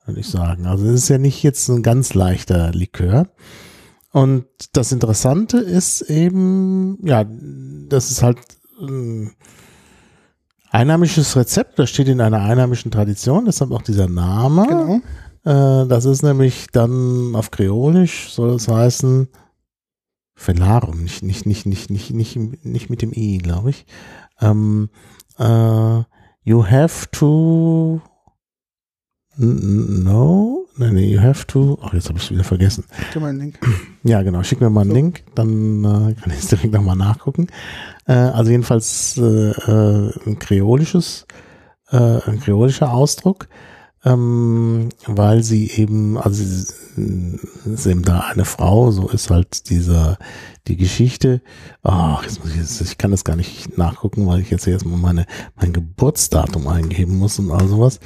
würde 0.06 0.20
ich 0.20 0.28
sagen. 0.28 0.66
Also 0.66 0.86
es 0.86 1.02
ist 1.02 1.08
ja 1.08 1.18
nicht 1.18 1.42
jetzt 1.42 1.68
ein 1.68 1.82
ganz 1.82 2.14
leichter 2.14 2.72
Likör. 2.72 3.28
Und 4.12 4.46
das 4.72 4.90
Interessante 4.90 5.58
ist 5.58 6.02
eben, 6.02 6.98
ja, 7.06 7.24
das 7.24 8.10
ist 8.10 8.22
halt 8.22 8.38
ein 8.80 9.32
einheimisches 10.70 11.36
Rezept, 11.36 11.78
das 11.78 11.90
steht 11.90 12.08
in 12.08 12.20
einer 12.20 12.40
einheimischen 12.40 12.90
Tradition, 12.90 13.44
deshalb 13.44 13.70
auch 13.70 13.82
dieser 13.82 14.08
Name. 14.08 14.66
Genau. 14.66 15.00
Äh, 15.44 15.86
das 15.86 16.04
ist 16.04 16.22
nämlich 16.22 16.66
dann 16.72 17.34
auf 17.34 17.50
Kreolisch, 17.50 18.30
soll 18.32 18.54
es 18.54 18.68
heißen, 18.68 19.28
Felarum, 20.34 21.02
nicht, 21.02 21.22
nicht, 21.22 21.44
nicht, 21.44 21.66
nicht, 21.66 21.90
nicht, 21.90 22.10
nicht, 22.10 22.64
nicht 22.64 22.90
mit 22.90 23.02
dem 23.02 23.12
I, 23.12 23.38
glaube 23.38 23.70
ich. 23.70 23.84
Ähm, 24.40 24.88
äh, 25.38 26.02
you 26.42 26.64
have 26.66 27.10
to 27.12 28.00
no, 29.36 30.66
nee, 30.76 30.90
nee, 30.90 31.06
you 31.12 31.20
have 31.20 31.46
to, 31.46 31.78
ach, 31.82 31.94
jetzt 31.94 32.08
habe 32.08 32.18
ich 32.18 32.24
es 32.24 32.30
wieder 32.30 32.44
vergessen. 32.44 32.84
Gib 32.98 33.12
dir 33.12 33.20
mal 33.20 33.28
einen 33.28 33.40
Link. 33.40 33.58
Ja, 34.02 34.22
genau. 34.22 34.42
Schick 34.42 34.62
mir 34.62 34.70
mal 34.70 34.80
einen 34.80 34.90
So. 34.90 34.96
Link, 34.96 35.24
dann 35.34 35.84
äh, 35.84 36.14
kann 36.14 36.32
ich 36.32 36.38
es 36.38 36.48
direkt 36.48 36.72
nochmal 36.72 36.96
nachgucken. 36.96 37.48
Äh, 38.06 38.14
also 38.14 38.50
jedenfalls 38.50 39.18
äh, 39.18 39.50
äh, 39.50 40.12
ein 40.26 40.38
kreolisches, 40.38 41.26
äh, 41.90 41.96
ein 41.98 42.40
kreolischer 42.40 42.92
Ausdruck, 42.94 43.48
ähm, 44.06 44.88
weil 45.06 45.42
sie 45.42 45.70
eben, 45.70 46.16
also 46.16 46.42
sie 46.42 47.38
ist 47.66 47.86
eben 47.86 48.02
da 48.02 48.20
eine 48.20 48.46
Frau, 48.46 48.90
so 48.90 49.10
ist 49.10 49.28
halt 49.28 49.68
dieser 49.68 50.16
die 50.66 50.78
Geschichte. 50.78 51.42
Ach, 51.82 52.22
jetzt 52.22 52.42
muss 52.42 52.52
ich 52.52 52.56
jetzt, 52.56 52.80
ich 52.80 52.96
kann 52.96 53.10
das 53.10 53.24
gar 53.24 53.36
nicht 53.36 53.76
nachgucken, 53.76 54.26
weil 54.26 54.40
ich 54.40 54.48
jetzt 54.50 54.66
erstmal 54.66 54.98
meine 54.98 55.26
mein 55.56 55.74
Geburtsdatum 55.74 56.68
eingeben 56.68 57.18
muss 57.18 57.38
und 57.38 57.50
all 57.50 57.68
sowas. 57.68 58.00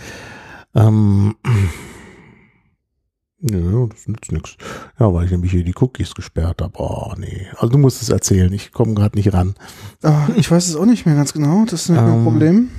Ähm, 0.75 1.37
ja, 3.41 3.87
das 3.87 4.07
nützt 4.09 4.33
nichts. 4.33 4.57
Ja, 4.99 5.13
weil 5.13 5.27
ich 5.27 5.31
nämlich 5.31 5.51
hier 5.53 5.65
die 5.65 5.75
Cookies 5.79 6.15
gesperrt 6.15 6.63
habe. 6.63 6.73
Oh, 6.79 7.13
nee. 7.19 7.47
Also 7.57 7.69
du 7.69 7.79
musst 7.79 8.03
es 8.03 8.09
erzählen. 8.09 8.53
Ich 8.53 8.73
komme 8.73 8.95
gerade 8.95 9.17
nicht 9.17 9.33
ran. 9.33 9.55
Ah, 10.03 10.29
ich 10.37 10.51
weiß 10.51 10.67
es 10.69 10.77
auch 10.77 10.87
nicht 10.87 11.07
mehr 11.07 11.15
ganz 11.15 11.33
genau. 11.33 11.65
Das 11.65 11.83
ist 11.83 11.89
nicht 11.91 12.01
mein 12.01 12.15
Ähm. 12.19 12.25
Problem. 12.25 12.71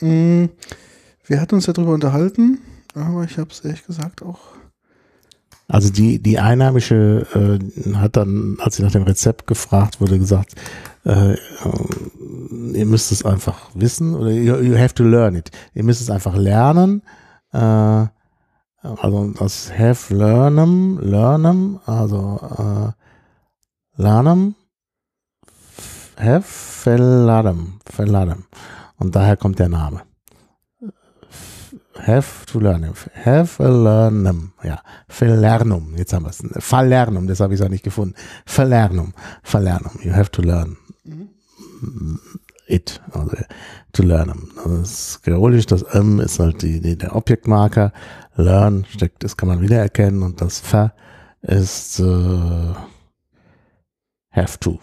Mm, 0.00 0.44
Wir 1.26 1.40
hatten 1.40 1.54
uns 1.54 1.66
ja 1.66 1.72
drüber 1.72 1.92
unterhalten, 1.94 2.58
aber 2.94 3.22
ich 3.24 3.38
habe 3.38 3.50
es 3.50 3.60
ehrlich 3.60 3.84
gesagt 3.86 4.22
auch. 4.22 4.40
Also 5.68 5.88
die, 5.90 6.18
die 6.20 6.40
Einheimische 6.40 7.26
äh, 7.32 7.94
hat 7.94 8.16
dann, 8.16 8.56
als 8.58 8.76
sie 8.76 8.82
nach 8.82 8.90
dem 8.90 9.04
Rezept 9.04 9.46
gefragt 9.46 10.00
wurde, 10.00 10.18
gesagt, 10.18 10.56
äh, 11.06 11.34
äh, 11.34 11.36
ihr 12.74 12.86
müsst 12.86 13.12
es 13.12 13.24
einfach 13.24 13.70
wissen 13.74 14.16
oder 14.16 14.30
you, 14.32 14.56
you 14.56 14.76
have 14.76 14.94
to 14.94 15.04
learn 15.04 15.36
it. 15.36 15.52
Ihr 15.74 15.84
müsst 15.84 16.00
es 16.00 16.10
einfach 16.10 16.34
lernen. 16.34 17.02
Äh, 17.52 18.06
also 18.82 19.32
das 19.38 19.70
have 19.76 20.14
learnem, 20.14 20.98
learnem, 21.00 21.80
also 21.84 22.40
äh, 23.96 24.02
lernem, 24.02 24.54
have 26.16 26.42
verladem, 26.42 27.80
verladem. 27.84 28.44
Und 28.96 29.14
daher 29.14 29.36
kommt 29.36 29.58
der 29.58 29.68
Name. 29.68 30.02
Have 32.06 32.46
to 32.46 32.58
learn. 32.58 32.94
Have 33.24 33.62
a 33.62 33.68
learnum. 33.68 34.52
Ja. 34.62 34.80
Verlernum. 35.06 35.94
Jetzt 35.96 36.14
haben 36.14 36.24
wir 36.24 36.30
es. 36.30 36.42
Verlernum. 36.64 37.26
Das 37.26 37.40
habe 37.40 37.54
ich 37.54 37.62
auch 37.62 37.68
nicht 37.68 37.84
gefunden. 37.84 38.14
Verlernum. 38.46 39.12
Verlernum. 39.42 39.92
You 40.02 40.14
have 40.14 40.30
to 40.30 40.40
learn 40.40 40.78
it. 42.70 43.00
Also 43.12 43.36
to 43.92 44.02
learn. 44.02 44.30
Also 44.56 44.78
das 44.78 44.90
ist 44.90 45.22
kreolisch. 45.22 45.66
Das 45.66 45.82
M 45.82 46.20
ist 46.20 46.38
halt 46.38 46.62
die, 46.62 46.80
die, 46.80 46.96
der 46.96 47.16
Objektmarker. 47.16 47.92
Learn 48.36 48.84
steckt, 48.88 49.24
das 49.24 49.36
kann 49.36 49.48
man 49.48 49.60
wiedererkennen. 49.60 50.22
Und 50.22 50.40
das 50.40 50.60
Ver 50.60 50.94
ist 51.42 52.00
äh, 52.00 52.74
have 54.30 54.58
to. 54.60 54.78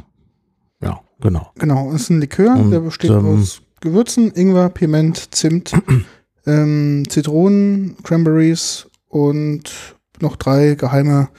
Ja, 0.82 1.00
genau. 1.20 1.52
Genau, 1.56 1.92
ist 1.92 2.10
ein 2.10 2.20
Likör, 2.20 2.56
Und, 2.56 2.72
der 2.72 2.82
besteht 2.82 3.12
ähm, 3.12 3.40
aus 3.42 3.62
Gewürzen, 3.82 4.32
Ingwer, 4.32 4.70
Piment, 4.70 5.34
Zimt, 5.34 5.74
ähm, 6.46 7.04
Zitronen, 7.10 7.96
Cranberries 8.04 8.88
und 9.08 9.72
noch 10.20 10.36
drei 10.36 10.76
geheime 10.76 11.30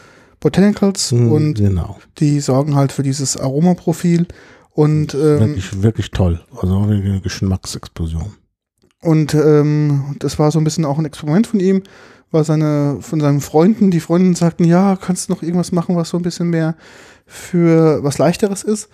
Botanicals 0.41 1.11
Mhm, 1.13 1.33
und 1.33 1.55
genau. 1.55 1.99
die 2.19 2.41
sorgen 2.41 2.77
halt 2.77 2.93
für 2.93 3.03
dieses 3.03 3.37
Aromaprofil 3.37 4.27
und 4.79 5.13
ähm, 5.15 5.41
Wirklich, 5.41 5.83
wirklich 5.83 6.11
toll. 6.13 6.41
Also 6.57 6.79
eine 6.79 7.21
Geschmacksexplosion. 7.21 8.31
Und 9.03 9.35
ähm, 9.35 10.15
das 10.21 10.39
war 10.39 10.53
so 10.53 10.61
ein 10.61 10.65
bisschen 10.65 10.85
auch 10.85 10.99
ein 10.99 11.05
Experiment 11.05 11.49
von 11.49 11.59
ihm, 11.59 11.83
war 12.31 12.45
seine, 12.45 12.99
von 13.01 13.21
seinen 13.21 13.41
Freunden, 13.41 13.91
die 13.91 13.99
Freundinnen 13.99 14.37
sagten, 14.37 14.63
ja, 14.63 14.95
kannst 14.95 15.29
du 15.29 15.33
noch 15.33 15.43
irgendwas 15.43 15.73
machen, 15.73 15.97
was 15.97 16.11
so 16.11 16.17
ein 16.17 16.23
bisschen 16.23 16.51
mehr 16.51 16.77
für 17.27 18.05
was 18.05 18.19
leichteres 18.19 18.63
ist. 18.63 18.89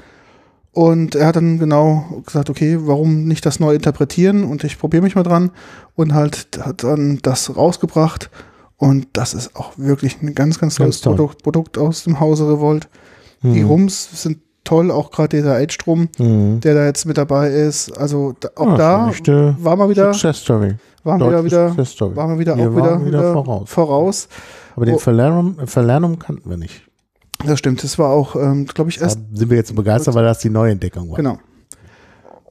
Und 0.72 1.16
er 1.16 1.26
hat 1.26 1.36
dann 1.36 1.58
genau 1.58 2.22
gesagt, 2.24 2.48
okay, 2.48 2.78
warum 2.80 3.24
nicht 3.24 3.44
das 3.44 3.60
neu 3.60 3.74
interpretieren 3.74 4.42
und 4.44 4.64
ich 4.64 4.78
probiere 4.78 5.02
mich 5.02 5.14
mal 5.16 5.22
dran 5.22 5.50
und 5.96 6.14
halt 6.14 6.48
hat 6.60 6.82
dann 6.82 7.18
das 7.20 7.54
rausgebracht 7.54 8.30
und 8.78 9.06
das 9.12 9.34
ist 9.34 9.54
auch 9.54 9.72
wirklich 9.76 10.22
ein 10.22 10.34
ganz, 10.34 10.58
ganz 10.58 10.76
tolles 10.76 10.96
Ganz 10.96 11.02
toll. 11.02 11.16
Produkt, 11.16 11.42
Produkt 11.42 11.78
aus 11.78 12.04
dem 12.04 12.20
Hause 12.20 12.50
Revolt. 12.50 12.88
Die 13.42 13.60
Mhm. 13.60 13.66
Rums 13.66 14.22
sind 14.22 14.38
toll, 14.64 14.90
auch 14.90 15.10
gerade 15.10 15.36
dieser 15.36 15.58
Rum, 15.86 16.08
Mhm. 16.18 16.60
der 16.60 16.74
da 16.74 16.84
jetzt 16.86 17.04
mit 17.06 17.16
dabei 17.18 17.48
ist. 17.50 17.96
Also 17.96 18.34
da, 18.40 18.48
auch 18.56 18.78
Ja, 18.78 19.10
da 19.22 19.56
war 19.60 19.76
mal 19.76 19.88
wieder 19.88 20.12
Success 20.12 20.38
Story. 20.38 20.74
waren 21.04 21.20
wir 21.20 21.28
wieder, 21.34 22.16
waren 22.16 22.30
wir 22.30 22.38
wieder 22.40 22.56
Wir 22.56 22.66
auch 22.68 22.76
wieder, 22.76 23.06
wieder 23.06 23.32
voraus. 23.32 23.70
voraus. 23.70 24.28
Aber 24.76 24.86
den 24.86 24.94
Oh. 24.96 24.98
Verlernum, 24.98 25.56
Verlernum 25.66 26.18
kannten 26.18 26.48
wir 26.50 26.56
nicht. 26.56 26.82
Das 27.46 27.58
stimmt. 27.58 27.84
Das 27.84 27.98
war 27.98 28.10
auch, 28.10 28.36
ähm, 28.36 28.64
glaube 28.66 28.90
ich, 28.90 28.98
Da 28.98 29.04
erst 29.04 29.20
sind 29.34 29.50
wir 29.50 29.56
jetzt 29.56 29.74
begeistert, 29.74 30.14
weil 30.14 30.24
das 30.24 30.38
die 30.38 30.50
Neuentdeckung 30.50 31.10
war. 31.10 31.16
genau. 31.16 31.38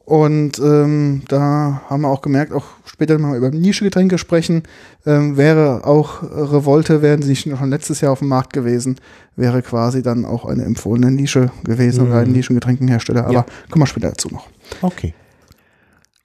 Und 0.05 0.59
ähm, 0.59 1.21
da 1.30 1.81
haben 1.89 2.01
wir 2.01 2.09
auch 2.09 2.21
gemerkt, 2.21 2.51
auch 2.51 2.65
später 2.85 3.17
mal 3.19 3.38
über 3.38 3.51
Nischegetränke 3.51 4.17
sprechen, 4.17 4.63
ähm, 5.05 5.38
wäre 5.38 5.85
auch 5.85 6.21
Revolte, 6.23 7.01
wären 7.01 7.21
sie 7.21 7.30
nicht 7.30 7.41
schon 7.57 7.69
letztes 7.69 8.01
Jahr 8.01 8.11
auf 8.11 8.19
dem 8.19 8.27
Markt 8.27 8.51
gewesen, 8.51 8.97
wäre 9.38 9.61
quasi 9.61 10.03
dann 10.03 10.25
auch 10.25 10.43
eine 10.43 10.65
empfohlene 10.65 11.09
Nische 11.09 11.51
gewesen 11.63 12.05
oder 12.07 12.17
ein 12.19 12.27
Mhm. 12.27 12.34
Nischengetränkenhersteller. 12.34 13.23
Aber 13.23 13.34
Ja. 13.34 13.45
kommen 13.71 13.84
wir 13.84 13.88
später 13.88 14.09
dazu 14.09 14.27
noch. 14.27 14.47
Okay. 14.81 15.13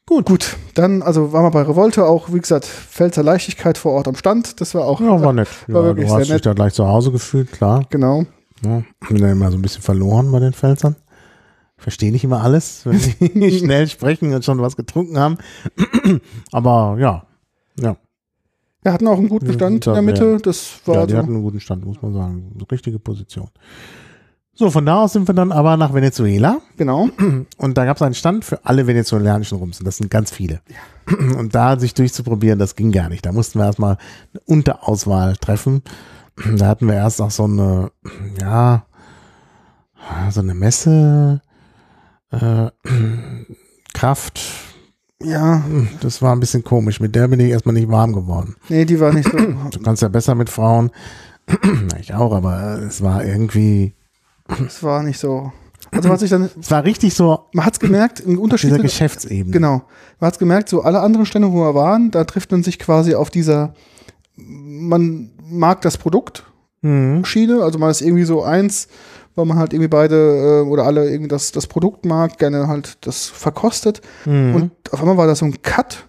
Gut. 0.06 0.24
Gut, 0.26 0.56
dann, 0.74 1.02
also 1.02 1.32
waren 1.32 1.44
wir 1.44 1.50
bei 1.50 1.62
Revolte 1.62 2.04
auch, 2.06 2.32
wie 2.32 2.40
gesagt, 2.40 2.64
Pfälzer 2.64 3.22
Leichtigkeit 3.22 3.76
vor 3.78 3.92
Ort 3.92 4.08
am 4.08 4.16
Stand. 4.16 4.60
Das 4.60 4.74
war 4.74 4.86
auch. 4.86 5.00
Ja, 5.00 5.22
war 5.22 5.32
nett. 5.34 5.48
War 5.68 5.82
ja, 5.82 5.86
wirklich 5.88 6.08
du 6.08 6.14
hast 6.14 6.22
dich 6.24 6.30
nett. 6.30 6.46
da 6.46 6.54
gleich 6.54 6.72
zu 6.74 6.86
Hause 6.88 7.12
gefühlt, 7.12 7.52
klar. 7.52 7.84
Genau. 7.90 8.24
Ja, 8.64 8.82
bin 9.08 9.18
da 9.22 9.30
immer 9.30 9.50
so 9.52 9.56
ein 9.58 9.62
bisschen 9.62 9.82
verloren 9.82 10.32
bei 10.32 10.40
den 10.40 10.52
Pfälzern. 10.54 10.96
Ich 11.78 11.82
verstehe 11.82 12.12
nicht 12.12 12.24
immer 12.24 12.42
alles, 12.42 12.84
wenn 12.84 12.98
sie 13.50 13.58
schnell 13.58 13.88
sprechen 13.88 14.34
und 14.34 14.44
schon 14.44 14.60
was 14.60 14.76
getrunken 14.76 15.18
haben. 15.18 15.38
Aber 16.52 16.96
ja, 16.98 17.24
ja. 17.78 17.96
Wir 18.82 18.92
hatten 18.92 19.06
auch 19.06 19.18
einen 19.18 19.28
guten 19.28 19.46
Ja, 19.46 19.52
Stand 19.52 19.86
in 19.86 19.92
der 19.92 20.02
Mitte. 20.02 20.38
Das 20.38 20.80
war 20.86 20.96
ja, 20.96 21.06
die 21.06 21.12
so. 21.12 21.18
hatten 21.18 21.34
einen 21.34 21.42
guten 21.42 21.60
Stand, 21.60 21.84
muss 21.84 22.00
man 22.02 22.14
sagen. 22.14 22.52
Eine 22.54 22.70
richtige 22.70 22.98
Position. 22.98 23.48
So, 24.54 24.70
von 24.70 24.84
da 24.84 25.04
aus 25.04 25.12
sind 25.12 25.28
wir 25.28 25.34
dann 25.34 25.52
aber 25.52 25.76
nach 25.76 25.94
Venezuela. 25.94 26.60
Genau. 26.76 27.10
Und 27.58 27.78
da 27.78 27.84
gab 27.84 27.96
es 27.96 28.02
einen 28.02 28.14
Stand 28.14 28.44
für 28.44 28.64
alle 28.64 28.88
venezolanischen 28.88 29.58
Rums. 29.58 29.78
Und 29.78 29.86
das 29.86 29.98
sind 29.98 30.10
ganz 30.10 30.32
viele. 30.32 30.60
Und 31.38 31.54
da 31.54 31.78
sich 31.78 31.94
durchzuprobieren, 31.94 32.58
das 32.58 32.74
ging 32.74 32.90
gar 32.90 33.08
nicht. 33.08 33.24
Da 33.24 33.30
mussten 33.30 33.60
wir 33.60 33.66
erstmal 33.66 33.98
eine 34.32 34.40
Unterauswahl 34.46 35.36
treffen. 35.36 35.82
Da 36.56 36.66
hatten 36.66 36.86
wir 36.88 36.94
erst 36.94 37.20
auch 37.20 37.30
so 37.30 37.44
eine, 37.44 37.90
ja, 38.40 38.84
so 40.30 40.40
eine 40.40 40.54
Messe, 40.54 41.40
äh, 42.30 42.70
Kraft. 43.94 44.40
Ja, 45.22 45.62
Das 46.00 46.22
war 46.22 46.32
ein 46.32 46.40
bisschen 46.40 46.62
komisch. 46.62 47.00
Mit 47.00 47.14
der 47.14 47.26
bin 47.28 47.40
ich 47.40 47.50
erstmal 47.50 47.74
nicht 47.74 47.88
warm 47.88 48.12
geworden. 48.12 48.54
nee, 48.68 48.84
die 48.84 49.00
war 49.00 49.12
nicht 49.12 49.28
so. 49.30 49.36
Du 49.72 49.80
kannst 49.80 50.02
ja 50.02 50.08
besser 50.08 50.34
mit 50.34 50.48
Frauen. 50.50 50.90
Ich 52.00 52.14
auch, 52.14 52.32
aber 52.34 52.78
es 52.86 53.02
war 53.02 53.24
irgendwie, 53.24 53.94
Es 54.66 54.82
war 54.82 55.02
nicht 55.02 55.18
so. 55.18 55.52
Also 55.90 56.10
was 56.10 56.20
ich 56.22 56.28
dann, 56.30 56.50
es 56.60 56.70
war 56.70 56.84
richtig 56.84 57.14
so 57.14 57.46
man 57.54 57.64
hat's 57.64 57.80
gemerkt, 57.80 58.20
im 58.20 58.38
Unterschied. 58.38 58.70
dieser 58.70 58.82
Geschäftsebene. 58.82 59.50
Genau. 59.52 59.82
Man 60.20 60.28
hat's 60.28 60.38
gemerkt, 60.38 60.68
so 60.68 60.82
alle 60.82 61.00
anderen 61.00 61.24
Stände, 61.26 61.50
wo 61.50 61.60
wir 61.62 61.74
waren, 61.74 62.10
da 62.10 62.24
trifft 62.24 62.50
man 62.52 62.62
sich 62.62 62.78
quasi 62.78 63.14
auf 63.14 63.30
dieser, 63.30 63.72
man 64.36 65.30
mag 65.48 65.80
das 65.82 65.96
Produkt, 65.98 66.44
Mhm. 66.80 67.24
Schiene, 67.24 67.62
also 67.64 67.76
man 67.80 67.90
ist 67.90 68.02
irgendwie 68.02 68.22
so 68.24 68.44
eins, 68.44 68.86
weil 69.38 69.46
man 69.46 69.56
halt 69.58 69.72
irgendwie 69.72 69.88
beide 69.88 70.62
äh, 70.64 70.68
oder 70.68 70.84
alle 70.84 71.08
irgendwie 71.08 71.28
das, 71.28 71.52
das 71.52 71.66
Produkt 71.66 72.04
mag, 72.04 72.36
gerne 72.38 72.68
halt 72.68 72.98
das 73.06 73.26
verkostet. 73.26 74.02
Mhm. 74.26 74.54
Und 74.54 74.72
auf 74.92 75.00
einmal 75.00 75.16
war 75.16 75.26
da 75.26 75.34
so 75.34 75.44
ein 75.46 75.62
Cut, 75.62 76.06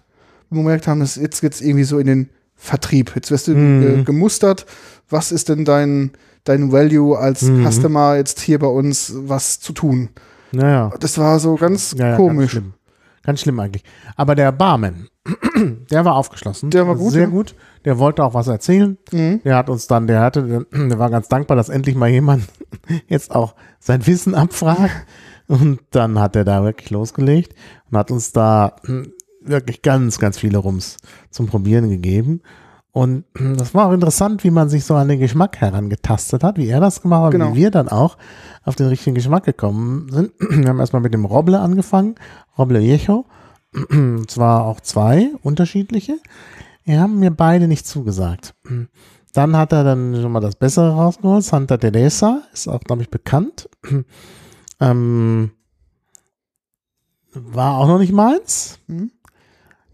wo 0.50 0.56
wir 0.56 0.62
gemerkt 0.64 0.86
haben, 0.86 1.00
dass 1.00 1.16
jetzt 1.16 1.40
geht's 1.40 1.60
irgendwie 1.60 1.84
so 1.84 1.98
in 1.98 2.06
den 2.06 2.30
Vertrieb. 2.56 3.12
Jetzt 3.14 3.30
wirst 3.30 3.46
du 3.48 3.52
Mhm. 3.54 4.00
äh, 4.00 4.02
gemustert. 4.02 4.66
Was 5.08 5.32
ist 5.32 5.48
denn 5.48 5.64
dein, 5.64 6.10
dein 6.44 6.72
Value 6.72 7.16
als 7.18 7.42
Mhm. 7.42 7.64
Customer 7.66 8.16
jetzt 8.16 8.40
hier 8.40 8.58
bei 8.58 8.66
uns 8.66 9.12
was 9.16 9.60
zu 9.60 9.72
tun? 9.72 10.10
Naja. 10.52 10.90
Das 11.00 11.16
war 11.16 11.38
so 11.38 11.54
ganz 11.54 11.92
Ja, 11.92 11.98
ja, 11.98 12.06
Ganz 12.10 12.16
komisch. 12.18 12.50
schlimm. 12.50 12.72
ganz 13.22 13.40
schlimm 13.40 13.58
eigentlich. 13.60 13.84
Aber 14.16 14.34
der 14.34 14.50
Barman, 14.52 15.06
der 15.90 16.04
war 16.04 16.14
aufgeschlossen. 16.16 16.70
Der 16.70 16.86
war 16.86 16.96
gut, 16.96 17.12
Sehr 17.12 17.24
ja. 17.24 17.28
gut. 17.28 17.54
Der 17.84 17.98
wollte 17.98 18.24
auch 18.24 18.34
was 18.34 18.48
erzählen. 18.48 18.96
Mhm. 19.12 19.42
Der 19.44 19.56
hat 19.56 19.68
uns 19.68 19.86
dann, 19.86 20.06
der 20.06 20.20
hatte, 20.20 20.66
der 20.72 20.98
war 20.98 21.10
ganz 21.10 21.28
dankbar, 21.28 21.56
dass 21.56 21.68
endlich 21.68 21.94
mal 21.96 22.08
jemand 22.08 22.44
jetzt 23.08 23.34
auch 23.34 23.54
sein 23.78 24.06
Wissen 24.06 24.34
abfragt. 24.34 25.06
Und 25.46 25.80
dann 25.90 26.18
hat 26.18 26.36
er 26.36 26.44
da 26.44 26.62
wirklich 26.62 26.90
losgelegt 26.90 27.54
und 27.90 27.98
hat 27.98 28.10
uns 28.10 28.32
da 28.32 28.76
hm, 28.84 29.12
wirklich 29.42 29.82
ganz, 29.82 30.18
ganz 30.18 30.38
viele 30.38 30.58
Rums 30.58 30.96
zum 31.30 31.46
Probieren 31.46 31.88
gegeben. 31.90 32.40
Und 32.92 33.24
hm, 33.36 33.56
das 33.56 33.74
war 33.74 33.88
auch 33.88 33.92
interessant, 33.92 34.42
wie 34.44 34.50
man 34.50 34.68
sich 34.68 34.84
so 34.84 34.94
an 34.94 35.08
den 35.08 35.20
Geschmack 35.20 35.58
herangetastet 35.60 36.42
hat, 36.44 36.56
wie 36.56 36.68
er 36.68 36.80
das 36.80 37.02
gemacht 37.02 37.24
hat, 37.24 37.32
Genau. 37.32 37.52
wie 37.52 37.56
wir 37.56 37.70
dann 37.70 37.88
auch 37.88 38.16
auf 38.64 38.74
den 38.76 38.86
richtigen 38.86 39.14
Geschmack 39.14 39.44
gekommen 39.44 40.08
sind. 40.10 40.32
Wir 40.38 40.68
haben 40.68 40.80
erstmal 40.80 41.02
mit 41.02 41.14
dem 41.14 41.24
Roble 41.24 41.58
angefangen, 41.60 42.14
Roble 42.56 42.80
Viejo. 42.80 43.26
Zwar 44.26 44.64
auch 44.64 44.80
zwei 44.80 45.30
unterschiedliche. 45.42 46.18
Die 46.86 46.98
haben 46.98 47.20
mir 47.20 47.30
beide 47.30 47.68
nicht 47.68 47.86
zugesagt. 47.86 48.54
Dann 49.32 49.56
hat 49.56 49.72
er 49.72 49.84
dann 49.84 50.20
schon 50.20 50.32
mal 50.32 50.40
das 50.40 50.56
Bessere 50.56 50.92
rausgeholt. 50.94 51.44
Santa 51.44 51.76
Teresa 51.76 52.42
ist 52.52 52.68
auch, 52.68 52.80
glaube 52.80 53.02
ich, 53.02 53.10
bekannt. 53.10 53.68
ähm, 54.80 55.52
war 57.32 57.78
auch 57.78 57.86
noch 57.86 57.98
nicht 57.98 58.12
meins. 58.12 58.78
Mhm. 58.88 59.12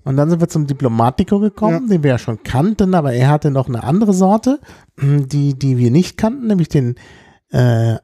Und 0.05 0.17
dann 0.17 0.31
sind 0.31 0.41
wir 0.41 0.49
zum 0.49 0.69
Diplomatico 0.69 1.41
gekommen, 1.41 1.89
den 1.89 2.05
wir 2.05 2.11
ja 2.13 2.19
schon 2.19 2.45
kannten, 2.45 2.95
aber 2.95 3.13
er 3.13 3.29
hatte 3.29 3.51
noch 3.51 3.69
eine 3.69 3.83
andere 3.83 4.15
Sorte, 4.15 4.61
die, 5.03 5.59
die 5.59 5.77
wir 5.77 5.91
nicht 5.91 6.17
kannten, 6.17 6.47
nämlich 6.47 6.69
den 6.69 6.95
äh, 7.51 7.97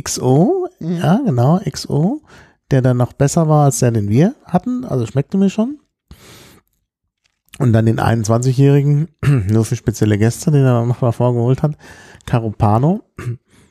XO, 0.00 0.68
Mhm. 0.80 0.96
ja, 0.96 1.20
genau, 1.24 1.60
XO, 1.70 2.22
der 2.70 2.82
dann 2.82 2.96
noch 2.96 3.12
besser 3.12 3.48
war 3.48 3.64
als 3.66 3.78
der, 3.78 3.90
den 3.90 4.08
wir 4.08 4.34
hatten, 4.44 4.84
also 4.84 5.06
schmeckte 5.06 5.36
mir 5.38 5.50
schon. 5.50 5.78
Und 7.58 7.72
dann 7.72 7.86
den 7.86 8.00
21-Jährigen, 8.00 9.08
nur 9.48 9.64
für 9.64 9.76
spezielle 9.76 10.18
Gäste, 10.18 10.50
den 10.50 10.64
er 10.64 10.84
noch 10.84 11.00
mal 11.00 11.12
vorgeholt 11.12 11.62
hat, 11.62 11.76
Carupano, 12.26 13.02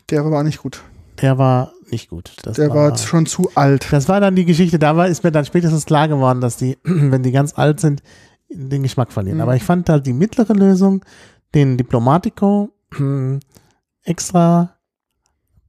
Der 0.10 0.30
war 0.30 0.44
nicht 0.44 0.60
gut. 0.60 0.82
der 1.22 1.38
war 1.38 1.74
nicht 1.90 2.10
gut. 2.10 2.34
Das 2.44 2.56
Der 2.56 2.70
war 2.74 2.98
schon 2.98 3.26
zu 3.26 3.49
alt. 3.56 3.88
das 3.91 4.07
war 4.07 4.20
dann 4.22 4.36
die 4.36 4.45
Geschichte, 4.45 4.80
da 4.80 4.95
war, 4.95 5.07
ist 5.07 5.24
mir 5.24 5.32
dann 5.32 5.45
spätestens 5.45 5.86
klar 5.86 6.07
geworden, 6.07 6.40
dass 6.41 6.56
die, 6.57 6.78
wenn 6.84 7.24
die 7.24 7.32
ganz 7.32 7.57
alt 7.57 7.80
sind, 7.80 8.02
den 8.49 8.84
Geschmack 8.84 9.11
verlieren. 9.11 9.38
Mhm. 9.38 9.44
Aber 9.44 9.56
ich 9.56 9.64
fand 9.64 9.90
halt 9.90 10.06
die 10.06 10.14
mittlere 10.14 10.53
Lösung, 10.53 11.03
den 11.53 11.76
Diplomatico, 11.78 12.70
extra 14.03 14.76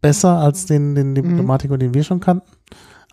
besser 0.01 0.39
als 0.39 0.67
den, 0.67 0.95
den 0.95 1.15
Diplomatico, 1.15 1.77
den 1.77 1.95
wir 1.95 2.05
schon 2.05 2.21
kannten. 2.21 2.49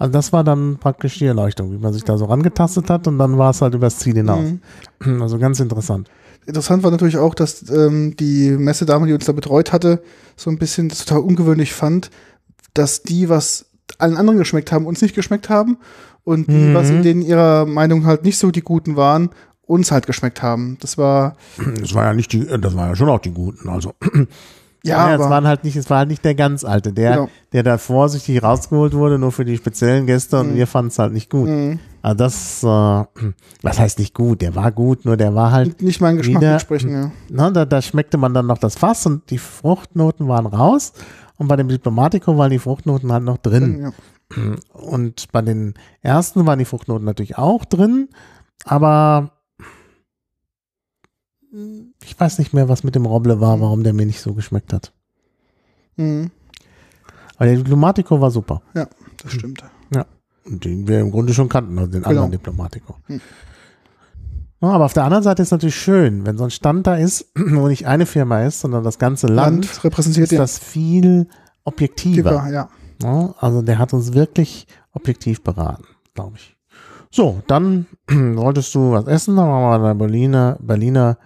Also 0.01 0.13
das 0.13 0.33
war 0.33 0.43
dann 0.43 0.77
praktisch 0.79 1.19
die 1.19 1.25
Erleuchtung, 1.27 1.71
wie 1.71 1.77
man 1.77 1.93
sich 1.93 2.03
da 2.03 2.17
so 2.17 2.25
rangetastet 2.25 2.89
hat 2.89 3.07
und 3.07 3.19
dann 3.19 3.37
war 3.37 3.51
es 3.51 3.61
halt 3.61 3.75
übers 3.75 3.99
Ziel 3.99 4.15
hinaus. 4.15 4.45
Mhm. 4.99 5.21
Also 5.21 5.37
ganz 5.37 5.59
interessant. 5.59 6.09
Interessant 6.47 6.81
war 6.81 6.89
natürlich 6.89 7.17
auch, 7.17 7.35
dass 7.35 7.69
ähm, 7.69 8.15
die 8.17 8.49
Messedame, 8.49 9.05
die 9.05 9.13
uns 9.13 9.25
da 9.25 9.31
betreut 9.31 9.71
hatte, 9.71 10.01
so 10.35 10.49
ein 10.49 10.57
bisschen 10.57 10.89
das 10.89 11.05
total 11.05 11.21
ungewöhnlich 11.21 11.71
fand, 11.73 12.09
dass 12.73 13.03
die, 13.03 13.29
was 13.29 13.67
allen 13.99 14.17
anderen 14.17 14.39
geschmeckt 14.39 14.71
haben, 14.71 14.87
uns 14.87 15.01
nicht 15.03 15.13
geschmeckt 15.13 15.49
haben 15.49 15.77
und 16.23 16.47
die, 16.47 16.53
Mhm. 16.53 16.73
was 16.73 16.89
in 16.89 17.03
denen 17.03 17.21
ihrer 17.21 17.67
Meinung 17.67 18.05
halt 18.07 18.23
nicht 18.23 18.39
so 18.39 18.49
die 18.49 18.61
guten 18.61 18.95
waren, 18.95 19.29
uns 19.67 19.91
halt 19.91 20.07
geschmeckt 20.07 20.41
haben. 20.41 20.77
Das 20.81 20.97
war, 20.97 21.35
Das 21.79 21.93
war 21.93 22.05
ja 22.05 22.13
nicht 22.13 22.33
die, 22.33 22.45
das 22.59 22.75
war 22.75 22.87
ja 22.87 22.95
schon 22.95 23.09
auch 23.09 23.19
die 23.19 23.31
Guten, 23.31 23.69
also. 23.69 23.93
ja, 24.83 25.09
Ja, 25.09 25.15
es 25.15 25.29
waren 25.29 25.45
halt 25.47 25.63
nicht, 25.63 25.75
es 25.75 25.89
war 25.89 25.99
halt 25.99 26.09
nicht 26.09 26.23
der 26.25 26.35
ganz 26.35 26.63
alte, 26.63 26.91
der, 26.93 27.11
Genau. 27.15 27.29
der 27.53 27.63
da 27.63 27.77
vorsichtig 27.77 28.41
rausgeholt 28.43 28.93
wurde, 28.93 29.17
nur 29.19 29.31
für 29.31 29.45
die 29.45 29.57
speziellen 29.57 30.05
Gäste 30.07 30.39
und 30.39 30.55
wir 30.55 30.67
fanden 30.67 30.89
es 30.89 30.99
halt 30.99 31.13
nicht 31.13 31.29
gut. 31.29 31.47
Mhm. 31.49 31.79
Also 32.01 32.17
das, 32.17 32.63
äh, 32.63 32.67
was 33.61 33.79
heißt 33.79 33.99
nicht 33.99 34.13
gut? 34.13 34.41
Der 34.41 34.55
war 34.55 34.71
gut, 34.71 35.05
nur 35.05 35.17
der 35.17 35.35
war 35.35 35.51
halt, 35.51 35.81
nicht 35.81 36.01
meinen 36.01 36.17
Geschmack 36.17 36.41
wieder- 36.41 36.53
entsprechen, 36.53 36.91
ja. 36.91 37.11
ne, 37.29 37.51
da, 37.51 37.65
da 37.65 37.81
schmeckte 37.81 38.17
man 38.17 38.33
dann 38.33 38.47
noch 38.47 38.57
das 38.57 38.75
Fass 38.75 39.05
und 39.05 39.29
die 39.29 39.37
Fruchtnoten 39.37 40.27
waren 40.27 40.45
raus 40.47 40.93
und 41.37 41.47
bei 41.47 41.55
dem 41.55 41.67
Diplomatico 41.67 42.37
waren 42.37 42.51
die 42.51 42.59
Fruchtnoten 42.59 43.11
halt 43.11 43.23
noch 43.23 43.37
drin. 43.37 43.79
ja. 43.81 43.91
Und 44.71 45.29
bei 45.33 45.41
den 45.41 45.73
ersten 46.01 46.45
waren 46.47 46.57
die 46.57 46.63
Fruchtnoten 46.63 47.03
natürlich 47.05 47.37
auch 47.37 47.65
drin, 47.65 48.07
aber 48.63 49.31
ich 52.03 52.19
weiß 52.19 52.39
nicht 52.39 52.53
mehr, 52.53 52.69
was 52.69 52.83
mit 52.83 52.95
dem 52.95 53.05
Roble 53.05 53.41
war, 53.41 53.59
warum 53.59 53.83
der 53.83 53.93
mir 53.93 54.05
nicht 54.05 54.21
so 54.21 54.33
geschmeckt 54.33 54.73
hat. 54.73 54.93
Mhm. 55.97 56.31
Aber 57.35 57.45
der 57.45 57.57
Diplomatico 57.57 58.21
war 58.21 58.31
super. 58.31 58.61
ja, 58.73 58.87
das 59.21 59.33
stimmt. 59.33 59.63
Und 60.43 60.65
den 60.65 60.87
wir 60.87 60.99
im 60.99 61.11
Grunde 61.11 61.33
schon 61.33 61.49
kannten, 61.49 61.77
also 61.77 61.91
den 61.91 62.03
anderen 62.03 62.31
Genau. 62.31 62.37
Diplomatico. 62.39 62.95
Hm. 63.05 63.21
Ja, 64.61 64.69
aber 64.69 64.85
auf 64.85 64.93
der 64.93 65.03
anderen 65.03 65.23
Seite 65.23 65.41
ist 65.41 65.49
es 65.49 65.51
natürlich 65.51 65.75
schön, 65.75 66.25
wenn 66.25 66.37
so 66.37 66.43
ein 66.43 66.51
Stand 66.51 66.87
da 66.87 66.95
ist, 66.95 67.31
wo 67.35 67.67
nicht 67.67 67.87
eine 67.87 68.05
Firma 68.05 68.43
ist, 68.43 68.61
sondern 68.61 68.83
das 68.83 68.99
ganze 68.99 69.27
Land, 69.27 69.65
Land 69.65 69.83
repräsentiert 69.83 70.25
ist 70.25 70.31
ja. 70.31 70.39
das 70.39 70.57
viel 70.57 71.27
objektiver. 71.63 72.47
ja. 72.49 72.69
Ja, 73.03 73.33
also 73.39 73.63
der 73.63 73.79
hat 73.79 73.93
uns 73.93 74.13
wirklich 74.13 74.67
objektiv 74.91 75.41
beraten, 75.43 75.85
glaube 76.13 76.33
ich. 76.35 76.55
So, 77.09 77.41
dann 77.47 77.87
wolltest 78.09 78.73
du 78.75 78.91
was 78.91 79.07
essen, 79.07 79.35
dann 79.35 79.47
waren 79.47 79.81
wir 79.81 79.87
der 79.87 79.95
Berliner, 79.95 80.57
Berliner 80.59 81.17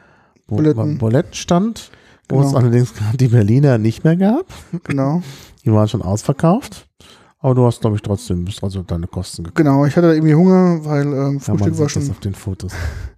Buletten. 0.48 0.98
Bulettstand, 0.98 1.92
wo 2.30 2.38
Genau. 2.38 2.48
es 2.50 2.56
allerdings 2.56 2.94
die 3.20 3.28
Berliner 3.28 3.78
nicht 3.78 4.04
mehr 4.04 4.16
gab. 4.16 4.46
Genau. 4.84 5.22
Die 5.64 5.72
waren 5.72 5.88
schon 5.88 6.02
ausverkauft. 6.02 6.88
Aber 7.40 7.54
du 7.54 7.66
hast, 7.66 7.82
glaube 7.82 7.96
ich, 7.96 8.02
trotzdem, 8.02 8.44
bist 8.46 8.60
trotzdem 8.60 8.88
deine 8.88 9.06
Kosten 9.08 9.44
gekommen. 9.44 9.56
Genau, 9.68 9.86
ich 9.86 9.96
hatte 9.96 10.08
irgendwie 10.14 10.34
Hunger, 10.34 10.84
weil 10.84 11.06
ähm, 11.06 11.34
Ja, 11.34 11.40
Frühstück 11.40 11.60
war 11.60 11.72
sieht 11.74 11.80
das 11.82 11.92
schon 11.92 12.10
auf 12.12 12.20
den 12.20 12.34
Fotos. 12.34 12.74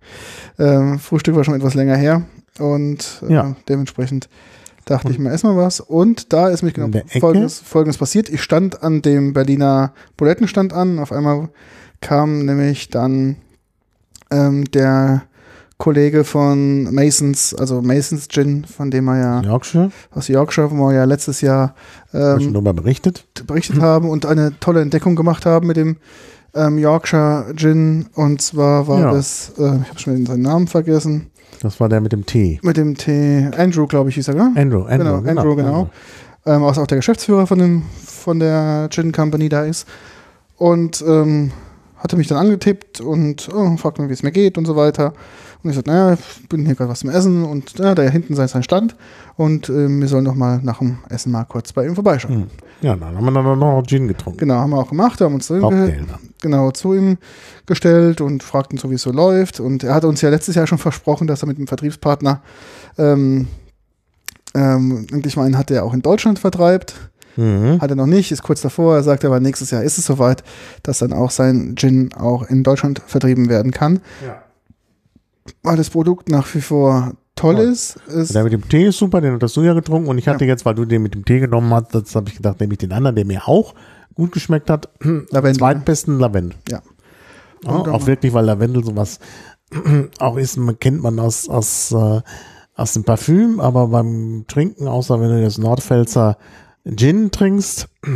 ähm, 0.59 0.99
Frühstück 0.99 1.35
war 1.35 1.43
schon 1.43 1.53
etwas 1.55 1.73
länger 1.75 1.95
her 1.95 2.23
und 2.59 3.21
äh, 3.27 3.33
Ja. 3.33 3.55
dementsprechend 3.69 4.27
dachte 4.85 5.11
ich 5.11 5.19
mir 5.19 5.29
erstmal 5.31 5.55
was 5.57 5.79
und 5.81 6.31
da 6.33 6.47
ist 6.49 6.61
mich 6.63 6.73
genau 6.73 6.89
folgendes, 7.19 7.59
folgendes 7.59 7.97
passiert. 7.97 8.29
Ich 8.29 8.41
stand 8.41 8.83
an 8.83 9.01
dem 9.01 9.33
Berliner 9.33 9.93
Bulettenstand 10.15 10.71
an, 10.73 10.99
auf 10.99 11.11
einmal 11.11 11.49
kam 12.01 12.45
nämlich 12.45 12.89
dann 12.89 13.35
ähm, 14.31 14.63
der 14.71 15.23
Kollege 15.77 16.23
von 16.23 16.91
Masons, 16.93 17.53
also 17.53 17.81
Masons 17.83 18.27
Gin, 18.29 18.65
von 18.65 18.89
dem 18.89 19.05
wir 19.05 19.17
ja 19.19 19.41
Yorkshire, 19.41 19.91
aus 20.11 20.27
Yorkshire, 20.27 20.71
wo 20.71 20.87
wir 20.89 20.93
ja 20.95 21.03
letztes 21.03 21.41
Jahr 21.41 21.75
ähm, 22.13 22.39
schon 22.41 22.53
darüber 22.53 22.73
berichtet. 22.73 23.25
berichtet 23.45 23.79
haben 23.79 24.09
und 24.09 24.25
eine 24.25 24.53
tolle 24.59 24.81
Entdeckung 24.81 25.15
gemacht 25.15 25.45
haben 25.45 25.67
mit 25.67 25.77
dem 25.77 25.97
ähm, 26.55 26.79
Yorkshire 26.79 27.53
Gin 27.55 28.07
und 28.15 28.41
zwar 28.41 28.87
war 28.87 28.99
Ja. 29.01 29.11
das, 29.11 29.51
äh, 29.59 29.61
ich 29.83 29.89
habe 29.89 29.99
schon 29.99 30.25
seinen 30.25 30.41
Namen 30.41 30.65
vergessen, 30.67 31.29
Das 31.61 31.79
war 31.79 31.89
der 31.89 32.01
mit 32.01 32.11
dem 32.11 32.25
Tee. 32.25 32.59
mit 32.63 32.75
dem 32.77 32.97
Tee, 32.97 33.47
Andrew 33.55 33.85
glaube 33.85 34.09
ich 34.09 34.15
hieß 34.15 34.29
er, 34.29 34.33
gell? 34.33 34.49
Andrew, 34.55 34.83
Andrew, 34.83 35.21
Genau, 35.21 35.41
Andrew, 35.41 35.55
genau. 35.55 35.89
ähm, 36.47 36.63
was 36.63 36.79
auch 36.79 36.87
der 36.87 36.97
Geschäftsführer 36.97 37.45
von, 37.45 37.59
dem, 37.59 37.83
von 38.03 38.39
der 38.39 38.87
Gin 38.89 39.11
Company 39.11 39.47
da 39.49 39.63
ist. 39.63 39.87
Und 40.55 41.03
ähm, 41.07 41.51
hatte 41.97 42.17
mich 42.17 42.27
dann 42.27 42.39
angetippt 42.39 42.99
und 43.01 43.47
oh, 43.53 43.77
fragt 43.77 43.99
mich, 43.99 44.09
wie 44.09 44.13
es 44.13 44.23
mir 44.23 44.31
geht 44.31 44.57
und 44.57 44.65
so 44.65 44.75
weiter. 44.75 45.13
Und 45.63 45.69
ich 45.69 45.75
sagte, 45.75 45.91
naja, 45.91 46.13
ich 46.13 46.49
bin 46.49 46.65
hier 46.65 46.75
gerade 46.75 46.89
was 46.89 46.99
zum 46.99 47.09
Essen 47.09 47.43
und 47.43 47.77
ja, 47.79 47.95
da 47.95 48.03
hinten 48.03 48.35
sei 48.35 48.47
sein 48.47 48.63
Stand 48.63 48.95
und 49.35 49.69
ähm, 49.69 50.01
wir 50.01 50.07
sollen 50.07 50.25
doch 50.25 50.35
mal 50.35 50.59
nach 50.63 50.79
dem 50.79 50.99
Essen 51.09 51.31
mal 51.31 51.45
kurz 51.45 51.73
bei 51.73 51.85
ihm 51.85 51.95
vorbeischauen. 51.95 52.35
Hm. 52.35 52.47
Ja, 52.81 52.95
dann 52.95 53.15
haben 53.15 53.25
wir 53.25 53.31
dann 53.31 53.59
noch 53.59 53.83
Gin 53.85 54.07
getrunken. 54.07 54.39
Genau, 54.39 54.55
haben 54.55 54.69
wir 54.69 54.77
auch 54.77 54.89
gemacht, 54.89 55.19
haben 55.21 55.33
uns 55.33 55.47
ge 55.47 55.95
genau, 56.41 56.71
zu 56.71 56.93
ihm 56.93 57.17
gestellt 57.65 58.21
und 58.21 58.43
fragten 58.43 58.77
so, 58.77 58.91
wie 58.91 58.95
es 58.95 59.01
so 59.01 59.11
läuft. 59.11 59.59
Und 59.59 59.83
er 59.83 59.95
hatte 59.95 60.07
uns 60.07 60.21
ja 60.21 60.29
letztes 60.29 60.55
Jahr 60.55 60.67
schon 60.67 60.77
versprochen, 60.77 61.27
dass 61.27 61.43
er 61.43 61.47
mit 61.47 61.57
dem 61.57 61.67
Vertriebspartner 61.67 62.41
ähm, 62.97 63.47
ähm, 64.53 65.07
endlich 65.11 65.35
mal 65.37 65.45
einen 65.45 65.57
hat, 65.57 65.69
der 65.69 65.83
auch 65.83 65.93
in 65.93 66.01
Deutschland 66.01 66.39
vertreibt. 66.39 66.95
Mhm. 67.35 67.79
Hat 67.81 67.89
er 67.89 67.95
noch 67.95 68.07
nicht, 68.07 68.31
ist 68.31 68.43
kurz 68.43 68.61
davor. 68.61 68.95
Er 68.95 69.03
sagt 69.03 69.23
aber, 69.23 69.39
nächstes 69.39 69.71
Jahr 69.71 69.83
ist 69.83 69.97
es 69.97 70.05
soweit, 70.05 70.43
dass 70.83 70.99
dann 70.99 71.13
auch 71.13 71.31
sein 71.31 71.75
Gin 71.75 72.13
auch 72.13 72.43
in 72.49 72.63
Deutschland 72.63 73.01
vertrieben 73.05 73.49
werden 73.49 73.71
kann. 73.71 73.99
Ja. 74.25 74.41
Weil 75.63 75.77
das 75.77 75.89
Produkt 75.89 76.29
nach 76.29 76.53
wie 76.53 76.61
vor 76.61 77.13
toll 77.35 77.59
ist. 77.59 77.97
ist 78.07 78.33
Der 78.33 78.43
mit 78.43 78.53
dem 78.53 78.67
Tee 78.67 78.87
ist 78.87 78.97
super, 78.97 79.21
den 79.21 79.39
hast 79.39 79.55
du 79.55 79.61
ja 79.61 79.73
getrunken. 79.73 80.09
Und 80.09 80.17
ich 80.17 80.27
hatte 80.27 80.45
jetzt, 80.45 80.65
weil 80.65 80.75
du 80.75 80.85
den 80.85 81.03
mit 81.03 81.13
dem 81.13 81.23
Tee 81.23 81.39
genommen 81.39 81.73
hast, 81.73 81.93
das 81.93 82.15
habe 82.15 82.29
ich 82.29 82.35
gedacht, 82.35 82.59
nehme 82.59 82.73
ich 82.73 82.79
den 82.79 82.91
anderen, 82.91 83.15
der 83.15 83.25
mir 83.25 83.47
auch 83.47 83.73
gut 84.15 84.31
geschmeckt 84.31 84.69
hat. 84.69 84.89
Lavendel. 85.01 85.57
Zweitbesten 85.57 86.19
Lavendel. 86.19 86.57
Ja. 86.69 86.81
Ja, 87.63 87.71
auch 87.71 88.05
wirklich, 88.05 88.33
weil 88.33 88.45
Lavendel 88.45 88.83
sowas 88.83 89.19
auch 90.19 90.37
ist, 90.37 90.57
man 90.57 90.79
kennt 90.79 91.01
man 91.01 91.19
aus, 91.19 91.49
aus, 91.49 91.91
äh, 91.91 92.21
aus 92.75 92.93
dem 92.93 93.03
Parfüm, 93.03 93.59
aber 93.59 93.87
beim 93.87 94.45
Trinken, 94.47 94.87
außer 94.87 95.19
wenn 95.19 95.29
du 95.29 95.41
das 95.41 95.57
Nordpfälzer 95.57 96.37
Gin 96.85 97.31
trinkst, 97.31 97.87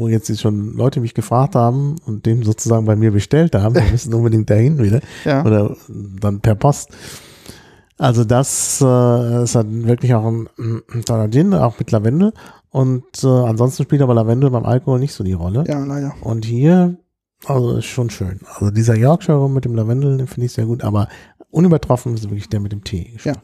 wo 0.00 0.08
jetzt 0.08 0.40
schon 0.40 0.74
Leute 0.74 1.00
mich 1.00 1.14
gefragt 1.14 1.54
haben 1.54 1.96
und 2.06 2.26
den 2.26 2.42
sozusagen 2.42 2.86
bei 2.86 2.96
mir 2.96 3.12
bestellt 3.12 3.54
haben, 3.54 3.74
wir 3.74 3.82
müssen 3.82 4.14
unbedingt 4.14 4.50
dahin 4.50 4.78
wieder 4.78 5.00
ja. 5.24 5.44
oder 5.44 5.76
dann 5.88 6.40
per 6.40 6.54
Post. 6.54 6.90
Also 7.98 8.24
das 8.24 8.80
äh, 8.80 9.42
ist 9.42 9.54
halt 9.54 9.66
wirklich 9.86 10.14
auch 10.14 10.26
ein, 10.26 10.48
ein 10.58 11.04
toller 11.04 11.30
Gin, 11.30 11.52
auch 11.52 11.78
mit 11.78 11.90
Lavendel. 11.90 12.32
Und 12.70 13.04
äh, 13.22 13.26
ansonsten 13.26 13.82
spielt 13.82 14.00
aber 14.00 14.14
Lavendel 14.14 14.50
beim 14.50 14.64
Alkohol 14.64 15.00
nicht 15.00 15.12
so 15.12 15.22
die 15.22 15.34
Rolle. 15.34 15.64
ja, 15.68 15.84
leider. 15.84 16.14
Und 16.22 16.46
hier, 16.46 16.96
also 17.44 17.76
ist 17.76 17.84
schon 17.84 18.08
schön. 18.08 18.40
Also 18.54 18.70
dieser 18.70 18.96
Yorkshire 18.96 19.50
mit 19.50 19.66
dem 19.66 19.74
Lavendel, 19.74 20.16
den 20.16 20.28
finde 20.28 20.46
ich 20.46 20.52
sehr 20.52 20.64
gut, 20.64 20.82
aber 20.82 21.08
unübertroffen 21.50 22.14
ist 22.14 22.24
wirklich 22.24 22.48
der 22.48 22.60
mit 22.60 22.72
dem 22.72 22.84
Tee. 22.84 23.16
Ja. 23.22 23.34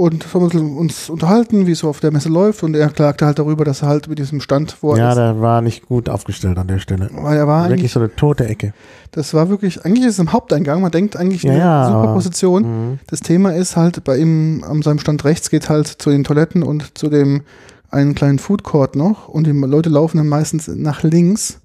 Und 0.00 0.32
haben 0.32 0.44
uns- 0.44 0.54
uns 0.54 1.10
unterhalten, 1.10 1.66
wie 1.66 1.72
es 1.72 1.80
so 1.80 1.88
auf 1.88 2.00
der 2.00 2.10
Messe 2.10 2.30
läuft. 2.30 2.62
Und 2.62 2.74
er 2.74 2.88
klagte 2.88 3.26
halt 3.26 3.38
darüber, 3.38 3.64
dass 3.66 3.82
er 3.82 3.88
halt 3.88 4.08
mit 4.08 4.18
diesem 4.18 4.40
Stand, 4.40 4.76
wo 4.80 4.92
er 4.92 4.98
Ja, 4.98 5.08
ist, 5.10 5.16
der 5.16 5.40
war 5.40 5.60
nicht 5.60 5.86
gut 5.88 6.08
aufgestellt 6.08 6.56
an 6.56 6.68
der 6.68 6.78
Stelle. 6.78 7.10
weil 7.12 7.36
er 7.36 7.46
war 7.46 7.64
Wirklich 7.64 7.80
eigentlich, 7.80 7.92
so 7.92 8.00
eine 8.00 8.14
tote 8.16 8.46
Ecke. 8.48 8.72
das 9.12 9.34
war 9.34 9.50
wirklich, 9.50 9.84
eigentlich 9.84 10.06
ist 10.06 10.14
es 10.14 10.18
im 10.18 10.32
Haupteingang, 10.32 10.80
man 10.80 10.90
denkt 10.90 11.16
eigentlich 11.16 11.42
Ja, 11.42 11.50
eine 11.50 11.60
ja, 11.60 11.86
super 11.90 12.14
Position. 12.14 12.62
Mhm. 12.92 12.98
Das 13.08 13.20
Thema 13.20 13.50
ist 13.54 13.76
halt 13.76 14.02
bei 14.04 14.16
ihm 14.16 14.64
an 14.66 14.80
seinem 14.82 15.00
Stand 15.00 15.24
rechts 15.26 15.50
geht 15.50 15.68
halt 15.68 15.86
zu 15.86 16.08
den 16.10 16.24
Toiletten 16.24 16.62
und 16.62 16.96
zu 16.96 17.08
dem 17.10 17.42
einen 17.90 18.14
kleinen 18.14 18.38
Food 18.38 18.62
Court 18.62 18.96
noch 18.96 19.28
und 19.28 19.46
die 19.46 19.52
Leute 19.52 19.90
laufen 19.90 20.16
dann 20.16 20.28
meistens 20.28 20.66
nach 20.68 21.02
links, 21.02 21.58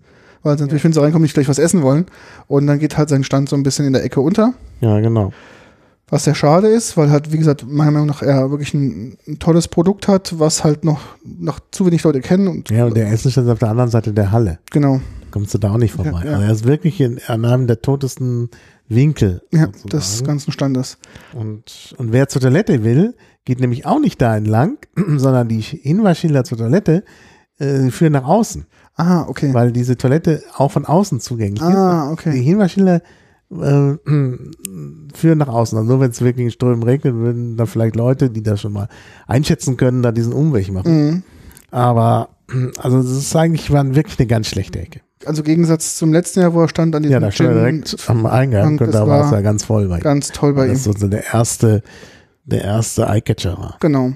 weil 0.43 0.57
sie 0.57 0.63
natürlich, 0.65 0.83
wenn 0.83 0.91
sie 0.91 0.99
reinkommen, 1.01 1.23
nicht 1.23 1.35
gleich 1.35 1.47
was 1.47 1.59
essen 1.59 1.83
wollen. 1.83 2.05
Und 2.47 2.67
dann 2.67 2.79
geht 2.79 2.97
halt 2.97 3.07
sein 3.09 3.23
Stand 3.23 3.47
so 3.47 3.55
ein 3.55 3.63
bisschen 3.63 3.85
in 3.85 3.93
der 3.93 4.03
Ecke 4.03 4.19
unter, 4.19 4.53
Ja, 4.81 4.99
genau. 4.99 5.31
Was 6.07 6.23
sehr 6.25 6.35
schade 6.35 6.67
ist, 6.67 6.97
weil 6.97 7.09
halt, 7.09 7.31
wie 7.33 7.37
gesagt, 7.37 7.65
meiner 7.67 7.91
Meinung 7.91 8.07
nach 8.07 8.21
er 8.21 8.51
wirklich 8.51 8.73
ein, 8.73 9.17
ein 9.27 9.39
tolles 9.39 9.67
Produkt 9.67 10.07
hat, 10.07 10.37
was 10.39 10.63
halt 10.63 10.83
noch, 10.85 10.99
noch 11.23 11.59
zu 11.71 11.85
wenig 11.85 12.03
Leute 12.03 12.21
kennen 12.21 12.47
und 12.47 12.69
Ja, 12.69 12.85
und 12.85 12.95
der 12.95 13.11
Essenstand 13.11 13.47
ist 13.47 13.53
auf 13.53 13.59
der 13.59 13.69
anderen 13.69 13.89
Seite 13.89 14.13
der 14.13 14.31
Halle. 14.31 14.59
genau, 14.71 15.01
Kommst 15.31 15.53
du 15.53 15.57
da 15.57 15.71
auch 15.71 15.77
nicht 15.77 15.91
vorbei. 15.93 16.21
Ja, 16.23 16.25
ja. 16.25 16.31
Also 16.33 16.43
er 16.45 16.51
ist 16.51 16.65
wirklich 16.65 17.01
in, 17.01 17.19
an 17.27 17.43
einem 17.43 17.67
der 17.67 17.81
totesten 17.81 18.49
Winkel. 18.87 19.41
ja, 19.51 19.65
sozusagen. 19.65 19.89
des 19.89 20.23
ganzen 20.23 20.51
Standes. 20.53 20.97
Und, 21.33 21.93
und 21.97 22.13
wer 22.13 22.29
zur 22.29 22.41
Toilette 22.41 22.83
will, 22.85 23.15
geht 23.43 23.59
nämlich 23.59 23.85
auch 23.85 23.99
nicht 23.99 24.21
da 24.21 24.37
entlang, 24.37 24.77
sondern 25.17 25.49
die 25.49 25.59
Hinweisschilder 25.59 26.45
zur 26.45 26.57
Toilette 26.59 27.03
äh, 27.57 27.89
führen 27.89 28.13
nach 28.13 28.23
außen, 28.25 28.65
Ah, 28.95 29.25
okay. 29.27 29.53
weil 29.53 29.73
diese 29.73 29.97
Toilette 29.97 30.41
auch 30.55 30.71
von 30.71 30.85
außen 30.85 31.19
zugänglich 31.19 31.61
Ah, 31.61 32.05
ist. 32.05 32.11
okay. 32.13 32.31
Die 32.31 32.41
Hinweisschilder 32.43 33.01
äh, 33.51 33.95
führen 35.13 35.37
nach 35.37 35.47
außen. 35.47 35.77
Also 35.77 35.89
nur 35.89 35.99
wenn 35.99 36.11
es 36.11 36.21
wirklich 36.21 36.45
in 36.45 36.51
Strömen 36.51 36.83
regnet, 36.83 37.15
würden 37.15 37.57
da 37.57 37.65
vielleicht 37.65 37.95
Leute, 37.95 38.29
die 38.29 38.43
das 38.43 38.61
schon 38.61 38.73
mal 38.73 38.87
einschätzen 39.27 39.77
können, 39.77 40.01
da 40.03 40.11
diesen 40.11 40.33
Umweg 40.33 40.71
machen. 40.71 41.05
Mhm. 41.07 41.23
Aber 41.71 42.29
also 42.77 42.99
es 42.99 43.11
ist 43.11 43.35
eigentlich 43.35 43.71
war 43.71 43.95
wirklich 43.95 44.19
eine 44.19 44.27
ganz 44.27 44.47
schlechte 44.47 44.79
Ecke. 44.79 45.01
Also 45.25 45.41
im 45.41 45.45
Gegensatz 45.45 45.95
zum 45.97 46.13
letzten 46.13 46.41
Jahr, 46.41 46.53
wo 46.53 46.61
er 46.61 46.69
stand 46.69 46.95
an 46.95 47.01
diesem 47.03 47.13
Ja, 47.13 47.19
da 47.19 47.31
stand 47.31 47.49
er 47.49 47.55
direkt 47.55 47.97
am 48.07 48.25
Eingang 48.25 48.77
und 48.79 48.93
da 48.93 49.07
war 49.07 49.25
es 49.25 49.31
ja 49.31 49.41
ganz 49.41 49.63
voll 49.63 49.87
bei 49.87 49.97
ihm. 49.97 50.03
ganz 50.03 50.29
toll 50.31 50.53
bei 50.53 50.65
ihm. 50.67 50.73
Das 50.73 50.85
ist 50.85 50.99
so 50.99 51.07
der 51.07 51.33
erste, 51.33 51.81
der 52.43 52.63
erste 52.63 53.07
Eyecatcher 53.07 53.57
war. 53.57 53.77
Genau. 53.79 54.11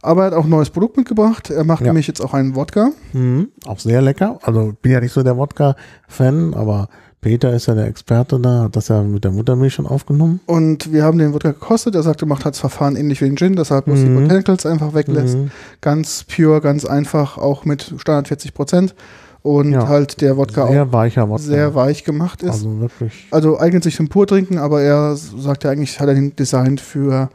Aber 0.00 0.22
er 0.22 0.26
hat 0.28 0.32
auch 0.34 0.44
ein 0.44 0.50
neues 0.50 0.70
Produkt 0.70 0.96
mitgebracht. 0.96 1.50
Er 1.50 1.64
macht 1.64 1.80
Ja. 1.80 1.88
nämlich 1.88 2.06
jetzt 2.06 2.20
auch 2.20 2.32
einen 2.34 2.54
Wodka. 2.54 2.90
Mhm, 3.12 3.48
auch 3.66 3.78
sehr 3.78 4.00
lecker. 4.00 4.38
Also 4.42 4.72
bin 4.80 4.92
ja 4.92 5.00
nicht 5.00 5.12
so 5.12 5.22
der 5.22 5.36
Wodka-Fan, 5.36 6.54
aber 6.54 6.88
Peter 7.24 7.54
ist 7.54 7.64
ja 7.66 7.74
der 7.74 7.86
Experte 7.86 8.38
da, 8.38 8.64
hat 8.64 8.76
das 8.76 8.88
ja 8.88 9.02
mit 9.02 9.24
der 9.24 9.30
Muttermilch 9.30 9.72
schon 9.72 9.86
aufgenommen. 9.86 10.40
Und 10.44 10.92
wir 10.92 11.04
haben 11.04 11.16
den 11.16 11.32
Wodka 11.32 11.52
gekostet. 11.52 11.94
Er 11.94 12.02
sagte, 12.02 12.26
macht 12.26 12.44
halt 12.44 12.54
das 12.54 12.60
Verfahren 12.60 12.96
ähnlich 12.96 13.22
wie 13.22 13.24
den 13.24 13.36
Gin, 13.38 13.56
dass 13.56 13.70
er 13.70 13.76
halt 13.76 13.86
bloß 13.86 14.00
die 14.00 14.06
Mhm. 14.10 14.24
Botanicals 14.24 14.66
einfach 14.66 14.92
weglässt. 14.94 15.38
Mhm. 15.38 15.50
Ganz 15.80 16.24
pure, 16.24 16.60
ganz 16.60 16.84
einfach, 16.84 17.38
auch 17.38 17.64
mit 17.64 17.94
Standard 17.96 18.28
40 18.28 18.52
Prozent. 18.52 18.94
Und 19.40 19.72
Ja. 19.72 19.88
halt 19.88 20.20
der 20.20 20.36
Wodka 20.36 20.68
Sehr 20.68 20.82
auch 20.84 20.92
weicher 20.92 21.28
Wodka. 21.30 21.42
sehr 21.42 21.74
weich 21.74 22.04
gemacht 22.04 22.42
ist. 22.42 22.50
Also, 22.50 22.68
Also 22.68 22.80
wirklich. 22.80 23.60
eignet 23.60 23.84
sich 23.84 23.96
zum 23.96 24.08
Purtrinken, 24.08 24.58
aber 24.58 24.82
er 24.82 25.16
sagt 25.16 25.64
ja 25.64 25.70
eigentlich, 25.70 25.98
hat 26.00 26.08
er 26.08 26.14
den 26.14 26.36
designt 26.36 26.80
für, 26.82 27.30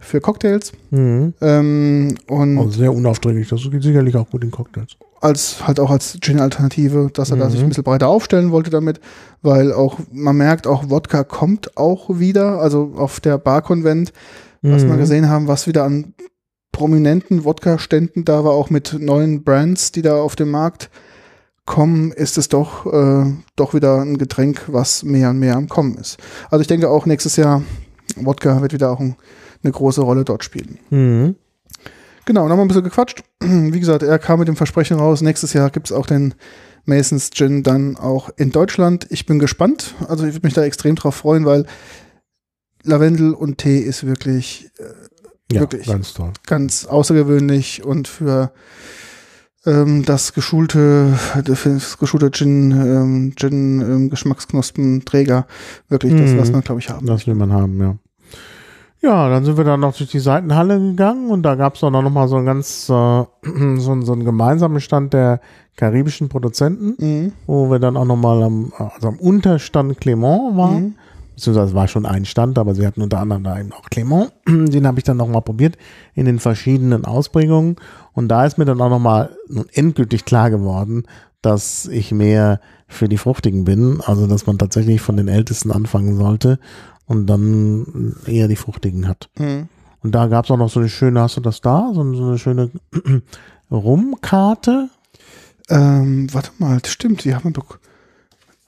für 0.00 0.20
Cocktails. 0.22 0.72
Mhm. 0.90 1.34
Ähm, 1.42 2.14
und 2.28 2.58
Also 2.58 2.70
sehr 2.78 2.94
unaufdringlich. 2.94 3.48
Das 3.48 3.60
geht 3.70 3.82
sicherlich 3.82 4.16
auch 4.16 4.28
gut 4.30 4.42
in 4.42 4.50
Cocktails. 4.50 4.96
Als 5.20 5.66
halt 5.66 5.80
auch 5.80 5.90
als 5.90 6.18
Gin-Alternative, 6.20 7.10
dass 7.12 7.30
er 7.30 7.36
da 7.36 7.46
Mhm. 7.46 7.50
sich 7.50 7.60
ein 7.62 7.68
bisschen 7.68 7.84
breiter 7.84 8.08
aufstellen 8.08 8.50
wollte 8.50 8.70
damit, 8.70 9.00
weil 9.42 9.72
auch 9.72 9.98
man 10.12 10.36
merkt, 10.36 10.66
auch 10.66 10.90
Wodka 10.90 11.24
kommt 11.24 11.76
auch 11.76 12.18
wieder, 12.18 12.60
also 12.60 12.92
auf 12.96 13.20
der 13.20 13.38
Bar-Konvent, 13.38 14.12
was 14.62 14.84
Mhm. 14.84 14.88
wir 14.90 14.96
gesehen 14.96 15.28
haben, 15.28 15.48
was 15.48 15.66
wieder 15.66 15.84
an 15.84 16.14
prominenten 16.72 17.44
Wodka-Ständen 17.44 18.24
da 18.24 18.44
war, 18.44 18.52
auch 18.52 18.68
mit 18.70 18.96
neuen 18.98 19.44
Brands, 19.44 19.92
die 19.92 20.02
da 20.02 20.16
auf 20.16 20.34
den 20.36 20.50
Markt 20.50 20.90
kommen, 21.66 22.12
ist 22.12 22.36
es 22.36 22.48
doch, 22.48 22.84
äh, 22.92 23.24
doch 23.56 23.72
wieder 23.74 24.00
ein 24.02 24.18
Getränk, 24.18 24.62
was 24.66 25.02
mehr 25.02 25.30
und 25.30 25.38
mehr 25.38 25.56
am 25.56 25.68
Kommen 25.68 25.96
ist. 25.96 26.18
Also 26.50 26.60
ich 26.60 26.66
denke 26.66 26.90
auch 26.90 27.06
nächstes 27.06 27.36
Jahr, 27.36 27.62
Wodka 28.16 28.60
wird 28.60 28.72
wieder 28.72 28.90
auch 28.90 29.00
ein, 29.00 29.16
eine 29.62 29.72
große 29.72 30.02
Rolle 30.02 30.24
dort 30.24 30.44
spielen. 30.44 30.78
Mhm. 30.90 31.36
Genau, 32.26 32.42
dann 32.42 32.52
haben 32.52 32.58
wir 32.58 32.64
ein 32.64 32.68
bisschen 32.68 32.84
gequatscht. 32.84 33.22
Wie 33.42 33.80
gesagt, 33.80 34.02
er 34.02 34.18
kam 34.18 34.38
mit 34.38 34.48
dem 34.48 34.56
Versprechen 34.56 34.98
raus, 34.98 35.20
nächstes 35.20 35.52
Jahr 35.52 35.70
gibt 35.70 35.88
es 35.88 35.92
auch 35.92 36.06
den 36.06 36.34
Masons 36.86 37.30
Gin 37.30 37.62
dann 37.62 37.96
auch 37.96 38.30
in 38.36 38.50
Deutschland. 38.52 39.06
Ich 39.10 39.26
bin 39.26 39.38
gespannt. 39.38 39.94
Also 40.08 40.26
ich 40.26 40.34
würde 40.34 40.46
mich 40.46 40.54
da 40.54 40.62
extrem 40.64 40.96
drauf 40.96 41.14
freuen, 41.14 41.44
weil 41.44 41.66
Lavendel 42.82 43.32
und 43.32 43.58
Tee 43.58 43.78
ist 43.78 44.06
wirklich 44.06 44.70
äh, 44.78 45.54
Ja, 45.54 45.60
Wirklich. 45.60 45.86
ganz 45.86 46.12
toll. 46.14 46.32
ganz 46.46 46.84
außergewöhnlich 46.86 47.84
und 47.84 48.08
für 48.08 48.52
ähm, 49.66 50.04
das 50.04 50.34
geschulte, 50.34 51.18
das 51.44 51.96
geschulte 51.98 52.30
Gin, 52.30 52.70
ähm, 52.72 53.32
Gin 53.36 53.80
ähm, 53.80 54.10
Geschmacksknospenträger 54.10 55.46
wirklich 55.88 56.12
das, 56.14 56.32
Mhm. 56.32 56.38
was 56.38 56.52
man, 56.52 56.60
glaube 56.62 56.80
ich, 56.80 56.90
haben 56.90 57.06
Das 57.06 57.26
will 57.26 57.34
man 57.34 57.52
haben, 57.52 57.80
ja. 57.80 57.96
Ja, 59.04 59.28
dann 59.28 59.44
sind 59.44 59.58
wir 59.58 59.64
dann 59.64 59.80
noch 59.80 59.94
durch 59.94 60.10
die 60.10 60.18
Seitenhalle 60.18 60.78
gegangen 60.80 61.28
und 61.30 61.42
da 61.42 61.56
gab 61.56 61.74
es 61.74 61.84
auch 61.84 61.90
noch 61.90 62.08
mal 62.10 62.26
so 62.26 62.36
ein 62.36 62.46
ganz, 62.46 62.88
äh, 62.88 62.92
so, 63.76 63.92
ein- 63.92 64.02
so 64.02 64.12
einen 64.12 64.24
gemeinsamen 64.24 64.80
Stand 64.80 65.12
der 65.12 65.40
karibischen 65.76 66.30
Produzenten, 66.30 66.94
Mhm. 66.98 67.32
wo 67.46 67.70
wir 67.70 67.78
dann 67.80 67.96
auch 67.98 68.06
noch 68.06 68.16
mal 68.16 68.42
am, 68.42 68.72
also 68.78 69.08
am 69.08 69.16
Unterstand 69.18 70.00
Clement 70.00 70.56
waren. 70.56 70.82
Mhm. 70.82 70.94
Beziehungsweise 71.34 71.68
es 71.70 71.74
war 71.74 71.88
schon 71.88 72.06
ein 72.06 72.24
Stand, 72.24 72.58
aber 72.58 72.74
sie 72.74 72.86
hatten 72.86 73.02
unter 73.02 73.18
anderem 73.18 73.44
da 73.44 73.58
eben 73.60 73.72
auch 73.72 73.90
Clement. 73.90 74.32
Den 74.48 74.86
habe 74.86 74.98
ich 75.00 75.04
dann 75.04 75.16
noch 75.18 75.28
mal 75.28 75.40
probiert 75.42 75.76
in 76.14 76.24
den 76.24 76.38
verschiedenen 76.38 77.04
Ausprägungen. 77.04 77.76
Und 78.14 78.28
da 78.28 78.46
ist 78.46 78.56
mir 78.56 78.64
dann 78.64 78.80
auch 78.80 78.88
noch 78.90 79.00
mal 79.00 79.36
nun 79.48 79.66
endgültig 79.72 80.24
klar 80.24 80.48
geworden, 80.48 81.02
dass 81.42 81.86
ich 81.86 82.10
mehr 82.12 82.60
für 82.86 83.08
die 83.08 83.18
Fruchtigen 83.18 83.64
bin. 83.64 84.00
Also 84.06 84.26
dass 84.28 84.46
man 84.46 84.56
tatsächlich 84.58 85.00
von 85.02 85.16
den 85.18 85.28
Ältesten 85.28 85.72
anfangen 85.72 86.16
sollte 86.16 86.58
und 87.06 87.26
dann 87.26 88.14
eher 88.26 88.48
die 88.48 88.56
Fruchtigen 88.56 89.06
hat. 89.08 89.28
Mhm. 89.38 89.68
Und 90.02 90.14
da 90.14 90.26
gab 90.26 90.44
es 90.44 90.50
auch 90.50 90.56
noch 90.58 90.68
so 90.70 90.80
eine 90.80 90.88
schöne, 90.88 91.20
hast 91.20 91.36
du 91.36 91.40
das 91.40 91.60
da? 91.60 91.90
So, 91.94 92.14
so 92.14 92.24
eine 92.26 92.38
schöne 92.38 92.70
Rumkarte. 93.70 94.88
Ähm, 95.70 96.32
warte 96.32 96.50
mal, 96.58 96.78
das 96.80 96.90
stimmt, 96.92 97.24
die 97.24 97.34
haben 97.34 97.44
wir 97.44 97.52
bek- 97.52 97.78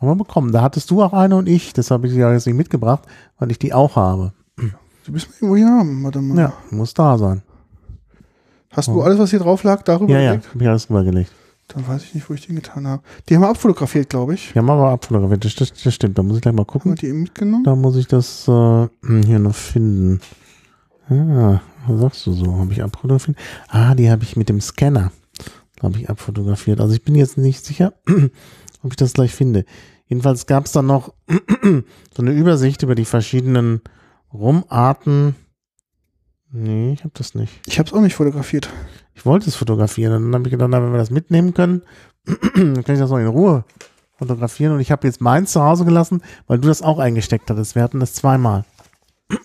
Haben 0.01 0.09
wir 0.09 0.17
bekommen. 0.17 0.53
Da 0.53 0.63
hattest 0.63 0.91
du 0.91 1.03
auch 1.03 1.13
eine 1.13 1.37
und 1.37 1.49
ich. 1.49 1.73
Das 1.75 1.91
habe 1.91 2.07
ich 2.07 2.15
ja 2.15 2.33
jetzt 2.33 2.47
nicht 2.47 2.57
mitgebracht, 2.57 3.03
weil 3.39 3.51
ich 3.51 3.59
die 3.59 3.73
auch 3.75 3.97
habe. 3.97 4.33
Die 5.07 5.11
müssen 5.13 5.29
wir 5.31 5.37
irgendwo 5.49 5.57
hier 5.57 5.69
haben. 5.69 6.05
Warte 6.05 6.21
mal. 6.21 6.39
Ja, 6.39 6.53
muss 6.71 6.95
da 6.95 7.19
sein. 7.19 7.43
Hast 8.73 8.89
du 8.89 9.01
alles, 9.03 9.19
was 9.19 9.31
hier 9.31 9.39
drauf 9.39 9.63
lag, 9.63 9.83
darüber 9.83 10.13
Ja, 10.13 10.21
ja, 10.21 10.31
gelegt? 10.33 10.51
habe 10.55 10.63
ich 10.65 10.69
alles 10.69 10.91
rübergelegt. 10.91 11.33
Dann 11.69 11.87
weiß 11.89 12.05
ich 12.05 12.15
nicht, 12.15 12.31
wo 12.31 12.35
ich 12.35 12.47
den 12.47 12.55
getan 12.57 12.87
habe. 12.87 13.03
Die 13.29 13.35
haben 13.35 13.43
wir 13.43 13.49
abfotografiert, 13.49 14.09
glaube 14.09 14.35
ich. 14.35 14.53
Die 14.53 14.59
haben 14.59 14.71
aber 14.71 14.91
abfotografiert. 14.91 15.45
Das, 15.45 15.55
das, 15.57 15.73
das 15.73 15.95
stimmt. 15.95 16.17
Da 16.17 16.23
muss 16.23 16.37
ich 16.37 16.43
gleich 16.43 16.55
mal 16.55 16.61
Haben 16.63 16.67
wir 16.69 16.73
gucken. 16.81 16.95
die 16.95 17.13
mitgenommen? 17.13 17.65
Da 17.65 17.75
muss 17.75 17.97
ich 17.97 18.07
das 18.07 18.47
äh, 18.47 18.87
hier 19.25 19.39
noch 19.41 19.55
finden. 19.55 20.21
Ah, 21.09 21.61
was 21.87 22.01
sagst 22.01 22.27
du 22.27 22.33
so? 22.33 22.57
Habe 22.57 22.73
ich 22.73 22.83
abfotografiert? 22.83 23.37
Ah, 23.69 23.95
die 23.95 24.11
habe 24.11 24.23
ich 24.23 24.37
mit 24.37 24.49
dem 24.49 24.61
Scanner, 24.61 25.11
glaube 25.77 25.99
ich, 25.99 26.09
abfotografiert. 26.09 26.81
Also 26.81 26.95
ich 26.95 27.03
bin 27.03 27.15
jetzt 27.17 27.37
nicht 27.37 27.65
sicher, 27.65 27.95
ob 28.83 28.93
ich 28.93 28.97
das 28.97 29.13
gleich 29.13 29.35
finde. 29.35 29.65
Jedenfalls 30.09 30.47
gab 30.47 30.67
es 30.67 30.73
dann 30.73 30.87
noch 30.87 31.15
so 31.63 32.23
eine 32.23 32.31
Übersicht 32.33 32.83
über 32.85 32.95
die 32.95 33.05
verschiedenen 33.05 33.81
Rumarten. 34.33 35.35
Nee, 36.53 36.93
ich 36.93 37.01
habe 37.01 37.13
das 37.15 37.35
nicht. 37.35 37.53
Ich 37.67 37.79
habe 37.81 37.89
es 37.89 37.93
auch 37.93 38.01
nicht 38.01 38.15
fotografiert. 38.15 38.69
Ich 39.17 39.25
wollte 39.27 39.49
es 39.49 39.57
fotografieren 39.57 40.13
und 40.15 40.25
dann 40.27 40.35
habe 40.41 40.49
ich 40.49 40.53
gedacht, 40.53 40.69
na, 40.71 40.81
wenn 40.83 40.93
wir 40.93 40.99
das 40.99 41.11
mitnehmen 41.11 41.55
können, 41.55 41.83
dann 42.55 42.85
kann 42.85 42.95
ich 42.95 43.01
das 43.01 43.11
noch 43.11 43.19
in 43.19 43.27
Ruhe 43.27 43.65
fotografieren. 44.19 44.75
Und 44.75 44.81
ich 44.81 44.93
habe 44.93 45.07
jetzt 45.07 45.21
meins 45.21 45.53
zu 45.53 45.63
Hause 45.63 45.85
gelassen, 45.87 46.23
weil 46.47 46.59
du 46.59 46.69
das 46.69 46.83
auch 46.83 46.99
eingesteckt 46.99 47.51
hattest. 47.51 47.75
Wir 47.75 47.83
hatten 47.83 47.99
das 47.99 48.15
zweimal. 48.15 48.65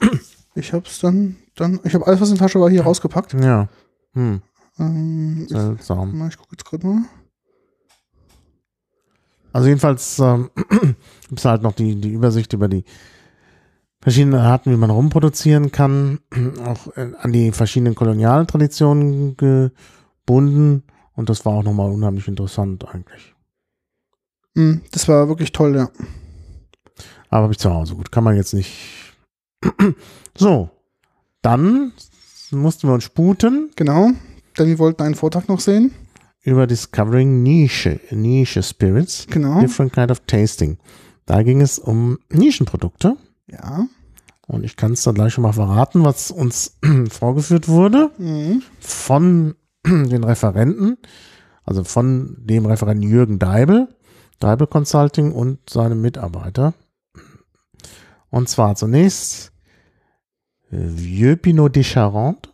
Ich 0.53 0.73
habe 0.73 0.83
es 0.85 0.99
dann, 0.99 1.37
dann, 1.55 1.79
ich 1.85 1.93
habe 1.93 2.05
alles, 2.05 2.19
was 2.19 2.29
in 2.29 2.35
der 2.35 2.45
Tasche 2.45 2.59
war, 2.59 2.69
hier 2.69 2.83
rausgepackt. 2.83 3.33
Ja. 3.35 3.69
Hm, 4.15 4.41
Ähm, 4.77 5.47
ich, 5.49 5.53
mal, 5.53 6.27
ich 6.27 6.37
gucke 6.37 6.51
jetzt 6.51 6.65
gerade 6.65 6.85
mal. 6.85 7.03
Also 9.53 9.69
jedenfalls 9.69 10.19
ähm, 10.19 10.49
gibt 11.29 11.39
es 11.39 11.45
halt 11.45 11.61
noch 11.61 11.71
die, 11.71 11.95
die 11.99 12.11
Übersicht 12.11 12.51
über 12.51 12.67
die 12.67 12.83
verschiedenen 14.01 14.39
Arten, 14.39 14.71
wie 14.71 14.77
man 14.77 14.89
rumproduzieren 14.89 15.71
kann, 15.71 16.19
auch 16.65 16.95
äh, 16.97 17.11
an 17.19 17.31
die 17.31 17.51
verschiedenen 17.51 17.95
Kolonialtraditionen 17.95 19.37
gebunden. 19.37 20.83
Und 21.13 21.29
das 21.29 21.45
war 21.45 21.53
auch 21.53 21.63
nochmal 21.63 21.91
unheimlich 21.91 22.27
interessant 22.27 22.85
eigentlich. 22.87 23.35
Hm, 24.55 24.81
das 24.91 25.07
war 25.07 25.27
wirklich 25.27 25.51
toll, 25.51 25.75
ja. 25.75 25.89
Aber 27.29 27.43
habe 27.43 27.53
ich 27.53 27.59
zu 27.59 27.71
Hause. 27.71 27.95
Gut, 27.95 28.11
kann 28.11 28.23
man 28.23 28.35
jetzt 28.35 28.53
nicht. 28.53 28.73
so, 30.37 30.69
dann 31.41 31.93
mussten 32.51 32.87
wir 32.87 32.93
uns 32.93 33.03
sputen 33.05 33.69
Genau. 33.75 34.09
Denn 34.57 34.67
wir 34.67 34.79
wollten 34.79 35.03
einen 35.03 35.15
Vortrag 35.15 35.47
noch 35.47 35.61
sehen. 35.61 35.93
über 36.43 36.67
Discovering 36.67 37.41
Nische, 37.43 38.01
Nische 38.09 38.63
Spirits, 38.63 39.27
Genau. 39.29 39.61
Different 39.61 39.93
Kind 39.93 40.11
of 40.11 40.19
Tasting. 40.27 40.77
Da 41.25 41.43
ging 41.43 41.61
es 41.61 41.79
um 41.79 42.17
Nischenprodukte. 42.29 43.15
Ja. 43.51 43.87
Und 44.47 44.63
ich 44.63 44.75
kann 44.75 44.93
es 44.93 45.03
dann 45.03 45.15
gleich 45.15 45.33
schon 45.33 45.43
mal 45.43 45.53
verraten, 45.53 46.03
was 46.03 46.31
uns 46.31 46.77
vorgeführt 47.09 47.67
wurde 47.67 48.11
Mhm. 48.17 48.63
von 48.79 49.55
den 49.85 50.23
Referenten, 50.23 50.97
also 51.63 51.83
von 51.83 52.35
dem 52.39 52.65
Referenten 52.65 53.07
Jürgen 53.07 53.39
Deibel, 53.39 53.87
Deibel 54.39 54.67
Consulting 54.67 55.31
und 55.31 55.69
seinem 55.69 56.01
Mitarbeiter. 56.01 56.73
Und 58.29 58.49
zwar 58.49 58.75
zunächst 58.75 59.51
Vieux 60.69 61.37
Pinot 61.41 61.75
de 61.75 61.83
Charente, 61.83 62.49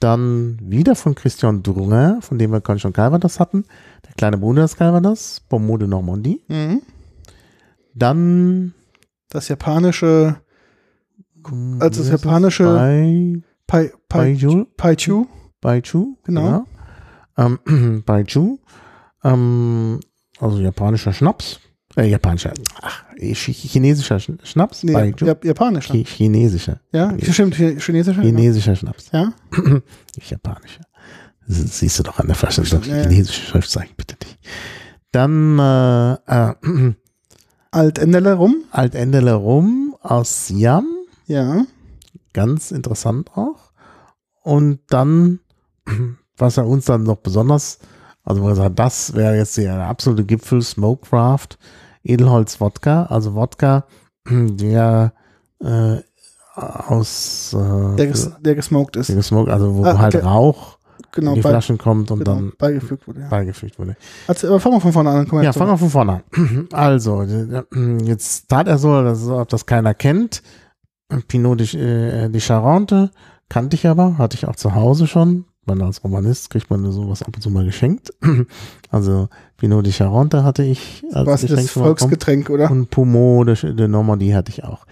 dann 0.00 0.58
wieder 0.60 0.94
von 0.94 1.14
Christian 1.14 1.62
Drouin, 1.62 2.20
von 2.22 2.38
dem 2.38 2.50
wir 2.50 2.60
gerade 2.60 2.78
schon 2.80 2.92
Calvados 2.92 3.40
hatten, 3.40 3.64
der 4.06 4.12
kleine 4.14 4.38
Bruder 4.38 4.62
des 4.62 4.76
Calvados, 4.76 5.40
Pommeau 5.48 5.76
de 5.78 5.88
Normandie. 5.88 6.42
Mhm. 6.48 6.82
Dann 7.94 8.74
Das 9.28 9.48
japanische 9.48 10.36
Also 11.44 12.02
das 12.02 12.08
wie 12.08 12.12
heißt 12.12 12.24
japanische- 12.24 12.64
Bai, 12.74 13.42
Pai, 13.66 13.92
Pai, 14.08 14.18
Baijiu, 14.32 14.64
Paichu. 14.76 15.26
Baichu, 15.60 16.16
Genau. 16.24 16.64
genau. 17.36 17.56
Ähm, 17.66 18.02
Baichu, 18.06 18.58
ähm, 19.24 20.00
also 20.40 20.58
japanischer 20.60 21.12
Schnaps, 21.12 21.60
äh, 21.96 22.08
japanischer, 22.08 22.52
ach, 22.82 23.04
chi- 23.18 23.52
chinesischer 23.52 24.16
Sch- 24.16 24.44
Schnaps, 24.44 24.82
Nee, 24.84 24.92
Baijiu, 24.92 25.26
Jap 25.26 25.44
japanischer. 25.44 25.92
Chi- 25.94 26.04
chinesischer, 26.04 26.80
Ja, 26.92 27.12
stimmt, 27.20 27.54
chi- 27.56 27.78
chinesischer. 27.80 28.22
chinesischer 28.22 28.76
Schnaps, 28.76 29.10
Ja. 29.12 29.32
nicht 30.16 30.30
japanischer. 30.30 30.82
Das 31.48 31.78
siehst 31.78 31.98
du 31.98 32.02
doch 32.04 32.18
an 32.18 32.26
der 32.26 32.36
Flasche, 32.36 32.62
ist 32.62 32.72
doch 32.72 32.84
Ja, 32.84 32.96
ja. 32.96 33.02
chinesische 33.02 33.42
Schriftzeichen, 33.46 33.94
bitte 33.96 34.16
nicht. 34.24 34.38
Dann 35.12 35.58
äh, 35.58 36.12
äh, 36.26 36.54
Altendele 37.70 38.34
rum. 38.34 38.64
Altendele 38.70 39.34
Rum 39.34 39.96
aus 40.02 40.46
Siam, 40.46 40.86
Ja. 41.26 41.64
ganz 42.32 42.70
interessant 42.70 43.30
auch. 43.36 43.72
Und 44.42 44.80
dann, 44.90 45.40
was 46.36 46.56
er 46.56 46.66
uns 46.66 46.84
dann 46.86 47.02
noch 47.02 47.16
besonders, 47.16 47.78
also 48.24 48.68
das 48.68 49.14
wäre 49.14 49.36
jetzt 49.36 49.56
der 49.56 49.80
absolute 49.88 50.24
Gipfel, 50.24 50.62
Smokecraft, 50.62 51.58
Edelholz 52.04 52.60
Wodka, 52.60 53.04
also 53.06 53.34
Wodka, 53.34 53.84
der 54.28 55.12
äh, 55.60 55.96
aus 56.54 57.52
äh, 57.54 57.96
Der, 57.96 58.06
ges 58.06 58.30
der 58.40 58.54
gesmoked 58.54 58.96
ist. 58.96 59.08
der 59.08 59.16
gesmoked, 59.16 59.50
also 59.52 59.74
wo 59.76 59.84
Ah, 59.84 59.98
halt 59.98 60.14
okay. 60.14 60.24
Rauch 60.24 60.78
Genau, 61.16 61.30
in 61.30 61.36
die 61.36 61.40
Flaschen 61.40 61.78
kommt 61.78 62.10
und 62.10 62.18
genau, 62.20 62.34
dann 62.34 62.52
beigefügt 62.58 63.08
wurde. 63.08 63.20
Ja. 63.20 63.28
beigefügt 63.28 63.78
wurde. 63.78 63.96
Also, 64.28 64.48
aber 64.48 64.60
fangen 64.60 64.76
wir 64.76 64.80
von 64.82 64.92
vorne 64.92 65.10
an. 65.10 65.26
Ja, 65.42 65.52
fangen 65.52 65.70
wir 65.70 65.78
von 65.78 65.90
vorne 65.90 66.22
an. 66.30 66.68
Also, 66.72 67.22
äh, 67.22 67.64
jetzt 68.04 68.48
tat 68.48 68.68
er 68.68 68.76
so, 68.76 69.02
dass, 69.02 69.26
ob 69.26 69.48
das 69.48 69.64
keiner 69.64 69.94
kennt. 69.94 70.42
Pinot 71.26 71.60
de, 71.60 72.24
äh, 72.26 72.28
de 72.28 72.40
Charente 72.40 73.10
kannte 73.48 73.76
ich 73.76 73.86
aber, 73.86 74.18
hatte 74.18 74.36
ich 74.36 74.46
auch 74.46 74.56
zu 74.56 74.74
Hause 74.74 75.06
schon. 75.06 75.46
Man 75.64 75.82
als 75.82 76.04
Romanist 76.04 76.50
kriegt 76.50 76.70
man 76.70 76.88
sowas 76.92 77.22
ab 77.22 77.32
und 77.34 77.40
zu 77.40 77.50
mal 77.50 77.64
geschenkt. 77.64 78.12
Also 78.90 79.28
Pinot 79.56 79.84
de 79.84 79.92
Charente 79.92 80.44
hatte 80.44 80.62
ich 80.62 81.04
als 81.12 81.26
Was 81.26 81.40
Geschenk 81.40 81.62
das. 81.62 81.70
Volksgetränk, 81.70 82.50
oder? 82.50 82.70
Und 82.70 82.90
Pommeau 82.90 83.42
de, 83.44 83.74
de 83.74 83.88
Normandie 83.88 84.34
hatte 84.34 84.50
ich 84.50 84.64
auch. 84.64 84.86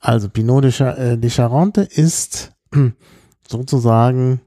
Also 0.00 0.28
Pinot 0.28 0.64
de, 0.64 0.70
äh, 0.70 1.18
de 1.18 1.30
Charente 1.30 1.82
ist 1.82 2.52
sozusagen, 3.48 4.40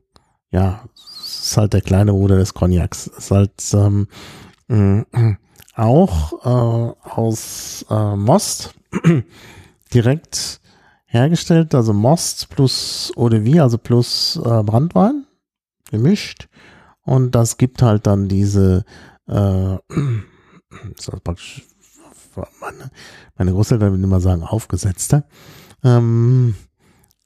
ja, 0.50 0.82
ist 1.28 1.58
halt 1.58 1.74
der 1.74 1.82
kleine 1.82 2.14
Bruder 2.14 2.38
des 2.38 2.54
Cognacs. 2.54 3.08
Ist 3.08 3.32
halt 3.32 3.52
ähm, 3.74 4.08
mh, 4.68 5.38
auch 5.76 6.34
äh, 6.46 7.10
aus 7.10 7.86
äh, 7.90 8.16
Most 8.16 8.74
direkt 9.94 10.62
hergestellt, 11.06 11.74
also 11.76 11.94
Most 11.94 12.50
plus 12.50 13.12
Eau 13.16 13.30
de 13.30 13.44
Vie, 13.44 13.60
also 13.60 13.78
plus 13.78 14.38
äh, 14.38 14.64
Brandwein 14.64 15.26
gemischt. 15.90 16.48
Und 17.04 17.36
das 17.36 17.58
gibt 17.58 17.82
halt 17.82 18.08
dann 18.08 18.28
diese 18.28 18.84
äh, 19.28 19.34
meine, 22.60 22.92
meine 23.38 23.52
Großeltern 23.52 23.92
würden 23.92 24.04
immer 24.04 24.20
sagen, 24.20 24.44
aufgesetzter. 24.44 25.24
Ähm, 25.84 26.56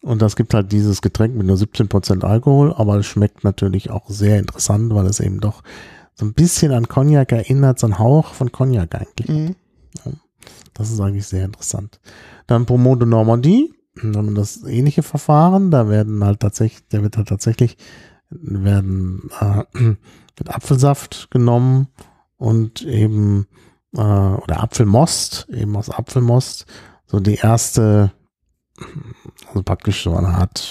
und 0.01 0.21
das 0.21 0.35
gibt 0.35 0.53
halt 0.53 0.71
dieses 0.71 1.01
Getränk 1.01 1.35
mit 1.35 1.45
nur 1.45 1.57
17% 1.57 2.23
Alkohol, 2.23 2.73
aber 2.73 2.97
es 2.97 3.05
schmeckt 3.05 3.43
natürlich 3.43 3.91
auch 3.91 4.09
sehr 4.09 4.39
interessant, 4.39 4.93
weil 4.93 5.05
es 5.05 5.19
eben 5.19 5.39
doch 5.39 5.61
so 6.15 6.25
ein 6.25 6.33
bisschen 6.33 6.71
an 6.71 6.87
Cognac 6.87 7.31
erinnert, 7.31 7.79
so 7.79 7.87
ein 7.87 7.99
Hauch 7.99 8.33
von 8.33 8.51
Cognac 8.51 8.95
eigentlich. 8.95 9.29
Mhm. 9.29 9.55
Das 10.73 10.89
ist 10.89 10.99
eigentlich 10.99 11.27
sehr 11.27 11.45
interessant. 11.45 11.99
Dann 12.47 12.65
Pommeau 12.65 12.95
de 12.95 13.07
Normandie, 13.07 13.73
da 13.95 14.19
haben 14.19 14.29
wir 14.29 14.35
das 14.35 14.63
ähnliche 14.63 15.03
Verfahren, 15.03 15.69
da 15.69 15.89
werden 15.89 16.23
halt 16.23 16.39
tatsächlich, 16.39 16.87
der 16.87 17.03
wird 17.03 17.17
halt 17.17 17.27
tatsächlich, 17.27 17.77
werden 18.29 19.29
äh, 19.39 19.63
mit 20.39 20.49
Apfelsaft 20.49 21.29
genommen 21.29 21.87
und 22.37 22.81
eben, 22.83 23.45
äh, 23.93 23.99
oder 23.99 24.63
Apfelmost, 24.63 25.47
eben 25.51 25.75
aus 25.75 25.89
Apfelmost, 25.89 26.65
so 27.05 27.19
die 27.19 27.35
erste, 27.35 28.13
also 29.47 29.63
praktisch 29.63 30.03
so 30.03 30.15
eine 30.15 30.29
Art, 30.29 30.67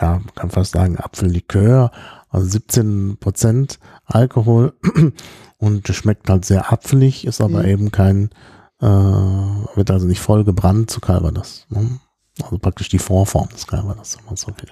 ja, 0.00 0.14
man 0.14 0.34
kann 0.34 0.50
fast 0.50 0.72
sagen 0.72 0.98
Apfellikör, 0.98 1.90
also 2.28 2.46
17 2.46 3.16
Prozent 3.18 3.78
Alkohol 4.04 4.72
und 5.58 5.88
schmeckt 5.88 6.28
halt 6.30 6.44
sehr 6.44 6.72
apfelig, 6.72 7.26
ist 7.26 7.40
aber 7.40 7.60
Mhm. 7.62 7.68
eben 7.68 7.90
kein, 7.90 8.30
äh, 8.80 8.86
wird 8.86 9.90
also 9.90 10.06
nicht 10.06 10.20
voll 10.20 10.44
gebrannt 10.44 10.90
zu 10.90 11.00
Calvados. 11.00 11.66
Ne? 11.70 12.00
Also 12.42 12.58
praktisch 12.58 12.88
die 12.88 12.98
Vorform 12.98 13.48
des 13.48 13.66
Calvados, 13.66 14.16
wenn 14.18 14.26
man 14.26 14.36
so 14.36 14.48
will. 14.48 14.70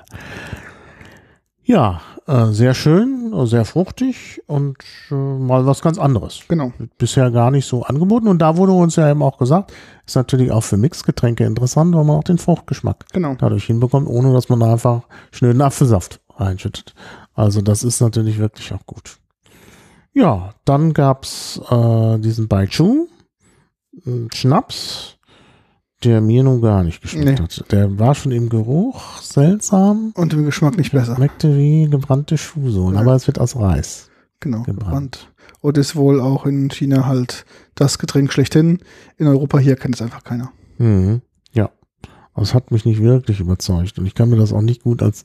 Ja, 1.68 2.00
äh, 2.26 2.46
sehr 2.46 2.72
schön, 2.72 3.30
äh, 3.34 3.46
sehr 3.46 3.66
fruchtig 3.66 4.40
und 4.46 4.78
äh, 5.10 5.14
mal 5.14 5.66
was 5.66 5.82
ganz 5.82 5.98
anderes. 5.98 6.40
Genau. 6.48 6.72
Bisher 6.96 7.30
gar 7.30 7.50
nicht 7.50 7.66
so 7.66 7.82
angeboten 7.82 8.26
und 8.26 8.38
da 8.38 8.56
wurde 8.56 8.72
uns 8.72 8.96
ja 8.96 9.10
eben 9.10 9.22
auch 9.22 9.36
gesagt, 9.36 9.74
ist 10.06 10.16
natürlich 10.16 10.50
auch 10.50 10.62
für 10.62 10.78
Mixgetränke 10.78 11.44
interessant, 11.44 11.94
weil 11.94 12.04
man 12.04 12.16
auch 12.16 12.24
den 12.24 12.38
Fruchtgeschmack 12.38 13.04
Genau. 13.12 13.34
dadurch 13.38 13.64
hinbekommt, 13.66 14.08
ohne 14.08 14.32
dass 14.32 14.48
man 14.48 14.60
da 14.60 14.72
einfach 14.72 15.02
schnöden 15.30 15.60
Apfelsaft 15.60 16.20
reinschüttet. 16.36 16.94
Also 17.34 17.60
das 17.60 17.84
ist 17.84 18.00
natürlich 18.00 18.38
wirklich 18.38 18.72
auch 18.72 18.86
gut. 18.86 19.18
Ja, 20.14 20.54
dann 20.64 20.94
gab's 20.94 21.60
äh, 21.70 22.18
diesen 22.18 22.48
Baichu, 22.48 23.08
einen 24.06 24.30
Schnaps, 24.32 25.17
der 26.04 26.20
mir 26.20 26.42
nun 26.44 26.60
gar 26.60 26.82
nicht 26.84 27.00
geschmeckt 27.02 27.26
Nee. 27.40 27.44
hat. 27.44 27.64
Der 27.72 27.98
war 27.98 28.14
schon 28.14 28.32
im 28.32 28.48
Geruch 28.48 29.20
seltsam. 29.20 30.12
Und 30.14 30.32
im 30.32 30.44
Geschmack 30.44 30.76
nicht 30.76 30.92
besser. 30.92 31.16
Schmeckte 31.16 31.56
wie 31.56 31.88
gebrannte 31.90 32.38
Schuhsohlen, 32.38 32.94
Ja. 32.94 33.00
aber 33.00 33.14
es 33.14 33.26
wird 33.26 33.38
aus 33.40 33.56
Reis. 33.56 34.08
Genau, 34.40 34.62
gebrannt. 34.62 34.78
gebrannt. 34.84 35.32
Und 35.60 35.76
ist 35.78 35.96
wohl 35.96 36.20
auch 36.20 36.46
in 36.46 36.70
China 36.70 37.06
halt 37.06 37.44
das 37.74 37.98
Getränk 37.98 38.32
schlechthin. 38.32 38.78
In 39.16 39.26
Europa 39.26 39.58
hier 39.58 39.74
kennt 39.74 39.96
es 39.96 40.02
einfach 40.02 40.22
keiner. 40.22 40.52
Mhm. 40.78 41.20
Ja, 41.52 41.70
aber 42.32 42.42
es 42.44 42.54
hat 42.54 42.70
mich 42.70 42.84
nicht 42.84 43.02
wirklich 43.02 43.40
überzeugt 43.40 43.98
und 43.98 44.06
ich 44.06 44.14
kann 44.14 44.28
mir 44.30 44.36
das 44.36 44.52
auch 44.52 44.62
nicht 44.62 44.84
gut 44.84 45.02
als 45.02 45.24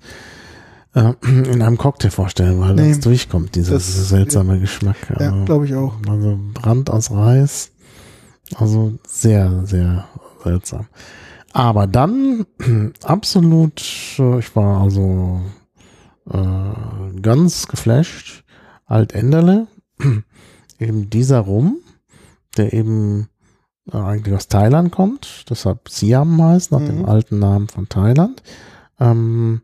äh, 0.96 1.14
in 1.52 1.62
einem 1.62 1.78
Cocktail 1.78 2.10
vorstellen, 2.10 2.60
weil 2.60 2.74
Nee. 2.74 2.90
das 2.90 3.02
durchkommt, 3.02 3.54
dieser 3.54 3.74
Das- 3.76 4.10
seltsame 4.10 4.60
Geschmack. 4.60 4.96
Ja, 5.12 5.18
Also, 5.32 5.46
glaube 5.46 5.66
ich 5.68 5.76
auch. 5.76 5.94
also 6.10 6.40
Brand 6.56 6.90
aus 6.90 7.12
Reis, 7.12 7.70
also 8.56 8.94
sehr, 9.08 9.66
sehr 9.66 10.06
seltsam. 10.44 10.88
Aber 11.54 11.88
dann 11.88 12.46
absolut, 13.04 13.82
äh, 14.20 14.40
ich 14.40 14.56
war 14.56 14.82
also 14.82 15.42
äh, 16.30 17.20
ganz 17.22 17.68
geflasht, 17.68 18.44
Alt-Enderle, 18.86 19.68
eben 20.80 21.10
dieser 21.10 21.40
Rum, 21.40 21.78
der 22.58 22.74
eben 22.74 23.30
äh, 23.92 23.98
eigentlich 23.98 24.36
aus 24.36 24.48
Thailand 24.48 24.92
kommt, 24.92 25.46
deshalb 25.50 25.90
Siam 25.90 26.42
heißt, 26.42 26.72
nach 26.72 26.80
dem 26.86 27.00
Mhm. 27.00 27.06
alten 27.06 27.40
Namen 27.40 27.68
von 27.68 27.88
Thailand. 27.90 28.42
Ähm, 29.00 29.62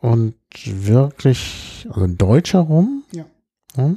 und 0.00 0.34
wirklich, 0.64 1.86
also 1.90 2.02
ein 2.04 2.16
deutscher 2.16 2.60
Rum, 2.60 3.04
Ja. 3.12 3.24
ja, 3.76 3.94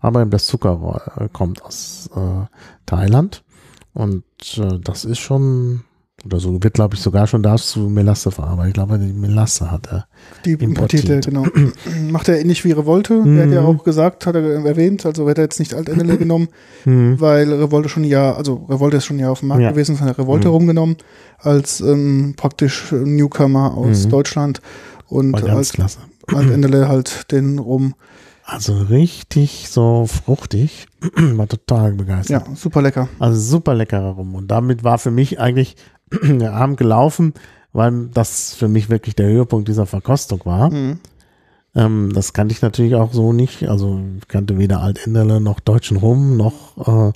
aber 0.00 0.20
eben 0.22 0.30
das 0.30 0.46
Zucker 0.46 1.02
äh, 1.16 1.28
kommt 1.32 1.62
aus 1.62 2.10
äh, 2.14 2.46
Thailand. 2.84 3.42
Und 3.96 4.24
äh, 4.58 4.78
das 4.84 5.06
ist 5.06 5.18
schon, 5.20 5.80
oder 6.26 6.38
so 6.38 6.62
wird, 6.62 6.74
glaube 6.74 6.94
ich, 6.96 7.00
sogar 7.00 7.26
schon 7.26 7.42
da 7.42 7.56
zu 7.56 7.80
Melasse 7.80 8.30
verarbeitet. 8.30 8.68
Ich 8.68 8.74
glaube, 8.74 8.98
die 8.98 9.12
Melasse 9.12 9.70
hat 9.70 9.86
er. 9.86 10.06
Die 10.44 10.52
Importiert. 10.52 11.04
importierte, 11.04 11.30
genau. 11.30 11.46
Macht 12.10 12.28
er 12.28 12.38
ähnlich 12.38 12.62
wie 12.66 12.72
Revolte. 12.72 13.14
Mhm. 13.14 13.38
Er 13.38 13.46
hat 13.46 13.52
ja 13.52 13.62
auch 13.62 13.82
gesagt, 13.84 14.26
hat 14.26 14.34
er 14.34 14.42
erwähnt, 14.66 15.06
also 15.06 15.26
hätte 15.28 15.40
er 15.40 15.44
jetzt 15.44 15.58
nicht 15.60 15.72
Altendele 15.72 16.18
genommen, 16.18 16.48
weil 16.84 17.50
Revolte 17.50 17.88
schon 17.88 18.04
Jahr, 18.04 18.36
also 18.36 18.66
Revolte 18.68 18.98
ist 18.98 19.06
schon 19.06 19.18
Jahr 19.18 19.32
auf 19.32 19.40
dem 19.40 19.48
Markt 19.48 19.62
Ja. 19.62 19.70
gewesen, 19.70 19.96
von 19.96 20.06
der 20.08 20.18
Revolte 20.18 20.48
Mhm. 20.48 20.54
rumgenommen, 20.54 20.96
als 21.38 21.80
ähm, 21.80 22.34
praktisch 22.36 22.92
Newcomer 22.92 23.74
aus 23.74 24.04
Mhm. 24.04 24.10
Deutschland 24.10 24.60
und 25.08 25.34
als. 25.42 25.72
Altendele 26.28 26.88
halt 26.88 27.30
den 27.32 27.58
rum. 27.58 27.94
Also 28.46 28.74
richtig 28.74 29.68
so 29.68 30.06
fruchtig. 30.06 30.86
War 31.16 31.48
total 31.48 31.94
begeistert. 31.94 32.46
Ja, 32.46 32.54
super 32.54 32.80
lecker. 32.80 33.08
Also 33.18 33.40
super 33.40 33.74
leckerer 33.74 34.12
Rum. 34.12 34.36
Und 34.36 34.48
damit 34.48 34.84
war 34.84 34.98
für 34.98 35.10
mich 35.10 35.40
eigentlich 35.40 35.76
der 36.22 36.54
Abend 36.54 36.76
gelaufen, 36.76 37.34
weil 37.72 38.06
das 38.14 38.54
für 38.54 38.68
mich 38.68 38.88
wirklich 38.88 39.16
der 39.16 39.26
Höhepunkt 39.26 39.66
dieser 39.66 39.86
Verkostung 39.86 40.42
war. 40.44 40.70
Mhm. 40.70 41.00
Ähm, 41.74 42.12
das 42.14 42.32
kannte 42.32 42.52
ich 42.52 42.62
natürlich 42.62 42.94
auch 42.94 43.12
so 43.12 43.32
nicht. 43.32 43.68
Also 43.68 44.00
ich 44.18 44.28
kannte 44.28 44.58
weder 44.58 44.80
Altenderle 44.80 45.40
noch 45.40 45.58
deutschen 45.58 45.96
Rum 45.96 46.36
noch 46.36 46.86
äh, 46.86 47.12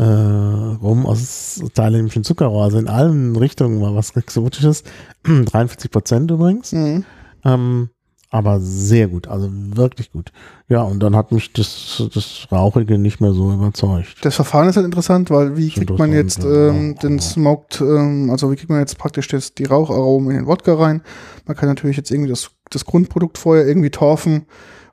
äh, 0.00 0.04
Rum 0.04 1.04
aus 1.04 1.64
thailändischen 1.74 2.22
Zuckerrohr. 2.22 2.62
Also 2.62 2.78
in 2.78 2.86
allen 2.86 3.34
Richtungen 3.34 3.82
war 3.82 3.96
was 3.96 4.14
Exotisches. 4.16 4.84
43 5.24 5.90
Prozent 5.90 6.30
übrigens. 6.30 6.70
Mhm. 6.70 7.04
Ähm, 7.44 7.90
aber 8.30 8.60
sehr 8.60 9.08
gut, 9.08 9.26
also 9.26 9.48
wirklich 9.52 10.12
gut. 10.12 10.30
Ja, 10.68 10.82
und 10.82 11.00
dann 11.00 11.16
hat 11.16 11.32
mich 11.32 11.52
das, 11.52 12.02
das 12.14 12.46
Rauchige 12.52 12.96
nicht 12.96 13.20
mehr 13.20 13.32
so 13.32 13.52
überzeugt. 13.52 14.18
Das 14.22 14.36
Verfahren 14.36 14.68
ist 14.68 14.76
halt 14.76 14.86
interessant, 14.86 15.30
weil 15.30 15.56
wie 15.56 15.70
kriegt 15.70 15.98
man 15.98 16.12
jetzt 16.12 16.44
ähm, 16.44 16.96
den 17.02 17.18
Smoked, 17.18 17.80
ähm, 17.80 18.30
also 18.30 18.50
wie 18.52 18.56
kriegt 18.56 18.70
man 18.70 18.78
jetzt 18.78 18.98
praktisch 18.98 19.26
das, 19.28 19.54
die 19.54 19.64
Raucharomen 19.64 20.30
in 20.30 20.36
den 20.36 20.46
Wodka 20.46 20.74
rein? 20.74 21.02
Man 21.46 21.56
kann 21.56 21.68
natürlich 21.68 21.96
jetzt 21.96 22.10
irgendwie 22.12 22.30
das, 22.30 22.50
das 22.70 22.84
Grundprodukt 22.84 23.36
vorher 23.36 23.66
irgendwie 23.66 23.90
torfen 23.90 24.46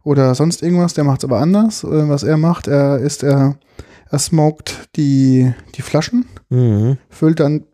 oder 0.03 0.33
sonst 0.33 0.63
irgendwas. 0.63 0.95
Der 0.95 1.03
macht 1.03 1.19
es 1.19 1.25
aber 1.25 1.39
anders. 1.39 1.83
Äh, 1.83 2.09
was 2.09 2.23
er 2.23 2.37
macht, 2.37 2.67
er 2.67 2.97
ist 2.97 3.21
er, 3.21 3.57
er 4.09 4.19
smoked 4.19 4.89
die, 4.95 5.53
die 5.75 5.81
Flaschen, 5.83 6.25
Mhm. 6.49 6.97
füllt 7.09 7.39
dann 7.41 7.65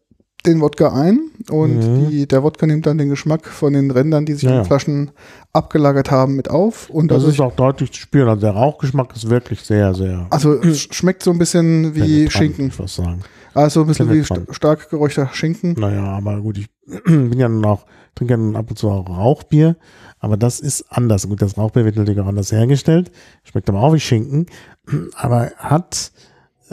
den 0.45 0.61
Wodka 0.61 0.93
ein 0.93 1.19
und 1.49 1.77
Mhm. 1.77 2.09
die, 2.09 2.27
der 2.27 2.43
Wodka 2.43 2.65
nimmt 2.65 2.85
dann 2.85 2.97
den 2.97 3.09
Geschmack 3.09 3.47
von 3.47 3.73
den 3.73 3.91
Rändern, 3.91 4.25
die 4.25 4.33
sich 4.33 4.43
Ja, 4.43 4.49
in 4.51 4.55
den 4.57 4.65
Flaschen 4.65 5.11
abgelagert 5.53 6.11
haben, 6.11 6.35
mit 6.35 6.49
auf. 6.49 6.89
Und 6.89 7.09
Das 7.11 7.19
dadurch, 7.19 7.35
ist 7.35 7.41
auch 7.41 7.55
deutlich 7.55 7.91
zu 7.91 8.01
spüren. 8.01 8.27
Also 8.29 8.41
der 8.41 8.51
Rauchgeschmack 8.51 9.15
ist 9.15 9.29
wirklich 9.29 9.61
sehr, 9.61 9.93
sehr 9.93 10.27
also 10.29 10.53
es 10.63 10.81
schmeckt 10.81 11.23
so 11.23 11.31
ein 11.31 11.37
bisschen 11.37 11.95
wie 11.95 12.29
Schinken. 12.29 12.67
Ich 12.67 12.79
was 12.79 12.95
sagen. 12.95 13.21
Also 13.53 13.81
ein 13.81 13.87
bisschen 13.87 14.09
wie 14.11 14.23
st 14.23 14.41
stark 14.49 14.89
geräucherter 14.89 15.33
Schinken. 15.33 15.75
Naja, 15.79 16.03
aber 16.05 16.41
gut, 16.41 16.57
ich 16.57 16.67
bin 17.05 17.39
ja 17.39 17.47
nun 17.47 17.63
auch, 17.65 17.85
trinke 18.15 18.33
ja 18.33 18.37
nun 18.37 18.55
ab 18.55 18.65
und 18.69 18.77
zu 18.77 18.89
auch 18.89 19.07
Rauchbier, 19.07 19.75
aber 20.19 20.37
das 20.37 20.59
ist 20.59 20.85
anders. 20.89 21.27
Gut, 21.29 21.41
das 21.41 21.57
Rauchbier 21.57 21.85
wird 21.85 21.95
natürlich 21.95 22.19
auch 22.19 22.27
anders 22.27 22.51
hergestellt, 22.51 23.11
schmeckt 23.43 23.69
aber 23.69 23.81
auch 23.81 23.93
wie 23.93 23.99
Schinken, 23.99 24.47
aber 25.15 25.51
hat, 25.57 26.11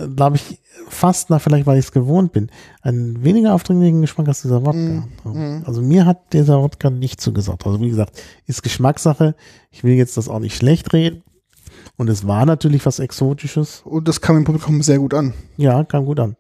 glaube 0.09 0.37
ich, 0.37 0.59
fast 0.89 1.31
nach, 1.31 1.41
vielleicht 1.41 1.67
weil 1.67 1.79
ich 1.79 1.87
es 1.87 1.93
gewohnt 1.93 2.33
bin, 2.33 2.51
einen 2.83 3.23
weniger 3.23 3.55
aufdringlichen 3.55 4.01
Geschmack 4.01 4.29
als 4.29 4.43
dieser 4.43 4.65
Wodka. 4.65 5.05
Mm, 5.25 5.63
Also 5.65 5.83
mir 5.83 6.07
hat 6.07 6.33
dieser 6.33 6.61
Wodka 6.63 6.91
nicht 6.91 7.21
zugesagt. 7.21 7.67
Also 7.67 7.81
wie 7.81 7.91
gesagt, 7.91 8.21
ist 8.47 8.63
Geschmackssache. 8.63 9.35
Ich 9.71 9.85
will 9.85 9.95
jetzt 9.95 10.17
das 10.17 10.29
auch 10.29 10.41
nicht 10.41 10.57
schlecht 10.57 10.93
reden. 10.93 11.23
Und 11.97 12.09
es 12.09 12.27
war 12.27 12.47
natürlich 12.47 12.87
was 12.87 12.99
Exotisches. 12.99 13.83
Und 13.85 14.09
das 14.09 14.21
kam 14.21 14.37
im 14.39 14.45
Publikum 14.45 14.83
sehr 14.83 14.99
gut 14.99 15.15
an. 15.15 15.35
Ja, 15.57 15.85
kam 15.85 16.07
gut 16.07 16.21
an. 16.21 16.37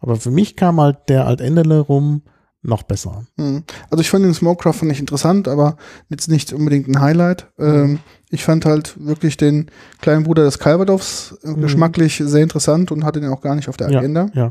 Aber 0.00 0.16
für 0.16 0.30
mich 0.30 0.54
kam 0.54 0.80
halt 0.80 0.98
der 1.08 1.26
Altendele 1.26 1.80
rum 1.80 2.22
noch 2.62 2.82
besser. 2.82 3.24
Mhm. 3.36 3.62
Also 3.90 4.00
ich 4.02 4.10
fand 4.10 4.24
den 4.24 4.34
Smokecraft 4.34 4.72
fand 4.74 4.90
ich 4.92 5.00
interessant, 5.00 5.46
aber 5.48 5.76
jetzt 6.08 6.28
nicht 6.28 6.52
unbedingt 6.52 6.88
ein 6.88 7.00
Highlight. 7.00 7.46
Ähm, 7.58 8.00
ich 8.30 8.44
fand 8.44 8.66
halt 8.66 8.94
wirklich 8.98 9.36
den 9.36 9.70
kleinen 10.00 10.24
Bruder 10.24 10.42
des 10.44 10.58
Calvados 10.58 11.38
äh, 11.44 11.50
Mhm. 11.50 11.60
geschmacklich 11.62 12.20
sehr 12.24 12.42
interessant 12.42 12.90
und 12.90 13.04
hatte 13.04 13.20
den 13.20 13.30
auch 13.30 13.40
gar 13.42 13.54
nicht 13.54 13.68
auf 13.68 13.76
der 13.76 13.86
Agenda. 13.88 14.28
Ja. 14.34 14.42
Ja, 14.44 14.50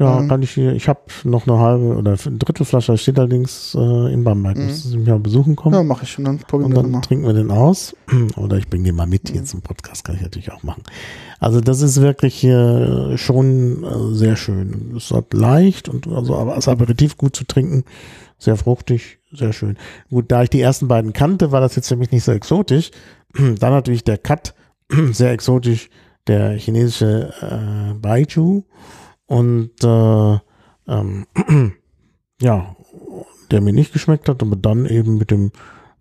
Ähm. 0.00 0.28
kann 0.28 0.42
ich 0.42 0.50
hier. 0.50 0.72
Ich 0.72 0.88
habe 0.88 1.00
noch 1.22 1.46
eine 1.46 1.58
halbe 1.58 1.94
oder 1.96 2.16
ein 2.26 2.38
Drittel 2.40 2.66
Flasche, 2.66 2.98
steht 2.98 3.16
allerdings 3.18 3.76
äh, 3.78 4.12
in 4.12 4.24
Bamberg. 4.24 4.56
Mhm. 4.56 4.66
Müssen 4.66 4.90
Sie 4.90 4.98
mich 4.98 5.06
mal 5.06 5.20
besuchen 5.20 5.54
kommen. 5.54 5.74
Ja, 5.76 5.82
mache 5.84 6.02
ich 6.04 6.18
und 6.18 6.24
dann 6.24 6.38
probieren 6.38 6.72
Und 6.72 6.76
wir 6.76 6.82
dann 6.82 6.90
mal. 6.90 7.00
trinken 7.00 7.26
wir 7.26 7.32
den 7.32 7.50
aus. 7.52 7.94
Oder 8.36 8.56
ich 8.56 8.68
bringe 8.68 8.84
den 8.84 8.96
mal 8.96 9.06
mit 9.06 9.28
hier 9.28 9.42
Mhm. 9.42 9.46
zum 9.46 9.62
Podcast, 9.62 10.04
kann 10.04 10.16
ich 10.16 10.22
natürlich 10.22 10.50
auch 10.50 10.64
machen. 10.64 10.82
Also 11.38 11.60
das 11.60 11.80
ist 11.80 12.00
wirklich 12.00 12.42
äh, 12.42 13.16
schon 13.18 13.84
äh, 13.84 14.14
sehr 14.16 14.34
schön. 14.36 14.94
Es 14.96 15.12
hat 15.12 15.32
leicht 15.32 15.88
und 15.88 16.08
also 16.08 16.34
aber 16.36 16.54
als 16.54 16.66
Aperitif 16.66 17.16
gut 17.16 17.36
zu 17.36 17.44
trinken. 17.44 17.84
Sehr 18.38 18.56
fruchtig, 18.56 19.20
sehr 19.32 19.52
schön. 19.52 19.76
Gut, 20.10 20.24
da 20.32 20.42
ich 20.42 20.50
die 20.50 20.60
ersten 20.60 20.88
beiden 20.88 21.12
kannte, 21.12 21.52
war 21.52 21.60
das 21.60 21.76
jetzt 21.76 21.86
für 21.88 21.96
mich 21.96 22.10
nicht 22.10 22.24
so 22.24 22.32
exotisch. 22.32 22.90
Dann 23.34 23.72
natürlich 23.72 24.02
der 24.02 24.18
Cut, 24.18 24.54
sehr 25.12 25.30
exotisch, 25.30 25.88
der 26.26 26.58
chinesische 26.58 27.32
äh, 27.40 27.94
Baijiu. 27.94 28.64
Und 29.26 29.72
äh, 29.82 30.38
ähm, 30.86 31.26
ja, 32.40 32.76
der 33.50 33.60
mir 33.60 33.72
nicht 33.72 33.92
geschmeckt 33.92 34.28
hat, 34.28 34.42
aber 34.42 34.56
dann 34.56 34.86
eben 34.86 35.18
mit 35.18 35.30
dem 35.30 35.52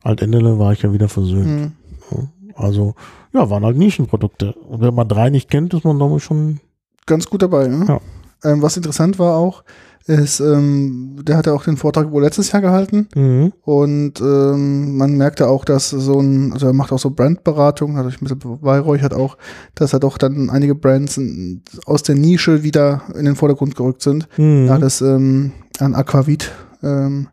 Altendele 0.02 0.60
war 0.60 0.74
ich 0.74 0.82
ja 0.82 0.93
wieder 0.93 1.10
versöhnt. 1.10 1.74
Mhm. 2.11 2.27
Also, 2.56 2.95
ja, 3.34 3.50
waren 3.50 3.66
halt 3.66 3.77
Nischenprodukte. 3.77 4.53
Und 4.53 4.82
wenn 4.82 4.93
man 4.93 5.08
drei 5.08 5.30
nicht 5.30 5.50
kennt, 5.50 5.74
ist 5.74 5.85
man 5.85 6.00
damit 6.00 6.22
schon. 6.22 6.60
Ganz 7.06 7.26
gut 7.27 7.42
dabei. 7.42 7.68
Ne? 7.68 7.85
Ja. 7.88 8.02
Ähm, 8.43 8.61
was 8.61 8.77
interessant 8.77 9.19
war 9.19 9.35
auch, 9.35 9.63
ist, 10.05 10.41
ähm, 10.41 11.15
der 11.23 11.38
hatte 11.38 11.53
auch 11.53 11.63
den 11.63 11.77
Vortrag 11.77 12.11
wohl 12.11 12.23
letztes 12.23 12.51
Jahr 12.51 12.61
gehalten 12.61 13.07
Mhm. 13.15 13.53
und 13.61 14.19
ähm, 14.19 14.97
man 14.97 15.15
merkte 15.15 15.47
auch, 15.47 15.63
dass 15.63 15.91
so 15.91 16.19
ein, 16.19 16.51
also 16.51 16.67
er 16.67 16.73
macht 16.73 16.91
auch 16.91 16.99
so 16.99 17.11
Brandberatung, 17.11 17.95
hat 17.95 18.05
sich 18.07 18.15
ein 18.22 18.25
bisschen 18.25 18.39
beweihräuchert 18.39 19.13
auch, 19.13 19.38
dass 19.75 19.93
er 19.93 19.99
doch 20.01 20.17
dann 20.17 20.49
einige 20.49 20.75
Brands 20.75 21.15
in, 21.17 21.61
aus 21.85 22.03
der 22.03 22.15
Nische 22.15 22.63
wieder 22.63 23.03
in 23.17 23.23
den 23.23 23.35
Vordergrund 23.38 23.75
gerückt 23.77 24.01
sind. 24.01 24.27
Mhm. 24.38 24.69
Hat 24.69 24.81
es 24.81 24.99
ähm, 24.99 25.53
an 25.80 25.95
Aquavit 25.95 26.51
ähm, 26.83 27.30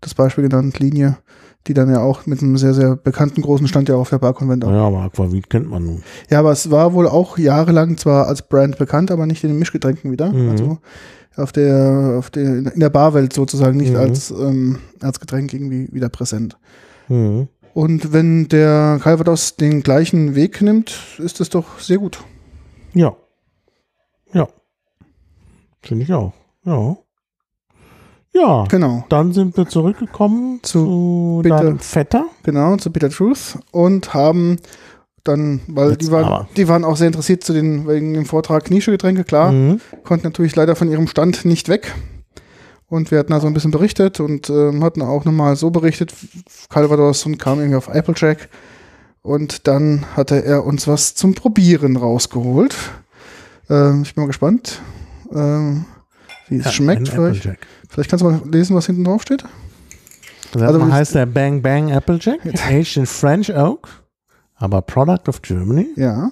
das 0.00 0.14
Beispiel 0.14 0.48
genannt, 0.48 0.78
Linie, 0.78 1.18
die 1.66 1.74
dann 1.74 1.90
ja 1.90 2.00
auch 2.00 2.26
mit 2.26 2.40
einem 2.42 2.56
sehr, 2.56 2.72
sehr 2.74 2.96
bekannten 2.96 3.42
großen 3.42 3.68
Stand 3.68 3.88
ja 3.88 3.96
auf 3.96 4.10
der 4.10 4.18
Barkonvent 4.18 4.64
auch. 4.64 4.70
Ja, 4.70 4.86
aber 4.86 5.00
Aquavit 5.02 5.50
kennt 5.50 5.68
man 5.68 5.84
nun. 5.84 6.02
Ja, 6.30 6.38
aber 6.38 6.52
es 6.52 6.70
war 6.70 6.92
wohl 6.94 7.08
auch 7.08 7.36
jahrelang 7.38 7.96
zwar 7.96 8.26
als 8.26 8.48
Brand 8.48 8.78
bekannt, 8.78 9.10
aber 9.10 9.26
nicht 9.26 9.42
in 9.44 9.50
den 9.50 9.58
Mischgetränken 9.58 10.10
wieder. 10.12 10.32
Mhm. 10.32 10.50
Also 10.50 10.78
auf 11.36 11.52
der, 11.52 12.16
auf 12.18 12.30
der, 12.30 12.44
in 12.72 12.80
der 12.80 12.90
Barwelt 12.90 13.32
sozusagen 13.32 13.76
nicht 13.76 13.90
Mhm. 13.92 13.96
als, 13.98 14.30
ähm, 14.30 14.78
als 15.00 15.20
Getränk 15.20 15.52
irgendwie 15.52 15.88
wieder 15.92 16.08
präsent. 16.08 16.56
Mhm. 17.08 17.48
Und 17.74 18.12
wenn 18.12 18.48
der 18.48 18.98
Calvados 19.02 19.56
den 19.56 19.82
gleichen 19.82 20.34
Weg 20.34 20.62
nimmt, 20.62 20.96
ist 21.18 21.40
es 21.40 21.48
doch 21.50 21.78
sehr 21.78 21.98
gut. 21.98 22.18
Ja. 22.94 23.14
Ja. 24.32 24.48
Finde 25.82 26.04
ich 26.04 26.12
auch. 26.12 26.32
Ja. 26.64 26.96
Ja. 28.34 28.64
Genau. 28.68 29.04
Dann 29.08 29.32
sind 29.32 29.56
wir 29.56 29.66
zurückgekommen 29.68 30.60
Zu 30.62 30.84
zu, 30.84 31.40
Bitte. 31.42 31.56
deinem 31.56 31.78
Vetter. 31.78 32.26
Genau, 32.42 32.76
zu 32.76 32.90
Peter 32.90 33.10
Truth 33.10 33.58
und 33.72 34.14
haben 34.14 34.56
dann, 35.24 35.60
weil 35.66 35.90
Jetzt 35.90 36.02
die 36.06 36.10
waren, 36.12 36.24
aber. 36.24 36.48
die 36.56 36.68
waren 36.68 36.84
auch 36.84 36.96
sehr 36.96 37.08
interessiert 37.08 37.42
zu 37.44 37.52
den, 37.52 37.86
wegen 37.88 38.14
dem 38.14 38.24
Vortrag 38.24 38.70
Nischegetränke, 38.70 39.24
klar, 39.24 39.52
Mhm. 39.52 39.80
konnten 40.04 40.26
natürlich 40.26 40.54
leider 40.56 40.74
von 40.76 40.90
ihrem 40.90 41.06
Stand 41.06 41.44
nicht 41.44 41.68
weg. 41.68 41.94
Und 42.86 43.10
wir 43.10 43.18
hatten 43.18 43.34
also 43.34 43.46
ein 43.46 43.52
bisschen 43.52 43.70
berichtet 43.70 44.20
und 44.20 44.48
ähm, 44.48 44.82
hatten 44.82 45.02
auch 45.02 45.26
nochmal 45.26 45.56
so 45.56 45.70
berichtet, 45.70 46.14
Calvados 46.70 47.26
und 47.26 47.38
kam 47.38 47.58
irgendwie 47.58 47.76
auf 47.76 47.88
Applejack. 47.90 48.48
Und 49.20 49.66
dann 49.66 50.06
hatte 50.16 50.42
er 50.42 50.64
uns 50.64 50.88
was 50.88 51.14
zum 51.14 51.34
Probieren 51.34 51.96
rausgeholt. 51.96 52.74
Ähm, 53.68 54.02
ich 54.04 54.14
bin 54.14 54.22
mal 54.22 54.28
gespannt, 54.28 54.80
ähm, 55.34 55.84
wie 56.48 56.56
es 56.56 56.64
Ja, 56.64 56.70
schmeckt. 56.70 57.08
Vielleicht. 57.10 57.40
Applejack. 57.40 57.66
Vielleicht 57.88 58.10
kannst 58.10 58.24
du 58.24 58.30
mal 58.30 58.40
lesen, 58.50 58.76
was 58.76 58.86
hinten 58.86 59.04
drauf 59.04 59.22
steht. 59.22 59.44
Das 60.52 60.62
Also 60.62 60.90
heißt 60.90 61.14
der 61.14 61.26
Bang 61.26 61.62
Bang 61.62 61.92
Applejack, 61.92 62.40
aged 62.46 62.96
in 62.96 63.06
French 63.06 63.54
Oak, 63.54 63.88
aber 64.54 64.82
Product 64.82 65.28
of 65.28 65.42
Germany. 65.42 65.88
Ja. 65.96 66.30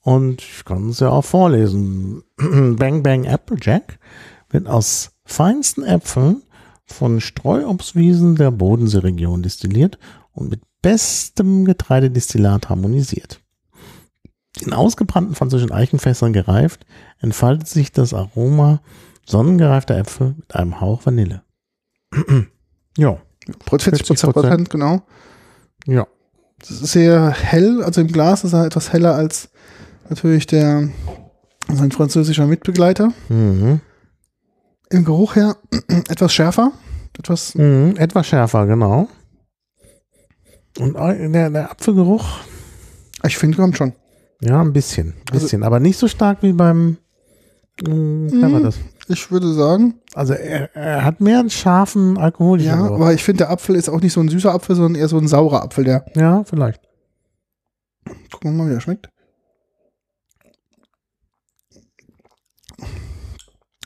Und 0.00 0.42
ich 0.42 0.64
kann 0.64 0.90
es 0.90 1.00
ja 1.00 1.10
auch 1.10 1.24
vorlesen. 1.24 2.22
Bang 2.36 3.02
Bang 3.02 3.26
Applejack 3.26 3.98
wird 4.50 4.66
aus 4.66 5.12
feinsten 5.24 5.82
Äpfeln 5.82 6.42
von 6.84 7.20
Streuobstwiesen 7.20 8.36
der 8.36 8.52
Bodenseeregion 8.52 9.42
destilliert 9.42 9.98
und 10.32 10.50
mit 10.50 10.60
bestem 10.82 11.64
Getreidedestillat 11.64 12.68
harmonisiert. 12.68 13.40
In 14.60 14.72
ausgebrannten 14.72 15.34
französischen 15.34 15.72
Eichenfässern 15.72 16.32
gereift, 16.32 16.86
entfaltet 17.18 17.68
sich 17.68 17.92
das 17.92 18.14
Aroma 18.14 18.80
sonnengereifter 19.26 19.96
Äpfel 19.96 20.34
mit 20.36 20.54
einem 20.54 20.80
Hauch 20.80 21.04
Vanille. 21.04 21.42
ja, 22.96 23.18
40 23.68 23.94
40%, 23.94 24.32
Prozent, 24.32 24.70
genau. 24.70 25.02
ja. 25.86 26.06
Das 26.58 26.70
ist 26.70 26.92
sehr 26.92 27.30
hell, 27.32 27.82
also 27.84 28.00
im 28.00 28.06
Glas 28.08 28.42
ist 28.42 28.54
er 28.54 28.64
etwas 28.64 28.90
heller 28.92 29.14
als 29.14 29.50
natürlich 30.08 30.46
der 30.46 30.88
sein 31.70 31.92
französischer 31.92 32.46
Mitbegleiter. 32.46 33.12
Mhm. 33.28 33.80
Im 34.88 35.04
Geruch 35.04 35.36
her 35.36 35.56
etwas 36.08 36.32
schärfer, 36.32 36.72
etwas 37.18 37.54
Mhm, 37.56 37.96
etwas 37.98 38.26
schärfer, 38.28 38.66
genau. 38.66 39.08
Und 40.78 40.94
äh, 40.96 41.30
der, 41.30 41.50
der 41.50 41.70
Apfelgeruch, 41.70 42.24
ich 43.26 43.36
finde 43.36 43.56
kommt 43.58 43.76
schon. 43.76 43.92
ja, 44.40 44.60
ein 44.60 44.72
bisschen. 44.72 45.14
Also- 45.30 45.42
bisschen, 45.44 45.62
aber 45.62 45.78
nicht 45.80 45.98
so 45.98 46.08
stark 46.08 46.42
wie 46.42 46.52
beim 46.52 46.96
Mhm. 47.86 48.26
mh, 48.28 48.40
Calvados. 48.40 48.78
Ich 49.08 49.30
würde 49.30 49.52
sagen, 49.54 50.00
Also 50.14 50.32
er, 50.32 50.74
er 50.74 51.04
hat 51.04 51.20
mehr 51.20 51.38
einen 51.40 51.50
scharfen 51.50 52.18
alkoholischen 52.18 52.70
ja, 52.70 52.76
Geruch. 52.76 52.96
aber 52.96 53.12
ich 53.14 53.22
finde 53.22 53.38
der 53.44 53.50
Apfel 53.50 53.76
ist 53.76 53.88
auch 53.88 54.00
nicht 54.00 54.12
so 54.12 54.20
ein 54.20 54.28
süßer 54.28 54.52
Apfel, 54.52 54.74
sondern 54.74 55.00
eher 55.00 55.08
so 55.08 55.18
ein 55.18 55.28
saurer 55.28 55.62
Apfel, 55.62 55.84
der 55.84 56.04
Ja, 56.14 56.42
vielleicht. 56.44 56.80
gucken 58.32 58.50
wir 58.56 58.64
mal, 58.64 58.66
wie 58.68 58.74
der 58.74 58.80
schmeckt. 58.80 59.08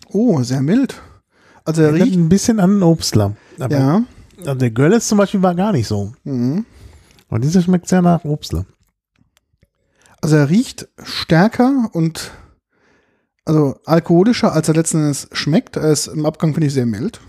Oh, 0.09 0.43
sehr 0.43 0.61
mild. 0.63 1.01
Also 1.65 1.83
er 1.83 1.95
riecht 1.95 2.17
ein 2.17 2.29
bisschen 2.29 2.59
an 2.59 2.71
einen 2.73 2.83
Obstler. 2.83 3.37
Aber 3.59 3.79
ja. 3.79 4.03
also 4.39 4.55
der 4.55 4.71
Görles 4.71 5.07
zum 5.07 5.19
Beispiel 5.19 5.43
war 5.43 5.55
gar 5.55 5.73
nicht 5.73 5.87
so. 5.87 6.13
Mhm. 6.25 6.65
Und 7.29 7.45
dieser 7.45 7.63
schmeckt 7.63 7.89
sehr 7.89 8.03
nach 8.03 8.25
Obstler. 8.25 8.65
Also 10.21 10.37
er 10.37 10.49
riecht 10.51 10.89
stärker 11.03 11.89
und 11.93 12.33
also 13.51 13.75
alkoholischer, 13.85 14.53
als 14.53 14.69
er 14.69 14.75
letzten 14.75 14.99
Endes 14.99 15.29
schmeckt. 15.33 15.77
Er 15.77 15.91
ist 15.91 16.07
im 16.07 16.25
Abgang 16.25 16.53
finde 16.55 16.69
ich 16.69 16.73
sehr 16.75 16.87
mild. 16.87 17.21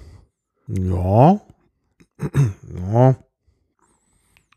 Ja. 0.67 1.41
ja. 2.93 3.16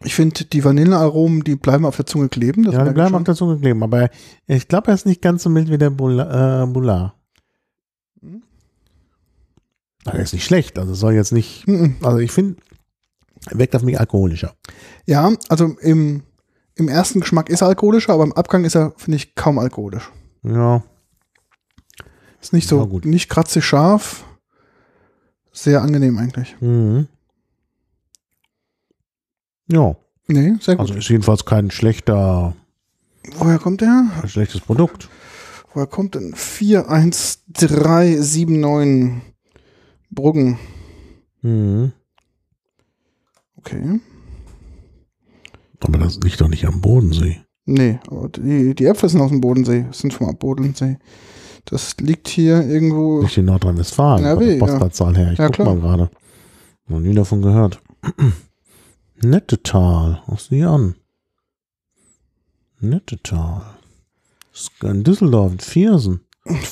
Ich 0.04 0.14
finde 0.14 0.44
die 0.44 0.62
Vanillearomen, 0.62 1.42
die 1.44 1.56
bleiben 1.56 1.86
auf 1.86 1.96
der 1.96 2.04
Zunge 2.04 2.28
kleben. 2.28 2.64
Das 2.64 2.74
ja, 2.74 2.84
die 2.84 2.92
bleiben 2.92 3.14
auf 3.14 3.24
der 3.24 3.34
Zunge 3.34 3.58
kleben. 3.58 3.82
Aber 3.82 4.10
ich 4.46 4.68
glaube, 4.68 4.88
er 4.88 4.94
ist 4.94 5.06
nicht 5.06 5.22
ganz 5.22 5.42
so 5.42 5.48
mild 5.48 5.70
wie 5.70 5.78
der 5.78 5.88
Bula- 5.90 6.64
äh, 6.64 6.66
Boulard. 6.66 7.14
Aber 10.04 10.16
er 10.18 10.22
ist 10.22 10.34
nicht 10.34 10.44
schlecht. 10.44 10.78
Also 10.78 10.92
soll 10.92 11.14
jetzt 11.14 11.32
nicht. 11.32 11.64
Also 12.02 12.18
ich 12.18 12.30
finde, 12.32 12.56
er 13.50 13.58
wirkt 13.58 13.74
auf 13.74 13.82
mich 13.82 13.98
alkoholischer. 13.98 14.54
Ja, 15.06 15.32
also 15.48 15.68
im, 15.80 16.22
im 16.74 16.88
ersten 16.88 17.20
Geschmack 17.20 17.48
ist 17.48 17.62
er 17.62 17.68
alkoholischer, 17.68 18.12
aber 18.12 18.24
im 18.24 18.34
Abgang 18.34 18.66
ist 18.66 18.74
er, 18.76 18.92
finde 18.98 19.16
ich, 19.16 19.34
kaum 19.34 19.58
alkoholisch. 19.58 20.10
Ja. 20.42 20.82
Ist 22.44 22.52
nicht 22.52 22.68
so, 22.68 22.78
Ja, 22.80 22.84
gut. 22.84 23.06
nicht 23.06 23.30
kratzig 23.30 23.64
scharf. 23.64 24.22
Sehr 25.50 25.80
angenehm 25.80 26.18
eigentlich. 26.18 26.54
Mhm. 26.60 27.08
Ja. 29.72 29.96
Nee, 30.26 30.52
sehr 30.60 30.76
gut. 30.76 30.82
Also 30.82 30.92
ist 30.94 31.08
jedenfalls 31.08 31.46
kein 31.46 31.70
schlechter, 31.70 32.54
Woher 33.38 33.58
kommt 33.58 33.80
der? 33.80 34.10
ein 34.22 34.28
schlechtes 34.28 34.60
Produkt. 34.60 35.08
Woher 35.72 35.86
kommt 35.86 36.16
denn 36.16 36.34
41379 36.34 39.22
Bruggen? 40.10 40.58
Mhm. 41.40 41.92
Okay. 43.56 44.00
Aber 45.80 45.96
das 45.98 46.16
liegt 46.20 46.42
doch 46.42 46.48
nicht 46.48 46.66
am 46.66 46.82
Bodensee. 46.82 47.40
Nee, 47.64 48.00
aber 48.06 48.28
die, 48.28 48.74
die 48.74 48.84
Äpfel 48.84 49.08
sind 49.08 49.22
aus 49.22 49.30
dem 49.30 49.40
Bodensee, 49.40 49.86
sind 49.92 50.12
vom 50.12 50.36
Bodensee. 50.36 50.98
Das 51.66 51.96
liegt 51.98 52.28
hier 52.28 52.62
irgendwo. 52.66 53.22
Nicht 53.22 53.38
in 53.38 53.46
Nordrhein-Westfalen, 53.46 54.24
NRW, 54.24 54.52
ja. 54.54 54.58
Postleitzahl 54.58 55.16
her. 55.16 55.32
Ich 55.32 55.38
Ja, 55.38 55.46
guck 55.46 55.54
klar. 55.54 55.74
mal 55.74 55.80
gerade. 55.80 56.10
Noch 56.88 57.00
nie 57.00 57.14
davon 57.14 57.40
gehört. 57.42 57.80
Nettetal, 59.22 60.22
auch 60.26 60.38
sieh 60.38 60.64
an. 60.64 60.94
Nettetal. 62.80 63.62
Das 64.52 64.62
ist 64.62 64.72
in 64.84 65.02
Düsseldorf, 65.04 65.52
in 65.52 65.58
Viersen. 65.60 66.20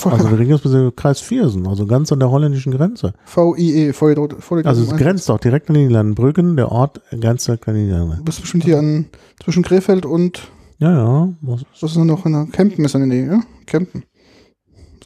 Also 0.05 0.29
der 0.29 0.39
Regierungsbezirk 0.39 0.95
Kreis 0.99 1.21
Viersen, 1.21 1.67
also 1.67 1.87
ganz 1.87 2.13
an 2.13 2.21
der 2.21 2.31
holländischen 2.31 2.73
Grenze. 2.73 3.15
VIE, 3.25 3.95
Vorgedruckt. 3.95 4.67
Also 4.67 4.83
es 4.83 4.91
grenzt 4.95 5.31
doch 5.31 5.39
direkt 5.39 5.71
an 5.71 5.75
die 5.75 5.81
Niederlanden. 5.85 6.15
Brüggen, 6.15 6.57
der 6.57 6.71
Ort 6.71 7.01
grenzt 7.11 7.49
direkt 7.49 7.67
an 7.69 7.77
die 7.77 7.85
Niederlande. 7.85 8.17
Du 8.19 8.25
bist 8.25 8.43
bestimmt 8.43 8.65
hier 8.65 8.79
an, 8.79 9.07
zwischen 9.43 9.63
Krefeld 9.63 10.05
und, 10.05 10.43
Ja, 10.79 10.93
ja. 10.93 11.33
Was, 11.41 11.65
was 11.81 11.91
ist 11.91 11.97
denn 11.97 12.07
noch 12.07 12.27
in 12.27 12.33
der 12.33 12.47
Kempen 12.53 12.85
ist 12.85 12.95
in 12.95 13.01
der 13.01 13.09
Nähe, 13.09 13.27
ja? 13.27 13.43
Kempen. 13.65 14.05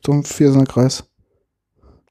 So 0.06 0.12
ein 0.12 0.22
Viersener 0.22 0.66
Kreis. 0.66 1.04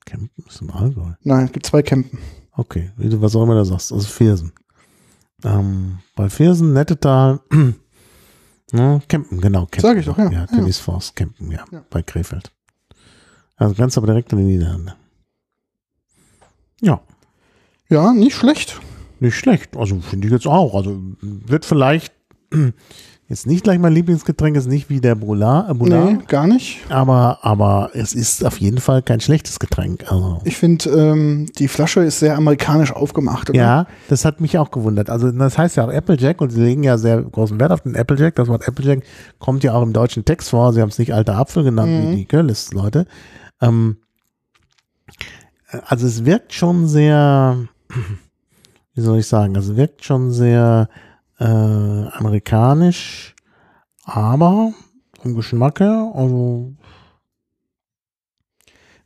Kempen 0.06 0.43
ist 0.45 0.61
im 0.61 0.69
Allgäu. 0.69 1.14
Nein, 1.24 1.45
es 1.45 1.51
gibt 1.53 1.65
zwei 1.65 1.82
Kempen. 1.82 2.19
Okay, 2.51 2.91
wie 2.98 3.07
du 3.09 3.22
was 3.22 3.35
auch 3.35 3.43
immer 3.43 3.56
du 3.56 3.64
sagst, 3.64 3.91
also 3.93 4.06
Viersen. 4.06 4.51
Ähm, 5.45 5.99
bei 6.15 6.30
Viersen, 6.30 6.74
Nettetal, 6.74 7.40
ja, 8.74 8.99
Kempen, 9.07 9.40
genau. 9.40 9.61
Kempen. 9.67 9.82
Sag 9.82 9.98
ich 9.98 10.06
doch, 10.06 10.17
ja. 10.17 10.25
Ja, 10.25 10.32
Ja. 10.41 10.45
Tennis 10.45 10.77
Force, 10.80 11.15
Kempen, 11.15 11.51
ja, 11.51 11.64
Ja. 11.72 11.85
bei 11.90 12.01
Krefeld. 12.03 12.51
Also 13.56 13.74
ganz 13.75 13.98
aber 13.98 14.07
direkt 14.07 14.32
in 14.33 14.40
die 14.40 14.43
Niederlande. 14.43 14.93
Ja, 16.82 17.01
Ja, 17.90 18.11
nicht 18.14 18.35
schlecht. 18.35 18.80
nicht 19.22 19.35
schlecht. 19.38 19.77
Also 19.77 20.01
finde 20.01 20.27
ich 20.27 20.33
jetzt 20.33 20.48
auch. 20.48 20.75
Also 20.75 21.01
wird 21.22 21.64
vielleicht 21.64 22.14
jetzt 23.28 23.48
nicht 23.48 23.64
gleich 23.64 23.80
mein 23.80 23.94
Lieblingsgetränk, 23.94 24.56
ist 24.56 24.68
nicht 24.68 24.90
wie 24.90 25.02
der 25.02 25.16
Boulard, 25.16 25.70
äh, 25.70 25.74
Boulard 25.74 26.12
Nee, 26.12 26.20
gar 26.28 26.45
nicht. 26.48 26.80
aber, 26.90 27.40
aber 27.42 27.90
es 27.94 28.14
ist 28.14 28.45
auf 28.45 28.60
jeden 28.60 28.80
Fall 28.80 29.02
kein 29.02 29.20
schlechtes 29.20 29.60
Getränk. 29.60 30.04
Also. 30.12 30.42
Ich 30.44 30.58
finde, 30.58 30.90
ähm, 30.92 31.48
die 31.58 31.68
Flasche 31.68 32.02
ist 32.02 32.20
sehr 32.20 32.38
amerikanisch 32.38 32.92
aufgemacht. 32.92 33.50
Oder? 33.50 33.58
Ja, 33.60 33.88
das 34.10 34.26
hat 34.26 34.42
mich 34.42 34.58
auch 34.60 34.70
gewundert. 34.72 35.10
Also 35.10 35.32
das 35.32 35.58
heißt 35.58 35.78
ja 35.78 35.86
auch 35.86 35.92
Applejack 35.92 36.40
und 36.42 36.52
sie 36.52 36.62
legen 36.62 36.84
ja 36.84 36.98
sehr 37.00 37.22
großen 37.22 37.60
Wert 37.60 37.72
auf 37.72 37.82
den 37.82 37.95
Applejack. 37.95 38.36
Das 38.36 38.48
Wort 38.48 38.68
Applejack 38.68 39.02
kommt 39.40 39.64
ja 39.64 39.74
auch 39.74 39.82
im 39.82 39.94
deutschen 39.94 40.24
Text 40.24 40.50
vor. 40.50 40.72
Sie 40.74 40.82
haben 40.82 40.90
es 40.90 41.00
nicht 41.00 41.14
alter 41.14 41.36
Apfel 41.38 41.64
genannt, 41.64 41.92
Mhm. 41.92 42.12
wie 42.12 42.16
die 42.18 42.28
Görlitz-Leute. 42.28 43.08
Ähm, 43.62 43.98
also 45.88 46.06
es 46.08 46.26
wirkt 46.26 46.54
schon 46.54 46.88
sehr, 46.88 47.58
wie 48.94 49.02
soll 49.02 49.20
ich 49.20 49.28
sagen, 49.28 49.56
also 49.56 49.72
es 49.72 49.78
wirkt 49.78 50.04
schon 50.06 50.32
sehr 50.32 50.90
äh, 51.40 51.44
amerikanisch, 51.44 53.36
aber 54.04 54.74
vom 55.22 55.36
Geschmack 55.36 55.80
her, 55.80 56.12
also 56.16 56.74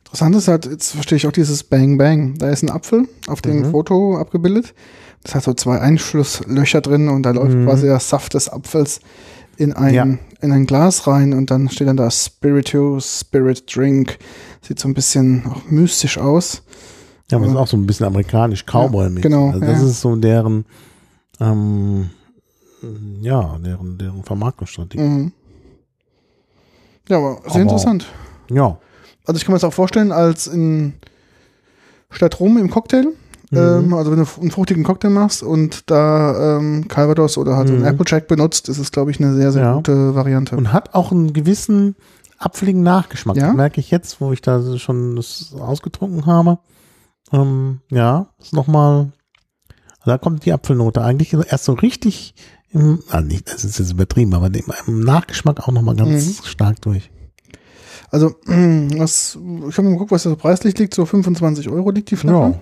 Interessant 0.04 0.34
ist 0.34 0.48
halt, 0.48 0.66
jetzt 0.66 0.90
verstehe 0.92 1.16
ich 1.16 1.26
auch 1.28 1.32
dieses 1.32 1.62
Bang 1.62 1.96
Bang. 1.96 2.34
Da 2.36 2.48
ist 2.50 2.64
ein 2.64 2.70
Apfel 2.70 3.06
auf 3.28 3.42
dem 3.42 3.60
Mhm. 3.60 3.70
Foto 3.70 4.16
abgebildet. 4.18 4.74
Das 5.22 5.36
hat 5.36 5.44
so 5.44 5.54
zwei 5.54 5.78
Einschlusslöcher 5.80 6.80
drin 6.80 7.08
und 7.08 7.22
da 7.22 7.30
läuft 7.30 7.54
Mhm. 7.54 7.64
quasi 7.64 7.86
der 7.86 8.00
Saft 8.00 8.34
des 8.34 8.48
Apfels 8.48 9.00
in 9.56 9.72
ein, 9.72 9.94
Ja. 9.94 10.02
in 10.40 10.50
ein 10.52 10.66
Glas 10.66 11.06
rein 11.06 11.32
und 11.32 11.52
dann 11.52 11.68
steht 11.68 11.86
dann 11.86 11.96
da 11.96 12.10
Spirituous 12.10 13.20
Spirit 13.20 13.72
Drink. 13.74 14.18
Sieht 14.62 14.80
so 14.80 14.88
ein 14.88 14.94
bisschen 14.94 15.44
auch 15.46 15.70
mystisch 15.70 16.18
aus. 16.18 16.62
Ja, 17.30 17.36
aber 17.36 17.44
das 17.46 17.52
ist 17.52 17.56
Ja. 17.56 17.62
auch 17.62 17.68
so 17.68 17.76
ein 17.76 17.86
bisschen 17.86 18.06
amerikanisch, 18.06 18.64
Cowboy 18.66 19.10
mit. 19.10 19.22
genau, 19.22 19.50
Also 19.50 19.60
das 19.60 19.80
ja. 19.80 19.86
ist 19.86 20.00
so 20.00 20.16
deren, 20.16 20.64
ähm, 21.38 22.10
ja, 23.20 23.58
deren, 23.58 23.98
deren 23.98 24.22
Vermarktungsstrategie. 24.22 25.02
Mhm. 25.02 25.32
Ja, 27.08 27.18
aber 27.18 27.36
sehr 27.42 27.50
Aber- 27.52 27.60
interessant. 27.60 28.06
Ja, 28.50 28.78
Also 29.26 29.38
ich 29.38 29.44
kann 29.44 29.52
mir 29.52 29.56
das 29.56 29.64
auch 29.64 29.72
vorstellen, 29.74 30.12
als 30.12 30.46
in 30.46 30.94
statt 32.10 32.40
Rum 32.40 32.56
im 32.58 32.70
Cocktail 32.70 33.06
Mhm. 33.52 33.58
Ähm, 33.58 33.94
also 33.94 34.12
wenn 34.12 34.24
du 34.24 34.26
einen 34.40 34.52
fruchtigen 34.52 34.84
Cocktail 34.84 35.10
machst 35.10 35.42
und 35.42 35.90
da 35.90 36.56
ähm, 36.58 36.86
Calvados 36.86 37.36
oder 37.36 37.56
halt 37.56 37.66
so 37.66 37.74
einen 37.74 37.82
Mhm. 37.82 37.88
Applejack 37.88 38.28
benutzt, 38.28 38.68
ist 38.68 38.78
es, 38.78 38.92
glaube 38.92 39.10
ich, 39.10 39.18
eine 39.18 39.34
sehr, 39.34 39.50
sehr 39.50 39.62
Ja. 39.64 39.74
gute 39.74 40.14
Variante. 40.14 40.56
Und 40.56 40.72
hat 40.72 40.94
auch 40.94 41.10
einen 41.10 41.32
gewissen 41.32 41.96
apfeligen 42.38 42.84
Nachgeschmack. 42.84 43.36
Ja? 43.36 43.52
Merke 43.52 43.80
ich 43.80 43.90
jetzt, 43.90 44.20
wo 44.20 44.30
ich 44.32 44.40
da 44.40 44.78
schon 44.78 45.16
das 45.16 45.52
ausgetrunken 45.58 46.26
habe. 46.26 46.60
Ähm, 47.32 47.80
ja, 47.90 48.28
ist 48.38 48.52
nochmal, 48.52 49.10
da 50.04 50.16
kommt 50.16 50.44
die 50.46 50.52
Apfelnote 50.52 51.02
eigentlich 51.02 51.32
erst 51.32 51.64
so 51.64 51.72
richtig 51.72 52.36
im, 52.72 53.00
ah, 53.08 53.20
nicht, 53.20 53.52
das 53.52 53.64
ist 53.64 53.78
jetzt 53.78 53.92
übertrieben, 53.92 54.32
aber 54.34 54.46
im, 54.46 54.62
im 54.86 55.00
Nachgeschmack 55.00 55.60
auch 55.60 55.72
nochmal 55.72 55.96
ganz 55.96 56.26
Mhm. 56.40 56.44
stark 56.44 56.80
durch. 56.82 57.10
Also, 58.10 58.34
was, 58.46 59.38
ich 59.68 59.76
habe 59.78 59.82
mal 59.88 59.92
geguckt, 59.94 60.10
was 60.10 60.22
da 60.24 60.30
so 60.30 60.36
preislich 60.36 60.76
liegt. 60.78 60.94
So 60.94 61.06
25 61.06 61.68
Euro 61.68 61.90
liegt 61.90 62.10
die 62.10 62.16
Flasche. 62.16 62.60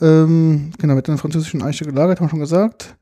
Ähm, 0.00 0.72
genau, 0.78 0.94
mit 0.94 1.08
einer 1.08 1.16
französischen 1.18 1.62
Eiche 1.62 1.84
gelagert, 1.86 2.20
haben 2.20 2.26
wir 2.26 2.30
schon 2.30 2.40
gesagt. 2.40 2.96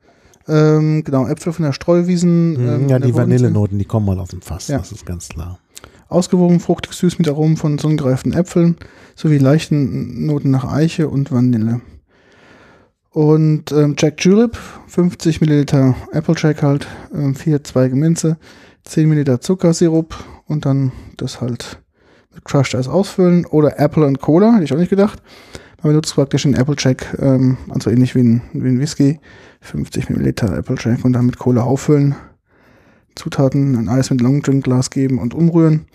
Ähm, 0.47 1.03
genau, 1.03 1.27
Äpfel 1.27 1.51
von 1.53 1.65
der 1.65 1.73
Streuwiesen. 1.73 2.53
Mhm, 2.53 2.69
ähm, 2.83 2.89
ja, 2.89 2.99
die. 2.99 3.13
Vanillenoten, 3.13 3.77
die 3.79 3.85
kommen 3.85 4.05
mal 4.05 4.19
aus 4.19 4.29
dem 4.29 4.41
Fass, 4.41 4.67
Ja. 4.67 4.77
das 4.77 4.91
ist 4.91 5.05
ganz 5.05 5.27
klar. 5.27 5.59
Ausgewogen, 6.07 6.59
fruchtig, 6.59 6.93
süß 6.93 7.17
mit 7.17 7.27
Aromen 7.27 7.57
von 7.57 7.77
sonnengereiften 7.79 8.31
Äpfeln 8.31 8.77
sowie 9.15 9.39
leichten 9.39 10.25
Noten 10.27 10.51
nach 10.51 10.63
Eiche 10.71 11.09
und 11.09 11.31
Vanille. 11.31 11.81
Und 13.15 13.71
ähm, 13.71 13.95
Jack 13.97 14.25
Julep, 14.25 14.57
50 14.87 15.39
Milliliter 15.39 15.95
Applejack 16.11 16.61
halt, 16.61 16.85
ähm, 17.13 17.33
vier 17.33 17.63
Zweige 17.63 17.95
Minze, 17.95 18.35
10 18.83 19.07
Milliliter 19.07 19.39
Zuckersirup 19.39 20.13
und 20.47 20.65
dann 20.65 20.91
das 21.15 21.39
halt 21.39 21.81
mit 22.33 22.43
Crushed 22.43 22.75
Eis 22.75 22.89
ausfüllen. 22.89 23.45
Oder 23.45 23.79
Apple 23.79 24.05
und 24.05 24.19
Cola, 24.19 24.55
hätte 24.55 24.65
ich 24.65 24.73
auch 24.73 24.77
nicht 24.77 24.89
gedacht. 24.89 25.23
Man 25.81 25.93
benutzt 25.93 26.13
praktisch 26.13 26.43
den 26.43 26.55
Applejack, 26.55 27.17
ähm, 27.21 27.55
also 27.69 27.89
ähnlich 27.89 28.15
wie 28.15 28.19
ein, 28.19 28.41
wie 28.51 28.67
ein 28.67 28.81
Whisky, 28.81 29.21
50 29.61 30.09
Milliliter 30.09 30.51
Applejack 30.51 31.05
und 31.05 31.13
dann 31.13 31.25
mit 31.25 31.39
Cola 31.39 31.61
auffüllen. 31.61 32.15
Zutaten, 33.15 33.77
ein 33.77 33.87
Eis 33.87 34.09
mit 34.09 34.19
Long 34.19 34.41
Drink 34.41 34.65
Glas 34.65 34.89
geben 34.89 35.19
und 35.19 35.33
umrühren. 35.33 35.85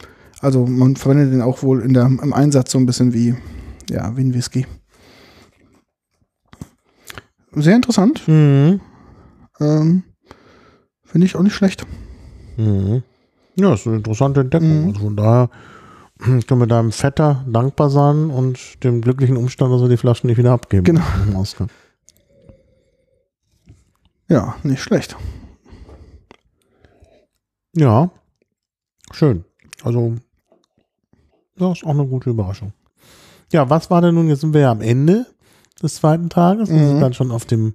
Also 0.40 0.65
man 0.65 0.97
verwendet 0.97 1.34
den 1.34 1.42
auch 1.42 1.62
wohl 1.62 1.82
in 1.82 1.92
der, 1.92 2.07
im 2.07 2.32
Einsatz 2.32 2.73
so 2.73 2.78
ein 2.78 2.86
bisschen 2.86 3.12
wie, 3.12 3.34
ja, 3.90 4.16
wie 4.16 4.23
ein 4.23 4.32
Whisky. 4.32 4.65
Sehr 7.53 7.77
interessant. 7.77 8.27
Mhm. 8.29 8.81
Ähm, 9.61 10.05
Finde 11.05 11.27
ich 11.27 11.37
auch 11.37 11.43
nicht 11.43 11.55
schlecht. 11.55 11.87
Mhm. 12.57 13.03
Ja, 13.57 13.75
ist 13.75 13.87
eine 13.87 13.97
interessante 13.97 14.41
Entdeckung. 14.41 14.83
Mhm. 14.83 14.89
Also 14.89 15.01
von 15.01 15.17
daher 15.17 15.51
können 16.19 16.61
wir 16.61 16.67
deinem 16.67 16.93
Vetter 16.93 17.45
dankbar 17.49 17.91
sein 17.91 18.31
und 18.31 18.83
dem 18.85 19.01
glücklichen 19.01 19.37
Umstand, 19.37 19.73
dass 19.73 19.83
wir 19.83 19.89
die 19.89 19.97
Flaschen 19.97 20.29
nicht 20.29 20.39
wieder 20.39 20.53
abgeben. 20.53 20.85
Genau. 20.85 21.03
Ja, 24.29 24.55
nicht 24.62 24.81
schlecht. 24.81 25.17
Ja, 27.75 28.11
schön. 29.12 29.45
Also, 29.83 30.15
das 31.57 31.79
ist 31.79 31.85
auch 31.85 31.91
eine 31.91 32.07
gute 32.07 32.31
Überraschung. 32.31 32.73
Ja, 33.53 33.69
was 33.69 33.91
war 33.91 34.01
denn 34.01 34.15
nun? 34.15 34.29
Jetzt 34.29 34.41
sind 34.41 34.55
wir 34.55 34.61
ja 34.61 34.70
am 34.70 34.81
Ende 34.81 35.27
des 35.83 35.97
zweiten 35.97 36.28
Tages. 36.28 36.68
Mhm. 36.68 36.89
sind 36.89 37.00
dann 37.00 37.15
schon 37.15 37.31
auf 37.31 37.44
dem 37.44 37.75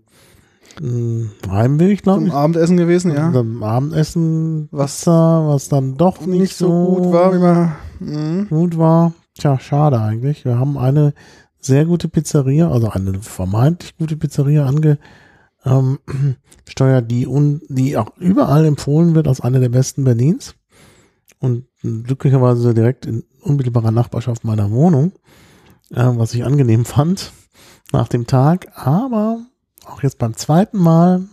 mh, 0.82 1.30
Heimweg, 1.50 2.04
glaube 2.04 2.20
Zum 2.20 2.28
ich. 2.28 2.34
Abendessen 2.34 2.78
gewesen, 2.78 3.12
ja. 3.14 3.30
Beim 3.30 3.64
Abendessen, 3.64 4.68
Was 4.72 5.00
Pizza, 5.00 5.48
was 5.48 5.70
dann 5.70 5.98
doch 5.98 6.22
nicht, 6.22 6.40
Nicht 6.40 6.56
so 6.58 6.70
gut 6.70 7.14
war, 7.14 7.34
wie 7.34 7.40
man. 7.40 7.76
Mhm. 8.00 8.48
gut 8.50 8.78
war. 8.78 9.14
Tja, 9.38 9.60
schade 9.60 10.00
eigentlich. 10.00 10.46
Wir 10.46 10.60
haben 10.60 10.78
eine 10.78 11.14
sehr 11.60 11.86
gute 11.86 12.08
Pizzeria, 12.08 12.70
also 12.70 12.90
eine 12.90 13.22
vermeintlich 13.22 13.98
gute 13.98 14.18
Pizzeria 14.18 14.66
ange 14.66 14.98
ähm, 15.66 16.00
steuert, 16.68 17.10
die, 17.10 17.28
un, 17.28 17.62
die 17.70 17.98
auch 17.98 18.16
überall 18.18 18.66
empfohlen 18.66 19.16
wird 19.16 19.28
als 19.28 19.42
eine 19.42 19.60
der 19.60 19.70
besten 19.70 20.04
Berlins. 20.04 20.56
Und 21.40 21.66
glücklicherweise 21.82 22.74
direkt 22.74 23.06
in 23.06 23.24
unmittelbarer 23.42 23.92
Nachbarschaft 23.92 24.44
meiner 24.46 24.72
Wohnung, 24.72 25.12
äh, 25.92 26.04
was 26.04 26.34
ich 26.34 26.44
angenehm 26.46 26.86
fand 26.86 27.32
nach 27.96 28.08
dem 28.08 28.28
Tag. 28.28 28.68
Aber 28.76 29.40
auch 29.86 30.04
jetzt 30.04 30.18
beim 30.20 30.36
zweiten 30.36 30.78
Mal 30.78 31.24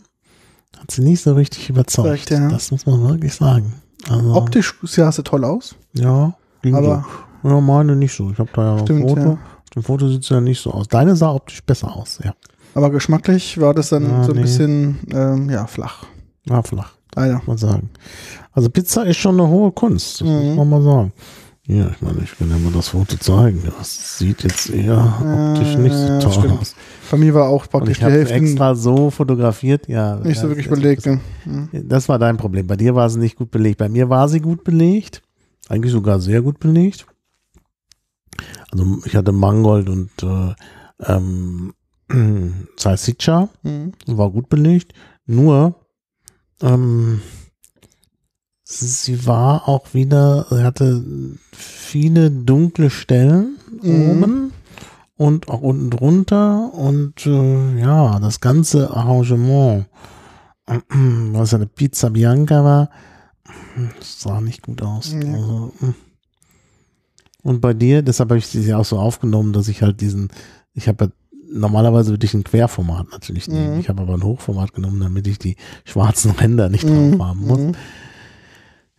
hat 0.78 0.90
sie 0.90 1.02
nicht 1.02 1.22
so 1.22 1.34
richtig 1.34 1.68
überzeugt. 1.70 2.30
Ja. 2.30 2.48
Das 2.48 2.70
muss 2.70 2.86
man 2.86 3.06
wirklich 3.08 3.34
sagen. 3.34 3.74
Also, 4.08 4.34
Optisch 4.34 4.74
sah 4.82 5.12
sie 5.12 5.22
toll 5.22 5.44
aus, 5.44 5.76
ja, 5.92 6.34
ging 6.62 6.74
aber 6.74 7.04
so. 7.42 7.48
Ja, 7.48 7.60
meine 7.60 7.94
nicht 7.94 8.16
so. 8.16 8.30
Ich 8.32 8.38
habe 8.38 8.50
da 8.52 8.62
ja 8.62 8.70
noch 8.72 8.80
ein 8.80 8.86
Stimmt, 8.86 9.08
Foto. 9.08 9.20
ja. 9.20 9.30
Auf 9.32 9.70
dem 9.74 9.82
Foto 9.84 10.08
sieht 10.08 10.24
sie 10.24 10.34
ja 10.34 10.40
nicht 10.40 10.60
so 10.60 10.72
aus. 10.72 10.88
Deine 10.88 11.14
sah 11.14 11.32
optisch 11.32 11.62
besser 11.64 11.94
aus, 11.96 12.18
ja. 12.24 12.34
aber 12.74 12.90
geschmacklich 12.90 13.60
war 13.60 13.74
das 13.74 13.90
dann 13.90 14.02
Ja, 14.10 14.24
so 14.24 14.30
ein 14.32 14.36
nee. 14.36 14.42
bisschen 14.42 14.98
ähm, 15.12 15.48
ja 15.50 15.66
flach. 15.68 16.04
Ja, 16.48 16.62
flach, 16.62 16.92
Leider. 17.14 17.34
muss 17.36 17.46
man 17.46 17.58
sagen. 17.58 17.90
Also 18.52 18.68
Pizza 18.70 19.04
ist 19.06 19.18
schon 19.18 19.38
eine 19.40 19.48
hohe 19.48 19.70
Kunst, 19.70 20.20
das 20.20 20.26
muss 20.28 20.42
Mhm. 20.44 20.56
man 20.56 20.68
mal 20.68 20.82
sagen. 20.82 21.12
Ja, 21.68 21.88
ich 21.90 22.00
meine, 22.00 22.22
ich 22.24 22.36
kann 22.36 22.50
ja 22.50 22.58
mal 22.58 22.72
das 22.72 22.88
Foto 22.88 23.16
zeigen. 23.18 23.62
Das 23.78 24.18
sieht 24.18 24.42
jetzt 24.42 24.68
eher 24.70 24.98
optisch 25.54 25.76
nicht 25.76 25.94
so 25.94 26.18
toll 26.20 26.32
stimmt. 26.32 26.60
aus. 26.60 26.74
Bei 27.10 27.16
mir 27.16 27.34
war 27.34 27.48
auch 27.48 27.62
Und 27.64 27.70
praktisch 27.70 27.92
ich 27.92 27.98
die 27.98 28.04
habe 28.04 28.14
Hälfte 28.14 28.34
extra 28.34 28.74
so 28.74 29.10
fotografiert, 29.10 29.86
ja. 29.88 30.16
nicht 30.16 30.40
so 30.40 30.48
wirklich 30.48 30.66
das- 30.68 30.76
belegt. 30.78 31.06
Das? 31.06 31.18
Mhm. 31.44 31.68
das 31.72 32.08
war 32.08 32.18
dein 32.18 32.36
Problem. 32.36 32.66
Bei 32.66 32.76
dir 32.76 32.96
war 32.96 33.08
sie 33.10 33.20
nicht 33.20 33.36
gut 33.36 33.52
belegt. 33.52 33.78
Bei 33.78 33.88
mir 33.88 34.08
war 34.08 34.28
sie 34.28 34.40
gut 34.40 34.64
belegt. 34.64 35.22
Eigentlich 35.68 35.92
sogar 35.92 36.18
sehr 36.18 36.42
gut 36.42 36.58
belegt. 36.58 37.06
Also 38.72 38.98
ich 39.04 39.14
hatte 39.14 39.30
Mangold 39.30 39.88
und 39.88 40.10
äh, 40.22 40.54
ähm, 41.06 41.74
Salsiccia. 42.76 43.48
Mhm. 43.62 43.92
war 44.06 44.30
gut 44.30 44.48
belegt. 44.48 44.94
Nur, 45.26 45.76
ähm, 46.60 47.20
sie 48.80 49.26
war 49.26 49.68
auch 49.68 49.94
wieder, 49.94 50.46
sie 50.50 50.62
hatte 50.64 51.04
viele 51.52 52.30
dunkle 52.30 52.90
Stellen 52.90 53.56
Mhm. 53.82 54.10
oben 54.10 54.52
und 55.16 55.48
auch 55.48 55.60
unten 55.60 55.90
drunter 55.90 56.72
und 56.74 57.26
äh, 57.26 57.80
ja, 57.80 58.18
das 58.20 58.40
ganze 58.40 58.90
Arrangement, 58.90 59.86
was 60.66 61.50
ja 61.52 61.58
eine 61.58 61.66
Pizza 61.66 62.10
Bianca 62.10 62.64
war, 62.64 62.90
sah 64.00 64.40
nicht 64.40 64.62
gut 64.62 64.82
aus. 64.82 65.12
Nee. 65.12 65.32
Also, 65.34 65.72
mm. 65.80 65.94
und 67.42 67.60
bei 67.60 67.74
dir, 67.74 68.02
deshalb 68.02 68.30
habe 68.30 68.38
ich 68.38 68.46
sie 68.46 68.72
auch 68.74 68.84
so 68.84 68.98
aufgenommen, 68.98 69.52
dass 69.52 69.68
ich 69.68 69.82
halt 69.82 70.00
diesen, 70.00 70.28
ich 70.74 70.88
habe 70.88 71.06
ja 71.06 71.10
normalerweise 71.54 72.12
würde 72.12 72.24
ich 72.24 72.32
ein 72.34 72.44
Querformat 72.44 73.08
natürlich 73.12 73.46
nehmen. 73.48 73.74
Mhm. 73.74 73.80
Ich 73.80 73.88
habe 73.90 74.00
aber 74.02 74.14
ein 74.14 74.22
Hochformat 74.22 74.72
genommen, 74.72 75.00
damit 75.00 75.26
ich 75.26 75.38
die 75.38 75.56
schwarzen 75.84 76.30
Ränder 76.30 76.68
nicht 76.70 76.84
Mhm. 76.84 77.18
drauf 77.18 77.28
haben 77.28 77.46
muss. 77.46 77.76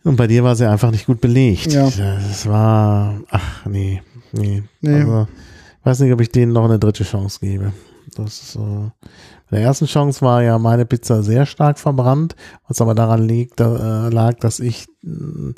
Und 0.04 0.16
bei 0.16 0.26
dir 0.26 0.44
war 0.44 0.54
sie 0.54 0.68
einfach 0.68 0.90
nicht 0.90 1.06
gut 1.06 1.20
belegt. 1.20 1.72
Ja. 1.72 1.88
Es 2.30 2.46
war, 2.46 3.20
ach 3.30 3.64
nee, 3.66 4.02
nee. 4.32 4.62
Nee. 4.82 4.94
Also, 5.00 5.26
ich 5.80 5.86
weiß 5.86 6.00
nicht, 6.00 6.12
ob 6.12 6.20
ich 6.20 6.30
denen 6.30 6.52
noch 6.52 6.64
eine 6.66 6.78
dritte 6.78 7.04
Chance 7.04 7.38
gebe. 7.40 7.72
Das 8.16 8.42
ist, 8.42 8.56
äh, 8.56 8.58
bei 9.50 9.56
der 9.58 9.62
ersten 9.62 9.86
Chance 9.86 10.20
war 10.22 10.42
ja 10.42 10.58
meine 10.58 10.84
Pizza 10.84 11.22
sehr 11.22 11.46
stark 11.46 11.78
verbrannt, 11.78 12.36
was 12.68 12.80
aber 12.80 12.94
daran 12.94 13.26
liegt, 13.26 13.58
da, 13.60 14.06
äh, 14.06 14.10
lag, 14.10 14.34
dass 14.40 14.60
ich 14.60 14.86
äh, 15.04 15.54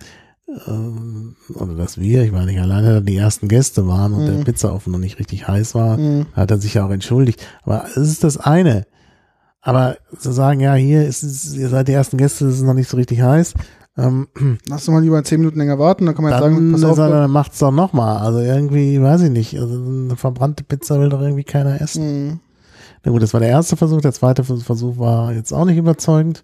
oder 1.54 1.74
dass 1.74 1.98
wir, 1.98 2.22
ich 2.22 2.32
war 2.32 2.46
nicht 2.46 2.60
alleine, 2.60 3.02
die 3.02 3.16
ersten 3.16 3.48
Gäste 3.48 3.86
waren 3.88 4.14
und 4.14 4.22
Mhm. 4.22 4.36
der 4.36 4.44
Pizzaofen 4.44 4.92
noch 4.92 4.98
nicht 5.00 5.18
richtig 5.18 5.48
heiß 5.48 5.74
war, 5.74 5.96
Mhm. 5.98 6.26
hat 6.34 6.50
er 6.52 6.58
sich 6.58 6.74
ja 6.74 6.86
auch 6.86 6.90
entschuldigt. 6.90 7.44
Aber 7.64 7.84
es 7.90 7.96
ist 7.96 8.22
das 8.24 8.36
eine. 8.38 8.86
Aber 9.60 9.96
zu 10.18 10.30
sagen, 10.30 10.60
ja, 10.60 10.74
hier 10.74 11.04
ist 11.04 11.24
es, 11.24 11.54
ihr 11.56 11.68
seid 11.68 11.88
die 11.88 11.92
ersten 11.92 12.16
Gäste, 12.16 12.46
es 12.46 12.56
ist 12.56 12.62
noch 12.62 12.74
nicht 12.74 12.88
so 12.88 12.96
richtig 12.96 13.22
heiß, 13.22 13.54
ähm, 13.98 14.28
Lass 14.68 14.84
doch 14.84 14.92
mal 14.92 15.02
lieber 15.02 15.22
zehn 15.24 15.40
Minuten 15.40 15.58
länger 15.58 15.78
warten, 15.78 16.06
dann 16.06 16.14
kann 16.14 16.24
man 16.24 16.32
jetzt 16.32 16.42
sagen, 16.42 16.54
dann, 16.54 16.72
pass 16.72 16.84
auf. 16.84 16.96
dann, 16.96 17.10
dann 17.10 17.30
macht's 17.30 17.58
doch 17.58 17.70
nochmal. 17.70 18.18
Also 18.18 18.40
irgendwie, 18.40 19.00
weiß 19.00 19.22
ich 19.22 19.30
nicht, 19.30 19.58
also 19.58 19.74
eine 19.74 20.16
verbrannte 20.16 20.64
Pizza 20.64 21.00
will 21.00 21.08
doch 21.08 21.20
irgendwie 21.20 21.44
keiner 21.44 21.80
essen. 21.80 22.28
Mhm. 22.28 22.40
Na 23.04 23.12
gut, 23.12 23.22
das 23.22 23.32
war 23.32 23.40
der 23.40 23.50
erste 23.50 23.76
Versuch. 23.76 24.00
Der 24.00 24.12
zweite 24.12 24.42
Versuch 24.44 24.98
war 24.98 25.32
jetzt 25.32 25.52
auch 25.52 25.64
nicht 25.64 25.78
überzeugend. 25.78 26.42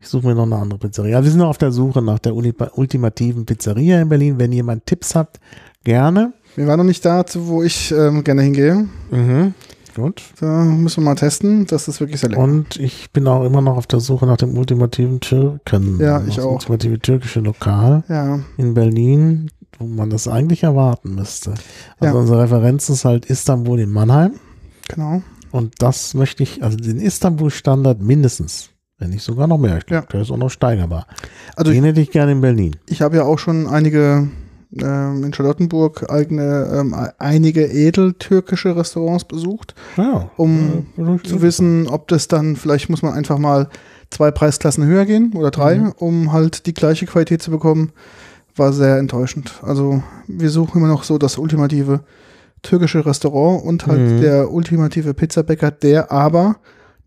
Ich 0.00 0.08
suche 0.08 0.26
mir 0.26 0.34
noch 0.34 0.44
eine 0.44 0.56
andere 0.56 0.78
Pizzeria. 0.78 1.22
Wir 1.22 1.30
sind 1.30 1.40
noch 1.40 1.50
auf 1.50 1.58
der 1.58 1.72
Suche 1.72 2.02
nach 2.02 2.18
der 2.18 2.34
ultimativen 2.34 3.44
Pizzeria 3.44 4.00
in 4.00 4.08
Berlin. 4.08 4.38
Wenn 4.38 4.50
jemand 4.50 4.86
Tipps 4.86 5.14
habt, 5.14 5.40
gerne. 5.84 6.32
Wir 6.56 6.66
waren 6.66 6.78
noch 6.78 6.84
nicht 6.84 7.04
da, 7.04 7.24
wo 7.34 7.62
ich 7.62 7.92
ähm, 7.92 8.24
gerne 8.24 8.42
hingehe. 8.42 8.88
Mhm. 9.10 9.54
Gut. 9.94 10.22
Da 10.40 10.64
müssen 10.64 11.02
wir 11.02 11.10
mal 11.10 11.14
testen. 11.16 11.66
Das 11.66 11.88
ist 11.88 12.00
wirklich 12.00 12.20
sehr 12.20 12.30
lecker. 12.30 12.42
Und 12.42 12.76
ich 12.76 13.10
bin 13.12 13.26
auch 13.26 13.44
immer 13.44 13.60
noch 13.60 13.76
auf 13.76 13.86
der 13.86 14.00
Suche 14.00 14.26
nach 14.26 14.36
dem 14.36 14.56
ultimativen 14.56 15.20
Türken. 15.20 15.98
Ja, 16.00 16.22
ich 16.26 16.36
das 16.36 16.44
auch. 16.44 16.52
ultimative 16.52 16.98
türkische 16.98 17.40
Lokal 17.40 18.04
ja, 18.08 18.40
in 18.56 18.74
Berlin, 18.74 19.50
wo 19.78 19.86
man 19.86 20.10
das 20.10 20.28
eigentlich 20.28 20.62
erwarten 20.62 21.14
müsste. 21.14 21.50
Also 21.98 22.14
Ja. 22.14 22.20
unsere 22.20 22.42
Referenz 22.42 22.88
ist 22.88 23.04
halt 23.04 23.26
Istanbul 23.26 23.80
in 23.80 23.90
Mannheim. 23.90 24.32
genau. 24.88 25.22
Und 25.52 25.74
das 25.82 26.14
möchte 26.14 26.44
ich, 26.44 26.62
also 26.62 26.76
den 26.76 26.98
Istanbul-Standard 27.00 28.00
mindestens, 28.00 28.70
wenn 28.98 29.10
nicht 29.10 29.24
sogar 29.24 29.48
noch 29.48 29.58
mehr. 29.58 29.78
Ich 29.78 29.86
glaube, 29.86 30.04
Ja. 30.04 30.08
der 30.12 30.20
ist 30.20 30.30
auch 30.30 30.36
noch 30.36 30.48
steigerbar. 30.50 31.06
Also 31.56 31.72
ich, 31.72 31.76
den 31.78 31.84
hätte 31.84 32.00
ich 32.00 32.12
gerne 32.12 32.30
in 32.30 32.40
Berlin. 32.40 32.76
ich 32.86 33.02
habe 33.02 33.16
ja 33.16 33.24
auch 33.24 33.38
schon 33.40 33.66
einige 33.66 34.28
ähm, 34.80 35.24
in 35.24 35.32
Charlottenburg 35.32 36.08
eigene, 36.10 36.68
ähm, 36.72 36.94
einige 37.18 37.64
edeltürkische 37.66 38.76
Restaurants 38.76 39.24
besucht, 39.24 39.74
Ja. 39.96 40.30
um 40.36 40.86
Ja, 40.96 41.16
zu 41.24 41.42
wissen, 41.42 41.88
ob 41.88 42.08
das 42.08 42.28
dann, 42.28 42.56
vielleicht 42.56 42.88
muss 42.90 43.02
man 43.02 43.14
einfach 43.14 43.38
mal 43.38 43.68
zwei 44.10 44.30
Preisklassen 44.30 44.84
höher 44.84 45.06
gehen 45.06 45.32
oder 45.34 45.50
drei, 45.50 45.76
Mhm. 45.78 45.92
um 45.96 46.32
halt 46.32 46.66
die 46.66 46.74
gleiche 46.74 47.06
Qualität 47.06 47.42
zu 47.42 47.50
bekommen, 47.50 47.92
war 48.56 48.72
sehr 48.72 48.98
enttäuschend. 48.98 49.54
Also 49.62 50.02
wir 50.26 50.50
suchen 50.50 50.78
immer 50.78 50.88
noch 50.88 51.04
so 51.04 51.18
das 51.18 51.38
ultimative 51.38 52.00
türkische 52.62 53.06
Restaurant 53.06 53.64
und 53.64 53.86
halt 53.86 54.00
Mhm. 54.16 54.20
der 54.20 54.52
ultimative 54.52 55.14
Pizzabäcker, 55.14 55.70
der 55.70 56.12
aber 56.12 56.56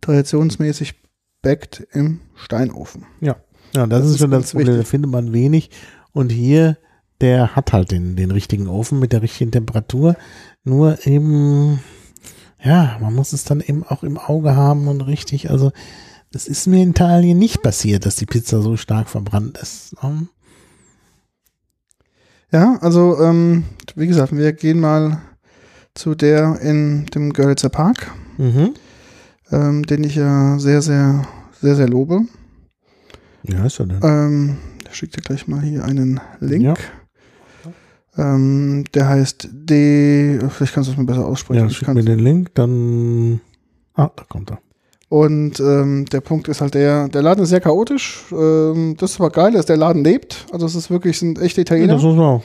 traditionsmäßig 0.01 0.95
backt 1.42 1.85
im 1.93 2.19
Steinofen. 2.35 3.06
Ja, 3.22 3.35
das, 3.74 3.90
Das 3.90 4.06
ist 4.08 4.19
schon 4.19 4.32
das 4.32 4.51
Problem, 4.51 4.77
da 4.77 4.83
findet 4.83 5.11
man 5.11 5.33
wenig. 5.33 5.69
Und 6.11 6.32
hier, 6.32 6.77
der 7.22 7.56
hat 7.56 7.74
halt 7.74 7.92
den, 7.92 8.16
den 8.16 8.32
richtigen 8.32 8.67
Ofen 8.67 9.00
mit 9.00 9.11
der 9.14 9.22
richtigen 9.22 9.51
Temperatur. 9.51 10.16
Nur 10.64 11.06
eben, 11.06 11.80
ja, 12.64 12.98
man 13.01 13.14
muss 13.14 13.33
es 13.33 13.43
dann 13.43 13.61
eben 13.61 13.83
auch 13.83 14.03
im 14.03 14.17
Auge 14.17 14.56
haben 14.56 14.88
und 14.88 15.01
richtig, 15.01 15.50
also 15.50 15.72
das 16.32 16.48
ist 16.48 16.66
mir 16.67 16.82
in 16.82 16.90
Italien 16.92 17.38
nicht 17.38 17.61
passiert, 17.61 18.06
dass 18.06 18.16
die 18.16 18.25
Pizza 18.25 18.61
so 18.61 18.75
stark 18.77 19.08
verbrannt 19.09 19.58
ist. 19.59 19.93
ne? 20.01 20.27
Ja, 22.51 22.77
also 22.82 23.19
ähm, 23.22 23.66
wie 23.95 24.08
gesagt, 24.08 24.35
wir 24.35 24.53
gehen 24.53 24.80
mal 24.80 25.22
zu 25.95 26.16
der 26.16 26.59
in 26.61 27.06
dem 27.08 27.33
Görlitzer 27.33 27.69
Park, 27.69 28.11
Mhm. 28.38 28.74
ähm, 29.51 29.83
den 29.83 30.03
ich 30.03 30.16
ja 30.16 30.58
sehr, 30.59 30.82
sehr, 30.82 31.27
sehr, 31.61 31.75
sehr 31.75 31.88
lobe. 31.88 32.22
Wie 33.43 33.56
heißt 33.58 33.80
er 33.80 33.85
denn? 33.88 34.00
Ähm, 34.03 34.58
ich 34.90 34.95
schicke 34.95 35.17
dir 35.17 35.22
gleich 35.24 35.48
mal 35.48 35.61
hier 35.61 35.83
einen 35.85 36.19
Link. 36.40 36.64
Ja. 36.64 36.74
Ähm, 38.17 38.83
der 38.93 39.08
heißt 39.09 39.50
D, 39.51 40.40
vielleicht 40.50 40.74
kannst 40.74 40.88
du 40.90 40.92
es 40.93 40.98
mir 40.98 41.06
besser 41.06 41.25
aussprechen. 41.25 41.64
ja, 41.64 41.69
schick 41.69 41.88
mir 41.88 42.03
den 42.03 42.19
Link, 42.19 42.53
dann. 42.53 43.42
Ah, 43.95 44.09
da 44.16 44.24
kommt 44.30 44.51
er. 44.51 44.59
Und 45.09 45.59
ähm, 45.59 46.06
der 46.11 46.22
Punkt 46.22 46.48
ist 46.48 46.61
halt 46.61 46.74
der, 46.74 47.08
der 47.08 47.22
Laden 47.22 47.43
ist 47.43 47.50
sehr 47.50 47.61
chaotisch. 47.61 48.24
Ähm, 48.32 48.95
das 48.98 49.11
ist 49.11 49.19
aber 49.19 49.30
geil, 49.30 49.51
dass 49.53 49.66
der 49.67 49.77
Laden 49.77 50.03
lebt. 50.03 50.45
Also 50.51 50.66
es 50.66 50.74
ist 50.75 50.90
wirklich, 50.90 51.19
sind 51.19 51.40
echte 51.40 51.61
Ja, 51.61 51.64
Italiener. 51.64 51.93
das 51.93 52.03
muss 52.03 52.16
man 52.16 52.25
auch. 52.25 52.43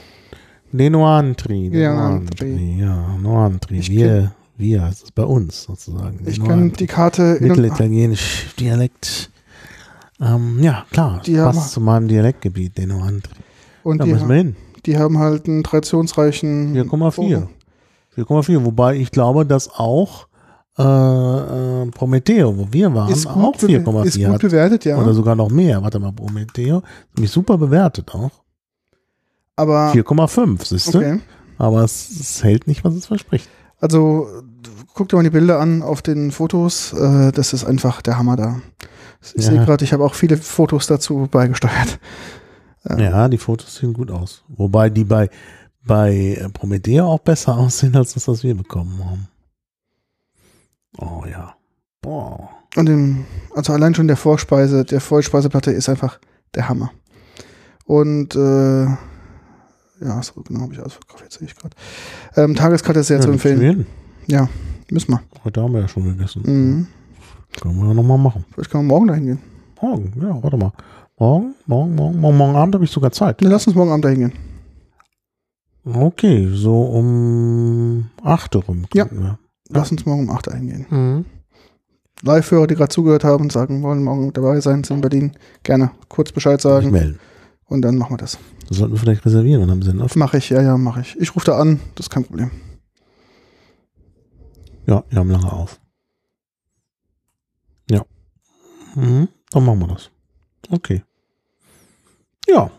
De 0.71 0.87
Noantri. 0.89 1.69
Ja, 1.69 1.95
Noantri. 1.95 2.77
Ja, 2.79 3.17
Noantri. 3.19 3.81
Wir, 3.87 4.33
wir 4.57 4.83
heißt 4.83 5.03
es 5.03 5.11
bei 5.11 5.23
uns 5.23 5.63
sozusagen. 5.63 6.19
Ich 6.27 6.43
kann 6.43 6.71
die 6.73 6.85
Karte 6.85 7.37
Mittelitalienisch 7.39 8.53
Dialekt. 8.59 9.31
Ähm, 10.21 10.59
ja, 10.61 10.85
klar. 10.91 11.21
Die 11.25 11.39
haben- 11.39 11.55
passt 11.55 11.71
zu 11.71 11.81
meinem 11.81 12.07
Dialektgebiet, 12.07 12.77
den 12.77 12.89
Noantri. 12.89 13.33
und 13.83 13.97
Da 13.99 14.05
die, 14.05 14.13
müssen 14.13 14.29
wir 14.29 14.35
hin. 14.35 14.55
Die 14.85 14.97
haben 14.97 15.17
halt 15.19 15.47
einen 15.47 15.63
traditionsreichen 15.63 16.75
4,4. 16.75 17.43
Oh, 18.17 18.21
4,4. 18.21 18.65
Wobei 18.65 18.95
ich 18.97 19.11
glaube, 19.11 19.45
dass 19.45 19.69
auch 19.73 20.27
äh, 20.77 20.83
äh, 20.83 21.85
Prometheo, 21.91 22.57
wo 22.57 22.67
wir 22.71 22.93
waren, 22.93 23.11
Ist 23.11 23.27
auch 23.27 23.35
gut, 23.53 23.57
bewe- 23.63 24.05
ist 24.05 24.15
4,4 24.17 24.29
gut 24.31 24.41
bewertet, 24.41 24.85
ja. 24.85 24.97
Oder 25.01 25.13
sogar 25.13 25.35
noch 25.35 25.49
mehr. 25.49 25.81
Warte 25.83 25.99
mal, 25.99 26.11
Prometheo. 26.13 26.81
Nämlich 27.15 27.31
super 27.31 27.57
bewertet 27.57 28.13
auch. 28.15 28.31
aber 29.55 29.91
4,5, 29.91 30.65
siehst 30.65 30.93
du? 30.93 30.99
okay. 30.99 31.19
Aber 31.57 31.83
es, 31.83 32.09
es 32.09 32.43
hält 32.43 32.67
nicht, 32.67 32.83
was 32.85 32.93
es 32.95 33.07
verspricht. 33.07 33.49
Also 33.81 34.27
guck 34.93 35.09
dir 35.09 35.17
mal 35.17 35.23
die 35.23 35.29
Bilder 35.29 35.59
an 35.59 35.81
auf 35.81 36.01
den 36.01 36.31
Fotos. 36.31 36.93
Äh, 36.93 37.31
das 37.33 37.51
ist 37.53 37.65
einfach 37.65 38.01
der 38.01 38.17
Hammer 38.17 38.37
da. 38.37 38.61
Ich 39.35 39.43
Ja. 39.43 39.51
sehe 39.51 39.65
gerade, 39.65 39.83
ich 39.83 39.91
habe 39.91 40.05
auch 40.05 40.13
viele 40.13 40.37
Fotos 40.37 40.87
dazu 40.87 41.27
beigesteuert. 41.29 41.99
Ähm, 42.85 42.99
Ja, 42.99 43.27
die 43.27 43.37
Fotos 43.37 43.75
sehen 43.75 43.93
gut 43.93 44.11
aus. 44.11 44.43
Wobei 44.47 44.89
die 44.89 45.03
bei, 45.03 45.29
bei 45.83 46.37
äh, 46.39 46.49
Promethea 46.49 47.03
auch 47.03 47.19
besser 47.19 47.57
aussehen, 47.57 47.95
als 47.95 48.13
das, 48.13 48.27
was 48.27 48.43
wir 48.43 48.55
bekommen 48.55 49.03
haben. 49.03 49.27
Oh 50.97 51.23
ja. 51.29 51.55
Boah. 52.01 52.49
Und 52.75 52.87
im, 52.87 53.25
also 53.55 53.73
allein 53.73 53.95
schon 53.95 54.07
der 54.07 54.17
Vorspeise, 54.17 54.85
der 54.85 55.01
Vollspeiseplatte 55.01 55.71
ist 55.71 55.89
einfach 55.89 56.19
der 56.55 56.69
Hammer. 56.69 56.91
Und 57.85 58.35
äh, 58.35 58.85
ja, 58.85 60.21
so 60.21 60.41
genau 60.43 60.61
habe 60.61 60.73
ich 60.73 60.79
ausverkauft, 60.79 61.23
jetzt 61.23 61.39
sehe 61.39 61.47
ich 61.47 61.55
gerade. 61.55 61.75
Ähm, 62.35 62.55
Tageskarte 62.55 62.99
ist 62.99 63.07
sehr 63.07 63.17
ja, 63.17 63.23
zu 63.23 63.31
empfehlen. 63.31 63.59
reden. 63.59 63.85
Müssen 64.91 65.11
wir. 65.11 65.21
Heute 65.43 65.61
haben 65.61 65.73
wir 65.73 65.81
ja 65.81 65.87
schon 65.87 66.03
gegessen. 66.03 66.41
Mhm. 66.45 66.87
Können 67.59 67.79
wir 67.79 67.87
ja 67.87 67.93
nochmal 67.93 68.17
machen. 68.17 68.45
Vielleicht 68.53 68.71
können 68.71 68.85
wir 68.85 68.93
morgen 68.93 69.07
dahin 69.07 69.25
gehen. 69.25 69.39
Morgen, 69.81 70.13
ja, 70.21 70.43
warte 70.43 70.57
mal. 70.57 70.71
Morgen, 71.19 71.53
morgen, 71.65 71.95
morgen, 71.95 72.19
morgen, 72.21 72.37
morgen 72.37 72.55
Abend 72.55 72.75
habe 72.75 72.85
ich 72.85 72.91
sogar 72.91 73.11
Zeit. 73.11 73.41
Lass 73.41 73.67
uns 73.67 73.75
morgen 73.75 73.91
Abend 73.91 74.05
dahin 74.05 74.19
gehen. 74.19 74.33
Okay, 75.83 76.49
so 76.53 76.81
um 76.83 78.09
8 78.23 78.55
Uhr 78.55 78.63
rum. 78.63 78.85
Ja. 78.93 79.05
wir. 79.11 79.37
Lass 79.67 79.91
uns 79.91 80.05
morgen 80.05 80.29
um 80.29 80.35
8 80.35 80.47
dahin 80.47 80.67
gehen. 80.67 80.85
Mhm. 80.89 81.25
Live-Hörer, 82.21 82.67
die 82.67 82.75
gerade 82.75 82.89
zugehört 82.89 83.25
haben 83.25 83.43
und 83.43 83.51
sagen, 83.51 83.83
wollen 83.83 84.01
morgen 84.01 84.31
dabei 84.31 84.61
sein, 84.61 84.85
sind 84.85 84.97
in 84.97 85.01
Berlin, 85.01 85.31
gerne 85.63 85.91
kurz 86.07 86.31
Bescheid 86.31 86.61
sagen 86.61 86.91
melden. 86.91 87.19
und 87.65 87.81
dann 87.81 87.97
machen 87.97 88.13
wir 88.13 88.17
das. 88.17 88.37
Das 88.69 88.77
sollten 88.77 88.93
wir 88.93 88.99
vielleicht 88.99 89.25
reservieren, 89.25 89.59
dann 89.59 89.71
haben 89.71 89.81
sie 89.81 89.89
einen 89.89 90.01
offen. 90.01 90.19
Mache 90.19 90.37
ich, 90.37 90.49
ja, 90.49 90.61
ja, 90.61 90.77
mache 90.77 91.01
ich. 91.01 91.19
Ich 91.19 91.35
rufe 91.35 91.45
da 91.45 91.57
an, 91.59 91.81
das 91.95 92.05
ist 92.05 92.09
kein 92.11 92.23
Problem. 92.23 92.49
Ja, 94.85 95.03
wir 95.09 95.19
haben 95.19 95.31
lange 95.31 95.51
auf. 95.51 95.81
Ja. 97.89 98.05
Mhm, 98.95 99.27
dann 99.51 99.65
machen 99.65 99.79
wir 99.79 99.87
das. 99.87 100.11
Okay. 100.71 101.03
Ja. 102.51 102.71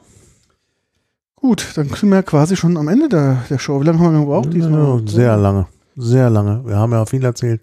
Gut, 1.36 1.66
dann 1.76 1.88
sind 1.88 2.10
wir 2.10 2.22
quasi 2.22 2.56
schon 2.56 2.76
am 2.76 2.88
Ende 2.88 3.08
der, 3.08 3.44
der 3.48 3.58
Show. 3.58 3.80
Wie 3.80 3.84
lange 3.86 3.98
haben 4.00 4.12
wir 4.14 4.20
gebraucht 4.20 4.52
diesmal? 4.52 5.06
Sehr 5.08 5.36
lange. 5.36 5.66
Sehr 5.96 6.28
lange. 6.30 6.64
Wir 6.66 6.76
haben 6.76 6.92
ja 6.92 7.04
viel 7.06 7.24
erzählt. 7.24 7.62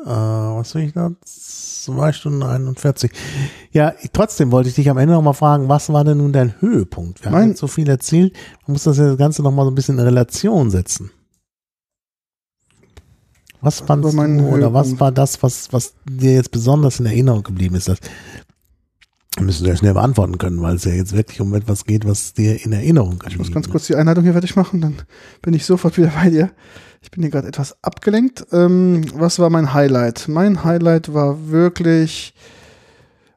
Äh, 0.00 0.04
was 0.06 0.74
will 0.74 0.82
ich 0.84 0.92
da? 0.92 1.10
Zwei 1.24 2.12
Stunden 2.12 2.42
41. 2.44 3.10
Ja, 3.72 3.92
trotzdem 4.12 4.52
wollte 4.52 4.68
ich 4.68 4.76
dich 4.76 4.88
am 4.88 4.98
Ende 4.98 5.14
noch 5.14 5.22
mal 5.22 5.32
fragen, 5.32 5.68
was 5.68 5.92
war 5.92 6.04
denn 6.04 6.18
nun 6.18 6.32
dein 6.32 6.54
Höhepunkt? 6.60 7.20
Wir 7.22 7.26
haben 7.26 7.32
Mein- 7.38 7.48
jetzt 7.50 7.58
so 7.60 7.66
viel 7.66 7.88
erzählt. 7.88 8.32
Man 8.66 8.74
muss 8.74 8.84
das 8.84 8.98
Ganze 9.18 9.42
noch 9.42 9.50
mal 9.50 9.64
so 9.64 9.70
ein 9.70 9.74
bisschen 9.74 9.98
in 9.98 10.04
Relation 10.04 10.70
setzen. 10.70 11.10
Was 13.60 13.80
Was 13.80 13.86
fandst 13.88 14.14
du 14.14 14.18
oder 14.20 14.72
was 14.72 14.86
Höhepunkt? 14.86 15.00
war 15.00 15.10
das, 15.12 15.42
was, 15.42 15.72
was 15.72 15.94
dir 16.08 16.34
jetzt 16.34 16.52
besonders 16.52 17.00
in 17.00 17.06
Erinnerung 17.06 17.42
geblieben 17.42 17.74
ist? 17.74 17.88
Das 17.88 17.98
müssen 19.40 19.66
ja 19.66 19.76
schnell 19.76 19.94
beantworten 19.94 20.38
können, 20.38 20.60
weil 20.62 20.76
es 20.76 20.84
ja 20.84 20.92
jetzt 20.92 21.16
wirklich 21.16 21.40
um 21.40 21.54
etwas 21.54 21.84
geht, 21.84 22.06
was 22.06 22.34
dir 22.34 22.64
in 22.64 22.72
Erinnerung 22.72 23.18
geblieben 23.18 23.32
Ich 23.32 23.38
muss 23.38 23.52
ganz 23.52 23.68
kurz 23.68 23.86
die 23.86 23.96
Einleitung 23.96 24.24
hier 24.24 24.32
fertig 24.32 24.56
machen, 24.56 24.80
dann 24.80 24.96
bin 25.42 25.54
ich 25.54 25.64
sofort 25.64 25.96
wieder 25.96 26.12
bei 26.14 26.30
dir. 26.30 26.50
Ich 27.00 27.10
bin 27.10 27.22
hier 27.22 27.30
gerade 27.30 27.48
etwas 27.48 27.82
abgelenkt. 27.82 28.46
Ähm, 28.52 29.04
was 29.14 29.38
war 29.38 29.50
mein 29.50 29.72
Highlight? 29.72 30.28
Mein 30.28 30.64
Highlight 30.64 31.14
war 31.14 31.48
wirklich 31.48 32.34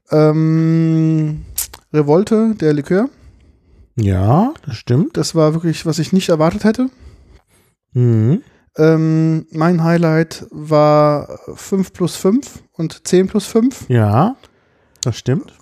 ähm, 0.10 1.46
Revolte, 1.94 2.56
der 2.60 2.74
Likör. 2.74 3.10
Ja, 3.96 4.54
das 4.66 4.78
stimmt. 4.78 5.18
Das 5.18 5.36
war 5.36 5.54
wirklich, 5.54 5.86
was 5.86 6.00
ich 6.00 6.14
nicht 6.14 6.30
erwartet 6.30 6.64
hätte. 6.64 6.90
Mhm. 7.94 8.42
Ähm, 8.78 9.46
mein 9.52 9.84
Highlight 9.84 10.46
war 10.50 11.40
5 11.56 11.94
plus 11.94 12.16
5 12.16 12.64
und 12.74 13.08
10 13.08 13.28
plus 13.28 13.46
5. 13.46 13.90
Ja, 13.90 14.38
das 15.02 15.18
stimmt. 15.18 15.54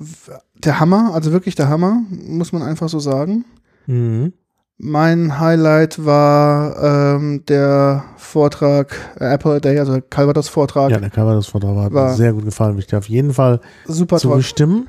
Der 0.56 0.80
Hammer, 0.80 1.12
also 1.14 1.32
wirklich 1.32 1.56
der 1.56 1.70
Hammer, 1.70 2.02
muss 2.10 2.52
man 2.52 2.62
einfach 2.62 2.90
so 2.90 3.00
sagen. 3.00 3.46
Mhm. 3.88 4.34
Mein 4.82 5.40
Highlight 5.40 6.06
war 6.06 7.16
ähm, 7.16 7.44
der 7.48 8.06
Vortrag, 8.16 8.96
äh, 9.20 9.26
Apple 9.34 9.60
Day, 9.60 9.78
also 9.78 9.92
der 9.94 10.02
Calvados-Vortrag. 10.02 10.92
Ja, 10.92 11.00
der 11.00 11.12
Vortrags 11.12 11.54
hat 11.54 11.64
mir 11.92 11.94
War- 11.94 12.14
sehr 12.16 12.32
gut 12.32 12.46
gefallen. 12.46 12.78
Ich 12.78 12.88
darf 12.88 13.04
auf 13.06 13.10
jeden 13.10 13.34
Fall 13.34 13.60
Super 13.86 14.18
zustimmen. 14.20 14.88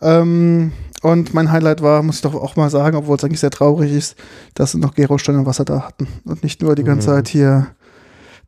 Ähm, 0.00 0.72
und 1.02 1.34
mein 1.34 1.50
Highlight 1.52 1.82
war, 1.82 2.02
muss 2.02 2.16
ich 2.16 2.22
doch 2.22 2.34
auch 2.34 2.56
mal 2.56 2.70
sagen, 2.70 2.96
obwohl 2.96 3.16
es 3.16 3.24
eigentlich 3.24 3.40
sehr 3.40 3.50
traurig 3.50 3.92
ist, 3.92 4.16
dass 4.54 4.72
sie 4.72 4.78
noch 4.78 4.94
Gero 4.94 5.18
Stein 5.18 5.36
und 5.36 5.46
Wasser 5.46 5.64
da 5.64 5.82
hatten. 5.82 6.06
Und 6.24 6.42
nicht 6.42 6.62
nur 6.62 6.74
die 6.74 6.84
ganze 6.84 7.10
Mhm. 7.10 7.14
Zeit 7.14 7.28
hier 7.28 7.66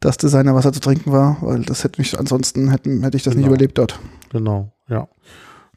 das 0.00 0.16
Designerwasser 0.18 0.72
zu 0.72 0.80
trinken 0.80 1.10
war, 1.10 1.38
weil 1.40 1.62
das 1.62 1.82
hätte 1.84 2.00
mich, 2.00 2.18
ansonsten 2.18 2.70
hätten, 2.70 3.02
hätte 3.02 3.16
ich 3.16 3.24
das 3.24 3.34
nicht 3.34 3.44
Genau. 3.44 3.54
überlebt 3.54 3.78
dort. 3.78 3.98
Genau, 4.30 4.72
ja. 4.88 5.08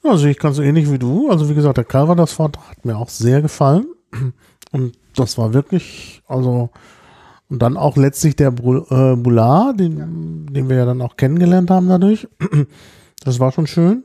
Ja, 0.04 0.18
sehe 0.18 0.32
ich 0.32 0.40
ganz 0.40 0.56
so 0.56 0.64
ähnlich 0.64 0.92
wie 0.92 0.98
du. 0.98 1.30
Also 1.30 1.48
wie 1.50 1.54
gesagt, 1.54 1.78
der 1.78 1.84
Calvados 1.84 2.34
Vortrag 2.34 2.70
hat 2.72 2.86
mir 2.86 2.98
auch 2.98 3.10
sehr 3.10 3.42
gefallen. 3.42 3.86
Und 4.72 4.94
das 5.16 5.38
war 5.38 5.54
wirklich, 5.54 6.24
also, 6.28 6.70
und 7.50 7.62
dann 7.62 7.76
auch 7.76 7.98
letztlich 7.98 8.38
der 8.38 8.52
Bru- 8.52 8.86
äh, 8.90 9.18
Boulard, 9.18 9.78
den, 9.82 10.46
den 10.54 10.70
wir 10.70 10.78
ja 10.78 10.86
dann 10.86 11.02
auch 11.02 11.18
kennengelernt 11.18 11.70
haben 11.70 11.88
dadurch. 11.90 12.28
Das 13.24 13.40
war 13.40 13.52
schon 13.52 13.68
schön. 13.68 14.04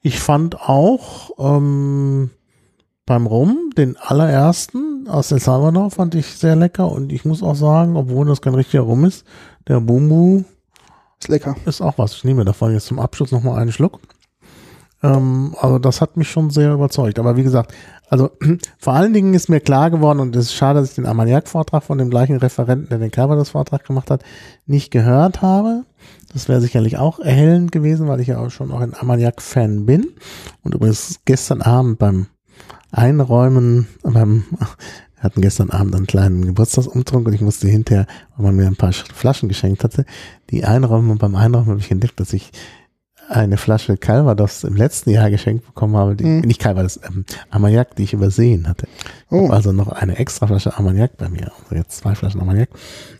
Ich 0.00 0.18
fand 0.18 0.58
auch 0.62 1.32
ähm, 1.38 2.30
beim 3.04 3.26
Rum, 3.26 3.70
den 3.76 3.98
allerersten 3.98 5.06
aus 5.08 5.30
El 5.30 5.40
Salvador, 5.40 5.90
fand 5.90 6.14
ich 6.14 6.24
sehr 6.26 6.56
lecker. 6.56 6.90
Und 6.90 7.12
ich 7.12 7.26
muss 7.26 7.42
auch 7.42 7.54
sagen, 7.56 7.96
obwohl 7.96 8.26
das 8.26 8.40
kein 8.40 8.54
richtiger 8.54 8.84
Rum 8.84 9.04
ist, 9.04 9.26
der 9.68 9.80
Bumbu 9.80 10.44
Ist 11.20 11.28
lecker. 11.28 11.54
ist 11.66 11.82
auch 11.82 11.98
was. 11.98 12.14
Ich 12.14 12.24
nehme 12.24 12.46
davon 12.46 12.72
jetzt 12.72 12.86
zum 12.86 12.98
Abschluss 12.98 13.30
nochmal 13.30 13.58
einen 13.60 13.72
Schluck. 13.72 14.00
Ähm, 15.02 15.54
also 15.58 15.78
das 15.78 16.00
hat 16.00 16.16
mich 16.16 16.30
schon 16.30 16.50
sehr 16.50 16.72
überzeugt. 16.72 17.18
Aber 17.18 17.36
wie 17.36 17.42
gesagt, 17.42 17.72
also 18.08 18.30
vor 18.78 18.92
allen 18.92 19.12
Dingen 19.12 19.34
ist 19.34 19.48
mir 19.48 19.60
klar 19.60 19.90
geworden, 19.90 20.20
und 20.20 20.36
es 20.36 20.46
ist 20.46 20.54
schade, 20.54 20.80
dass 20.80 20.90
ich 20.90 20.94
den 20.96 21.06
Armagnac-Vortrag 21.06 21.82
von 21.82 21.98
dem 21.98 22.10
gleichen 22.10 22.36
Referenten, 22.36 22.88
der 22.88 22.98
den 22.98 23.10
Calvados-Vortrag 23.10 23.84
gemacht 23.84 24.10
hat, 24.10 24.22
nicht 24.66 24.90
gehört 24.90 25.42
habe. 25.42 25.84
Das 26.32 26.48
wäre 26.48 26.60
sicherlich 26.60 26.98
auch 26.98 27.18
erhellend 27.18 27.72
gewesen, 27.72 28.08
weil 28.08 28.20
ich 28.20 28.28
ja 28.28 28.38
auch 28.38 28.50
schon 28.50 28.72
auch 28.72 28.80
ein 28.80 28.94
Armagnac-Fan 28.94 29.86
bin. 29.86 30.08
Und 30.62 30.74
übrigens 30.74 31.20
gestern 31.24 31.62
Abend 31.62 31.98
beim 31.98 32.26
Einräumen, 32.92 33.88
beim, 34.02 34.44
wir 34.58 35.22
hatten 35.22 35.40
gestern 35.40 35.70
Abend 35.70 35.94
einen 35.94 36.06
kleinen 36.06 36.46
Geburtstagsumtrunk 36.46 37.26
und 37.26 37.32
ich 37.34 37.40
musste 37.40 37.68
hinterher, 37.68 38.06
weil 38.36 38.46
man 38.46 38.56
mir 38.56 38.66
ein 38.66 38.76
paar 38.76 38.92
Flaschen 38.92 39.48
geschenkt 39.48 39.84
hatte, 39.84 40.04
die 40.50 40.64
einräumen 40.64 41.10
und 41.10 41.18
beim 41.18 41.36
Einräumen 41.36 41.68
habe 41.68 41.80
ich 41.80 41.90
entdeckt, 41.90 42.18
dass 42.20 42.32
ich 42.32 42.52
eine 43.30 43.56
Flasche 43.56 43.96
Calvados 43.96 44.64
im 44.64 44.76
letzten 44.76 45.10
Jahr 45.10 45.30
geschenkt 45.30 45.64
bekommen 45.66 45.96
habe, 45.96 46.16
die, 46.16 46.24
Mhm. 46.24 46.40
nicht 46.40 46.60
Calvados, 46.60 46.98
ähm, 47.06 47.24
Armagnac, 47.50 47.96
die 47.96 48.02
ich 48.04 48.12
übersehen 48.12 48.68
hatte. 48.68 48.86
Oh. 49.30 49.48
also 49.50 49.72
noch 49.72 49.88
eine 49.88 50.18
extra 50.18 50.46
Flasche 50.46 50.76
Armagnac 50.76 51.16
bei 51.16 51.28
mir, 51.28 51.52
also 51.62 51.74
jetzt 51.76 51.98
zwei 51.98 52.14
Flaschen 52.14 52.40
Armagnac. 52.40 52.68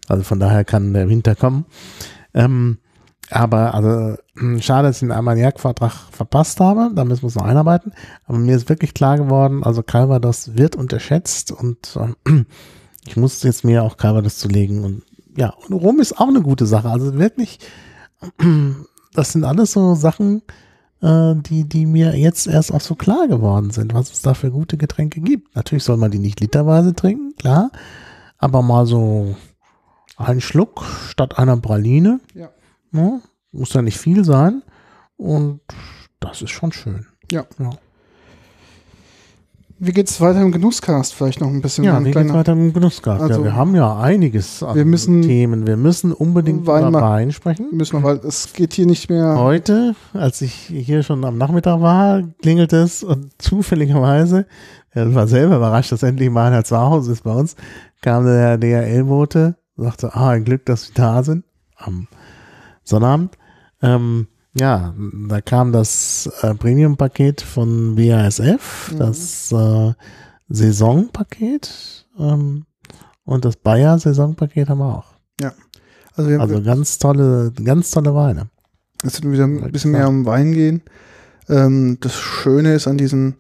Also 0.09 0.25
von 0.25 0.41
daher 0.41 0.65
kann 0.65 0.93
der 0.93 1.09
Winter 1.09 1.35
kommen. 1.37 1.65
Ähm, 2.35 2.79
aber 3.31 3.75
also 3.75 4.17
hm, 4.37 4.61
schade, 4.61 4.89
dass 4.89 4.97
ich 4.97 5.01
den 5.01 5.13
Armagnac-Vortrag 5.13 5.93
verpasst 6.11 6.59
habe. 6.59 6.91
Da 6.95 7.05
müssen 7.05 7.23
wir 7.23 7.27
uns 7.27 7.37
noch 7.37 7.45
einarbeiten. 7.45 7.93
Aber 8.27 8.39
mir 8.39 8.57
ist 8.57 8.69
wirklich 8.69 8.93
klar 8.93 9.17
geworden, 9.19 9.63
also 9.63 9.85
Calvados 9.85 10.57
wird 10.57 10.75
unterschätzt 10.75 11.53
und 11.53 11.97
ähm, 12.27 12.47
ich 13.07 13.17
muss 13.17 13.43
jetzt 13.45 13.65
mir 13.65 13.85
auch 13.85 13.97
Calvados 13.97 14.39
zu 14.39 14.49
legen. 14.49 14.83
Und 14.83 15.03
ja, 15.37 15.51
und 15.69 15.73
Rum 15.75 16.01
ist 16.01 16.19
auch 16.19 16.27
eine 16.29 16.43
gute 16.43 16.67
Sache. 16.67 16.89
Also 16.89 17.17
wirklich, 17.19 17.61
das 19.13 19.33
sind 19.33 19.45
alles 19.45 19.73
so 19.73 19.95
Sachen, 19.95 20.43
äh, 21.03 21.35
die, 21.37 21.69
die 21.69 21.87
mir 21.87 22.17
jetzt 22.17 22.47
erst 22.47 22.73
auch 22.73 22.81
so 22.81 22.95
klar 22.95 23.29
geworden 23.29 23.71
sind, 23.71 23.95
was 23.95 24.13
es 24.13 24.23
da 24.23 24.35
für 24.35 24.51
gute 24.51 24.77
Getränke 24.77 25.21
gibt. 25.21 25.55
Natürlich 25.55 25.85
soll 25.85 25.97
man 25.97 26.11
die 26.11 26.19
nicht 26.19 26.41
literweise 26.41 26.95
trinken, 26.95 27.35
klar. 27.37 27.71
Aber 28.39 28.63
mal 28.63 28.87
so 28.87 29.35
einen 30.17 30.41
Schluck 30.41 30.85
statt 31.09 31.39
einer 31.39 31.57
Praline. 31.57 32.21
Ja. 32.35 32.51
Ne? 32.91 33.21
Muss 33.53 33.73
ja 33.73 33.83
nicht 33.83 33.99
viel 33.99 34.25
sein. 34.25 34.63
Und 35.17 35.61
das 36.21 36.43
ist 36.43 36.51
schon 36.51 36.73
schön. 36.73 37.07
Ja. 37.31 37.45
Ja, 37.59 37.71
Wie 39.83 39.93
geht's 39.93 40.21
weiter 40.21 40.43
im 40.43 40.53
Genusscast? 40.53 41.15
Vielleicht 41.15 41.41
noch 41.41 41.49
ein 41.49 41.63
bisschen. 41.63 41.85
ja 41.85 42.05
wie 42.05 42.11
kleiner- 42.11 42.35
weiter 42.35 42.53
im 42.53 42.73
Genussgarten? 42.75 43.23
Also- 43.27 43.39
ja, 43.41 43.45
wir 43.47 43.57
haben 43.57 43.75
ja 43.75 43.99
einiges 43.99 44.63
an 44.63 44.77
Wir 44.77 44.85
müssen 44.85 45.23
Themen. 45.23 45.67
Wir 45.67 45.79
müssen 45.79 46.13
unbedingt 46.13 46.67
Wein 46.67 46.83
über 46.83 46.91
machen. 46.91 47.05
Wein 47.11 47.33
sprechen. 47.33 47.69
Müssen 47.73 47.95
wir, 47.99 48.03
weil 48.03 48.17
es 48.19 48.53
geht 48.53 48.75
hier 48.75 48.85
nicht 48.85 49.09
mehr. 49.09 49.37
Heute, 49.39 49.95
als 50.13 50.43
ich 50.43 50.53
hier 50.53 51.03
schon 51.03 51.25
am 51.25 51.39
Nachmittag 51.39 51.81
war, 51.81 52.23
klingelt 52.43 52.75
es 52.75 53.03
und 53.03 53.31
zufälligerweise, 53.43 54.45
er 54.91 55.15
war 55.15 55.27
selber 55.27 55.57
überrascht, 55.57 55.93
dass 55.93 56.03
endlich 56.03 56.29
mal 56.29 56.49
einer 56.49 56.63
zu 56.65 56.77
Hause 56.77 57.13
ist 57.13 57.23
bei 57.25 57.33
uns, 57.33 57.57
kam 58.03 58.27
der 58.27 58.59
DHL-Bote, 58.59 59.57
sagte, 59.77 60.15
ah, 60.15 60.29
ein 60.31 60.45
Glück, 60.45 60.67
dass 60.67 60.89
Sie 60.89 60.93
da 60.95 61.23
sind, 61.23 61.45
am 61.77 62.07
Sonnabend. 62.85 63.39
Ähm, 63.81 64.27
ja, 64.55 64.95
da 65.29 65.41
kam 65.41 65.73
das 65.73 66.31
äh, 66.43 66.55
Premium-Paket 66.55 67.41
von 67.41 67.95
BASF, 67.97 68.93
Mhm. 68.93 68.99
das 68.99 69.53
äh, 69.53 69.93
Saisonpaket 70.49 72.07
ähm, 72.19 72.65
und 73.25 73.45
das 73.45 73.57
Bayer-Saisonpaket 73.57 74.69
haben 74.69 74.79
wir 74.79 74.97
auch. 74.99 75.11
Also 76.17 76.29
wir 76.31 76.41
Also 76.41 76.61
ganz 76.63 76.99
tolle, 76.99 77.53
ganz 77.65 77.93
tolle 77.93 78.15
Weine. 78.15 78.51
es 79.05 79.23
wird 79.23 79.33
wieder 79.33 79.45
ein 79.45 79.71
bisschen 79.73 79.93
mehr 79.93 80.09
um 80.09 80.27
Wein 80.27 80.53
gehen. 80.53 80.83
Ähm, 81.49 81.99
das 82.01 82.15
Schöne 82.17 82.75
ist 82.75 82.89
an 82.89 82.99
diesen, 82.99 83.37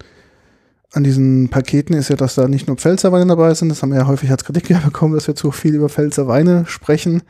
an 0.92 1.04
diesen 1.04 1.48
Paketen 1.48 1.94
ist 1.94 2.08
ja, 2.10 2.16
dass 2.16 2.34
da 2.34 2.48
nicht 2.48 2.66
nur 2.66 2.76
Pfälzer 2.76 3.12
Weine 3.12 3.26
dabei 3.26 3.54
sind. 3.54 3.68
Das 3.68 3.82
haben 3.82 3.90
wir 3.92 3.98
ja 4.00 4.06
häufig 4.06 4.30
als 4.30 4.44
Kritik 4.44 4.70
ja 4.70 4.78
bekommen, 4.78 5.14
dass 5.14 5.26
wir 5.28 5.36
zu 5.36 5.50
viel 5.52 5.74
über 5.74 5.88
Pfälzer 5.88 6.26
Weine 6.26 6.64
sprechen. 6.66 7.22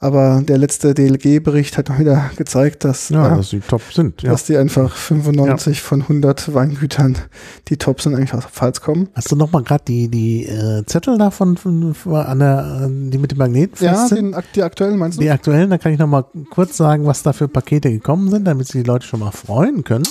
Aber 0.00 0.42
der 0.46 0.58
letzte 0.58 0.94
DLG-Bericht 0.94 1.76
hat 1.76 1.88
mal 1.88 1.98
wieder 1.98 2.30
gezeigt, 2.36 2.84
dass, 2.84 3.08
Ja, 3.08 3.24
ah, 3.24 3.36
dass 3.36 3.50
die 3.50 3.58
top 3.58 3.82
sind. 3.92 4.22
Ja. 4.22 4.30
dass 4.30 4.44
die 4.44 4.56
einfach 4.56 4.94
95 4.94 5.82
von 5.82 6.02
100 6.02 6.54
Weingütern, 6.54 7.18
die 7.66 7.78
top 7.78 8.00
sind, 8.00 8.14
eigentlich 8.14 8.32
aus 8.32 8.42
der 8.42 8.50
Pfalz 8.52 8.80
kommen. 8.80 9.08
Hast 9.14 9.32
du 9.32 9.34
noch 9.34 9.50
mal 9.50 9.64
gerade 9.64 9.82
die, 9.88 10.08
die 10.08 10.46
äh, 10.46 10.84
Zettel 10.86 11.18
davon 11.18 11.56
von, 11.56 11.94
von, 11.94 12.14
an 12.14 12.38
der, 12.38 12.82
äh, 12.88 13.10
die 13.10 13.18
mit 13.18 13.32
dem 13.32 13.38
Magnet 13.38 13.70
fest 13.70 13.82
Ja, 13.82 14.06
sind? 14.06 14.36
die 14.54 14.62
aktuellen 14.62 14.98
meinst 14.98 15.18
du? 15.18 15.22
Die 15.22 15.30
aktuellen, 15.30 15.68
da 15.70 15.78
kann 15.78 15.92
ich 15.92 15.98
noch 15.98 16.06
mal 16.06 16.26
kurz 16.50 16.76
sagen, 16.76 17.04
was 17.04 17.24
da 17.24 17.32
für 17.32 17.48
Pakete 17.48 17.90
gekommen 17.90 18.30
sind, 18.30 18.44
damit 18.44 18.68
sich 18.68 18.82
die 18.82 18.86
Leute 18.88 19.04
schon 19.04 19.18
mal 19.18 19.32
freuen 19.32 19.82
können 19.82 20.06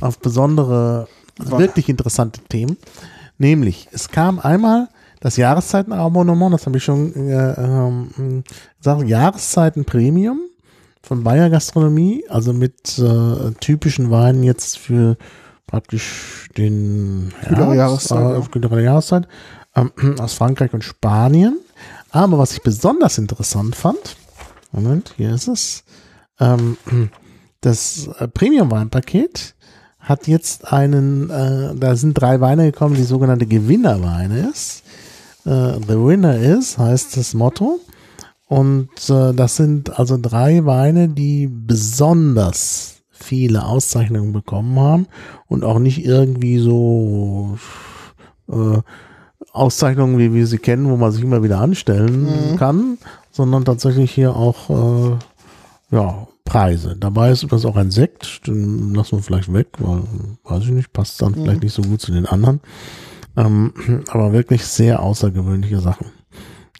auf 0.00 0.18
besondere, 0.18 1.06
wirklich 1.38 1.88
interessante 1.88 2.40
Themen. 2.48 2.76
Nämlich, 3.38 3.88
es 3.92 4.08
kam 4.08 4.38
einmal 4.38 4.88
das 5.20 5.36
Jahreszeitenabonnement, 5.36 6.52
das 6.52 6.66
habe 6.66 6.78
ich 6.78 6.84
schon 6.84 7.14
äh, 7.14 7.52
ähm, 7.52 8.44
gesagt, 8.78 9.08
Jahreszeiten 9.08 9.84
Premium 9.84 10.40
von 11.02 11.24
Bayer 11.24 11.50
Gastronomie, 11.50 12.24
also 12.28 12.52
mit 12.52 12.98
äh, 12.98 13.52
typischen 13.60 14.10
Weinen 14.10 14.42
jetzt 14.42 14.78
für 14.78 15.16
praktisch 15.66 16.48
den 16.56 17.32
Herbst, 17.40 17.74
Jahreszeit, 17.76 18.54
äh, 18.54 18.68
ja. 18.68 18.78
Jahreszeit 18.80 19.28
ähm, 19.74 19.90
aus 20.18 20.34
Frankreich 20.34 20.72
und 20.74 20.84
Spanien. 20.84 21.58
Aber 22.10 22.38
was 22.38 22.52
ich 22.52 22.62
besonders 22.62 23.18
interessant 23.18 23.74
fand, 23.74 24.16
Moment, 24.70 25.14
hier 25.16 25.34
ist 25.34 25.48
es, 25.48 25.84
ähm, 26.40 26.76
das 27.60 28.08
äh, 28.18 28.28
Premium-Weinpaket 28.28 29.54
hat 30.02 30.26
jetzt 30.26 30.72
einen, 30.72 31.30
äh, 31.30 31.74
da 31.74 31.96
sind 31.96 32.14
drei 32.14 32.40
Weine 32.40 32.70
gekommen, 32.70 32.96
die 32.96 33.04
sogenannte 33.04 33.46
Gewinnerweine 33.46 34.50
ist. 34.50 34.82
Äh, 35.44 35.74
The 35.86 35.96
Winner 35.96 36.36
is, 36.36 36.76
heißt 36.76 37.16
das 37.16 37.34
Motto. 37.34 37.78
Und 38.48 38.90
äh, 39.08 39.32
das 39.32 39.56
sind 39.56 39.98
also 39.98 40.18
drei 40.20 40.64
Weine, 40.66 41.08
die 41.08 41.46
besonders 41.48 42.96
viele 43.10 43.64
Auszeichnungen 43.64 44.32
bekommen 44.32 44.78
haben 44.78 45.06
und 45.46 45.64
auch 45.64 45.78
nicht 45.78 46.04
irgendwie 46.04 46.58
so 46.58 47.56
äh, 48.50 48.78
Auszeichnungen, 49.52 50.18
wie 50.18 50.34
wir 50.34 50.46
sie 50.46 50.58
kennen, 50.58 50.90
wo 50.90 50.96
man 50.96 51.12
sich 51.12 51.22
immer 51.22 51.42
wieder 51.42 51.60
anstellen 51.60 52.52
Mhm. 52.52 52.56
kann, 52.56 52.98
sondern 53.30 53.64
tatsächlich 53.64 54.10
hier 54.10 54.34
auch 54.34 54.68
äh, 54.70 55.16
ja, 55.94 56.26
Preise. 56.44 56.96
Dabei 56.98 57.30
ist 57.30 57.42
übrigens 57.42 57.64
auch 57.64 57.76
ein 57.76 57.90
Sekt, 57.90 58.46
den 58.46 58.94
lassen 58.94 59.16
wir 59.18 59.22
vielleicht 59.22 59.52
weg, 59.52 59.68
weil, 59.78 60.02
weiß 60.44 60.64
ich 60.64 60.70
nicht, 60.70 60.92
passt 60.92 61.20
dann 61.22 61.32
Mhm. 61.32 61.36
vielleicht 61.36 61.62
nicht 61.62 61.74
so 61.74 61.82
gut 61.82 62.00
zu 62.00 62.12
den 62.12 62.26
anderen. 62.26 62.60
Ähm, 63.36 63.72
aber 64.08 64.32
wirklich 64.32 64.64
sehr 64.64 65.00
außergewöhnliche 65.02 65.80
Sachen. 65.80 66.06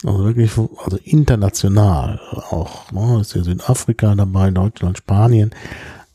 Also 0.05 0.25
wirklich, 0.25 0.51
also 0.57 0.97
international 1.03 2.19
auch. 2.49 2.91
Ne? 2.91 3.21
Ist 3.21 3.33
hier 3.33 3.43
Südafrika 3.43 4.13
dabei, 4.15 4.51
Deutschland, 4.51 4.97
Spanien. 4.97 5.51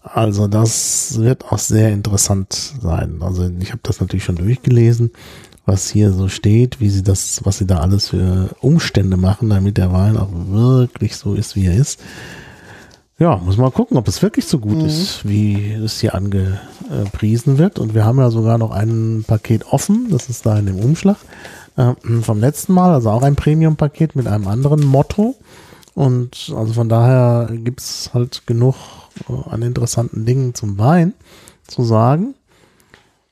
Also 0.03 0.47
das 0.47 1.19
wird 1.19 1.51
auch 1.51 1.59
sehr 1.59 1.91
interessant 1.93 2.53
sein. 2.81 3.19
Also 3.21 3.51
ich 3.61 3.71
habe 3.71 3.81
das 3.83 4.01
natürlich 4.01 4.25
schon 4.25 4.37
durchgelesen, 4.37 5.11
was 5.67 5.91
hier 5.91 6.13
so 6.13 6.29
steht, 6.29 6.81
wie 6.81 6.89
sie 6.89 7.03
das, 7.03 7.41
was 7.45 7.59
sie 7.59 7.67
da 7.67 7.79
alles 7.79 8.09
für 8.09 8.51
Umstände 8.61 9.17
machen, 9.17 9.51
damit 9.51 9.77
der 9.77 9.93
Wein 9.93 10.17
auch 10.17 10.29
wirklich 10.33 11.17
so 11.17 11.35
ist, 11.35 11.57
wie 11.57 11.67
er 11.67 11.75
ist. 11.75 12.01
Ja, 13.19 13.37
muss 13.39 13.57
mal 13.57 13.71
gucken, 13.73 13.97
ob 13.97 14.07
es 14.07 14.23
wirklich 14.23 14.47
so 14.47 14.59
gut 14.61 14.77
Mhm. 14.79 14.85
ist, 14.87 15.27
wie 15.29 15.73
es 15.73 16.01
hier 16.01 16.15
angepriesen 16.15 17.59
wird. 17.59 17.79
Und 17.81 17.95
wir 17.95 18.05
haben 18.05 18.19
ja 18.19 18.31
sogar 18.31 18.59
noch 18.59 18.71
ein 18.71 19.25
Paket 19.27 19.67
offen, 19.73 20.07
das 20.11 20.29
ist 20.29 20.47
da 20.47 20.59
in 20.59 20.67
dem 20.67 20.79
Umschlag 20.79 21.17
äh, 21.77 21.95
vom 22.23 22.39
letzten 22.41 22.73
Mal, 22.75 22.93
also 22.93 23.11
auch 23.11 23.23
ein 23.23 23.35
Premium-Paket 23.37 24.15
mit 24.15 24.27
einem 24.29 24.47
anderen 24.47 24.85
Motto. 24.85 25.35
Und 25.95 26.53
also 26.57 26.73
von 26.75 26.89
daher 26.89 27.51
gibt's 27.53 28.11
halt 28.15 28.47
genug 28.47 28.77
äh, 29.29 29.51
an 29.51 29.63
interessanten 29.63 30.25
Dingen 30.25 30.55
zum 30.55 30.79
Wein 30.79 31.13
zu 31.67 31.83
sagen. 31.83 32.35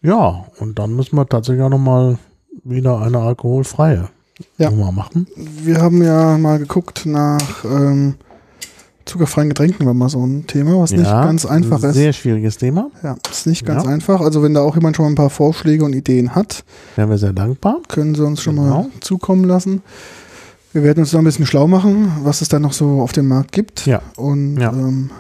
Ja, 0.03 0.47
und 0.59 0.79
dann 0.81 0.95
müssen 0.97 1.17
wir 1.17 1.29
tatsächlich 1.29 1.63
auch 1.65 1.71
nochmal 1.71 2.19
wieder 2.65 3.01
eine 3.01 3.19
alkoholfreie 3.19 4.09
Ja. 4.59 4.71
Nummer 4.71 4.91
machen. 4.91 5.29
Wir 5.37 5.81
haben 5.81 6.03
ja 6.03 6.37
mal 6.39 6.59
geguckt 6.59 7.07
nach 7.07 7.65
ähm, 7.65 8.17
zuckerfreien 9.07 9.49
Getränken, 9.49 9.87
war 9.87 9.95
mal 9.95 10.09
so 10.09 10.25
ein 10.25 10.47
Thema, 10.47 10.79
was 10.81 10.91
nicht 10.91 11.05
ganz 11.05 11.47
einfach 11.47 11.83
ein 11.83 11.91
ist. 11.91 11.95
Sehr 11.97 12.13
schwieriges 12.13 12.59
Thema. 12.59 12.91
Ja, 13.03 13.17
ist 13.31 13.47
nicht 13.47 13.65
ganz 13.65 13.85
Ja. 13.85 13.91
einfach. 13.91 14.21
Also 14.21 14.43
wenn 14.43 14.53
da 14.53 14.61
auch 14.63 14.75
jemand 14.75 14.97
schon 14.97 15.05
mal 15.07 15.13
ein 15.13 15.15
paar 15.17 15.31
Vorschläge 15.31 15.85
und 15.85 15.95
Ideen 15.95 16.35
hat, 16.35 16.65
Wären 16.97 17.09
wir 17.11 17.19
sehr 17.19 17.33
dankbar. 17.33 17.79
können 17.89 18.15
sie 18.15 18.25
uns 18.25 18.43
schon 18.43 18.57
Genau. 18.57 18.83
mal 18.83 18.87
zukommen 19.01 19.45
lassen. 19.45 19.83
Wir 20.73 20.83
werden 20.83 21.01
uns 21.01 21.13
da 21.13 21.19
ein 21.19 21.25
bisschen 21.25 21.47
schlau 21.47 21.67
machen, 21.69 22.13
was 22.23 22.43
es 22.43 22.49
da 22.49 22.59
noch 22.59 22.73
so 22.75 23.01
auf 23.01 23.13
dem 23.13 23.29
Markt 23.29 23.53
gibt. 23.53 23.87
Ja. 23.87 24.03
Und 24.17 24.59
Ja. 24.59 24.73
Ähm, 24.73 25.11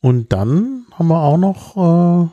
Und 0.00 0.32
dann 0.32 0.84
haben 0.94 1.08
wir 1.08 1.20
auch 1.20 1.38
noch 1.38 1.76
äh, 1.76 2.28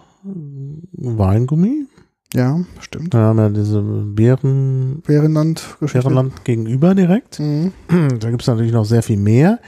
Weingummi. 0.93 1.85
ja, 2.33 2.59
stimmt. 2.79 3.13
Wir 3.13 3.19
haben 3.21 3.39
ja 3.39 3.49
diese 3.49 3.81
Bären, 3.81 5.01
Bärenland-Geschichte. 5.05 6.01
Bärenland 6.07 6.43
gegenüber 6.45 6.93
direkt. 6.95 7.39
Mhm. 7.39 7.71
Da 8.19 8.29
gibt 8.29 8.41
es 8.41 8.47
natürlich 8.47 8.71
noch 8.73 8.85
sehr 8.85 9.01
viel 9.03 9.17
mehr. 9.17 9.59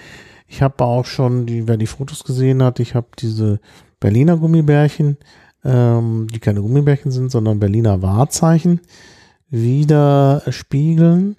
Ich 0.48 0.62
habe 0.62 0.84
auch 0.84 1.06
schon, 1.06 1.46
die, 1.46 1.68
wer 1.68 1.78
die 1.78 1.88
Fotos 1.88 2.24
gesehen 2.24 2.64
hat, 2.64 2.80
ich 2.80 2.96
habe 2.96 3.08
diese 3.20 3.60
Berliner 4.00 4.38
Gummibärchen 4.38 5.18
ähm, 5.68 6.28
die 6.34 6.40
keine 6.40 6.62
Gummibärchen 6.62 7.12
sind, 7.12 7.32
sondern 7.32 7.60
Berliner 7.60 8.02
Wahrzeichen 8.02 8.80
wieder 9.50 10.44
spiegeln. 10.50 11.36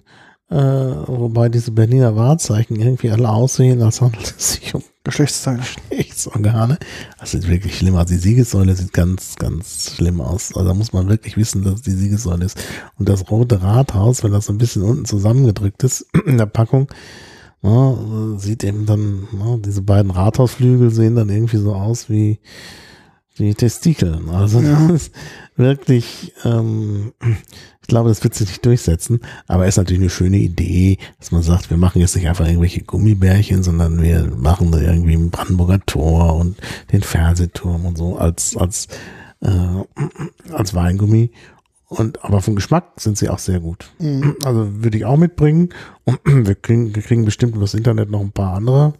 Äh, 0.49 0.55
wobei 0.55 1.49
diese 1.49 1.71
Berliner 1.71 2.15
Wahrzeichen 2.15 2.75
irgendwie 2.75 3.11
alle 3.11 3.29
aussehen, 3.29 3.83
als 3.83 4.01
handelt 4.01 4.33
es 4.37 4.53
sich 4.53 4.73
um 4.73 4.83
Geschlechtsteile. 5.03 5.59
Geschlechtsorgane. 5.89 6.77
Das 7.19 7.31
sieht 7.31 7.47
wirklich 7.47 7.77
schlimm 7.77 7.95
aus. 7.95 8.07
Die 8.07 8.17
Siegessäule 8.17 8.75
sieht 8.75 8.93
ganz, 8.93 9.35
ganz 9.35 9.93
schlimm 9.95 10.21
aus. 10.21 10.55
Also 10.55 10.67
da 10.67 10.73
muss 10.73 10.91
man 10.91 11.07
wirklich 11.07 11.37
wissen, 11.37 11.63
dass 11.63 11.75
es 11.75 11.81
die 11.83 11.91
Siegessäule 11.91 12.45
ist. 12.45 12.57
Und 12.97 13.09
das 13.09 13.29
rote 13.29 13.61
Rathaus, 13.61 14.23
wenn 14.23 14.31
das 14.31 14.45
so 14.47 14.53
ein 14.53 14.57
bisschen 14.57 14.81
unten 14.81 15.05
zusammengedrückt 15.05 15.83
ist 15.83 16.07
in 16.25 16.37
der 16.37 16.47
Packung, 16.47 16.87
ja, 17.61 17.97
sieht 18.37 18.63
eben 18.63 18.85
dann, 18.85 19.27
ja, 19.37 19.57
diese 19.57 19.81
beiden 19.81 20.11
Rathausflügel 20.11 20.91
sehen 20.91 21.15
dann 21.15 21.29
irgendwie 21.29 21.57
so 21.57 21.73
aus 21.73 22.09
wie 22.09 22.39
die 23.37 23.53
Testikel. 23.53 24.19
Also 24.31 24.59
Ja. 24.59 24.87
das 24.87 25.03
ist 25.03 25.15
wirklich, 25.55 26.33
ähm, 26.43 27.13
ich 27.81 27.87
glaube, 27.87 28.09
das 28.09 28.23
wird 28.23 28.33
sich 28.35 28.47
nicht 28.47 28.65
durchsetzen, 28.65 29.19
aber 29.47 29.65
ist 29.67 29.77
natürlich 29.77 30.01
eine 30.01 30.09
schöne 30.09 30.37
Idee, 30.37 30.97
dass 31.19 31.31
man 31.31 31.41
sagt, 31.41 31.69
wir 31.69 31.77
machen 31.77 31.99
jetzt 31.99 32.15
nicht 32.15 32.27
einfach 32.27 32.45
irgendwelche 32.45 32.83
Gummibärchen, 32.83 33.63
sondern 33.63 34.01
wir 34.01 34.25
machen 34.37 34.71
da 34.71 34.79
irgendwie 34.79 35.13
ein 35.13 35.31
Brandenburger 35.31 35.79
Tor 35.85 36.35
und 36.35 36.57
den 36.91 37.01
Fernsehturm 37.01 37.85
und 37.85 37.97
so 37.97 38.17
als, 38.17 38.55
als, 38.55 38.87
äh, 39.41 39.83
als 40.53 40.73
Weingummi. 40.73 41.31
Und, 41.89 42.23
aber 42.23 42.41
vom 42.41 42.55
Geschmack 42.55 42.85
sind 42.97 43.17
sie 43.17 43.29
auch 43.29 43.39
sehr 43.39 43.59
gut. 43.59 43.89
Mhm. 43.99 44.35
Also 44.45 44.67
würde 44.83 44.97
ich 44.97 45.05
auch 45.05 45.17
mitbringen. 45.17 45.69
Und 46.05 46.19
wir 46.25 46.55
kriegen, 46.55 46.95
wir 46.95 47.01
kriegen 47.01 47.25
bestimmt 47.25 47.53
über 47.55 47.61
das 47.65 47.73
Internet 47.73 48.09
noch 48.11 48.21
ein 48.21 48.31
paar 48.31 48.53
andere 48.53 48.93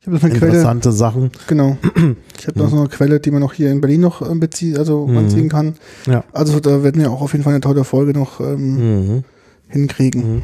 Ich 0.00 0.06
habe 0.06 0.16
noch 0.16 0.22
eine 0.24 0.32
Quelle, 0.34 0.46
interessante 0.52 0.92
Sachen. 0.92 1.30
genau. 1.46 1.76
Ich 2.38 2.46
habe 2.48 2.58
noch 2.58 2.68
so 2.70 2.76
eine 2.78 2.88
Quelle, 2.88 3.20
die 3.20 3.30
man 3.30 3.40
noch 3.40 3.52
hier 3.54 3.70
in 3.70 3.80
Berlin 3.80 4.00
noch 4.02 4.20
äh, 4.22 4.34
bezieht, 4.34 4.78
also 4.78 5.06
Mhm. 5.06 5.16
anziehen 5.18 5.48
kann. 5.48 5.74
Ja. 6.06 6.24
Also 6.32 6.58
da 6.60 6.82
werden 6.82 7.00
wir 7.00 7.10
auch 7.10 7.20
auf 7.22 7.32
jeden 7.32 7.44
Fall 7.44 7.52
eine 7.54 7.60
tolle 7.60 7.84
Folge 7.84 8.12
noch 8.12 8.40
ähm, 8.40 9.06
Mhm. 9.16 9.24
hinkriegen. 9.68 10.42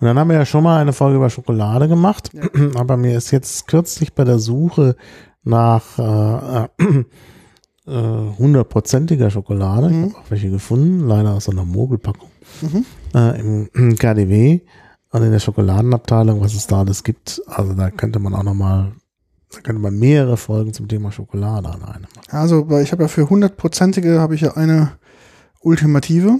Und 0.00 0.06
dann 0.06 0.18
haben 0.18 0.28
wir 0.28 0.36
ja 0.36 0.46
schon 0.46 0.62
mal 0.64 0.80
eine 0.80 0.92
Folge 0.92 1.16
über 1.16 1.28
Schokolade 1.30 1.86
gemacht, 1.88 2.30
aber 2.74 2.96
mir 2.96 3.16
ist 3.16 3.30
jetzt 3.32 3.66
kürzlich 3.68 4.12
bei 4.14 4.24
der 4.24 4.38
Suche 4.38 4.96
nach 5.44 5.98
äh, 5.98 6.64
äh, 6.84 7.04
hundertprozentiger 7.86 9.30
Schokolade, 9.30 9.88
ich 9.88 9.92
Mhm. 9.96 10.02
habe 10.10 10.16
auch 10.16 10.30
welche 10.30 10.50
gefunden, 10.50 11.06
leider 11.08 11.34
aus 11.34 11.44
so 11.44 11.52
einer 11.52 11.64
Mogelpackung, 11.64 12.28
Mhm. 12.62 12.84
äh, 13.14 13.40
im, 13.40 13.70
im 13.74 13.96
KDW 13.96 14.60
und 15.12 15.22
in 15.22 15.32
der 15.32 15.38
Schokoladenabteilung, 15.40 16.40
was 16.40 16.54
es 16.54 16.66
da 16.66 16.80
alles 16.80 17.02
gibt. 17.04 17.42
Also 17.46 17.72
da 17.74 17.90
könnte 17.90 18.18
man 18.18 18.34
auch 18.34 18.42
noch 18.44 18.54
mal, 18.54 18.92
da 19.52 19.60
könnte 19.60 19.80
man 19.80 19.98
mehrere 19.98 20.36
Folgen 20.36 20.72
zum 20.72 20.88
Thema 20.88 21.10
Schokolade 21.10 21.68
alleine 21.68 22.02
machen. 22.02 22.28
Also 22.30 22.68
weil 22.68 22.82
ich 22.84 22.92
habe 22.92 23.02
ja 23.02 23.08
für 23.08 23.28
hundertprozentige 23.28 24.20
habe 24.20 24.34
ich 24.34 24.42
ja 24.42 24.56
eine 24.56 24.92
Ultimative. 25.60 26.38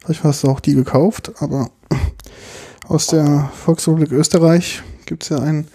Vielleicht 0.00 0.22
hast 0.24 0.44
du 0.44 0.48
auch 0.48 0.60
die 0.60 0.74
gekauft, 0.74 1.32
aber 1.40 1.70
aus 2.88 3.06
der 3.08 3.50
Volksrepublik 3.54 4.12
Österreich 4.12 4.82
gibt 5.06 5.22
es 5.24 5.28
ja 5.30 5.38
einen, 5.38 5.68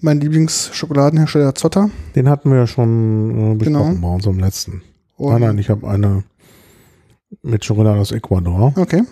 mein 0.00 0.20
Lieblingsschokoladenhersteller 0.20 1.54
Zotter. 1.54 1.90
Den 2.14 2.28
hatten 2.28 2.50
wir 2.50 2.58
ja 2.58 2.66
schon 2.66 3.52
äh, 3.52 3.54
besprochen 3.56 3.94
Genau. 3.96 4.08
bei 4.08 4.14
unserem 4.14 4.38
letzten. 4.38 4.82
Und- 5.16 5.32
nein, 5.32 5.40
nein, 5.42 5.58
ich 5.58 5.68
habe 5.70 5.88
eine 5.88 6.24
mit 7.42 7.64
Schokolade 7.64 7.98
aus 8.00 8.12
Ecuador. 8.12 8.72
Okay. 8.76 9.02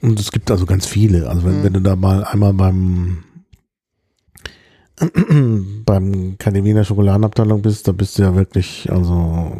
Und 0.00 0.18
es 0.18 0.32
gibt 0.32 0.50
also 0.50 0.66
ganz 0.66 0.86
viele. 0.86 1.28
Also 1.28 1.44
wenn, 1.44 1.58
Mhm. 1.60 1.64
wenn 1.64 1.72
du 1.74 1.80
da 1.80 1.96
mal 1.96 2.24
einmal 2.24 2.54
beim 2.54 3.24
beim 5.84 6.36
Kademiner 6.38 6.84
Schokoladenabteilung 6.84 7.62
bist, 7.62 7.88
da 7.88 7.92
bist 7.92 8.18
du 8.18 8.22
ja 8.22 8.34
wirklich, 8.34 8.90
also 8.92 9.52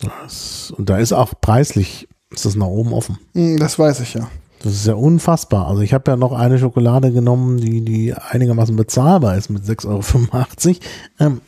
das, 0.00 0.72
und 0.76 0.88
da 0.90 0.98
ist 0.98 1.12
auch 1.12 1.34
preislich, 1.40 2.08
ist 2.30 2.44
das 2.44 2.56
nach 2.56 2.66
oben 2.66 2.92
offen. 2.92 3.18
Hm, 3.34 3.58
Das 3.58 3.78
weiß 3.78 4.00
ich 4.00 4.14
ja. 4.14 4.28
Das 4.62 4.72
ist 4.72 4.86
ja 4.86 4.94
unfassbar. 4.94 5.68
Also 5.68 5.82
ich 5.82 5.92
habe 5.94 6.10
ja 6.10 6.16
noch 6.16 6.32
eine 6.32 6.58
Schokolade 6.58 7.12
genommen, 7.12 7.58
die, 7.58 7.84
die 7.84 8.14
einigermaßen 8.14 8.74
bezahlbar 8.76 9.36
ist 9.36 9.50
mit 9.50 9.64
6,85 9.64 10.68
Euro. 10.68 10.78
Ähm, 11.18 11.40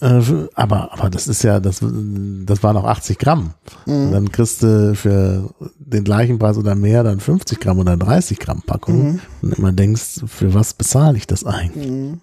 äh, 0.00 0.48
aber, 0.54 0.92
aber 0.92 1.10
das 1.10 1.28
ist 1.28 1.42
ja, 1.42 1.60
das, 1.60 1.80
das 1.80 2.62
waren 2.62 2.74
noch 2.74 2.84
80 2.84 3.18
Gramm. 3.18 3.54
Und 3.86 4.08
Mhm. 4.08 4.12
dann 4.12 4.32
kriegst 4.32 4.62
du 4.62 4.94
für 4.94 5.50
den 5.78 6.04
gleichen 6.04 6.38
Preis 6.38 6.56
oder 6.58 6.74
mehr 6.74 7.02
dann 7.04 7.20
50 7.20 7.60
Gramm 7.60 7.78
oder 7.78 7.96
30 7.96 8.38
Gramm 8.38 8.62
Packung. 8.62 9.12
Mhm. 9.12 9.20
Und 9.42 9.54
immer 9.58 9.72
denkst, 9.72 10.22
für 10.26 10.52
was 10.54 10.74
bezahle 10.74 11.16
ich 11.16 11.26
das 11.26 11.44
eigentlich? 11.44 11.90
Mhm. 11.90 12.20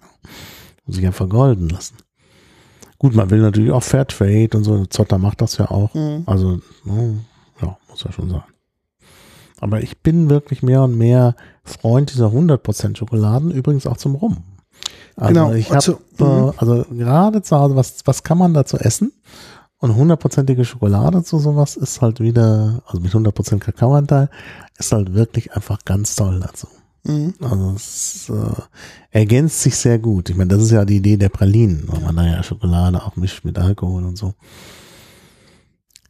Muss 0.86 0.96
ich 0.96 1.02
ja 1.04 1.12
vergolden 1.12 1.68
lassen. 1.68 1.96
Gut, 2.98 3.14
man 3.14 3.30
will 3.30 3.40
natürlich 3.40 3.70
auch 3.70 3.82
Fairtrade 3.82 4.56
und 4.56 4.64
so. 4.64 4.84
Zotter 4.86 5.18
macht 5.18 5.40
das 5.40 5.56
ja 5.56 5.70
auch. 5.70 5.94
Mhm. 5.94 6.24
Also, 6.26 6.58
ne, 6.84 7.20
ja, 7.62 7.76
muss 7.88 8.02
ja 8.02 8.10
schon 8.12 8.28
sein. 8.28 8.42
Aber 9.60 9.82
ich 9.82 9.98
bin 9.98 10.30
wirklich 10.30 10.62
mehr 10.62 10.82
und 10.82 10.96
mehr 10.96 11.34
Freund 11.64 12.12
dieser 12.12 12.28
100% 12.28 12.96
Schokoladen, 12.96 13.50
übrigens 13.50 13.86
auch 13.86 13.96
zum 13.96 14.14
Rum. 14.14 14.38
Also 15.16 15.28
Genau, 15.34 15.52
ich 15.52 15.66
habe, 15.70 15.76
also, 15.76 15.98
äh, 16.18 16.52
also 16.56 16.84
gerade 16.90 17.42
zu 17.42 17.56
Hause, 17.56 17.76
was, 17.76 17.96
was 18.04 18.22
kann 18.22 18.38
man 18.38 18.54
dazu 18.54 18.76
essen? 18.76 19.12
Und 19.80 19.94
hundertprozentige 19.94 20.64
Schokolade 20.64 21.22
zu 21.22 21.38
sowas 21.38 21.76
ist 21.76 22.00
halt 22.02 22.20
wieder, 22.20 22.82
also 22.86 23.00
mit 23.00 23.12
100% 23.12 23.58
Kakaoanteil, 23.58 24.28
ist 24.76 24.92
halt 24.92 25.14
wirklich 25.14 25.52
einfach 25.52 25.78
ganz 25.84 26.16
toll 26.16 26.40
dazu. 26.40 26.66
Mhm. 27.04 27.34
Also 27.40 27.72
es 27.76 28.28
äh, 28.28 28.62
ergänzt 29.18 29.62
sich 29.62 29.76
sehr 29.76 29.98
gut. 29.98 30.30
Ich 30.30 30.36
meine, 30.36 30.48
das 30.48 30.62
ist 30.62 30.72
ja 30.72 30.84
die 30.84 30.96
Idee 30.96 31.16
der 31.16 31.28
Pralinen, 31.28 31.84
weil 31.86 32.00
man 32.00 32.16
da 32.16 32.26
ja 32.26 32.42
Schokolade 32.42 33.02
auch 33.02 33.16
mischt 33.16 33.44
mit 33.44 33.58
Alkohol 33.58 34.04
und 34.04 34.18
so. 34.18 34.34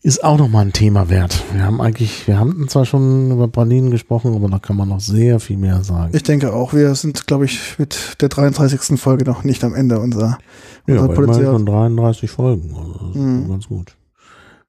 Ist 0.00 0.22
auch 0.22 0.38
nochmal 0.38 0.64
ein 0.66 0.72
Thema 0.72 1.08
wert. 1.10 1.42
Wir 1.52 1.64
haben 1.64 1.80
eigentlich, 1.80 2.26
wir 2.28 2.38
haben 2.38 2.68
zwar 2.68 2.84
schon 2.86 3.32
über 3.32 3.48
Pralinen 3.48 3.90
gesprochen, 3.90 4.34
aber 4.34 4.48
da 4.48 4.58
kann 4.60 4.76
man 4.76 4.88
noch 4.88 5.00
sehr 5.00 5.40
viel 5.40 5.56
mehr 5.58 5.82
sagen. 5.82 6.12
Ich 6.14 6.22
denke 6.22 6.52
auch, 6.52 6.72
wir 6.72 6.94
sind, 6.94 7.26
glaube 7.26 7.46
ich, 7.46 7.78
mit 7.78 8.16
der 8.20 8.28
33. 8.28 8.98
Folge 8.98 9.24
noch 9.24 9.42
nicht 9.42 9.64
am 9.64 9.74
Ende 9.74 9.98
unserer, 9.98 10.38
ja, 10.86 10.94
unserer 10.94 11.04
immerhin 11.06 11.14
Potenzial. 11.26 11.52
schon 11.52 11.66
33 11.66 12.30
Folgen. 12.30 12.74
Also 12.76 12.92
das 12.92 13.08
ist 13.10 13.16
Mhm. 13.16 13.48
ganz 13.48 13.66
gut. 13.68 13.96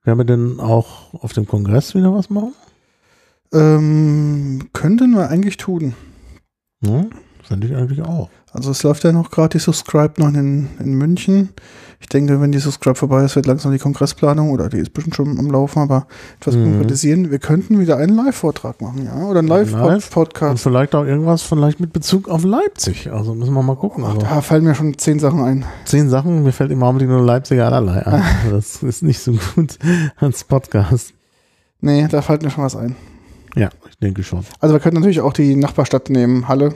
Werden 0.04 0.18
wir 0.18 0.26
denn 0.26 0.60
auch 0.60 1.14
auf 1.14 1.34
dem 1.34 1.46
Kongress 1.46 1.94
wieder 1.94 2.12
was 2.14 2.30
machen? 2.32 2.54
Ähm, 3.54 4.70
könnten 4.74 5.12
wir 5.12 5.30
eigentlich 5.30 5.58
tun. 5.58 5.94
Ja, 6.82 7.06
finde 7.44 7.68
ich 7.68 7.76
eigentlich 7.76 8.02
auch. 8.02 8.30
Also 8.52 8.72
es 8.72 8.82
läuft 8.84 9.04
ja 9.04 9.12
noch 9.12 9.30
gerade 9.32 9.50
die 9.58 9.60
Subscribe 9.60 10.14
noch 10.18 10.28
in, 10.30 10.70
in 10.80 10.94
München. 10.96 11.50
Ich 12.02 12.08
denke, 12.08 12.40
wenn 12.42 12.52
die 12.52 12.60
Subscribe 12.60 12.96
vorbei 12.96 13.24
ist, 13.26 13.36
wird 13.36 13.46
langsam 13.46 13.72
die 13.74 13.78
Kongressplanung 13.78 14.52
oder 14.52 14.70
die 14.70 14.78
ist 14.78 14.94
bestimmt 14.94 15.16
schon 15.16 15.38
am 15.38 15.52
Laufen, 15.52 15.80
aber 15.80 16.08
etwas 16.40 16.56
Mhm. 16.56 16.64
konkretisieren. 16.64 17.30
Wir 17.30 17.40
könnten 17.40 17.78
wieder 17.80 17.98
einen 17.98 18.16
Live-Vortrag 18.16 18.82
machen, 18.82 19.06
ja? 19.06 19.16
Oder 19.28 19.40
einen 19.40 19.48
Live? 19.50 19.74
Und 19.74 19.82
Live-Podcast. 19.82 20.64
vielleicht 20.64 20.96
auch 20.96 21.04
irgendwas 21.06 21.42
vielleicht 21.44 21.80
mit 21.80 21.92
Bezug 21.94 22.30
auf 22.30 22.44
Leipzig. 22.46 23.12
Also 23.12 23.36
müssen 23.36 23.54
wir 23.54 23.62
mal 23.64 23.76
gucken. 23.76 24.04
Aber 24.06 24.18
Da 24.20 24.42
fallen 24.42 24.64
mir 24.64 24.76
schon 24.76 24.98
zehn 24.98 25.20
Sachen 25.20 25.42
ein. 25.44 25.66
zehn 25.86 26.10
Sachen, 26.10 26.44
mir 26.44 26.52
fällt 26.54 26.72
im 26.72 26.82
Augenblick 26.82 27.10
nur 27.10 27.22
Leipziger 27.24 27.66
allerlei 27.68 28.06
ein. 28.08 28.24
Das 28.50 28.82
ist 28.82 29.04
nicht 29.04 29.20
so 29.20 29.34
gut 29.56 29.78
als 30.18 30.44
Podcast. 30.46 31.14
Nee, 31.82 32.08
da 32.10 32.22
fällt 32.22 32.44
mir 32.44 32.50
schon 32.50 32.64
was 32.64 32.76
ein. 32.76 32.96
Ja, 33.56 33.70
ich 33.90 33.98
denke 33.98 34.24
schon. 34.24 34.46
Also 34.60 34.74
wir 34.76 34.80
könnten 34.80 34.98
natürlich 35.00 35.22
auch 35.22 35.34
die 35.34 35.56
Nachbarstadt 35.56 36.10
nehmen, 36.10 36.48
Halle, 36.48 36.74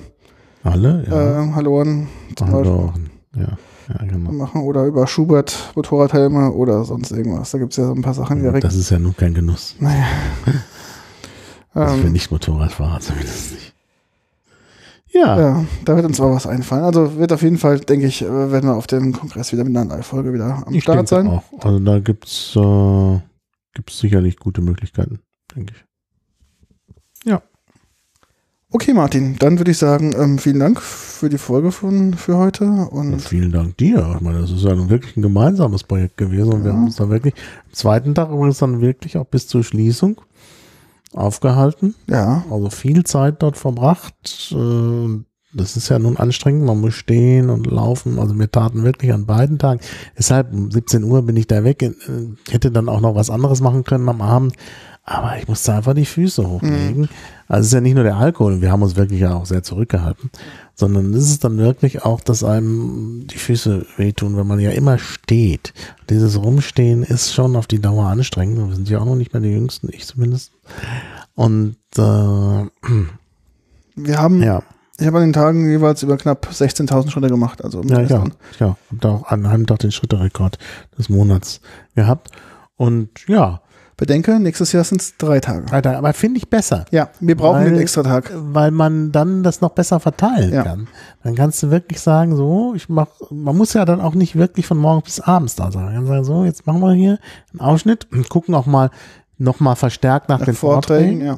Alle? 0.64 1.06
Ja. 1.10 1.44
äh, 1.44 1.52
Halloren 1.54 2.08
zum 2.36 2.52
Beispiel 2.52 2.72
Hallo. 2.72 2.94
Ja, 3.36 3.58
ja, 3.90 4.06
genau. 4.06 4.32
machen 4.32 4.62
oder 4.62 4.86
über 4.86 5.08
Schubert 5.08 5.72
Motorradhelme 5.76 6.52
oder 6.52 6.84
sonst 6.86 7.12
irgendwas. 7.12 7.52
Da 7.52 7.58
gibt 7.58 7.72
es 7.74 7.78
ja 7.78 7.86
so 7.88 7.94
ein 7.94 8.02
paar 8.02 8.14
Sachen 8.14 8.42
direkt. 8.42 8.64
Das 8.64 8.76
ist 8.76 8.90
ja 8.90 9.00
nun 9.00 9.16
kein 9.16 9.34
Genuss. 9.34 9.76
Naja. 9.80 10.06
Also 11.76 11.96
für 11.96 12.06
ähm, 12.06 12.12
nicht 12.14 12.30
Motorradfahrer 12.30 13.00
zumindest 13.00 13.54
nicht. 13.54 13.74
Ja, 15.12 15.40
ja, 15.40 15.66
da 15.86 15.96
wird 15.96 16.06
uns 16.06 16.20
auch 16.20 16.32
was 16.32 16.48
einfallen. 16.48 16.84
Also 16.84 17.18
wird 17.18 17.32
auf 17.34 17.42
jeden 17.42 17.58
Fall, 17.58 17.80
denke 17.80 18.08
ich, 18.08 18.22
äh, 18.22 18.52
werden 18.52 18.70
wir 18.70 18.76
auf 18.76 18.88
dem 18.88 19.14
Kongress 19.14 19.52
wieder 19.52 19.64
mit 19.64 19.76
einer 19.76 19.90
Live-Folge 19.90 20.34
wieder 20.34 20.64
am 20.66 20.74
ich 20.74 20.84
Start 20.84 20.98
denke 20.98 21.10
sein. 21.10 21.28
auch. 21.28 21.44
Also 21.64 21.80
da 21.80 22.00
gibt's 22.00 22.56
äh, 22.56 23.20
gibt's 23.74 24.00
sicherlich 24.00 24.38
gute 24.38 24.62
Möglichkeiten, 24.62 25.20
denke 25.56 25.74
ich. 25.76 25.86
Okay, 28.76 28.94
Martin, 28.96 29.36
dann 29.38 29.60
würde 29.60 29.70
ich 29.70 29.78
sagen, 29.78 30.16
ähm, 30.18 30.40
vielen 30.40 30.60
Dank 30.60 30.82
für 30.82 31.30
die 31.30 31.38
Folge 31.38 31.72
von, 31.72 32.16
für 32.16 32.38
heute. 32.38 32.66
Und 32.66 33.14
Und 33.14 33.22
vielen 33.22 33.52
Dank 33.52 33.78
dir. 33.78 34.14
Ich 34.16 34.22
meine, 34.22 34.42
das 34.42 34.50
ist 34.50 34.64
ja 34.64 34.74
nun 34.74 34.90
wirklich 34.90 35.16
ein 35.16 35.22
gemeinsames 35.22 35.84
Projekt 35.84 36.18
gewesen 36.18 36.52
und 36.54 36.64
wir 36.64 36.72
Ja. 36.72 36.78
haben 36.78 36.86
uns 36.86 36.96
da 36.96 37.08
wirklich 37.08 37.36
am 37.36 37.74
zweiten 37.74 38.16
Tag 38.16 38.32
übrigens 38.32 38.58
dann 38.58 38.82
wirklich 38.82 39.16
auch 39.18 39.26
bis 39.28 39.48
zur 39.48 39.64
Schließung 39.64 40.20
aufgehalten. 41.14 41.94
ja, 42.10 42.44
Also 42.50 42.72
viel 42.72 43.04
Zeit 43.04 43.44
dort 43.44 43.58
verbracht. 43.58 44.52
Äh, 44.52 45.20
Das 45.56 45.78
ist 45.78 45.88
ja 45.90 46.00
nun 46.00 46.18
anstrengend. 46.18 46.66
Man 46.66 46.82
muss 46.82 46.96
stehen 46.96 47.52
und 47.52 47.68
laufen. 47.68 48.18
Also 48.18 48.34
wir 48.40 48.50
taten 48.50 48.84
wirklich 48.84 49.14
an 49.14 49.28
beiden 49.28 49.60
Tagen. 49.60 49.82
Deshalb 50.18 50.52
um 50.52 50.72
17 50.72 51.04
Uhr 51.04 51.22
bin 51.22 51.38
ich 51.38 51.46
da 51.46 51.64
weg. 51.64 51.84
Äh, 51.84 51.92
Ich 52.48 52.54
hätte 52.54 52.72
dann 52.72 52.90
auch 52.90 53.02
noch 53.02 53.14
was 53.14 53.30
anderes 53.30 53.62
machen 53.62 53.84
können 53.84 54.10
am 54.10 54.22
Abend. 54.24 54.56
Aber 55.06 55.38
ich 55.38 55.48
musste 55.48 55.74
einfach 55.76 55.94
die 55.94 56.06
Füße 56.06 56.50
hochlegen. 56.50 57.08
Also 57.54 57.62
es 57.62 57.68
ist 57.68 57.74
ja 57.74 57.82
nicht 57.82 57.94
nur 57.94 58.04
der 58.04 58.18
Alkohol, 58.18 58.62
wir 58.62 58.72
haben 58.72 58.82
uns 58.82 58.96
wirklich 58.96 59.20
ja 59.20 59.36
auch 59.36 59.46
sehr 59.46 59.62
zurückgehalten, 59.62 60.32
sondern 60.74 61.14
es 61.14 61.30
ist 61.30 61.44
dann 61.44 61.60
wirklich 61.60 62.04
auch, 62.04 62.20
dass 62.20 62.44
einem 62.44 63.28
die 63.28 63.38
Füße 63.38 63.86
wehtun, 63.96 64.36
wenn 64.38 64.48
man 64.48 64.60
ja 64.60 64.72
immer 64.72 64.98
steht. 64.98 65.72
Dieses 66.10 66.42
Rumstehen 66.42 67.04
ist 67.04 67.32
schon 67.32 67.56
auf 67.56 67.68
die 67.68 67.80
Dauer 67.80 68.08
anstrengend. 68.08 68.58
Und 68.58 68.70
Wir 68.70 68.76
sind 68.78 68.90
ja 68.90 68.98
auch 68.98 69.06
noch 69.06 69.16
nicht 69.16 69.34
mehr 69.34 69.42
die 69.44 69.52
Jüngsten, 69.52 69.90
ich 69.92 70.08
zumindest. 70.08 70.52
Und 71.36 71.76
äh, 71.96 72.02
Wir 73.96 74.18
haben, 74.18 74.42
ja, 74.42 74.64
ich 74.98 75.06
habe 75.06 75.20
an 75.20 75.26
den 75.26 75.34
Tagen 75.34 75.70
jeweils 75.70 76.02
über 76.02 76.18
knapp 76.18 76.48
16.000 76.52 77.12
Schritte 77.12 77.28
gemacht. 77.28 77.64
Also 77.64 77.84
ja, 77.84 78.02
ja, 78.02 78.24
ja, 78.60 78.78
hab 78.90 79.02
da 79.02 79.10
auch 79.10 79.28
an 79.28 79.46
einem 79.46 79.68
Tag 79.68 79.78
den 79.78 79.92
Schritterekord 79.92 80.58
des 80.98 81.08
Monats 81.08 81.62
gehabt. 81.94 82.32
Und 82.78 83.10
ja, 83.28 83.62
Bedenke, 84.06 84.38
nächstes 84.40 84.74
Jahr 84.74 84.84
sind 84.84 85.00
es 85.02 85.16
drei 85.18 85.40
Tage. 85.40 85.72
Alter, 85.72 85.98
aber 85.98 86.12
finde 86.14 86.38
ich 86.38 86.50
besser. 86.50 86.84
Ja, 86.92 87.10
wir 87.22 87.38
brauchen 87.38 87.62
Weil- 87.62 87.72
den 87.72 87.80
extra 87.80 88.04
Tag. 88.04 88.32
weil 88.36 88.72
man 88.72 89.12
dann 89.14 89.44
das 89.44 89.62
noch 89.62 89.72
besser 89.72 90.00
verteilen 90.02 90.52
Ja. 90.54 90.64
kann. 90.64 90.88
Dann 91.24 91.36
kannst 91.36 91.64
du 91.64 91.72
wirklich 91.72 92.02
sagen, 92.02 92.36
so, 92.36 92.74
ich 92.76 92.90
mach, 92.90 93.08
man 93.30 93.56
muss 93.56 93.74
ja 93.74 93.86
dann 93.86 94.02
auch 94.02 94.14
nicht 94.14 94.36
wirklich 94.36 94.68
von 94.68 94.78
morgens 94.78 95.06
bis 95.06 95.20
abends 95.22 95.56
da 95.56 95.72
sein. 95.72 95.86
Man 95.86 95.94
kann 95.96 96.06
sagen, 96.08 96.24
so, 96.26 96.44
jetzt 96.44 96.68
machen 96.68 96.82
wir 96.82 96.92
hier 96.94 97.18
einen 97.52 97.62
Ausschnitt 97.62 98.08
und 98.12 98.28
gucken 98.30 98.56
auch 98.56 98.66
mal 98.66 98.90
noch 99.38 99.60
mal 99.62 99.76
verstärkt 99.76 100.28
nach, 100.30 100.42
den 100.44 100.54
Vorträgen. 100.54 101.22
ja. 101.22 101.38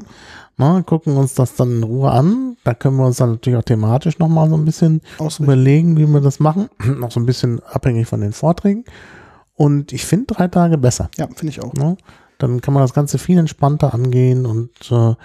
Ne, 0.57 0.83
gucken 0.85 1.17
uns 1.17 1.33
das 1.33 1.55
dann 1.55 1.69
in 1.77 1.83
Ruhe 1.83 2.09
an. 2.11 2.55
Da 2.63 2.73
können 2.73 2.95
wir 2.95 3.05
uns 3.05 3.17
dann 3.17 3.31
natürlich 3.33 3.59
auch 3.59 3.63
thematisch 3.63 4.19
noch 4.19 4.29
mal 4.29 4.49
so 4.49 4.55
ein 4.55 4.63
bisschen 4.63 5.01
Ausrichten. 5.17 5.43
überlegen, 5.43 5.97
wie 5.97 6.07
wir 6.07 6.21
das 6.21 6.39
machen. 6.39 6.69
noch 6.99 7.11
so 7.11 7.19
ein 7.19 7.25
bisschen 7.25 7.59
abhängig 7.71 8.07
von 8.07 8.21
den 8.21 8.31
Vorträgen. 8.31 8.85
Und 9.55 9.91
ich 9.93 10.05
finde 10.05 10.33
drei 10.33 10.47
Tage 10.47 10.77
besser. 10.77 11.09
Ja, 11.17 11.27
finde 11.27 11.47
ich 11.49 11.61
auch. 11.61 11.73
Ne? 11.73 11.97
Dann 12.37 12.61
kann 12.61 12.73
man 12.73 12.83
das 12.83 12.93
Ganze 12.93 13.17
viel 13.17 13.37
entspannter 13.37 13.93
angehen 13.93 14.45
und 14.45 14.71
äh, 14.91 15.15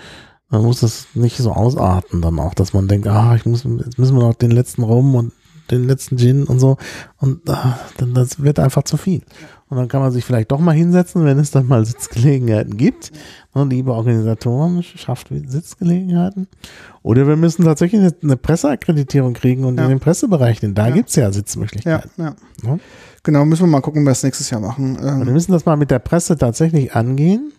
man 0.50 0.62
muss 0.62 0.82
es 0.82 1.06
nicht 1.14 1.36
so 1.36 1.52
ausarten 1.52 2.22
dann 2.22 2.38
auch, 2.40 2.54
dass 2.54 2.72
man 2.72 2.88
denkt, 2.88 3.06
ah, 3.06 3.36
ich 3.36 3.46
muss, 3.46 3.64
jetzt 3.64 3.98
müssen 3.98 4.16
wir 4.16 4.22
noch 4.26 4.34
den 4.34 4.50
letzten 4.50 4.82
Rum 4.82 5.14
und 5.14 5.32
den 5.70 5.86
letzten 5.86 6.18
Gin 6.18 6.44
und 6.44 6.58
so. 6.58 6.76
Und 7.18 7.48
ah, 7.48 7.78
dann 7.98 8.14
das 8.14 8.42
wird 8.42 8.58
einfach 8.58 8.82
zu 8.82 8.96
viel. 8.96 9.22
Und 9.68 9.76
dann 9.76 9.86
kann 9.86 10.00
man 10.00 10.10
sich 10.10 10.24
vielleicht 10.24 10.50
doch 10.50 10.58
mal 10.58 10.74
hinsetzen, 10.74 11.24
wenn 11.24 11.38
es 11.38 11.52
dann 11.52 11.68
mal 11.68 11.84
Sitzgelegenheiten 11.84 12.76
gibt. 12.76 13.12
Und 13.52 13.70
liebe 13.70 13.92
Organisatoren, 13.92 14.82
schafft 14.82 15.28
Sitzgelegenheiten. 15.28 16.48
Oder 17.02 17.26
wir 17.26 17.36
müssen 17.36 17.64
tatsächlich 17.64 18.00
eine, 18.00 18.14
eine 18.22 18.36
Presseakkreditierung 18.36 19.32
kriegen 19.32 19.64
und 19.64 19.78
Ja. 19.78 19.84
in 19.84 19.90
den 19.90 20.00
Pressebereichen, 20.00 20.60
denn 20.60 20.74
da 20.74 20.88
Ja. 20.88 20.94
gibt's 20.94 21.16
ja 21.16 21.24
Ja, 21.24 21.32
Sitzmöglichkeiten. 21.32 22.10
ja. 22.18 22.34
Ne? 22.62 22.78
Genau, 23.22 23.44
müssen 23.44 23.62
wir 23.62 23.68
mal 23.68 23.80
gucken, 23.80 24.06
es 24.06 24.22
nächstes 24.22 24.50
Jahr 24.50 24.60
machen. 24.60 24.96
Und 24.96 25.02
wir 25.02 25.26
Ähm, 25.26 25.32
müssen 25.32 25.52
das 25.52 25.64
mal 25.66 25.76
mit 25.76 25.90
der 25.90 25.98
Presse 25.98 26.36
tatsächlich 26.36 26.94
angehen, 26.94 27.52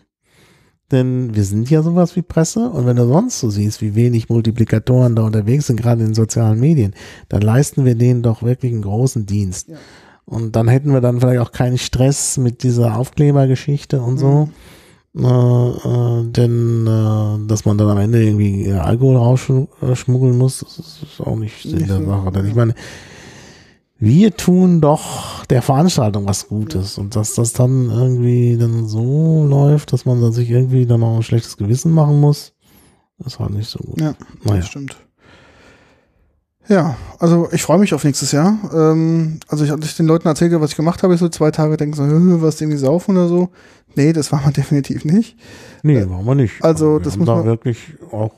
denn 0.90 1.34
wir 1.34 1.44
sind 1.44 1.70
ja 1.70 1.82
sowas 1.82 2.14
wie 2.16 2.22
Presse 2.22 2.68
und 2.68 2.86
wenn 2.86 2.96
du 2.96 3.06
sonst 3.06 3.40
so 3.40 3.48
siehst, 3.50 3.80
wie 3.80 3.94
wenig 3.94 4.28
Multiplikatoren 4.28 5.16
da 5.16 5.22
unterwegs 5.22 5.66
sind, 5.68 5.76
gerade 5.80 6.00
in 6.02 6.08
den 6.08 6.14
sozialen 6.14 6.60
Medien, 6.60 6.94
dann 7.28 7.40
leisten 7.42 7.84
wir 7.84 7.94
denen 7.94 8.22
doch 8.22 8.42
wirklich 8.42 8.72
einen 8.72 8.82
großen 8.82 9.24
Dienst. 9.26 9.68
Ja. 9.68 9.76
Und 10.24 10.54
dann 10.54 10.68
hätten 10.68 10.92
wir 10.92 11.00
dann 11.00 11.20
vielleicht 11.20 11.40
auch 11.40 11.50
keinen 11.52 11.78
Stress 11.78 12.36
mit 12.38 12.62
dieser 12.62 12.96
Aufklebergeschichte 12.96 14.00
und 14.00 14.18
so. 14.18 14.48
Äh, 15.14 15.20
äh, 15.22 16.24
denn 16.24 16.86
äh, 16.86 17.46
dass 17.46 17.66
man 17.66 17.76
dann 17.76 17.90
am 17.90 17.98
Ende 17.98 18.22
irgendwie 18.22 18.64
äh, 18.64 18.72
Alkohol 18.72 19.16
rausschmuggeln 19.16 20.38
muss, 20.38 20.60
das 20.60 20.78
ist 20.78 21.20
auch 21.20 21.36
nicht 21.36 21.62
Sinn 21.62 21.86
der 21.86 21.98
so, 21.98 22.06
Sache. 22.06 22.32
Denn 22.32 22.46
ich 22.46 22.54
meine, 22.54 22.74
wir 23.98 24.34
tun 24.34 24.80
doch 24.80 25.44
der 25.44 25.60
Veranstaltung 25.60 26.26
was 26.26 26.48
Gutes 26.48 26.96
und 26.96 27.14
dass 27.14 27.34
das 27.34 27.52
dann 27.52 27.90
irgendwie 27.90 28.56
dann 28.56 28.88
so 28.88 29.46
läuft, 29.46 29.92
dass 29.92 30.06
man 30.06 30.20
dann 30.20 30.32
sich 30.32 30.50
irgendwie 30.50 30.86
dann 30.86 31.02
auch 31.02 31.16
ein 31.16 31.22
schlechtes 31.22 31.58
Gewissen 31.58 31.92
machen 31.92 32.18
muss, 32.18 32.54
ist 33.24 33.38
halt 33.38 33.50
nicht 33.50 33.68
so 33.68 33.78
gut. 33.80 34.00
ja, 34.00 34.14
naja. 34.44 34.60
das 34.60 34.68
stimmt. 34.68 34.96
Ja, 36.68 36.96
also 37.18 37.48
ich 37.52 37.62
freue 37.62 37.78
mich 37.78 37.92
auf 37.92 38.04
nächstes 38.04 38.32
Jahr. 38.32 38.56
Ähm, 38.72 39.40
also 39.48 39.64
ich, 39.64 39.70
ich 39.70 39.96
den 39.96 40.06
Leuten 40.06 40.28
erzählt 40.28 40.52
was 40.60 40.70
ich 40.70 40.76
gemacht 40.76 41.02
habe, 41.02 41.12
ich 41.14 41.20
so 41.20 41.28
zwei 41.28 41.50
Tage 41.50 41.76
denken 41.76 41.94
so, 41.94 42.04
"Hö, 42.04 42.40
was 42.40 42.60
irgendwie 42.60 42.78
saufen 42.78 43.16
oder 43.16 43.28
so. 43.28 43.50
Nee, 43.96 44.12
das 44.12 44.32
war 44.32 44.40
man 44.42 44.52
definitiv 44.54 45.04
nicht. 45.04 45.36
Nee, 45.82 46.04
machen 46.04 46.26
wir 46.26 46.34
nicht. 46.34 46.62
also, 46.62 46.94
wir 46.94 47.00
das 47.00 47.16
muss 47.16 47.26
da 47.26 47.36
man- 47.36 47.44
wirklich 47.44 47.78
auch, 48.10 48.32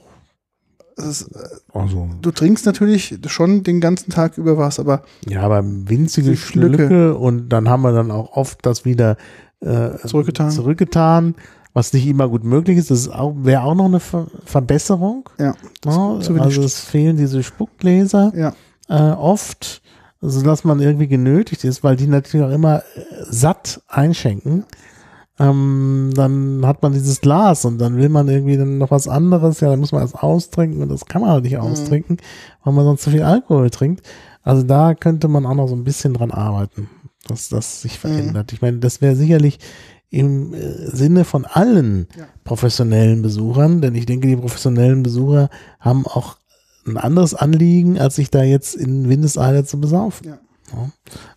ist, 0.97 1.23
äh, 1.34 1.39
also, 1.73 2.08
du 2.23 2.31
trinkst 2.31 2.66
natürlich 2.66 3.18
schon 3.26 3.62
den 3.65 3.81
ganzen 3.81 4.10
Tag 4.10 4.39
über 4.39 4.57
was, 4.57 4.78
aber 4.78 5.02
ja, 5.28 5.42
aber 5.42 5.62
winzige 5.65 6.36
Schlücke. 6.36 6.76
Schlücke 6.76 7.15
und 7.16 7.49
dann 7.49 7.68
haben 7.68 7.83
wir 7.83 7.92
dann 7.92 8.10
auch 8.10 8.36
oft 8.36 8.65
das 8.65 8.84
wieder 8.84 9.16
äh, 9.60 9.97
Zurückgetan. 10.07 10.50
zurückgetan, 10.50 11.34
was 11.73 11.92
nicht 11.92 12.07
immer 12.07 12.28
gut 12.28 12.44
möglich 12.44 12.78
ist. 12.78 12.91
Das 12.92 13.08
wäre 13.08 13.62
auch 13.62 13.74
noch 13.74 13.86
eine 13.86 13.99
Ver 13.99 14.28
Verbesserung. 14.44 15.28
ja, 15.39 15.55
zu 15.83 16.28
wenig 16.31 16.42
Also 16.42 16.62
es 16.62 16.78
fehlen 16.81 17.16
diese 17.16 17.42
Spuckgläser. 17.42 18.33
ja, 18.36 18.55
äh, 18.89 19.12
oft, 19.15 19.83
so 20.20 20.42
dass 20.42 20.62
man 20.65 20.78
irgendwie 20.81 21.08
genötigt 21.08 21.65
ist, 21.65 21.83
weil 21.83 21.97
die 21.97 22.07
natürlich 22.07 22.47
auch 22.47 22.52
immer 22.52 22.78
äh, 22.78 22.83
satt 23.28 23.83
einschenken. 23.89 24.65
Ähm, 25.38 26.12
dann 26.14 26.64
hat 26.64 26.82
man 26.82 26.92
dieses 26.92 27.20
Glas 27.20 27.64
und 27.64 27.78
dann 27.78 27.96
will 27.96 28.08
man 28.08 28.28
irgendwie 28.28 28.56
dann 28.56 28.78
noch 28.78 28.92
was 28.92 29.08
anderes, 29.08 29.58
ja, 29.60 29.68
dann 29.70 29.80
muss 29.80 29.90
man 29.90 30.02
das 30.02 30.14
austrinken 30.14 30.80
und 30.82 30.88
das 30.90 31.06
kann 31.06 31.22
man 31.22 31.30
halt 31.30 31.44
nicht 31.44 31.58
austrinken, 31.58 32.18
weil 32.62 32.72
man 32.72 32.84
sonst 32.84 33.02
zu 33.02 33.10
viel 33.10 33.22
Alkohol 33.24 33.70
trinkt. 33.70 34.06
Also 34.42 34.62
da 34.62 34.94
könnte 34.94 35.26
man 35.26 35.44
auch 35.46 35.54
noch 35.54 35.66
so 35.66 35.74
ein 35.74 35.82
bisschen 35.82 36.14
dran 36.14 36.30
arbeiten, 36.30 36.88
dass 37.26 37.48
das 37.48 37.82
sich 37.82 37.98
verändert. 37.98 38.52
Ich 38.52 38.62
meine, 38.62 38.78
das 38.78 39.00
wäre 39.00 39.16
sicherlich 39.16 39.58
im 40.10 40.54
äh, 40.54 40.86
Sinne 40.86 41.24
von 41.24 41.44
allen 41.46 42.06
Ja. 42.16 42.26
professionellen 42.44 43.22
Besuchern, 43.22 43.80
denn 43.80 43.96
ich 43.96 44.06
denke, 44.06 44.28
die 44.28 44.36
professionellen 44.36 45.02
Besucher 45.02 45.50
haben 45.80 46.06
auch 46.06 46.36
ein 46.86 46.96
anderes 46.96 47.34
Anliegen, 47.34 47.98
als 47.98 48.14
sich 48.16 48.30
da 48.30 48.42
jetzt 48.44 48.76
in 48.76 49.08
Windeseile 49.08 49.64
zu 49.64 49.80
besaufen. 49.80 50.28
ja. 50.28 50.38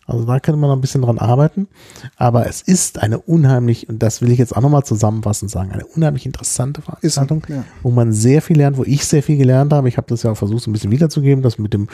Also 0.06 0.24
da 0.24 0.40
könnte 0.40 0.58
man 0.58 0.70
noch 0.70 0.76
ein 0.76 0.80
bisschen 0.80 1.02
dran 1.02 1.18
arbeiten. 1.18 1.68
Aber 2.16 2.46
es 2.46 2.62
ist 2.62 2.98
eine 2.98 3.18
unheimlich, 3.18 3.88
und 3.88 4.02
das 4.02 4.22
will 4.22 4.30
ich 4.30 4.38
jetzt 4.38 4.56
auch 4.56 4.62
nochmal 4.62 4.84
zusammenfassend 4.84 5.50
sagen, 5.50 5.72
eine 5.72 5.86
unheimlich 5.86 6.26
interessante 6.26 6.82
Veranstaltung, 6.82 7.46
ja. 7.48 7.64
wo 7.82 7.90
man 7.90 8.12
sehr 8.12 8.42
viel 8.42 8.56
lernt, 8.56 8.78
wo 8.78 8.84
ich 8.84 9.04
sehr 9.04 9.22
viel 9.22 9.36
gelernt 9.36 9.72
habe. 9.72 9.88
Ich 9.88 9.96
habe 9.96 10.06
das 10.08 10.22
ja 10.22 10.32
auch 10.32 10.36
versucht, 10.36 10.62
so 10.62 10.70
ein 10.70 10.72
bisschen 10.72 10.90
wiederzugeben, 10.90 11.42
das 11.42 11.58
mit 11.58 11.74
dem 11.74 11.88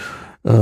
äh, 0.45 0.53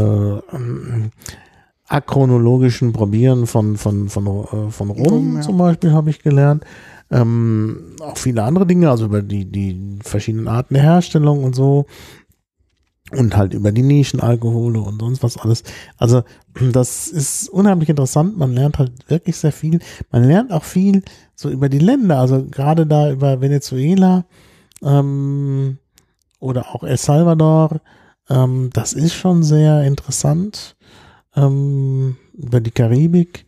achronologischen 1.89 2.92
Probieren 2.92 3.47
von, 3.47 3.76
von, 3.76 4.09
von, 4.09 4.26
äh, 4.26 4.70
von 4.70 4.91
Rum, 4.91 5.36
ja. 5.36 5.42
zum 5.42 5.59
Beispiel 5.59 5.92
habe 5.92 6.10
ich 6.10 6.23
gelernt. 6.23 6.65
Ähm, 7.10 7.97
auch 8.01 8.17
viele 8.17 8.42
andere 8.42 8.67
Dinge, 8.67 8.89
also 8.91 9.05
über 9.05 9.20
die, 9.20 9.44
die 9.44 9.99
verschiedenen 10.02 10.49
Arten 10.49 10.73
der 10.73 10.83
Herstellung 10.83 11.44
und 11.44 11.55
so. 11.55 11.84
Und 13.16 13.36
halt 13.36 13.55
über 13.55 13.73
die 13.73 13.82
Nischenalkohole 13.82 14.81
und 14.81 15.00
sonst 15.00 15.23
was 15.23 15.36
alles. 15.36 15.62
Also, 15.99 16.23
das 16.73 17.08
ist 17.08 17.49
unheimlich 17.49 17.89
interessant. 17.89 18.39
Man 18.39 18.52
lernt 18.52 18.78
halt 18.78 18.92
wirklich 19.08 19.36
sehr 19.36 19.52
viel. 19.52 19.81
Man 20.10 20.24
lernt 20.24 20.52
auch 20.52 20.65
viel 20.65 21.02
so 21.34 21.50
über 21.50 21.68
die 21.68 21.78
Länder. 21.78 22.18
Also 22.18 22.47
gerade 22.50 22.86
da 22.86 23.10
über 23.10 23.41
Venezuela 23.41 24.24
ähm, 24.82 25.78
oder 26.41 26.74
auch 26.74 26.82
El 26.84 26.97
Salvador. 26.97 27.81
Ähm, 28.31 28.70
das 28.73 28.92
ist 28.92 29.15
schon 29.15 29.42
sehr 29.42 29.84
interessant. 29.84 30.76
Ähm, 31.34 32.16
über 32.34 32.60
die 32.60 32.70
Karibik. 32.70 33.47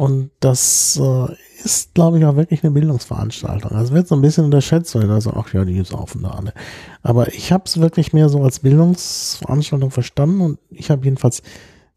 Und 0.00 0.30
das 0.40 0.98
äh, 0.98 1.26
ist, 1.62 1.92
glaube 1.92 2.18
ich, 2.18 2.24
auch 2.24 2.34
wirklich 2.34 2.64
eine 2.64 2.70
Bildungsveranstaltung. 2.70 3.72
Also 3.72 3.92
wird 3.92 4.08
so 4.08 4.14
ein 4.14 4.22
bisschen 4.22 4.46
unterschätzt, 4.46 4.94
weil 4.94 5.06
da 5.06 5.20
so, 5.20 5.34
ach 5.34 5.52
ja, 5.52 5.62
die 5.66 5.78
saufen 5.82 6.22
da 6.22 6.30
alle. 6.30 6.54
Aber 7.02 7.28
ich 7.34 7.52
habe 7.52 7.64
es 7.66 7.78
wirklich 7.78 8.14
mehr 8.14 8.30
so 8.30 8.42
als 8.42 8.60
Bildungsveranstaltung 8.60 9.90
verstanden 9.90 10.40
und 10.40 10.58
ich 10.70 10.90
habe 10.90 11.04
jedenfalls 11.04 11.42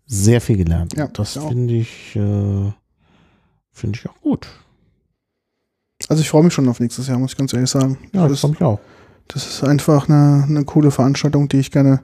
sehr 0.06 0.42
viel 0.42 0.58
gelernt. 0.58 0.98
Ja, 0.98 1.08
das 1.08 1.40
finde 1.48 1.76
ich, 1.76 2.14
äh, 2.18 2.74
finde 3.72 3.98
ich 3.98 4.10
auch 4.10 4.20
gut. 4.20 4.48
Also 6.10 6.20
ich 6.24 6.30
freue 6.30 6.44
mich 6.44 6.54
schon 6.54 6.68
auf 6.68 6.82
nächstes 6.82 7.08
Jahr, 7.08 7.18
muss 7.20 7.32
ich 7.32 7.38
ganz 7.38 7.54
ehrlich 7.54 7.70
sagen. 7.70 7.98
Ja, 8.12 8.24
das, 8.24 8.32
das 8.32 8.42
komme 8.42 8.56
ich 8.56 8.62
auch. 8.64 8.82
das 9.30 9.48
ist 9.48 9.64
einfach 9.64 10.10
eine, 10.10 10.44
eine 10.46 10.66
coole 10.66 10.92
Veranstaltung, 10.92 11.48
die 11.48 11.60
ich 11.60 11.72
gerne 11.72 12.04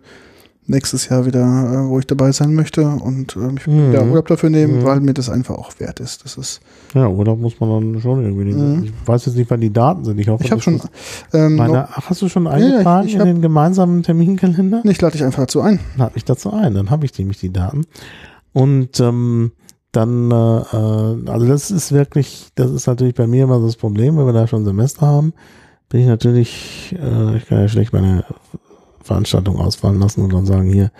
nächstes 0.68 1.10
Jahr 1.10 1.26
wieder, 1.26 1.40
äh, 1.42 1.90
wo 1.90 1.98
ich 2.00 2.06
dabei 2.06 2.32
sein 2.32 2.54
möchte 2.54 2.88
und 2.88 3.36
ähm, 3.36 3.56
ich 3.58 3.66
Mhm. 3.66 3.92
da 3.92 4.04
Urlaub 4.04 4.28
dafür 4.28 4.50
nehmen, 4.52 4.80
Mhm. 4.80 4.84
weil 4.84 5.00
mir 5.02 5.14
das 5.16 5.30
einfach 5.30 5.56
auch 5.56 5.72
wert 5.80 6.00
ist. 6.00 6.24
Das 6.26 6.38
ist, 6.38 6.62
Ja, 6.94 7.08
oder 7.08 7.36
muss 7.36 7.60
man 7.60 7.70
dann 7.94 8.02
schon 8.02 8.24
irgendwie. 8.24 8.46
nehmen. 8.46 8.78
Mhm. 8.78 8.84
Ich 8.84 8.94
weiß 9.06 9.26
jetzt 9.26 9.36
nicht, 9.36 9.50
wann 9.50 9.62
die 9.62 9.74
Daten 9.74 10.06
sind. 10.06 10.20
Ich 10.20 10.28
hoffe, 10.28 10.44
ich 10.44 10.52
habe 10.52 10.62
schon, 10.62 10.80
ähm, 11.34 11.56
Meine, 11.56 11.88
ach, 11.90 12.10
hast 12.10 12.22
du 12.22 12.30
schon 12.30 12.46
ja, 12.46 12.52
eingetragen 12.52 13.08
ich 13.08 13.16
in 13.16 13.26
den 13.26 13.42
gemeinsamen 13.42 14.04
Terminkalender? 14.04 14.82
ich 14.86 15.02
lade 15.02 15.14
dich 15.14 15.24
einfach 15.24 15.44
dazu 15.44 15.62
ein. 15.62 15.80
Lade 15.98 16.12
mich 16.14 16.26
dazu 16.26 16.52
ein, 16.54 16.76
dann 16.76 16.90
habe 16.92 17.06
ich 17.06 17.18
nämlich 17.18 17.40
die 17.40 17.52
Daten. 17.52 17.86
Und 18.54 19.00
ähm, 19.00 19.52
dann, 19.92 20.30
äh, 20.30 20.36
äh, 20.36 21.30
also 21.32 21.48
das 21.48 21.72
ist 21.72 21.92
wirklich, 21.92 22.50
das 22.54 22.70
ist 22.70 22.86
natürlich 22.86 23.16
bei 23.16 23.26
mir 23.26 23.46
immer 23.46 23.60
so 23.60 23.66
das 23.66 23.76
Problem, 23.76 24.18
wenn 24.18 24.26
wir 24.28 24.34
da 24.34 24.46
schon 24.46 24.66
Semester 24.66 25.08
haben, 25.08 25.34
bin 25.90 26.02
ich 26.02 26.08
natürlich, 26.08 26.96
äh, 27.02 27.38
ich 27.38 27.48
kann 27.48 27.60
ja 27.62 27.68
schlecht 27.68 27.92
meine 27.94 28.24
Veranstaltung 29.10 29.58
ausfallen 29.58 30.00
lassen 30.00 30.22
und 30.22 30.32
dann 30.32 30.46
sagen 30.46 30.72
hier, 30.72 30.92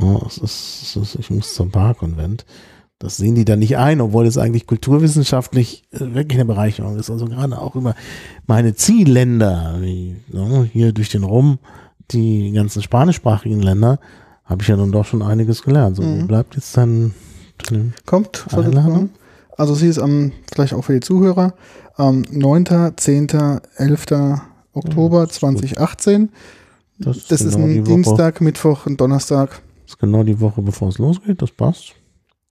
oh, 0.00 0.20
es 0.26 0.38
ist, 0.38 0.82
es 0.82 0.96
ist, 0.96 1.14
ich 1.16 1.30
muss 1.30 1.54
zum 1.54 1.70
Parkkonvent. 1.70 2.46
Das 2.98 3.16
sehen 3.16 3.34
die 3.34 3.44
dann 3.44 3.58
nicht 3.58 3.76
ein, 3.76 4.00
obwohl 4.00 4.26
es 4.26 4.38
eigentlich 4.38 4.66
kulturwissenschaftlich 4.66 5.82
äh, 5.90 6.00
wirklich 6.14 6.38
eine 6.38 6.46
Bereicherung 6.46 6.96
ist. 6.96 7.10
Also 7.10 7.26
gerade 7.26 7.60
auch 7.60 7.74
über 7.74 7.94
meine 8.46 8.74
Zielländer, 8.74 9.76
wie 9.80 10.16
ne, 10.32 10.68
hier 10.72 10.92
durch 10.92 11.10
den 11.10 11.24
Rum, 11.24 11.58
die 12.10 12.52
ganzen 12.52 12.80
spanischsprachigen 12.80 13.60
Länder, 13.60 13.98
habe 14.44 14.62
ich 14.62 14.68
ja 14.68 14.76
nun 14.76 14.92
doch 14.92 15.04
schon 15.04 15.22
einiges 15.22 15.62
gelernt. 15.62 15.96
So, 15.96 16.02
Mhm. 16.02 16.26
bleibt 16.26 16.54
jetzt 16.54 16.76
dann 16.76 17.14
Kommt, 18.06 18.46
Einladung? 18.52 19.10
Also 19.58 19.74
sie 19.74 19.88
ist 19.88 19.98
am, 19.98 20.32
vielleicht 20.52 20.72
auch 20.74 20.82
für 20.84 20.94
die 20.94 21.00
Zuhörer, 21.00 21.54
am 21.96 22.24
9., 22.30 22.92
10., 22.96 23.28
11. 23.76 24.40
Oktober 24.72 25.28
2018. 25.28 26.30
das, 27.04 27.16
ist 27.18 27.32
Das 27.32 27.40
ist 27.42 27.54
genau 27.56 27.66
die 27.68 27.78
ein 27.78 27.84
Dienstag, 27.84 28.40
Mittwoch 28.40 28.86
und 28.86 29.00
Donnerstag. 29.00 29.62
Das 29.84 29.92
ist 29.94 29.98
genau 29.98 30.22
die 30.22 30.40
Woche, 30.40 30.62
bevor 30.62 30.88
es 30.88 30.98
losgeht. 30.98 31.42
Das 31.42 31.50
passt. 31.50 31.94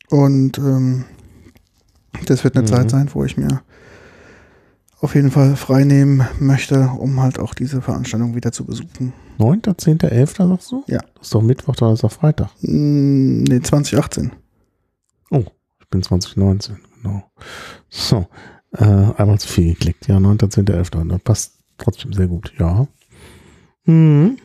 Und 0.09 0.57
ähm, 0.57 1.05
das 2.27 2.43
wird 2.43 2.55
eine 2.55 2.63
Mhm. 2.63 2.67
Zeit 2.69 2.89
sein, 2.91 3.09
wo 3.13 3.23
ich 3.23 3.37
mir 3.37 3.61
auf 4.99 5.15
jeden 5.15 5.31
Fall 5.31 5.55
frei 5.55 5.83
nehmen 5.83 6.27
möchte, 6.39 6.89
um 6.99 7.19
halt 7.21 7.39
auch 7.39 7.53
diese 7.55 7.81
Veranstaltung 7.81 8.35
wieder 8.35 8.51
zu 8.51 8.65
besuchen. 8.65 9.13
9., 9.39 9.61
10., 9.75 9.99
11. 10.01 10.35
sagst 10.37 10.71
du? 10.71 10.83
Ja. 10.87 10.99
Das 11.15 11.23
ist 11.27 11.33
doch 11.33 11.41
Mittwoch, 11.41 11.75
Donnerstag, 11.75 12.11
Freitag. 12.11 12.49
Mm, 12.61 13.43
Nee, 13.43 13.61
2018. 13.61 14.31
Oh, 15.31 15.43
ich 15.79 15.87
bin 15.89 16.03
2019, 16.03 16.77
genau. 17.01 17.23
So, 17.89 18.27
äh, 18.73 18.83
einmal 18.85 19.39
zu 19.39 19.47
viel 19.47 19.73
geklickt. 19.73 20.07
Ja, 20.07 20.19
9., 20.19 20.37
10., 20.51 20.67
11. 20.67 20.91
Das 20.91 21.19
passt 21.23 21.53
trotzdem 21.79 22.13
sehr 22.13 22.27
gut, 22.27 22.53
ja. 22.59 22.87
Hm. 23.85 24.37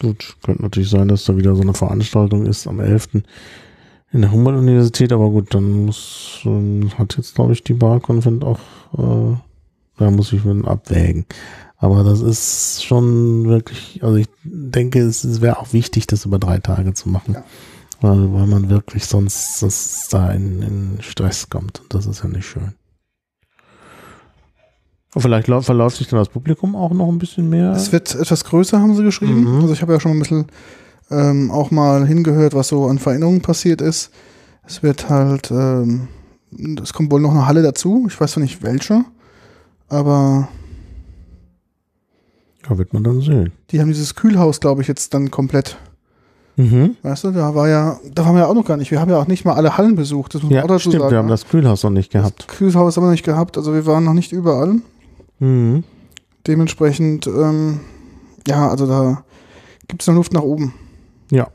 Gut, 0.00 0.36
könnte 0.42 0.62
natürlich 0.62 0.90
sein, 0.90 1.08
dass 1.08 1.24
da 1.24 1.36
wieder 1.36 1.54
so 1.54 1.62
eine 1.62 1.74
Veranstaltung 1.74 2.46
ist 2.46 2.66
am 2.66 2.80
11. 2.80 3.22
in 4.12 4.20
der 4.20 4.32
Humboldt-Universität, 4.32 5.12
aber 5.12 5.30
gut, 5.30 5.54
dann 5.54 5.86
muss, 5.86 6.40
ähm, 6.44 6.90
hat 6.98 7.16
jetzt, 7.16 7.34
glaube 7.34 7.52
ich, 7.52 7.62
die 7.62 7.74
Bar-Konvent 7.74 8.44
auch, 8.44 8.58
äh, 8.98 9.36
da 9.98 10.10
muss 10.10 10.32
ich 10.32 10.42
dann 10.42 10.64
abwägen. 10.64 11.26
Aber 11.76 12.04
das 12.04 12.20
ist 12.20 12.84
schon 12.84 13.44
wirklich, 13.44 14.02
also 14.02 14.16
ich 14.16 14.28
denke, 14.44 15.00
es, 15.00 15.24
es 15.24 15.40
wäre 15.40 15.58
auch 15.58 15.72
wichtig, 15.72 16.06
das 16.06 16.24
über 16.24 16.38
drei 16.38 16.58
Tage 16.58 16.94
zu 16.94 17.08
machen. 17.08 17.34
Ja. 17.34 17.44
Weil, 18.00 18.32
weil 18.32 18.46
man 18.46 18.70
wirklich 18.70 19.06
sonst 19.06 20.12
da 20.12 20.30
in, 20.30 20.62
in 20.62 20.98
Stress 21.02 21.50
kommt. 21.50 21.80
Und 21.80 21.94
das 21.94 22.06
ist 22.06 22.22
ja 22.22 22.28
nicht 22.28 22.46
schön. 22.46 22.74
Vielleicht 25.16 25.46
verläuft 25.46 25.98
sich 25.98 26.08
dann 26.08 26.18
das 26.18 26.30
Publikum 26.30 26.74
auch 26.74 26.90
noch 26.92 27.08
ein 27.08 27.18
bisschen 27.18 27.48
mehr. 27.50 27.72
Es 27.72 27.92
wird 27.92 28.14
etwas 28.14 28.44
größer, 28.44 28.80
haben 28.80 28.94
sie 28.94 29.04
geschrieben. 29.04 29.44
Mhm. 29.44 29.60
Also 29.62 29.74
ich 29.74 29.82
habe 29.82 29.92
ja 29.92 30.00
schon 30.00 30.12
ein 30.12 30.18
bisschen 30.18 30.46
ähm, 31.10 31.50
auch 31.50 31.70
mal 31.70 32.06
hingehört, 32.06 32.54
was 32.54 32.68
so 32.68 32.86
an 32.86 32.98
Veränderungen 32.98 33.42
passiert 33.42 33.82
ist. 33.82 34.10
Es 34.66 34.82
wird 34.82 35.10
halt, 35.10 35.50
ähm, 35.50 36.08
es 36.82 36.94
kommt 36.94 37.10
wohl 37.12 37.20
noch 37.20 37.32
eine 37.32 37.46
Halle 37.46 37.62
dazu. 37.62 38.06
Ich 38.08 38.18
weiß 38.18 38.32
zwar 38.32 38.42
nicht 38.42 38.62
welche, 38.62 39.04
aber 39.88 40.48
ja, 42.68 42.78
wird 42.78 42.94
man 42.94 43.04
dann 43.04 43.20
sehen. 43.20 43.52
die 43.70 43.80
haben 43.80 43.88
dieses 43.88 44.14
Kühlhaus, 44.14 44.60
glaube 44.60 44.80
ich, 44.82 44.88
jetzt 44.88 45.12
dann 45.12 45.30
komplett. 45.30 45.76
Mhm. 46.56 46.96
Weißt 47.02 47.24
du, 47.24 47.30
da 47.32 47.54
war 47.54 47.68
ja, 47.68 47.98
da 48.14 48.24
waren 48.24 48.34
wir 48.34 48.40
ja 48.42 48.46
auch 48.46 48.54
noch 48.54 48.64
gar 48.64 48.76
nicht. 48.76 48.90
Wir 48.90 49.00
haben 49.00 49.10
ja 49.10 49.18
auch 49.18 49.26
nicht 49.26 49.44
mal 49.44 49.54
alle 49.54 49.76
Hallen 49.76 49.96
besucht. 49.96 50.34
Das 50.34 50.42
muss 50.42 50.50
man 50.50 50.56
Ja, 50.58 50.64
auch 50.64 50.68
dazu 50.68 50.90
stimmt, 50.90 51.00
sagen. 51.00 51.10
wir 51.10 51.18
haben 51.18 51.26
ne? 51.26 51.32
das 51.32 51.46
Kühlhaus 51.46 51.82
noch 51.82 51.90
nicht 51.90 52.12
gehabt. 52.12 52.40
Das 52.40 52.46
Kühlhaus 52.46 52.96
haben 52.96 53.02
wir 53.04 53.08
noch 53.08 53.12
nicht 53.12 53.24
gehabt. 53.24 53.58
Also 53.58 53.74
wir 53.74 53.84
waren 53.86 54.04
noch 54.04 54.12
nicht 54.14 54.32
überall. 54.32 54.76
Mhm. 55.42 55.82
Dementsprechend, 56.46 57.26
ähm, 57.26 57.80
ja, 58.46 58.68
also 58.68 58.86
da 58.86 59.24
gibt 59.88 60.02
es 60.02 60.06
noch 60.06 60.14
Luft 60.14 60.32
nach 60.32 60.42
oben. 60.42 60.72
Ja. 61.32 61.48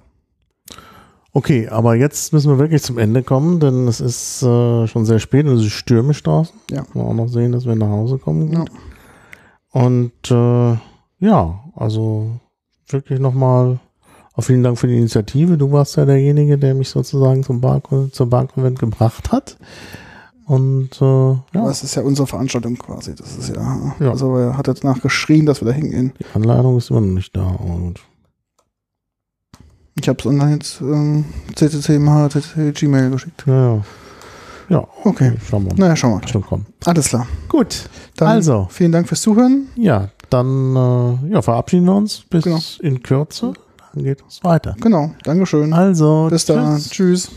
Okay, 1.32 1.70
aber 1.70 1.96
jetzt 1.96 2.34
müssen 2.34 2.52
wir 2.52 2.60
wirklich 2.60 2.84
zum 2.84 2.98
Ende 2.98 3.24
kommen, 3.24 3.62
denn 3.62 3.88
es 3.88 4.02
ist 4.02 4.44
äh, 4.44 4.88
schon 4.88 5.06
sehr 5.06 5.20
spät 5.20 5.46
und 5.46 5.54
es 5.54 5.62
ist 5.62 5.72
stürmisch 5.72 6.22
draußen. 6.24 6.60
Ja. 6.70 6.82
Müssen 6.82 6.96
Wir 6.96 7.04
auch 7.04 7.14
noch 7.14 7.28
sehen, 7.30 7.54
dass 7.54 7.66
wir 7.66 7.76
nach 7.76 7.88
Hause 7.88 8.18
kommen. 8.18 8.52
Ja. 8.52 8.66
Und 9.72 10.32
äh, 10.32 10.78
ja, 11.26 11.64
also 11.76 12.32
wirklich 12.90 13.20
nochmal 13.20 13.80
auch 14.34 14.42
vielen 14.42 14.64
Dank 14.64 14.78
für 14.78 14.88
die 14.88 14.98
Initiative. 14.98 15.58
Du 15.58 15.72
warst 15.72 15.96
ja 15.96 16.06
derjenige, 16.06 16.58
der 16.58 16.76
mich 16.76 16.90
sozusagen 16.90 17.44
zum 17.44 17.62
Bar 17.62 17.82
zur 18.12 18.30
Barkonvent 18.30 18.80
gebracht 18.80 19.32
hat. 19.32 19.58
Und 20.48 21.02
äh, 21.02 21.32
ja, 21.32 21.42
Das 21.66 21.84
ist 21.84 21.96
ja 21.96 22.04
unsere 22.04 22.26
Veranstaltung 22.26 22.78
quasi. 22.78 23.14
Das 23.14 23.36
ist 23.38 23.50
ja, 23.54 23.94
Ja. 24.00 24.12
also 24.12 24.38
er 24.38 24.58
hat 24.58 24.68
jetzt 24.68 24.84
nachgeschrien, 24.84 25.46
dass 25.46 25.60
wir 25.62 25.68
da 25.68 25.74
hingehen. 25.74 26.14
die 26.20 26.26
Anleitung 26.34 26.78
ist 26.78 26.90
immer 26.90 27.02
noch 27.02 27.14
nicht 27.16 27.36
da. 27.36 27.42
Aber 27.48 27.66
gut. 27.78 28.00
Ich 30.00 30.08
habe 30.08 30.18
es 30.20 30.26
online 30.26 30.54
jetzt 30.54 30.80
ähm, 30.80 31.26
CCC 31.56 31.98
Gmail 32.74 33.10
geschickt. 33.10 33.44
Ja, 33.46 33.76
ja. 33.76 33.84
ja 34.70 34.88
Okay. 35.04 35.34
schauen 35.50 35.66
wir 35.66 35.74
mal. 35.74 35.80
Naja, 35.80 35.96
schauen 35.98 36.12
wir 36.12 36.18
mal. 36.22 36.28
Schon 36.30 36.44
kommen. 36.44 36.66
Alles 36.86 37.10
klar. 37.10 37.28
Gut, 37.50 37.90
Dann 38.16 38.28
Also. 38.30 38.68
vielen 38.70 38.92
Dank 38.94 39.08
fürs 39.10 39.22
Zuhören. 39.22 39.68
ja, 39.76 40.10
dann 40.30 40.76
äh, 40.76 41.32
ja, 41.34 41.42
verabschieden 41.42 41.86
wir 41.86 41.96
uns 41.96 42.24
bis 42.30 42.44
Genau. 42.46 42.60
in 42.82 43.02
Kürze. 43.04 43.54
Dann 43.94 44.04
geht 44.04 44.24
es 44.30 44.42
weiter. 44.44 44.76
Genau. 44.80 45.12
Dankeschön. 45.24 45.74
Also, 45.74 46.28
Bis 46.30 46.46
dann. 46.46 46.76
tschüss. 46.78 46.90
Tschüss. 46.90 47.32